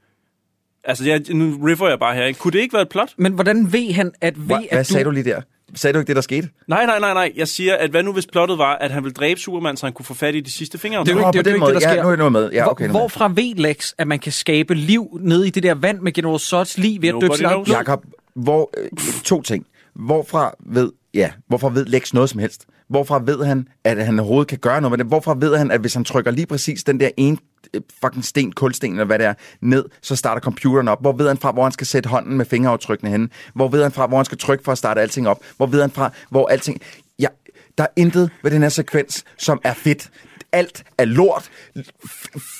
Altså, 0.83 1.05
jeg, 1.05 1.21
nu 1.29 1.59
riffer 1.65 1.87
jeg 1.87 1.99
bare 1.99 2.15
her. 2.15 2.25
Ikke? 2.25 2.39
Kunne 2.39 2.51
det 2.51 2.59
ikke 2.59 2.73
være 2.73 2.81
et 2.81 2.89
plot? 2.89 3.13
Men 3.17 3.33
hvordan 3.33 3.73
ved 3.73 3.93
han, 3.93 4.11
at 4.21 4.37
ved, 4.37 4.45
Hvad, 4.45 4.57
at 4.57 4.77
hvad 4.77 4.83
sagde 4.83 5.05
du 5.05 5.11
lige 5.11 5.23
der? 5.23 5.41
Sagde 5.75 5.93
du 5.93 5.99
ikke 5.99 6.07
det, 6.07 6.15
der 6.15 6.21
skete? 6.21 6.49
Nej, 6.67 6.85
nej, 6.85 6.99
nej, 6.99 7.13
nej. 7.13 7.31
Jeg 7.35 7.47
siger, 7.47 7.75
at 7.75 7.89
hvad 7.89 8.03
nu 8.03 8.13
hvis 8.13 8.25
plottet 8.27 8.57
var, 8.57 8.75
at 8.75 8.91
han 8.91 9.03
ville 9.03 9.13
dræbe 9.13 9.39
Superman, 9.39 9.77
så 9.77 9.85
han 9.85 9.93
kunne 9.93 10.05
få 10.05 10.13
fat 10.13 10.35
i 10.35 10.39
de 10.39 10.51
sidste 10.51 10.73
Det 10.73 10.81
fingeraftryk? 10.81 11.15
er 11.15 11.19
jo 11.21 11.27
ikke, 11.27 11.37
det, 11.37 11.47
er 11.47 11.51
det, 11.51 11.59
måde. 11.59 11.73
der 11.73 11.79
Ja, 11.81 11.91
sker. 11.93 12.01
nu 12.01 12.07
er 12.07 12.11
jeg 12.11 12.17
noget 12.17 12.31
med. 12.31 12.49
Ja, 12.51 12.63
Hvor- 12.63 12.71
okay, 12.71 12.83
med. 12.85 12.91
Hvorfra 12.91 13.27
ved 13.27 13.55
Lex, 13.55 13.91
at 13.97 14.07
man 14.07 14.19
kan 14.19 14.31
skabe 14.31 14.73
liv 14.73 15.19
ned 15.21 15.43
i 15.43 15.49
det 15.49 15.63
der 15.63 15.75
vand 15.75 15.99
med 15.99 16.11
General 16.11 16.39
Zods 16.39 16.77
liv 16.77 17.01
ved 17.01 17.09
at 17.09 17.15
blod? 17.19 17.65
Jakob, 17.67 18.05
hvor, 18.35 18.69
øh, 18.77 18.89
to 19.23 19.41
ting. 19.41 19.65
Hvorfra 19.95 20.55
ved, 20.65 20.91
ja, 21.13 21.31
hvorfor 21.47 21.69
ved 21.69 21.85
Lex 21.85 22.13
noget 22.13 22.29
som 22.29 22.39
helst? 22.39 22.65
Hvorfra 22.89 23.21
ved 23.25 23.45
han, 23.45 23.67
at 23.83 24.05
han 24.05 24.19
overhovedet 24.19 24.47
kan 24.47 24.57
gøre 24.57 24.81
noget 24.81 24.91
med 24.91 24.97
det? 24.97 25.07
Hvorfra 25.07 25.35
ved 25.39 25.57
han, 25.57 25.71
at 25.71 25.79
hvis 25.79 25.93
han 25.93 26.03
trykker 26.03 26.31
lige 26.31 26.45
præcis 26.45 26.83
den 26.83 26.99
der 26.99 27.09
ene 27.17 27.37
øh, 27.73 27.81
fucking 28.03 28.25
sten, 28.25 28.51
kulsten 28.51 28.91
eller 28.91 29.05
hvad 29.05 29.19
det 29.19 29.25
er, 29.25 29.33
ned, 29.61 29.85
så 30.01 30.15
starter 30.15 30.41
computeren 30.41 30.87
op? 30.87 31.01
Hvor 31.01 31.11
ved 31.11 31.27
han 31.27 31.37
fra, 31.37 31.51
hvor 31.51 31.63
han 31.63 31.71
skal 31.71 31.87
sætte 31.87 32.09
hånden 32.09 32.37
med 32.37 32.45
fingeraftrykkene 32.45 33.11
henne? 33.11 33.29
Hvor 33.53 33.67
ved 33.67 33.83
han 33.83 33.91
fra, 33.91 34.07
hvor 34.07 34.17
han 34.17 34.25
skal 34.25 34.37
trykke 34.37 34.63
for 34.63 34.71
at 34.71 34.77
starte 34.77 35.01
alting 35.01 35.27
op? 35.27 35.43
Hvor 35.57 35.65
ved 35.65 35.81
han 35.81 35.91
fra, 35.91 36.11
hvor 36.29 36.47
alting... 36.47 36.81
Ja, 37.19 37.27
der 37.77 37.83
er 37.83 37.87
intet 37.95 38.29
ved 38.43 38.51
den 38.51 38.61
her 38.61 38.69
sekvens, 38.69 39.23
som 39.37 39.61
er 39.63 39.73
fedt. 39.73 40.09
Alt 40.51 40.83
er 40.97 41.05
lort. 41.05 41.49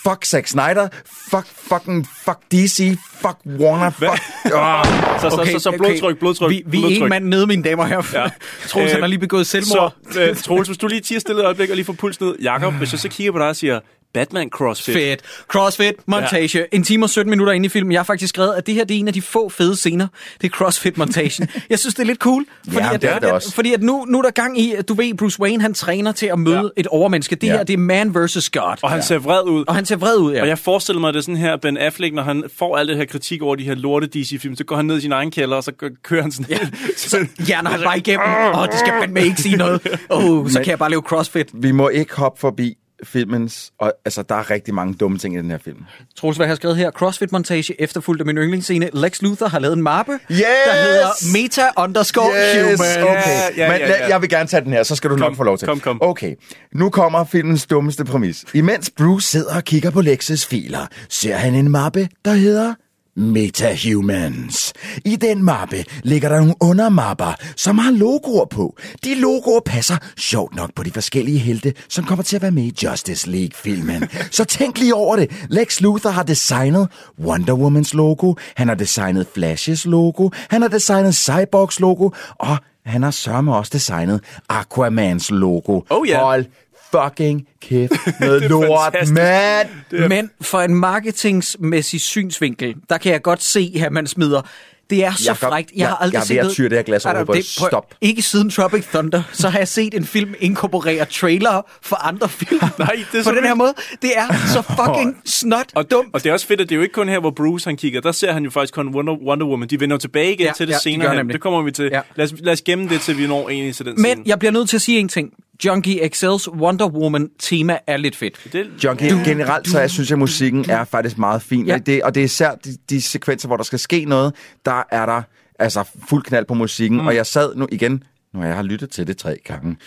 Fuck 0.04 0.26
Zack 0.26 0.48
Snyder. 0.48 0.88
Fuck 1.30 1.48
fucking 1.48 2.08
fuck 2.26 2.38
DC. 2.52 2.98
Fuck 3.22 3.38
Warner. 3.60 3.90
Fuck... 3.90 4.10
Oh. 4.54 4.86
Så, 5.22 5.30
så, 5.30 5.52
så, 5.52 5.60
så 5.60 5.72
blodtryk, 5.78 6.20
blodtryk, 6.20 6.50
Vi, 6.50 6.64
vi 6.66 6.78
er 6.78 6.82
blodtryk. 6.82 7.02
en 7.02 7.10
mand 7.10 7.26
nede, 7.26 7.48
mine 7.48 7.64
damer 7.64 7.84
og 7.84 7.90
herrer. 7.90 8.04
Ja. 8.14 8.30
Troels, 8.70 8.92
han 8.92 9.02
har 9.02 9.08
lige 9.08 9.20
begået 9.20 9.48
selvmord. 9.48 9.96
Så, 10.12 10.22
øh, 10.22 10.36
Troels, 10.36 10.68
hvis 10.68 10.78
du 10.78 10.88
lige 10.88 11.02
tiger 11.02 11.20
stille 11.20 11.42
et 11.42 11.46
øjeblik 11.46 11.70
og 11.70 11.76
lige 11.76 11.86
får 11.86 11.94
puls 11.94 12.22
ned. 12.22 12.36
Jakob, 12.42 12.74
hvis 12.74 12.92
jeg 12.92 13.00
så 13.00 13.10
kigger 13.10 13.32
på 13.32 13.40
dig 13.40 13.48
og 13.48 13.56
siger, 13.56 13.80
Batman 14.18 14.50
CrossFit. 14.50 14.94
Fedt. 14.96 15.22
CrossFit, 15.48 15.94
montage. 16.06 16.60
Ja. 16.60 16.64
En 16.72 16.84
time 16.84 17.06
og 17.06 17.10
17 17.10 17.30
minutter 17.30 17.54
inde 17.54 17.66
i 17.66 17.70
filmen. 17.70 17.92
Jeg 17.92 18.00
har 18.00 18.04
faktisk 18.04 18.30
skrevet, 18.30 18.54
at 18.54 18.68
det 18.68 18.74
her 18.76 18.84
det 18.86 18.96
er 18.96 19.00
en 19.00 19.08
af 19.08 19.14
de 19.14 19.22
få 19.22 19.50
fede 19.50 19.76
scener. 19.76 20.08
Det 20.42 20.52
er 20.52 20.56
CrossFit-montagen. 20.56 21.48
jeg 21.70 21.80
synes, 21.80 21.96
det 21.96 22.02
er 22.02 22.08
lidt 22.08 22.20
cool. 22.20 22.46
Fordi, 22.64 22.78
Ja, 22.78 22.94
at, 22.94 23.02
det 23.02 23.10
er 23.12 23.20
det 23.20 23.28
at, 23.28 23.34
også. 23.34 23.54
fordi 23.54 23.74
at 23.74 23.82
nu, 23.84 24.06
nu 24.08 24.18
er 24.18 24.22
der 24.22 24.32
gang 24.32 24.60
i, 24.60 24.74
at 24.74 24.88
du 24.88 24.94
ved, 24.94 25.14
Bruce 25.18 25.40
Wayne 25.42 25.62
han 25.62 25.74
træner 25.74 26.12
til 26.12 26.26
at 26.26 26.40
møde 26.40 26.58
ja. 26.78 26.82
et 26.82 26.88
overmenneske. 26.88 27.36
Det 27.36 27.48
Ja. 27.48 27.52
her, 27.58 27.64
det 27.64 27.74
er 27.74 27.78
man 27.78 28.16
versus 28.16 28.50
God. 28.50 28.76
Og 28.82 28.90
han 28.92 29.04
ser 29.04 29.18
vred 29.18 29.44
ud. 29.44 29.64
Og 29.68 29.76
han 29.76 29.86
ser 29.86 29.96
vred 29.96 30.18
ud, 30.18 30.34
ja. 30.34 30.42
Og 30.42 30.48
jeg 30.48 30.60
forestiller 30.60 31.00
mig, 31.00 31.08
at 31.08 31.14
det 31.14 31.20
er 31.20 31.24
sådan 31.24 31.38
her, 31.38 31.58
Ben 31.58 31.78
Affleck, 31.78 32.16
når 32.16 32.24
han 32.24 32.44
får 32.58 32.78
al 32.78 32.88
det 32.88 32.98
her 32.98 33.06
kritik 33.06 33.42
over 33.42 33.56
de 33.56 33.64
her 33.64 33.76
lorte 33.76 34.08
DC-film, 34.08 34.56
så 34.56 34.64
går 34.64 34.76
han 34.76 34.86
ned 34.86 34.98
i 34.98 35.02
sin 35.02 35.12
egen 35.12 35.32
kælder, 35.32 35.56
og 35.58 35.64
så 35.64 35.72
kø- 35.72 35.90
kører 36.04 36.22
han 36.22 36.32
sådan... 36.32 36.46
Ja. 36.50 36.60
Så 36.98 37.26
hjerner 37.48 37.70
han 37.70 37.80
bare 37.84 37.98
igennem. 37.98 38.26
Åh, 38.54 38.60
oh, 38.62 38.68
det 38.68 38.80
skal 38.80 38.94
fandme 39.02 39.22
ikke 39.24 39.42
sige 39.42 39.56
noget. 39.56 39.82
Åh, 40.10 40.26
oh, 40.26 40.50
så 40.50 40.58
Men- 40.58 40.64
kan 40.64 40.70
jeg 40.72 40.80
bare 40.80 40.90
lave 40.90 41.02
CrossFit. 41.02 41.48
Vi 41.54 41.72
må 41.72 41.90
ikke 41.90 42.16
hoppe 42.16 42.40
forbi 42.40 42.78
filmens... 43.04 43.72
Og, 43.80 43.94
altså, 44.06 44.22
der 44.22 44.36
er 44.36 44.50
rigtig 44.52 44.74
mange 44.74 44.94
dumme 44.94 45.18
ting 45.18 45.36
i 45.36 45.38
den 45.38 45.52
her 45.52 45.58
film. 45.58 45.78
Troels, 46.18 46.38
hvad 46.38 46.46
jeg 46.46 46.52
har 46.52 46.56
skrevet 46.56 46.78
her? 46.78 46.92
CrossFit-montage 46.92 47.82
efterfulgt 47.82 48.22
af 48.22 48.26
min 48.26 48.38
yndlingsscene. 48.38 48.90
Lex 48.94 49.22
Luthor 49.22 49.48
har 49.48 49.60
lavet 49.60 49.76
en 49.78 49.82
mappe, 49.84 50.12
Yes! 50.32 50.40
der 50.66 50.84
hedder 50.84 51.08
Meta 51.34 51.62
underscore 51.78 52.32
Yes, 52.36 52.80
human. 52.80 53.04
okay. 53.04 53.16
Ja, 53.58 53.64
ja, 53.64 53.72
Men 53.72 53.80
ja, 53.82 53.88
lad- 53.88 53.98
ja. 54.00 54.08
jeg 54.08 54.22
vil 54.22 54.30
gerne 54.30 54.48
tage 54.50 54.64
den 54.64 54.74
her, 54.74 54.84
så 54.84 54.96
skal 54.96 55.10
du 55.10 55.16
Kom, 55.16 55.20
nok 55.32 55.38
få 55.38 55.44
lov 55.44 55.58
til. 55.58 55.68
kom, 55.68 55.80
kom. 55.80 56.02
Okay, 56.02 56.36
nu 56.74 56.90
kommer 56.90 57.24
filmens 57.26 57.66
dummeste 57.66 58.06
præmis. 58.06 58.46
Imens 58.54 58.92
Bruce 58.98 59.28
sidder 59.28 59.56
og 59.56 59.64
kigger 59.64 59.90
på 59.92 60.02
Lexes 60.02 60.46
filer, 60.46 60.88
ser 61.10 61.36
han 61.36 61.56
en 61.56 61.72
mappe, 61.72 62.10
der 62.26 62.34
hedder 62.34 62.74
Metahumans. 63.18 64.74
I 65.06 65.16
den 65.16 65.44
mappe 65.44 65.86
ligger 66.04 66.30
der 66.30 66.38
nogle 66.38 66.56
undermapper, 66.60 67.36
som 67.56 67.78
har 67.78 67.92
logoer 67.92 68.46
på. 68.46 68.78
De 69.04 69.16
logoer 69.16 69.60
passer 69.66 69.98
sjovt 70.18 70.56
nok 70.56 70.74
på 70.76 70.84
de 70.84 70.92
forskellige 70.92 71.40
helte, 71.40 71.74
som 71.90 72.06
kommer 72.06 72.24
til 72.24 72.36
at 72.36 72.42
være 72.42 72.52
med 72.52 72.64
i 72.64 72.74
Justice 72.84 73.30
League-filmen. 73.30 74.10
Så 74.32 74.46
tænk 74.46 74.80
lige 74.80 74.96
over 74.96 75.16
det. 75.16 75.46
Lex 75.50 75.82
Luthor 75.82 76.10
har 76.10 76.24
designet 76.24 76.88
Wonder 77.20 77.54
Womans 77.54 77.94
logo, 77.94 78.34
han 78.56 78.68
har 78.68 78.76
designet 78.76 79.28
Flashes 79.34 79.86
logo, 79.86 80.30
han 80.50 80.62
har 80.62 80.70
designet 80.70 81.16
Cyborgs 81.16 81.80
logo, 81.80 82.10
og 82.40 82.58
han 82.86 83.04
har 83.04 83.12
sørme 83.12 83.56
også 83.56 83.70
designet 83.74 84.22
Aquamans 84.50 85.32
logo. 85.32 85.82
Oh, 85.90 86.10
ja. 86.10 86.20
Hold 86.24 86.46
fucking 86.92 87.48
kæft 87.62 87.92
er 88.20 88.48
lort, 88.48 88.94
mand! 89.10 89.68
er- 89.92 90.08
Men 90.08 90.30
for 90.42 90.62
en 90.62 90.76
marketingsmæssig 90.76 92.02
synsvinkel, 92.02 92.76
der 92.90 92.98
kan 92.98 93.12
jeg 93.12 93.22
godt 93.22 93.44
se, 93.44 93.82
at 93.86 93.92
man 93.92 94.08
smider 94.08 94.42
det 94.90 95.04
er 95.06 95.12
så 95.14 95.24
Jakob, 95.26 95.38
frækt. 95.50 95.72
Jeg, 95.72 95.78
jeg- 95.80 95.88
har 95.88 95.96
aldrig 95.96 96.14
jeg 96.14 96.38
er 96.38 96.44
ved 96.44 96.44
set 96.46 96.50
at 96.50 96.56
tyre 96.56 96.70
det 96.70 96.78
her 96.78 96.84
glas 96.84 97.06
over 97.06 97.24
på. 97.24 97.36
Stop. 97.44 97.94
Ikke 98.02 98.22
siden 98.22 98.50
Tropic 98.50 98.86
Thunder, 98.94 99.24
så 99.32 99.50
har 99.50 99.60
jeg 99.60 99.68
set 99.68 99.94
en 99.94 100.06
film 100.06 100.34
inkorporere 100.40 101.06
trailer 101.06 101.62
for 101.82 101.96
andre 101.96 102.30
film. 102.30 102.60
Nej, 102.80 102.88
det 103.12 103.20
er 103.20 103.24
på 103.24 103.30
så 103.30 103.32
den 103.36 103.44
her 103.44 103.54
måde. 103.56 103.74
Det 104.02 104.12
er 104.18 104.28
så 104.54 104.62
fucking 104.86 105.18
snot 105.26 105.66
Og, 105.76 105.92
dumt. 105.92 106.10
og 106.14 106.24
det 106.24 106.30
er 106.30 106.34
også 106.34 106.48
fedt, 106.48 106.62
at 106.62 106.70
det 106.70 106.76
er 106.76 106.78
jo 106.78 106.82
ikke 106.82 106.94
kun 106.94 107.10
her, 107.10 107.20
hvor 107.20 107.32
Bruce 107.32 107.70
han 107.70 107.78
kigger. 107.78 108.02
Der 108.02 108.12
ser 108.12 108.32
han 108.34 108.44
jo 108.44 108.50
faktisk 108.50 108.74
kun 108.74 108.96
Wonder, 108.96 109.14
Wonder 109.14 109.46
Woman. 109.48 109.68
De 109.70 109.80
vender 109.80 109.98
tilbage 109.98 110.34
igen 110.34 110.46
Ja, 110.46 110.52
til 110.58 110.68
det 110.68 110.74
ja, 110.74 110.78
de 110.78 110.82
senere 110.84 111.16
nemlig. 111.16 111.34
Det 111.34 111.42
kommer 111.42 111.62
vi 111.62 111.72
til. 111.72 111.90
Ja. 111.92 112.02
Lad, 112.16 112.26
os, 112.26 112.34
lad 112.40 112.54
os 112.54 112.62
gemme 112.62 112.90
det, 112.90 113.02
til 113.02 113.18
vi 113.18 113.28
når 113.28 113.50
egentlig 113.50 113.76
til 113.76 113.86
den 113.86 113.94
Men 113.98 114.06
scene. 114.06 114.24
jeg 114.26 114.40
bliver 114.40 114.52
nødt 114.52 114.70
til 114.70 114.78
at 114.78 114.82
sige 114.82 115.00
en 115.00 115.10
ting. 115.10 115.30
Junkie 115.66 116.10
XL's 116.16 116.50
Wonder 116.50 116.88
Woman 116.88 117.30
tema 117.40 117.78
er 117.88 117.98
lidt 117.98 118.16
fedt. 118.16 118.54
Det, 118.54 118.84
Junkie, 118.84 119.10
generelt 119.26 119.70
så 119.70 119.80
jeg 119.80 119.90
synes 119.90 120.10
jeg, 120.10 120.16
at 120.16 120.20
musikken 120.20 120.70
er 120.70 120.84
faktisk 120.84 121.18
meget 121.18 121.42
fin. 121.42 121.66
Ja. 121.66 121.78
Det, 121.78 122.04
og 122.04 122.16
det 122.16 122.22
er 122.22 122.26
især 122.26 122.56
de, 122.56 122.78
de 122.90 123.02
sekvenser, 123.02 123.48
hvor 123.48 123.58
der 123.58 123.64
skal 123.64 123.80
ske 123.80 124.06
noget, 124.06 124.34
der 124.66 124.84
er 124.92 125.06
der 125.06 125.22
altså 125.60 125.84
fuld 126.10 126.24
knald 126.24 126.46
på 126.46 126.54
musikken. 126.54 127.02
Mm. 127.02 127.08
Og 127.08 127.16
jeg 127.16 127.26
sad 127.26 127.56
nu 127.56 127.68
igen, 127.72 128.04
nu 128.34 128.40
har 128.40 128.48
jeg 128.48 128.56
har 128.56 128.64
lyttet 128.64 128.90
til 128.90 129.08
det 129.08 129.18
tre 129.18 129.38
gange. 129.46 129.78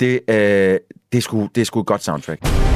Det, 0.00 0.20
øh, 0.28 0.34
det, 0.34 1.18
er 1.18 1.20
sgu, 1.20 1.48
det 1.54 1.60
er 1.60 1.64
sgu 1.64 1.80
et 1.80 1.86
godt 1.86 2.04
soundtrack. 2.04 2.71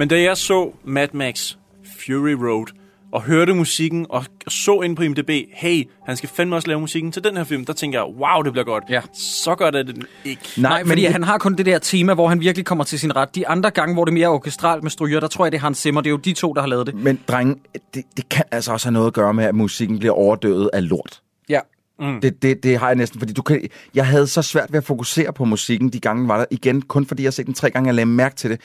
Men 0.00 0.08
da 0.08 0.22
jeg 0.22 0.36
så 0.36 0.72
Mad 0.84 1.08
Max 1.12 1.56
Fury 1.98 2.32
Road, 2.32 2.66
og 3.12 3.22
hørte 3.22 3.54
musikken, 3.54 4.06
og 4.08 4.24
så 4.48 4.80
ind 4.80 4.96
på 4.96 5.02
IMDb, 5.02 5.30
hey, 5.52 5.88
han 6.06 6.16
skal 6.16 6.28
fandme 6.28 6.56
også 6.56 6.68
lave 6.68 6.80
musikken 6.80 7.12
til 7.12 7.24
den 7.24 7.36
her 7.36 7.44
film, 7.44 7.64
der 7.64 7.72
tænker 7.72 7.98
jeg, 7.98 8.06
wow, 8.06 8.42
det 8.42 8.52
bliver 8.52 8.64
godt. 8.64 8.84
Ja. 8.88 9.00
Så 9.14 9.54
gør 9.54 9.70
det 9.70 9.86
den 9.86 10.02
ikke. 10.24 10.42
Nej, 10.56 10.70
Nej 10.70 10.86
fordi 10.86 11.04
han 11.04 11.22
har 11.22 11.38
kun 11.38 11.54
det 11.54 11.66
der 11.66 11.78
tema, 11.78 12.14
hvor 12.14 12.28
han 12.28 12.40
virkelig 12.40 12.66
kommer 12.66 12.84
til 12.84 12.98
sin 12.98 13.16
ret. 13.16 13.34
De 13.34 13.48
andre 13.48 13.70
gange, 13.70 13.94
hvor 13.94 14.04
det 14.04 14.12
er 14.12 14.14
mere 14.14 14.28
orkestralt 14.28 14.82
med 14.82 14.90
stryger, 14.90 15.20
der 15.20 15.28
tror 15.28 15.44
jeg, 15.44 15.52
det 15.52 15.58
er 15.58 15.62
Hans 15.62 15.78
Zimmer. 15.78 16.00
Det 16.00 16.08
er 16.08 16.12
jo 16.12 16.16
de 16.16 16.32
to, 16.32 16.52
der 16.52 16.60
har 16.60 16.68
lavet 16.68 16.86
det. 16.86 16.94
Men 16.94 17.20
drenge, 17.28 17.56
det, 17.94 18.04
det 18.16 18.28
kan 18.28 18.44
altså 18.50 18.72
også 18.72 18.86
have 18.86 18.92
noget 18.92 19.06
at 19.06 19.12
gøre 19.12 19.34
med, 19.34 19.44
at 19.44 19.54
musikken 19.54 19.98
bliver 19.98 20.14
overdøvet 20.14 20.70
af 20.72 20.88
lort. 20.88 21.20
Ja. 21.48 21.60
Mm. 22.00 22.20
Det, 22.20 22.42
det, 22.42 22.62
det 22.62 22.78
har 22.78 22.86
jeg 22.86 22.96
næsten, 22.96 23.18
fordi 23.20 23.32
du 23.32 23.42
kan, 23.42 23.68
jeg 23.94 24.06
havde 24.06 24.26
så 24.26 24.42
svært 24.42 24.72
ved 24.72 24.78
at 24.78 24.84
fokusere 24.84 25.32
på 25.32 25.44
musikken 25.44 25.88
de 25.88 26.00
gange 26.00 26.28
var 26.28 26.38
der 26.38 26.44
igen, 26.50 26.82
kun 26.82 27.06
fordi 27.06 27.22
jeg 27.22 27.26
har 27.26 27.32
set 27.32 27.46
den 27.46 27.54
tre 27.54 27.70
gange, 27.70 27.86
jeg 27.86 27.94
lagde 27.94 28.06
mærke 28.06 28.36
til 28.36 28.50
det. 28.50 28.60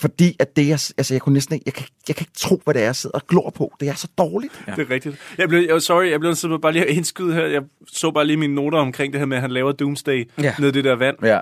Fordi 0.00 0.36
at 0.38 0.56
det, 0.56 0.62
jeg, 0.68 0.72
altså 0.98 1.14
jeg 1.14 1.20
kunne 1.20 1.32
næsten 1.32 1.54
ikke, 1.54 1.62
jeg 1.66 1.74
kan, 1.74 1.86
jeg 2.08 2.16
kan 2.16 2.22
ikke 2.22 2.38
tro, 2.38 2.60
hvad 2.64 2.74
det 2.74 2.80
er, 2.82 2.86
jeg 2.86 2.96
sidder 2.96 3.18
og 3.18 3.26
glor 3.26 3.50
på. 3.50 3.72
Det 3.80 3.88
er 3.88 3.94
så 3.94 4.08
dårligt. 4.18 4.52
Ja. 4.68 4.72
Det 4.74 4.86
er 4.90 4.90
rigtigt. 4.94 5.16
Jeg 5.38 5.48
blev, 5.48 5.66
jeg, 5.68 5.82
sorry, 5.82 6.10
jeg 6.10 6.20
blev 6.20 6.34
simpelthen 6.34 6.60
bare 6.60 6.72
lige 6.72 6.86
indskyde 6.86 7.34
her. 7.34 7.46
Jeg 7.46 7.62
så 7.86 8.10
bare 8.10 8.26
lige 8.26 8.36
mine 8.36 8.54
noter 8.54 8.78
omkring 8.78 9.12
det 9.12 9.20
her 9.20 9.26
med, 9.26 9.36
at 9.36 9.40
han 9.40 9.50
laver 9.50 9.72
Doomsday 9.72 10.28
Ja. 10.42 10.54
ned 10.58 10.72
det 10.72 10.84
der 10.84 10.96
vand. 10.96 11.16
Ja. 11.22 11.38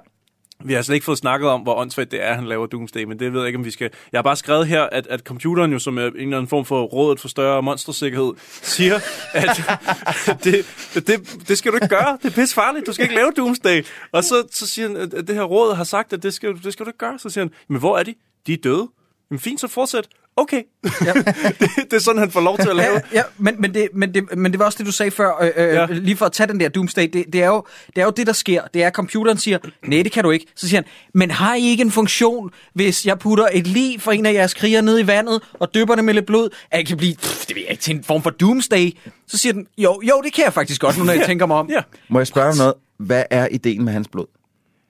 Vi 0.64 0.72
har 0.72 0.82
slet 0.82 0.94
ikke 0.94 1.04
fået 1.04 1.18
snakket 1.18 1.48
om, 1.48 1.60
hvor 1.60 1.74
åndssvagt 1.74 2.10
det 2.10 2.22
er, 2.22 2.28
at 2.28 2.34
han 2.34 2.46
laver 2.46 2.66
Doomsday, 2.66 3.04
men 3.04 3.18
det 3.18 3.32
ved 3.32 3.40
jeg 3.40 3.46
ikke, 3.46 3.58
om 3.58 3.64
vi 3.64 3.70
skal... 3.70 3.90
Jeg 4.12 4.18
har 4.18 4.22
bare 4.22 4.36
skrevet 4.36 4.66
her, 4.66 4.82
at, 4.82 5.06
at 5.06 5.20
computeren 5.20 5.72
jo, 5.72 5.78
som 5.78 5.98
er 5.98 6.06
en 6.06 6.16
eller 6.16 6.36
anden 6.36 6.48
form 6.48 6.64
for 6.64 6.82
rådet 6.82 7.20
for 7.20 7.28
større 7.28 7.62
monstersikkerhed, 7.62 8.32
siger, 8.62 8.94
at 9.34 10.44
det, 10.44 10.66
det, 10.94 11.48
det 11.48 11.58
skal 11.58 11.72
du 11.72 11.76
ikke 11.76 11.88
gøre. 11.88 12.18
Det 12.22 12.30
er 12.30 12.34
pisse 12.34 12.54
farligt. 12.54 12.86
Du 12.86 12.92
skal 12.92 13.02
ikke 13.02 13.14
lave 13.14 13.32
Doomsday. 13.36 13.84
Og 14.12 14.24
så, 14.24 14.48
så 14.50 14.66
siger 14.66 14.88
han, 14.88 14.96
at 14.96 15.28
det 15.28 15.34
her 15.34 15.42
råd 15.42 15.74
har 15.74 15.84
sagt, 15.84 16.12
at 16.12 16.22
det 16.22 16.34
skal, 16.34 16.62
det 16.64 16.72
skal 16.72 16.86
du 16.86 16.88
ikke 16.88 16.98
gøre. 16.98 17.18
Så 17.18 17.30
siger 17.30 17.44
han, 17.44 17.52
men 17.68 17.78
hvor 17.78 17.98
er 17.98 18.02
de? 18.02 18.14
De 18.46 18.52
er 18.52 18.56
døde. 18.56 18.88
Jamen 19.30 19.40
fint, 19.40 19.60
så 19.60 19.68
fortsæt. 19.68 20.08
Okay. 20.38 20.62
Ja. 21.04 21.12
det, 21.60 21.70
det 21.76 21.92
er 21.92 21.98
sådan, 21.98 22.18
han 22.18 22.30
får 22.30 22.40
lov 22.40 22.58
til 22.58 22.68
at 22.68 22.76
lave. 22.76 22.94
Ja, 22.94 23.00
ja 23.18 23.22
men, 23.38 23.54
men, 23.58 23.74
det, 23.74 23.88
men, 23.94 24.14
det, 24.14 24.36
men 24.36 24.52
det 24.52 24.58
var 24.58 24.64
også 24.64 24.78
det, 24.78 24.86
du 24.86 24.92
sagde 24.92 25.10
før, 25.10 25.42
øh, 25.42 25.46
øh, 25.46 25.52
Ja. 25.56 25.80
ja. 25.80 25.86
lige 25.90 26.16
for 26.16 26.26
at 26.26 26.32
tage 26.32 26.46
den 26.46 26.60
der 26.60 26.68
Doomsday, 26.68 27.02
det, 27.12 27.24
det, 27.32 27.42
er 27.42 27.46
jo, 27.46 27.64
det 27.86 28.00
er 28.00 28.04
jo 28.04 28.10
det, 28.10 28.26
der 28.26 28.32
sker. 28.32 28.62
Det 28.74 28.82
er, 28.82 28.86
at 28.86 28.92
computeren 28.92 29.38
siger, 29.38 29.58
nej, 29.86 30.02
det 30.02 30.12
kan 30.12 30.24
du 30.24 30.30
ikke. 30.30 30.46
Så 30.56 30.68
siger 30.68 30.80
han, 30.82 30.84
men 31.14 31.30
har 31.30 31.54
I 31.54 31.62
ikke 31.62 31.82
en 31.82 31.90
funktion, 31.90 32.50
hvis 32.74 33.06
jeg 33.06 33.18
putter 33.18 33.46
et 33.52 33.66
lig 33.66 34.00
for 34.00 34.12
en 34.12 34.26
af 34.26 34.32
jeres 34.32 34.54
kriger 34.54 34.80
ned 34.80 34.98
i 35.00 35.06
vandet, 35.06 35.42
og 35.54 35.74
dypper 35.74 35.94
det 35.94 36.04
med 36.04 36.14
lidt 36.14 36.26
blod, 36.26 36.48
at 36.70 36.78
jeg 36.78 36.86
kan 36.86 36.96
blive, 36.96 37.14
pff, 37.14 37.46
det 37.46 37.56
ved 37.56 37.62
jeg 37.62 37.70
ikke, 37.70 37.82
til 37.82 37.96
en 37.96 38.04
form 38.04 38.22
for 38.22 38.30
Doomsday? 38.30 38.90
Så 39.26 39.38
siger 39.38 39.52
den, 39.52 39.66
jo, 39.78 40.00
jo, 40.08 40.20
det 40.24 40.32
kan 40.32 40.44
jeg 40.44 40.52
faktisk 40.52 40.80
godt, 40.80 40.98
nu 40.98 41.04
når 41.04 41.12
jeg 41.12 41.26
tænker 41.26 41.46
mig 41.46 41.56
om. 41.56 41.70
Ja. 41.70 41.80
Må 42.08 42.18
jeg 42.18 42.26
spørge 42.26 42.48
om 42.50 42.56
noget? 42.56 42.74
Hvad 42.98 43.24
er 43.30 43.48
ideen 43.50 43.84
med 43.84 43.92
hans 43.92 44.08
blod? 44.08 44.26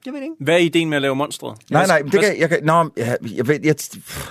Jeg 0.07 0.13
ved 0.13 0.23
ikke. 0.23 0.35
Hvad 0.41 0.55
er 0.55 0.59
ideen 0.59 0.89
med 0.89 0.97
at 0.97 1.03
lave 1.03 1.17
monstret? 1.17 1.59
Nej, 1.71 1.87
nej, 1.87 1.99
det 1.99 2.21
kan, 2.21 2.39
jeg 2.39 2.49
kan, 2.49 2.59
nå, 2.63 2.91
jeg, 2.97 3.17
jeg 3.37 3.49
ved, 3.49 3.61
jeg, 3.65 3.75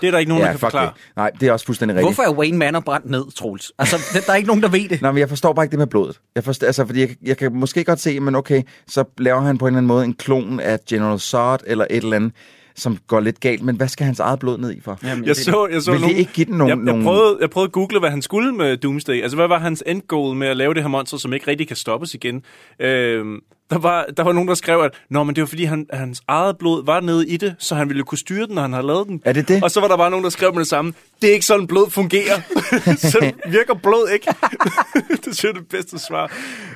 Det 0.02 0.07
er 0.07 0.11
der 0.11 0.18
ikke 0.18 0.30
nogen, 0.30 0.41
ja, 0.41 0.45
der 0.45 0.53
kan 0.53 0.60
forklare. 0.60 0.85
Det. 0.85 1.11
Nej, 1.15 1.31
det 1.39 1.48
er 1.48 1.52
også 1.52 1.65
fuldstændig 1.65 1.98
rigtigt. 1.98 2.15
Hvorfor 2.15 2.31
er 2.31 2.38
Wayne 2.38 2.57
Manor 2.57 2.80
brændt 2.80 3.10
ned, 3.10 3.26
Troels? 3.35 3.72
Altså, 3.80 3.98
der, 4.14 4.19
der 4.26 4.31
er 4.31 4.35
ikke 4.35 4.48
nogen, 4.48 4.64
der 4.64 4.69
ved 4.69 4.89
det. 4.89 5.02
Nej, 5.02 5.11
men 5.11 5.19
jeg 5.19 5.30
forstår 5.30 5.53
bare 5.53 5.65
ikke 5.65 5.72
det 5.72 5.80
med 5.80 5.88
blodet. 5.88 6.19
Jeg 6.35 6.44
forstår, 6.44 6.68
altså, 6.68 6.85
fordi 6.85 6.99
jeg, 6.99 7.10
jeg 7.23 7.38
kan 7.38 7.56
måske 7.56 7.84
godt 7.84 7.99
se, 7.99 8.19
men 8.19 8.35
okay, 8.35 8.61
så 8.88 9.03
laver 9.18 9.41
han 9.41 9.57
på 9.57 9.65
en 9.65 9.69
eller 9.69 9.77
anden 9.77 9.88
måde 9.88 10.06
en 10.06 10.14
klon 10.14 10.60
af 10.60 10.80
General 10.89 11.19
Zod 11.19 11.57
eller 11.68 11.85
et 11.89 12.03
eller 12.03 12.15
andet, 12.15 12.31
som 12.76 12.98
går 13.07 13.19
lidt 13.19 13.39
galt. 13.39 13.61
Men 13.64 13.76
hvad 13.76 13.88
skal 13.88 14.06
hans 14.06 14.19
eget 14.19 14.39
blod 14.39 14.57
ned 14.57 14.72
i 14.72 14.81
for? 14.81 14.99
Jamen, 15.03 15.26
jeg 15.26 15.35
så, 15.35 15.68
jeg 15.72 15.81
så 15.81 15.91
Vil 15.91 16.02
nogen, 16.02 16.15
det 16.15 16.19
ikke 16.19 16.34
give 16.34 16.45
den 16.45 16.57
nogen... 16.57 16.88
jeg, 16.88 16.95
jeg, 16.95 17.03
prøvede, 17.03 17.38
jeg 17.41 17.49
prøvede 17.49 17.68
at 17.68 17.72
google, 17.72 17.99
hvad 17.99 18.10
han 18.10 18.22
skulle 18.22 18.52
med 18.52 18.77
Doomsday. 18.77 19.22
Altså, 19.22 19.35
hvad 19.38 19.48
var 19.48 19.60
hans 19.60 19.84
endgoal 19.85 20.35
med 20.35 20.48
at 20.48 20.57
lave 20.57 20.73
det 20.73 20.81
her 20.81 20.89
monster, 20.89 21.18
som 21.18 21.34
ikke 21.34 21.48
rigtig 21.48 21.68
kan 21.68 21.76
stoppes 21.76 22.14
igen? 22.14 22.44
Øhm, 22.80 23.39
der, 23.69 23.77
var, 23.77 24.06
der 24.18 24.23
var 24.23 24.31
nogen, 24.31 24.48
der 24.48 24.56
skrev, 24.56 24.80
at 24.80 24.91
Nå, 25.10 25.23
men 25.23 25.35
det 25.35 25.41
var 25.41 25.48
fordi, 25.48 25.64
han, 25.64 25.85
hans 25.94 26.22
eget 26.27 26.57
blod 26.57 26.85
var 26.85 26.99
nede 26.99 27.27
i 27.27 27.38
det, 27.38 27.56
så 27.60 27.76
han 27.76 27.89
ville 27.89 28.03
kunne 28.03 28.18
styre 28.18 28.48
den, 28.48 28.56
når 28.56 28.61
han 28.61 28.73
havde 28.73 28.88
lavet 28.88 29.07
den. 29.07 29.22
Er 29.26 29.34
det 29.34 29.48
det? 29.48 29.64
Og 29.64 29.72
så 29.72 29.80
var 29.80 29.88
der 29.88 29.98
bare 29.98 30.10
nogen, 30.10 30.23
der 30.23 30.30
skrev 30.30 30.53
med 30.53 30.60
det 30.60 30.68
samme. 30.68 30.94
Det 31.22 31.30
er 31.30 31.34
ikke 31.34 31.45
sådan, 31.45 31.68
blod 31.68 31.89
fungerer. 31.89 32.41
så 33.11 33.31
virker 33.49 33.73
blod 33.73 34.10
ikke. 34.14 34.27
det 35.10 35.19
synes 35.22 35.44
jeg 35.44 35.49
er 35.49 35.53
det 35.53 35.68
bedste 35.69 35.99
svar. 35.99 36.31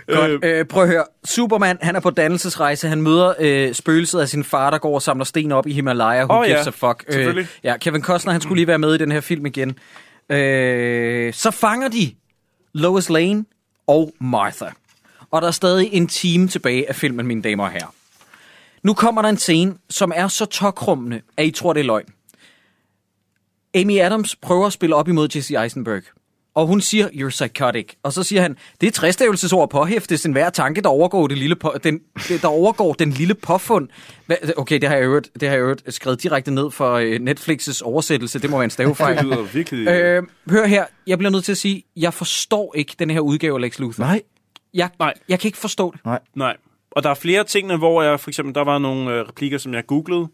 Godt. 0.08 0.46
Øh, 0.46 0.66
prøv 0.66 0.84
at 0.84 0.90
høre. 0.90 1.04
Superman, 1.26 1.78
han 1.82 1.96
er 1.96 2.00
på 2.00 2.10
dannelsesrejse. 2.10 2.88
Han 2.88 3.02
møder 3.02 3.34
øh, 3.40 3.74
spøgelset 3.74 4.20
af 4.20 4.30
sin 4.30 4.44
far, 4.44 4.70
der 4.70 4.78
går 4.78 4.96
og 4.96 5.02
samler 5.02 5.26
sten 5.26 5.52
op 5.52 5.68
i 5.68 5.74
Himalaya. 5.74 6.26
Who 6.26 6.40
Åh, 6.40 6.46
gives 6.46 6.66
ja. 6.66 6.88
a 6.88 6.90
fuck? 6.90 7.04
Øh, 7.08 7.48
ja, 7.64 7.78
Kevin 7.78 8.02
Costner, 8.02 8.32
han 8.32 8.42
skulle 8.42 8.60
lige 8.60 8.68
være 8.68 8.80
med 8.80 8.96
i 8.96 8.98
den 8.98 9.12
her 9.12 9.22
film 9.22 9.46
igen. 9.46 9.76
Øh, 10.30 11.34
så 11.34 11.52
fanger 11.52 11.88
de 11.88 12.12
Lois 12.74 13.10
Lane 13.10 13.46
og 13.88 14.14
Martha. 14.22 14.66
Og 15.32 15.42
der 15.42 15.48
er 15.48 15.52
stadig 15.52 15.90
en 15.94 16.08
time 16.08 16.48
tilbage 16.48 16.90
af 16.90 16.96
filmen, 16.96 17.28
mine 17.28 17.42
damer 17.42 17.64
og 17.64 17.72
herrer. 17.72 17.94
Nu 18.84 18.94
kommer 18.94 19.22
der 19.22 19.30
en 19.30 19.38
scene, 19.38 19.76
som 19.90 20.12
er 20.16 20.28
så 20.28 20.46
tokrummende, 20.46 21.22
at 21.38 21.46
I 21.46 21.52
tror, 21.52 21.74
det 21.74 21.80
er 21.80 21.84
løgn. 21.84 22.06
Amy 23.76 24.00
Adams 24.00 24.36
prøver 24.36 24.68
at 24.68 24.74
spille 24.74 24.96
op 24.96 25.08
imod 25.08 25.28
Jesse 25.36 25.56
Eisenberg. 25.64 26.04
Og 26.54 26.68
hun 26.68 26.82
siger, 26.82 27.08
you're 27.08 27.30
psychotic. 27.30 27.94
Og 28.04 28.14
så 28.14 28.24
siger 28.24 28.42
han, 28.42 28.58
det 28.82 28.88
er 28.88 28.92
træstavelsesord 28.92 29.70
påhæftes 29.70 30.26
en 30.26 30.32
hver 30.32 30.50
tanke, 30.50 30.82
der 30.82 30.90
overgår, 30.90 31.28
det 31.28 31.38
lille 31.38 31.56
på, 31.56 31.76
den, 31.84 32.00
der 32.42 32.48
overgår 32.48 32.94
den 32.94 33.12
lille 33.12 33.36
påfund. 33.36 33.90
Hva, 34.26 34.36
okay, 34.58 34.80
det 34.80 34.90
har 34.90 34.96
jeg 34.96 35.04
øvrigt, 35.04 35.30
det 35.34 35.50
har 35.50 35.56
jeg 35.56 35.62
øvrigt 35.62 35.94
skrevet 35.94 36.24
direkte 36.24 36.52
ned 36.52 36.72
for 36.72 36.94
øh, 36.94 37.16
Netflix's 37.16 37.82
oversættelse. 37.84 38.40
Det 38.40 38.50
må 38.50 38.58
være 38.58 38.64
en 38.64 38.70
stavefejl. 38.70 39.18
Det 39.18 39.26
lyder 39.26 39.42
virkelig... 39.42 39.88
øh, 39.88 40.24
hør 40.50 40.66
her, 40.66 40.86
jeg 41.08 41.18
bliver 41.18 41.32
nødt 41.32 41.44
til 41.44 41.52
at 41.52 41.58
sige, 41.58 41.84
jeg 41.96 42.14
forstår 42.14 42.76
ikke 42.76 42.96
den 43.00 43.10
her 43.10 43.20
udgave 43.20 43.56
af 43.56 43.62
Lex 43.62 43.80
Luthor. 43.80 44.04
Nej. 44.04 44.22
Jeg, 44.74 44.90
Nej. 45.00 45.14
jeg 45.30 45.40
kan 45.40 45.48
ikke 45.48 45.58
forstå 45.58 45.92
det. 45.92 46.06
Nej. 46.06 46.20
Nej. 46.36 46.58
Og 46.92 47.04
der 47.04 47.10
er 47.10 47.14
flere 47.14 47.44
ting, 47.44 47.76
hvor 47.78 48.02
jeg, 48.04 48.20
for 48.20 48.30
eksempel, 48.30 48.56
der 48.56 48.64
var 48.64 48.78
nogle 48.78 49.12
øh, 49.12 49.28
replikker, 49.28 49.58
som 49.58 49.74
jeg 49.74 49.86
googlede, 49.88 50.28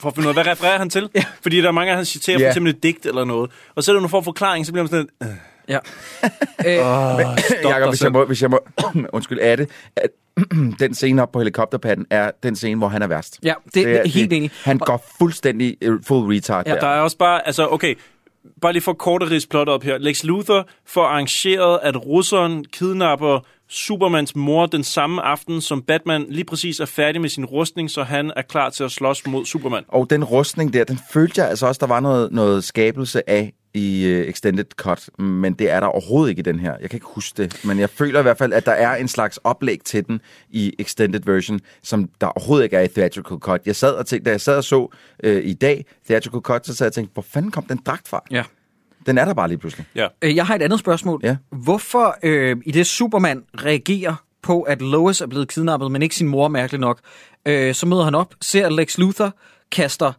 for 0.00 0.08
at 0.08 0.14
finde 0.14 0.28
ud 0.28 0.34
af, 0.36 0.42
hvad 0.44 0.46
refererer 0.52 0.78
han 0.78 0.90
til? 0.90 1.08
Ja. 1.14 1.24
Fordi 1.42 1.60
der 1.60 1.68
er 1.68 1.72
mange, 1.72 1.90
af 1.90 1.96
han 1.96 2.04
citerer 2.04 2.38
Ja. 2.38 2.44
for 2.46 2.50
eksempel 2.50 2.74
et 2.74 2.82
digt 2.82 3.06
eller 3.06 3.24
noget. 3.24 3.50
Og 3.74 3.82
så 3.84 3.90
er 3.90 3.94
der 3.94 4.00
nogle 4.00 4.08
for 4.08 4.20
forklaring, 4.20 4.66
så 4.66 4.72
bliver 4.72 4.82
man 4.82 4.88
sådan 4.90 5.08
lidt, 5.20 5.30
øh, 5.30 5.36
Ja. 5.68 5.78
øh, 6.66 7.16
oh, 7.16 7.20
Jacob, 7.64 7.88
hvis 7.88 8.02
jeg 8.02 8.12
må, 8.12 8.24
hvis 8.24 8.42
jeg 8.42 8.50
må 8.50 8.58
undskyld, 9.12 9.38
er 9.42 9.56
det, 9.56 9.70
at 9.96 10.08
den 10.80 10.94
scene 10.94 11.22
op 11.22 11.32
på 11.32 11.38
helikopterpadden 11.38 12.06
er 12.10 12.30
den 12.42 12.56
scene, 12.56 12.78
hvor 12.78 12.88
han 12.88 13.02
er 13.02 13.06
værst. 13.06 13.38
Ja, 13.42 13.54
det, 13.64 13.74
det 13.74 13.86
er 14.00 14.08
helt 14.08 14.32
enig. 14.32 14.50
Han 14.64 14.78
går 14.78 15.04
fuldstændig 15.18 15.76
øh, 15.82 15.98
full 16.06 16.34
retard 16.36 16.66
Ja, 16.66 16.74
der. 16.74 16.80
der 16.80 16.86
er 16.86 17.00
også 17.00 17.16
bare, 17.16 17.46
altså 17.46 17.68
okay, 17.68 17.94
bare 18.60 18.72
lige 18.72 18.82
for 18.82 18.92
kort 18.92 19.22
at 19.22 19.46
plot 19.50 19.68
op 19.68 19.82
her. 19.82 19.98
Lex 19.98 20.24
Luthor 20.24 20.68
får 20.86 21.04
arrangeret, 21.04 21.78
at 21.82 22.06
russeren 22.06 22.64
kidnapper 22.64 23.40
Supermans 23.68 24.36
mor 24.36 24.66
den 24.66 24.84
samme 24.84 25.22
aften, 25.22 25.60
som 25.60 25.82
Batman 25.82 26.26
lige 26.28 26.44
præcis 26.44 26.80
er 26.80 26.86
færdig 26.86 27.20
med 27.20 27.28
sin 27.28 27.44
rustning, 27.44 27.90
så 27.90 28.02
han 28.02 28.32
er 28.36 28.42
klar 28.42 28.70
til 28.70 28.84
at 28.84 28.90
slås 28.90 29.26
mod 29.26 29.44
Superman. 29.44 29.84
Og 29.88 30.10
den 30.10 30.24
rustning 30.24 30.72
der, 30.72 30.84
den 30.84 30.98
følte 31.12 31.40
jeg 31.40 31.50
altså 31.50 31.66
også, 31.66 31.78
der 31.78 31.86
var 31.86 32.00
noget, 32.00 32.32
noget 32.32 32.64
skabelse 32.64 33.30
af 33.30 33.52
i 33.74 34.04
uh, 34.06 34.28
Extended 34.28 34.64
Cut, 34.76 35.10
men 35.18 35.52
det 35.52 35.70
er 35.70 35.80
der 35.80 35.86
overhovedet 35.86 36.30
ikke 36.30 36.40
i 36.40 36.42
den 36.42 36.60
her. 36.60 36.76
Jeg 36.80 36.90
kan 36.90 36.96
ikke 36.96 37.06
huske 37.06 37.42
det, 37.42 37.60
men 37.64 37.78
jeg 37.78 37.90
føler 37.90 38.18
i 38.18 38.22
hvert 38.22 38.38
fald, 38.38 38.52
at 38.52 38.66
der 38.66 38.72
er 38.72 38.96
en 38.96 39.08
slags 39.08 39.36
oplæg 39.44 39.80
til 39.84 40.06
den 40.06 40.20
i 40.50 40.74
Extended 40.78 41.20
Version, 41.26 41.60
som 41.82 42.08
der 42.20 42.26
overhovedet 42.26 42.64
ikke 42.64 42.76
er 42.76 42.82
i 42.82 42.88
Theatrical 42.88 43.36
Cut. 43.38 43.60
Jeg 43.66 43.76
sad 43.76 43.92
og 43.94 44.06
tænkte, 44.06 44.24
da 44.24 44.30
jeg 44.30 44.40
sad 44.40 44.56
og 44.56 44.64
så 44.64 44.80
uh, 45.26 45.30
i 45.30 45.52
dag 45.52 45.84
Theatrical 46.06 46.40
Cut, 46.40 46.66
så 46.66 46.74
sad 46.74 46.86
jeg 46.86 46.90
og 46.90 46.94
tænkte, 46.94 47.12
hvor 47.12 47.22
fanden 47.22 47.50
kom 47.50 47.64
den 47.64 47.80
dragt 47.86 48.08
fra? 48.08 48.22
Ja. 48.30 48.42
Den 49.06 49.18
er 49.18 49.24
der 49.24 49.34
bare 49.34 49.48
lige 49.48 49.58
pludselig. 49.58 49.86
Ja. 49.94 50.06
Øh, 50.22 50.36
Jeg 50.36 50.46
har 50.46 50.54
et 50.54 50.62
andet 50.62 50.80
spørgsmål. 50.80 51.20
Ja. 51.22 51.36
Hvorfor 51.52 52.16
øh, 52.22 52.56
i 52.66 52.70
det 52.70 52.86
Superman 52.86 53.42
reagerer 53.64 54.14
på, 54.42 54.62
at 54.62 54.82
Lois 54.82 55.20
er 55.20 55.26
blevet 55.26 55.48
kidnappet, 55.48 55.92
men 55.92 56.02
ikke 56.02 56.14
sin 56.14 56.28
mor, 56.28 56.48
mærkeligt 56.48 56.80
nok, 56.80 57.00
øh, 57.46 57.74
så 57.74 57.86
møder 57.86 58.04
han 58.04 58.14
op, 58.14 58.34
ser 58.40 58.68
Lex 58.68 58.98
Luthor, 58.98 59.36
kaster... 59.72 60.12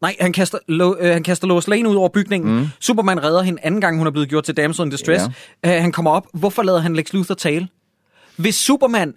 Nej, 0.00 0.16
han 0.20 0.32
kaster, 0.32 0.58
Lo, 0.68 0.96
øh, 0.98 1.12
han 1.12 1.22
kaster 1.22 1.46
Lois 1.46 1.68
Lane 1.68 1.88
ud 1.88 1.96
over 1.96 2.08
bygningen. 2.08 2.56
Mm. 2.56 2.68
Superman 2.80 3.24
redder 3.24 3.42
hende 3.42 3.60
anden 3.62 3.80
gang, 3.80 3.98
hun 3.98 4.06
er 4.06 4.10
blevet 4.10 4.28
gjort 4.28 4.44
til 4.44 4.56
damsel 4.56 4.84
in 4.84 4.90
distress. 4.90 5.24
Ja. 5.64 5.76
Øh, 5.76 5.82
han 5.82 5.92
kommer 5.92 6.10
op. 6.10 6.26
Hvorfor 6.34 6.62
lader 6.62 6.78
han 6.78 6.96
Lex 6.96 7.12
Luthor 7.12 7.34
tale? 7.34 7.68
Hvis 8.36 8.54
Superman 8.54 9.14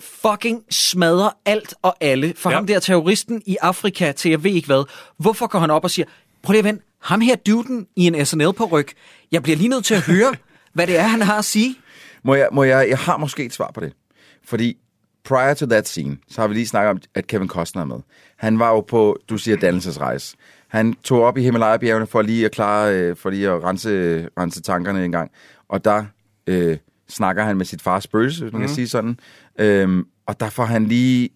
fucking 0.00 0.62
smadrer 0.70 1.30
alt 1.44 1.74
og 1.82 1.96
alle, 2.00 2.34
for 2.36 2.50
ja. 2.50 2.56
Ham 2.56 2.66
der 2.66 2.78
terroristen 2.78 3.42
i 3.46 3.56
Afrika 3.60 4.12
til 4.12 4.30
jeg 4.30 4.44
ved 4.44 4.50
ikke 4.50 4.66
hvad, 4.66 4.84
hvorfor 5.18 5.46
går 5.46 5.58
han 5.58 5.70
op 5.70 5.84
og 5.84 5.90
siger, 5.90 6.06
prøv 6.42 6.52
lige 6.52 6.58
at 6.58 6.64
vent, 6.64 6.82
ham 7.02 7.20
her 7.20 7.36
duden 7.36 7.86
i 7.96 8.06
en 8.06 8.26
snl 8.26 8.52
på 8.52 8.64
ryg, 8.64 8.88
jeg 9.32 9.42
bliver 9.42 9.56
lige 9.56 9.68
nødt 9.68 9.84
til 9.84 9.94
at 9.94 10.00
høre, 10.00 10.34
hvad 10.74 10.86
det 10.86 10.98
er, 10.98 11.02
han 11.02 11.22
har 11.22 11.38
at 11.38 11.44
sige. 11.44 11.76
Må 12.24 12.34
jeg, 12.34 12.48
må 12.52 12.64
jeg, 12.64 12.88
jeg 12.88 12.98
har 12.98 13.16
måske 13.16 13.44
et 13.44 13.52
svar 13.52 13.70
på 13.74 13.80
det. 13.80 13.92
Fordi 14.44 14.76
prior 15.24 15.54
to 15.54 15.66
that 15.66 15.88
scene, 15.88 16.16
så 16.28 16.40
har 16.40 16.48
vi 16.48 16.54
lige 16.54 16.66
snakket 16.66 16.90
om, 16.90 17.00
at 17.14 17.26
Kevin 17.26 17.48
Costner 17.48 17.82
er 17.82 17.86
med. 17.86 17.98
Han 18.36 18.58
var 18.58 18.68
jo 18.68 18.80
på, 18.80 19.18
du 19.28 19.38
siger, 19.38 19.56
dannelsesrejse. 19.56 20.36
Han 20.68 20.94
tog 21.04 21.22
op 21.22 21.38
i 21.38 21.42
Himalaya-bjergene 21.42 22.06
for 22.06 22.22
lige 22.22 22.44
at 22.44 22.52
klare, 22.52 22.94
øh, 22.94 23.16
for 23.16 23.30
lige 23.30 23.48
at 23.48 23.64
rense, 23.64 24.28
rense 24.38 24.62
tankerne 24.62 25.04
en 25.04 25.12
gang. 25.12 25.30
Og 25.68 25.84
der 25.84 26.04
øh, 26.46 26.76
snakker 27.08 27.42
han 27.42 27.56
med 27.56 27.64
sit 27.64 27.82
fars 27.82 28.04
spøgelse, 28.04 28.42
hvis 28.42 28.52
man 28.52 28.60
mm. 28.60 28.66
kan 28.66 28.74
sige 28.74 28.88
sådan. 28.88 29.18
Øhm, 29.58 30.06
og 30.26 30.40
der 30.40 30.50
får 30.50 30.64
han 30.64 30.86
lige 30.86 31.30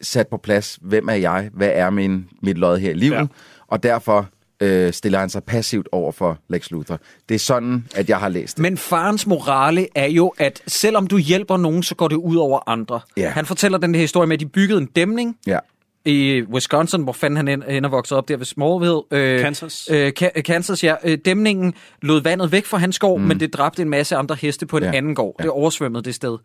sat 0.00 0.28
på 0.28 0.36
plads, 0.36 0.78
hvem 0.82 1.08
er 1.08 1.14
jeg, 1.14 1.50
hvad 1.52 1.70
er 1.74 1.90
min, 1.90 2.28
mit 2.42 2.58
lod 2.58 2.78
her 2.78 2.90
i 2.90 2.94
livet. 2.94 3.16
Ja. 3.16 3.26
Og 3.66 3.82
derfor 3.82 4.28
øh, 4.62 4.92
stiller 4.92 5.18
han 5.18 5.28
sig 5.30 5.44
passivt 5.44 5.88
over 5.92 6.12
for 6.12 6.38
Lex 6.48 6.70
Luthor. 6.70 7.00
Det 7.28 7.34
er 7.34 7.38
sådan, 7.38 7.86
at 7.94 8.08
jeg 8.08 8.18
har 8.18 8.28
læst 8.28 8.56
det. 8.56 8.62
Men 8.62 8.76
farens 8.76 9.26
morale 9.26 9.86
er 9.94 10.06
jo, 10.06 10.28
at 10.38 10.62
selvom 10.66 11.06
du 11.06 11.18
hjælper 11.18 11.56
nogen, 11.56 11.82
så 11.82 11.94
går 11.94 12.08
det 12.08 12.16
ud 12.16 12.36
over 12.36 12.68
andre. 12.68 13.00
Ja. 13.16 13.28
Han 13.30 13.46
fortæller 13.46 13.78
den 13.78 13.94
her 13.94 14.00
historie 14.02 14.26
med, 14.26 14.34
at 14.36 14.40
de 14.40 14.46
byggede 14.46 14.80
en 14.80 14.86
dæmning 14.86 15.36
Ja. 15.46 15.58
i 16.04 16.42
Wisconsin, 16.42 17.02
hvor 17.02 17.12
fanden 17.12 17.36
han 17.36 17.48
end 17.48 17.62
end 17.68 17.84
er 17.86 17.90
vokset 17.90 18.18
op 18.18 18.28
der 18.28 18.36
ved 18.36 18.46
Smallville. 18.46 19.00
Øh, 19.10 19.40
Kansas. 19.40 19.88
Øh, 19.92 20.12
Ka- 20.20 20.40
Kansas, 20.40 20.84
ja. 20.84 20.94
Øh, 21.04 21.18
dæmningen 21.24 21.74
lod 22.02 22.20
vandet 22.22 22.52
væk 22.52 22.64
fra 22.64 22.78
hans 22.78 22.96
skov, 22.96 23.18
mm. 23.18 23.24
men 23.24 23.40
det 23.40 23.52
dræbte 23.52 23.82
en 23.82 23.88
masse 23.88 24.16
andre 24.16 24.34
heste 24.34 24.66
på 24.66 24.76
en 24.76 24.82
Ja. 24.82 24.92
anden 24.94 25.14
gård. 25.14 25.34
Ja. 25.38 25.42
Det 25.42 25.50
oversvømmede 25.50 26.04
det 26.04 26.14
sted. 26.14 26.38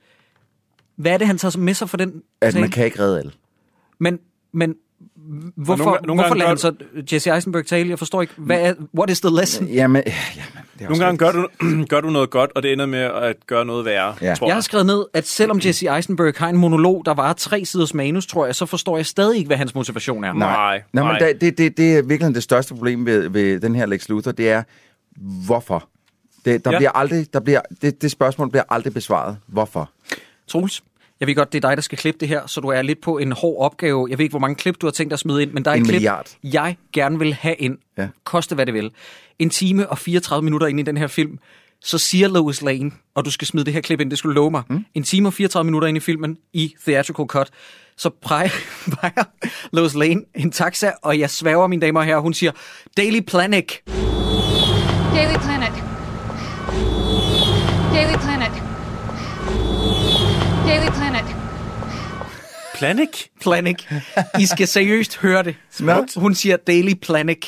Hvad 0.95 1.11
er 1.11 1.17
det, 1.17 1.27
han 1.27 1.37
tager 1.37 1.57
med 1.57 1.73
sig 1.73 1.89
for 1.89 1.97
den 1.97 2.21
At 2.41 2.53
tale? 2.53 2.61
man 2.61 2.69
kan 2.71 2.85
ikke 2.85 2.99
redde 2.99 3.19
alle. 3.19 3.31
Men, 3.99 4.19
men 4.53 4.75
Hvorfor, 5.55 5.83
nogle- 5.83 5.99
nogle 6.07 6.21
hvorfor 6.21 6.29
gange 6.29 6.37
lader 6.39 6.47
han 6.47 6.57
gør 6.79 7.03
så 7.05 7.15
Jesse 7.15 7.29
Eisenberg 7.35 7.65
tale? 7.65 7.89
Jeg 7.89 7.99
forstår 7.99 8.21
ikke, 8.21 8.33
hvad 8.37 8.61
er, 8.61 8.73
what 8.97 9.09
is 9.09 9.21
the 9.21 9.29
lesson? 9.39 9.67
Jamen, 9.67 10.03
Nogle 10.81 10.99
gange 11.05 11.17
gør 11.17 11.31
du, 11.31 11.47
gør 11.89 12.01
du 12.01 12.09
noget 12.09 12.29
godt, 12.29 12.51
og 12.55 12.63
det 12.63 12.73
ender 12.73 12.85
med 12.85 12.99
at 12.99 13.35
gøre 13.47 13.65
noget 13.65 13.85
værre, 13.85 14.15
Ja. 14.21 14.35
tror 14.35 14.45
Jeg 14.45 14.47
jeg. 14.47 14.55
har 14.55 14.61
skrevet 14.61 14.85
ned, 14.85 15.05
at 15.13 15.27
selvom 15.27 15.59
Jesse 15.65 15.87
Eisenberg 15.95 16.33
har 16.37 16.49
en 16.49 16.57
monolog, 16.57 17.01
der 17.05 17.13
var 17.13 17.33
tre 17.33 17.65
siders 17.65 17.93
manus, 17.93 18.27
tror 18.27 18.45
jeg, 18.45 18.55
så 18.55 18.65
forstår 18.65 18.97
jeg 18.97 19.05
stadig 19.05 19.37
ikke, 19.37 19.47
hvad 19.47 19.57
hans 19.57 19.75
motivation 19.75 20.23
er. 20.23 20.33
Nej, 20.33 20.81
men 20.93 21.03
nej. 21.03 21.17
det, 21.19 21.41
det, 21.41 21.57
det, 21.57 21.77
det 21.77 21.97
er 21.97 22.01
virkelig 22.01 22.35
det 22.35 22.43
største 22.43 22.73
problem 22.73 23.05
ved, 23.05 23.29
ved 23.29 23.59
den 23.59 23.75
her 23.75 23.85
Lex 23.85 24.09
Luthor, 24.09 24.31
det 24.31 24.49
er, 24.49 24.63
hvorfor? 25.45 25.89
Det, 26.45 26.65
der 26.65 26.71
ja. 26.71 26.77
bliver 26.77 26.91
aldrig, 26.91 27.33
der 27.33 27.39
bliver, 27.39 27.61
det, 27.81 28.01
det 28.01 28.11
spørgsmål 28.11 28.49
bliver 28.49 28.63
aldrig 28.69 28.93
besvaret. 28.93 29.37
Hvorfor? 29.47 29.89
Troels, 30.47 30.83
jeg 31.19 31.27
ved 31.27 31.35
godt, 31.35 31.53
det 31.53 31.63
er 31.65 31.69
dig, 31.69 31.77
der 31.77 31.81
skal 31.83 31.97
klippe 31.97 32.19
det 32.19 32.27
her, 32.27 32.47
så 32.47 32.61
du 32.61 32.67
er 32.67 32.81
lidt 32.81 33.01
på 33.01 33.17
en 33.17 33.31
hård 33.31 33.65
opgave. 33.65 34.07
Jeg 34.09 34.17
ved 34.17 34.23
ikke, 34.23 34.33
hvor 34.33 34.39
mange 34.39 34.55
klip 34.55 34.81
du 34.81 34.85
har 34.85 34.91
tænkt 34.91 35.11
dig 35.11 35.15
at 35.15 35.19
smide 35.19 35.41
ind, 35.43 35.51
men 35.51 35.65
der 35.65 35.71
er 35.71 35.75
En 35.75 35.81
et 35.81 35.87
klip, 35.87 35.93
milliard. 35.95 36.35
jeg 36.43 36.77
gerne 36.93 37.19
vil 37.19 37.33
have 37.33 37.55
ind. 37.55 37.77
Ja. 37.97 38.07
Koste 38.23 38.55
hvad 38.55 38.65
det 38.65 38.73
vil. 38.73 38.91
En 39.39 39.49
time 39.49 39.89
og 39.89 39.97
34 39.97 40.43
minutter 40.43 40.67
ind 40.67 40.79
i 40.79 40.83
den 40.83 40.97
her 40.97 41.07
film, 41.07 41.39
så 41.81 41.97
siger 41.97 42.27
Lois 42.27 42.61
Lane, 42.61 42.91
og 43.15 43.25
du 43.25 43.31
skal 43.31 43.47
smide 43.47 43.65
det 43.65 43.73
her 43.73 43.81
klip 43.81 43.99
ind, 44.01 44.09
det 44.09 44.19
skulle 44.19 44.35
du 44.35 44.39
love 44.41 44.51
mig. 44.51 44.63
Mm. 44.69 44.85
En 44.93 45.03
time 45.03 45.29
og 45.29 45.33
34 45.33 45.65
minutter 45.65 45.87
ind 45.87 45.97
i 45.97 45.99
filmen, 45.99 46.37
i 46.53 46.73
theatrical 46.85 47.25
cut, 47.25 47.49
så 47.97 48.09
peger, 48.09 48.49
peger 49.01 49.23
Lois 49.71 49.95
Lane 49.95 50.21
en 50.35 50.51
taxa, 50.51 50.91
og 51.01 51.19
jeg 51.19 51.29
sværger, 51.29 51.67
mine 51.67 51.81
damer 51.81 51.99
og 51.99 52.05
herrer, 52.05 52.19
hun 52.19 52.33
siger, 52.33 52.51
Daily 52.97 53.19
Planet. 53.27 53.71
Daily 55.15 55.37
Planet. 55.37 55.82
Planik? 62.83 63.29
Planik. 63.41 63.89
I 64.39 64.45
skal 64.45 64.67
seriøst 64.67 65.17
høre 65.17 65.43
det. 65.43 65.55
Smukt. 65.71 66.13
Hun 66.15 66.35
siger 66.35 66.57
Daily 66.57 66.93
Planet. 67.01 67.45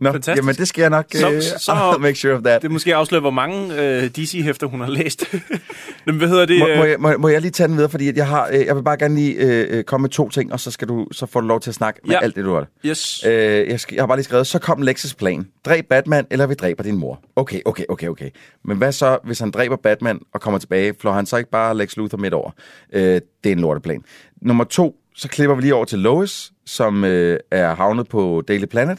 Nå, 0.00 0.12
Fantastisk. 0.12 0.36
jamen 0.42 0.54
det 0.54 0.68
skal 0.68 0.82
jeg 0.82 0.90
nok 0.90 1.04
Så- 1.14 1.30
øh, 1.32 1.42
så- 1.42 1.72
I'll 1.72 1.98
make 2.06 2.14
sure 2.18 2.34
of 2.34 2.42
that. 2.42 2.62
Det 2.62 2.70
måske 2.70 2.94
afsløre, 2.94 3.20
hvor 3.20 3.30
mange 3.30 3.74
øh, 3.82 4.02
DC-hæfter 4.04 4.66
hun 4.66 4.80
har 4.80 4.88
læst. 4.90 5.24
Men 6.06 6.16
hvad 6.16 6.28
hedder 6.28 6.46
det? 6.46 6.58
Må, 6.58 6.68
øh, 6.68 6.78
må, 6.78 6.84
jeg, 6.84 6.96
må, 6.98 7.16
må 7.18 7.28
jeg 7.28 7.40
lige 7.40 7.50
tage 7.50 7.68
den 7.68 7.76
videre, 7.76 7.90
fordi 7.90 8.08
at 8.08 8.16
jeg, 8.16 8.26
har, 8.26 8.48
øh, 8.52 8.66
jeg 8.66 8.76
vil 8.76 8.82
bare 8.82 8.96
gerne 8.98 9.14
lige 9.14 9.34
øh, 9.34 9.78
øh, 9.78 9.84
komme 9.84 10.02
med 10.02 10.10
to 10.10 10.28
ting, 10.28 10.52
og 10.52 10.60
så, 10.60 10.70
skal 10.70 10.88
du, 10.88 11.06
så 11.12 11.26
får 11.26 11.40
du 11.40 11.46
lov 11.46 11.60
til 11.60 11.70
at 11.70 11.74
snakke 11.74 12.00
med 12.04 12.14
Ja. 12.14 12.20
alt 12.22 12.36
det, 12.36 12.44
du 12.44 12.54
har. 12.54 12.66
Yes. 12.86 13.24
Øh, 13.26 13.32
jeg, 13.68 13.80
skal, 13.80 13.94
jeg 13.94 14.02
har 14.02 14.06
bare 14.06 14.16
lige 14.18 14.24
skrevet, 14.24 14.46
så 14.46 14.58
kom 14.58 14.82
Lexes 14.82 15.14
plan. 15.14 15.46
Dræb 15.64 15.86
Batman, 15.88 16.26
eller 16.30 16.46
vi 16.46 16.54
dræber 16.54 16.82
din 16.82 16.96
mor. 16.96 17.20
Okay, 17.36 17.60
okay, 17.64 17.84
okay, 17.88 18.08
okay. 18.08 18.30
Men 18.64 18.76
hvad 18.76 18.92
så, 18.92 19.18
hvis 19.24 19.38
han 19.38 19.50
dræber 19.50 19.76
Batman 19.76 20.20
og 20.34 20.40
kommer 20.40 20.58
tilbage? 20.58 20.94
Flår 21.00 21.12
han 21.12 21.26
så 21.26 21.36
ikke 21.36 21.50
bare 21.50 21.76
Lex 21.76 21.96
Luthor 21.96 22.18
midt 22.18 22.34
over? 22.34 22.50
Øh, 22.94 23.02
det 23.02 23.20
er 23.44 23.52
en 23.52 23.60
lorteplan. 23.60 24.02
Nummer 24.42 24.64
to, 24.64 24.96
så 25.14 25.28
klipper 25.28 25.54
vi 25.56 25.62
lige 25.62 25.74
over 25.74 25.84
til 25.84 25.98
Lois, 25.98 26.52
som 26.66 27.04
øh, 27.04 27.38
er 27.50 27.74
havnet 27.74 28.08
på 28.08 28.42
Daily 28.48 28.64
Planet, 28.64 28.98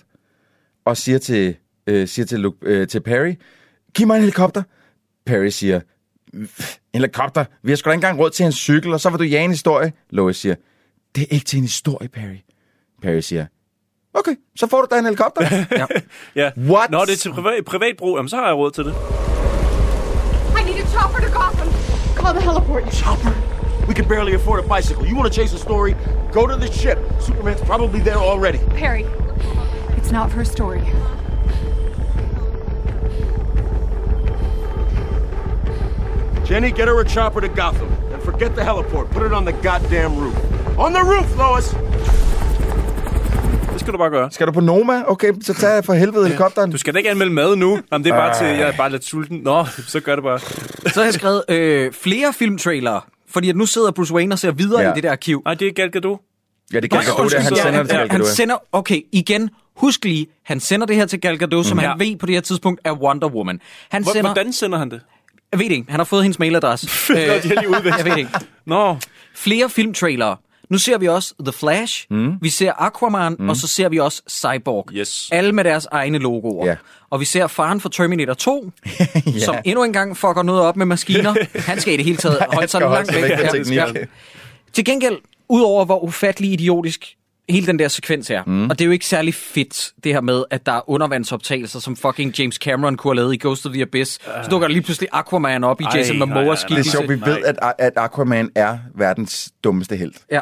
og 0.85 0.97
siger 0.97 1.17
til, 1.17 1.55
øh, 1.87 2.07
siger 2.07 2.25
til, 2.25 2.39
Luke, 2.39 2.57
øh, 2.61 2.87
til 2.87 2.99
Perry, 2.99 3.33
giv 3.93 4.07
mig 4.07 4.15
en 4.15 4.21
helikopter. 4.21 4.63
Perry 5.25 5.47
siger, 5.47 5.81
en 6.33 6.49
helikopter? 6.93 7.45
Vi 7.63 7.71
har 7.71 7.75
sgu 7.75 7.87
da 7.87 7.91
ikke 7.91 7.97
engang 7.97 8.19
råd 8.19 8.29
til 8.29 8.45
en 8.45 8.51
cykel, 8.51 8.93
og 8.93 8.99
så 8.99 9.09
vil 9.09 9.19
du 9.19 9.23
jage 9.23 9.43
en 9.43 9.51
historie. 9.51 9.93
Lois 10.09 10.37
siger, 10.37 10.55
det 11.15 11.21
er 11.21 11.27
ikke 11.29 11.45
til 11.45 11.57
en 11.57 11.63
historie, 11.63 12.07
Perry. 12.07 12.37
Perry 13.01 13.19
siger, 13.19 13.45
okay, 14.13 14.35
så 14.55 14.67
får 14.67 14.81
du 14.81 14.87
da 14.91 14.99
en 14.99 15.05
helikopter. 15.05 15.47
ja. 15.71 15.85
ja. 16.35 16.51
What? 16.57 16.89
Når 16.89 17.05
det 17.05 17.13
er 17.13 17.17
til 17.17 17.31
privat, 17.31 17.65
privat 17.65 17.97
brug, 17.97 18.17
jamen, 18.17 18.29
så 18.29 18.35
har 18.35 18.47
jeg 18.47 18.55
råd 18.55 18.71
til 18.71 18.83
det. 18.83 18.93
I 20.59 20.63
need 20.65 20.83
a 20.83 20.87
chopper 20.87 21.19
to 21.19 21.29
Gotham. 21.39 21.67
Call 22.15 22.33
the 22.35 22.41
heliport. 22.41 22.93
Chopper? 22.93 23.52
We 23.87 23.93
can 23.93 24.07
barely 24.07 24.33
afford 24.33 24.63
a 24.65 24.67
bicycle. 24.67 25.05
You 25.05 25.15
want 25.15 25.31
to 25.33 25.41
chase 25.41 25.53
a 25.53 25.57
story? 25.57 25.95
Go 26.31 26.47
to 26.47 26.55
the 26.55 26.71
ship. 26.71 26.97
Superman's 27.19 27.61
probably 27.61 27.99
there 27.99 28.17
already. 28.31 28.59
Perry, 28.75 29.05
it's 29.97 30.11
not 30.11 30.31
her 30.31 30.45
story. 30.45 30.81
Jenny, 36.45 36.71
get 36.71 36.87
her 36.87 36.99
a 36.99 37.05
chopper 37.05 37.41
to 37.41 37.47
Gotham. 37.47 37.89
And 38.13 38.21
forget 38.23 38.55
the 38.55 38.61
heliport. 38.61 39.09
Put 39.11 39.23
it 39.23 39.33
on 39.33 39.45
the 39.45 39.53
goddamn 39.53 40.17
roof. 40.17 40.35
On 40.77 40.93
the 40.93 41.03
roof, 41.03 41.37
Lois! 41.37 41.75
Det 43.73 43.79
skal 43.79 43.93
du 43.93 43.97
bare 43.97 44.09
gøre. 44.09 44.31
Skal 44.31 44.47
du 44.47 44.51
på 44.51 44.59
Noma? 44.59 45.03
Okay, 45.07 45.33
så 45.41 45.53
tag 45.53 45.85
for 45.85 45.93
helvede 45.93 46.23
helikopteren. 46.25 46.71
Du 46.71 46.77
skal 46.77 46.93
da 46.93 46.97
ikke 46.97 47.09
anmelde 47.09 47.31
mad 47.33 47.55
nu. 47.55 47.79
Jamen, 47.91 48.05
det 48.05 48.11
er 48.11 48.15
bare 48.15 48.29
Ej. 48.29 48.37
til, 48.37 48.47
jeg 48.47 48.67
er 48.67 48.77
bare 48.77 48.89
lidt 48.91 49.03
sulten. 49.05 49.37
Nå, 49.43 49.65
så 49.87 49.99
gør 49.99 50.15
det 50.15 50.23
bare. 50.23 50.39
Så 50.93 50.93
har 50.99 51.03
jeg 51.03 51.13
skrevet 51.13 51.43
øh, 51.49 51.91
flere 51.93 52.33
filmtrailere, 52.33 53.01
fordi 53.33 53.49
at 53.49 53.55
nu 53.55 53.65
sidder 53.65 53.91
Bruce 53.91 54.13
Wayne 54.13 54.35
og 54.35 54.39
ser 54.39 54.51
videre 54.51 54.81
Ja. 54.81 54.91
i 54.91 54.95
det 54.95 55.03
der 55.03 55.11
arkiv. 55.11 55.41
Nej, 55.45 55.53
det 55.53 55.67
er 55.67 55.71
Gal 55.71 55.91
Gadot. 55.91 56.19
Ja, 56.73 56.79
det 56.79 56.93
er 56.93 56.97
Gal 56.97 57.05
Gadot, 57.05 57.31
det 57.31 57.39
han 57.43 57.55
sender 57.55 57.79
det 57.79 57.89
til 57.89 57.97
Gal 57.97 58.09
Han 58.09 58.19
Gadot. 58.19 58.27
sender, 58.35 58.55
okay, 58.71 59.01
igen, 59.11 59.49
husk 59.77 60.05
lige, 60.05 60.27
han 60.45 60.59
sender 60.59 60.85
det 60.87 60.95
her 60.95 61.05
til 61.05 61.21
Gal 61.21 61.37
Gadot, 61.37 61.65
som 61.65 61.77
Mhm. 61.77 61.85
han 61.85 61.99
ved 61.99 62.15
på 62.17 62.25
det 62.25 62.35
her 62.35 62.41
tidspunkt 62.41 62.81
er 62.83 62.91
Wonder 62.93 63.27
Woman. 63.29 63.59
Han 63.91 64.03
Hvor- 64.03 64.11
sender, 64.13 64.33
Hvordan 64.33 64.53
sender 64.53 64.77
han 64.77 64.91
det? 64.91 65.01
jeg 65.51 65.59
ved 65.59 65.65
det 65.69 65.75
ikke, 65.75 65.91
han 65.91 65.99
har 65.99 66.05
fået 66.05 66.23
hendes 66.23 66.39
mailadresse. 66.39 66.87
Nå, 67.09 67.15
de 67.15 67.21
har 67.21 67.39
lige 67.55 67.69
udvekslet. 67.69 67.97
jeg 67.97 68.05
ved 68.05 68.11
det 68.11 68.17
ikke. 68.19 68.31
Nå, 68.65 68.97
Flere 69.35 69.69
filmtrailere. 69.69 70.37
Nu 70.73 70.79
ser 70.79 70.97
vi 70.97 71.07
også 71.07 71.33
The 71.45 71.53
Flash, 71.53 72.05
mm. 72.09 72.33
vi 72.41 72.49
ser 72.49 72.71
Aquaman, 72.77 73.35
mm. 73.39 73.49
og 73.49 73.55
så 73.55 73.67
ser 73.67 73.89
vi 73.89 73.99
også 73.99 74.21
Cyborg. 74.29 74.89
Yes. 74.93 75.29
Alle 75.31 75.51
med 75.51 75.63
deres 75.63 75.87
egne 75.91 76.17
logoer. 76.17 76.65
Ja. 76.65 76.75
Og 77.09 77.19
vi 77.19 77.25
ser 77.25 77.47
faren 77.47 77.81
fra 77.81 77.89
Terminator 77.89 78.33
2, 78.33 78.71
ja. 79.25 79.39
som 79.39 79.55
endnu 79.65 79.83
en 79.83 79.93
gang 79.93 80.17
fucker 80.17 80.43
noget 80.43 80.61
op 80.61 80.77
med 80.77 80.85
maskiner. 80.85 81.35
Han 81.69 81.79
skal 81.79 81.93
i 81.93 81.97
det 81.97 82.05
hele 82.05 82.17
taget 82.17 82.37
holde 82.53 82.67
sig 82.67 82.81
langt 82.81 83.13
væk. 83.13 83.75
Ja. 83.75 83.85
Til 84.73 84.85
gengæld, 84.85 85.17
udover 85.49 85.85
hvor 85.85 86.03
ufattelig 86.03 86.51
idiotisk 86.53 87.15
hele 87.49 87.67
den 87.67 87.79
der 87.79 87.87
sekvens 87.87 88.29
er, 88.29 88.43
mm. 88.43 88.69
og 88.69 88.79
det 88.79 88.81
er 88.81 88.85
jo 88.85 88.91
ikke 88.91 89.05
særlig 89.05 89.33
fedt, 89.33 89.91
det 90.03 90.13
her 90.13 90.21
med, 90.21 90.43
at 90.49 90.65
der 90.65 90.71
er 90.71 90.89
undervandsoptagelser, 90.89 91.79
som 91.79 91.95
fucking 91.95 92.39
James 92.39 92.55
Cameron 92.55 92.97
kunne 92.97 93.11
have 93.11 93.15
lavet 93.15 93.33
i 93.33 93.37
Ghost 93.47 93.65
of 93.65 93.71
the 93.71 93.81
Abyss. 93.81 94.11
Så 94.43 94.49
dukker 94.49 94.67
der 94.67 94.73
lige 94.73 94.83
pludselig 94.83 95.09
Aquaman 95.11 95.63
op 95.63 95.81
i 95.81 95.85
Jason 95.93 96.15
Momoa's 96.15 96.27
nej. 96.33 96.41
Det 96.43 96.49
er 96.49 96.55
skikkelse. 96.55 96.91
sjovt, 96.91 97.09
vi 97.09 97.21
ved, 97.25 97.43
at, 97.43 97.73
at 97.79 97.93
Aquaman 97.95 98.49
er 98.55 98.77
verdens 98.95 99.51
dummeste 99.63 99.95
held. 99.95 100.13
Ja. 100.31 100.39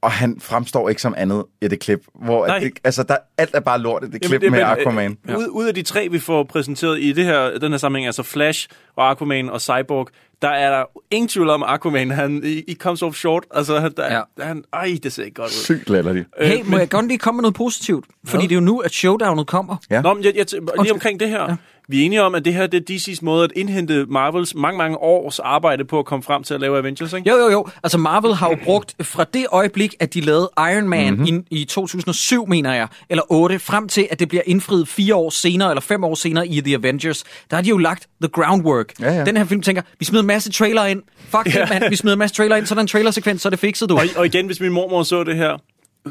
Og 0.00 0.10
han 0.10 0.36
fremstår 0.40 0.88
ikke 0.88 1.02
som 1.02 1.14
andet 1.16 1.44
i 1.62 1.68
det 1.68 1.80
klip. 1.80 2.00
Hvor 2.14 2.44
at 2.44 2.48
Nej. 2.48 2.58
det, 2.58 2.72
altså, 2.84 3.02
der, 3.02 3.16
alt 3.38 3.50
er 3.54 3.60
bare 3.60 3.78
lort 3.80 4.04
i 4.04 4.10
det 4.10 4.22
klip 4.22 4.40
det- 4.40 4.50
med 4.52 4.58
men, 4.58 4.66
øh, 4.66 4.72
Aquaman. 4.72 5.18
Ud, 5.36 5.46
ud 5.50 5.66
af 5.66 5.74
de 5.74 5.82
tre, 5.82 6.08
vi 6.10 6.18
får 6.18 6.44
præsenteret 6.44 7.00
i 7.00 7.12
det 7.12 7.24
her, 7.24 7.58
den 7.58 7.72
her 7.72 7.78
sammenhæng, 7.78 8.06
altså 8.06 8.22
Flash 8.22 8.68
og 8.96 9.10
Aquaman 9.10 9.50
og 9.50 9.60
Cyborg, 9.60 10.08
der 10.42 10.48
er 10.48 10.70
der 10.78 10.84
ingen 11.10 11.28
tvivl 11.28 11.50
om, 11.50 11.62
Aquaman, 11.66 12.10
han 12.10 12.40
i, 12.44 12.48
i 12.68 12.74
comes 12.74 13.02
off 13.02 13.16
short. 13.16 13.44
Altså, 13.54 13.80
han, 13.80 13.92
der, 13.96 14.14
ja. 14.38 14.44
han, 14.44 14.64
ej, 14.72 14.98
det 15.02 15.12
ser 15.12 15.24
ikke 15.24 15.34
godt 15.34 15.50
ud. 15.50 15.64
Sygt 15.64 15.90
latterligt. 15.90 16.26
Hey, 16.40 16.62
må 16.64 16.78
jeg 16.78 16.90
godt 16.90 17.06
lige 17.08 17.18
komme 17.18 17.36
med 17.36 17.42
noget 17.42 17.54
positivt? 17.54 18.04
Fordi 18.26 18.42
det 18.42 18.52
er 18.52 18.56
jo 18.56 18.60
nu, 18.60 18.78
at 18.78 18.92
showdownet 18.92 19.46
kommer. 19.46 19.76
Ja. 19.90 20.02
Nå, 20.02 20.14
men 20.14 20.24
jeg, 20.24 20.32
jeg, 20.36 20.46
lige 20.82 20.92
omkring 20.92 21.20
det 21.20 21.28
her. 21.28 21.42
Ja. 21.42 21.56
Vi 21.90 22.00
er 22.00 22.04
enige 22.04 22.22
om, 22.22 22.34
at 22.34 22.44
det 22.44 22.54
her 22.54 22.66
det 22.66 22.90
er 22.90 22.94
DC's 22.94 23.18
måde 23.22 23.44
at 23.44 23.52
indhente 23.56 24.06
Marvels 24.08 24.54
mange, 24.54 24.78
mange 24.78 24.98
års 24.98 25.38
arbejde 25.38 25.84
på 25.84 25.98
at 25.98 26.04
komme 26.04 26.22
frem 26.22 26.42
til 26.42 26.54
at 26.54 26.60
lave 26.60 26.78
Avengers, 26.78 27.12
ikke? 27.12 27.30
Jo, 27.30 27.36
jo, 27.36 27.50
jo. 27.50 27.66
Altså 27.82 27.98
Marvel 27.98 28.34
har 28.34 28.48
jo 28.48 28.56
brugt 28.64 28.94
fra 29.02 29.24
det 29.34 29.46
øjeblik, 29.52 29.94
at 30.00 30.14
de 30.14 30.20
lavede 30.20 30.50
Iron 30.58 30.88
Man 30.88 31.12
mm-hmm. 31.12 31.44
i, 31.50 31.60
i 31.60 31.64
2007, 31.64 32.46
mener 32.46 32.74
jeg, 32.74 32.88
eller 33.08 33.22
8, 33.32 33.58
frem 33.58 33.88
til, 33.88 34.08
at 34.10 34.20
det 34.20 34.28
bliver 34.28 34.42
indfriet 34.46 34.88
fire 34.88 35.14
år 35.14 35.30
senere, 35.30 35.70
eller 35.70 35.80
fem 35.80 36.04
år 36.04 36.14
senere 36.14 36.48
i 36.48 36.60
The 36.60 36.74
Avengers, 36.74 37.24
der 37.50 37.56
har 37.56 37.62
de 37.62 37.68
jo 37.68 37.78
lagt 37.78 38.08
the 38.22 38.28
groundwork. 38.28 38.92
Ja, 39.00 39.12
ja. 39.12 39.24
Den 39.24 39.36
her 39.36 39.44
film 39.44 39.62
tænker, 39.62 39.82
vi 39.98 40.04
smider 40.04 40.22
en 40.22 40.26
masse 40.26 40.52
trailer 40.52 40.84
ind. 40.84 41.02
Fuck 41.18 41.54
ja. 41.54 41.60
det, 41.60 41.70
mand. 41.70 41.90
Vi 41.90 41.96
smider 41.96 42.14
en 42.14 42.18
masse 42.18 42.36
trailer 42.36 42.56
ind, 42.56 42.66
så 42.66 42.74
er 42.74 42.76
der 42.76 42.80
en 42.82 42.88
trailersekvens, 42.88 43.42
så 43.42 43.48
er 43.48 43.50
det 43.50 43.58
fikset, 43.58 43.88
du. 43.88 43.94
Og, 43.94 44.04
og 44.16 44.26
igen, 44.26 44.46
hvis 44.46 44.60
min 44.60 44.72
mormor 44.72 45.02
så 45.02 45.24
det 45.24 45.36
her, 45.36 45.58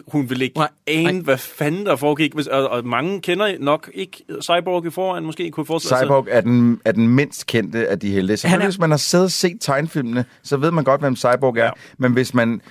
hun 0.07 0.29
ville 0.29 0.43
ikke 0.45 0.57
Nej, 0.57 0.69
ane, 0.87 1.21
hvad 1.21 1.37
fanden 1.37 1.85
der 1.85 1.95
foregik. 1.95 2.35
Og, 2.35 2.69
og 2.69 2.85
mange 2.85 3.21
kender 3.21 3.55
nok 3.59 3.89
ikke 3.93 4.23
Cyborg 4.41 4.85
i 4.85 4.89
forvejen, 4.89 5.25
måske 5.25 5.51
kunne 5.51 5.65
forestille 5.65 5.97
sig. 5.97 6.05
Cyborg 6.05 6.27
er 6.31 6.41
den, 6.41 6.81
er 6.85 6.91
den 6.91 7.07
mindst 7.07 7.45
kendte 7.47 7.87
af 7.87 7.99
de 7.99 8.09
helte. 8.11 8.37
Så 8.37 8.47
er- 8.47 8.63
hvis 8.63 8.79
man 8.79 8.89
har 8.89 8.97
siddet 8.97 9.25
og 9.25 9.31
set 9.31 9.57
tegnfilmene, 9.61 10.25
så 10.43 10.57
ved 10.57 10.71
man 10.71 10.83
godt, 10.83 11.01
hvem 11.01 11.15
Cyborg 11.15 11.57
er. 11.57 11.63
Ja. 11.65 11.69
Men 11.97 12.13
hvis 12.13 12.33
man 12.33 12.61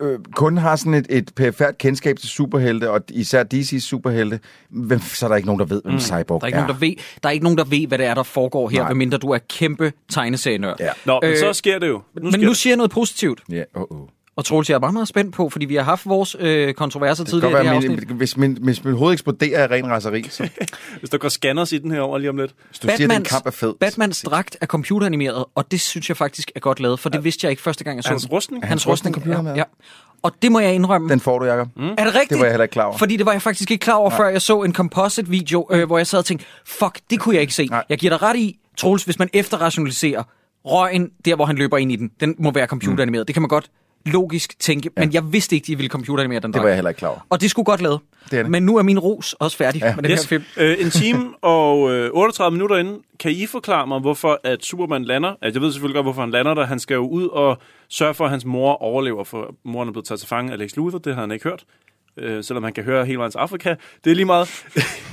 øh, 0.00 0.18
kun 0.34 0.56
har 0.56 0.76
sådan 0.76 0.94
et, 0.94 1.06
et 1.10 1.30
perifært 1.36 1.78
kendskab 1.78 2.16
til 2.18 2.28
superhelte, 2.28 2.90
og 2.90 3.00
især 3.10 3.44
DC's 3.54 3.78
superhelte, 3.80 4.40
hvem, 4.70 5.00
så 5.00 5.26
er 5.26 5.28
der 5.28 5.36
ikke 5.36 5.46
nogen, 5.46 5.60
der 5.60 5.66
ved, 5.66 5.82
hvem 5.84 5.94
mm. 5.94 6.00
Cyborg 6.00 6.40
Der 6.40 6.44
er, 6.44 6.46
ikke 6.46 6.58
nogen, 6.58 6.68
der, 6.68 6.78
ved, 6.78 6.94
der 7.22 7.28
er 7.28 7.32
ikke 7.32 7.44
nogen, 7.44 7.58
der 7.58 7.64
ved, 7.64 7.86
hvad 7.86 7.98
det 7.98 8.06
er, 8.06 8.14
der 8.14 8.22
foregår 8.22 8.68
her, 8.68 8.78
Nej. 8.78 8.88
medmindre 8.88 9.18
du 9.18 9.30
er 9.30 9.38
kæmpe 9.38 9.92
tegneserienørd. 10.12 10.76
Ja. 10.80 10.88
Nå, 11.04 11.18
men 11.22 11.30
Øh, 11.30 11.38
så 11.38 11.52
sker 11.52 11.78
det 11.78 11.88
jo. 11.88 12.02
Nu 12.14 12.22
Men 12.22 12.32
sker 12.32 12.42
nu 12.42 12.48
det. 12.48 12.56
siger 12.56 12.70
jeg 12.70 12.76
noget 12.76 12.90
positivt. 12.90 13.40
Ja, 13.50 13.62
oh, 13.74 13.82
oh. 13.90 14.08
Og 14.36 14.44
Troels, 14.44 14.70
jeg 14.70 14.74
er 14.74 14.80
meget, 14.80 14.94
meget 14.94 15.08
spændt 15.08 15.34
på, 15.34 15.50
fordi 15.50 15.66
vi 15.66 15.74
har 15.74 15.82
haft 15.82 16.06
vores 16.06 16.36
øh, 16.38 16.74
kontroverser 16.74 17.24
tidligere 17.24 17.52
i 17.52 17.54
det 17.54 17.70
her 17.70 17.76
afsnit. 17.76 18.08
min, 18.08 18.16
hvis, 18.16 18.36
min, 18.36 18.58
hvis 18.60 18.84
min 18.84 18.94
hoved 18.94 19.12
eksploderer 19.12 19.62
af 19.62 19.70
ren 19.70 19.86
raseri, 19.90 20.22
så 20.30 20.48
Hvis 20.98 21.10
der 21.10 21.18
går 21.18 21.28
scanners 21.28 21.72
i 21.72 21.78
den 21.78 21.90
her 21.90 22.00
over 22.00 22.18
lige 22.18 22.30
om 22.30 22.36
lidt. 22.36 22.54
hvis 22.68 22.78
du 22.78 22.88
siger, 22.96 23.08
at 23.08 23.14
den 23.14 23.24
kamp 23.24 23.46
er 23.46 23.50
fed. 23.50 23.74
Batmans 23.80 24.22
dragt 24.22 24.56
er 24.60 24.66
computeranimeret, 24.66 25.44
og 25.54 25.70
det 25.70 25.80
synes 25.80 26.08
jeg 26.08 26.16
faktisk 26.16 26.52
er 26.54 26.60
godt 26.60 26.80
lavet, 26.80 27.00
for 27.00 27.08
det 27.08 27.24
vidste 27.24 27.44
jeg 27.44 27.50
ikke 27.50 27.62
første 27.62 27.84
gang, 27.84 27.96
jeg 27.96 28.04
så 28.04 28.10
Hans 28.10 28.22
den. 28.22 28.32
rustning? 28.32 28.62
Hans 28.62 28.68
Hans 28.68 28.86
rustning, 28.88 29.16
rustning 29.16 29.32
ja, 29.32 29.34
computeranimeret? 29.36 29.56
ja. 29.56 29.88
Og 30.22 30.32
det 30.42 30.52
må 30.52 30.60
jeg 30.60 30.74
indrømme. 30.74 31.08
Den 31.08 31.20
får 31.20 31.38
du, 31.38 31.44
Jacob. 31.44 31.68
Mm. 31.76 31.82
Er 31.82 32.04
det 32.04 32.14
rigtigt? 32.14 32.30
Det 32.30 32.38
var 32.38 32.44
jeg 32.44 32.52
heller 32.52 32.62
ikke 32.64 32.72
klar 32.72 32.84
over. 32.84 32.98
Fordi 32.98 33.16
det 33.16 33.26
var 33.26 33.32
jeg 33.32 33.42
faktisk 33.42 33.70
ikke 33.70 33.82
klar 33.82 33.94
over, 33.94 34.10
før 34.10 34.28
jeg 34.28 34.42
så 34.42 34.62
en 34.62 34.74
composite-video, 34.74 35.68
øh, 35.70 35.86
hvor 35.86 35.98
jeg 35.98 36.06
sad 36.06 36.18
og 36.18 36.24
tænkte, 36.24 36.46
fuck, 36.66 37.00
det 37.10 37.20
kunne 37.20 37.34
jeg 37.34 37.42
ikke 37.42 37.54
se. 37.54 37.66
Nej. 37.66 37.84
Jeg 37.88 37.98
giver 37.98 38.10
dig 38.10 38.22
ret 38.22 38.36
i, 38.36 38.58
Troels, 38.76 39.04
hvis 39.04 39.18
man 39.18 39.28
efterrationaliserer 39.32 40.22
røgen, 40.64 41.10
der 41.24 41.36
hvor 41.36 41.44
han 41.44 41.56
løber 41.56 41.78
ind 41.78 41.92
i 41.92 41.96
den, 41.96 42.10
den 42.20 42.34
må 42.38 42.50
være 42.50 42.66
computeranimeret. 42.66 43.22
Mm. 43.22 43.26
Det 43.26 43.34
kan 43.34 43.42
man 43.42 43.48
godt 43.48 43.70
logisk 44.06 44.58
tænke, 44.58 44.90
ja. 44.96 45.00
men 45.00 45.12
jeg 45.12 45.32
vidste 45.32 45.56
ikke, 45.56 45.66
de 45.66 45.76
ville 45.76 45.88
computeranimere 45.88 46.40
den 46.40 46.52
Det 46.52 46.62
var 46.62 46.68
jeg 46.68 46.76
heller 46.76 46.90
ikke 46.90 46.98
klar 46.98 47.08
over. 47.08 47.26
Og 47.28 47.40
det 47.40 47.50
skulle 47.50 47.64
godt 47.64 47.82
lavet. 47.82 48.00
Det 48.30 48.38
er 48.38 48.42
det. 48.42 48.50
Men 48.50 48.62
nu 48.62 48.76
er 48.76 48.82
min 48.82 48.98
ros 48.98 49.32
også 49.32 49.56
færdig 49.56 49.82
ja. 49.82 49.94
med 49.94 50.02
den 50.02 50.12
yes. 50.12 50.20
her 50.20 50.28
film. 50.28 50.44
Øh, 50.56 50.76
en 50.80 50.90
time 50.90 51.34
og 51.42 51.92
øh, 51.92 52.10
38 52.12 52.52
minutter 52.52 52.76
inden. 52.76 52.98
Kan 53.20 53.30
I 53.32 53.46
forklare 53.46 53.86
mig, 53.86 54.00
hvorfor 54.00 54.40
at 54.44 54.64
Superman 54.64 55.04
lander? 55.04 55.28
Altså, 55.42 55.58
jeg 55.58 55.62
ved 55.62 55.72
selvfølgelig 55.72 55.94
godt, 55.94 56.04
hvorfor 56.04 56.20
han 56.20 56.30
lander 56.30 56.54
der. 56.54 56.66
Han 56.66 56.78
skal 56.78 56.94
jo 56.94 57.08
ud 57.08 57.26
og 57.28 57.58
sørge 57.88 58.14
for, 58.14 58.24
at 58.24 58.30
hans 58.30 58.44
mor 58.44 58.82
overlever, 58.82 59.24
for 59.24 59.54
moren 59.64 59.88
er 59.88 59.92
blevet 59.92 60.06
taget 60.06 60.20
til 60.20 60.28
fange 60.28 60.52
af 60.52 60.58
Lex 60.58 60.76
Luthor. 60.76 60.98
Det 60.98 61.14
har 61.14 61.20
han 61.20 61.30
ikke 61.30 61.48
hørt. 61.48 61.64
Øh, 62.18 62.44
selvom 62.44 62.64
han 62.64 62.72
kan 62.72 62.84
høre 62.84 63.04
hele 63.04 63.18
vejen 63.18 63.32
til 63.32 63.38
Afrika. 63.38 63.74
Det 64.04 64.10
er 64.10 64.14
lige 64.14 64.26
meget. 64.26 64.64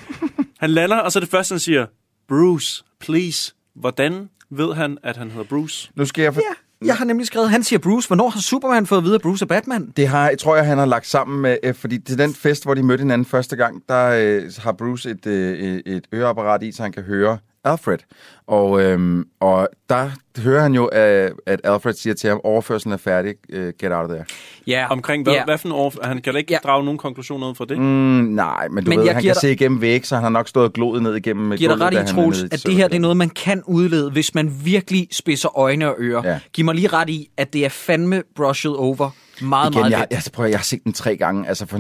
han 0.61 0.70
lander, 0.70 0.98
og 0.98 1.11
så 1.11 1.20
er 1.20 1.22
det 1.22 1.30
første, 1.30 1.53
han 1.53 1.60
siger, 1.60 1.86
Bruce, 2.28 2.84
please. 2.99 3.53
Hvordan 3.76 4.30
ved 4.49 4.74
han, 4.74 4.98
at 5.03 5.18
han 5.18 5.32
hedder 5.32 5.45
Bruce? 5.45 5.91
Nu 5.95 6.06
skal 6.06 6.22
jeg... 6.22 6.34
For... 6.34 6.41
Ja, 6.41 6.56
jeg 6.85 6.95
har 6.95 7.06
nemlig 7.06 7.27
skrevet, 7.27 7.49
han 7.49 7.64
siger 7.64 7.80
Bruce. 7.80 8.07
Hvornår 8.07 8.30
har 8.30 8.39
Superman 8.39 8.85
fået 8.85 8.99
at 8.99 9.03
vide, 9.03 9.15
at 9.15 9.22
Bruce 9.22 9.43
er 9.43 9.47
Batman? 9.47 9.93
Det 9.97 10.07
har, 10.07 10.30
jeg 10.30 10.39
tror 10.39 10.56
jeg, 10.56 10.65
han 10.65 10.77
har 10.77 10.85
lagt 10.85 11.07
sammen 11.07 11.41
med, 11.41 11.57
øh, 11.64 11.73
fordi 11.73 11.99
til 11.99 12.18
den 12.18 12.34
fest, 12.34 12.64
hvor 12.64 12.73
de 12.73 12.84
mødte 12.84 13.01
hinanden 13.01 13.26
første 13.26 13.56
gang, 13.56 13.84
der 13.89 14.06
øh, 14.06 14.51
har 14.57 14.72
Bruce 14.72 15.10
et, 15.10 15.26
øh, 15.26 15.81
et 15.85 16.07
øreapparat 16.14 16.64
i, 16.64 16.72
så 16.72 16.84
han 16.84 16.91
kan 16.91 17.03
høre 17.03 17.38
Alfred. 17.64 17.98
Og, 18.48 18.81
øhm, 18.81 19.26
og 19.40 19.68
der 19.90 20.10
hører 20.40 20.61
han 20.61 20.73
jo, 20.73 20.86
at, 20.86 21.31
at 21.45 21.61
Alfred 21.64 21.94
siger 21.94 22.14
til 22.14 22.30
ham, 22.30 22.40
overførselen 22.44 22.94
er 22.94 22.98
færdig, 22.98 23.34
uh, 23.53 23.60
get 23.60 23.91
out 23.91 24.03
of 24.03 24.10
there. 24.10 24.26
Ja. 24.68 24.88
Omkring 24.91 25.23
hvad, 25.23 25.34
Ja. 25.34 25.45
hvad 25.45 25.57
for 25.57 25.68
en 25.68 25.72
år? 25.73 25.94
Han 26.03 26.22
kan 26.22 26.34
da 26.34 26.38
ikke 26.40 26.60
drage 26.64 26.84
nogen 26.84 26.98
konklusioner 26.98 27.49
ud 27.49 27.56
fra 27.56 27.65
det. 27.65 27.77
Mm, 27.77 27.84
nej, 27.84 28.68
men 28.68 28.84
du 28.84 28.90
Men 28.90 28.98
ved, 28.99 29.06
jeg 29.06 29.14
han 29.15 29.23
kan 29.23 29.34
dig- 29.34 29.41
se 29.41 29.52
igennem 29.52 29.81
væg, 29.81 30.06
så 30.07 30.15
han 30.15 30.23
har 30.23 30.30
nok 30.30 30.48
stået 30.48 30.65
og 30.65 30.73
gloet 30.73 31.03
ned 31.03 31.15
igennem 31.15 31.52
giver 31.57 31.57
dig 31.57 31.68
gulvet, 31.69 31.81
ret 31.81 31.94
da 32.07 32.11
i, 32.11 32.15
Troels, 32.15 32.44
at 32.44 32.64
det 32.65 32.76
her 32.76 32.88
det 32.88 32.95
er 32.95 32.99
noget, 32.99 33.18
man 33.18 33.30
kan 33.30 33.64
udlede, 33.65 34.11
hvis 34.11 34.36
man 34.36 34.52
virkelig 34.64 35.07
spidser 35.11 35.57
øjne 35.57 35.88
og 35.90 35.95
ører. 35.99 36.22
Ja. 36.30 36.40
Giv 36.53 36.65
mig 36.65 36.76
lige 36.76 36.88
ret 36.88 37.10
i, 37.10 37.30
at 37.38 37.53
det 37.53 37.65
er 37.65 37.69
fandme 37.69 38.23
brushed 38.36 38.72
over 38.72 39.10
meget, 39.41 39.72
Igen, 39.72 39.80
meget 39.81 39.91
jeg, 39.91 40.07
jeg, 40.11 40.22
prøver, 40.34 40.49
jeg 40.49 40.60
har 40.60 40.64
set 40.64 40.84
den 40.84 40.94
tre 40.94 41.18
gange. 41.18 41.48
Altså, 41.48 41.65
for, 41.65 41.80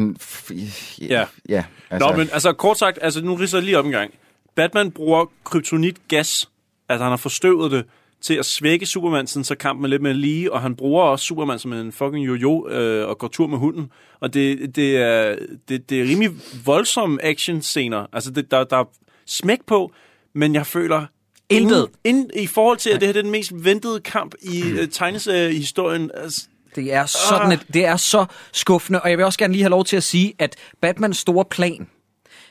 Ja. 1.01 1.25
ja 1.49 1.63
Altså. 1.91 2.09
Nå, 2.11 2.17
men 2.17 2.29
altså 2.33 2.53
kort 2.53 2.77
sagt, 2.79 2.99
altså 3.01 3.21
nu 3.21 3.35
ridser 3.35 3.57
jeg 3.57 3.65
lige 3.65 3.79
op 3.79 3.85
en 3.85 3.91
gang. 3.91 4.11
Batman 4.59 4.91
bruger 4.91 5.25
kryptonit-gas, 5.43 6.49
altså 6.89 7.03
han 7.03 7.11
har 7.11 7.17
forstøvet 7.17 7.71
det, 7.71 7.85
til 8.21 8.33
at 8.33 8.45
svække 8.45 8.85
Superman, 8.85 9.27
sådan 9.27 9.43
så 9.43 9.55
kampen 9.55 9.85
er 9.85 9.89
lidt 9.89 10.01
mere 10.01 10.13
lige, 10.13 10.53
og 10.53 10.61
han 10.61 10.75
bruger 10.75 11.03
også 11.03 11.25
Superman 11.25 11.59
som 11.59 11.73
en 11.73 11.91
fucking 11.91 12.27
jojo 12.27 12.69
øh, 12.69 13.09
og 13.09 13.17
går 13.17 13.27
tur 13.27 13.47
med 13.47 13.57
hunden. 13.57 13.91
Og 14.19 14.33
det, 14.33 14.75
det, 14.75 14.97
er, 14.97 15.35
det, 15.69 15.89
det 15.89 16.01
er 16.01 16.03
rimelig 16.03 16.31
voldsomme 16.65 17.25
action-scener. 17.25 18.05
Altså, 18.13 18.31
det, 18.31 18.51
der, 18.51 18.63
der 18.63 18.77
er 18.77 18.83
smæk 19.25 19.59
på, 19.67 19.91
men 20.33 20.55
jeg 20.55 20.65
føler... 20.65 21.05
Intet. 21.49 21.87
Ind, 22.03 22.29
I 22.35 22.47
forhold 22.47 22.77
til, 22.77 22.89
at 22.89 22.99
det 23.01 23.07
her 23.07 23.13
det 23.13 23.19
er 23.19 23.23
den 23.23 23.31
mest 23.31 23.51
ventede 23.53 23.99
kamp 23.99 24.35
i 24.41 24.63
øh, 24.63 24.87
tegneseriehistorien. 24.87 26.11
Altså, 26.13 26.47
Det 26.75 26.93
er 26.93 27.05
sådan 27.05 27.51
et, 27.51 27.65
det 27.73 27.85
er 27.85 27.97
så 27.97 28.25
skuffende, 28.51 29.01
og 29.01 29.09
jeg 29.09 29.17
vil 29.17 29.25
også 29.25 29.39
gerne 29.39 29.53
lige 29.53 29.63
have 29.63 29.71
lov 29.71 29.85
til 29.85 29.97
at 29.97 30.03
sige, 30.03 30.33
at 30.39 30.55
Batmans 30.81 31.17
store 31.17 31.45
plan, 31.45 31.87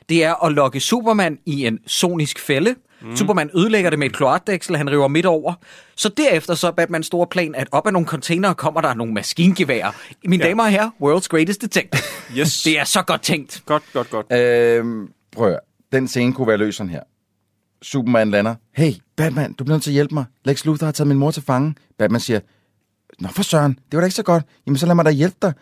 det 0.09 0.24
er 0.24 0.44
at 0.44 0.52
lokke 0.52 0.80
Superman 0.80 1.39
i 1.47 1.66
en 1.66 1.78
sonisk 1.86 2.39
fælde. 2.39 2.74
Mm. 3.02 3.16
Superman 3.16 3.51
ødelægger 3.55 3.90
det 3.90 3.98
med 3.98 4.06
et 4.06 4.16
kloatdæksel, 4.16 4.76
han 4.76 4.90
river 4.90 5.09
midt 5.09 5.26
over. 5.26 5.55
Så 5.97 6.09
derefter 6.09 6.55
så 6.55 6.66
er 6.66 6.70
Batmans 6.70 7.06
store 7.06 7.26
plan, 7.26 7.55
at 7.55 7.68
op 7.72 7.86
af 7.86 7.93
nogle 7.93 8.09
containere 8.09 8.55
kommer 8.55 8.80
der 8.80 8.94
nogle 8.94 9.12
maskingeværer. 9.12 9.90
Mine 10.24 10.44
ja. 10.44 10.48
damer 10.48 10.64
og 10.64 10.70
herrer, 10.70 10.90
world's 11.02 11.28
greatest 11.28 11.62
detective. 11.62 12.02
Yes. 12.39 12.62
Det 12.62 12.78
er 12.78 12.85
så 12.85 13.02
godt 13.02 13.22
tænkt. 13.22 13.62
Godt, 13.66 13.82
godt, 13.93 14.10
godt. 14.10 14.32
Øhm, 14.32 15.09
prøv 15.32 15.52
at. 15.52 15.60
Den 15.93 16.09
scene 16.09 16.32
kunne 16.32 16.48
være 16.48 16.56
løs 16.56 16.76
sådan 16.76 16.90
her. 16.90 17.01
Superman 17.82 18.30
lander. 18.30 18.55
Hey, 18.74 18.93
Batman, 19.16 19.52
du 19.52 19.64
bliver 19.64 19.74
nødt 19.74 19.82
til 19.82 19.90
at 19.90 19.94
hjælpe 19.94 20.14
mig. 20.14 20.24
Lex 20.44 20.64
Luthor 20.64 20.86
har 20.86 20.93
taget 20.93 21.09
min 21.09 21.18
mor 21.18 21.30
til 21.30 21.43
fange. 21.43 21.74
Batman 21.98 22.20
siger, 22.20 22.40
Nå 23.20 23.28
for 23.28 23.43
søren, 23.43 23.72
det 23.72 23.97
var 23.97 24.01
da 24.01 24.05
ikke 24.05 24.14
så 24.14 24.22
godt. 24.22 24.44
Jamen 24.66 24.78
så 24.78 24.86
lad 24.86 24.94
mig 24.94 25.05
da 25.05 25.10
hjælpe 25.10 25.36
dig. 25.43 25.52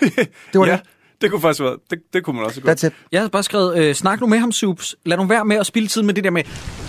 Det 0.52 0.60
var 0.60 0.66
ja, 0.66 0.72
det. 0.72 0.82
Det 1.22 1.30
kunne 1.30 1.40
faktisk 1.40 1.60
være... 1.60 1.76
Det, 1.90 1.98
det 2.12 2.24
kunne 2.24 2.36
man 2.36 2.44
også 2.44 2.60
godt. 2.60 2.84
That's 2.84 2.86
it. 2.86 2.92
Jeg 3.12 3.20
har 3.20 3.28
bare 3.28 3.42
skrevet, 3.42 3.78
øh, 3.78 3.94
snak 3.94 4.20
nu 4.20 4.26
med 4.26 4.38
ham, 4.38 4.52
Supes. 4.52 4.96
Lad 5.04 5.16
nu 5.16 5.24
være 5.24 5.44
med 5.44 5.56
at 5.56 5.66
spille 5.66 5.88
tid 5.88 6.02
med 6.02 6.14
det 6.14 6.24
der 6.24 6.30
med, 6.30 6.44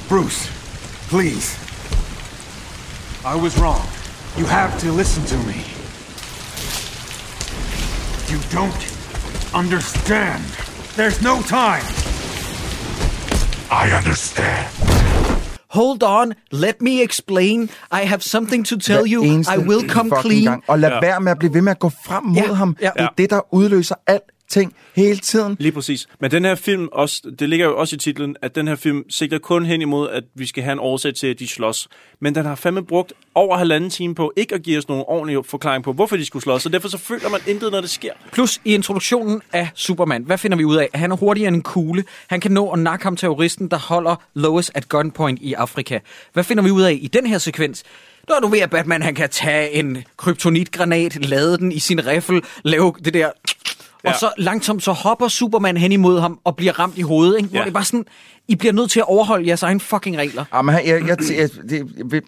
Bruce, 0.10 0.52
please. 1.10 1.60
I 3.26 3.38
was 3.38 3.62
wrong. 3.62 3.82
You 4.40 4.46
have 4.46 4.72
to 4.80 4.98
listen 4.98 5.24
to 5.26 5.38
me. 5.38 5.60
You 8.32 8.40
don't 8.52 8.84
understand. 9.54 10.44
There's 10.98 11.22
no 11.22 11.42
time. 11.42 11.86
I 13.72 13.98
understand. 13.98 15.03
Hold 15.74 16.04
on, 16.04 16.34
let 16.52 16.82
me 16.82 17.02
explain. 17.04 17.64
I 17.92 18.02
have 18.12 18.22
something 18.22 18.66
to 18.68 18.76
tell 18.78 19.04
Hver 19.08 19.14
you. 19.14 19.24
I 19.56 19.58
will 19.70 19.90
come 19.90 20.12
clean. 20.22 20.44
Gang. 20.44 20.64
Og 20.68 20.80
lad 20.80 20.90
Ja. 20.90 21.00
være 21.02 21.20
med 21.22 21.32
at 21.32 21.40
blive 21.40 21.54
ved 21.54 21.62
med 21.62 21.72
at 21.72 21.80
gå 21.80 21.90
frem 22.06 22.24
mod 22.24 22.36
Ja, 22.36 22.54
ham. 22.54 22.78
ja. 22.82 22.90
Det 22.98 23.02
er 23.04 23.08
det, 23.18 23.30
der 23.30 23.54
udløser 23.54 23.96
alting 24.58 24.76
hele 24.96 25.18
tiden. 25.18 25.58
Lige 25.60 25.72
præcis. 25.72 26.08
Men 26.20 26.32
den 26.32 26.46
her 26.46 26.56
film, 26.56 26.88
også, 26.92 27.22
det 27.40 27.50
ligger 27.50 27.66
jo 27.66 27.78
også 27.78 27.96
i 27.96 28.00
titlen, 28.00 28.36
at 28.42 28.56
den 28.56 28.68
her 28.68 28.76
film 28.76 29.04
sigter 29.10 29.38
kun 29.38 29.66
hen 29.66 29.82
imod, 29.82 30.10
at 30.10 30.24
vi 30.36 30.46
skal 30.46 30.64
have 30.64 30.74
en 30.74 30.80
årsag 30.80 31.16
til, 31.16 31.28
at 31.28 31.40
de 31.40 31.48
slås. 31.48 31.88
Men 32.20 32.36
den 32.36 32.46
har 32.46 32.56
fandme 32.56 32.86
brugt 32.86 33.14
over 33.36 33.58
halvanden 33.58 33.90
time 33.90 34.16
på 34.16 34.34
ikke 34.36 34.56
at 34.56 34.64
give 34.64 34.78
os 34.78 34.88
nogen 34.88 35.04
ordentlig 35.08 35.46
forklaring 35.46 35.84
på, 35.84 35.94
hvorfor 35.94 36.18
de 36.18 36.26
skulle 36.26 36.44
slås. 36.44 36.62
Så 36.62 36.70
derfor 36.70 36.88
så 36.88 36.98
føler 36.98 37.30
man 37.30 37.40
intet, 37.48 37.72
når 37.72 37.82
det 37.82 37.90
sker. 37.90 38.12
Plus 38.32 38.62
i 38.66 38.74
introduktionen 38.74 39.42
af 39.54 39.70
Superman, 39.76 40.24
hvad 40.24 40.38
finder 40.38 40.58
vi 40.58 40.66
ud 40.66 40.76
af? 40.76 40.90
Han 40.94 41.12
er 41.12 41.16
hurtigere 41.16 41.48
end 41.48 41.56
en 41.56 41.62
kugle. 41.62 42.04
Han 42.28 42.40
kan 42.40 42.52
nå 42.52 42.72
at 42.72 42.80
nakke 42.80 43.04
ham 43.04 43.16
terroristen, 43.16 43.68
der 43.68 43.78
holder 43.78 44.16
Lois 44.34 44.72
at 44.76 44.90
gunpoint 44.90 45.40
i 45.42 45.54
Afrika. 45.54 46.00
Hvad 46.34 46.44
finder 46.44 46.64
vi 46.64 46.72
ud 46.72 46.82
af 46.82 46.98
i 47.02 47.08
den 47.08 47.26
her 47.26 47.38
sekvens? 47.38 47.84
Nå, 48.30 48.36
du 48.42 48.48
ved, 48.48 48.60
at 48.60 48.70
Batman 48.70 49.02
han 49.02 49.16
kan 49.16 49.30
tage 49.30 49.72
en 49.72 50.04
kryptonitgranat, 50.18 51.26
lade 51.26 51.58
den 51.58 51.72
i 51.72 51.80
sin 51.80 52.08
riffel, 52.08 52.42
lave 52.64 52.94
det 53.06 53.14
der... 53.14 53.32
Ja. 54.06 54.10
Og 54.10 54.16
så 54.20 54.32
langsomt 54.38 54.84
så 54.84 54.92
hopper 54.92 55.28
Superman 55.28 55.78
hen 55.78 55.92
imod 55.92 56.20
ham 56.20 56.40
og 56.44 56.56
bliver 56.56 56.80
ramt 56.80 56.98
i 56.98 57.02
hovedet. 57.02 57.38
Ikke? 57.38 57.50
Hvor 57.50 57.58
Ja. 57.58 57.64
det 57.64 57.70
er 57.70 57.74
bare 57.74 57.84
sådan, 57.84 58.06
I 58.48 58.56
bliver 58.56 58.74
nødt 58.74 58.92
til 58.92 59.00
at 59.00 59.06
overholde 59.06 59.48
jeres 59.48 59.64
egen 59.64 59.80
fucking 59.80 60.18
regler. 60.18 60.46
Ja, 60.54 60.62
men 60.62 60.76
jeg, 60.76 60.86
jeg, 60.86 61.02
jeg, 61.08 61.18
jeg, 61.38 61.50
det, 61.70 61.92
jeg, 62.12 62.22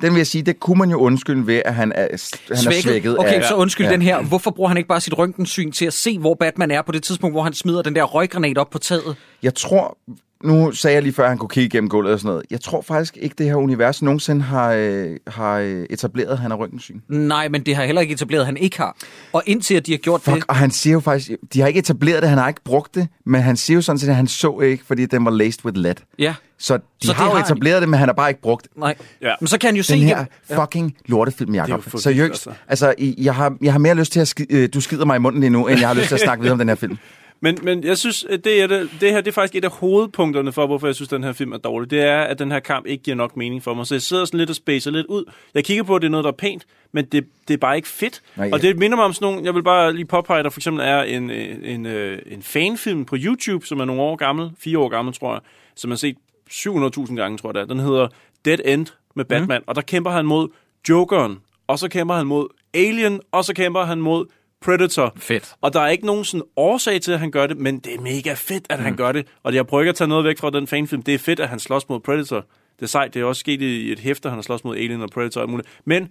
den 0.00 0.12
vil 0.12 0.16
jeg 0.16 0.26
sige, 0.26 0.42
det 0.42 0.60
kunne 0.60 0.78
man 0.78 0.90
jo 0.90 0.96
undskylde 0.98 1.46
ved, 1.46 1.62
at 1.64 1.74
han 1.74 1.92
er, 1.92 2.02
han 2.02 2.10
er 2.50 2.56
svækket. 2.82 3.18
Okay, 3.18 3.32
af, 3.34 3.44
så 3.44 3.54
undskyld 3.54 3.86
ja. 3.86 3.92
den 3.92 4.02
her. 4.02 4.22
Hvorfor 4.22 4.50
bruger 4.50 4.68
han 4.68 4.76
ikke 4.76 4.88
bare 4.88 5.00
sit 5.00 5.18
røntgensyn 5.18 5.72
til 5.72 5.86
at 5.86 5.92
se, 5.92 6.18
hvor 6.18 6.34
Batman 6.34 6.70
er 6.70 6.82
på 6.82 6.92
det 6.92 7.02
tidspunkt, 7.02 7.34
hvor 7.34 7.42
han 7.42 7.54
smider 7.54 7.82
den 7.82 7.94
der 7.96 8.02
røggranat 8.02 8.58
op 8.58 8.70
på 8.70 8.78
taget? 8.78 9.16
Jeg 9.42 9.54
tror, 9.54 9.98
nu 10.44 10.72
sagde 10.72 10.94
jeg 10.94 11.02
lige 11.02 11.12
før, 11.12 11.22
at 11.22 11.28
han 11.28 11.38
kunne 11.38 11.48
kigge 11.48 11.68
gennem 11.76 11.88
gulvet 11.90 12.12
og 12.12 12.20
sådan 12.20 12.28
noget. 12.28 12.42
Jeg 12.50 12.60
tror 12.60 12.82
faktisk 12.82 13.16
ikke, 13.20 13.34
det 13.38 13.46
her 13.46 13.54
univers 13.54 14.02
nogensinde 14.02 14.42
har, 14.42 14.72
øh, 14.72 15.16
har 15.26 15.58
øh, 15.58 15.84
etableret, 15.90 16.28
at 16.32 16.38
han 16.38 16.50
har 16.50 16.58
røntgensyn. 16.58 17.00
Nej, 17.08 17.48
men 17.48 17.62
det 17.66 17.76
har 17.76 17.84
heller 17.84 18.00
ikke 18.00 18.12
etableret, 18.14 18.40
at 18.40 18.46
han 18.46 18.56
ikke 18.56 18.76
har. 18.76 18.96
Og 19.32 19.42
indtil 19.46 19.74
at 19.74 19.86
de 19.86 19.92
har 19.92 19.98
gjort 19.98 20.20
Fuck, 20.22 20.36
det... 20.36 20.44
og 20.48 20.56
han 20.56 20.70
siger 20.70 20.92
jo 20.94 21.00
faktisk, 21.00 21.30
de 21.54 21.60
har 21.60 21.66
ikke 21.68 21.78
etableret 21.78 22.22
det, 22.22 22.28
han 22.28 22.38
har 22.38 22.48
ikke 22.48 22.64
brugt 22.64 22.94
det, 22.94 23.08
men 23.26 23.40
han 23.40 23.56
siger 23.56 23.74
jo 23.74 23.82
sådan 23.82 23.98
set, 23.98 24.08
at 24.08 24.16
han 24.16 24.26
så 24.26 24.60
ikke, 24.60 24.84
fordi 24.86 25.06
den 25.06 25.24
var 25.24 25.30
laced 25.30 25.64
with 25.64 25.76
lead. 25.78 25.94
Ja. 26.18 26.34
Så 26.58 26.76
de 26.76 27.06
Så 27.06 27.12
har 27.12 27.24
jo 27.24 27.30
har 27.30 27.36
han- 27.36 27.44
etableret 27.44 27.80
det, 27.82 27.88
men 27.88 27.98
han 27.98 28.08
har 28.08 28.12
bare 28.12 28.30
ikke 28.30 28.42
brugt 28.42 28.62
det. 28.64 28.70
Nej. 28.78 28.94
Ja. 29.22 29.34
Men 29.40 29.46
så 29.48 29.58
kan 29.58 29.68
han 29.68 29.76
jo 29.76 29.82
se 29.82 29.92
Den 29.94 30.02
her 30.02 30.24
igen. 30.50 30.60
fucking 30.60 30.96
lortefilm, 31.06 31.54
Jacob. 31.54 31.86
Er 31.94 31.98
Seriøst. 31.98 32.30
altså. 32.46 32.50
Altså, 32.68 32.94
jeg 33.18 33.34
har, 33.34 33.56
jeg 33.62 33.72
har 33.72 33.78
mere 33.78 33.94
lyst 33.94 34.12
til 34.12 34.20
at 34.20 34.28
skide, 34.28 34.54
øh, 34.54 34.68
du 34.74 34.80
skider 34.80 35.04
mig 35.04 35.16
i 35.16 35.18
munden 35.18 35.40
lige 35.40 35.50
nu, 35.50 35.66
end 35.66 35.80
jeg 35.80 35.88
har 35.88 35.94
lyst 35.94 36.08
til 36.08 36.14
at 36.14 36.20
snakke 36.20 36.40
videre 36.42 36.52
om 36.52 36.58
den 36.58 36.68
her 36.68 36.74
film. 36.74 36.98
Men, 37.40 37.58
men 37.62 37.84
jeg 37.84 37.98
synes, 37.98 38.26
det, 38.44 38.62
er 38.62 38.66
det, 38.66 38.90
det 39.00 39.10
her 39.10 39.20
det 39.20 39.28
er 39.28 39.32
faktisk 39.32 39.54
et 39.54 39.64
af 39.64 39.70
hovedpunkterne 39.70 40.52
for, 40.52 40.66
hvorfor 40.66 40.86
jeg 40.86 40.94
synes, 40.94 41.08
den 41.08 41.24
her 41.24 41.32
film 41.32 41.52
er 41.52 41.58
dårlig. 41.58 41.90
Det 41.90 42.00
er, 42.00 42.20
at 42.20 42.38
den 42.38 42.52
her 42.52 42.60
kamp 42.60 42.86
ikke 42.86 43.04
giver 43.04 43.14
nok 43.14 43.36
mening 43.36 43.62
for 43.62 43.74
mig. 43.74 43.86
Så 43.86 43.94
jeg 43.94 44.02
sidder 44.02 44.24
sådan 44.24 44.38
lidt 44.38 44.50
og 44.50 44.56
spacer 44.56 44.90
lidt 44.90 45.06
ud. 45.06 45.24
Jeg 45.54 45.64
kigger 45.64 45.84
på, 45.84 45.96
at 45.96 46.02
det 46.02 46.06
er 46.06 46.10
noget, 46.10 46.24
der 46.24 46.30
er 46.30 46.36
pænt, 46.36 46.66
men 46.92 47.04
det, 47.04 47.26
det 47.48 47.54
er 47.54 47.58
bare 47.58 47.76
ikke 47.76 47.88
fedt. 47.88 48.22
Nej, 48.36 48.50
og 48.52 48.62
det 48.62 48.78
minder 48.78 48.96
mig 48.96 49.04
om 49.04 49.12
sådan 49.12 49.26
nogle... 49.26 49.44
Jeg 49.44 49.54
vil 49.54 49.62
bare 49.62 49.92
lige 49.92 50.04
påpege, 50.04 50.38
at 50.38 50.44
der 50.44 50.50
for 50.50 50.60
eksempel 50.60 50.84
er 50.84 51.02
en, 51.02 51.30
øh, 51.30 51.56
en, 51.62 51.86
en, 51.86 52.18
en 52.26 52.42
fanfilm 52.42 53.04
på 53.04 53.16
YouTube, 53.18 53.66
som 53.66 53.80
er 53.80 53.84
nogle 53.84 54.02
år 54.02 54.16
gammel, 54.16 54.50
fire 54.58 54.78
år 54.78 54.88
gammel, 54.88 55.14
tror 55.14 55.32
jeg, 55.32 55.40
som 55.76 55.90
jeg 55.90 55.92
har 55.92 55.98
set 55.98 56.16
700.000 56.50 57.14
gange, 57.14 57.38
tror 57.38 57.48
jeg 57.48 57.54
det 57.54 57.60
er. 57.60 57.66
Den 57.66 57.78
hedder 57.78 58.08
Dead 58.44 58.58
End 58.64 58.86
med 59.14 59.24
Batman, 59.24 59.60
mm. 59.60 59.64
og 59.66 59.74
der 59.74 59.82
kæmper 59.82 60.10
han 60.10 60.26
mod 60.26 60.48
Jokeren, 60.88 61.38
og 61.66 61.78
så 61.78 61.88
kæmper 61.88 62.14
han 62.14 62.26
mod 62.26 62.48
Alien, 62.74 63.20
og 63.32 63.44
så 63.44 63.54
kæmper 63.54 63.84
han 63.84 63.98
mod 64.00 64.26
Predator. 64.64 65.12
Fedt. 65.16 65.54
Og 65.60 65.72
der 65.72 65.80
er 65.80 65.88
ikke 65.88 66.06
nogen 66.06 66.24
sådan 66.24 66.42
årsag 66.56 67.00
til, 67.00 67.12
at 67.12 67.20
han 67.20 67.30
gør 67.30 67.46
det, 67.46 67.56
men 67.56 67.78
det 67.78 67.94
er 67.94 68.00
mega 68.00 68.34
fedt, 68.34 68.66
at 68.68 68.78
mm. 68.78 68.84
han 68.84 68.96
gør 68.96 69.12
det. 69.12 69.26
Og 69.42 69.54
jeg 69.54 69.66
prøver 69.66 69.82
ikke 69.82 69.88
at 69.88 69.96
tage 69.96 70.08
noget 70.08 70.24
væk 70.24 70.38
fra 70.38 70.50
den 70.50 70.66
fanfilm. 70.66 71.02
Det 71.02 71.14
er 71.14 71.18
fedt, 71.18 71.40
at 71.40 71.48
han 71.48 71.58
slås 71.58 71.88
mod 71.88 72.00
Predator. 72.00 72.36
Det 72.76 72.82
er 72.82 72.86
sejt. 72.86 73.14
Det 73.14 73.22
er 73.22 73.26
også 73.26 73.40
sket 73.40 73.62
i 73.62 73.92
et 73.92 73.98
hæfter, 73.98 74.30
han 74.30 74.36
har 74.36 74.42
slås 74.42 74.64
mod 74.64 74.76
Alien 74.76 75.02
og 75.02 75.10
Predator 75.10 75.40
og 75.40 75.50
muligt. 75.50 75.68
Men 75.84 76.08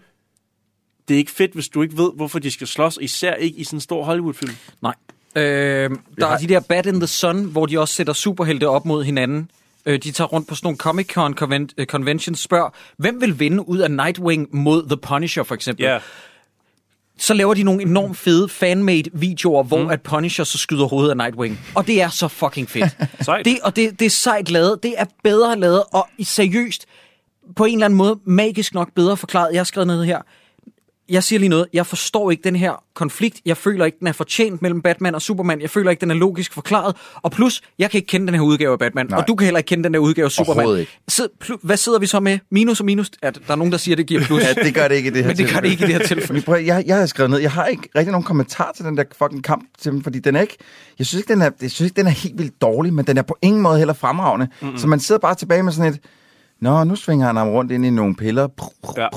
det 1.07 1.13
er 1.13 1.17
ikke 1.17 1.31
fedt, 1.31 1.53
hvis 1.53 1.69
du 1.69 1.81
ikke 1.81 1.97
ved, 1.97 2.11
hvorfor 2.15 2.39
de 2.39 2.51
skal 2.51 2.67
slås. 2.67 2.97
Især 3.01 3.33
ikke 3.33 3.57
i 3.57 3.63
sådan 3.63 3.77
en 3.77 3.81
stor 3.81 4.03
Hollywood-film. 4.03 4.51
Nej. 4.81 4.93
Øh, 5.35 5.89
der 6.19 6.27
er 6.27 6.37
de 6.37 6.47
der 6.47 6.59
Bad 6.59 6.85
in 6.85 6.99
the 6.99 7.07
Sun, 7.07 7.43
hvor 7.43 7.65
de 7.65 7.79
også 7.79 7.93
sætter 7.93 8.13
superhelte 8.13 8.69
op 8.69 8.85
mod 8.85 9.03
hinanden. 9.03 9.51
Øh, 9.85 9.99
de 10.03 10.11
tager 10.11 10.27
rundt 10.27 10.47
på 10.47 10.55
sådan 10.55 10.65
nogle 10.65 10.77
Comic-Con 10.77 11.67
øh, 11.77 11.85
conventions, 11.85 12.39
spørger, 12.39 12.69
hvem 12.97 13.21
vil 13.21 13.39
vinde 13.39 13.69
ud 13.69 13.79
af 13.79 13.91
Nightwing 13.91 14.55
mod 14.55 14.87
The 14.87 14.97
Punisher, 14.97 15.43
for 15.43 15.55
eksempel? 15.55 15.85
Ja. 15.85 15.99
Så 17.19 17.33
laver 17.33 17.53
de 17.53 17.63
nogle 17.63 17.81
enormt 17.81 18.17
fede 18.17 18.49
fan-made 18.49 19.03
videoer, 19.13 19.63
hvor 19.63 19.83
mm. 19.83 19.89
at 19.89 20.01
Punisher 20.01 20.43
så 20.43 20.57
skyder 20.57 20.85
hovedet 20.85 21.09
af 21.09 21.17
Nightwing. 21.17 21.59
Og 21.75 21.87
det 21.87 22.01
er 22.01 22.09
så 22.09 22.27
fucking 22.27 22.69
fedt. 22.69 22.97
Det, 23.45 23.59
og 23.63 23.75
det, 23.75 23.99
det 23.99 24.05
er 24.05 24.09
sejt 24.09 24.51
lavet, 24.51 24.83
det 24.83 24.93
er 24.97 25.05
bedre 25.23 25.59
lavet, 25.59 25.83
og 25.93 26.07
i 26.17 26.23
seriøst, 26.23 26.85
på 27.55 27.65
en 27.65 27.73
eller 27.73 27.85
anden 27.85 27.97
måde, 27.97 28.19
magisk 28.25 28.73
nok 28.73 28.93
bedre 28.95 29.17
forklaret. 29.17 29.53
Jeg 29.53 29.59
har 29.59 29.63
skrevet 29.63 29.87
ned 29.87 30.03
her. 30.03 30.21
Jeg 31.09 31.23
siger 31.23 31.39
lige 31.39 31.49
noget. 31.49 31.67
Jeg 31.73 31.85
forstår 31.85 32.31
ikke 32.31 32.43
den 32.43 32.55
her 32.55 32.83
konflikt. 32.93 33.41
Jeg 33.45 33.57
føler 33.57 33.85
ikke, 33.85 33.97
den 33.99 34.07
er 34.07 34.11
fortjent 34.11 34.61
mellem 34.61 34.81
Batman 34.81 35.15
og 35.15 35.21
Superman. 35.21 35.61
Jeg 35.61 35.69
føler 35.69 35.91
ikke, 35.91 36.01
den 36.01 36.11
er 36.11 36.15
logisk 36.15 36.53
forklaret. 36.53 36.95
Og 37.15 37.31
plus, 37.31 37.61
jeg 37.79 37.91
kan 37.91 37.97
ikke 37.97 38.07
kende 38.07 38.27
den 38.27 38.35
her 38.35 38.41
udgave 38.41 38.71
af 38.71 38.79
Batman. 38.79 39.05
Nej. 39.09 39.19
Og 39.19 39.27
du 39.27 39.35
kan 39.35 39.45
heller 39.45 39.57
ikke 39.57 39.67
kende 39.67 39.83
den 39.83 39.93
her 39.93 39.99
udgave 39.99 40.25
af 40.25 40.31
Superman. 40.31 40.79
Ikke. 40.79 40.91
Sid, 41.07 41.27
pl- 41.43 41.59
hvad 41.63 41.77
sidder 41.77 41.99
vi 41.99 42.05
så 42.05 42.19
med? 42.19 42.39
Minus 42.51 42.79
og 42.79 42.85
minus? 42.85 43.11
Ja, 43.23 43.29
der 43.29 43.51
er 43.51 43.55
nogen, 43.55 43.71
der 43.71 43.77
siger, 43.77 43.95
det 43.95 44.05
giver 44.05 44.21
plus. 44.21 44.43
Ja, 44.43 44.53
det 44.53 44.73
gør 44.73 44.87
det 44.87 44.95
ikke 44.95 45.09
i 45.09 45.13
det 45.13 45.23
her 45.23 45.27
Men 45.31 45.37
det 45.37 45.53
gør 45.53 45.59
det 45.59 45.69
ikke 45.69 45.83
i 45.83 45.87
det 45.87 45.95
her 45.95 46.07
tilfælde. 46.07 46.41
Prøv, 46.41 46.61
jeg, 46.63 46.83
jeg 46.87 46.97
har 46.97 47.05
skrevet 47.05 47.29
ned, 47.31 47.39
jeg 47.39 47.51
har 47.51 47.65
ikke 47.65 47.89
rigtig 47.95 48.11
nogen 48.11 48.25
kommentar 48.25 48.71
til 48.75 48.85
den 48.85 48.97
der 48.97 49.03
fucking 49.17 49.43
kamp, 49.43 49.63
til, 49.79 50.01
fordi 50.03 50.19
den 50.19 50.35
er 50.35 50.41
ikke, 50.41 50.57
jeg 50.99 51.07
synes 51.07 51.21
ikke, 51.21 51.33
den 51.33 51.41
er, 51.41 51.49
jeg 51.61 51.71
synes 51.71 51.89
ikke, 51.91 51.97
den 51.97 52.07
er 52.07 52.11
helt 52.11 52.37
vildt 52.37 52.61
dårlig, 52.61 52.93
men 52.93 53.05
den 53.05 53.17
er 53.17 53.21
på 53.21 53.37
ingen 53.41 53.61
måde 53.61 53.77
heller 53.77 53.93
fremragende. 53.93 54.47
Mm-hmm. 54.61 54.77
Så 54.77 54.87
man 54.87 54.99
sidder 54.99 55.19
bare 55.19 55.35
tilbage 55.35 55.63
med 55.63 55.71
sådan 55.71 55.93
et, 55.93 55.99
Nå, 56.61 56.83
nu 56.83 56.95
svinger 56.95 57.25
han 57.27 57.35
ham 57.35 57.47
rundt 57.49 57.71
ind 57.71 57.85
i 57.85 57.89
nogle 57.89 58.15
piller. 58.15 58.47
Ja. 58.97 59.07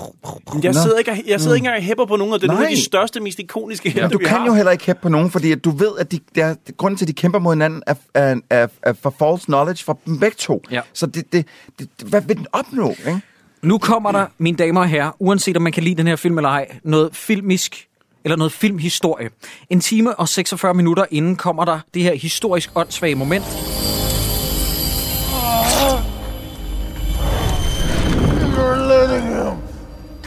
Jeg 0.63 0.75
sidder 0.75 0.99
ikke, 0.99 1.11
og- 1.11 1.17
jeg 1.29 1.41
sidder 1.41 1.55
ikke 1.55 1.65
engang 1.67 1.77
og 1.77 1.83
hæpper 1.83 2.07
på 2.07 2.17
nogen 2.17 2.35
af 2.35 2.41
det. 2.41 2.49
Er 2.49 2.53
nogle 2.53 2.67
af 2.67 2.71
de 2.71 2.75
Nej. 2.77 2.83
største, 2.85 3.21
mest 3.21 3.39
ikoniske 3.39 3.89
Ja, 3.89 3.93
helte, 3.93 4.09
du 4.09 4.19
vi 4.19 4.25
kan 4.25 4.39
har. 4.39 4.47
jo 4.47 4.55
heller 4.55 4.73
ikke 4.73 4.87
hæppe 4.87 5.03
på 5.03 5.09
nogen, 5.09 5.31
fordi 5.31 5.53
at 5.53 5.65
du 5.65 5.71
ved, 5.71 5.91
at 5.99 6.13
de, 6.13 6.19
der, 6.35 6.55
grunden 6.77 6.99
til, 6.99 7.05
at 7.05 7.09
de 7.09 7.13
kæmper 7.13 7.39
mod 7.39 7.55
hinanden, 7.55 7.83
er, 7.87 7.95
er, 8.15 8.37
er, 8.51 8.67
er 8.83 8.93
for 9.03 9.15
false 9.19 9.45
knowledge 9.45 9.85
fra 9.85 9.95
dem 10.07 10.19
begge 10.19 10.37
to. 10.39 10.63
Ja. 10.71 10.81
Så 10.93 11.07
det, 11.07 11.33
det, 11.33 11.47
det, 11.79 11.89
hvad 12.07 12.21
vil 12.23 12.37
den 12.37 12.47
opnå? 12.53 12.91
Ikke? 12.91 13.21
Nu 13.63 13.79
kommer 13.79 14.13
der, 14.13 14.27
mine 14.39 14.57
damer 14.57 14.81
og 14.81 14.89
herrer, 14.89 15.11
uanset 15.19 15.57
om 15.57 15.63
man 15.63 15.73
kan 15.73 15.83
lide 15.83 15.95
den 15.95 16.07
her 16.07 16.17
film 16.17 16.39
eller 16.39 16.51
ej, 16.51 16.67
noget 16.85 17.17
filmisk 17.17 17.89
eller 18.25 18.37
noget 18.37 18.53
filmhistorie. 18.53 19.29
En 19.71 19.81
time 19.81 20.15
og 20.19 20.29
46 20.29 20.75
minutter 20.75 21.05
inden 21.11 21.37
kommer 21.37 21.65
der 21.65 21.81
det 21.95 22.03
her 22.03 22.15
historisk 22.15 22.71
åndssvage 22.75 23.15
moment. 23.15 23.45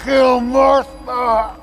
Kill 0.05 0.39
Martha. 0.39 1.55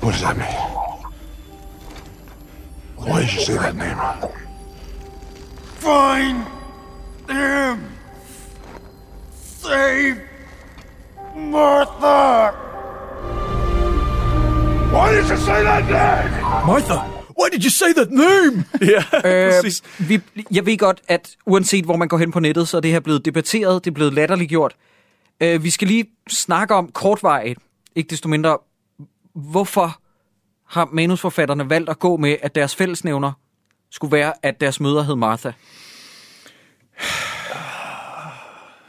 What 0.00 0.12
does 0.12 0.20
that 0.20 0.36
mean? 0.36 0.46
Why 2.96 3.20
did 3.22 3.32
you 3.34 3.40
say 3.40 3.56
that 3.56 3.74
name? 3.74 3.98
Find 5.82 6.46
him. 7.28 7.88
Save 9.34 10.22
Martha. 11.34 12.52
Why 14.92 15.12
did 15.12 15.28
you 15.28 15.36
say 15.36 15.62
that 15.64 15.84
name? 15.90 16.66
Martha, 16.66 17.15
why 17.40 17.48
did 17.52 17.64
you 17.64 17.70
say 17.70 17.92
that 17.92 18.10
name? 18.10 18.64
ja, 19.24 19.58
øh, 19.58 19.64
vi, 19.98 20.20
jeg 20.50 20.66
ved 20.66 20.78
godt, 20.78 21.00
at 21.08 21.36
uanset 21.46 21.84
hvor 21.84 21.96
man 21.96 22.08
går 22.08 22.18
hen 22.18 22.32
på 22.32 22.40
nettet, 22.40 22.68
så 22.68 22.76
er 22.76 22.80
det 22.80 22.90
her 22.90 23.00
blevet 23.00 23.24
debatteret, 23.24 23.84
det 23.84 23.90
er 23.90 23.94
blevet 23.94 24.12
latterliggjort. 24.12 24.76
Øh, 25.40 25.64
vi 25.64 25.70
skal 25.70 25.88
lige 25.88 26.06
snakke 26.30 26.74
om 26.74 26.88
kortvarigt, 26.88 27.58
ikke 27.94 28.10
desto 28.10 28.28
mindre, 28.28 28.58
hvorfor 29.34 30.00
har 30.66 30.88
manusforfatterne 30.92 31.70
valgt 31.70 31.90
at 31.90 31.98
gå 31.98 32.16
med, 32.16 32.36
at 32.42 32.54
deres 32.54 32.76
fællesnævner 32.76 33.32
skulle 33.90 34.12
være, 34.12 34.32
at 34.42 34.60
deres 34.60 34.80
møder 34.80 35.02
hed 35.02 35.16
Martha? 35.16 35.52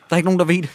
Der 0.09 0.13
er 0.13 0.17
ikke 0.17 0.27
nogen, 0.27 0.39
der 0.39 0.45
ved 0.45 0.61
det. 0.61 0.69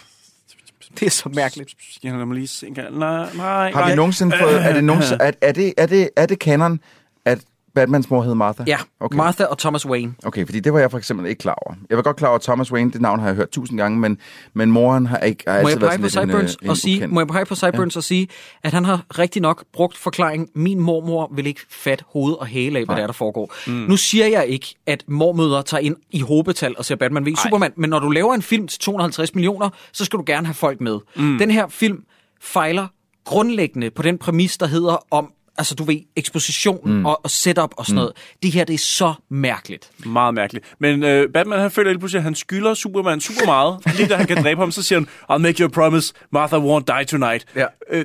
Det 1.00 1.06
er 1.06 1.10
så 1.10 1.28
mærkeligt. 1.28 1.74
Jeg 2.02 2.12
lad 2.12 2.26
mig 2.26 2.34
lige 2.34 2.48
se. 2.48 2.70
Nej, 2.70 2.88
nej. 3.34 3.72
Har 3.72 3.88
vi 3.90 3.94
nogensinde 3.94 4.36
fået... 4.40 4.64
Er 4.64 4.72
det, 4.72 4.84
nogensinde, 4.84 5.24
er, 5.24 5.32
er, 5.40 5.52
det, 5.52 5.74
er, 5.76 5.86
det, 5.86 6.10
er 6.16 6.26
det 6.26 6.38
canon, 6.38 6.80
at 7.24 7.44
Batmans 7.74 8.10
mor 8.10 8.22
hed 8.22 8.34
Martha? 8.34 8.64
Ja, 8.66 8.78
okay. 9.00 9.16
Martha 9.16 9.44
og 9.44 9.58
Thomas 9.58 9.86
Wayne. 9.86 10.14
Okay, 10.24 10.46
fordi 10.46 10.60
det 10.60 10.72
var 10.72 10.78
jeg 10.78 10.90
for 10.90 10.98
eksempel 10.98 11.26
ikke 11.26 11.38
klar 11.38 11.54
over. 11.66 11.76
Jeg 11.90 11.96
var 11.96 12.02
godt 12.02 12.16
klar 12.16 12.28
over, 12.28 12.36
at 12.36 12.42
Thomas 12.42 12.72
Wayne, 12.72 12.90
det 12.92 13.00
navn 13.00 13.20
har 13.20 13.26
jeg 13.26 13.36
hørt 13.36 13.50
tusind 13.50 13.78
gange, 13.78 13.98
men, 13.98 14.18
men 14.54 14.70
moren 14.70 15.06
har 15.06 15.18
ikke 15.18 15.44
har 15.46 15.62
Må 15.62 15.68
altid 15.68 15.80
jeg 15.80 16.00
været 16.00 16.12
sådan 16.12 16.28
på 16.28 16.38
lidt 16.38 16.50
en, 16.50 16.56
øh, 16.62 16.64
en 16.64 16.70
og 16.70 16.76
sige, 16.76 16.96
ukendt. 16.96 17.14
må 17.14 17.20
jeg 17.20 17.28
pege 17.28 17.44
på 17.44 17.54
Sideburns 17.54 17.94
ja. 17.94 17.98
og 17.98 18.04
sige, 18.04 18.28
at 18.64 18.72
han 18.72 18.84
har 18.84 19.04
rigtig 19.18 19.42
nok 19.42 19.64
brugt 19.72 19.96
forklaringen, 19.96 20.48
min 20.54 20.80
mormor 20.80 21.32
vil 21.34 21.46
ikke 21.46 21.60
fat 21.70 22.04
hoved 22.12 22.34
og 22.34 22.46
hæle 22.46 22.78
af, 22.78 22.84
hvad 22.84 22.94
Nej. 22.94 22.96
der 22.96 23.02
er, 23.02 23.06
der 23.06 23.14
foregår. 23.14 23.54
Mm. 23.66 23.72
Nu 23.72 23.96
siger 23.96 24.26
jeg 24.26 24.46
ikke, 24.46 24.74
at 24.86 25.04
mormøder 25.08 25.62
tager 25.62 25.80
ind 25.80 25.96
i 26.10 26.20
hobetal 26.20 26.74
og 26.78 26.84
ser 26.84 26.96
Batman 26.96 27.26
v 27.26 27.28
Superman, 27.42 27.72
men 27.76 27.90
når 27.90 27.98
du 27.98 28.10
laver 28.10 28.34
en 28.34 28.42
film 28.42 28.68
til 28.68 28.80
250 28.80 29.34
millioner, 29.34 29.68
så 29.92 30.04
skal 30.04 30.18
du 30.18 30.24
gerne 30.26 30.46
have 30.46 30.54
folk 30.54 30.80
med. 30.80 30.98
Mm. 31.16 31.38
Den 31.38 31.50
her 31.50 31.68
film 31.68 32.04
fejler 32.40 32.86
grundlæggende 33.24 33.90
på 33.90 34.02
den 34.02 34.18
præmis, 34.18 34.58
der 34.58 34.66
hedder 34.66 35.06
om 35.10 35.32
altså 35.58 35.74
du 35.74 35.84
ved, 35.84 36.00
eksposition 36.16 36.80
Mm. 36.84 37.06
og, 37.06 37.20
og 37.24 37.30
setup 37.30 37.70
og 37.76 37.86
sådan 37.86 37.94
mm. 37.94 37.96
noget. 37.96 38.12
Det 38.42 38.52
her, 38.52 38.64
det 38.64 38.74
er 38.74 38.78
så 38.78 39.14
mærkeligt. 39.28 39.90
Meget 40.06 40.34
mærkeligt. 40.34 40.64
Men 40.78 41.02
øh, 41.04 41.28
Batman, 41.32 41.58
han 41.60 41.70
føler 41.70 41.90
lige 41.90 41.98
pludselig, 41.98 42.18
at 42.18 42.24
han 42.24 42.34
skylder 42.34 42.74
Superman 42.74 43.20
super 43.20 43.46
meget. 43.46 43.78
Lige 43.96 44.08
da 44.08 44.16
han 44.16 44.26
kan 44.26 44.42
dræbe 44.42 44.60
ham, 44.60 44.70
så 44.72 44.82
siger 44.82 44.98
han, 44.98 45.08
I'll 45.30 45.38
make 45.42 45.58
you 45.60 45.66
a 45.66 45.70
promise, 45.70 46.14
Martha 46.32 46.56
won't 46.56 46.84
die 46.98 47.04
tonight. 47.04 47.46
Ja. 47.56 47.66
Øh, 47.90 48.04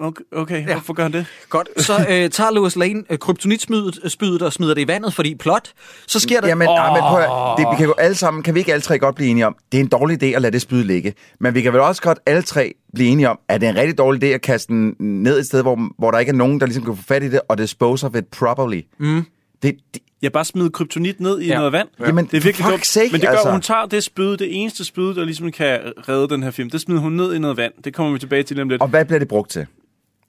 okay, 0.00 0.22
okay. 0.32 0.66
Ja. 0.68 0.72
hvorfor 0.72 0.92
gør 0.92 1.02
han 1.02 1.12
det? 1.12 1.26
Godt, 1.48 1.68
så 1.82 2.06
øh, 2.10 2.30
tager 2.30 2.50
Lois 2.50 2.76
Lane 2.76 3.02
øh, 3.10 3.18
kryptonitspydet 3.18 3.98
øh, 4.04 4.10
spydet 4.10 4.42
og 4.42 4.52
smider 4.52 4.74
det 4.74 4.80
i 4.80 4.88
vandet, 4.88 5.14
fordi 5.14 5.34
plot. 5.34 5.72
Så 6.06 6.20
sker 6.20 6.40
der... 6.40 6.48
Jamen, 6.48 6.68
oh. 6.68 6.92
men 6.92 7.02
prøv, 7.02 7.22
det, 7.58 7.66
vi 7.72 7.76
kan 7.76 7.86
jo 7.86 7.92
alle 7.92 8.14
sammen, 8.14 8.42
kan 8.42 8.54
vi 8.54 8.58
ikke 8.58 8.72
alle 8.72 8.82
tre 8.82 8.98
godt 8.98 9.14
blive 9.14 9.30
enige 9.30 9.46
om, 9.46 9.56
det 9.72 9.78
er 9.78 9.82
en 9.82 9.88
dårlig 9.88 10.22
idé 10.22 10.26
at 10.26 10.42
lade 10.42 10.52
det 10.52 10.62
spyd 10.62 10.84
ligge. 10.84 11.14
Men 11.40 11.54
vi 11.54 11.62
kan 11.62 11.72
vel 11.72 11.80
også 11.80 12.02
godt 12.02 12.18
alle 12.26 12.42
tre 12.42 12.74
blive 12.94 13.08
enige 13.08 13.30
om, 13.30 13.38
at 13.48 13.60
det 13.60 13.66
er 13.66 13.70
en 13.70 13.78
rigtig 13.78 13.98
dårlig 13.98 14.24
idé 14.24 14.26
at 14.26 14.42
kaste 14.42 14.72
den 14.72 14.96
ned 14.98 15.38
et 15.38 15.46
sted, 15.46 15.62
hvor, 15.62 15.78
hvor 15.98 16.10
der 16.10 16.18
ikke 16.18 16.30
er 16.30 16.36
nogen, 16.36 16.60
der 16.60 16.66
ligesom 16.66 16.84
kan 16.84 16.96
få 16.96 17.02
fat 17.02 17.22
i 17.22 17.30
det, 17.30 17.40
og 17.48 17.58
dispose 17.58 18.06
of 18.06 18.14
it 18.14 18.26
properly. 18.28 18.80
Mm. 18.98 19.24
Det, 19.62 19.76
det, 19.94 20.02
Jeg 20.22 20.32
bare 20.32 20.44
smide 20.44 20.70
kryptonit 20.70 21.20
ned 21.20 21.40
i 21.40 21.46
Ja. 21.46 21.52
ja. 21.52 21.56
noget 21.58 21.72
vand. 21.72 21.88
Jamen, 22.00 22.24
det 22.26 22.34
er 22.36 22.40
virkelig 22.40 22.66
dumt. 22.70 22.86
sake, 22.86 23.12
Men 23.12 23.20
det 23.20 23.28
gør, 23.28 23.34
altså. 23.34 23.50
hun 23.52 23.60
tager 23.60 23.86
det 23.86 24.04
spyd, 24.04 24.36
det 24.36 24.60
eneste 24.62 24.84
spyd, 24.84 25.14
der 25.14 25.24
ligesom 25.24 25.50
kan 25.52 25.80
redde 26.08 26.28
den 26.28 26.42
her 26.42 26.50
film. 26.50 26.70
Det 26.70 26.80
smider 26.80 27.00
hun 27.00 27.12
ned 27.12 27.34
i 27.34 27.38
noget 27.38 27.56
vand. 27.56 27.72
Det 27.84 27.94
kommer 27.94 28.12
vi 28.12 28.18
tilbage 28.18 28.42
til 28.42 28.56
lige 28.56 28.62
om 28.62 28.68
lidt. 28.68 28.82
og 28.82 28.88
hvad 28.88 29.04
bliver 29.04 29.18
det 29.18 29.28
brugt 29.28 29.50
til? 29.50 29.66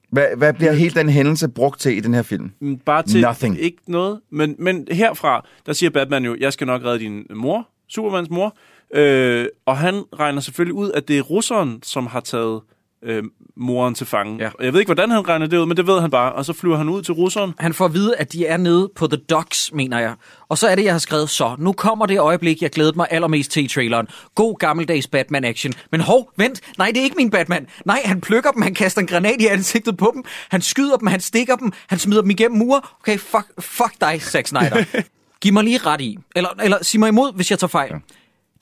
Hvad, 0.10 0.26
hvad 0.38 0.54
bliver 0.54 0.72
hele 0.74 0.96
den 0.96 1.10
hændelse 1.10 1.48
brugt 1.50 1.80
til 1.80 1.98
i 1.98 2.00
den 2.00 2.14
her 2.14 2.22
film? 2.22 2.52
Mm, 2.60 2.78
Bare 2.78 3.04
til 3.04 3.22
Nothing. 3.22 3.60
ikke 3.60 3.78
noget. 3.88 4.20
Men, 4.30 4.56
men 4.60 4.88
herfra, 4.92 5.46
der 5.66 5.74
siger 5.74 5.90
Batman 5.90 6.26
jo, 6.26 6.36
jeg 6.40 6.54
skal 6.54 6.68
nok 6.68 6.84
redde 6.84 7.00
din 7.00 7.26
mor, 7.34 7.70
Supermans 7.90 8.30
mor. 8.30 8.58
Øh, 8.96 9.46
og 9.66 9.78
han 9.78 10.04
regner 10.20 10.42
selvfølgelig 10.42 10.74
ud, 10.74 10.92
at 10.92 11.08
det 11.08 11.18
er 11.18 11.22
russeren, 11.22 11.80
som 11.84 12.08
har 12.08 12.20
taget 12.20 12.62
øh, 13.04 13.24
moren 13.58 13.96
til 13.96 14.08
fange. 14.08 14.44
Ja. 14.44 14.50
Og 14.60 14.66
jeg 14.66 14.74
ved 14.74 14.80
ikke, 14.80 14.88
hvordan 14.88 15.12
han 15.12 15.28
regner 15.30 15.48
det 15.48 15.58
ud, 15.58 15.66
men 15.66 15.78
det 15.78 15.88
ved 15.88 16.02
han 16.02 16.12
bare. 16.12 16.34
Og 16.34 16.46
så 16.46 16.54
flyver 16.54 16.78
han 16.78 16.90
ud 16.90 17.02
til 17.02 17.14
russeren. 17.14 17.54
Han 17.60 17.74
får 17.74 17.86
at 17.86 17.94
vide, 17.94 18.16
at 18.16 18.34
de 18.34 18.46
er 18.46 18.58
nede 18.58 18.92
på 18.96 19.08
The 19.08 19.18
Docks, 19.18 19.72
mener 19.74 20.00
jeg. 20.00 20.16
Og 20.50 20.58
så 20.58 20.68
er 20.68 20.76
det, 20.76 20.84
jeg 20.84 20.94
har 20.94 21.00
skrevet, 21.00 21.30
så 21.30 21.56
nu 21.60 21.72
kommer 21.72 22.06
det 22.06 22.20
øjeblik, 22.20 22.62
jeg 22.62 22.70
glædede 22.70 22.96
mig 22.96 23.08
allermest 23.12 23.52
til 23.52 23.66
i 23.66 23.68
traileren. 23.68 24.08
God 24.36 24.58
gammeldags 24.60 25.08
Batman-action. 25.16 25.72
Men 25.92 26.02
hov, 26.02 26.32
vent, 26.38 26.62
nej, 26.78 26.88
det 26.88 26.98
er 26.98 27.04
ikke 27.04 27.16
min 27.16 27.30
Batman. 27.30 27.68
Nej, 27.86 28.02
han 28.06 28.22
plukker 28.22 28.52
dem, 28.52 28.62
han 28.62 28.74
kaster 28.74 29.02
en 29.02 29.08
granat 29.08 29.42
i 29.42 29.48
ansigtet 29.48 29.98
på 29.98 30.12
dem, 30.14 30.24
han 30.50 30.62
skyder 30.62 30.98
dem, 30.98 31.08
han 31.08 31.20
stikker 31.20 31.56
dem, 31.56 31.72
han 31.88 32.00
smider 32.00 32.22
dem 32.22 32.30
igennem 32.30 32.58
mure. 32.58 32.82
Okay, 33.00 33.18
fuck, 33.18 33.46
fuck 33.60 33.94
dig, 34.02 34.22
Zack 34.22 34.48
Snyder. 34.48 34.84
Giv 35.42 35.54
mig 35.54 35.64
lige 35.64 35.78
ret 35.78 36.02
i. 36.02 36.18
Eller, 36.36 36.50
eller 36.64 36.84
sig 36.84 37.00
mig 37.00 37.08
imod, 37.08 37.36
hvis 37.36 37.52
jeg 37.52 37.60
tager 37.60 37.68
fejl. 37.68 37.92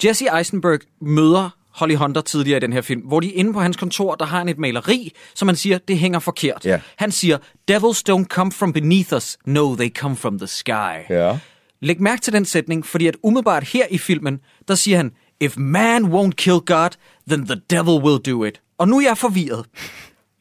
Jesse 0.04 0.26
Eisenberg 0.38 0.80
møder 1.02 1.50
Holly 1.74 1.96
Hunter 1.96 2.22
tidligere 2.22 2.58
i 2.58 2.60
den 2.60 2.74
her 2.74 2.82
film, 2.82 3.02
hvor 3.02 3.20
de 3.20 3.32
inde 3.32 3.54
på 3.54 3.60
hans 3.60 3.78
kontor, 3.78 4.16
der 4.16 4.26
har 4.26 4.38
han 4.38 4.50
et 4.50 4.58
maleri, 4.58 5.12
som 5.36 5.48
han 5.48 5.56
siger, 5.56 5.78
det 5.78 5.98
hænger 5.98 6.20
forkert. 6.20 6.66
Ja. 6.66 6.82
Han 6.96 7.12
siger, 7.12 7.38
devils 7.68 8.04
don't 8.10 8.26
come 8.26 8.52
from 8.52 8.74
beneath 8.74 9.14
us, 9.16 9.38
no, 9.46 9.76
they 9.76 9.90
come 9.90 10.16
from 10.16 10.38
the 10.40 10.48
sky. 10.48 11.10
Ja. 11.10 11.40
Læg 11.82 12.02
mærke 12.02 12.22
til 12.22 12.34
den 12.34 12.46
sætning, 12.46 12.86
fordi 12.86 13.08
at 13.08 13.18
umiddelbart 13.24 13.64
her 13.64 13.86
i 13.90 13.98
filmen, 13.98 14.40
der 14.68 14.76
siger 14.76 14.98
han, 14.98 15.12
if 15.40 15.58
man 15.58 16.06
won't 16.06 16.32
kill 16.32 16.60
God, 16.60 16.90
then 17.30 17.46
the 17.46 17.62
devil 17.70 18.04
will 18.04 18.20
do 18.20 18.44
it. 18.44 18.62
Og 18.78 18.88
nu 18.88 18.98
er 18.98 19.02
jeg 19.02 19.18
forvirret. 19.18 19.66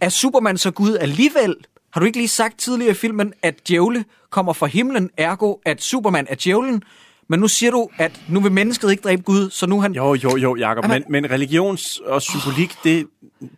Er 0.01 0.09
Superman 0.09 0.59
så 0.59 0.71
Gud 0.71 0.97
alligevel? 1.01 1.57
Har 1.93 2.01
du 2.01 2.07
ikke 2.07 2.19
lige 2.19 2.29
sagt 2.29 2.59
tidligere 2.59 2.91
i 2.91 2.95
filmen, 2.95 3.33
at 3.43 3.69
djævle 3.69 4.05
kommer 4.31 4.53
fra 4.53 4.67
himlen, 4.67 5.11
ergo 5.17 5.55
at 5.67 5.83
Superman 5.83 6.27
er 6.31 6.35
djævlen? 6.35 6.83
Men 7.31 7.41
nu 7.41 7.49
siger 7.49 7.71
du, 7.71 7.89
at 7.99 8.21
nu 8.29 8.41
vil 8.41 8.53
mennesket 8.53 8.91
ikke 8.91 9.03
dræbe 9.03 9.23
Gud, 9.23 9.51
så 9.51 9.67
nu 9.67 9.77
er 9.77 9.83
han... 9.83 9.93
Jo, 9.93 10.15
jo, 10.15 10.37
jo, 10.37 10.57
Jacob. 10.57 10.89
Men, 10.89 11.05
men 11.09 11.31
religions 11.31 12.01
og 12.07 12.23
symbolik, 12.23 12.77
det... 12.85 13.07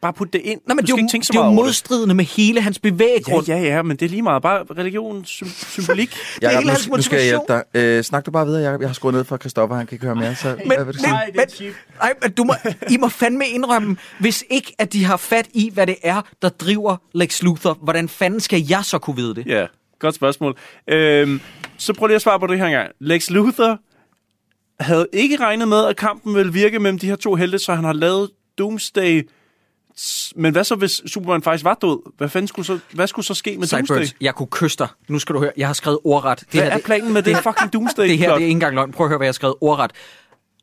Bare 0.01 0.13
put 0.13 0.33
det 0.33 0.41
ind. 0.45 0.61
Nej, 0.67 0.75
men 0.75 0.85
du 0.85 0.87
det 0.87 0.99
er, 0.99 1.03
jo, 1.03 1.07
det 1.07 1.15
er 1.15 1.35
jo 1.35 1.41
over 1.41 1.49
det. 1.49 1.55
modstridende 1.55 2.15
med 2.15 2.25
hele 2.25 2.61
hans 2.61 2.79
bevæggrund. 2.79 3.47
Ja, 3.47 3.57
ja, 3.57 3.63
ja, 3.63 3.83
men 3.83 3.97
det 3.97 4.07
er 4.07 4.11
lige 4.11 4.23
meget. 4.23 4.43
Bare 4.43 4.65
religionssymbolik. 4.79 6.17
Jacob, 6.43 6.65
nu, 6.65 6.97
nu 6.97 7.03
skal 7.03 7.17
jeg 7.17 7.25
hjælpe 7.25 7.45
dig. 7.49 7.63
Øh, 7.75 8.05
snak 8.05 8.27
du 8.27 8.31
bare 8.31 8.47
videre, 8.47 8.63
Jacob. 8.63 8.81
Jeg 8.81 8.89
har 8.89 8.95
skruet 8.95 9.15
ned 9.15 9.25
for 9.25 9.37
Christoffer, 9.37 9.77
han 9.77 9.87
kan 9.87 9.95
ikke 9.95 10.07
høre 10.07 10.15
mere. 10.15 10.35
Så, 10.35 10.57
Men, 10.59 10.67
hvad 10.67 10.85
vil 10.85 10.95
du 10.95 10.99
sige? 10.99 11.13
men, 11.13 11.47
men, 11.61 11.75
ej, 12.01 12.13
men 12.23 12.33
du 12.33 12.45
må, 12.45 12.55
I 12.91 12.97
må 12.97 13.09
fandme 13.09 13.47
indrømme, 13.47 13.97
hvis 14.21 14.45
ikke 14.51 14.75
at 14.79 14.93
de 14.93 15.05
har 15.05 15.17
fat 15.17 15.49
i, 15.55 15.71
hvad 15.75 15.87
det 15.87 15.97
er, 16.03 16.23
der 16.43 16.49
driver 16.49 16.97
Lex 17.15 17.43
Luthor, 17.43 17.79
hvordan 17.83 18.09
fanden 18.09 18.41
skal 18.41 18.67
jeg 18.69 18.85
så 18.85 18.99
kunne 18.99 19.17
vide 19.17 19.35
det? 19.35 19.47
Ja, 19.47 19.67
godt 20.03 20.15
spørgsmål. 20.15 20.57
Øhm, 20.89 21.41
så 21.79 21.93
prøv 21.93 22.07
lige 22.07 22.17
at 22.17 22.23
svare 22.23 22.41
på 22.41 22.47
det 22.47 22.59
her 22.59 22.67
engang. 22.67 22.91
Lex 23.01 23.31
Luthor 23.31 23.79
havde 24.81 25.07
ikke 25.13 25.37
regnet 25.37 25.69
med, 25.69 25.85
at 25.85 25.97
kampen 25.97 26.35
ville 26.35 26.53
virke 26.53 26.79
mellem 26.79 26.99
de 26.99 27.07
her 27.07 27.17
to 27.17 27.35
helte, 27.35 27.59
så 27.59 27.75
han 27.75 27.85
har 27.85 27.93
lavet 27.93 28.31
Doomsday. 28.59 29.29
Men 30.37 30.53
hvad 30.53 30.65
så, 30.65 30.75
hvis 30.75 31.03
Superman 31.07 31.43
faktisk 31.43 31.65
var 31.65 31.79
død? 31.83 32.13
Hvad, 32.19 32.29
fanden 32.29 32.49
skulle, 32.49 32.67
så, 32.67 32.79
hvad 32.93 33.07
skulle 33.07 33.27
så 33.27 33.35
ske 33.35 33.51
med 33.51 33.69
Doomsday? 33.69 33.95
Sideburns, 33.95 34.17
jeg 34.21 34.35
kunne 34.35 34.47
kysse 34.47 34.79
dig. 34.79 34.89
Nu 35.09 35.19
skal 35.19 35.35
du 35.35 35.41
høre, 35.41 35.53
jeg 35.57 35.67
har 35.67 35.75
skrevet 35.75 35.99
ordret. 36.05 36.45
Hvad 36.51 36.63
er 36.63 36.79
planen 36.79 37.13
med 37.13 37.23
det 37.23 37.37
fucking 37.37 37.73
Doomsday 37.73 38.09
Det 38.09 38.19
her 38.19 38.27
det 38.27 38.33
er 38.33 38.39
ikke 38.39 38.51
engang 38.51 38.75
løgn. 38.75 38.93
Prøv 38.93 39.07
at 39.07 39.11
høre, 39.11 39.19
hvad 39.19 39.27
jeg 39.27 39.29
har 39.29 39.33
skrevet 39.33 39.57
ordret. 39.61 39.91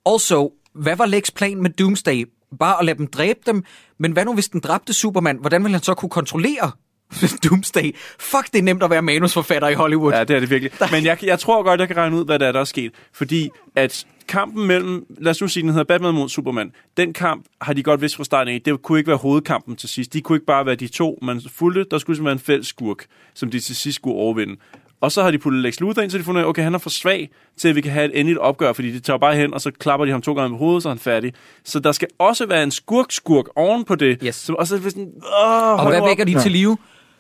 Also, 0.06 0.52
hvad 0.74 0.96
var 0.96 1.06
Lex 1.06 1.32
plan 1.36 1.62
med 1.62 1.70
Doomsday? 1.70 2.26
Bare 2.60 2.80
at 2.80 2.86
lade 2.86 2.98
dem 2.98 3.08
dræbe 3.08 3.40
dem, 3.46 3.64
men 3.98 4.12
hvad 4.12 4.26
nu 4.26 4.34
hvis 4.34 4.50
den 4.50 4.60
dræbte 4.60 4.94
Superman? 4.94 5.38
Hvordan 5.38 5.64
vil 5.64 5.72
han 5.72 5.84
så 5.84 5.94
kunne 5.94 6.10
kontrollere 6.10 6.72
Doomsday? 7.44 7.96
Fuck, 8.20 8.46
det 8.52 8.60
er 8.60 8.64
nemt 8.64 8.84
at 8.84 8.90
være 8.90 9.02
manusforfatter 9.02 9.68
i 9.68 9.74
Hollywood. 9.74 10.14
Ja, 10.14 10.24
det 10.24 10.36
er 10.36 10.40
det 10.40 10.50
virkelig. 10.50 10.72
Men 10.92 11.06
jeg, 11.06 11.18
jeg 11.24 11.40
tror 11.40 11.64
godt, 11.64 11.80
jeg 11.80 11.88
kan 11.88 11.98
regne 11.98 12.16
ud, 12.16 12.26
hvad 12.26 12.40
der 12.40 12.48
er, 12.48 12.52
der 12.52 12.60
er 12.60 12.64
sket. 12.64 12.92
Fordi 13.14 13.50
at 13.76 14.06
kampen 14.28 14.68
mellem, 14.68 15.06
lad 15.18 15.32
os 15.32 15.42
nu 15.42 15.48
sige, 15.48 15.64
den 15.64 15.70
hedder 15.70 15.84
Batman 15.84 16.14
mod 16.14 16.30
Superman, 16.30 16.72
den 16.98 17.14
kamp 17.14 17.46
har 17.62 17.74
de 17.74 17.84
godt 17.84 18.02
vidst 18.02 18.16
fra 18.16 18.24
starten 18.24 18.54
af, 18.54 18.62
det 18.66 18.82
kunne 18.82 19.00
ikke 19.00 19.08
være 19.08 19.18
hovedkampen 19.18 19.76
til 19.76 19.90
sidst. 19.90 20.14
De 20.14 20.22
kunne 20.22 20.36
ikke 20.36 20.46
bare 20.46 20.66
være 20.66 20.76
de 20.76 20.88
to, 20.88 21.20
man 21.22 21.42
fulgte. 21.56 21.86
Der 21.92 21.98
skulle 21.98 22.18
simpelthen 22.18 22.26
være 22.26 22.34
en 22.34 22.40
fælles 22.40 22.68
skurk, 22.68 23.06
som 23.34 23.52
de 23.52 23.60
til 23.60 23.76
sidst 23.76 23.96
skulle 23.96 24.16
overvinde. 24.16 24.56
Og 25.02 25.12
så 25.12 25.24
har 25.24 25.32
de 25.32 25.38
puttet 25.38 25.62
Lex 25.62 25.80
Luthor 25.80 26.02
ind, 26.02 26.12
så 26.12 26.18
de 26.18 26.24
fundet, 26.24 26.46
okay, 26.46 26.64
han 26.64 26.74
er 26.74 26.78
for 26.78 26.90
svag 26.90 27.30
til, 27.58 27.68
at 27.68 27.76
vi 27.76 27.82
kan 27.82 27.92
have 27.92 28.06
et 28.06 28.20
endeligt 28.20 28.40
opgør, 28.40 28.74
fordi 28.74 28.92
de 28.92 29.00
tager 29.00 29.18
bare 29.18 29.36
hen, 29.36 29.54
og 29.54 29.62
så 29.62 29.72
klapper 29.72 30.06
de 30.06 30.12
ham 30.12 30.22
to 30.22 30.34
gange 30.34 30.50
på 30.50 30.58
hovedet, 30.58 30.84
så 30.84 30.90
er 30.90 30.94
han 30.94 31.00
færdig. 31.00 31.34
Så 31.64 31.80
der 31.80 31.92
skal 31.92 32.08
også 32.20 32.46
være 32.46 32.64
en 32.64 32.72
skurk-skurk 32.72 33.46
oven 33.56 33.84
på 33.84 33.96
det. 33.96 34.20
Yes. 34.24 34.36
Som 34.36 34.56
også 34.56 34.76
er 34.76 34.80
sådan, 34.80 35.12
Åh, 35.44 35.80
Og 35.80 35.90
hvad 35.90 36.02
vækker 36.08 36.26
de 36.26 36.42
til 36.42 36.52
live? 36.52 36.78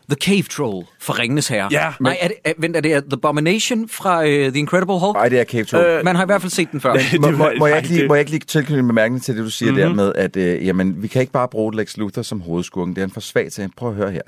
The 0.10 0.16
Cave 0.16 0.44
Troll 0.44 0.86
fra 1.00 1.14
Ringenes 1.14 1.48
Herre. 1.48 1.68
Ja. 1.72 1.94
Nej, 2.00 2.18
er 2.22 2.28
det, 2.28 2.38
er, 2.44 2.54
vent, 2.58 2.76
er 2.76 2.82
det 2.82 3.04
The 3.04 3.14
Abomination 3.14 3.90
fra 3.90 4.20
uh, 4.20 4.26
The 4.26 4.60
Incredible 4.60 5.00
Hulk? 5.00 5.14
Nej, 5.14 5.30
det 5.30 5.40
er 5.40 5.44
Cave 5.44 5.64
Troll. 5.64 5.86
Øh, 5.86 6.06
Man 6.06 6.16
har 6.16 6.24
i 6.24 6.26
hvert 6.26 6.42
fald 6.42 6.52
set 6.52 6.72
den 6.72 6.82
før. 6.82 6.94
må, 7.22 7.32
må, 7.32 7.50
må, 7.60 7.68
jeg 7.68 7.78
ikke 7.78 7.90
lige, 7.90 8.08
må 8.08 8.16
jeg 8.16 8.20
ikke 8.20 8.32
lige 8.32 8.40
tilknytte 8.40 8.80
en 8.80 8.88
bemærkning 8.88 9.24
til 9.24 9.38
det, 9.38 9.44
du 9.44 9.50
siger 9.50 9.72
mm-hmm. 9.72 9.88
der 9.88 9.96
med, 9.96 10.14
at 10.16 10.36
øh, 10.36 10.66
jamen, 10.66 11.04
vi 11.04 11.08
kan 11.08 11.22
ikke 11.22 11.34
bare 11.34 11.48
bruge 11.48 11.76
Lex 11.76 11.98
Luthor 11.98 12.22
som 12.22 12.42
hovedskurken. 12.42 12.96
Det 12.96 13.02
er 13.02 13.06
en 13.06 13.12
for 13.12 13.22
svag 13.22 13.52
til. 13.52 13.70
Prøv 13.78 13.90
at 13.90 13.96
høre 13.96 14.12
her. 14.12 14.22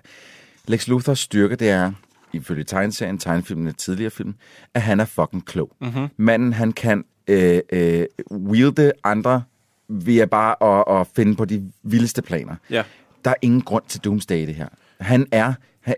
Lex 0.67 0.87
Luthors 0.87 1.19
styrke, 1.19 1.55
det 1.55 1.69
er, 1.69 1.91
ifølge 2.33 2.63
tegneserien, 2.63 3.17
tegnefilmen 3.17 3.73
tidligere 3.73 4.11
film, 4.11 4.33
at 4.73 4.81
han 4.81 4.99
er 4.99 5.05
fucking 5.05 5.45
klog. 5.45 5.71
Mhm. 5.81 6.07
Manden, 6.17 6.53
han 6.53 6.71
kan 6.71 7.03
øh, 7.27 7.59
øh, 7.71 8.05
wielde 8.31 8.91
andre 9.03 9.43
ved 9.89 10.27
bare 10.27 10.79
at, 10.79 11.01
at 11.01 11.07
finde 11.15 11.35
på 11.35 11.45
de 11.45 11.71
vildeste 11.83 12.21
planer. 12.21 12.55
Ja. 12.69 12.83
Der 13.25 13.31
er 13.31 13.35
ingen 13.41 13.61
grund 13.61 13.83
til 13.87 14.01
Doomsday 14.01 14.37
i 14.37 14.45
det 14.45 14.55
her. 14.55 14.67
Han 15.01 15.27
er, 15.31 15.53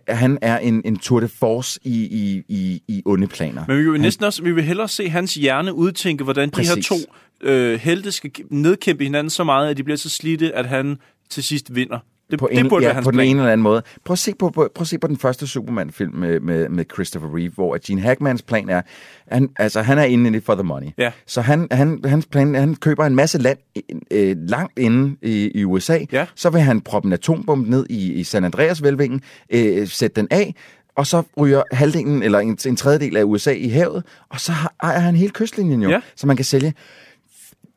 han- 0.08 0.38
er 0.42 0.58
en, 0.58 0.82
en 0.86 0.98
tour 1.00 1.20
de 1.20 1.28
force 1.28 1.80
i, 1.84 2.04
i, 2.04 2.44
i, 2.48 2.82
i 2.88 3.02
onde 3.06 3.28
planer. 3.28 3.64
Men 3.68 3.78
vi 3.78 3.90
vil 3.92 4.02
næsten 4.02 4.26
også, 4.26 4.44
vi 4.44 4.52
vil 4.52 4.64
hellere 4.64 4.88
se 4.88 5.10
hans 5.10 5.34
hjerne 5.34 5.74
udtænke, 5.74 6.24
hvordan 6.24 6.50
de 6.50 6.62
her 6.62 6.70
Præcis. 6.76 6.88
to 6.88 6.96
øh, 7.42 7.80
helte 7.80 8.12
skal 8.12 8.32
nedkæmpe 8.50 9.04
hinanden 9.04 9.30
så 9.30 9.44
meget, 9.44 9.70
at 9.70 9.78
de 9.78 9.84
bliver 9.84 9.98
så 9.98 10.10
slidte, 10.10 10.56
at 10.56 10.66
han 10.66 10.98
til 11.30 11.44
sidst 11.44 11.76
vinder. 11.76 12.00
Det, 12.34 12.40
på, 12.40 12.50
det 12.52 12.60
en, 12.60 12.70
burde 12.70 12.84
ja, 12.84 12.88
være 12.88 12.94
hans 12.96 13.06
på 13.06 13.12
den 13.12 13.18
plan. 13.18 13.28
ene 13.28 13.40
eller 13.40 13.52
anden 13.52 13.64
måde. 13.64 13.82
Prøv 14.06 14.14
at 14.14 14.20
se 14.20 14.34
på, 14.40 14.50
på, 14.50 14.70
prøv 14.76 14.82
at 14.82 14.88
se 14.88 14.98
på 14.98 15.08
den 15.08 15.18
første 15.18 15.48
Superman-film 15.48 16.16
med, 16.16 16.40
med, 16.40 16.70
med 16.70 16.86
Christopher 16.94 17.38
Reeve, 17.38 17.50
hvor 17.56 17.78
Gene 17.88 18.02
Hackmans 18.02 18.42
plan 18.42 18.70
er, 18.70 18.82
han, 19.32 19.50
altså 19.60 19.82
han 19.82 19.98
er 19.98 20.04
inde 20.04 20.30
i 20.30 20.34
det 20.34 20.44
for 20.44 20.56
the 20.56 20.64
money. 20.64 20.88
Ja. 20.98 21.12
Så 21.28 21.42
han, 21.42 21.68
han, 21.72 22.00
hans 22.06 22.26
plan, 22.26 22.56
han 22.56 22.76
køber 22.76 23.06
en 23.06 23.16
masse 23.16 23.38
land 23.38 23.58
øh, 24.12 24.36
langt 24.40 24.80
inde 24.80 25.16
i, 25.22 25.52
i 25.56 25.64
USA. 25.64 26.00
Ja. 26.12 26.26
Så 26.36 26.50
vil 26.50 26.62
han 26.62 26.82
proppe 26.82 27.08
en 27.08 27.14
atombombe 27.14 27.70
ned 27.70 27.86
i, 27.90 28.14
i 28.14 28.24
San 28.24 28.44
Andreas-vælvingen, 28.44 29.22
øh, 29.50 29.88
sætte 29.88 30.22
den 30.22 30.28
af, 30.32 30.56
og 30.96 31.08
så 31.08 31.24
ryger 31.40 31.64
halvdelen 31.72 32.24
eller 32.24 32.40
en, 32.40 32.58
en 32.66 32.76
tredjedel 32.76 33.18
af 33.18 33.24
USA 33.24 33.52
i 33.52 33.70
havet, 33.70 34.04
og 34.30 34.40
så 34.40 34.52
har, 34.52 34.74
ejer 34.84 35.00
han 35.00 35.16
hele 35.16 35.32
kystlinjen 35.32 35.82
jo, 35.84 35.90
Ja. 35.90 36.00
så 36.16 36.28
man 36.28 36.36
kan 36.36 36.46
sælge. 36.46 36.74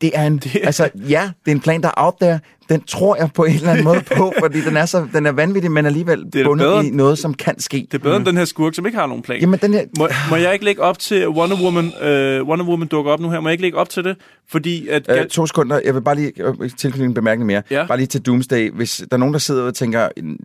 Det 0.01 0.11
er 0.15 0.23
en, 0.27 0.39
det... 0.39 0.57
altså 0.65 0.91
ja, 0.95 1.31
det 1.45 1.51
er 1.51 1.55
en 1.55 1.61
plan, 1.61 1.83
der 1.83 1.89
er 1.89 1.93
out 1.97 2.15
there. 2.21 2.41
Den 2.69 2.81
tror 2.83 3.17
jeg 3.17 3.31
på 3.35 3.45
en 3.45 3.55
eller 3.55 3.71
anden 3.71 3.85
måde 3.85 4.01
på, 4.17 4.33
fordi 4.43 4.61
den 4.61 4.77
er, 4.77 4.87
så, 4.87 5.07
den 5.13 5.27
er 5.27 5.33
vanvittig, 5.33 5.71
men 5.71 5.87
alligevel 5.87 6.25
da 6.25 6.43
bundet 6.45 6.65
bedre- 6.67 6.87
i 6.87 6.91
noget, 6.91 7.19
som 7.19 7.35
kan 7.35 7.61
ske. 7.61 7.77
Det 7.77 7.95
er 7.95 7.99
bedre 8.03 8.19
mm. 8.19 8.21
end 8.21 8.27
den 8.27 8.37
her 8.37 8.45
skurk, 8.45 8.75
som 8.75 8.87
ikke 8.87 8.99
har 8.99 9.07
nogen 9.07 9.23
plan. 9.23 9.41
Jamen, 9.41 9.59
den 9.63 9.75
her... 9.75 9.83
Må, 9.99 10.09
må 10.31 10.37
jeg 10.37 10.53
ikke 10.53 10.65
lægge 10.65 10.83
op 10.83 10.99
til 10.99 11.29
Wonder 11.29 11.57
Woman? 11.63 11.93
Øh, 12.03 12.43
Wonder 12.43 12.65
Woman 12.65 12.89
dukker 12.89 13.13
op 13.13 13.21
nu 13.21 13.31
her. 13.31 13.41
Må 13.41 13.49
jeg 13.49 13.53
ikke 13.53 13.63
lægge 13.63 13.79
op 13.79 13.89
til 13.89 14.05
det? 14.05 14.17
Fordi 14.49 14.89
at... 14.89 15.07
Øh, 15.19 15.27
to 15.27 15.47
sekunder. 15.47 15.81
Jeg 15.85 15.95
vil 15.95 16.01
bare 16.01 16.15
lige 16.15 16.33
øh, 16.43 16.71
tilknytte 16.79 17.05
en 17.05 17.15
bemærkning 17.15 17.47
mere. 17.47 17.63
Ja. 17.71 17.87
Bare 17.87 17.99
lige 17.99 18.07
til 18.07 18.23
Doomsday. 18.23 18.71
Hvis 18.71 18.97
der 18.97 19.17
er 19.17 19.17
nogen, 19.17 19.33
der 19.35 19.39
sidder 19.41 19.63
og 19.63 19.75
tænker, 19.75 20.09
"Mm, 20.23 20.37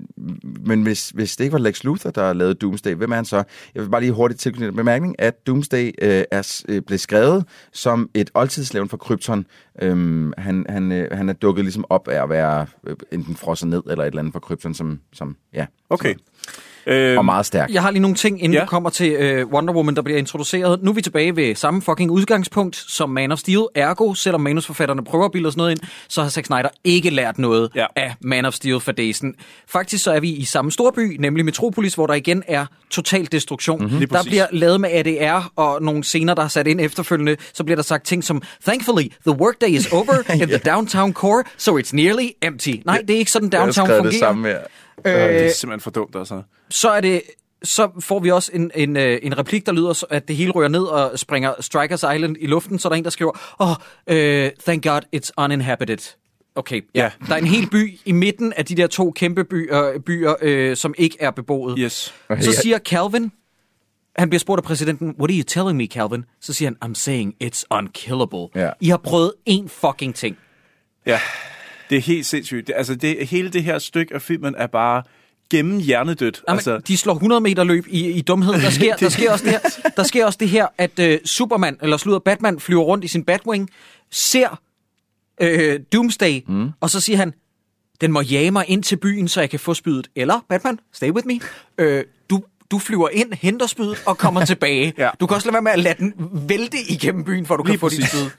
men 0.66 0.82
hvis, 0.82 1.10
hvis 1.10 1.36
det 1.36 1.44
ikke 1.44 1.54
var 1.54 1.60
Lex 1.60 1.84
Luthor, 1.84 2.10
der 2.10 2.34
lavede 2.34 2.54
Doomsday, 2.54 2.94
hvem 2.96 3.12
er 3.12 3.16
han 3.16 3.26
så? 3.26 3.44
Jeg 3.76 3.84
vil 3.84 3.90
bare 3.90 4.02
lige 4.02 4.12
hurtigt 4.14 4.42
tilknytte 4.42 4.70
en 4.70 4.76
bemærkning, 4.76 5.16
at 5.20 5.48
Doomsday 5.48 5.92
øh, 6.02 6.24
er, 6.32 6.62
øh, 6.70 6.82
blev 6.88 7.00
skrevet 7.00 7.44
som 7.74 8.10
et 8.14 8.32
oldtidslevn 8.34 8.90
fra 8.90 8.98
Krypton. 8.98 9.46
Øhm, 9.82 10.34
han, 10.38 10.66
han, 10.70 10.92
øh, 10.92 11.08
han 11.12 11.30
er 11.30 11.34
dukket 11.34 11.66
ligesom 11.66 11.86
op 11.90 12.08
at 12.14 12.30
være 12.30 12.68
øh, 12.84 12.96
enten 13.12 13.36
frosset 13.36 13.70
ned 13.70 13.84
eller 13.90 14.04
et 14.04 14.08
eller 14.08 14.20
andet 14.20 14.34
fra 14.34 14.40
Krypton, 14.40 14.74
som, 14.74 15.00
som 15.14 15.38
ja. 15.54 15.66
Okay. 15.90 16.16
Øh, 16.88 17.18
og 17.18 17.26
meget 17.26 17.46
stærk. 17.46 17.70
Jeg 17.74 17.82
har 17.82 17.92
lige 17.92 18.02
nogle 18.02 18.16
ting, 18.18 18.44
inden 18.44 18.54
Ja. 18.54 18.60
ja. 18.60 18.64
vi 18.64 18.68
kommer 18.68 18.90
til 18.90 19.12
øh, 19.12 19.48
Wonder 19.48 19.74
Woman, 19.74 19.96
der 19.96 20.02
bliver 20.02 20.18
introduceret. 20.20 20.84
Nu 20.84 20.90
er 20.92 20.96
vi 20.96 21.02
tilbage 21.02 21.36
ved 21.36 21.56
samme 21.56 21.82
fucking 21.82 22.12
udgangspunkt 22.12 22.76
som 22.88 23.10
Man 23.10 23.32
of 23.32 23.40
Steel. 23.40 23.66
Ergo, 23.76 24.14
selvom 24.14 24.42
manusforfatterne 24.42 25.04
prøver 25.04 25.26
at 25.26 25.32
bilde 25.32 25.48
os 25.48 25.58
noget 25.58 25.72
ind, 25.72 25.80
så 26.10 26.22
har 26.22 26.30
Zack 26.30 26.46
Snyder 26.48 26.70
ikke 26.84 27.10
lært 27.10 27.38
noget 27.40 27.70
Ja. 27.76 27.86
ja. 27.98 28.04
af 28.04 28.14
Man 28.22 28.46
of 28.46 28.54
Steel 28.54 28.80
for 28.80 28.92
Dazen. 28.92 29.34
Faktisk 29.68 30.04
så 30.04 30.12
er 30.12 30.20
vi 30.20 30.30
i 30.30 30.46
samme 30.46 30.72
storby, 30.72 31.18
nemlig 31.20 31.46
Metropolis, 31.46 31.94
hvor 31.94 32.08
der 32.08 32.14
igen 32.14 32.44
er 32.48 32.66
total 32.90 33.28
destruktion. 33.32 33.82
Mm-hmm. 33.86 34.08
Der 34.08 34.24
bliver 34.24 34.48
lavet 34.52 34.82
med 34.82 34.90
ADR 34.92 35.52
og 35.56 35.82
nogle 35.84 36.04
scener, 36.04 36.34
der 36.34 36.44
er 36.44 36.48
sat 36.48 36.68
ind 36.68 36.82
efterfølgende. 36.82 37.36
Så 37.54 37.64
bliver 37.64 37.76
der 37.76 37.84
sagt 37.84 38.06
ting 38.06 38.24
som, 38.24 38.42
Thankfully, 38.66 39.08
the 39.28 39.32
workday 39.42 39.70
is 39.70 39.88
over 39.94 40.32
in 40.42 40.48
the 40.48 40.58
downtown 40.58 41.14
core, 41.14 41.44
so 41.58 41.80
it's 41.80 41.90
nearly 41.94 42.28
empty. 42.42 42.70
Nej, 42.86 42.98
det 43.08 43.14
er 43.14 43.18
ikke 43.20 43.32
sådan 43.32 43.50
downtown 43.50 43.88
fungerer. 43.88 44.10
det 44.10 44.20
samme 44.20 44.48
her. 44.48 44.58
Øh, 45.06 45.14
det 45.14 45.30
Øh, 45.30 45.36
er 45.36 45.52
simpelthen 45.52 45.80
for 45.80 45.92
dumt, 45.92 46.16
altså. 46.16 46.42
så 46.70 46.90
er 46.90 47.02
det 47.02 47.22
så 47.64 47.90
får 48.00 48.20
vi 48.20 48.32
også 48.32 48.52
en, 48.54 48.72
en, 48.76 48.98
øh, 48.98 49.20
en 49.24 49.38
replik, 49.38 49.66
der 49.66 49.72
lyder, 49.72 50.04
at 50.10 50.28
det 50.28 50.36
hele 50.36 50.52
rører 50.52 50.68
ned 50.68 50.84
og 50.84 51.20
springer 51.20 51.54
Strikers 51.60 52.04
Island 52.16 52.36
i 52.40 52.48
luften, 52.48 52.80
så 52.80 52.88
er 52.88 52.90
der 52.90 52.98
en, 52.98 53.04
der 53.04 53.10
skriver, 53.10 53.32
oh, 53.60 53.70
uh, 53.70 54.50
thank 54.64 54.84
God 54.84 55.02
it's 55.16 55.44
uninhabited. 55.44 56.16
Okay, 56.56 56.82
ja. 56.96 57.04
Ja. 57.04 57.12
Der 57.28 57.34
er 57.34 57.38
en 57.38 57.48
hel 57.48 57.70
by 57.70 58.00
i 58.06 58.12
midten 58.12 58.54
af 58.54 58.66
de 58.66 58.76
der 58.76 58.88
to 58.88 59.12
kæmpe 59.12 59.44
byer, 59.44 60.00
byer 60.06 60.36
øh, 60.42 60.78
som 60.78 60.94
ikke 60.98 61.18
er 61.20 61.32
beboet. 61.32 61.76
Yes. 61.80 62.14
Så 62.40 62.52
siger 62.52 62.80
Calvin, 62.80 63.32
han 64.16 64.30
bliver 64.30 64.40
spurgt 64.40 64.60
af 64.60 64.64
præsidenten, 64.64 65.16
what 65.20 65.32
are 65.32 65.38
you 65.38 65.44
telling 65.48 65.78
me, 65.78 65.86
Calvin? 65.86 66.26
Så 66.42 66.54
siger 66.54 66.72
han, 66.82 66.92
I'm 66.92 66.94
saying 66.94 67.36
it's 67.44 67.64
unkillable. 67.72 68.48
Ja. 68.56 68.70
I 68.80 68.90
har 68.90 68.98
prøvet 68.98 69.34
én 69.50 69.68
fucking 69.68 70.16
ting. 70.16 70.38
Ja, 71.06 71.20
det 71.92 71.98
er 71.98 72.02
helt 72.02 72.26
sindssygt. 72.26 72.68
Det, 72.68 72.74
altså, 72.78 72.96
det, 72.96 73.28
hele 73.28 73.50
det 73.50 73.64
her 73.64 73.80
stykke 73.80 74.14
af 74.14 74.22
filmen 74.22 74.56
er 74.58 74.68
bare 74.68 75.04
gennem 75.50 75.80
hjernedødt. 75.80 76.42
Jamen, 76.48 76.58
altså, 76.58 76.78
de 76.78 76.98
slår 76.98 77.14
100 77.14 77.42
meter 77.42 77.64
løb 77.64 77.86
i, 77.90 78.12
i 78.12 78.22
dumhed. 78.22 78.54
Der 78.54 78.70
sker, 78.70 78.96
der, 79.00 79.10
sker 79.10 79.32
også 79.32 79.46
det 79.46 79.52
her, 79.52 79.92
der 79.98 80.04
sker 80.04 80.26
også 80.26 80.38
det 80.40 80.50
her, 80.50 80.68
at 80.78 81.00
øh, 81.00 81.20
Superman, 81.26 81.78
eller 81.82 81.98
slutter 81.98 82.20
Batman, 82.20 82.60
flyver 82.60 82.82
rundt 82.84 83.04
i 83.04 83.08
sin 83.08 83.24
Batwing, 83.24 83.70
ser 84.12 84.60
øh, 85.42 85.80
Doomsday, 85.94 86.42
mm. 86.48 86.70
og 86.80 86.90
så 86.90 87.02
siger 87.02 87.18
han, 87.18 87.34
den 88.02 88.12
må 88.12 88.22
jage 88.22 88.52
mig 88.52 88.66
ind 88.68 88.84
til 88.84 88.96
byen, 88.96 89.28
så 89.28 89.40
jeg 89.40 89.50
kan 89.50 89.60
få 89.60 89.74
spydet. 89.74 90.08
Eller, 90.16 90.46
Batman, 90.50 90.80
stay 90.94 91.12
with 91.12 91.28
me. 91.28 91.40
Øh, 91.78 92.04
du, 92.30 92.44
du 92.72 92.80
flyver 92.80 93.10
ind, 93.10 93.34
henter 93.34 93.68
spydet 93.68 94.04
og 94.06 94.18
kommer 94.18 94.46
tilbage. 94.52 94.94
Ja. 94.98 95.10
Du 95.20 95.28
kan 95.28 95.36
også 95.36 95.48
lade 95.48 95.54
være 95.54 95.62
med 95.62 95.72
at 95.72 95.80
lade 95.80 95.96
den 95.98 96.14
vælte 96.50 96.78
igennem 96.90 97.24
byen, 97.24 97.46
for 97.46 97.58
du 97.58 97.64
kan 97.64 97.72
Lige 97.72 97.80
få 97.80 97.90
dit 97.90 98.00
præcis. 98.00 98.20
spyd. 98.20 98.30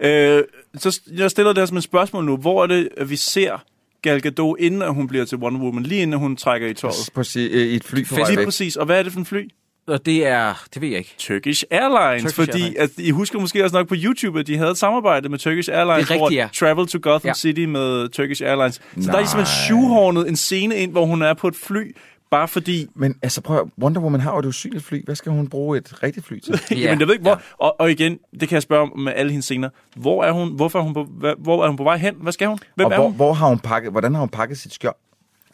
Øh, 0.00 0.42
så 0.76 1.00
jeg 1.16 1.30
stiller 1.30 1.52
det 1.52 1.60
her 1.60 1.66
som 1.66 1.76
et 1.76 1.82
spørgsmål 1.82 2.24
nu. 2.24 2.36
Hvor 2.36 2.62
er 2.62 2.66
det, 2.66 2.88
at 2.96 3.10
vi 3.10 3.16
ser 3.16 3.64
Gal 4.02 4.20
Gadot, 4.22 4.56
inden 4.58 4.82
at 4.82 4.94
hun 4.94 5.06
bliver 5.08 5.24
til 5.24 5.38
Wonder 5.38 5.60
Woman, 5.60 5.82
lige 5.82 6.02
inden 6.02 6.20
hun 6.20 6.36
trækker 6.36 6.68
i 6.68 6.74
tøjet? 6.74 6.94
På, 7.14 7.22
si- 7.24 7.46
øh, 7.46 7.66
i 7.66 7.74
et 7.76 7.84
fly 7.84 8.04
på 8.08 8.16
Lige 8.30 8.44
præcis. 8.44 8.76
Og 8.76 8.86
hvad 8.86 8.98
er 8.98 9.02
det 9.02 9.12
for 9.12 9.18
en 9.20 9.26
fly? 9.26 9.48
Og 9.86 10.06
det 10.06 10.26
er, 10.26 10.64
det 10.74 10.82
ved 10.82 10.88
jeg 10.88 10.98
ikke. 10.98 11.14
Turkish 11.18 11.64
Airlines, 11.70 12.22
Turkish 12.34 12.52
fordi 12.52 12.62
Airlines. 12.62 12.78
At, 12.98 13.04
I 13.04 13.10
husker 13.10 13.38
måske 13.40 13.64
også 13.64 13.76
nok 13.76 13.88
på 13.88 13.94
YouTube, 13.98 14.40
at 14.40 14.46
de 14.46 14.56
havde 14.56 14.70
et 14.70 14.78
samarbejde 14.78 15.28
med 15.28 15.38
Turkish 15.38 15.70
Airlines, 15.72 16.08
Det 16.08 16.16
er 16.16 16.24
rigtigt, 16.24 16.42
hvor 16.42 16.66
Travel 16.68 16.86
to 16.86 16.98
Gotham 17.02 17.28
Ja. 17.28 17.34
City 17.34 17.60
med 17.60 18.08
Turkish 18.08 18.42
Airlines. 18.44 18.74
Så 18.74 18.80
Nej. 18.96 19.12
der 19.12 19.18
er 19.22 19.26
simpelthen 19.26 19.56
shoehornet 19.66 20.28
en 20.28 20.36
scene 20.36 20.76
ind, 20.76 20.90
hvor 20.92 21.06
hun 21.06 21.22
er 21.22 21.34
på 21.34 21.48
et 21.48 21.56
fly, 21.56 21.94
bare 22.36 22.48
fordi... 22.48 22.86
Men 22.94 23.14
altså 23.22 23.40
prøv 23.40 23.58
at- 23.60 23.68
Wonder 23.82 24.00
Woman 24.00 24.20
har 24.20 24.32
jo 24.32 24.38
et 24.38 24.46
usynligt 24.46 24.84
fly. 24.84 25.04
Hvad 25.04 25.14
skal 25.14 25.32
hun 25.32 25.48
bruge 25.48 25.78
et 25.78 26.02
rigtigt 26.02 26.26
fly 26.26 26.38
til? 26.38 26.60
Ja. 26.70 26.76
Jamen, 26.76 27.00
jeg 27.00 27.06
ved 27.08 27.14
ikke, 27.14 27.22
hvor... 27.22 27.40
Og, 27.58 27.80
og 27.80 27.90
igen, 27.90 28.18
det 28.40 28.48
kan 28.48 28.54
jeg 28.56 28.62
spørge 28.62 28.82
om 28.82 28.98
med 28.98 29.12
alle 29.16 29.30
hendes 29.32 29.44
scener. 29.44 29.68
Hvor 29.96 30.24
er 30.24 30.32
hun? 30.32 30.52
Hvorfor 30.56 30.78
er 30.78 30.82
hun 30.82 30.94
på, 30.94 31.04
hvor 31.38 31.64
er 31.64 31.68
hun 31.68 31.76
på 31.76 31.82
vej 31.84 31.96
hen? 31.96 32.14
Hvad 32.20 32.32
skal 32.32 32.48
hun? 32.48 32.58
Hvem 32.74 32.86
og 32.86 32.92
er 32.92 32.96
hvor, 32.96 33.06
hun? 33.06 33.16
hvor 33.16 33.32
har 33.32 33.48
hun 33.48 33.58
pakket, 33.58 33.90
hvordan 33.92 34.14
har 34.14 34.20
hun 34.20 34.28
pakket 34.28 34.58
sit 34.58 34.74
skjold? 34.74 34.94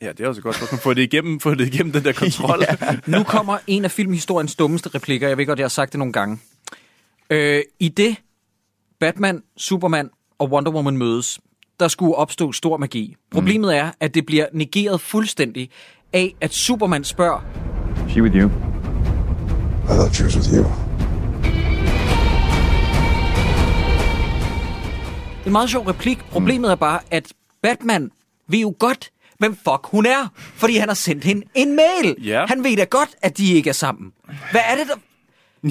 Ja, 0.02 0.08
det 0.12 0.20
er 0.20 0.28
også 0.28 0.42
godt 0.42 0.56
spørgsmål. 0.56 0.78
Få 0.78 0.94
det 0.94 1.02
igennem, 1.02 1.40
få 1.40 1.54
det 1.54 1.74
igennem 1.74 1.92
den 1.92 2.04
der 2.04 2.12
kontrol. 2.24 2.60
Nu 3.06 3.22
kommer 3.22 3.58
en 3.66 3.84
af 3.84 3.90
filmhistoriens 3.90 4.54
dummeste 4.56 4.88
replikker. 4.94 5.28
Jeg 5.28 5.38
ved 5.38 5.46
godt, 5.46 5.58
jeg 5.58 5.64
har 5.64 5.68
sagt 5.68 5.92
det 5.92 5.98
nogle 5.98 6.12
gange. 6.12 6.38
Øh, 7.30 7.62
I 7.80 7.88
det 7.88 8.16
Batman, 9.00 9.42
Superman 9.56 10.10
og 10.38 10.50
Wonder 10.50 10.72
Woman 10.72 10.96
mødes, 10.96 11.40
der 11.80 11.88
skulle 11.88 12.14
opstå 12.14 12.52
stor 12.52 12.76
magi. 12.76 13.16
Problemet 13.30 13.76
er, 13.76 13.90
at 14.00 14.14
det 14.14 14.26
bliver 14.26 14.46
negeret 14.52 15.00
fuldstændig 15.00 15.70
af, 16.12 16.34
at 16.40 16.54
Superman 16.54 17.04
spørger, 17.04 17.40
She 18.08 18.22
with 18.22 18.36
you? 18.36 18.50
I 19.84 19.92
thought 19.92 20.14
she 20.14 20.24
was 20.24 20.36
with 20.36 20.54
you. 20.54 20.90
en 25.46 25.52
meget 25.52 25.70
sjov 25.70 25.86
replik. 25.86 26.18
Problemet 26.18 26.70
er 26.70 26.74
bare, 26.74 27.00
at 27.10 27.32
Batman 27.62 28.10
ved 28.48 28.58
jo 28.58 28.74
godt, 28.78 29.10
hvem 29.38 29.56
fuck 29.56 29.86
hun 29.86 30.06
er, 30.06 30.28
fordi 30.36 30.76
han 30.76 30.88
har 30.88 30.94
sendt 30.94 31.24
hende 31.24 31.46
en 31.54 31.76
mail. 31.76 32.16
Ja. 32.24 32.46
Han 32.46 32.64
ved 32.64 32.76
da 32.76 32.84
godt, 32.84 33.10
at 33.22 33.38
de 33.38 33.52
ikke 33.52 33.68
er 33.70 33.74
sammen. 33.74 34.12
Hvad 34.50 34.60
er 34.70 34.76
det, 34.76 34.86
der... 34.86 34.94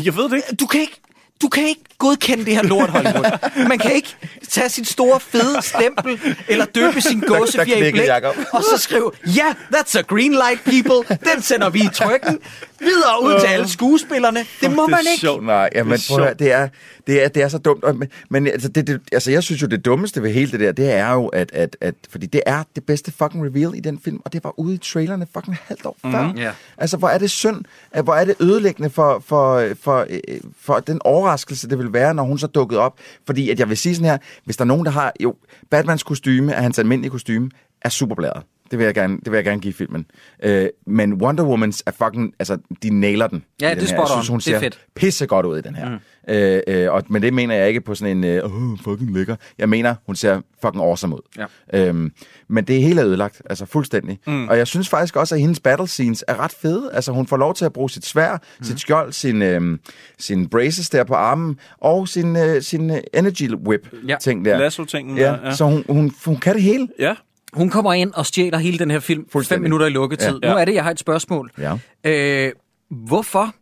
Jeg 0.06 0.16
ved 0.16 0.24
det 0.30 0.36
ikke. 0.36 0.56
Du 0.60 0.66
kan 0.66 0.82
ikke... 0.82 1.02
du 1.42 1.48
kan 1.48 1.68
ikke 1.68 1.82
godkende 1.98 2.46
det 2.46 2.54
her 2.56 2.64
lort, 2.64 2.90
Hollywood. 2.90 3.68
Man 3.68 3.78
kan 3.80 3.92
ikke 3.92 4.16
tage 4.50 4.70
sit 4.70 4.88
store, 4.90 5.20
fede 5.20 5.62
stempel, 5.62 6.20
eller 6.48 6.66
døbe 6.66 7.02
sin 7.02 7.20
gåsefjer 7.28 7.76
i 7.76 7.92
blæk, 7.92 8.08
og 8.54 8.64
så 8.64 8.78
skrive, 8.78 9.12
ja, 9.26 9.30
yeah, 9.44 9.56
that's 9.76 9.98
a 10.00 10.02
green 10.02 10.32
light, 10.32 10.64
people. 10.64 11.18
Den 11.34 11.42
sender 11.42 11.70
vi 11.70 11.80
i 11.80 11.90
trykken. 11.94 12.40
Videre 12.80 13.24
ud 13.24 13.40
til 13.40 13.48
alle 13.48 13.70
skuespillerne. 13.70 14.46
Det 14.62 14.72
må 14.76 14.88
man 14.88 15.00
ikke. 15.14 15.46
Nej, 15.46 15.70
ja, 15.76 15.84
men 15.84 15.92
Det 15.94 16.10
er 16.10 16.16
prøv 16.16 16.26
sjovt. 16.28 16.40
det 16.40 16.52
er, 16.52 16.68
det 17.08 17.24
er, 17.24 17.28
det 17.28 17.44
er 17.44 17.48
så 17.48 17.58
dumt. 17.58 17.84
Men- 17.98 18.10
men 18.30 18.48
altså, 18.48 18.68
det, 18.70 18.88
det, 18.88 19.02
altså, 19.12 19.32
jeg 19.32 19.44
synes 19.44 19.62
jo, 19.62 19.68
det 19.68 19.86
dummeste 19.86 20.24
ved 20.24 20.32
hele 20.34 20.52
det 20.52 20.60
der, 20.60 20.72
det 20.72 20.92
er 20.92 21.12
jo, 21.14 21.28
at, 21.28 21.50
at, 21.54 21.78
at 21.82 21.96
fordi 22.12 22.26
det 22.26 22.42
er 22.46 22.64
det 22.76 22.86
bedste 22.86 23.12
fucking 23.20 23.46
reveal 23.46 23.76
i 23.76 23.80
den 23.80 24.00
film, 24.06 24.20
og 24.26 24.34
det 24.34 24.44
var 24.44 24.60
ude 24.60 24.74
i 24.74 24.78
trailerne 24.78 25.28
fucking 25.34 25.58
halvt 25.68 25.86
år 25.86 25.98
før. 26.02 26.28
Mhm. 26.28 26.38
Ja. 26.38 26.52
Altså, 26.78 26.98
hvor 26.98 27.10
er 27.10 27.18
det 27.18 27.32
synd, 27.32 27.66
at 27.92 28.04
hvor 28.04 28.14
er 28.16 28.26
det 28.26 28.36
ødelæggende 28.40 28.90
for, 28.90 29.24
for, 29.28 29.68
for, 29.84 30.06
øh, 30.10 30.20
for 30.62 30.80
den 30.80 31.02
overraskelse, 31.06 31.29
det 31.70 31.78
ville 31.78 31.94
være, 31.94 32.14
når 32.14 32.24
hun 32.24 32.38
så 32.38 32.48
dukkede 32.48 32.80
op. 32.80 33.00
Fordi 33.26 33.50
at 33.50 33.60
jeg 33.60 33.70
vil 33.70 33.78
sige 33.78 33.96
sådan 33.96 34.10
her, 34.10 34.18
hvis 34.46 34.58
der 34.58 34.64
er 34.64 34.68
nogen, 34.68 34.86
der 34.86 34.92
har, 34.92 35.14
jo, 35.20 35.36
Batmans 35.72 36.04
kostyme, 36.04 36.54
er 36.54 36.62
hans 36.62 36.80
almindelige 36.80 37.12
kostyme, 37.12 37.50
er 37.82 37.90
superbladet. 37.90 38.44
Det 38.72 38.80
vil 38.80 38.86
jeg 38.86 38.94
gerne, 38.94 39.18
det 39.18 39.32
vil 39.32 39.38
jeg 39.38 39.44
gerne 39.46 39.62
give 39.62 39.74
filmen. 39.74 40.06
Øh, 40.44 40.68
men 40.88 41.14
Wonder 41.14 41.44
Woman's 41.44 41.82
er 41.86 41.92
fucking, 41.92 42.34
altså, 42.40 42.58
de 42.84 42.90
nailer 43.00 43.28
den. 43.28 43.44
Ja, 43.62 43.70
det 43.70 43.78
den 43.78 43.84
er 43.84 43.88
her. 43.90 43.96
Jeg 43.98 44.08
spot 44.08 44.18
on. 44.18 44.24
synes, 44.24 44.28
hun 44.28 44.40
Det 44.40 44.48
er 44.48 44.52
ser 44.52 44.60
fedt. 44.60 44.80
pisse 44.96 45.26
godt 45.28 45.46
ud 45.46 45.58
i 45.58 45.62
den 45.62 45.76
her. 45.76 45.90
Mm. 45.90 45.96
Øh, 46.34 46.62
øh, 46.68 46.92
og, 46.92 47.04
men 47.10 47.22
det 47.22 47.34
mener 47.34 47.56
jeg 47.56 47.68
ikke 47.68 47.82
på 47.82 47.96
sådan 47.96 48.18
en, 48.18 48.24
øh, 48.24 48.44
oh, 48.46 48.78
fucking 48.84 49.14
lækker. 49.14 49.36
Jeg 49.58 49.70
mener, 49.70 49.96
hun 50.06 50.16
ser 50.16 50.42
fucking 50.62 50.84
awesome 50.84 51.16
ud. 51.16 51.46
Ja. 51.74 51.88
Øhm, 51.88 52.12
men 52.48 52.64
det 52.64 52.78
er 52.98 53.06
ødelagt, 53.06 53.42
altså 53.50 53.66
fuldstændig. 53.66 54.20
Mm. 54.28 54.48
Og 54.48 54.58
jeg 54.58 54.68
synes 54.68 54.90
faktisk 54.90 55.16
også, 55.16 55.36
at 55.36 55.42
hendes 55.42 55.60
battle 55.60 55.88
scenes 55.88 56.24
er 56.28 56.40
ret 56.40 56.52
fede. 56.52 56.90
Altså 56.94 57.12
hun 57.12 57.28
får 57.28 57.38
lov 57.38 57.54
til 57.54 57.66
at 57.66 57.74
bruge 57.74 57.90
sit 57.90 58.06
svær, 58.06 58.32
mm. 58.60 58.64
sit 58.64 58.80
skjold, 58.80 59.12
sin, 59.14 59.42
øh, 59.42 59.78
sin 60.20 60.50
braces 60.50 60.90
der 60.90 61.04
på 61.04 61.14
armen, 61.14 61.60
og 61.78 62.08
sin, 62.08 62.36
øh, 62.36 62.62
sin 62.62 62.90
øh, 62.92 62.98
energy 63.14 63.52
whip 63.54 63.90
Ja. 64.08 64.16
der. 64.26 64.58
Lasso-tingen 64.58 65.18
Ja, 65.18 65.36
ja. 65.44 65.56
så 65.56 65.66
hun, 65.66 65.84
hun, 65.90 66.12
hun 66.26 66.38
kan 66.38 66.54
det 66.56 66.64
hele. 66.64 66.88
Ja. 67.00 67.14
Hun 67.54 67.70
kommer 67.70 67.94
ind 67.94 68.14
og 68.14 68.26
stjæler 68.26 68.58
hele 68.58 68.78
den 68.80 68.92
her 68.92 69.00
film. 69.00 69.22
Fem 69.24 69.30
Fuldstændig. 69.32 69.64
minutter 69.64 69.86
i 69.86 69.90
lukketid. 69.90 70.40
Ja. 70.44 70.52
Nu 70.52 70.58
er 70.58 70.66
det, 70.66 70.74
jeg 70.74 70.84
har 70.84 70.92
et 70.92 71.00
spørgsmål. 71.00 71.52
Ja. 71.58 71.78
Øh, 72.04 72.52
hvorfor 72.92 73.54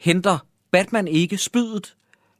henter 0.00 0.38
Batman 0.72 1.08
ikke 1.08 1.38
spydet? 1.38 1.94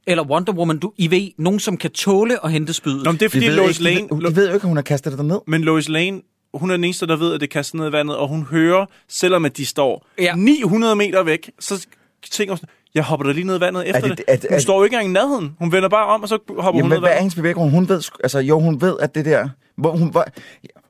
Eller 0.07 0.25
Wonder 0.25 0.53
Woman, 0.53 0.79
du, 0.79 0.93
I 0.97 1.11
ved, 1.11 1.29
nogen 1.39 1.61
som 1.61 1.77
kan 1.77 1.91
tåle 1.91 2.45
at 2.45 2.53
hente 2.53 2.73
spydet. 2.73 3.05
Nå, 3.05 3.11
men 3.13 3.21
det 3.21 3.27
er 3.27 3.31
fordi 3.31 3.47
De 3.47 3.53
Lois 3.57 3.79
ikke- 3.81 3.83
Lane... 3.85 4.09
de 4.09 4.23
ved- 4.23 4.31
de 4.31 4.37
ved 4.37 4.49
jo 4.49 4.55
ikke, 4.55 4.65
at 4.65 4.69
hun 4.69 4.77
har 4.77 4.83
kastet 4.83 5.19
det 5.19 5.25
ned. 5.25 5.39
Men 5.47 5.61
Lois 5.63 5.89
Lane, 5.89 6.21
hun 6.55 6.71
er 6.71 6.77
den 6.77 6.85
eneste, 6.85 7.07
der 7.07 7.17
ved, 7.17 7.35
at 7.35 7.41
det 7.41 7.51
kaster 7.51 7.79
ned 7.79 7.89
i 7.89 7.93
vandet, 7.93 8.17
og 8.17 8.29
hun 8.29 8.43
hører, 8.43 8.87
selvom 9.09 9.45
at 9.45 9.57
de 9.57 9.67
står 9.67 10.07
Ja. 10.19 10.35
900 10.37 10.97
meter 10.97 11.23
væk, 11.23 11.51
så 11.61 11.87
tænker 12.31 12.53
hun 12.53 12.59
sådan, 12.59 12.69
jeg 12.95 13.05
hopper 13.05 13.27
da 13.27 13.33
lige 13.33 13.45
ned 13.47 13.57
i 13.57 13.61
vandet 13.61 13.89
efter 13.89 14.01
det- 14.09 14.19
det. 14.19 14.25
er 14.29 14.37
det- 14.37 14.47
Hun 14.51 14.57
er- 14.57 14.61
står 14.61 14.79
jo 14.79 14.85
ikke 14.85 14.95
engang 14.95 15.11
i 15.11 15.13
nærheden. 15.13 15.57
Hun 15.59 15.73
vender 15.73 15.89
bare 15.89 16.07
om, 16.07 16.23
og 16.23 16.29
så 16.29 16.39
hopper 16.49 16.63
hun 16.63 16.77
Jamen, 16.77 16.89
ned 16.89 16.97
i 16.97 17.01
hvad 17.01 17.09
er 17.09 17.13
vandet. 17.13 17.21
hendes 17.21 17.35
bevæggrund? 17.35 17.71
Hun 17.71 17.89
ved, 17.89 18.03
altså, 18.25 18.39
jo, 18.39 18.61
hun 18.61 18.81
ved, 18.81 18.97
at 19.01 19.15
det 19.15 19.25
der... 19.25 19.49
Hvor, 19.77 19.97
hun, 19.97 20.11
hvor, 20.11 20.25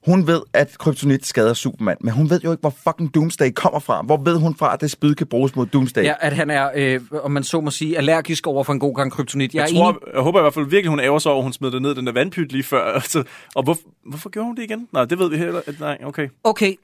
hun 0.06 0.26
ved, 0.26 0.40
at 0.52 0.78
kryptonit 0.78 1.26
skader 1.26 1.54
Superman, 1.54 1.96
men 2.00 2.12
hun 2.12 2.30
ved 2.30 2.40
jo 2.44 2.50
ikke, 2.50 2.60
hvor 2.60 2.74
fucking 2.84 3.14
Doomsday 3.14 3.50
kommer 3.50 3.80
fra. 3.80 4.02
Hvor 4.02 4.16
ved 4.16 4.36
hun 4.38 4.54
fra, 4.54 4.74
at 4.74 4.80
det 4.80 4.90
spyd 4.90 5.14
kan 5.14 5.26
bruges 5.26 5.56
mod 5.56 5.66
Doomsday? 5.66 6.04
Ja, 6.04 6.14
at 6.20 6.32
han 6.32 6.50
er, 6.50 6.70
øh, 6.74 7.00
om 7.22 7.30
man 7.30 7.44
så 7.44 7.60
må 7.60 7.70
sige, 7.70 7.96
allergisk 7.96 8.46
over 8.46 8.64
for 8.64 8.72
en 8.72 8.78
god 8.80 8.94
gang 8.94 9.12
kryptonit. 9.12 9.54
Jeg, 9.54 9.60
Jeg, 9.60 9.76
tror, 9.76 9.88
enig. 9.90 10.00
jeg 10.14 10.22
håber 10.22 10.40
i 10.40 10.42
hvert 10.42 10.54
fald 10.54 10.66
virkelig, 10.66 10.90
hun 10.90 11.00
ærger 11.00 11.18
sig 11.18 11.32
over, 11.32 11.40
at 11.40 11.44
hun 11.44 11.52
smed 11.52 11.70
det 11.70 11.82
ned 11.82 11.94
den 11.94 12.06
der 12.06 12.12
vandpyt 12.12 12.52
lige 12.52 12.64
før. 12.64 12.92
Altså, 12.96 13.22
og 13.54 13.62
hvor, 13.62 13.78
hvorfor 14.08 14.28
gjorde 14.28 14.46
hun 14.46 14.56
det 14.56 14.62
igen? 14.62 14.88
Nej, 14.92 15.04
det 15.04 15.18
ved 15.18 15.30
vi 15.30 15.36
heller 15.36 15.60
Nej, 15.80 15.98
okay. 16.04 16.28
Okay, 16.44 16.74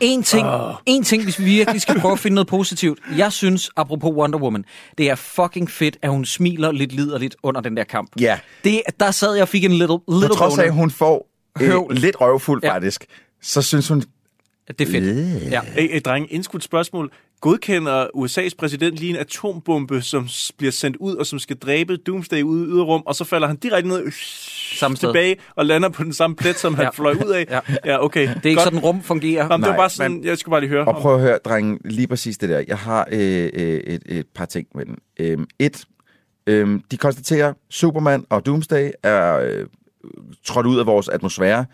en 0.00 0.22
ting, 0.22 0.46
Åh. 0.46 0.74
en 0.86 1.04
ting, 1.04 1.24
hvis 1.24 1.38
vi 1.38 1.44
virkelig 1.44 1.82
skal 1.82 2.00
prøve 2.00 2.12
at 2.12 2.18
finde 2.18 2.34
noget 2.34 2.48
positivt. 2.48 2.98
Jeg 3.16 3.32
synes, 3.32 3.70
apropos 3.76 4.10
Wonder 4.10 4.38
Woman, 4.38 4.64
det 4.98 5.10
er 5.10 5.14
fucking 5.14 5.70
fedt, 5.70 5.96
at 6.02 6.10
hun 6.10 6.24
smiler 6.24 6.72
lidt 6.72 6.92
liderligt 6.92 7.36
under 7.42 7.60
den 7.60 7.76
der 7.76 7.84
kamp. 7.84 8.10
Ja. 8.20 8.38
Det, 8.64 8.82
der 9.00 9.10
sad 9.10 9.34
jeg 9.34 9.42
og 9.42 9.48
fik 9.48 9.64
en 9.64 9.72
little, 9.72 9.98
På 9.98 10.02
little 10.08 10.28
trods 10.28 10.58
af, 10.58 10.64
at 10.64 10.72
hun 10.72 10.90
får 10.90 11.28
øh, 11.62 11.68
Høvl. 11.68 11.94
lidt 11.94 12.20
røvfuld, 12.20 12.60
Ja. 12.64 12.74
faktisk, 12.74 13.04
så 13.42 13.62
synes 13.62 13.88
hun... 13.88 14.02
Det 14.78 14.88
er 14.88 14.92
fedt. 14.92 15.50
Ja. 15.50 15.60
Hey, 15.60 15.90
hey, 15.92 16.00
dreng, 16.04 16.32
indskudt 16.32 16.64
spørgsmål. 16.64 17.10
Godkender 17.40 18.06
USA's 18.16 18.54
præsident 18.58 18.96
lige 18.96 19.10
en 19.10 19.16
atombombe, 19.16 20.02
som 20.02 20.28
bliver 20.58 20.70
sendt 20.72 20.96
ud, 20.96 21.14
og 21.14 21.26
som 21.26 21.38
skal 21.38 21.56
dræbe 21.56 21.96
Doomsday 21.96 22.42
ude 22.42 22.64
i 22.64 22.66
yderrum, 22.68 23.02
og 23.06 23.14
så 23.14 23.24
falder 23.24 23.46
han 23.46 23.56
direkte 23.56 23.88
ned 23.88 24.02
øh, 24.04 24.12
Samme 24.74 24.96
sted. 24.96 25.08
tilbage 25.08 25.36
og 25.56 25.66
lander 25.66 25.88
på 25.88 26.04
den 26.04 26.12
samme 26.12 26.36
plet, 26.36 26.56
som 26.58 26.74
han 26.74 26.84
Ja. 26.84 26.90
fløj 26.90 27.12
ud 27.26 27.30
af? 27.30 27.46
Ja. 27.50 27.60
ja 27.84 28.04
okay. 28.04 28.28
Det 28.34 28.46
er 28.46 28.50
ikke 28.50 28.62
sådan, 28.62 28.78
rum 28.78 29.02
fungerer. 29.02 29.42
Jamen, 29.44 29.60
det 29.60 29.66
var 29.66 29.72
Nej, 29.72 29.76
bare 29.76 29.90
sådan, 29.90 30.12
men- 30.12 30.24
jeg 30.24 30.38
skulle 30.38 30.52
bare 30.52 30.60
lige 30.60 30.70
høre. 30.70 30.84
Og 30.88 30.94
prøv 30.96 31.14
at 31.14 31.20
høre, 31.20 31.38
drengen, 31.44 31.80
lige 31.84 32.06
præcis 32.08 32.38
det 32.38 32.48
der. 32.48 32.64
Jeg 32.68 32.78
har 32.78 33.08
øh, 33.12 33.48
øh, 33.54 33.80
et, 33.86 34.02
et 34.06 34.26
par 34.34 34.44
ting 34.46 34.66
med 34.74 34.86
den. 34.86 34.96
Øh, 35.20 35.38
et, 35.58 35.84
øh, 36.46 36.80
de 36.90 36.96
konstaterer, 36.96 37.52
Superman 37.70 38.24
og 38.30 38.46
Doomsday 38.46 38.90
er 39.02 39.36
øh, 39.36 39.66
trådt 40.44 40.66
ud 40.66 40.78
af 40.78 40.86
vores 40.86 41.08
atmosfære. 41.08 41.64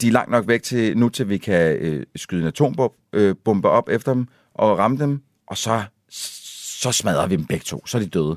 De 0.00 0.08
er 0.08 0.12
langt 0.12 0.30
nok 0.30 0.48
væk 0.48 0.62
til 0.62 0.98
nu, 0.98 1.08
til 1.08 1.28
vi 1.28 1.38
kan 1.38 1.76
øh, 1.76 2.06
skyde 2.16 2.40
en 2.40 2.46
atombombe 2.46 2.96
øh, 3.12 3.34
op 3.64 3.88
efter 3.88 4.14
dem 4.14 4.26
og 4.54 4.78
ramme 4.78 4.98
dem, 4.98 5.20
og 5.46 5.56
så, 5.56 5.82
så 6.10 6.92
smadrer 6.92 7.26
vi 7.26 7.36
dem 7.36 7.44
begge 7.44 7.64
to. 7.64 7.86
Så 7.86 7.98
er 7.98 8.02
de 8.02 8.08
døde. 8.08 8.36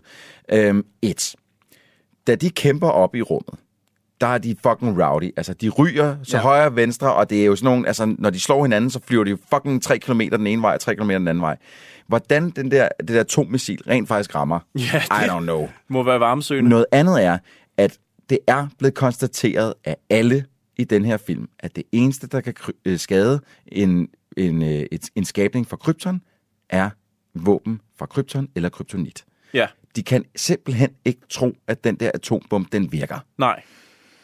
Øh, 0.51 0.83
et, 1.01 1.35
da 2.27 2.35
de 2.35 2.49
kæmper 2.49 2.87
op 2.89 3.15
i 3.15 3.21
rummet, 3.21 3.59
der 4.21 4.27
er 4.27 4.37
de 4.37 4.55
fucking 4.63 5.03
rowdy. 5.03 5.29
Altså, 5.37 5.53
de 5.53 5.69
ryger 5.69 6.15
så 6.23 6.37
Ja. 6.37 6.43
højre 6.43 6.65
og 6.65 6.75
venstre, 6.75 7.13
og 7.13 7.29
det 7.29 7.41
er 7.41 7.45
jo 7.45 7.55
sådan 7.55 7.65
nogle, 7.71 7.87
altså, 7.87 8.15
når 8.19 8.29
de 8.29 8.39
slår 8.39 8.63
hinanden, 8.63 8.89
så 8.89 8.99
flyver 9.05 9.23
de 9.23 9.37
fucking 9.53 9.83
3 9.83 9.99
km 9.99 10.19
den 10.21 10.47
ene 10.47 10.61
vej, 10.61 10.73
og 10.73 10.79
3 10.79 10.95
km 10.95 11.09
den 11.09 11.27
anden 11.27 11.41
vej. 11.41 11.57
Hvordan 12.07 12.49
den 12.49 12.71
der, 12.71 12.87
det 12.99 13.07
der 13.07 13.19
atommissil 13.19 13.81
rent 13.87 14.07
faktisk 14.07 14.35
rammer, 14.35 14.59
Ja, 14.75 14.97
I 14.97 15.27
don't 15.29 15.39
know. 15.39 15.69
må 15.89 16.03
være 16.03 16.19
varmesøgende. 16.19 16.69
Noget 16.69 16.85
andet 16.91 17.23
er, 17.23 17.37
at 17.77 17.97
det 18.31 18.39
er 18.47 18.67
blevet 18.77 18.93
konstateret 18.93 19.73
af 19.85 19.95
alle 20.09 20.45
i 20.77 20.83
den 20.83 21.05
her 21.05 21.17
film, 21.17 21.49
at 21.59 21.75
det 21.75 21.83
eneste, 21.91 22.27
der 22.27 22.41
kan 22.41 22.53
øh, 22.85 22.99
skade 22.99 23.41
en, 23.67 24.09
en, 24.37 24.61
øh, 24.63 24.85
et, 24.91 25.09
en 25.15 25.25
skabning 25.25 25.67
fra 25.67 25.77
krypton, 25.77 26.21
er 26.69 26.89
våben 27.33 27.81
fra 27.99 28.05
krypton 28.05 28.47
eller 28.55 28.69
kryptonit. 28.69 29.25
Ja, 29.53 29.67
De 29.95 30.03
kan 30.03 30.25
simpelthen 30.35 30.89
ikke 31.05 31.21
tro, 31.29 31.53
at 31.67 31.83
den 31.83 31.95
der 31.95 32.11
atombombe, 32.13 32.69
den 32.71 32.91
virker. 32.91 33.19
nej. 33.37 33.61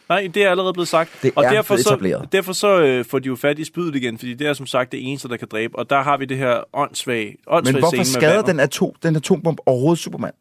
Nej, 0.08 0.28
det 0.34 0.44
er 0.44 0.50
allerede 0.50 0.72
blevet 0.72 0.88
sagt. 0.88 1.10
Det 1.22 1.32
og 1.36 1.44
er 1.44 1.50
derfor 1.50 1.76
så, 1.76 2.26
derfor 2.32 2.52
så 2.52 2.80
øh, 2.80 3.04
får 3.04 3.18
de 3.18 3.26
jo 3.26 3.36
fat 3.36 3.58
i 3.58 3.64
spydet 3.64 3.96
igen, 3.96 4.18
fordi 4.18 4.34
det 4.34 4.46
er 4.46 4.52
som 4.52 4.66
sagt 4.66 4.92
det 4.92 5.08
eneste, 5.10 5.28
der 5.28 5.36
kan 5.36 5.48
dræbe. 5.48 5.78
Og 5.78 5.90
der 5.90 6.02
har 6.02 6.16
vi 6.16 6.24
det 6.24 6.36
her 6.36 6.62
åndssvage, 6.72 7.36
åndssvage 7.46 7.72
Men 7.72 7.80
hvorfor 7.80 7.88
scene 7.90 7.98
med 7.98 8.04
skader 8.04 8.34
vandet. 8.34 8.46
den, 8.46 8.60
atom, 8.60 8.92
den 9.02 9.16
atombombe 9.16 9.62
overhovedet 9.66 9.98
Superman? 9.98 10.32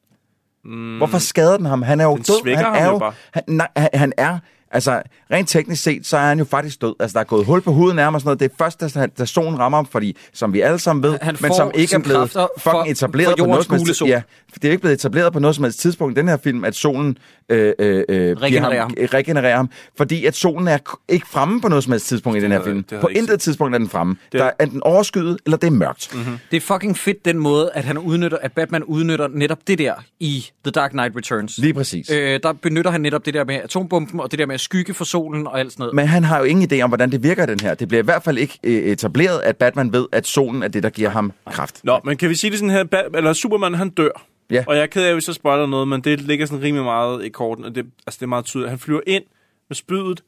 Mm. 0.67 0.97
Hvorfor 0.97 1.17
skader 1.17 1.57
den 1.57 1.65
ham? 1.65 1.81
Han 1.81 1.99
er 1.99 2.03
jo 2.03 2.15
Den 2.15 2.23
død. 2.23 2.55
han 2.55 2.65
ham 2.65 2.73
er 2.75 2.85
jo 2.87 2.97
bare. 2.99 3.13
Han, 3.33 3.43
nej, 3.47 3.67
han, 3.93 4.13
er... 4.17 4.37
Altså, 4.71 5.01
rent 5.31 5.49
teknisk 5.49 5.83
set, 5.83 6.07
så 6.07 6.17
er 6.17 6.21
han 6.27 6.39
jo 6.39 6.45
faktisk 6.45 6.81
død. 6.81 6.95
Altså, 6.99 7.13
der 7.13 7.19
er 7.19 7.23
gået 7.23 7.45
hul 7.45 7.61
på 7.61 7.71
huden 7.73 7.95
nærmest 7.95 8.23
sådan 8.23 8.27
noget. 8.27 8.39
Det 8.39 8.51
er 8.51 8.55
først, 8.63 8.95
da, 8.95 9.07
da 9.17 9.25
solen 9.25 9.59
rammer 9.59 9.77
ham, 9.77 9.85
fordi, 9.85 10.17
som 10.33 10.53
vi 10.53 10.61
alle 10.61 10.79
sammen 10.79 11.03
ved, 11.03 11.17
Han 11.21 11.37
men 11.41 11.53
som 11.53 11.71
ikke 11.73 11.95
er 11.95 11.99
blevet 11.99 12.29
fucking 12.31 12.49
for- 12.59 12.83
etableret 12.87 13.29
for 13.39 13.45
på 13.45 13.47
noget. 13.47 14.01
Ja, 14.07 14.21
det 14.61 14.67
er 14.67 14.71
ikke 14.71 14.81
blevet 14.81 14.93
etableret 14.95 15.33
på 15.33 15.39
noget 15.39 15.55
som 15.55 15.63
helst 15.63 15.79
tidspunkt 15.79 16.17
i 16.17 16.19
den 16.21 16.27
her 16.27 16.37
film, 16.37 16.65
at 16.65 16.75
solen 16.75 17.17
øh, 17.49 17.73
øh, 17.79 18.03
øh, 18.09 18.37
Regenererer 18.37 18.81
ham, 18.81 18.93
ham. 18.99 19.07
regenererer 19.13 19.55
ham. 19.55 19.69
Fordi 19.97 20.25
at 20.25 20.35
solen 20.35 20.67
er 20.67 20.77
ikke 21.09 21.27
fremme 21.27 21.61
på 21.61 21.67
noget 21.67 21.83
som 21.83 21.91
helst 21.91 22.07
tidspunkt 22.07 22.39
i 22.39 22.41
den 22.41 22.51
her 22.51 22.63
film. 22.63 22.77
det 22.83 22.89
havde 22.91 23.01
På 23.01 23.07
intet 23.07 23.39
tidspunkt 23.41 23.73
er 23.75 23.79
den 23.79 23.89
fremme. 23.89 24.15
Det- 24.31 24.39
Der 24.39 24.45
er 24.59 24.63
enten 24.63 24.83
overskyet, 24.83 25.37
eller 25.45 25.57
det 25.57 25.67
er 25.67 25.71
mørkt. 25.71 26.15
Mhm. 26.15 26.37
Det 26.51 26.57
er 26.57 26.61
fucking 26.61 26.97
fedt 26.97 27.25
den 27.25 27.37
måde, 27.39 27.69
at 27.73 27.83
han 27.83 27.97
udnytter, 27.97 28.37
at 28.41 28.51
Batman 28.51 28.83
udnytter 28.83 29.27
netop 29.27 29.57
det 29.67 29.77
der 29.79 29.93
i 30.19 30.45
The 30.63 30.71
Dark 30.71 30.91
Knight 30.91 31.15
Returns. 31.17 31.57
Lige 31.57 31.73
præcis. 31.73 32.09
Øh, 32.11 32.39
der 32.43 32.53
benytter 32.53 32.91
han 32.91 33.01
netop 33.01 33.25
det 33.25 33.33
der 33.33 33.45
med 33.45 33.55
atombomben, 33.55 34.19
og 34.19 34.31
det 34.31 34.39
der 34.39 34.45
med 34.45 34.55
at 34.55 34.61
skygge 34.61 34.93
for 34.93 35.05
solen 35.05 35.47
og 35.47 35.59
alt 35.59 35.71
sådan 35.71 35.81
noget. 35.81 35.95
Men 35.95 36.07
han 36.07 36.23
har 36.23 36.37
jo 36.37 36.43
ingen 36.43 36.69
idé 36.73 36.81
om, 36.81 36.89
hvordan 36.89 37.11
det 37.11 37.23
virker, 37.23 37.45
den 37.45 37.59
her. 37.59 37.73
Det 37.73 37.87
bliver 37.87 38.01
i 38.01 38.05
hvert 38.05 38.23
fald 38.23 38.37
ikke 38.37 38.59
øh, 38.63 38.73
etableret, 38.83 39.39
at 39.41 39.55
Batman 39.57 39.93
ved, 39.93 40.05
at 40.11 40.27
solen 40.27 40.63
er 40.63 40.67
det, 40.67 40.83
der 40.83 40.89
giver 40.89 41.09
ham 41.09 41.31
kraft. 41.51 41.79
Nå, 41.83 41.99
men 42.05 42.17
kan 42.17 42.29
vi 42.29 42.35
sige 42.35 42.51
det 42.51 42.59
sådan 42.59 42.69
her, 42.69 42.83
eller 43.15 43.33
Superman 43.33 43.73
han 43.73 43.89
dør. 43.89 44.25
Ja. 44.51 44.63
Og 44.67 44.75
jeg 44.75 44.81
er 44.81 44.87
ked 44.87 45.03
af, 45.03 45.13
hvis 45.13 45.27
jeg 45.27 45.35
spoiler 45.35 45.65
noget, 45.65 45.87
men 45.87 46.01
det 46.01 46.21
ligger 46.21 46.45
sådan 46.45 46.63
rimelig 46.63 46.83
meget 46.83 47.25
i 47.25 47.29
korten, 47.29 47.65
og 47.65 47.75
det, 47.75 47.85
altså 48.07 48.17
det 48.17 48.21
er 48.21 48.27
meget 48.27 48.45
tydeligt. 48.45 48.69
Han 48.69 48.79
flyver 48.79 49.01
ind 49.07 49.23
med 49.69 49.75
spydet, 49.75 50.23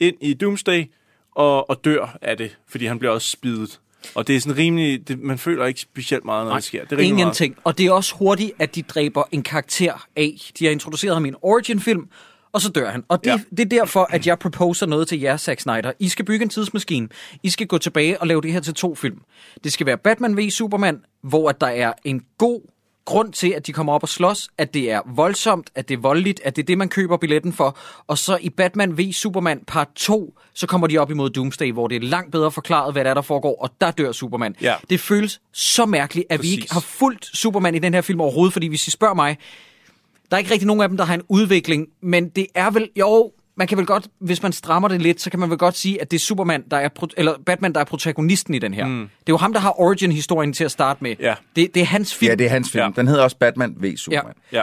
ind 0.00 0.16
i 0.20 0.34
Doomsday, 0.34 0.84
og, 1.34 1.70
og 1.70 1.84
dør 1.84 2.18
af 2.22 2.36
det, 2.36 2.58
fordi 2.68 2.86
han 2.86 2.98
bliver 2.98 3.12
også 3.12 3.30
spidet. 3.30 3.80
Og 4.14 4.26
det 4.26 4.36
er 4.36 4.40
sådan 4.40 4.58
rimelig, 4.58 5.08
det, 5.08 5.18
man 5.18 5.38
føler 5.38 5.66
ikke 5.66 5.80
specielt 5.80 6.24
meget, 6.24 6.44
når 6.44 6.50
Nej, 6.50 6.56
det 6.58 6.64
sker. 6.64 6.84
Det 6.84 7.00
er 7.00 7.02
ingenting. 7.02 7.56
Og 7.64 7.78
det 7.78 7.86
er 7.86 7.92
også 7.92 8.14
hurtigt, 8.14 8.52
at 8.58 8.74
de 8.74 8.82
dræber 8.82 9.22
en 9.32 9.42
karakter 9.42 10.06
af. 10.16 10.50
De 10.58 10.64
har 10.64 10.72
introduceret 10.72 11.14
ham 11.14 11.24
i 11.24 11.28
en 11.28 11.36
origin-film, 11.42 12.08
og 12.52 12.60
så 12.60 12.70
dør 12.70 12.90
han. 12.90 13.04
Og 13.08 13.24
det. 13.24 13.30
Ja. 13.30 13.40
det 13.50 13.60
er 13.60 13.64
derfor, 13.64 14.08
at 14.10 14.26
jeg 14.26 14.38
proposer 14.38 14.86
noget 14.86 15.08
til 15.08 15.20
jer, 15.20 15.36
Zack 15.36 15.60
Snyder. 15.60 15.92
I 15.98 16.08
skal 16.08 16.24
bygge 16.24 16.42
en 16.42 16.48
tidsmaskine. 16.48 17.08
I 17.42 17.50
skal 17.50 17.66
gå 17.66 17.78
tilbage 17.78 18.20
og 18.20 18.26
lave 18.26 18.40
det 18.40 18.52
her 18.52 18.60
til 18.60 18.74
to 18.74 18.94
film. 18.94 19.20
Det 19.64 19.72
skal 19.72 19.86
være 19.86 19.98
Batman 19.98 20.36
v 20.36 20.50
Superman, 20.50 21.00
hvor 21.22 21.48
at 21.48 21.60
der 21.60 21.66
er 21.66 21.92
en 22.04 22.24
god 22.38 22.60
grund 23.04 23.32
til, 23.32 23.48
at 23.48 23.66
de 23.66 23.72
kommer 23.72 23.92
op 23.92 24.02
og 24.02 24.08
slås, 24.08 24.48
at 24.58 24.74
det 24.74 24.90
er 24.90 25.00
voldsomt, 25.06 25.70
at 25.74 25.88
det 25.88 25.94
er 25.96 26.00
voldeligt, 26.00 26.40
at 26.44 26.56
det 26.56 26.62
er 26.62 26.66
det, 26.66 26.78
man 26.78 26.88
køber 26.88 27.16
billetten 27.16 27.52
for. 27.52 27.78
Og 28.06 28.18
så 28.18 28.38
i 28.40 28.50
Batman 28.50 28.98
v 28.98 29.12
Superman 29.12 29.60
part 29.66 29.88
2, 29.96 30.34
så 30.54 30.66
kommer 30.66 30.86
de 30.86 30.98
op 30.98 31.10
imod 31.10 31.30
Doomsday, 31.30 31.72
hvor 31.72 31.88
det 31.88 31.96
er 31.96 32.00
langt 32.00 32.32
bedre 32.32 32.50
forklaret, 32.50 32.92
hvad 32.92 33.04
der 33.04 33.10
er, 33.10 33.14
der 33.14 33.22
foregår, 33.22 33.62
og 33.62 33.70
der 33.80 33.90
dør 33.90 34.12
Superman. 34.12 34.56
Ja. 34.60 34.74
Det 34.90 35.00
føles 35.00 35.40
så 35.52 35.86
mærkeligt, 35.86 36.26
at 36.30 36.40
Præcis. 36.40 36.56
vi 36.56 36.60
ikke 36.60 36.72
har 36.72 36.80
fulgt 36.80 37.24
Superman 37.26 37.74
i 37.74 37.78
den 37.78 37.94
her 37.94 38.00
film 38.00 38.20
overhovedet, 38.20 38.52
fordi 38.52 38.66
hvis 38.66 38.86
I 38.86 38.90
spørger 38.90 39.14
mig, 39.14 39.38
Der 40.30 40.36
er 40.36 40.38
ikke 40.38 40.50
rigtig 40.50 40.66
nogen 40.66 40.82
af 40.82 40.88
dem, 40.88 40.96
der 40.96 41.04
har 41.04 41.14
en 41.14 41.22
udvikling, 41.28 41.86
men 42.02 42.28
det 42.28 42.46
er 42.54 42.70
vel, 42.70 42.88
jo, 42.96 43.32
man 43.56 43.66
kan 43.66 43.78
vel 43.78 43.86
godt, 43.86 44.08
hvis 44.18 44.42
man 44.42 44.52
strammer 44.52 44.88
det 44.88 45.02
lidt, 45.02 45.20
så 45.20 45.30
kan 45.30 45.40
man 45.40 45.50
vel 45.50 45.58
godt 45.58 45.76
sige, 45.76 46.00
at 46.00 46.10
det 46.10 46.16
er 46.16 46.20
Superman, 46.20 46.64
der 46.70 46.76
er, 46.76 46.88
pro- 46.98 47.14
eller 47.16 47.34
Batman, 47.46 47.72
der 47.72 47.80
er 47.80 47.84
protagonisten 47.84 48.54
i 48.54 48.58
den 48.58 48.74
her. 48.74 48.86
Mm. 48.86 49.00
Det 49.00 49.06
er 49.08 49.08
jo 49.28 49.36
ham, 49.36 49.52
der 49.52 49.60
har 49.60 49.80
origin-historien 49.80 50.52
til 50.52 50.64
at 50.64 50.70
starte 50.70 50.98
med. 51.04 51.16
Ja. 51.20 51.34
Det, 51.56 51.74
det 51.74 51.80
er 51.82 51.86
hans 51.86 52.14
film. 52.14 52.28
Ja, 52.30 52.34
det 52.34 52.46
er 52.46 52.50
hans 52.50 52.70
film. 52.70 52.84
Ja. 52.84 52.90
Den 52.96 53.08
hedder 53.08 53.22
også 53.22 53.36
Batman 53.36 53.74
v 53.76 53.96
Superman. 53.96 54.34
Ja. 54.52 54.62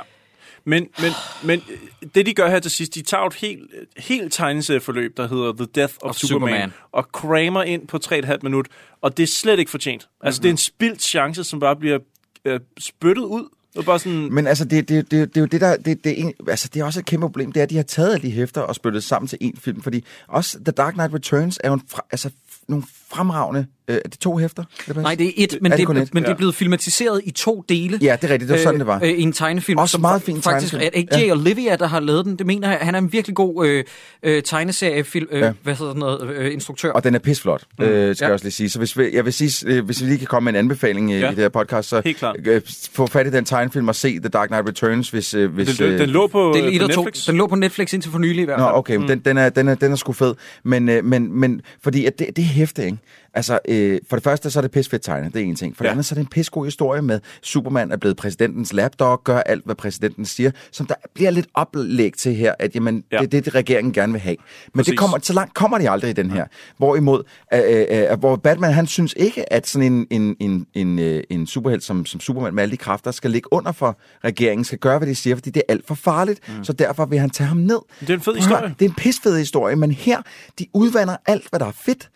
Men, 0.66 0.88
men, 1.02 1.12
men 1.44 1.62
øh, 1.72 2.10
det, 2.16 2.26
de 2.26 2.34
gør 2.34 2.50
her 2.50 2.60
til 2.60 2.72
sidst, 2.72 2.96
de 2.96 3.02
tager 3.02 3.24
et 3.26 3.34
helt, 3.34 3.62
helt 3.98 4.34
tegneserieforløb, 4.34 5.18
der 5.18 5.28
hedder 5.28 5.54
The 5.54 5.66
Death 5.76 5.94
of, 6.02 6.10
Of 6.10 6.16
Superman, 6.16 6.50
Superman. 6.50 6.74
og 6.92 7.04
crammer 7.04 7.64
ind 7.64 7.88
på 7.88 8.00
3,5 8.06 8.38
minut, 8.44 8.68
og 9.02 9.18
det 9.18 9.24
er 9.24 9.28
slet 9.28 9.60
ikke 9.60 9.72
fortjent. 9.72 10.08
Altså, 10.24 10.40
Mhm. 10.40 10.42
det 10.44 10.50
er 10.50 10.54
en 10.54 10.58
spildt 10.58 11.02
chance, 11.04 11.44
som 11.44 11.60
bare 11.60 11.76
bliver 11.76 12.00
øh, 12.46 12.60
spyttet 12.80 13.24
ud. 13.24 13.50
Og 13.76 13.86
bare 13.86 14.00
sådan, 14.00 14.34
Men 14.34 14.48
altså, 14.48 14.66
det, 14.66 14.90
det, 14.90 15.12
det, 15.12 15.30
det 15.30 15.38
er 15.38 15.42
jo 15.42 15.48
det, 15.48 15.62
der... 15.62 15.78
Det, 15.78 16.04
det, 16.04 16.12
er 16.12 16.16
en, 16.16 16.34
altså, 16.48 16.70
det 16.74 16.80
er 16.80 16.84
også 16.84 17.00
et 17.00 17.06
kæmpe 17.06 17.26
problem, 17.26 17.52
det 17.52 17.60
er, 17.60 17.64
at 17.64 17.70
de 17.70 17.76
har 17.76 17.84
taget 17.84 18.14
alle 18.14 18.28
de 18.28 18.32
hæfter 18.32 18.62
og 18.62 18.76
spyttet 18.76 19.04
sammen 19.04 19.28
til 19.28 19.38
én 19.44 19.60
film, 19.60 19.82
fordi 19.82 20.04
også 20.28 20.60
The 20.66 20.72
Dark 20.72 20.94
Knight 20.94 21.14
Returns 21.14 21.60
er 21.64 21.68
jo 21.68 21.74
en 21.74 21.82
fra, 21.88 22.06
altså, 22.12 22.30
nogle 22.68 22.84
fremragende... 23.16 23.66
Øh, 23.88 23.96
er 23.96 24.10
det 24.10 24.20
to 24.20 24.38
hæfter? 24.38 24.64
Er 24.88 24.94
Nej, 25.02 25.16
det 25.16 25.28
er 25.28 25.32
et, 25.38 25.58
men, 25.62 25.72
er 25.72 25.78
det, 25.78 25.88
det, 25.88 25.98
et? 25.98 26.14
men 26.14 26.24
det 26.24 26.30
er 26.30 26.36
blevet 26.36 26.56
filmatiseret 26.56 27.22
i 27.26 27.32
to 27.32 27.64
dele. 27.70 28.00
Ja, 28.02 28.16
det 28.22 28.30
er 28.30 28.34
rigtigt. 28.34 28.50
Det 28.50 28.58
var 28.58 28.64
sådan, 28.64 28.80
det 28.80 28.88
var. 28.88 29.00
Øh, 29.04 29.10
I 29.10 29.22
en 29.22 29.34
tegnefilm. 29.34 29.80
Også 29.80 29.92
som 29.92 30.02
meget 30.02 30.22
fin 30.22 30.42
Faktisk 30.42 30.72
tegnefilm. 30.72 30.92
er 30.94 30.98
ikke 31.00 31.18
Jay 31.18 31.28
Ja. 31.28 31.32
Olivia, 31.34 31.76
der 31.76 31.88
har 31.88 32.00
lavet 32.00 32.26
den. 32.26 32.36
Det 32.36 32.46
mener 32.46 32.70
jeg. 32.70 32.78
Han 32.82 32.96
er 32.96 33.00
en 33.00 33.14
virkelig 33.14 33.36
god 33.36 33.68
øh, 33.68 33.84
øh, 34.24 34.44
tegneseriefilm, 34.44 35.28
øh, 35.32 35.40
Ja. 35.42 35.52
hvad 35.64 35.76
hedder 35.76 35.90
sådan 35.92 36.00
noget, 36.00 36.30
øh, 36.36 36.54
instruktør. 36.54 36.92
Og 36.92 37.04
den 37.04 37.16
er 37.16 37.20
pisflot, 37.20 37.64
mm. 37.80 37.86
øh, 37.86 38.16
skal 38.16 38.26
Ja. 38.26 38.28
jeg 38.28 38.34
også 38.34 38.46
lige 38.46 38.52
sige. 38.54 38.70
Så 38.70 38.78
hvis 38.80 38.98
vi, 38.98 39.10
jeg 39.14 39.26
vil 39.26 39.34
sige, 39.34 39.68
øh, 39.70 39.86
hvis 39.86 40.02
vi 40.02 40.08
lige 40.08 40.18
kan 40.18 40.28
komme 40.28 40.46
med 40.52 40.60
en 40.60 40.66
anbefaling 40.66 41.12
øh, 41.12 41.20
Ja. 41.20 41.28
i 41.28 41.30
det 41.30 41.38
her 41.40 41.50
podcast, 41.50 41.90
så 41.90 42.02
Helt 42.06 42.18
klart. 42.18 42.36
øh, 42.46 42.62
få 42.94 43.08
fat 43.08 43.28
i 43.28 43.30
den 43.32 43.46
tegnefilm 43.46 43.88
og 43.88 43.96
se 43.96 44.20
The 44.20 44.30
Dark 44.30 44.48
Knight 44.50 44.68
Returns, 44.68 45.10
hvis... 45.10 45.34
Øh, 45.34 45.54
hvis 45.54 45.78
den, 45.78 46.00
den 46.00 46.10
lå 46.10 46.28
på, 46.28 46.56
øh, 46.58 46.64
1 46.64 46.80
på 46.82 46.86
og 46.86 46.92
2. 46.94 47.02
Netflix. 47.04 47.26
Den 47.26 47.36
lå 47.38 47.48
på 47.48 47.56
Netflix 47.56 47.94
indtil 47.94 48.12
for 48.12 48.20
nylig 48.20 48.42
i 48.42 48.46
hvert 48.46 48.60
Nå, 48.60 48.66
fald. 48.66 48.76
okay, 48.76 48.96
mm. 48.96 49.08
den, 49.08 49.20
den, 49.20 49.38
er, 49.38 49.50
den, 49.50 49.68
er, 49.68 49.76
den 49.76 49.92
er 49.92 49.96
sgu 49.96 50.14
fed. 50.14 50.36
Men, 50.64 50.90
øh, 50.90 51.06
men, 51.06 51.40
men 51.40 51.62
fordi 51.84 52.06
at 52.06 52.20
det, 52.20 52.28
det 52.36 52.42
er 52.42 52.46
hæfte, 52.46 52.86
ikke? 52.86 52.98
Altså, 53.34 53.60
øh, 53.68 54.00
for 54.10 54.16
det 54.16 54.24
første, 54.24 54.50
så 54.52 54.60
er 54.60 54.62
det 54.62 54.72
pisfedt 54.72 55.04
tegnet, 55.04 55.34
det 55.34 55.42
er 55.42 55.46
en 55.46 55.56
ting. 55.56 55.78
For 55.78 55.84
det 55.84 55.88
Ja. 55.88 55.92
andet, 55.92 56.06
så 56.06 56.14
er 56.14 56.16
det 56.16 56.22
en 56.22 56.28
pissegod 56.30 56.66
historie 56.66 57.02
med, 57.02 57.20
Superman 57.42 57.92
er 57.92 57.98
blevet 57.98 58.18
præsidentens 58.18 58.74
lapdog, 58.74 59.24
gør 59.24 59.40
alt, 59.40 59.66
hvad 59.66 59.76
præsidenten 59.76 60.26
siger, 60.26 60.52
som 60.72 60.86
der 60.86 60.96
bliver 61.14 61.30
lidt 61.32 61.48
oplæg 61.54 62.14
til 62.18 62.36
her, 62.36 62.54
at 62.60 62.76
jamen, 62.76 63.04
Ja. 63.12 63.16
ja. 63.18 63.22
det 63.22 63.26
er 63.26 63.30
det, 63.30 63.46
det, 63.46 63.56
regeringen 63.56 63.94
gerne 63.94 64.14
vil 64.14 64.22
have. 64.22 64.36
Men 64.66 64.72
Præcis. 64.80 64.92
det 64.92 65.00
kommer, 65.00 65.18
så 65.22 65.34
langt 65.34 65.54
kommer 65.54 65.78
de 65.78 65.90
aldrig 65.90 66.10
i 66.10 66.14
den 66.14 66.32
her. 66.32 66.46
Hvorimod, 66.78 67.24
øh, 67.54 67.86
øh, 68.12 68.20
hvor 68.20 68.36
Batman, 68.36 68.74
han 68.74 68.88
synes 68.88 69.14
ikke, 69.18 69.54
at 69.54 69.68
sådan 69.68 69.94
en, 69.94 70.08
en, 70.10 70.36
en, 70.40 70.68
en, 70.74 71.00
øh, 71.00 71.24
en 71.30 71.48
superhelt 71.48 71.84
som, 71.84 72.06
som 72.06 72.20
Superman 72.20 72.54
med 72.56 72.64
alle 72.64 72.72
de 72.72 72.78
kræfter 72.78 73.12
skal 73.12 73.32
ligge 73.32 73.54
under 73.54 73.72
for 73.72 73.98
regeringen, 74.24 74.64
skal 74.66 74.78
gøre, 74.78 74.98
hvad 74.98 75.08
de 75.08 75.16
siger, 75.16 75.36
fordi 75.36 75.50
det 75.50 75.64
er 75.68 75.74
alt 75.74 75.88
for 75.88 75.96
farligt. 75.96 76.40
Mm. 76.58 76.64
Så 76.64 76.74
derfor 76.74 77.06
vil 77.06 77.20
han 77.20 77.30
tage 77.30 77.48
ham 77.48 77.58
ned. 77.58 77.80
Det 78.00 78.10
er 78.10 78.14
en 78.14 78.20
fed 78.22 78.34
Prøv 78.34 78.36
historie. 78.42 78.76
Det 78.80 78.86
er 78.86 78.90
en 78.90 78.96
pisfed 78.96 79.38
historie, 79.38 79.76
men 79.76 79.92
her, 79.92 80.22
de 80.60 80.66
udvander 80.74 81.16
alt, 81.26 81.50
hvad 81.50 81.60
der 81.60 81.66
er 81.66 81.72
fedt 81.72 82.10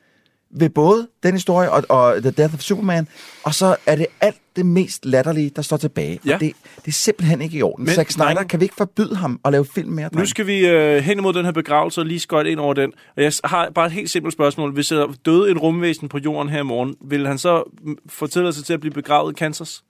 ved 0.59 0.69
både 0.69 1.08
den 1.24 1.34
historie 1.34 1.72
og, 1.72 1.84
og 1.90 2.22
The 2.22 2.32
Death 2.32 2.53
of 2.53 2.59
Superman, 2.59 3.08
og 3.43 3.53
så 3.53 3.75
er 3.85 3.95
det 3.95 4.06
alt 4.22 4.35
det 4.56 4.66
mest 4.66 5.06
latterlige, 5.06 5.51
der 5.56 5.61
står 5.61 5.77
tilbage. 5.77 6.19
Ja. 6.25 6.34
Og 6.34 6.40
det, 6.40 6.53
det 6.75 6.88
er 6.88 6.92
simpelthen 6.92 7.42
ikke 7.42 7.58
i 7.58 7.61
orden. 7.61 7.85
Men, 7.85 7.93
Zack 7.93 8.11
Snyder, 8.11 8.34
drenge- 8.34 8.48
kan 8.48 8.59
vi 8.59 8.66
ikke 8.66 8.75
forbyde 8.75 9.16
ham 9.16 9.40
at 9.45 9.51
lave 9.51 9.66
film 9.66 9.90
mere? 9.92 10.06
Nu 10.06 10.09
drenge? 10.09 10.27
skal 10.27 10.48
vi 10.48 10.67
øh, 10.67 10.98
hen 11.03 11.17
imod 11.19 11.34
den 11.34 11.45
her 11.45 11.51
begravelse 11.51 12.01
og 12.01 12.06
lige 12.06 12.19
skøjte 12.19 12.51
ind 12.51 12.59
over 12.59 12.74
den. 12.74 12.92
Og 13.17 13.24
jeg 13.24 13.32
har 13.43 13.69
bare 13.69 13.85
et 13.85 13.92
helt 13.92 14.09
simpelt 14.09 14.34
spørgsmål. 14.34 14.74
Hvis 14.74 14.88
der 14.88 15.08
døde 15.25 15.51
en 15.51 15.58
rumvæsen 15.58 16.09
på 16.09 16.17
jorden 16.17 16.50
her 16.51 16.59
i 16.59 16.64
morgen, 16.64 16.95
vil 17.01 17.27
han 17.27 17.38
så 17.38 17.64
mm, 17.84 17.98
få 18.09 18.27
tilladelse 18.27 18.64
til 18.64 18.74
at 18.74 18.80
blive 18.80 18.93
begravet 18.93 19.32
i 19.32 19.35
Kansas? 19.35 19.84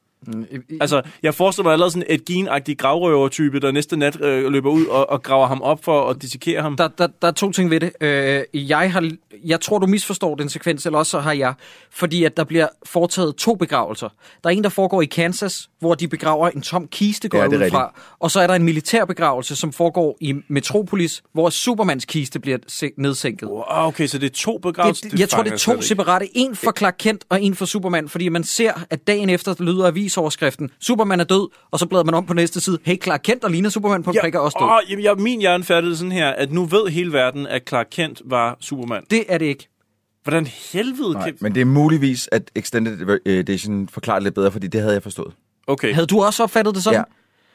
Altså, 0.81 1.01
jeg 1.23 1.33
forestiller 1.35 1.63
mig 1.63 1.71
allerede 1.73 1.91
sådan 1.91 2.05
et 2.09 2.25
genagtig 2.25 2.77
gravrøver-type, 2.77 3.59
der 3.59 3.71
næste 3.71 3.97
nat 3.97 4.21
øh, 4.21 4.51
løber 4.51 4.69
ud 4.69 4.85
og, 4.85 5.09
og 5.09 5.23
graver 5.23 5.47
ham 5.47 5.61
op 5.61 5.83
for 5.83 6.09
at 6.09 6.21
dissekere 6.21 6.61
ham. 6.61 6.75
Der, 6.77 6.87
der, 6.87 7.07
der 7.21 7.27
er 7.27 7.31
to 7.31 7.51
ting 7.51 7.69
ved 7.69 7.79
det. 7.79 7.91
Øh, 8.01 8.69
jeg, 8.69 8.93
har, 8.93 9.11
jeg 9.45 9.61
tror, 9.61 9.79
du 9.79 9.87
misforstår 9.87 10.35
den 10.35 10.49
sekvens, 10.49 10.85
eller 10.85 10.99
også 10.99 11.09
så 11.09 11.19
har 11.19 11.33
jeg. 11.33 11.53
Fordi 11.91 12.23
at 12.23 12.37
der 12.37 12.43
bliver 12.43 12.67
foretaget 12.85 13.35
to 13.35 13.55
begravelser. 13.55 14.09
Der 14.43 14.49
er 14.49 14.53
en, 14.53 14.63
der 14.63 14.69
foregår 14.69 15.01
i 15.01 15.05
Kansas, 15.05 15.69
hvor 15.79 15.95
de 15.95 16.07
begraver 16.07 16.49
en 16.49 16.61
tom 16.61 16.87
kiste, 16.87 17.29
går 17.29 17.37
Ja, 17.37 17.47
det 17.47 17.65
ud 17.65 17.69
fra. 17.69 17.93
Og 18.19 18.31
så 18.31 18.39
er 18.39 18.47
der 18.47 18.53
en 18.53 18.63
militær 18.63 19.05
begravelse, 19.05 19.55
som 19.55 19.73
foregår 19.73 20.17
i 20.21 20.33
Metropolis, 20.47 21.23
hvor 21.33 21.49
Supermans 21.49 22.05
kiste 22.05 22.39
bliver 22.39 22.57
se- 22.67 22.91
nedsænket. 22.97 23.49
Wow, 23.49 23.63
okay, 23.67 24.07
så 24.07 24.17
det 24.17 24.25
er 24.25 24.35
to 24.35 24.57
begravelser? 24.57 25.09
Det, 25.09 25.19
jeg 25.19 25.29
tror, 25.29 25.43
det 25.43 25.53
er 25.53 25.57
to 25.57 25.81
separate. 25.81 26.37
En 26.37 26.55
for 26.55 26.73
Clark 26.77 26.95
Kent 26.99 27.25
og 27.29 27.41
en 27.41 27.55
for 27.55 27.65
Superman, 27.65 28.09
fordi 28.09 28.29
man 28.29 28.43
ser, 28.43 28.73
at 28.89 29.07
dagen 29.07 29.29
efter 29.29 29.55
lyder 29.59 29.91
avisoverskriften, 30.05 30.69
Superman 30.79 31.19
er 31.19 31.23
død, 31.23 31.49
og 31.71 31.79
så 31.79 31.85
bladrer 31.85 32.03
man 32.03 32.13
om 32.13 32.25
på 32.25 32.33
næste 32.33 32.61
side, 32.61 32.79
hey, 32.83 33.03
Clark 33.03 33.21
Kent 33.23 33.43
og 33.43 33.51
ligner 33.51 33.69
Superman 33.69 34.03
på 34.03 34.11
en 34.11 34.17
prik 34.21 34.35
er 34.35 34.39
også 34.39 34.57
død. 34.59 34.67
Åh, 34.67 34.91
jamen, 34.91 35.05
jeg, 35.05 35.15
min 35.17 35.39
hjerne 35.39 35.63
fattede 35.63 35.97
sådan 35.97 36.11
her, 36.11 36.29
at 36.29 36.51
nu 36.51 36.65
ved 36.65 36.87
hele 36.87 37.13
verden, 37.13 37.47
at 37.47 37.61
Clark 37.69 37.87
Kent 37.91 38.21
var 38.25 38.57
Superman. 38.59 39.03
Det 39.09 39.23
er 39.29 39.37
det 39.37 39.45
ikke. 39.45 39.67
Hvordan 40.23 40.47
helvede 40.47 41.13
Nej, 41.13 41.23
kan... 41.23 41.37
men 41.41 41.55
det 41.55 41.61
er 41.61 41.65
muligvis, 41.65 42.29
at 42.31 42.51
Extended 42.55 43.19
Edition 43.25 43.87
forklarer 43.87 44.19
det 44.19 44.23
lidt 44.23 44.35
bedre, 44.35 44.51
fordi 44.51 44.67
det 44.67 44.81
havde 44.81 44.93
jeg 44.93 45.03
forstået. 45.03 45.33
Okay. 45.67 45.93
Havde 45.93 46.07
du 46.07 46.23
også 46.23 46.43
opfattet 46.43 46.75
det 46.75 46.83
sådan? 46.83 46.99
Ja. 46.99 47.03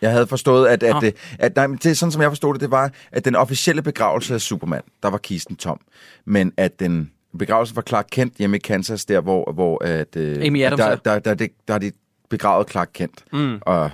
Jeg 0.02 0.10
havde 0.10 0.26
forstået, 0.26 0.66
at, 0.66 0.82
at, 0.82 0.94
Nå. 0.94 1.00
at, 1.06 1.14
at 1.38 1.56
nej, 1.56 1.66
men 1.66 1.78
det, 1.82 1.98
sådan 1.98 2.12
som 2.12 2.22
jeg 2.22 2.30
forstod 2.30 2.54
det, 2.54 2.60
det 2.60 2.70
var, 2.70 2.92
at 3.12 3.24
den 3.24 3.36
officielle 3.36 3.82
begravelse 3.82 4.34
af 4.34 4.40
Superman, 4.40 4.82
der 5.02 5.10
var 5.10 5.18
kisten 5.18 5.56
tom. 5.56 5.80
Men 6.24 6.52
at 6.56 6.80
den 6.80 7.10
begravelse 7.38 7.76
var 7.76 7.82
Clark 7.82 8.06
Kent 8.12 8.34
hjemme 8.38 8.56
i 8.56 8.60
Kansas, 8.60 9.04
der 9.04 9.20
hvor, 9.20 9.52
hvor 9.52 9.84
at, 9.84 10.16
øh, 10.16 10.46
Amy 10.46 10.62
Adams 10.62 10.80
der, 10.80 10.86
er. 10.86 10.96
der, 10.96 11.18
der, 11.18 11.34
der, 11.34 11.46
der, 11.68 11.74
er 11.74 11.78
de 11.78 11.92
begravet 12.30 12.70
Clark 12.70 12.90
Kent. 12.94 13.24
Mm. 13.32 13.58
Og 13.62 13.90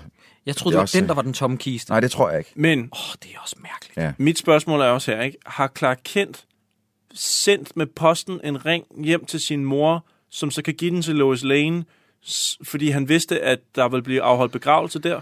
Jeg 0.46 0.56
troede, 0.56 0.72
Det 0.72 0.72
det 0.72 0.76
var 0.76 0.82
også- 0.82 0.98
den, 1.00 1.08
der 1.08 1.14
var 1.14 1.22
den 1.22 1.32
tomme 1.32 1.56
kiste. 1.56 1.90
Nej, 1.90 2.00
det 2.00 2.10
tror 2.10 2.30
jeg 2.30 2.38
ikke. 2.38 2.50
Men 2.54 2.78
Åh, 2.78 2.84
oh, 2.84 3.14
det 3.22 3.30
er 3.34 3.38
også 3.42 3.56
mærkeligt. 3.62 3.96
Ja. 3.96 4.12
mit 4.18 4.38
spørgsmål 4.38 4.80
er 4.80 4.84
også 4.84 5.10
her, 5.14 5.22
ikke? 5.22 5.38
Har 5.46 5.72
Clark 5.78 6.00
Kent 6.04 6.44
sendt 7.14 7.76
med 7.76 7.86
posten 7.86 8.40
en 8.44 8.66
ring 8.66 8.84
hjem 9.04 9.24
til 9.24 9.40
sin 9.40 9.64
mor, 9.64 10.04
som 10.30 10.50
så 10.50 10.62
kan 10.62 10.74
give 10.74 10.90
den 10.90 11.02
til 11.02 11.14
Lois 11.14 11.44
Lane, 11.44 11.84
fordi 12.64 12.90
han 12.90 13.08
vidste, 13.08 13.40
at 13.40 13.58
der 13.74 13.88
vil 13.88 14.02
blive 14.02 14.22
afholdt 14.22 14.52
begravelse 14.52 14.98
der? 14.98 15.20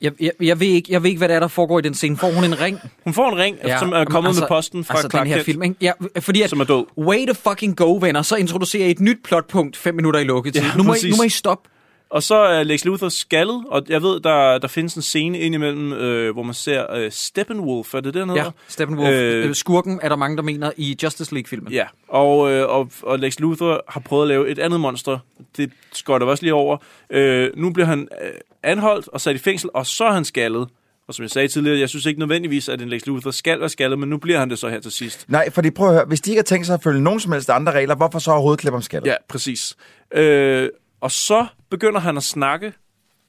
Jeg, 0.00 0.12
jeg, 0.20 0.30
jeg, 0.40 0.60
ved 0.60 0.66
ikke, 0.66 0.92
jeg 0.92 1.02
ved 1.02 1.10
ikke, 1.10 1.18
hvad 1.18 1.28
der 1.28 1.34
er, 1.34 1.40
der 1.40 1.48
foregår 1.48 1.78
i 1.78 1.82
den 1.82 1.94
scene. 1.94 2.16
Får 2.16 2.30
hun 2.32 2.44
en 2.44 2.60
ring? 2.60 2.78
Hun 3.04 3.14
får 3.14 3.28
en 3.32 3.36
ring, 3.38 3.56
ja, 3.64 3.78
som 3.78 3.92
er 3.92 4.04
kommet 4.04 4.34
med 4.40 4.48
posten 4.48 4.84
fra 4.84 4.94
altså 4.94 5.08
Clark 5.10 5.22
den 5.24 5.28
her 5.28 5.36
Kent, 5.36 5.44
film, 5.44 5.62
ikke? 5.62 5.76
Ja, 5.80 5.92
fordi 6.20 6.42
at, 6.42 6.50
som 6.50 6.60
er 6.60 6.64
død. 6.64 6.84
way 6.98 7.26
to 7.26 7.32
fucking 7.34 7.76
go, 7.76 7.96
venner. 8.00 8.22
Så 8.22 8.36
introducerer 8.36 8.86
I 8.86 8.90
et 8.90 9.00
nyt 9.00 9.18
plotpunkt 9.24 9.76
fem 9.76 9.94
minutter 9.94 10.20
i 10.20 10.24
lukketid. 10.24 10.62
Ja, 10.62 10.70
nu, 10.76 10.82
må 10.82 10.94
I, 10.94 11.10
nu 11.10 11.16
må 11.16 11.22
I 11.22 11.28
stoppe. 11.28 11.68
Og 12.12 12.22
så 12.22 12.34
er 12.34 12.62
Lex 12.62 12.84
Luthor 12.84 13.08
skaldet, 13.08 13.64
og 13.68 13.82
jeg 13.88 14.02
ved, 14.02 14.20
der, 14.20 14.58
der 14.58 14.68
findes 14.68 14.94
en 14.94 15.02
scene 15.02 15.38
indimellem, 15.38 15.92
øh, 15.92 16.32
hvor 16.32 16.42
man 16.42 16.54
ser 16.54 16.94
øh, 16.94 17.12
Steppenwolf, 17.12 17.94
er 17.94 18.00
det 18.00 18.14
det, 18.14 18.26
han 18.26 18.36
Ja? 18.36 18.44
Steppenwolf. 18.68 19.10
Øh, 19.10 19.48
Øh, 19.48 19.54
Skurken 19.54 20.00
er 20.02 20.08
der 20.08 20.16
mange, 20.16 20.36
der 20.36 20.42
mener 20.42 20.70
i 20.76 20.96
Justice 21.02 21.34
League-filmen. 21.34 21.72
Ja, 21.72 21.84
og, 22.08 22.52
øh, 22.52 22.68
og, 22.68 22.90
og 23.02 23.18
Lex 23.18 23.38
Luthor 23.38 23.84
har 23.88 24.00
prøvet 24.00 24.22
at 24.22 24.28
lave 24.28 24.48
et 24.48 24.58
andet 24.58 24.80
monster. 24.80 25.18
Det 25.56 25.72
går 26.04 26.18
der 26.18 26.26
også 26.26 26.42
lige 26.44 26.54
over. 26.54 26.76
Øh, 27.10 27.50
nu 27.56 27.70
bliver 27.72 27.86
han 27.86 28.08
øh, 28.24 28.30
anholdt 28.62 29.08
og 29.08 29.20
sat 29.20 29.36
i 29.36 29.38
fængsel, 29.38 29.70
og 29.74 29.86
så 29.86 30.04
er 30.04 30.12
han 30.12 30.24
skaldet. 30.24 30.68
Og 31.08 31.14
som 31.14 31.22
jeg 31.22 31.30
sagde 31.30 31.48
tidligere, 31.48 31.78
jeg 31.78 31.88
synes 31.88 32.06
ikke 32.06 32.20
nødvendigvis, 32.20 32.68
at 32.68 32.82
en 32.82 32.88
Lex 32.88 33.06
Luthor 33.06 33.30
skal 33.30 33.60
være 33.60 33.68
skaldet, 33.68 33.98
men 33.98 34.08
nu 34.08 34.16
bliver 34.16 34.38
han 34.38 34.50
det 34.50 34.58
så 34.58 34.68
her 34.68 34.80
til 34.80 34.92
sidst. 34.92 35.24
Nej, 35.28 35.50
fordi 35.50 35.70
prøv 35.70 35.88
at 35.88 35.94
høre, 35.94 36.04
hvis 36.04 36.20
de 36.20 36.30
ikke 36.30 36.38
har 36.38 36.44
tænkt 36.44 36.66
sig 36.66 36.74
at 36.74 36.82
følge 36.82 37.00
nogen 37.00 37.20
som 37.20 37.32
helst 37.32 37.50
andre 37.50 37.72
regler, 37.72 37.94
hvorfor 37.94 38.18
så 38.18 38.30
overhovedet 38.30 38.60
klippe 38.60 38.76
om 38.76 38.82
skaldet? 38.82 39.06
Ja, 39.06 39.14
præcis. 39.28 39.76
Øh, 40.14 40.68
og 41.02 41.10
så 41.10 41.46
begynder 41.70 42.00
han 42.00 42.16
at 42.16 42.22
snakke 42.22 42.72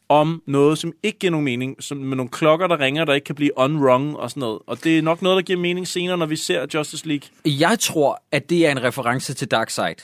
om 0.09 0.41
noget, 0.47 0.77
som 0.77 0.93
ikke 1.03 1.19
giver 1.19 1.31
nogen 1.31 1.45
mening, 1.45 1.75
som 1.79 1.97
med 1.97 2.17
nogle 2.17 2.29
klokker, 2.29 2.67
der 2.67 2.79
ringer, 2.79 3.05
der 3.05 3.13
ikke 3.13 3.25
kan 3.25 3.35
blive 3.35 3.57
unrung 3.57 4.17
og 4.17 4.29
sådan 4.29 4.41
noget. 4.41 4.59
Og 4.67 4.83
det 4.83 4.97
er 4.97 5.01
nok 5.01 5.21
noget, 5.21 5.35
der 5.35 5.41
giver 5.41 5.59
mening 5.59 5.87
senere, 5.87 6.17
når 6.17 6.25
vi 6.25 6.35
ser 6.35 6.65
Justice 6.73 7.07
League. 7.07 7.29
Jeg 7.45 7.79
tror, 7.79 8.23
at 8.31 8.49
det 8.49 8.67
er 8.67 8.71
en 8.71 8.83
reference 8.83 9.33
til 9.33 9.47
Darkseid. 9.47 9.95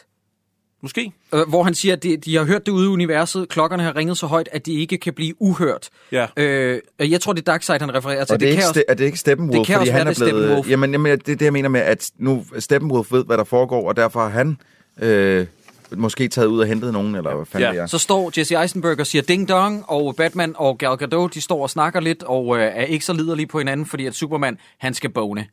Måske. 0.81 1.11
Øh, 1.33 1.49
hvor 1.49 1.63
han 1.63 1.75
siger, 1.75 1.95
at 1.95 2.03
de, 2.03 2.17
de 2.17 2.35
har 2.35 2.43
hørt 2.43 2.65
det 2.65 2.71
ude 2.71 2.85
i 2.85 2.87
universet. 2.87 3.49
Klokkerne 3.49 3.83
har 3.83 3.95
ringet 3.95 4.17
så 4.17 4.27
højt, 4.27 4.49
at 4.51 4.65
de 4.65 4.73
ikke 4.73 4.97
kan 4.97 5.13
blive 5.13 5.41
uhørt. 5.41 5.89
Ja. 6.11 6.27
Øh, 6.37 6.81
jeg 6.99 7.21
tror, 7.21 7.33
det 7.33 7.41
er 7.41 7.51
Darkseid, 7.51 7.79
han 7.79 7.95
refererer 7.95 8.25
til. 8.25 8.33
Og 8.33 8.39
det, 8.39 8.47
er, 8.47 8.51
ikke, 8.51 8.83
er 8.87 8.93
det 8.93 9.05
ikke 9.05 9.17
Steppenwolf? 9.17 9.57
det 9.57 9.67
kan 9.67 9.77
fordi 9.77 9.89
også 9.89 9.91
han 9.91 10.05
være, 10.05 10.09
er 10.09 10.13
det 10.13 10.21
er 10.21 10.25
blevet, 10.25 10.43
Steppenwolf. 10.43 10.69
Jamen, 10.69 10.91
jamen, 10.91 11.11
det 11.11 11.29
er 11.29 11.35
det, 11.35 11.41
jeg 11.41 11.53
mener 11.53 11.69
med, 11.69 11.81
at 11.81 12.11
nu 12.17 12.45
Steppenwolf 12.59 13.11
ved, 13.11 13.25
hvad 13.25 13.37
der 13.37 13.43
foregår, 13.43 13.89
og 13.89 13.95
derfor 13.95 14.19
har 14.19 14.29
han 14.29 14.57
øh, 15.01 15.47
måske 15.97 16.27
taget 16.27 16.47
ud 16.47 16.59
og 16.59 16.67
hentet 16.67 16.93
nogen, 16.93 17.15
eller 17.15 17.35
hvad 17.35 17.45
fanden 17.45 17.67
Ja, 17.67 17.73
det 17.73 17.81
er. 17.81 17.85
Så 17.85 17.97
står 17.97 18.31
Jesse 18.37 18.55
Eisenberg 18.61 18.99
og 18.99 19.07
siger 19.07 19.21
ding 19.21 19.49
dong, 19.49 19.83
og 19.87 20.15
Batman 20.15 20.53
og 20.57 20.77
Gal 20.77 20.97
Gadot, 20.97 21.33
de 21.33 21.41
står 21.41 21.61
og 21.61 21.69
snakker 21.69 21.99
lidt, 21.99 22.23
og 22.23 22.57
øh, 22.57 22.63
er 22.63 22.83
ikke 22.83 23.05
så 23.05 23.13
liderlige 23.13 23.47
på 23.47 23.57
hinanden, 23.57 23.85
fordi 23.85 24.05
at 24.05 24.15
Superman, 24.15 24.57
han 24.77 24.93
skal 24.93 25.09
bone. 25.09 25.45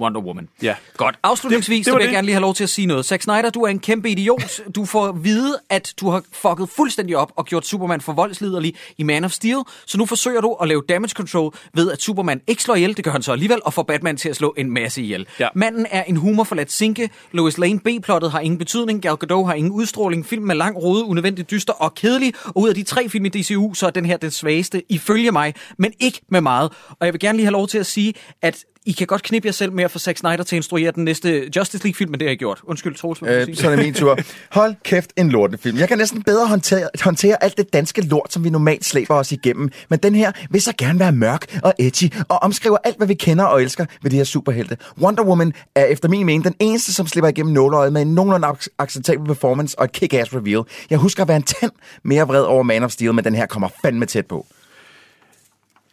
Wonder 0.00 0.20
Woman. 0.20 0.48
Ja. 0.62 0.74
Godt. 0.96 1.18
Afslutningsvis, 1.22 1.78
Det- 1.78 1.84
det 1.86 1.92
var 1.92 1.98
vil 1.98 2.02
jeg 2.04 2.08
det. 2.08 2.14
gerne 2.16 2.26
lige 2.26 2.34
have 2.34 2.40
lov 2.40 2.54
til 2.54 2.64
at 2.64 2.70
sige 2.70 2.86
noget. 2.86 3.04
Zack 3.06 3.22
Snyder, 3.22 3.50
du 3.50 3.60
er 3.62 3.68
en 3.68 3.78
kæmpe 3.78 4.10
idiot. 4.10 4.60
Du 4.74 4.84
får 4.84 5.06
at 5.08 5.24
vide, 5.24 5.58
at 5.70 5.94
du 6.00 6.10
har 6.10 6.22
fucket 6.32 6.68
fuldstændig 6.76 7.16
op 7.16 7.32
og 7.36 7.44
gjort 7.46 7.66
Superman 7.66 8.00
for 8.00 8.12
voldsliderlig 8.12 8.74
i 8.98 9.02
Man 9.02 9.24
of 9.24 9.30
Steel. 9.32 9.58
Så 9.86 9.98
nu 9.98 10.06
forsøger 10.06 10.40
du 10.40 10.52
at 10.52 10.68
lave 10.68 10.82
damage 10.88 11.10
control 11.10 11.54
ved, 11.74 11.92
at 11.92 12.02
Superman 12.02 12.40
ikke 12.46 12.62
slår 12.62 12.74
ihjel. 12.74 12.96
Det 12.96 13.04
gør 13.04 13.10
han 13.10 13.22
så 13.22 13.32
alligevel, 13.32 13.60
og 13.64 13.74
får 13.74 13.82
Batman 13.82 14.16
til 14.16 14.28
at 14.28 14.36
slå 14.36 14.54
en 14.56 14.70
masse 14.70 15.02
ihjel. 15.02 15.26
Ja. 15.40 15.48
Manden 15.54 15.86
er 15.90 16.02
en 16.04 16.16
humorforladt 16.16 16.72
sinke. 16.72 17.10
Lois 17.32 17.58
Lane 17.58 17.80
B-plottet 17.80 18.30
har 18.30 18.40
ingen 18.40 18.58
betydning. 18.58 19.02
Gal 19.02 19.16
Gadot 19.16 19.46
har 19.46 19.54
ingen 19.54 19.72
udstråling. 19.72 20.26
Filmen 20.26 20.50
er 20.50 20.54
lang, 20.54 20.76
rodet, 20.76 21.02
unødvendigt 21.04 21.50
dyster 21.50 21.72
og 21.72 21.94
kedelig. 21.94 22.32
Og 22.44 22.56
ud 22.60 22.68
af 22.68 22.74
de 22.74 22.82
tre 22.82 23.08
film 23.08 23.24
i 23.24 23.28
DCU, 23.28 23.74
så 23.74 23.86
er 23.86 23.90
den 23.90 24.04
her 24.06 24.16
den 24.16 24.30
svageste, 24.30 24.82
ifølge 24.88 25.32
mig, 25.32 25.54
men 25.78 25.92
ikke 26.00 26.20
med 26.30 26.40
meget. 26.40 26.72
Og 26.90 27.06
jeg 27.06 27.12
vil 27.12 27.20
gerne 27.20 27.36
lige 27.36 27.44
have 27.46 27.52
lov 27.52 27.68
til 27.68 27.78
at 27.78 27.86
sige, 27.86 28.14
at 28.42 28.64
I 28.88 28.92
kan 28.92 29.06
godt 29.06 29.22
knippe 29.22 29.46
jer 29.46 29.52
selv 29.52 29.72
med 29.72 29.84
at 29.84 29.90
få 29.90 29.98
Zack 29.98 30.18
Snyder 30.18 30.36
til 30.42 30.56
at 30.56 30.58
instruere 30.58 30.90
den 30.90 31.04
næste 31.04 31.50
Justice 31.56 31.84
League-film, 31.84 32.10
men 32.10 32.20
det 32.20 32.26
har 32.26 32.30
jeg 32.30 32.38
gjort. 32.38 32.60
Undskyld, 32.64 32.94
Troels. 32.94 33.22
Øh, 33.22 33.54
så 33.56 33.66
er 33.70 33.76
det 33.76 33.84
min 33.84 33.94
tur. 33.94 34.18
Hold 34.58 34.74
kæft, 34.84 35.12
en 35.16 35.28
lortefilm. 35.28 35.78
Jeg 35.78 35.88
kan 35.88 35.98
næsten 35.98 36.22
bedre 36.22 36.46
håndtere, 36.46 36.88
håndtere 37.02 37.42
alt 37.44 37.56
det 37.56 37.72
danske 37.72 38.00
lort, 38.00 38.32
som 38.32 38.44
vi 38.44 38.50
normalt 38.50 38.84
slæber 38.84 39.14
os 39.14 39.32
igennem. 39.32 39.70
Men 39.88 39.98
den 39.98 40.14
her 40.14 40.32
vil 40.50 40.62
så 40.62 40.72
gerne 40.78 40.98
være 40.98 41.12
mørk 41.12 41.58
og 41.62 41.74
edgy, 41.78 42.14
og 42.28 42.38
omskriver 42.42 42.76
alt, 42.84 42.96
hvad 42.96 43.06
vi 43.06 43.14
kender 43.14 43.44
og 43.44 43.62
elsker 43.62 43.86
ved 44.02 44.10
de 44.10 44.16
her 44.16 44.24
superhelte. 44.24 44.76
Wonder 45.00 45.22
Woman 45.24 45.52
er 45.74 45.84
efter 45.84 46.08
min 46.08 46.26
mening 46.26 46.44
den 46.44 46.54
eneste, 46.58 46.94
som 46.94 47.06
slipper 47.06 47.28
igennem 47.28 47.52
nåleøjet 47.54 47.92
med 47.92 48.02
en 48.02 48.14
nogenlunde 48.14 48.48
ac- 48.48 48.66
acceptabel 48.78 49.26
performance 49.26 49.78
og 49.78 49.84
et 49.84 49.90
kick-ass 50.02 50.36
reveal. 50.36 50.62
Jeg 50.90 50.98
husker 50.98 51.22
at 51.22 51.28
være 51.28 51.36
en 51.36 51.42
tand 51.42 51.72
mere 52.02 52.26
vred 52.26 52.42
over 52.42 52.62
Man 52.62 52.82
of 52.84 52.90
Steel, 52.90 53.14
men 53.14 53.24
den 53.24 53.34
her 53.34 53.46
kommer 53.46 53.68
fandme 53.84 54.06
tæt 54.06 54.26
på. 54.26 54.46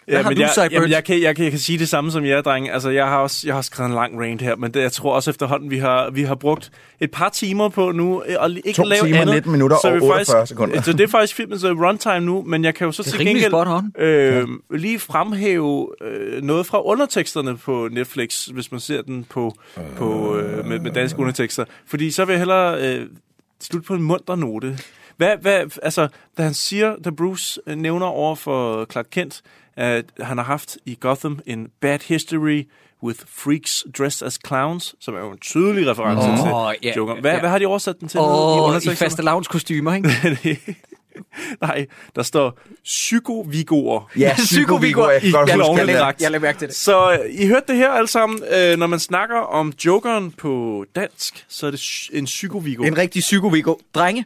Hvad 0.06 0.24
har 0.24 0.30
men 0.30 0.38
du, 0.38 0.42
jeg, 0.42 0.50
Sideburns? 0.54 0.74
jamen, 0.74 0.90
jeg, 0.90 1.04
kan, 1.04 1.22
jeg, 1.22 1.36
kan, 1.36 1.44
jeg 1.44 1.52
kan 1.52 1.60
sige 1.60 1.80
det 1.80 1.90
samme 1.90 2.12
som 2.12 2.26
jer, 2.26 2.42
drenge. 2.42 2.74
Altså, 2.74 2.90
jeg 2.90 3.06
har 3.06 3.18
også 3.18 3.48
jeg 3.48 3.56
har 3.56 3.62
skrevet 3.62 3.90
en 3.90 3.96
lang 3.96 4.22
rant 4.22 4.42
her, 4.42 4.56
men 4.56 4.74
det, 4.74 4.82
jeg 4.82 4.92
tror 4.92 5.16
også 5.16 5.30
efterhånden, 5.30 5.70
vi 5.70 5.78
har, 5.78 6.10
vi 6.10 6.24
har 6.24 6.36
brugt 6.36 6.72
et 7.00 7.12
par 7.12 7.30
timer 7.30 7.70
på 7.70 7.92
nu. 7.92 8.24
Og 8.38 8.50
ikke 8.52 8.74
To 8.74 8.84
lave 8.84 9.06
timer, 9.06 9.22
andet. 9.22 9.36
19 9.36 9.52
minutter 9.52 9.78
Så 9.82 9.88
og 9.88 9.96
vi 9.96 10.00
48 10.00 10.48
sekunder. 10.48 10.82
Så 10.82 10.92
det 10.94 11.02
er 11.02 11.08
faktisk 11.08 11.36
filmens 11.36 11.66
runtime 11.66 12.20
nu, 12.20 12.42
men 12.42 12.64
jeg 12.64 12.76
kan 12.76 12.86
jo 12.86 12.92
så 12.92 13.04
til 13.04 13.26
gengæld 13.26 13.52
spot 13.52 13.68
on. 13.68 13.92
øh, 14.04 14.48
lige 14.72 15.00
fremhæve 15.00 15.90
øh, 16.02 16.44
noget 16.44 16.66
fra 16.66 16.82
underteksterne 16.84 17.58
på 17.58 17.90
Netflix, 17.92 18.46
hvis 18.46 18.72
man 18.72 18.80
ser 18.80 19.02
den 19.02 19.26
på, 19.30 19.54
på, 19.98 20.38
øh, 20.38 20.66
med, 20.66 20.80
med 20.80 20.92
danske 20.92 21.20
undertekster. 21.20 21.66
Fordi 21.88 22.12
så 22.12 22.26
vil 22.26 22.34
jeg 22.34 22.40
hellere 22.40 22.82
øh, 22.82 23.06
slutte 23.62 23.88
på 23.88 23.94
en 23.94 24.02
munter 24.04 24.36
note. 24.36 24.78
Hvad, 25.18 25.38
hvad, 25.42 25.78
altså, 25.84 26.08
da 26.38 26.44
han 26.44 26.54
siger, 26.54 26.96
da 27.06 27.10
Bruce 27.10 27.62
øh, 27.68 27.76
nævner 27.76 28.06
over 28.06 28.36
for 28.36 28.86
Clark 28.92 29.08
Kent, 29.12 29.42
at 29.78 30.06
han 30.20 30.38
har 30.38 30.46
haft 30.46 30.78
i 30.86 30.98
Gotham 31.00 31.40
en 31.46 31.68
bad 31.82 32.00
history 32.08 32.64
with 33.04 33.20
freaks 33.28 33.86
dressed 33.98 34.28
as 34.28 34.40
clowns, 34.48 34.96
som 35.00 35.16
er 35.16 35.20
jo 35.20 35.32
en 35.32 35.38
tydelig 35.38 35.88
reference 35.88 36.30
oh, 36.30 36.72
til 36.72 36.80
ja, 36.84 36.94
Joker. 36.96 37.22
Hvad, 37.22 37.32
ja. 37.32 37.40
hvad 37.40 37.50
har 37.50 37.60
de 37.60 37.66
oversat 37.66 38.00
den 38.00 38.08
til? 38.08 38.20
Og 38.20 38.58
i 38.58 38.60
underteksterne? 38.60 39.38
faste 39.38 39.52
kostymer, 39.52 39.94
ikke? 39.94 40.76
Nej, 41.62 41.86
der 42.16 42.24
står 42.24 42.60
psykovigoer. 42.84 44.10
Ja, 44.18 44.36
godt 44.68 45.24
i 45.24 45.30
klovnedragt. 45.30 45.90
Jeg 45.90 46.16
jeg 46.22 46.32
lader 46.32 46.42
mærke 46.42 46.60
til 46.60 46.68
det. 46.68 46.76
Så 46.76 47.12
øh, 47.12 47.20
I 47.30 47.48
hørte 47.48 47.66
det 47.68 47.76
her 47.76 47.90
alle 47.90 48.08
sammen. 48.08 48.44
Øh, 48.58 48.78
når 48.78 48.88
man 48.88 49.00
snakker 49.00 49.36
om 49.36 49.74
Jokeren 49.86 50.32
på 50.32 50.86
dansk, 50.96 51.46
så 51.48 51.68
er 51.68 51.72
det 51.72 52.10
en 52.14 52.26
psykovigo. 52.26 52.84
En 52.84 52.98
rigtig 52.98 53.20
psykovigo. 53.20 53.76
Drenge, 53.94 54.26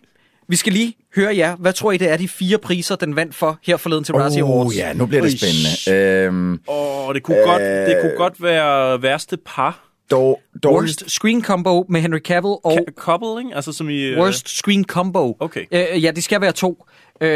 vi 0.49 0.55
skal 0.55 0.73
lige 0.73 0.93
høre 1.15 1.37
jer. 1.37 1.55
Hvad 1.55 1.73
tror 1.73 1.91
I, 1.91 1.97
det 1.97 2.09
er 2.11 2.17
de 2.17 2.27
fire 2.27 2.57
priser, 2.57 2.95
den 2.95 3.15
vandt 3.15 3.35
for 3.35 3.59
her 3.63 3.77
forleden 3.77 4.03
til 4.03 4.15
Razzie 4.15 4.43
Oh, 4.43 4.49
Awards? 4.49 4.77
ja, 4.77 4.93
nu 4.93 5.05
bliver 5.05 5.23
det 5.23 5.39
spændende. 5.39 6.25
Øhm, 6.25 6.59
Åh, 6.67 7.13
det, 7.13 7.23
kunne 7.23 7.37
godt, 7.45 7.61
det 7.61 7.97
kunne 8.01 8.15
godt 8.17 8.43
være 8.43 9.01
værste 9.01 9.37
par. 9.45 9.85
dårligst 10.11 10.65
Worst 10.65 11.03
Screen 11.11 11.43
Combo 11.43 11.85
med 11.89 12.01
Henry 12.01 12.17
Cavill 12.19 12.55
og 12.63 12.73
Ka- 12.79 12.93
couple, 12.95 13.43
ikke? 13.43 13.55
Altså 13.55 13.73
som 13.73 13.89
i... 13.89 14.01
øh, 14.01 14.19
Worst 14.19 14.49
Screen 14.49 14.83
Combo. 14.85 15.37
Okay. 15.39 15.65
Øh, 15.71 16.03
ja, 16.03 16.11
det 16.11 16.23
skal 16.23 16.41
være 16.41 16.51
to. 16.51 16.85
Øh, 17.21 17.29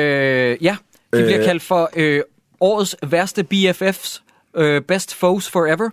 ja, 0.64 0.76
de 1.14 1.20
Øh. 1.20 1.26
bliver 1.26 1.44
kaldt 1.46 1.64
for 1.64 1.90
øh, 1.96 2.22
årets 2.62 2.96
værste 3.08 3.44
BFFs. 3.44 4.24
Øh, 4.58 4.82
best 4.82 5.16
Foes 5.16 5.50
Forever. 5.50 5.90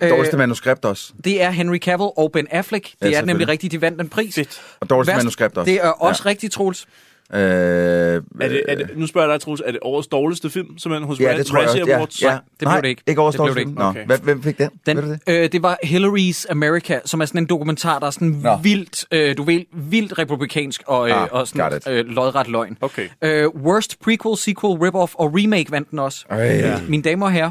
dårligste 0.10 0.36
manuskript 0.36 0.84
også. 0.84 1.12
Det 1.24 1.42
er 1.42 1.50
Henry 1.50 1.78
Cavill 1.78 2.10
og 2.16 2.30
Ben 2.32 2.46
Affleck. 2.50 2.90
Det 3.02 3.10
Ja, 3.10 3.20
er 3.20 3.24
nemlig 3.24 3.48
rigtigt, 3.48 3.72
de 3.72 3.80
vandt 3.80 3.98
den 3.98 4.08
pris. 4.08 4.34
Fedt. 4.34 4.60
Og 4.80 4.90
dårligste 4.90 5.12
Værst- 5.12 5.16
manuskript 5.16 5.58
også. 5.58 5.70
Det 5.70 5.80
er 5.84 5.88
også 5.88 6.22
ja. 6.24 6.30
rigtigt, 6.30 6.52
Troels. 6.52 6.86
Øh, 7.34 7.38
Er 7.40 8.20
det, 8.48 8.62
er 8.68 8.74
det, 8.74 8.90
nu 8.96 9.06
spørger 9.06 9.28
jeg 9.28 9.32
dig, 9.34 9.40
Troels, 9.44 9.62
er 9.66 9.70
det 9.70 9.80
årets 9.82 10.08
dårligste 10.08 10.50
film, 10.50 10.78
simpelthen 10.78 11.06
hos 11.08 11.20
Ja, 11.20 11.36
det 11.36 11.46
tror 11.46 11.58
jeg 11.60 11.68
Razzie 11.68 11.98
også. 11.98 12.18
Ja, 12.22 12.30
ja. 12.32 12.34
det 12.36 12.42
blev 12.58 12.68
Nej, 12.68 12.80
det 12.80 12.88
ikke. 12.88 13.02
ikke 13.06 13.20
årets 13.20 13.36
dårligste 13.36 13.60
film. 13.60 13.70
ikke. 13.70 13.80
Nå, 13.80 13.88
Okay. 13.88 14.06
hvem 14.22 14.42
fik 14.42 14.58
den? 14.58 14.70
Den, 14.86 14.96
det? 14.96 15.20
øh, 15.26 15.52
det 15.52 15.62
var 15.62 15.78
Hillary's 15.84 16.44
America, 16.50 17.00
som 17.04 17.20
er 17.20 17.24
sådan 17.24 17.40
en 17.40 17.46
dokumentar, 17.46 17.98
der 17.98 18.06
er 18.06 18.10
sådan 18.10 18.28
Nå. 18.28 18.56
vildt, 18.62 19.04
øh, 19.12 19.36
du 19.36 19.42
ved, 19.42 19.60
vildt 19.72 20.18
republikansk 20.18 20.82
og, 20.86 21.08
øh, 21.10 21.22
Ah, 21.22 21.28
og 21.30 21.48
sådan 21.48 21.80
øh, 21.88 22.06
lodret 22.06 22.48
løgn. 22.48 22.76
Okay. 22.80 23.08
Øh, 23.22 23.48
worst 23.48 24.00
prequel, 24.00 24.36
sequel, 24.38 24.78
rip-off 24.88 25.12
og 25.14 25.34
remake 25.34 25.70
vandt 25.70 25.90
den 25.90 25.98
også. 25.98 26.24
Ej. 26.30 26.38
Ja. 26.38 26.78
Mine 26.88 27.02
damer 27.02 27.26
og 27.26 27.32
herrer, 27.32 27.50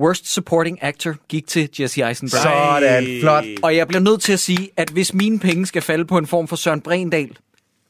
worst 0.00 0.32
supporting 0.32 0.78
actor 0.82 1.14
gik 1.28 1.46
til 1.46 1.68
Jesse 1.80 2.02
Eisenberg. 2.08 2.42
Sådan, 2.42 3.20
flot. 3.20 3.44
Og 3.62 3.76
jeg 3.76 3.88
bliver 3.88 4.00
nødt 4.02 4.22
til 4.22 4.32
at 4.32 4.40
sige, 4.40 4.68
at 4.76 4.88
hvis 4.90 5.14
mine 5.14 5.38
penge 5.38 5.66
skal 5.66 5.82
falde 5.82 6.04
på 6.04 6.18
en 6.18 6.26
form 6.26 6.48
for 6.48 6.56
Søren 6.56 6.80
Brendal 6.80 7.30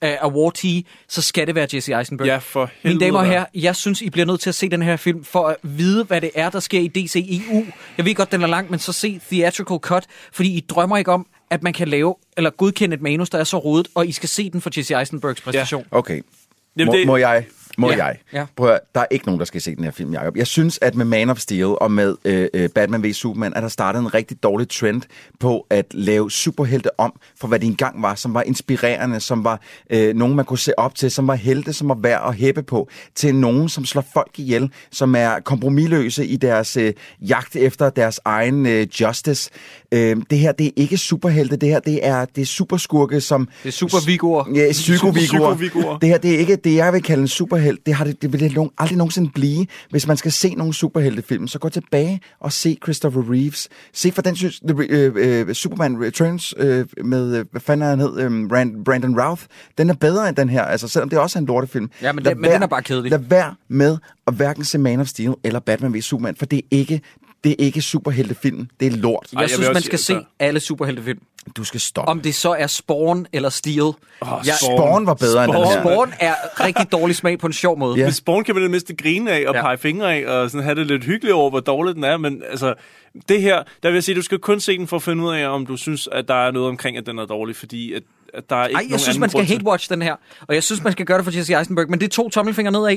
af 0.03 0.19
awardee, 0.21 0.83
så 1.09 1.23
skal 1.23 1.47
det 1.47 1.55
være 1.55 1.67
Jesse 1.75 1.93
Eisenberg. 1.99 2.27
Ja, 2.27 2.37
for 2.37 2.61
Mine 2.61 2.71
helvede 2.93 3.05
damer 3.05 3.19
og 3.19 3.27
herrer, 3.27 3.45
jeg 3.55 3.77
synes, 3.77 4.03
I 4.03 4.11
bliver 4.11 4.27
nødt 4.27 4.41
til 4.41 4.49
at 4.49 4.55
se 4.55 4.69
den 4.69 4.83
her 4.83 4.97
film, 4.97 5.25
for 5.25 5.49
at 5.49 5.57
vide, 5.63 6.05
hvad 6.05 6.21
det 6.21 6.31
er, 6.35 6.51
der 6.51 6.61
sker 6.61 6.81
i 6.81 6.89
DCEU. 6.89 7.65
Jeg 7.97 8.05
ved 8.05 8.15
godt, 8.15 8.33
den 8.33 8.43
er 8.43 8.47
lang, 8.47 8.71
men 8.71 8.79
så 8.79 8.93
se 8.93 9.21
Theatrical 9.31 9.77
Cut, 9.79 10.05
fordi 10.33 10.49
I 10.57 10.61
drømmer 10.61 10.97
ikke 10.97 11.13
om, 11.13 11.27
at 11.51 11.63
man 11.63 11.73
kan 11.73 11.89
lave 11.89 12.15
eller 12.37 12.51
godkende 12.51 12.95
et 12.97 13.03
manus, 13.03 13.31
der 13.31 13.39
er 13.39 13.45
så 13.45 13.59
rodet, 13.59 13.89
og 13.95 14.07
I 14.07 14.13
skal 14.13 14.29
se 14.29 14.51
den 14.51 14.61
for 14.61 14.71
Jesse 14.77 14.95
Eisenbergs 14.95 15.41
præstation. 15.41 15.85
Okay. 15.91 16.21
Jamen, 16.77 16.87
må, 16.87 16.93
det- 16.99 17.07
må 17.07 17.17
jeg? 17.17 17.45
Må 17.79 17.91
Ja, 17.91 18.05
jeg? 18.05 18.17
ja. 18.33 18.45
Prøv 18.57 18.67
at, 18.67 18.73
høre, 18.73 18.81
der 18.95 19.01
er 19.01 19.07
ikke 19.11 19.27
nogen, 19.27 19.39
der 19.39 19.45
skal 19.45 19.61
se 19.61 19.77
den 19.77 19.85
her 19.85 19.91
film, 19.91 20.13
Jacob. 20.13 20.37
Jeg 20.37 20.47
synes, 20.47 20.79
at 20.83 20.95
med 20.95 21.05
Man 21.05 21.31
of 21.31 21.39
Steel 21.39 21.65
og 21.67 21.91
med 21.93 22.17
øh, 22.25 22.49
øh, 22.55 22.69
Batman 22.69 23.03
v 23.03 23.13
Superman, 23.13 23.53
er 23.57 23.61
der 23.61 23.69
startet 23.69 24.01
en 24.01 24.15
rigtig 24.15 24.43
dårlig 24.43 24.69
trend 24.69 25.03
på 25.41 25.67
at 25.71 25.87
lave 25.91 26.31
superhelte 26.31 27.01
om 27.01 27.13
for, 27.41 27.49
hvad 27.49 27.59
de 27.59 27.67
engang 27.67 28.03
var, 28.03 28.15
som 28.15 28.35
var 28.35 28.43
inspirerende, 28.43 29.21
som 29.21 29.45
var 29.45 29.61
øh, 29.91 30.15
nogen, 30.17 30.37
man 30.37 30.45
kunne 30.45 30.59
se 30.59 30.79
op 30.79 30.95
til, 30.95 31.11
som 31.11 31.27
var 31.29 31.35
helte, 31.35 31.73
som 31.73 31.89
var 31.89 31.95
værd 32.03 32.23
at 32.29 32.35
hæppe 32.35 32.63
på, 32.63 32.89
til 33.15 33.35
nogen, 33.35 33.69
som 33.69 33.85
slår 33.85 34.05
folk 34.13 34.39
ihjel, 34.39 34.71
som 34.91 35.15
er 35.15 35.41
kompromilløse 35.45 36.27
i 36.27 36.37
deres 36.37 36.77
øh, 36.77 36.93
jagt 37.21 37.57
efter 37.57 37.91
deres 37.91 38.21
egen 38.25 38.67
øh, 38.67 38.87
justice. 39.01 39.51
Øh, 39.93 40.17
det 40.31 40.39
her, 40.39 40.53
det 40.53 40.67
er 40.67 40.71
ikke 40.77 40.97
superhelte, 40.97 41.57
det 41.57 41.69
her, 41.69 41.81
det 41.81 42.07
er, 42.07 42.25
det 42.25 42.43
er 42.43 42.47
superskurke, 42.47 43.21
som... 43.21 43.49
Det 43.63 43.69
er 43.69 43.73
superviguer. 43.73 44.45
Ja. 44.55 44.69
Psykoviguer. 44.73 45.99
Det 46.01 46.09
her, 46.09 46.19
det 46.19 46.35
er 46.35 46.39
ikke 46.39 46.57
det, 46.57 46.75
jeg 46.75 46.93
vil 46.93 47.03
kalde 47.03 47.23
en 47.23 47.29
superhelt. 47.61 47.87
Det, 47.87 47.95
har 47.95 48.05
det, 48.05 48.23
det 48.23 48.33
vil 48.33 48.41
det 48.41 48.55
nogen- 48.55 48.71
aldrig 48.79 48.99
nogensinde 48.99 49.31
blive. 49.35 49.67
Hvis 49.91 50.07
man 50.07 50.17
skal 50.17 50.33
se 50.33 50.55
nogle 50.55 50.75
superheltefilm, 50.75 51.47
så 51.49 51.59
gå 51.59 51.69
tilbage 51.69 52.21
og 52.41 52.53
se 52.53 52.79
Christopher 52.83 53.23
Reeves. 53.33 53.69
Se 53.93 54.13
for 54.13 54.23
den 54.23 54.37
synes, 54.37 54.63
uh, 54.63 54.79
uh, 54.79 55.53
Superman 55.53 56.03
Returns 56.05 56.55
uh, 56.59 56.65
med, 57.07 57.45
hvad 57.51 57.61
fanden 57.61 57.83
er 57.87 57.91
han 57.91 58.01
hed, 58.01 58.27
um, 58.27 58.47
Rand, 58.53 58.85
Brandon 58.85 59.21
Routh. 59.21 59.43
Den 59.79 59.91
er 59.91 59.95
bedre 59.95 60.29
end 60.29 60.37
den 60.37 60.49
her, 60.49 60.63
altså 60.63 60.89
selvom 60.89 61.09
det 61.09 61.19
også 61.19 61.39
er 61.39 61.41
en 61.41 61.47
lortefilm. 61.47 61.91
Ja, 62.03 62.13
men 62.13 62.25
Lad 62.25 62.33
den- 62.35 62.41
men 62.41 62.51
den 62.51 62.63
er 62.63 62.67
bare 62.67 62.83
kedelig. 62.83 63.11
Lad 63.11 63.19
være 63.19 63.55
med 63.69 63.99
at 64.27 64.35
hverken 64.35 64.65
se 64.65 64.79
Man 64.79 65.01
of 65.01 65.07
Steel 65.07 65.35
eller 65.45 65.61
Batman 65.61 65.95
v 65.95 66.01
Superman, 66.01 66.37
for 66.37 66.47
det 66.47 66.57
er 66.57 66.63
ikke, 66.71 67.01
det 67.45 67.53
er 67.53 67.57
ikke 67.59 67.83
superheltefilm. 67.83 68.69
Det 68.81 68.93
er 68.93 68.97
lort. 68.97 69.27
Jeg, 69.33 69.41
jeg 69.41 69.51
synes, 69.51 69.69
man 69.73 69.83
skal 69.83 69.93
altså- 69.93 70.07
se 70.07 70.19
alle 70.39 70.61
superheltefilm. 70.61 71.19
Du 71.57 71.65
skal 71.65 71.81
stoppe. 71.81 72.11
Om 72.11 72.21
det 72.21 72.35
så 72.35 72.51
er 72.53 72.67
Spawn 72.67 73.27
eller 73.33 73.49
Steel. 73.49 73.81
Oh, 73.83 73.95
jeg, 74.47 74.55
Spawn 74.63 75.07
var 75.07 75.15
bedre 75.15 75.45
end 75.45 75.53
den 75.53 75.65
her. 75.65 75.81
Spawn 75.83 76.13
er 76.21 76.35
rigtig 76.65 76.93
dårlig 76.93 77.17
smag 77.17 77.39
på 77.39 77.47
en 77.47 77.53
sjov 77.53 77.79
måde. 77.79 77.99
Ja. 77.99 78.05
Men 78.05 78.13
Spawn 78.13 78.45
kan 78.45 78.55
man 78.55 78.63
det 78.63 78.71
mindste 78.71 78.97
grine 78.97 79.31
af 79.33 79.45
og 79.49 79.55
Ja. 79.55 79.63
pege 79.63 79.79
fingre 79.79 80.15
af, 80.15 80.27
og 80.27 80.51
sådan 80.51 80.65
have 80.65 80.75
det 80.75 80.87
lidt 80.87 81.05
hyggeligt 81.05 81.35
over, 81.35 81.51
hvor 81.51 81.61
dårligt 81.61 81.97
den 81.97 82.05
er. 82.05 82.17
Men 82.17 82.43
altså, 82.51 82.75
det 83.29 83.43
her, 83.43 83.63
der 83.83 83.89
vil 83.89 83.95
jeg 83.95 84.05
sige, 84.05 84.15
du 84.15 84.23
skal 84.23 84.39
kun 84.39 84.61
se 84.61 84.79
den 84.79 84.87
for 84.87 84.97
at 84.97 85.03
finde 85.03 85.25
ud 85.25 85.35
af, 85.35 85.49
om 85.49 85.67
du 85.67 85.77
synes, 85.77 86.09
at 86.13 86.29
der 86.29 86.35
er 86.47 86.51
noget 86.51 86.69
omkring, 86.69 86.97
at 86.97 87.07
den 87.07 87.19
er 87.19 87.27
dårlig, 87.27 87.57
fordi 87.57 87.93
at, 87.93 88.03
at 88.35 88.51
der 88.51 88.57
er 88.57 88.67
ikke 88.67 88.77
Ej, 88.77 88.81
nogen 88.83 88.91
jeg 88.93 89.01
synes, 89.01 89.17
anden 89.17 89.21
man 89.21 89.31
skal 89.31 89.45
hate-watch 89.45 89.89
den 89.91 90.03
her. 90.03 90.17
Og 90.49 90.55
jeg 90.55 90.63
synes, 90.63 90.83
man 90.85 90.93
skal 90.93 91.07
gøre 91.07 91.19
det 91.19 91.25
for 91.25 91.37
Jesse 91.37 91.55
Eisenberg. 91.55 91.91
Men 91.91 92.01
det 92.01 92.07
er 92.07 92.11
to 92.11 92.29
tommelfingre 92.29 92.73
nedad. 92.73 92.97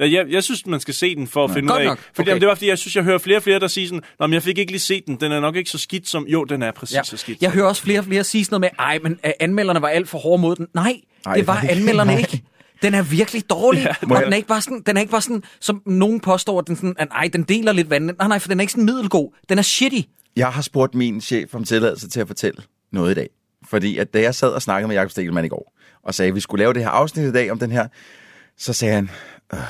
Ja, 0.00 0.10
jeg, 0.12 0.26
jeg 0.30 0.44
synes, 0.44 0.66
man 0.66 0.80
skal 0.80 0.94
se 0.94 1.14
den 1.14 1.26
for 1.26 1.44
at 1.44 1.50
finde 1.50 1.68
Godt 1.68 1.78
ud 1.80 1.86
af. 1.86 1.90
nok. 1.90 1.98
Fordi, 1.98 2.10
Okay. 2.20 2.28
jamen, 2.28 2.40
det 2.40 2.48
var 2.48 2.54
fordi, 2.54 2.68
jeg 2.68 2.78
synes, 2.78 2.96
jeg 2.96 3.04
hører 3.04 3.18
flere 3.18 3.36
og 3.38 3.42
flere, 3.42 3.58
der 3.60 3.68
siger 3.68 3.88
sådan, 3.88 4.02
Nå, 4.20 4.26
men 4.26 4.34
jeg 4.34 4.42
fik 4.42 4.58
ikke 4.58 4.72
lige 4.72 4.80
set 4.80 5.06
den. 5.06 5.16
Den 5.16 5.32
er 5.32 5.40
nok 5.40 5.56
ikke 5.56 5.70
så 5.70 5.78
skidt 5.78 6.08
som... 6.08 6.26
Jo, 6.26 6.44
den 6.44 6.62
er 6.62 6.70
præcis 6.72 6.96
Ja. 6.96 7.02
så 7.02 7.16
skidt. 7.16 7.42
Jeg 7.42 7.50
hører 7.50 7.66
også 7.66 7.82
flere 7.82 7.98
og 7.98 8.04
flere 8.04 8.24
sige 8.24 8.44
sådan 8.44 8.60
noget 8.60 8.72
med, 8.78 8.84
ej, 8.86 8.98
men 9.02 9.12
uh, 9.12 9.30
anmelderne 9.40 9.82
var 9.82 9.88
alt 9.88 10.08
for 10.08 10.18
hårde 10.18 10.40
mod 10.42 10.56
den. 10.56 10.66
Nej, 10.74 10.96
Ej, 11.26 11.34
det 11.34 11.46
var 11.46 11.62
ikke? 11.62 11.74
anmelderne 11.74 12.10
Nej. 12.10 12.18
ikke. 12.20 12.42
Den 12.82 12.94
er 12.94 13.02
virkelig 13.02 13.50
dårlig, 13.50 13.82
ja, 13.84 13.94
og 14.02 14.10
jeg- 14.10 14.24
den 14.24 14.32
er, 14.32 14.36
ikke 14.36 14.48
bare 14.48 14.60
sådan, 14.60 14.82
den 14.86 14.96
er 14.96 15.00
ikke 15.00 15.10
bare 15.10 15.20
sådan, 15.22 15.42
som 15.60 15.82
nogen 15.86 16.20
påstår, 16.20 16.58
at 16.58 16.66
den, 16.66 16.76
sådan, 16.76 16.94
at, 16.98 17.08
ej, 17.10 17.28
den 17.32 17.42
deler 17.42 17.72
lidt 17.72 17.90
vandet. 17.90 18.18
Nej, 18.18 18.28
nej, 18.28 18.38
for 18.38 18.48
den 18.48 18.60
er 18.60 18.62
ikke 18.62 18.72
sådan 18.72 18.84
middelgod. 18.84 19.34
Den 19.48 19.58
er 19.58 19.62
shitty. 19.62 20.00
Jeg 20.36 20.48
har 20.48 20.62
spurgt 20.62 20.94
min 20.94 21.20
chef 21.20 21.54
om 21.54 21.64
tilladelse 21.64 22.08
til 22.08 22.20
at 22.20 22.26
fortælle 22.26 22.62
noget 22.92 23.10
i 23.10 23.14
dag. 23.14 23.28
Fordi 23.70 23.98
at 23.98 24.14
da 24.14 24.20
jeg 24.20 24.34
sad 24.34 24.48
og 24.48 24.62
snakkede 24.62 24.88
med 24.88 24.96
Jakob 24.96 25.10
Stikkelmann 25.10 25.44
i 25.46 25.48
går, 25.48 25.76
og 26.04 26.14
sagde, 26.14 26.28
at 26.28 26.34
vi 26.34 26.40
skulle 26.40 26.62
lave 26.62 26.72
det 26.74 26.82
her 26.82 26.88
afsnit 26.90 27.24
i 27.28 27.32
dag 27.32 27.50
om 27.50 27.58
den 27.58 27.70
her, 27.72 27.86
så 28.58 28.72
sagde 28.72 28.94
han, 28.94 29.10
"Øh, 29.54 29.60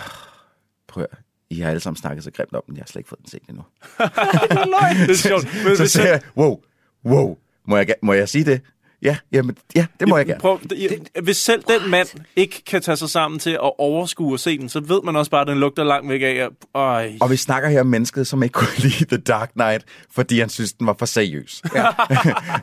prøv 0.89 1.07
at, 1.11 1.19
I 1.51 1.61
har 1.61 1.71
alle 1.71 1.81
sammen 1.81 1.97
snakket 1.97 2.25
så 2.25 2.31
grimt 2.31 2.55
om 2.55 2.63
den, 2.67 2.77
jeg 2.77 2.83
har 2.83 2.87
slet 2.87 3.01
ikke 3.01 3.09
fået 3.09 3.19
den 3.19 3.29
set 3.29 3.43
endnu. 3.49 3.63
det 5.07 5.11
er 5.11 5.15
sjovt. 5.15 5.45
Men 5.65 5.77
så 5.77 5.83
hvis 5.83 5.93
siger 5.93 6.07
jeg, 6.07 6.21
wow, 6.37 6.61
wow, 7.05 7.37
må 7.65 7.77
jeg, 7.77 7.95
må 8.03 8.13
jeg 8.13 8.29
sige 8.29 8.45
det? 8.45 8.61
Ja, 9.03 9.17
jamen, 9.33 9.57
ja, 9.75 9.87
det 10.01 10.09
må 10.09 10.17
jeg 10.17 10.27
gerne. 10.27 10.41
Prøv, 10.41 10.61
det, 10.71 11.09
hvis 11.23 11.37
selv 11.37 11.63
den 11.63 11.91
mand 11.91 12.09
ikke 12.37 12.63
kan 12.67 12.83
tage 12.83 12.97
sig 12.97 13.11
sammen 13.11 13.41
til 13.41 13.51
at 13.51 13.71
overskue 13.79 14.35
og 14.35 14.41
se 14.41 14.59
den, 14.59 14.69
så 14.69 14.81
ved 14.81 15.01
man 15.05 15.17
også 15.17 15.31
bare, 15.31 15.41
at 15.41 15.47
den 15.47 15.59
lugter 15.59 15.85
langt 15.85 16.09
væk 16.09 16.23
af. 16.23 16.49
Øj. 16.75 17.13
Og 17.21 17.31
vi 17.31 17.37
snakker 17.37 17.69
her 17.69 17.81
om 17.81 17.87
mennesket, 17.87 18.27
som 18.27 18.43
ikke 18.43 18.53
kunne 18.53 18.79
lide 18.89 19.05
The 19.05 19.17
Dark 19.17 19.51
Knight, 19.53 19.85
fordi 20.11 20.41
han 20.41 20.49
synes, 20.49 20.73
den 20.73 20.87
var 20.87 20.97
for 20.99 21.07
seriøs. 21.07 21.63
Ja. 21.75 21.87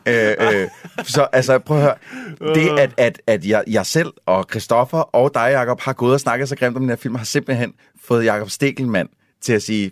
øh, 0.40 0.62
øh, 0.62 0.68
så 1.04 1.26
altså, 1.32 1.58
prøv 1.58 1.76
at 1.76 1.82
høre. 1.82 1.94
Det, 2.54 2.78
at, 2.78 2.90
at, 2.96 3.22
at 3.26 3.46
jeg, 3.46 3.64
jeg 3.66 3.86
selv 3.86 4.12
og 4.26 4.46
Christoffer 4.50 4.98
og 4.98 5.30
dig, 5.34 5.50
Jacob, 5.52 5.80
har 5.80 5.92
gået 5.92 6.14
og 6.14 6.20
snakket 6.20 6.48
så 6.48 6.56
grimt 6.56 6.76
om 6.76 6.82
den 6.82 6.88
her 6.88 6.96
film, 6.96 7.14
har 7.14 7.24
simpelthen 7.24 7.72
fået 8.04 8.24
Jacob 8.24 8.50
Stegelmann 8.50 9.08
til 9.40 9.52
at 9.52 9.62
sige, 9.62 9.90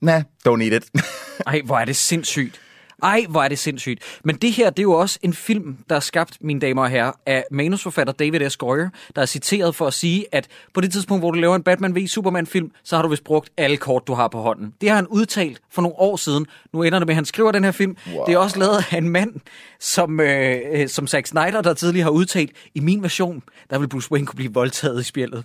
nah, 0.00 0.22
don't 0.48 0.56
need 0.56 0.72
it. 0.72 0.90
Ej, 1.46 1.60
hvor 1.64 1.78
er 1.78 1.84
det 1.84 1.96
sindssygt. 1.96 2.60
Ej, 3.02 3.26
hvor 3.28 3.42
er 3.42 3.48
det 3.48 3.58
sindssygt. 3.58 4.20
Men 4.24 4.36
det 4.36 4.52
her, 4.52 4.70
det 4.70 4.78
er 4.78 4.82
jo 4.82 4.92
også 4.92 5.18
en 5.22 5.34
film, 5.34 5.76
der 5.88 5.96
er 5.96 6.00
skabt, 6.00 6.38
mine 6.40 6.60
damer 6.60 6.82
og 6.82 6.88
herrer, 6.90 7.12
af 7.26 7.44
manusforfatter 7.50 8.12
David 8.12 8.50
S. 8.50 8.56
Goyer, 8.56 8.88
der 9.16 9.22
er 9.22 9.26
citeret 9.26 9.74
for 9.74 9.86
at 9.86 9.94
sige, 9.94 10.26
at 10.32 10.48
på 10.74 10.80
det 10.80 10.92
tidspunkt, 10.92 11.22
hvor 11.22 11.30
du 11.30 11.38
laver 11.38 11.56
en 11.56 11.62
Batman 11.62 11.96
v 11.96 12.06
Superman-film, 12.06 12.70
så 12.84 12.96
har 12.96 13.02
du 13.02 13.08
vist 13.08 13.24
brugt 13.24 13.50
alle 13.56 13.76
kort, 13.76 14.06
du 14.06 14.14
har 14.14 14.28
på 14.28 14.40
hånden. 14.40 14.74
Det 14.80 14.88
har 14.88 14.96
han 14.96 15.06
udtalt 15.06 15.60
for 15.70 15.82
nogle 15.82 15.98
år 15.98 16.16
siden. 16.16 16.46
Nu 16.72 16.82
ender 16.82 16.98
det 16.98 17.06
med, 17.06 17.12
at 17.12 17.16
han 17.16 17.24
skriver 17.24 17.52
den 17.52 17.64
her 17.64 17.72
film. 17.72 17.96
Wow. 18.14 18.24
Det 18.26 18.34
er 18.34 18.38
også 18.38 18.58
lavet 18.58 18.84
af 18.90 18.98
en 18.98 19.08
mand, 19.08 19.34
som, 19.80 20.20
øh, 20.20 20.56
øh, 20.72 20.88
som 20.88 21.06
Zack 21.06 21.26
Snyder, 21.26 21.60
der 21.62 21.74
tidligere 21.74 22.04
har 22.04 22.10
udtalt, 22.10 22.50
i 22.74 22.80
min 22.80 23.02
version, 23.02 23.42
der 23.70 23.78
vil 23.78 23.88
Bruce 23.88 24.12
Wayne 24.12 24.26
kunne 24.26 24.36
blive 24.36 24.54
voldtaget 24.54 25.00
i 25.00 25.04
spjældet. 25.04 25.44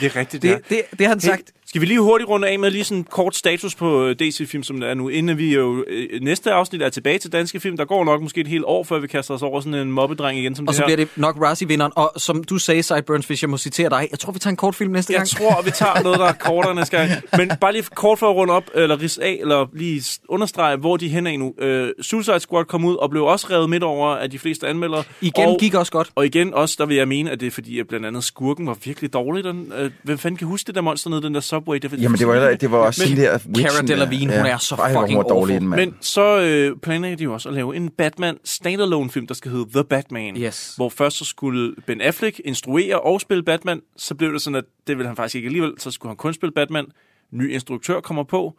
Det 0.00 0.06
er 0.06 0.16
rigtigt, 0.16 0.42
Det, 0.42 0.48
ja. 0.48 0.56
det, 0.68 0.82
det 0.90 1.00
har 1.00 1.08
han 1.08 1.20
sagt. 1.20 1.42
Skal 1.66 1.80
vi 1.80 1.86
lige 1.86 2.00
hurtigt 2.00 2.28
runde 2.28 2.48
af 2.48 2.58
med 2.58 2.70
lige 2.70 2.84
sådan 2.84 2.98
en 2.98 3.04
kort 3.04 3.36
status 3.36 3.74
på 3.74 4.06
øh, 4.06 4.16
DC-film, 4.16 4.62
som 4.62 4.80
det 4.80 4.90
er 4.90 4.94
nu, 4.94 5.08
inden 5.08 5.38
vi 5.38 5.54
jo 5.54 5.84
øh, 5.88 6.20
næste 6.22 6.52
afsnit 6.52 6.82
er 6.82 6.88
tilbage 6.88 7.18
til 7.18 7.32
danske 7.32 7.60
film. 7.60 7.76
Der 7.76 7.84
går 7.84 8.04
nok 8.04 8.22
måske 8.22 8.40
et 8.40 8.46
helt 8.48 8.64
år, 8.66 8.84
før 8.84 8.98
vi 8.98 9.06
kaster 9.06 9.34
os 9.34 9.42
over 9.42 9.60
sådan 9.60 9.74
en 9.74 9.92
mobbedreng 9.92 10.38
igen 10.38 10.54
som 10.56 10.68
Og 10.68 10.72
det 10.72 10.76
så 10.76 10.82
her. 10.82 10.86
bliver 10.86 10.96
det 10.96 11.08
nok 11.16 11.36
Razzie-vinderen. 11.42 11.92
Og 11.96 12.12
som 12.16 12.44
du 12.44 12.58
sagde, 12.58 12.82
Sideburns, 12.82 13.26
hvis 13.26 13.42
jeg 13.42 13.50
må 13.50 13.56
citere 13.56 13.90
dig, 13.90 14.08
jeg 14.10 14.18
tror, 14.18 14.32
vi 14.32 14.38
tager 14.38 14.50
en 14.50 14.56
kort 14.56 14.74
film 14.74 14.92
næste 14.92 15.12
Jeg 15.12 15.18
gang. 15.18 15.28
tror, 15.28 15.62
vi 15.62 15.70
tager 15.70 16.02
noget, 16.02 16.18
der 16.18 16.24
er 16.26 16.32
kortere 16.50 16.74
næste 16.74 16.96
gang. 16.96 17.10
Men 17.36 17.50
bare 17.60 17.72
lige 17.72 17.82
kort 17.94 18.18
for 18.18 18.30
at 18.30 18.36
runde 18.36 18.54
op, 18.54 18.64
eller 18.74 19.02
ris 19.02 19.18
af, 19.18 19.38
eller 19.40 19.66
lige 19.72 20.02
understrege, 20.28 20.76
hvor 20.76 20.96
de 20.96 21.06
er 21.06 21.10
henne 21.10 21.30
af 21.30 21.38
nu. 21.38 21.54
Øh, 21.58 21.90
Suicide 22.00 22.40
Squad 22.40 22.64
kom 22.64 22.84
ud 22.84 22.94
og 22.96 23.10
blev 23.10 23.24
også 23.24 23.46
revet 23.50 23.70
midt 23.70 23.82
over 23.82 24.08
af 24.16 24.30
de 24.30 24.38
fleste 24.38 24.68
anmeldere. 24.68 25.04
Igen 25.20 25.46
og, 25.48 25.56
gik 25.60 25.74
også 25.74 25.92
godt. 25.92 26.10
Og 26.14 26.26
igen 26.26 26.54
også, 26.54 26.76
der 26.78 26.86
vil 26.86 26.96
jeg 26.96 27.08
mene, 27.08 27.30
at 27.30 27.40
det 27.40 27.46
er 27.46 27.50
fordi, 27.50 27.78
at 27.80 27.88
blandt 27.88 28.06
andet 28.06 28.24
skurken 28.24 28.66
var 28.66 28.76
virkelig 28.84 29.12
dårlig. 29.12 29.44
Den, 29.44 29.72
øh, 29.84 29.90
hvem 30.02 30.18
fanden 30.18 30.38
kan 30.38 30.46
huske 30.46 30.66
det 30.66 30.74
der 30.74 30.80
monster 30.80 31.10
nede, 31.10 31.22
den 31.22 31.34
der 31.34 31.40
Subway? 31.40 31.78
Det, 31.78 31.92
Jamen, 32.02 32.18
det 32.18 32.26
var, 32.26 32.54
det 32.54 32.70
var 32.70 32.78
også 32.78 33.02
Men- 33.08 33.16
sådan 33.16 33.54
der... 33.54 33.68
Cara. 33.68 33.86
Delevingne, 33.86 34.36
hun 34.36 34.46
er 34.46 34.58
så 34.58 34.74
Ej, 34.74 34.92
hun 34.92 35.02
fucking 35.02 35.16
var 35.18 35.22
dårlig, 35.22 35.54
awful. 35.54 35.60
den 35.60 35.68
mand. 35.68 35.80
Men 35.90 35.94
så 36.00 36.40
øh, 36.40 36.76
planlægger 36.82 37.16
de 37.16 37.24
jo 37.24 37.32
også 37.32 37.48
at 37.48 37.54
lave 37.54 37.76
en 37.76 37.88
Batman 37.88 38.38
standalone 38.44 39.10
film, 39.10 39.26
der 39.26 39.34
skal 39.34 39.50
hedde 39.50 39.66
The 39.74 39.84
Batman. 39.84 40.36
Yes. 40.36 40.72
Hvor 40.76 40.88
først 40.88 41.16
så 41.16 41.24
skulle 41.24 41.74
Ben 41.86 42.00
Affleck 42.00 42.40
instruere 42.44 43.00
og 43.00 43.20
spille 43.20 43.42
Batman. 43.42 43.80
Så 43.96 44.14
blev 44.14 44.32
det 44.32 44.42
sådan, 44.42 44.56
at 44.56 44.64
det 44.86 44.96
ville 44.96 45.06
han 45.06 45.16
faktisk 45.16 45.34
ikke 45.34 45.46
alligevel. 45.46 45.72
Så 45.78 45.90
skulle 45.90 46.10
han 46.10 46.16
kun 46.16 46.34
spille 46.34 46.52
Batman. 46.52 46.86
Ny 47.32 47.52
instruktør 47.52 48.00
kommer 48.00 48.22
på. 48.22 48.58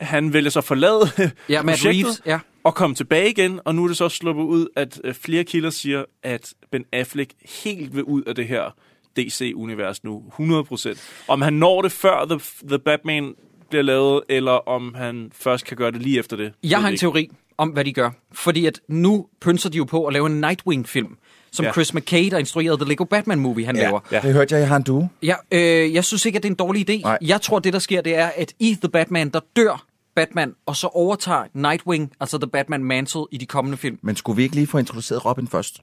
Han 0.00 0.32
vælger 0.32 0.50
så 0.50 0.60
forlade 0.60 1.00
Ja, 1.48 1.62
Matt 1.62 1.76
projektet 1.78 2.04
Reeves, 2.06 2.22
ja. 2.26 2.38
og 2.64 2.74
komme 2.74 2.96
tilbage 2.96 3.30
igen. 3.30 3.60
Og 3.64 3.74
nu 3.74 3.84
er 3.84 3.88
det 3.88 3.96
så 3.96 4.08
sluppet 4.08 4.42
ud, 4.42 4.66
at 4.76 5.00
øh, 5.04 5.14
flere 5.14 5.44
kilder 5.44 5.70
siger, 5.70 6.04
at 6.22 6.52
Ben 6.72 6.84
Affleck 6.92 7.32
helt 7.64 7.94
vil 7.96 8.04
ud 8.04 8.22
af 8.22 8.34
det 8.34 8.46
her 8.46 8.74
DC-univers 9.18 10.04
nu. 10.04 10.22
100%. 10.40 10.98
Om 11.28 11.40
han 11.42 11.52
når 11.52 11.82
det 11.82 11.92
før 11.92 12.24
The, 12.24 12.40
The 12.68 12.78
Batman 12.78 13.34
bliver 13.70 13.82
lavet, 13.82 14.22
eller 14.28 14.68
om 14.68 14.94
han 14.94 15.30
først 15.34 15.64
kan 15.64 15.76
gøre 15.76 15.90
det 15.92 16.02
lige 16.02 16.18
efter 16.18 16.36
det. 16.36 16.52
Jeg 16.62 16.80
har 16.80 16.88
en 16.88 16.96
teori 16.96 17.28
om, 17.58 17.68
hvad 17.68 17.84
de 17.84 17.92
gør. 17.92 18.10
Fordi 18.32 18.66
at 18.66 18.80
nu 18.88 19.26
pynser 19.40 19.70
de 19.70 19.76
jo 19.78 19.84
på 19.84 20.04
at 20.04 20.12
lave 20.12 20.26
en 20.26 20.40
Nightwing-film, 20.40 21.16
som 21.52 21.64
Ja. 21.64 21.72
Chris 21.72 21.94
McKay, 21.94 22.30
der 22.30 22.38
instruerede 22.38 22.76
The 22.76 22.88
Lego 22.88 23.04
Batman-movie, 23.04 23.66
han 23.66 23.76
Ja, 23.76 23.82
laver. 23.82 24.00
ja. 24.12 24.20
det 24.20 24.32
hørte 24.32 24.54
jeg, 24.54 24.60
jeg 24.60 24.68
har 24.68 24.76
en 24.76 24.82
due. 24.82 25.08
Ja, 25.22 25.34
øh, 25.52 25.94
jeg 25.94 26.04
synes 26.04 26.26
ikke, 26.26 26.36
at 26.36 26.42
det 26.42 26.48
er 26.48 26.52
en 26.52 26.56
dårlig 26.56 26.90
idé. 26.90 27.02
Nej. 27.02 27.18
Jeg 27.22 27.40
tror, 27.40 27.58
det 27.58 27.72
der 27.72 27.78
sker, 27.78 28.00
det 28.00 28.14
er, 28.16 28.30
at 28.36 28.52
i 28.58 28.76
The 28.82 28.88
Batman, 28.88 29.28
der 29.28 29.40
dør 29.56 29.84
Batman, 30.16 30.54
og 30.66 30.76
så 30.76 30.86
overtager 30.86 31.44
Nightwing, 31.54 32.12
altså 32.20 32.38
The 32.38 32.46
Batman 32.50 32.84
Mantle, 32.84 33.20
i 33.32 33.36
de 33.36 33.46
kommende 33.46 33.76
film. 33.78 33.98
Men 34.02 34.16
skulle 34.16 34.36
vi 34.36 34.42
ikke 34.42 34.54
lige 34.54 34.66
få 34.66 34.78
introduceret 34.78 35.24
Robin 35.24 35.48
først? 35.48 35.80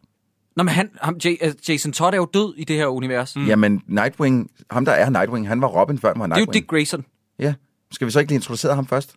Nå, 0.56 0.64
men 0.64 0.74
han, 0.74 0.90
ham, 1.01 1.17
J, 1.25 1.27
uh, 1.27 1.69
Jason 1.69 1.92
Todd 1.92 2.14
er 2.14 2.17
jo 2.17 2.27
død 2.34 2.53
i 2.58 2.64
det 2.64 2.75
her 2.75 2.88
univers. 2.88 3.35
Mm. 3.35 3.45
Jamen, 3.48 3.82
Nightwing, 3.88 4.51
ham 4.72 4.85
der 4.85 4.92
er 4.92 5.09
Nightwing, 5.09 5.48
han 5.48 5.61
var 5.61 5.67
Robin 5.67 6.00
før 6.00 6.09
han 6.09 6.19
var 6.19 6.25
Det 6.25 6.32
er 6.32 6.35
Nightwing. 6.35 6.56
jo 6.56 6.59
Dick 6.59 6.67
Grayson. 6.67 7.06
Ja. 7.40 7.53
Skal 7.92 8.08
vi 8.08 8.11
så 8.11 8.19
ikke 8.19 8.32
lige 8.32 8.38
introducere 8.38 8.75
ham 8.75 8.88
først? 8.88 9.16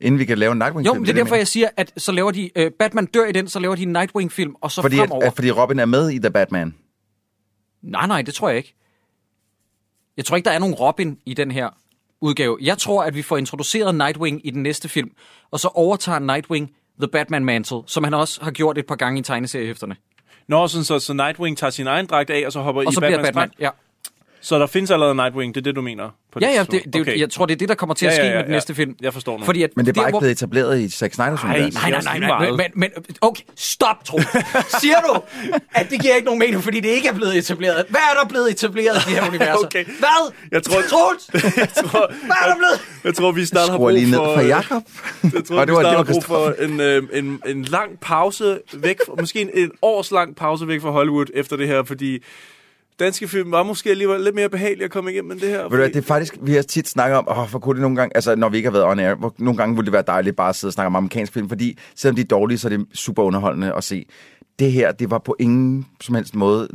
Inden 0.00 0.18
vi 0.18 0.24
kan 0.24 0.38
lave 0.38 0.52
en 0.52 0.58
Nightwing-film? 0.58 0.86
Jo, 0.86 0.94
men 0.94 1.02
det 1.06 1.10
er 1.10 1.14
derfor, 1.22 1.34
jeg 1.34 1.48
siger, 1.48 1.68
at 1.76 1.92
så 1.96 2.12
laver 2.12 2.30
de... 2.30 2.50
Øh, 2.58 2.70
Batman 2.78 3.06
dør 3.06 3.26
i 3.26 3.32
den, 3.32 3.48
så 3.48 3.58
laver 3.58 3.74
de 3.74 3.82
en 3.82 3.92
Nightwing-film, 3.92 4.54
og 4.60 4.70
så 4.70 4.82
fordi, 4.82 4.96
fremover... 4.96 5.26
at, 5.26 5.34
fordi 5.34 5.50
Robin 5.50 5.78
er 5.78 5.84
med 5.84 6.10
i 6.10 6.18
The 6.18 6.30
Batman. 6.30 6.74
Nej, 7.82 8.06
nej, 8.06 8.22
det 8.22 8.34
tror 8.34 8.48
jeg 8.48 8.56
ikke. 8.56 8.74
Jeg 10.16 10.24
tror 10.24 10.36
ikke, 10.36 10.44
der 10.44 10.52
er 10.52 10.58
nogen 10.58 10.74
Robin 10.74 11.18
i 11.26 11.34
den 11.34 11.50
her 11.50 11.68
udgave. 12.20 12.58
Jeg 12.60 12.78
tror, 12.78 13.04
at 13.04 13.14
vi 13.14 13.22
får 13.22 13.36
introduceret 13.36 13.94
Nightwing 13.94 14.46
i 14.46 14.50
den 14.50 14.62
næste 14.62 14.88
film, 14.88 15.10
og 15.50 15.60
så 15.60 15.68
overtager 15.68 16.18
Nightwing 16.18 16.70
The 17.00 17.08
Batman 17.08 17.44
Mantle, 17.44 17.78
som 17.86 18.04
han 18.04 18.14
også 18.14 18.44
har 18.44 18.50
gjort 18.50 18.78
et 18.78 18.86
par 18.86 18.96
gange 18.96 19.20
i 19.20 19.22
tegneseriehæfterne. 19.22 19.96
Nå, 20.48 20.68
sådan 20.68 20.84
så, 20.84 20.98
så 20.98 21.12
Nightwing 21.12 21.58
tager 21.58 21.70
sin 21.70 21.86
egen 21.86 22.06
dragt 22.06 22.30
af, 22.30 22.46
og 22.46 22.52
så 22.52 22.60
hopper 22.60 22.82
Og 22.82 22.92
i 22.92 22.94
så 22.94 23.00
Batmans 23.00 23.26
Batman, 23.28 23.48
dragt. 23.48 23.60
ja. 23.60 23.70
Så 24.46 24.58
der 24.58 24.66
findes 24.66 24.90
allerede 24.90 25.14
Nightwing, 25.14 25.54
det 25.54 25.60
er 25.60 25.64
det, 25.64 25.76
du 25.76 25.80
mener? 25.82 26.10
På 26.32 26.38
Ja, 26.42 26.48
ja, 26.50 26.62
det, 26.62 26.82
det, 26.92 27.00
okay. 27.00 27.18
jeg 27.20 27.30
tror, 27.30 27.46
det 27.46 27.54
er 27.54 27.58
det, 27.58 27.68
der 27.68 27.74
kommer 27.74 27.94
til 27.94 28.06
at 28.06 28.12
Ja, 28.12 28.16
ske 28.16 28.22
ja, 28.24 28.30
ja, 28.30 28.34
med 28.36 28.42
den 28.44 28.50
ja. 28.50 28.56
næste 28.56 28.74
film. 28.74 28.94
Jeg 29.00 29.12
forstår 29.12 29.38
nu. 29.38 29.44
Fordi 29.44 29.62
at 29.62 29.70
Men 29.76 29.86
det 29.86 29.90
er 29.90 29.94
bare 29.94 30.02
der, 30.02 30.08
ikke 30.08 30.18
blevet 30.18 30.32
etableret 30.32 30.80
i 30.80 30.90
Zack 30.90 31.14
Snyder's 31.14 31.18
Nej, 31.46 31.56
univers. 31.56 31.74
nej, 31.74 31.90
nej, 31.90 32.00
nej, 32.04 32.18
nej, 32.18 32.28
meget. 32.28 32.56
men, 32.56 32.66
men 32.74 32.90
okay, 33.20 33.42
stop, 33.56 34.04
Tro. 34.04 34.18
Siger 34.80 35.00
du, 35.00 35.20
at 35.74 35.90
det 35.90 36.00
giver 36.02 36.14
ikke 36.14 36.24
nogen 36.24 36.38
mening, 36.38 36.62
fordi 36.62 36.80
det 36.80 36.88
ikke 36.88 37.08
er 37.08 37.12
blevet 37.14 37.36
etableret? 37.36 37.84
Hvad 37.88 38.00
er 38.00 38.20
der 38.22 38.28
blevet 38.28 38.50
etableret 38.50 38.96
i 38.96 39.10
det 39.10 39.18
her 39.20 39.28
univers? 39.30 39.56
Okay. 39.64 39.84
Hvad? 39.84 40.32
Jeg 40.52 40.62
tror, 40.62 40.80
Troels, 40.90 41.30
jeg 41.56 41.68
tror, 41.68 42.12
hvad 42.26 42.36
er 42.44 42.48
der 42.48 42.56
blevet? 42.56 42.80
jeg 43.04 43.14
tror, 43.14 43.32
vi 43.32 43.44
snart 43.44 43.68
har 43.70 43.76
brug 43.76 43.88
lige 43.88 44.10
ned 44.10 44.18
for... 44.18 44.40
Jakob. 44.40 44.82
Jeg 45.22 45.44
tror, 45.44 45.56
Og 45.56 45.60
vi 45.62 45.66
det 45.66 45.74
var- 45.74 45.80
snart 45.82 45.96
har 45.96 46.04
brug 46.12 46.24
for 46.24 46.54
en, 46.62 46.80
øh, 46.80 47.02
en, 47.12 47.40
en 47.46 47.62
lang 47.62 48.00
pause 48.00 48.58
væk, 48.74 48.96
måske 49.20 49.40
en, 49.40 49.50
en 49.54 49.70
års 49.82 50.10
lang 50.10 50.36
pause 50.36 50.68
væk 50.68 50.80
fra 50.80 50.90
Hollywood 50.90 51.26
efter 51.34 51.56
det 51.56 51.68
her, 51.68 51.82
fordi 51.84 52.18
danske 52.98 53.28
film 53.28 53.50
var 53.50 53.62
måske 53.62 53.90
alligevel 53.90 54.20
lidt 54.20 54.34
mere 54.34 54.48
behagelige 54.48 54.84
at 54.84 54.90
komme 54.90 55.12
igennem 55.12 55.30
end 55.30 55.40
det 55.40 55.48
her. 55.48 55.62
Ved 55.62 55.70
du 55.70 55.76
hvad, 55.76 55.88
det 55.88 55.96
er 55.96 56.02
faktisk, 56.02 56.36
vi 56.42 56.54
har 56.54 56.62
tit 56.62 56.88
snakket 56.88 57.18
om, 57.18 57.28
åh, 57.28 57.50
hvor 57.50 57.58
kunne 57.58 57.74
det 57.74 57.82
nogle 57.82 57.96
gange, 57.96 58.16
altså 58.16 58.34
når 58.34 58.48
vi 58.48 58.56
ikke 58.56 58.66
har 58.66 58.72
været 58.72 58.84
on 58.84 58.98
air, 58.98 59.14
hvor 59.14 59.34
nogle 59.38 59.56
gange 59.58 59.74
ville 59.76 59.86
det 59.86 59.92
være 59.92 60.04
dejligt 60.06 60.36
bare 60.36 60.48
at 60.48 60.56
sidde 60.56 60.70
og 60.70 60.72
snakke 60.74 60.86
om 60.86 60.96
amerikansk 60.96 61.32
film, 61.32 61.48
fordi 61.48 61.78
selvom 61.94 62.16
de 62.16 62.22
er 62.22 62.26
dårlige, 62.26 62.58
så 62.58 62.68
er 62.68 62.76
det 62.76 62.86
super 62.94 63.22
underholdende 63.22 63.72
at 63.76 63.84
se. 63.84 64.06
Det 64.58 64.72
her, 64.72 64.92
det 64.92 65.10
var 65.10 65.18
på 65.18 65.36
ingen 65.40 65.86
som 66.00 66.14
helst 66.14 66.34
måde 66.34 66.68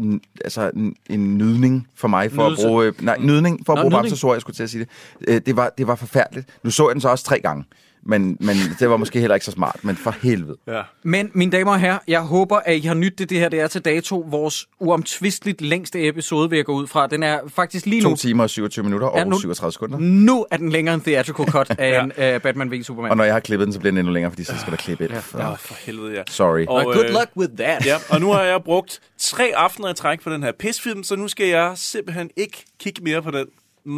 altså 0.43 0.71
en, 0.75 0.95
en 1.09 1.37
nydning 1.37 1.87
for 1.95 2.07
mig, 2.07 2.31
for 2.31 2.47
Nydelse. 2.47 2.63
at 2.63 2.67
bruge, 2.67 2.85
øh, 2.85 2.93
nej, 3.01 3.17
nydning, 3.19 3.65
for 3.65 3.73
at 3.73 3.77
Nå, 3.77 3.81
bruge. 3.81 3.91
Bamses 3.91 4.23
jeg 4.23 4.41
skulle 4.41 4.55
til 4.55 4.63
at 4.63 4.69
sige 4.69 4.85
det. 4.85 4.89
Øh, 5.27 5.41
Det 5.45 5.55
var, 5.55 5.71
det 5.77 5.87
var 5.87 5.95
forfærdeligt. 5.95 6.47
Nu 6.63 6.69
så 6.71 6.87
jeg 6.89 6.93
den 6.95 7.01
så 7.01 7.09
også 7.09 7.25
tre 7.25 7.39
gange, 7.39 7.63
men, 8.03 8.37
men 8.39 8.55
det 8.79 8.89
var 8.89 8.97
måske 8.97 9.19
heller 9.19 9.35
ikke 9.35 9.45
så 9.45 9.51
smart, 9.51 9.79
men 9.83 9.95
for 9.95 10.15
helvede. 10.21 10.57
Ja. 10.67 10.81
Men, 11.03 11.31
mine 11.33 11.51
damer 11.51 11.71
og 11.71 11.79
herrer, 11.79 11.97
jeg 12.07 12.21
håber, 12.21 12.57
at 12.57 12.75
I 12.77 12.79
har 12.79 12.93
nyttet 12.93 13.19
det. 13.19 13.29
Det 13.29 13.39
her 13.39 13.49
det 13.49 13.59
er 13.59 13.67
til 13.67 13.81
dato 13.81 14.25
vores 14.29 14.67
uomtvisteligt 14.79 15.61
længste 15.61 16.07
episode, 16.07 16.49
vil 16.49 16.57
jeg 16.57 16.65
gå 16.65 16.73
ud 16.73 16.87
fra. 16.87 17.07
Den 17.07 17.23
er 17.23 17.39
faktisk 17.47 17.85
lige 17.85 18.01
To 18.01 18.09
nu... 18.09 18.15
timer 18.15 18.43
og 18.43 18.49
27 18.49 18.83
minutter 18.85 19.07
og 19.07 19.17
Ja, 19.17 19.23
nu- 19.23 19.39
37 19.39 19.71
sekunder. 19.71 19.97
Nu 19.99 20.45
er 20.51 20.57
den 20.57 20.69
længere 20.69 20.95
end 20.95 21.01
theatrical 21.03 21.45
cut 21.51 21.75
af 21.79 22.03
en 22.03 22.35
uh, 22.35 22.41
Batman 22.41 22.71
v 22.71 22.83
Superman. 22.83 23.11
Og 23.11 23.17
når 23.17 23.23
jeg 23.23 23.33
har 23.33 23.39
klippet 23.39 23.65
den, 23.65 23.73
så 23.73 23.79
bliver 23.79 23.91
den 23.91 23.97
endnu 23.97 24.13
længere, 24.13 24.31
fordi 24.31 24.43
så 24.43 24.53
skal 24.59 24.71
der 24.71 24.77
klippe 24.77 25.05
et. 25.05 25.11
Ja, 25.11 25.19
for 25.19 25.73
helvede, 25.85 26.13
ja. 26.13 26.21
Sorry. 26.27 26.65
Og 26.67 26.83
good 26.83 27.09
luck 27.09 27.29
with 27.37 27.53
that. 27.57 27.85
Ja, 27.85 27.95
og 28.09 28.21
nu 28.21 28.31
har 28.31 28.41
jeg 28.43 28.63
brugt 28.63 28.99
tre 29.17 29.51
aftener 29.55 29.89
i 29.91 29.93
træk 29.93 30.21
på 30.23 30.29
den 30.29 30.43
her 30.43 30.51
pisfilm, 30.59 31.03
så 31.03 31.15
nu 31.15 31.27
skal 31.27 31.47
jeg 31.47 31.71
simpelthen 31.75 32.29
ikke 32.37 32.65
kigge 32.79 33.03
mere 33.03 33.21
på 33.21 33.31
den 33.31 33.45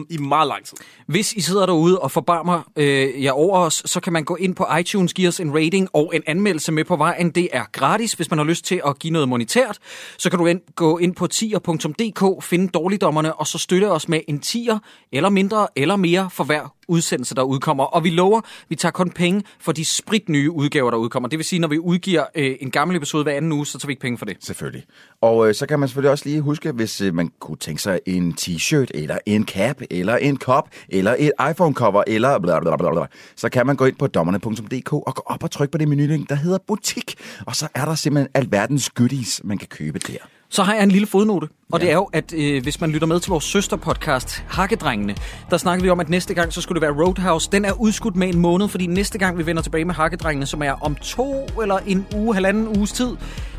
i 0.10 0.18
meget 0.18 0.48
lang 0.48 0.66
tid. 0.66 0.78
Hvis 1.08 1.34
I 1.34 1.42
sidder 1.42 1.66
derude 1.66 2.00
og 2.00 2.12
forbarmer 2.12 2.62
øh, 2.76 3.24
jer 3.24 3.32
over 3.32 3.60
os, 3.60 3.84
så 3.86 4.00
kan 4.00 4.14
man 4.14 4.24
gå 4.24 4.36
ind 4.36 4.56
på 4.56 4.68
iTunes, 4.80 5.14
give 5.14 5.28
os 5.28 5.40
en 5.40 5.53
rating 5.56 5.90
og 5.94 6.12
en 6.16 6.22
anmeldelse 6.28 6.72
med 6.72 6.84
på 6.84 6.95
vejen. 6.95 7.32
Det 7.32 7.50
er 7.53 7.64
gratis, 7.72 8.14
hvis 8.14 8.30
man 8.30 8.38
har 8.38 8.45
lyst 8.45 8.66
til 8.66 8.82
at 8.86 9.00
give 9.00 9.14
noget 9.14 9.30
monetært. 9.30 9.80
Så 10.18 10.30
kan 10.30 10.40
du 10.40 10.45
ind, 10.45 10.62
gå 10.76 10.98
ind 10.98 11.16
på 11.16 11.28
tier.dk, 11.28 12.44
finde 12.44 12.68
dårligdommerne, 12.68 13.34
og 13.34 13.48
så 13.48 13.58
støtte 13.58 13.92
os 13.92 14.10
med 14.10 14.22
en 14.28 14.40
tier, 14.40 14.80
eller 15.12 15.30
mindre, 15.30 15.68
eller 15.76 15.95
mere 15.95 16.30
for 16.30 16.44
hver 16.44 16.74
udsendelse, 16.88 17.36
der 17.36 17.42
udkommer. 17.42 17.84
Og 17.84 18.03
vi 18.03 18.10
lover, 18.10 18.42
vi 18.70 18.76
tager 18.76 18.92
kun 18.92 19.10
penge 19.10 19.44
for 19.60 19.72
de 19.72 19.86
spritnye 19.86 20.52
udgaver, 20.52 20.92
der 20.92 20.98
udkommer. 20.98 21.30
Det 21.30 21.40
vil 21.40 21.45
sige, 21.45 21.60
når 21.60 21.68
vi 21.68 21.80
udgiver 21.80 22.24
øh, 22.36 22.56
en 22.62 22.72
gammel 22.72 22.98
episode 22.98 23.24
hver 23.24 23.34
anden 23.34 23.52
uge, 23.52 23.66
så 23.66 23.80
tager 23.80 23.88
vi 23.88 23.92
ikke 23.92 24.02
penge 24.02 24.18
for 24.18 24.26
det. 24.26 24.38
Selvfølgelig. 24.42 24.84
Og 25.22 25.48
øh, 25.48 25.56
så 25.56 25.66
kan 25.66 25.80
man 25.80 25.90
selvfølgelig 25.90 26.12
også 26.12 26.26
lige 26.26 26.42
huske, 26.42 26.72
hvis 26.72 27.02
øh, 27.02 27.16
man 27.16 27.32
kunne 27.40 27.58
tænke 27.58 27.82
sig 27.82 28.00
en 28.06 28.36
t-shirt, 28.42 28.88
eller 28.94 29.18
en 29.26 29.45
cap, 29.45 29.82
eller 29.92 30.16
en 30.16 30.38
kop, 30.38 30.70
eller 30.90 31.16
et 31.20 31.32
iPhone-cover, 31.40 32.03
eller 32.08 32.40
bla 32.40 32.60
bla 32.60 32.76
bla 32.76 32.92
bla, 32.92 33.06
så 33.36 33.50
kan 33.50 33.68
man 33.68 33.76
gå 33.76 33.86
ind 33.86 33.95
på 33.95 34.08
dommerne.dk 34.08 34.94
og 34.94 35.16
gå 35.16 35.24
op 35.26 35.44
og 35.44 35.52
trykke 35.52 35.72
på 35.72 35.78
det 35.78 35.88
menulink, 35.88 36.30
der 36.30 36.36
hedder 36.36 36.58
butik. 36.68 37.16
Og 37.45 37.56
så 37.56 37.68
er 37.76 37.86
der 37.86 37.95
simpelthen 37.95 38.32
alverdens 38.34 38.90
goodies, 38.90 39.42
man 39.44 39.58
kan 39.58 39.68
købe 39.68 40.00
der. 40.00 40.18
Så 40.53 40.64
har 40.64 40.73
jeg 40.73 40.83
en 40.83 40.91
lille 40.91 41.07
fodnote, 41.07 41.48
og 41.72 41.80
ja. 41.80 41.85
det 41.85 41.91
er 41.91 41.95
jo, 41.95 42.09
at 42.14 42.33
øh, 42.33 42.64
hvis 42.64 42.82
man 42.82 42.91
lytter 42.91 43.07
med 43.07 43.19
til 43.19 43.30
vores 43.30 43.43
søsterpodcast, 43.43 44.45
Hakkedrengene, 44.48 45.15
der 45.49 45.57
snakkede 45.57 45.83
vi 45.83 45.90
om, 45.90 45.99
at 45.99 46.09
næste 46.09 46.33
gang, 46.33 46.53
så 46.53 46.61
skulle 46.61 46.82
det 46.82 46.82
være 46.82 47.06
Roadhouse. 47.06 47.49
Den 47.51 47.65
er 47.65 47.72
udskudt 47.72 48.15
med 48.15 48.27
en 48.27 48.40
måned, 48.40 48.67
fordi 48.67 48.85
næste 48.85 49.17
gang, 49.17 49.38
vi 49.38 49.45
vender 49.45 49.61
tilbage 49.61 49.85
med 49.85 49.93
Hakkedrengene, 49.93 50.45
som 50.45 50.64
er 50.64 50.72
om 50.72 50.95
to 50.95 51.48
eller 51.61 51.77
en 51.88 52.06
uge, 52.15 52.33
halvanden 52.33 52.77
uges 52.77 52.91
tid, 52.91 53.09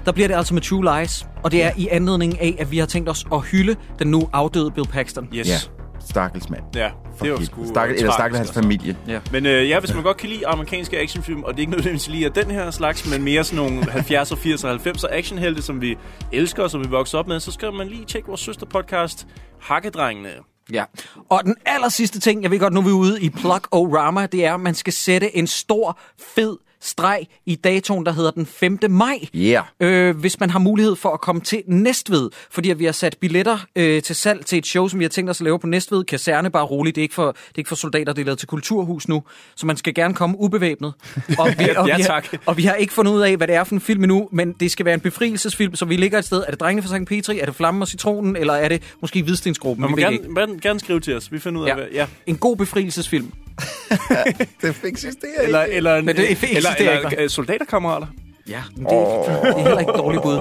der 0.04 0.12
bliver 0.12 0.28
det 0.28 0.34
altså 0.34 0.54
med 0.54 0.62
True 0.62 0.98
Lies. 0.98 1.26
Og 1.42 1.50
det 1.50 1.64
er 1.64 1.70
i 1.76 1.88
anledning 1.90 2.40
af, 2.40 2.56
at 2.58 2.70
vi 2.70 2.78
har 2.78 2.86
tænkt 2.86 3.08
os 3.08 3.24
at 3.32 3.40
hylde 3.42 3.76
den 3.98 4.06
nu 4.06 4.28
afdøde 4.32 4.70
Bill 4.70 4.86
Paxton. 4.86 5.28
Yes. 5.34 5.48
Ja, 5.48 5.83
stakkels 6.08 6.50
mand. 6.50 6.62
Ja, 6.74 6.90
det 7.22 7.30
var 7.30 7.36
For 7.36 7.44
sgu... 7.44 7.66
Stakkels, 7.68 8.00
eller 8.00 8.12
stakkels 8.12 8.38
hans 8.38 8.52
familie. 8.52 8.96
Ja. 9.08 9.20
Men 9.32 9.46
øh, 9.46 9.68
ja, 9.68 9.80
hvis 9.80 9.94
man 9.94 10.02
godt 10.02 10.16
kan 10.16 10.28
lide 10.28 10.46
amerikanske 10.46 10.98
actionfilm, 10.98 11.42
og 11.42 11.52
det 11.52 11.58
er 11.58 11.60
ikke 11.60 11.70
nødvendigvis 11.70 12.08
lige 12.08 12.24
af 12.24 12.32
den 12.32 12.50
her 12.50 12.70
slags, 12.70 13.10
men 13.10 13.22
mere 13.22 13.44
sådan 13.44 13.56
nogle 13.56 13.82
70'er, 13.82 14.34
80'er, 14.34 14.88
90'er 14.88 15.08
actionhelte, 15.10 15.62
som 15.62 15.80
vi 15.80 15.98
elsker, 16.32 16.62
og 16.62 16.70
som 16.70 16.84
vi 16.84 16.88
vokser 16.88 17.18
op 17.18 17.26
med, 17.28 17.40
så 17.40 17.52
skal 17.52 17.72
man 17.72 17.88
lige 17.88 18.04
tjekke 18.04 18.28
vores 18.28 18.40
søsterpodcast, 18.40 19.26
Hakkedrengene. 19.60 20.30
Ja. 20.72 20.84
Og 21.28 21.44
den 21.44 21.56
aller 21.66 21.88
sidste 21.88 22.20
ting, 22.20 22.42
jeg 22.42 22.50
ved 22.50 22.58
godt, 22.58 22.72
nu 22.72 22.80
er 22.80 22.84
vi 22.84 22.90
ude 22.90 23.20
i 23.20 23.30
plug 23.30 23.60
og 23.70 23.94
rama, 23.94 24.26
det 24.26 24.44
er, 24.44 24.54
at 24.54 24.60
man 24.60 24.74
skal 24.74 24.92
sætte 24.92 25.36
en 25.36 25.46
stor, 25.46 25.98
fed 26.34 26.56
streg 26.84 27.26
i 27.46 27.54
datoen, 27.54 28.06
der 28.06 28.12
hedder 28.12 28.30
den 28.30 28.46
5. 28.46 28.78
maj. 28.90 29.18
Yeah. 29.36 29.64
Øh, 29.80 30.16
hvis 30.16 30.40
man 30.40 30.50
har 30.50 30.58
mulighed 30.58 30.96
for 30.96 31.10
at 31.10 31.20
komme 31.20 31.40
til 31.40 31.62
Næstved, 31.66 32.30
fordi 32.50 32.70
at 32.70 32.78
vi 32.78 32.84
har 32.84 32.92
sat 32.92 33.16
billetter 33.20 33.58
øh, 33.76 34.02
til 34.02 34.16
salg 34.16 34.46
til 34.46 34.58
et 34.58 34.66
show, 34.66 34.88
som 34.88 34.98
vi 34.98 35.04
har 35.04 35.08
tænkt 35.08 35.30
os 35.30 35.40
at 35.40 35.44
lave 35.44 35.58
på 35.58 35.66
Næstved. 35.66 36.04
Kaserne 36.04 36.50
bare 36.50 36.64
roligt, 36.64 36.94
det 36.96 37.00
er 37.00 37.02
ikke 37.02 37.14
for, 37.14 37.26
det 37.26 37.38
er 37.54 37.58
ikke 37.58 37.68
for 37.68 37.74
soldater, 37.76 38.12
det 38.12 38.20
er 38.22 38.26
lavet 38.26 38.38
til 38.38 38.48
kulturhus 38.48 39.08
nu, 39.08 39.22
så 39.56 39.66
man 39.66 39.76
skal 39.76 39.94
gerne 39.94 40.14
komme 40.14 40.36
ubevæbnet. 40.38 40.92
Og 41.38 41.48
vi, 41.58 41.68
og, 41.76 41.88
Ja, 41.88 41.96
vi 41.96 42.02
har, 42.02 42.08
tak. 42.20 42.40
og 42.46 42.56
vi 42.56 42.62
har 42.64 42.74
ikke 42.74 42.92
fundet 42.92 43.12
ud 43.12 43.20
af, 43.20 43.36
hvad 43.36 43.46
det 43.46 43.56
er 43.56 43.64
for 43.64 43.74
en 43.74 43.80
film 43.80 44.02
endnu, 44.04 44.28
men 44.32 44.52
det 44.52 44.70
skal 44.70 44.86
være 44.86 44.94
en 44.94 45.00
befrielsesfilm, 45.00 45.74
så 45.74 45.84
vi 45.84 45.96
ligger 45.96 46.18
et 46.18 46.24
sted. 46.24 46.38
Er 46.46 46.50
det 46.50 46.60
Drengene 46.60 46.82
fra 46.82 46.88
Sankt 46.88 47.08
Petri? 47.08 47.38
Er 47.40 47.46
det 47.46 47.54
Flammen 47.54 47.82
og 47.82 47.88
Citronen? 47.88 48.36
Eller 48.36 48.52
er 48.52 48.68
det 48.68 48.82
måske 49.00 49.22
Hvidstensgruppen? 49.22 49.80
Man 49.80 49.90
må 49.90 49.96
Vi 49.96 50.02
ved 50.02 50.06
gerne, 50.10 50.16
ikke. 50.16 50.28
man, 50.32 50.58
gerne 50.62 50.80
skrive 50.80 51.00
til 51.00 51.16
os. 51.16 51.32
Vi 51.32 51.38
finder 51.38 51.60
ud 51.60 51.64
af, 51.66 51.68
Ja. 51.68 51.74
hvad... 51.74 51.84
Ja. 51.92 52.06
En 52.26 52.36
god 52.36 52.56
befrielsesfilm. 52.56 53.32
det 54.62 54.76
eksisterer 54.84 55.30
ikke. 55.32 55.42
Eller, 55.42 55.62
eller, 55.62 55.96
en, 55.96 56.04
Men 56.04 56.16
det 56.16 56.30
eksisterer 56.30 56.56
eller, 56.56 56.96
eller, 56.96 57.10
ikke. 57.10 57.28
soldaterkammerater. 57.28 58.06
Ja, 58.48 58.62
men 58.76 58.84
det 58.84 58.92
er, 58.92 58.96
oh. 58.96 59.26
det 59.26 59.48
er 59.48 59.62
heller 59.62 59.78
ikke 59.78 59.92
et 59.92 59.98
dårligt 59.98 60.22
bud. 60.22 60.38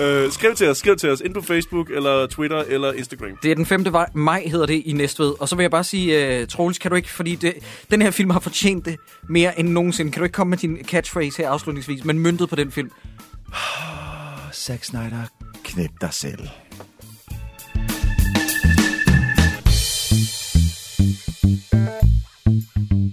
Øh, 0.00 0.32
skriv 0.32 0.54
til 0.54 0.68
os, 0.68 0.78
skriv 0.78 0.96
til 0.96 1.10
os, 1.10 1.20
ind 1.20 1.34
på 1.34 1.40
Facebook, 1.40 1.90
eller 1.90 2.26
Twitter, 2.26 2.64
eller 2.68 2.92
Instagram. 2.92 3.38
Det 3.42 3.50
er 3.50 3.54
den 3.54 3.66
5. 3.66 3.86
maj, 4.14 4.42
hedder 4.46 4.66
det, 4.66 4.82
i 4.86 4.92
Næstved. 4.92 5.34
Og 5.40 5.48
så 5.48 5.56
vil 5.56 5.62
jeg 5.62 5.70
bare 5.70 5.84
sige, 5.84 6.40
uh, 6.42 6.48
Troels, 6.48 6.78
kan 6.78 6.90
du 6.90 6.96
ikke, 6.96 7.10
fordi 7.10 7.34
det, 7.34 7.54
den 7.90 8.02
her 8.02 8.10
film 8.10 8.30
har 8.30 8.40
fortjent 8.40 8.84
det 8.84 8.96
mere 9.28 9.60
end 9.60 9.68
nogensinde. 9.68 10.12
Kan 10.12 10.20
du 10.20 10.24
ikke 10.24 10.34
komme 10.34 10.50
med 10.50 10.58
din 10.58 10.78
catchphrase 10.84 11.42
her 11.42 11.50
afslutningsvis, 11.50 12.04
men 12.04 12.18
myntet 12.18 12.48
på 12.48 12.56
den 12.56 12.72
film? 12.72 12.90
Zack 14.52 14.84
Snyder, 14.84 15.22
knip 15.64 15.90
dig 16.00 16.12
selv. 16.12 16.48
thank 21.80 22.02
you 22.02 22.07
Thank 22.48 22.62
you. 22.92 23.08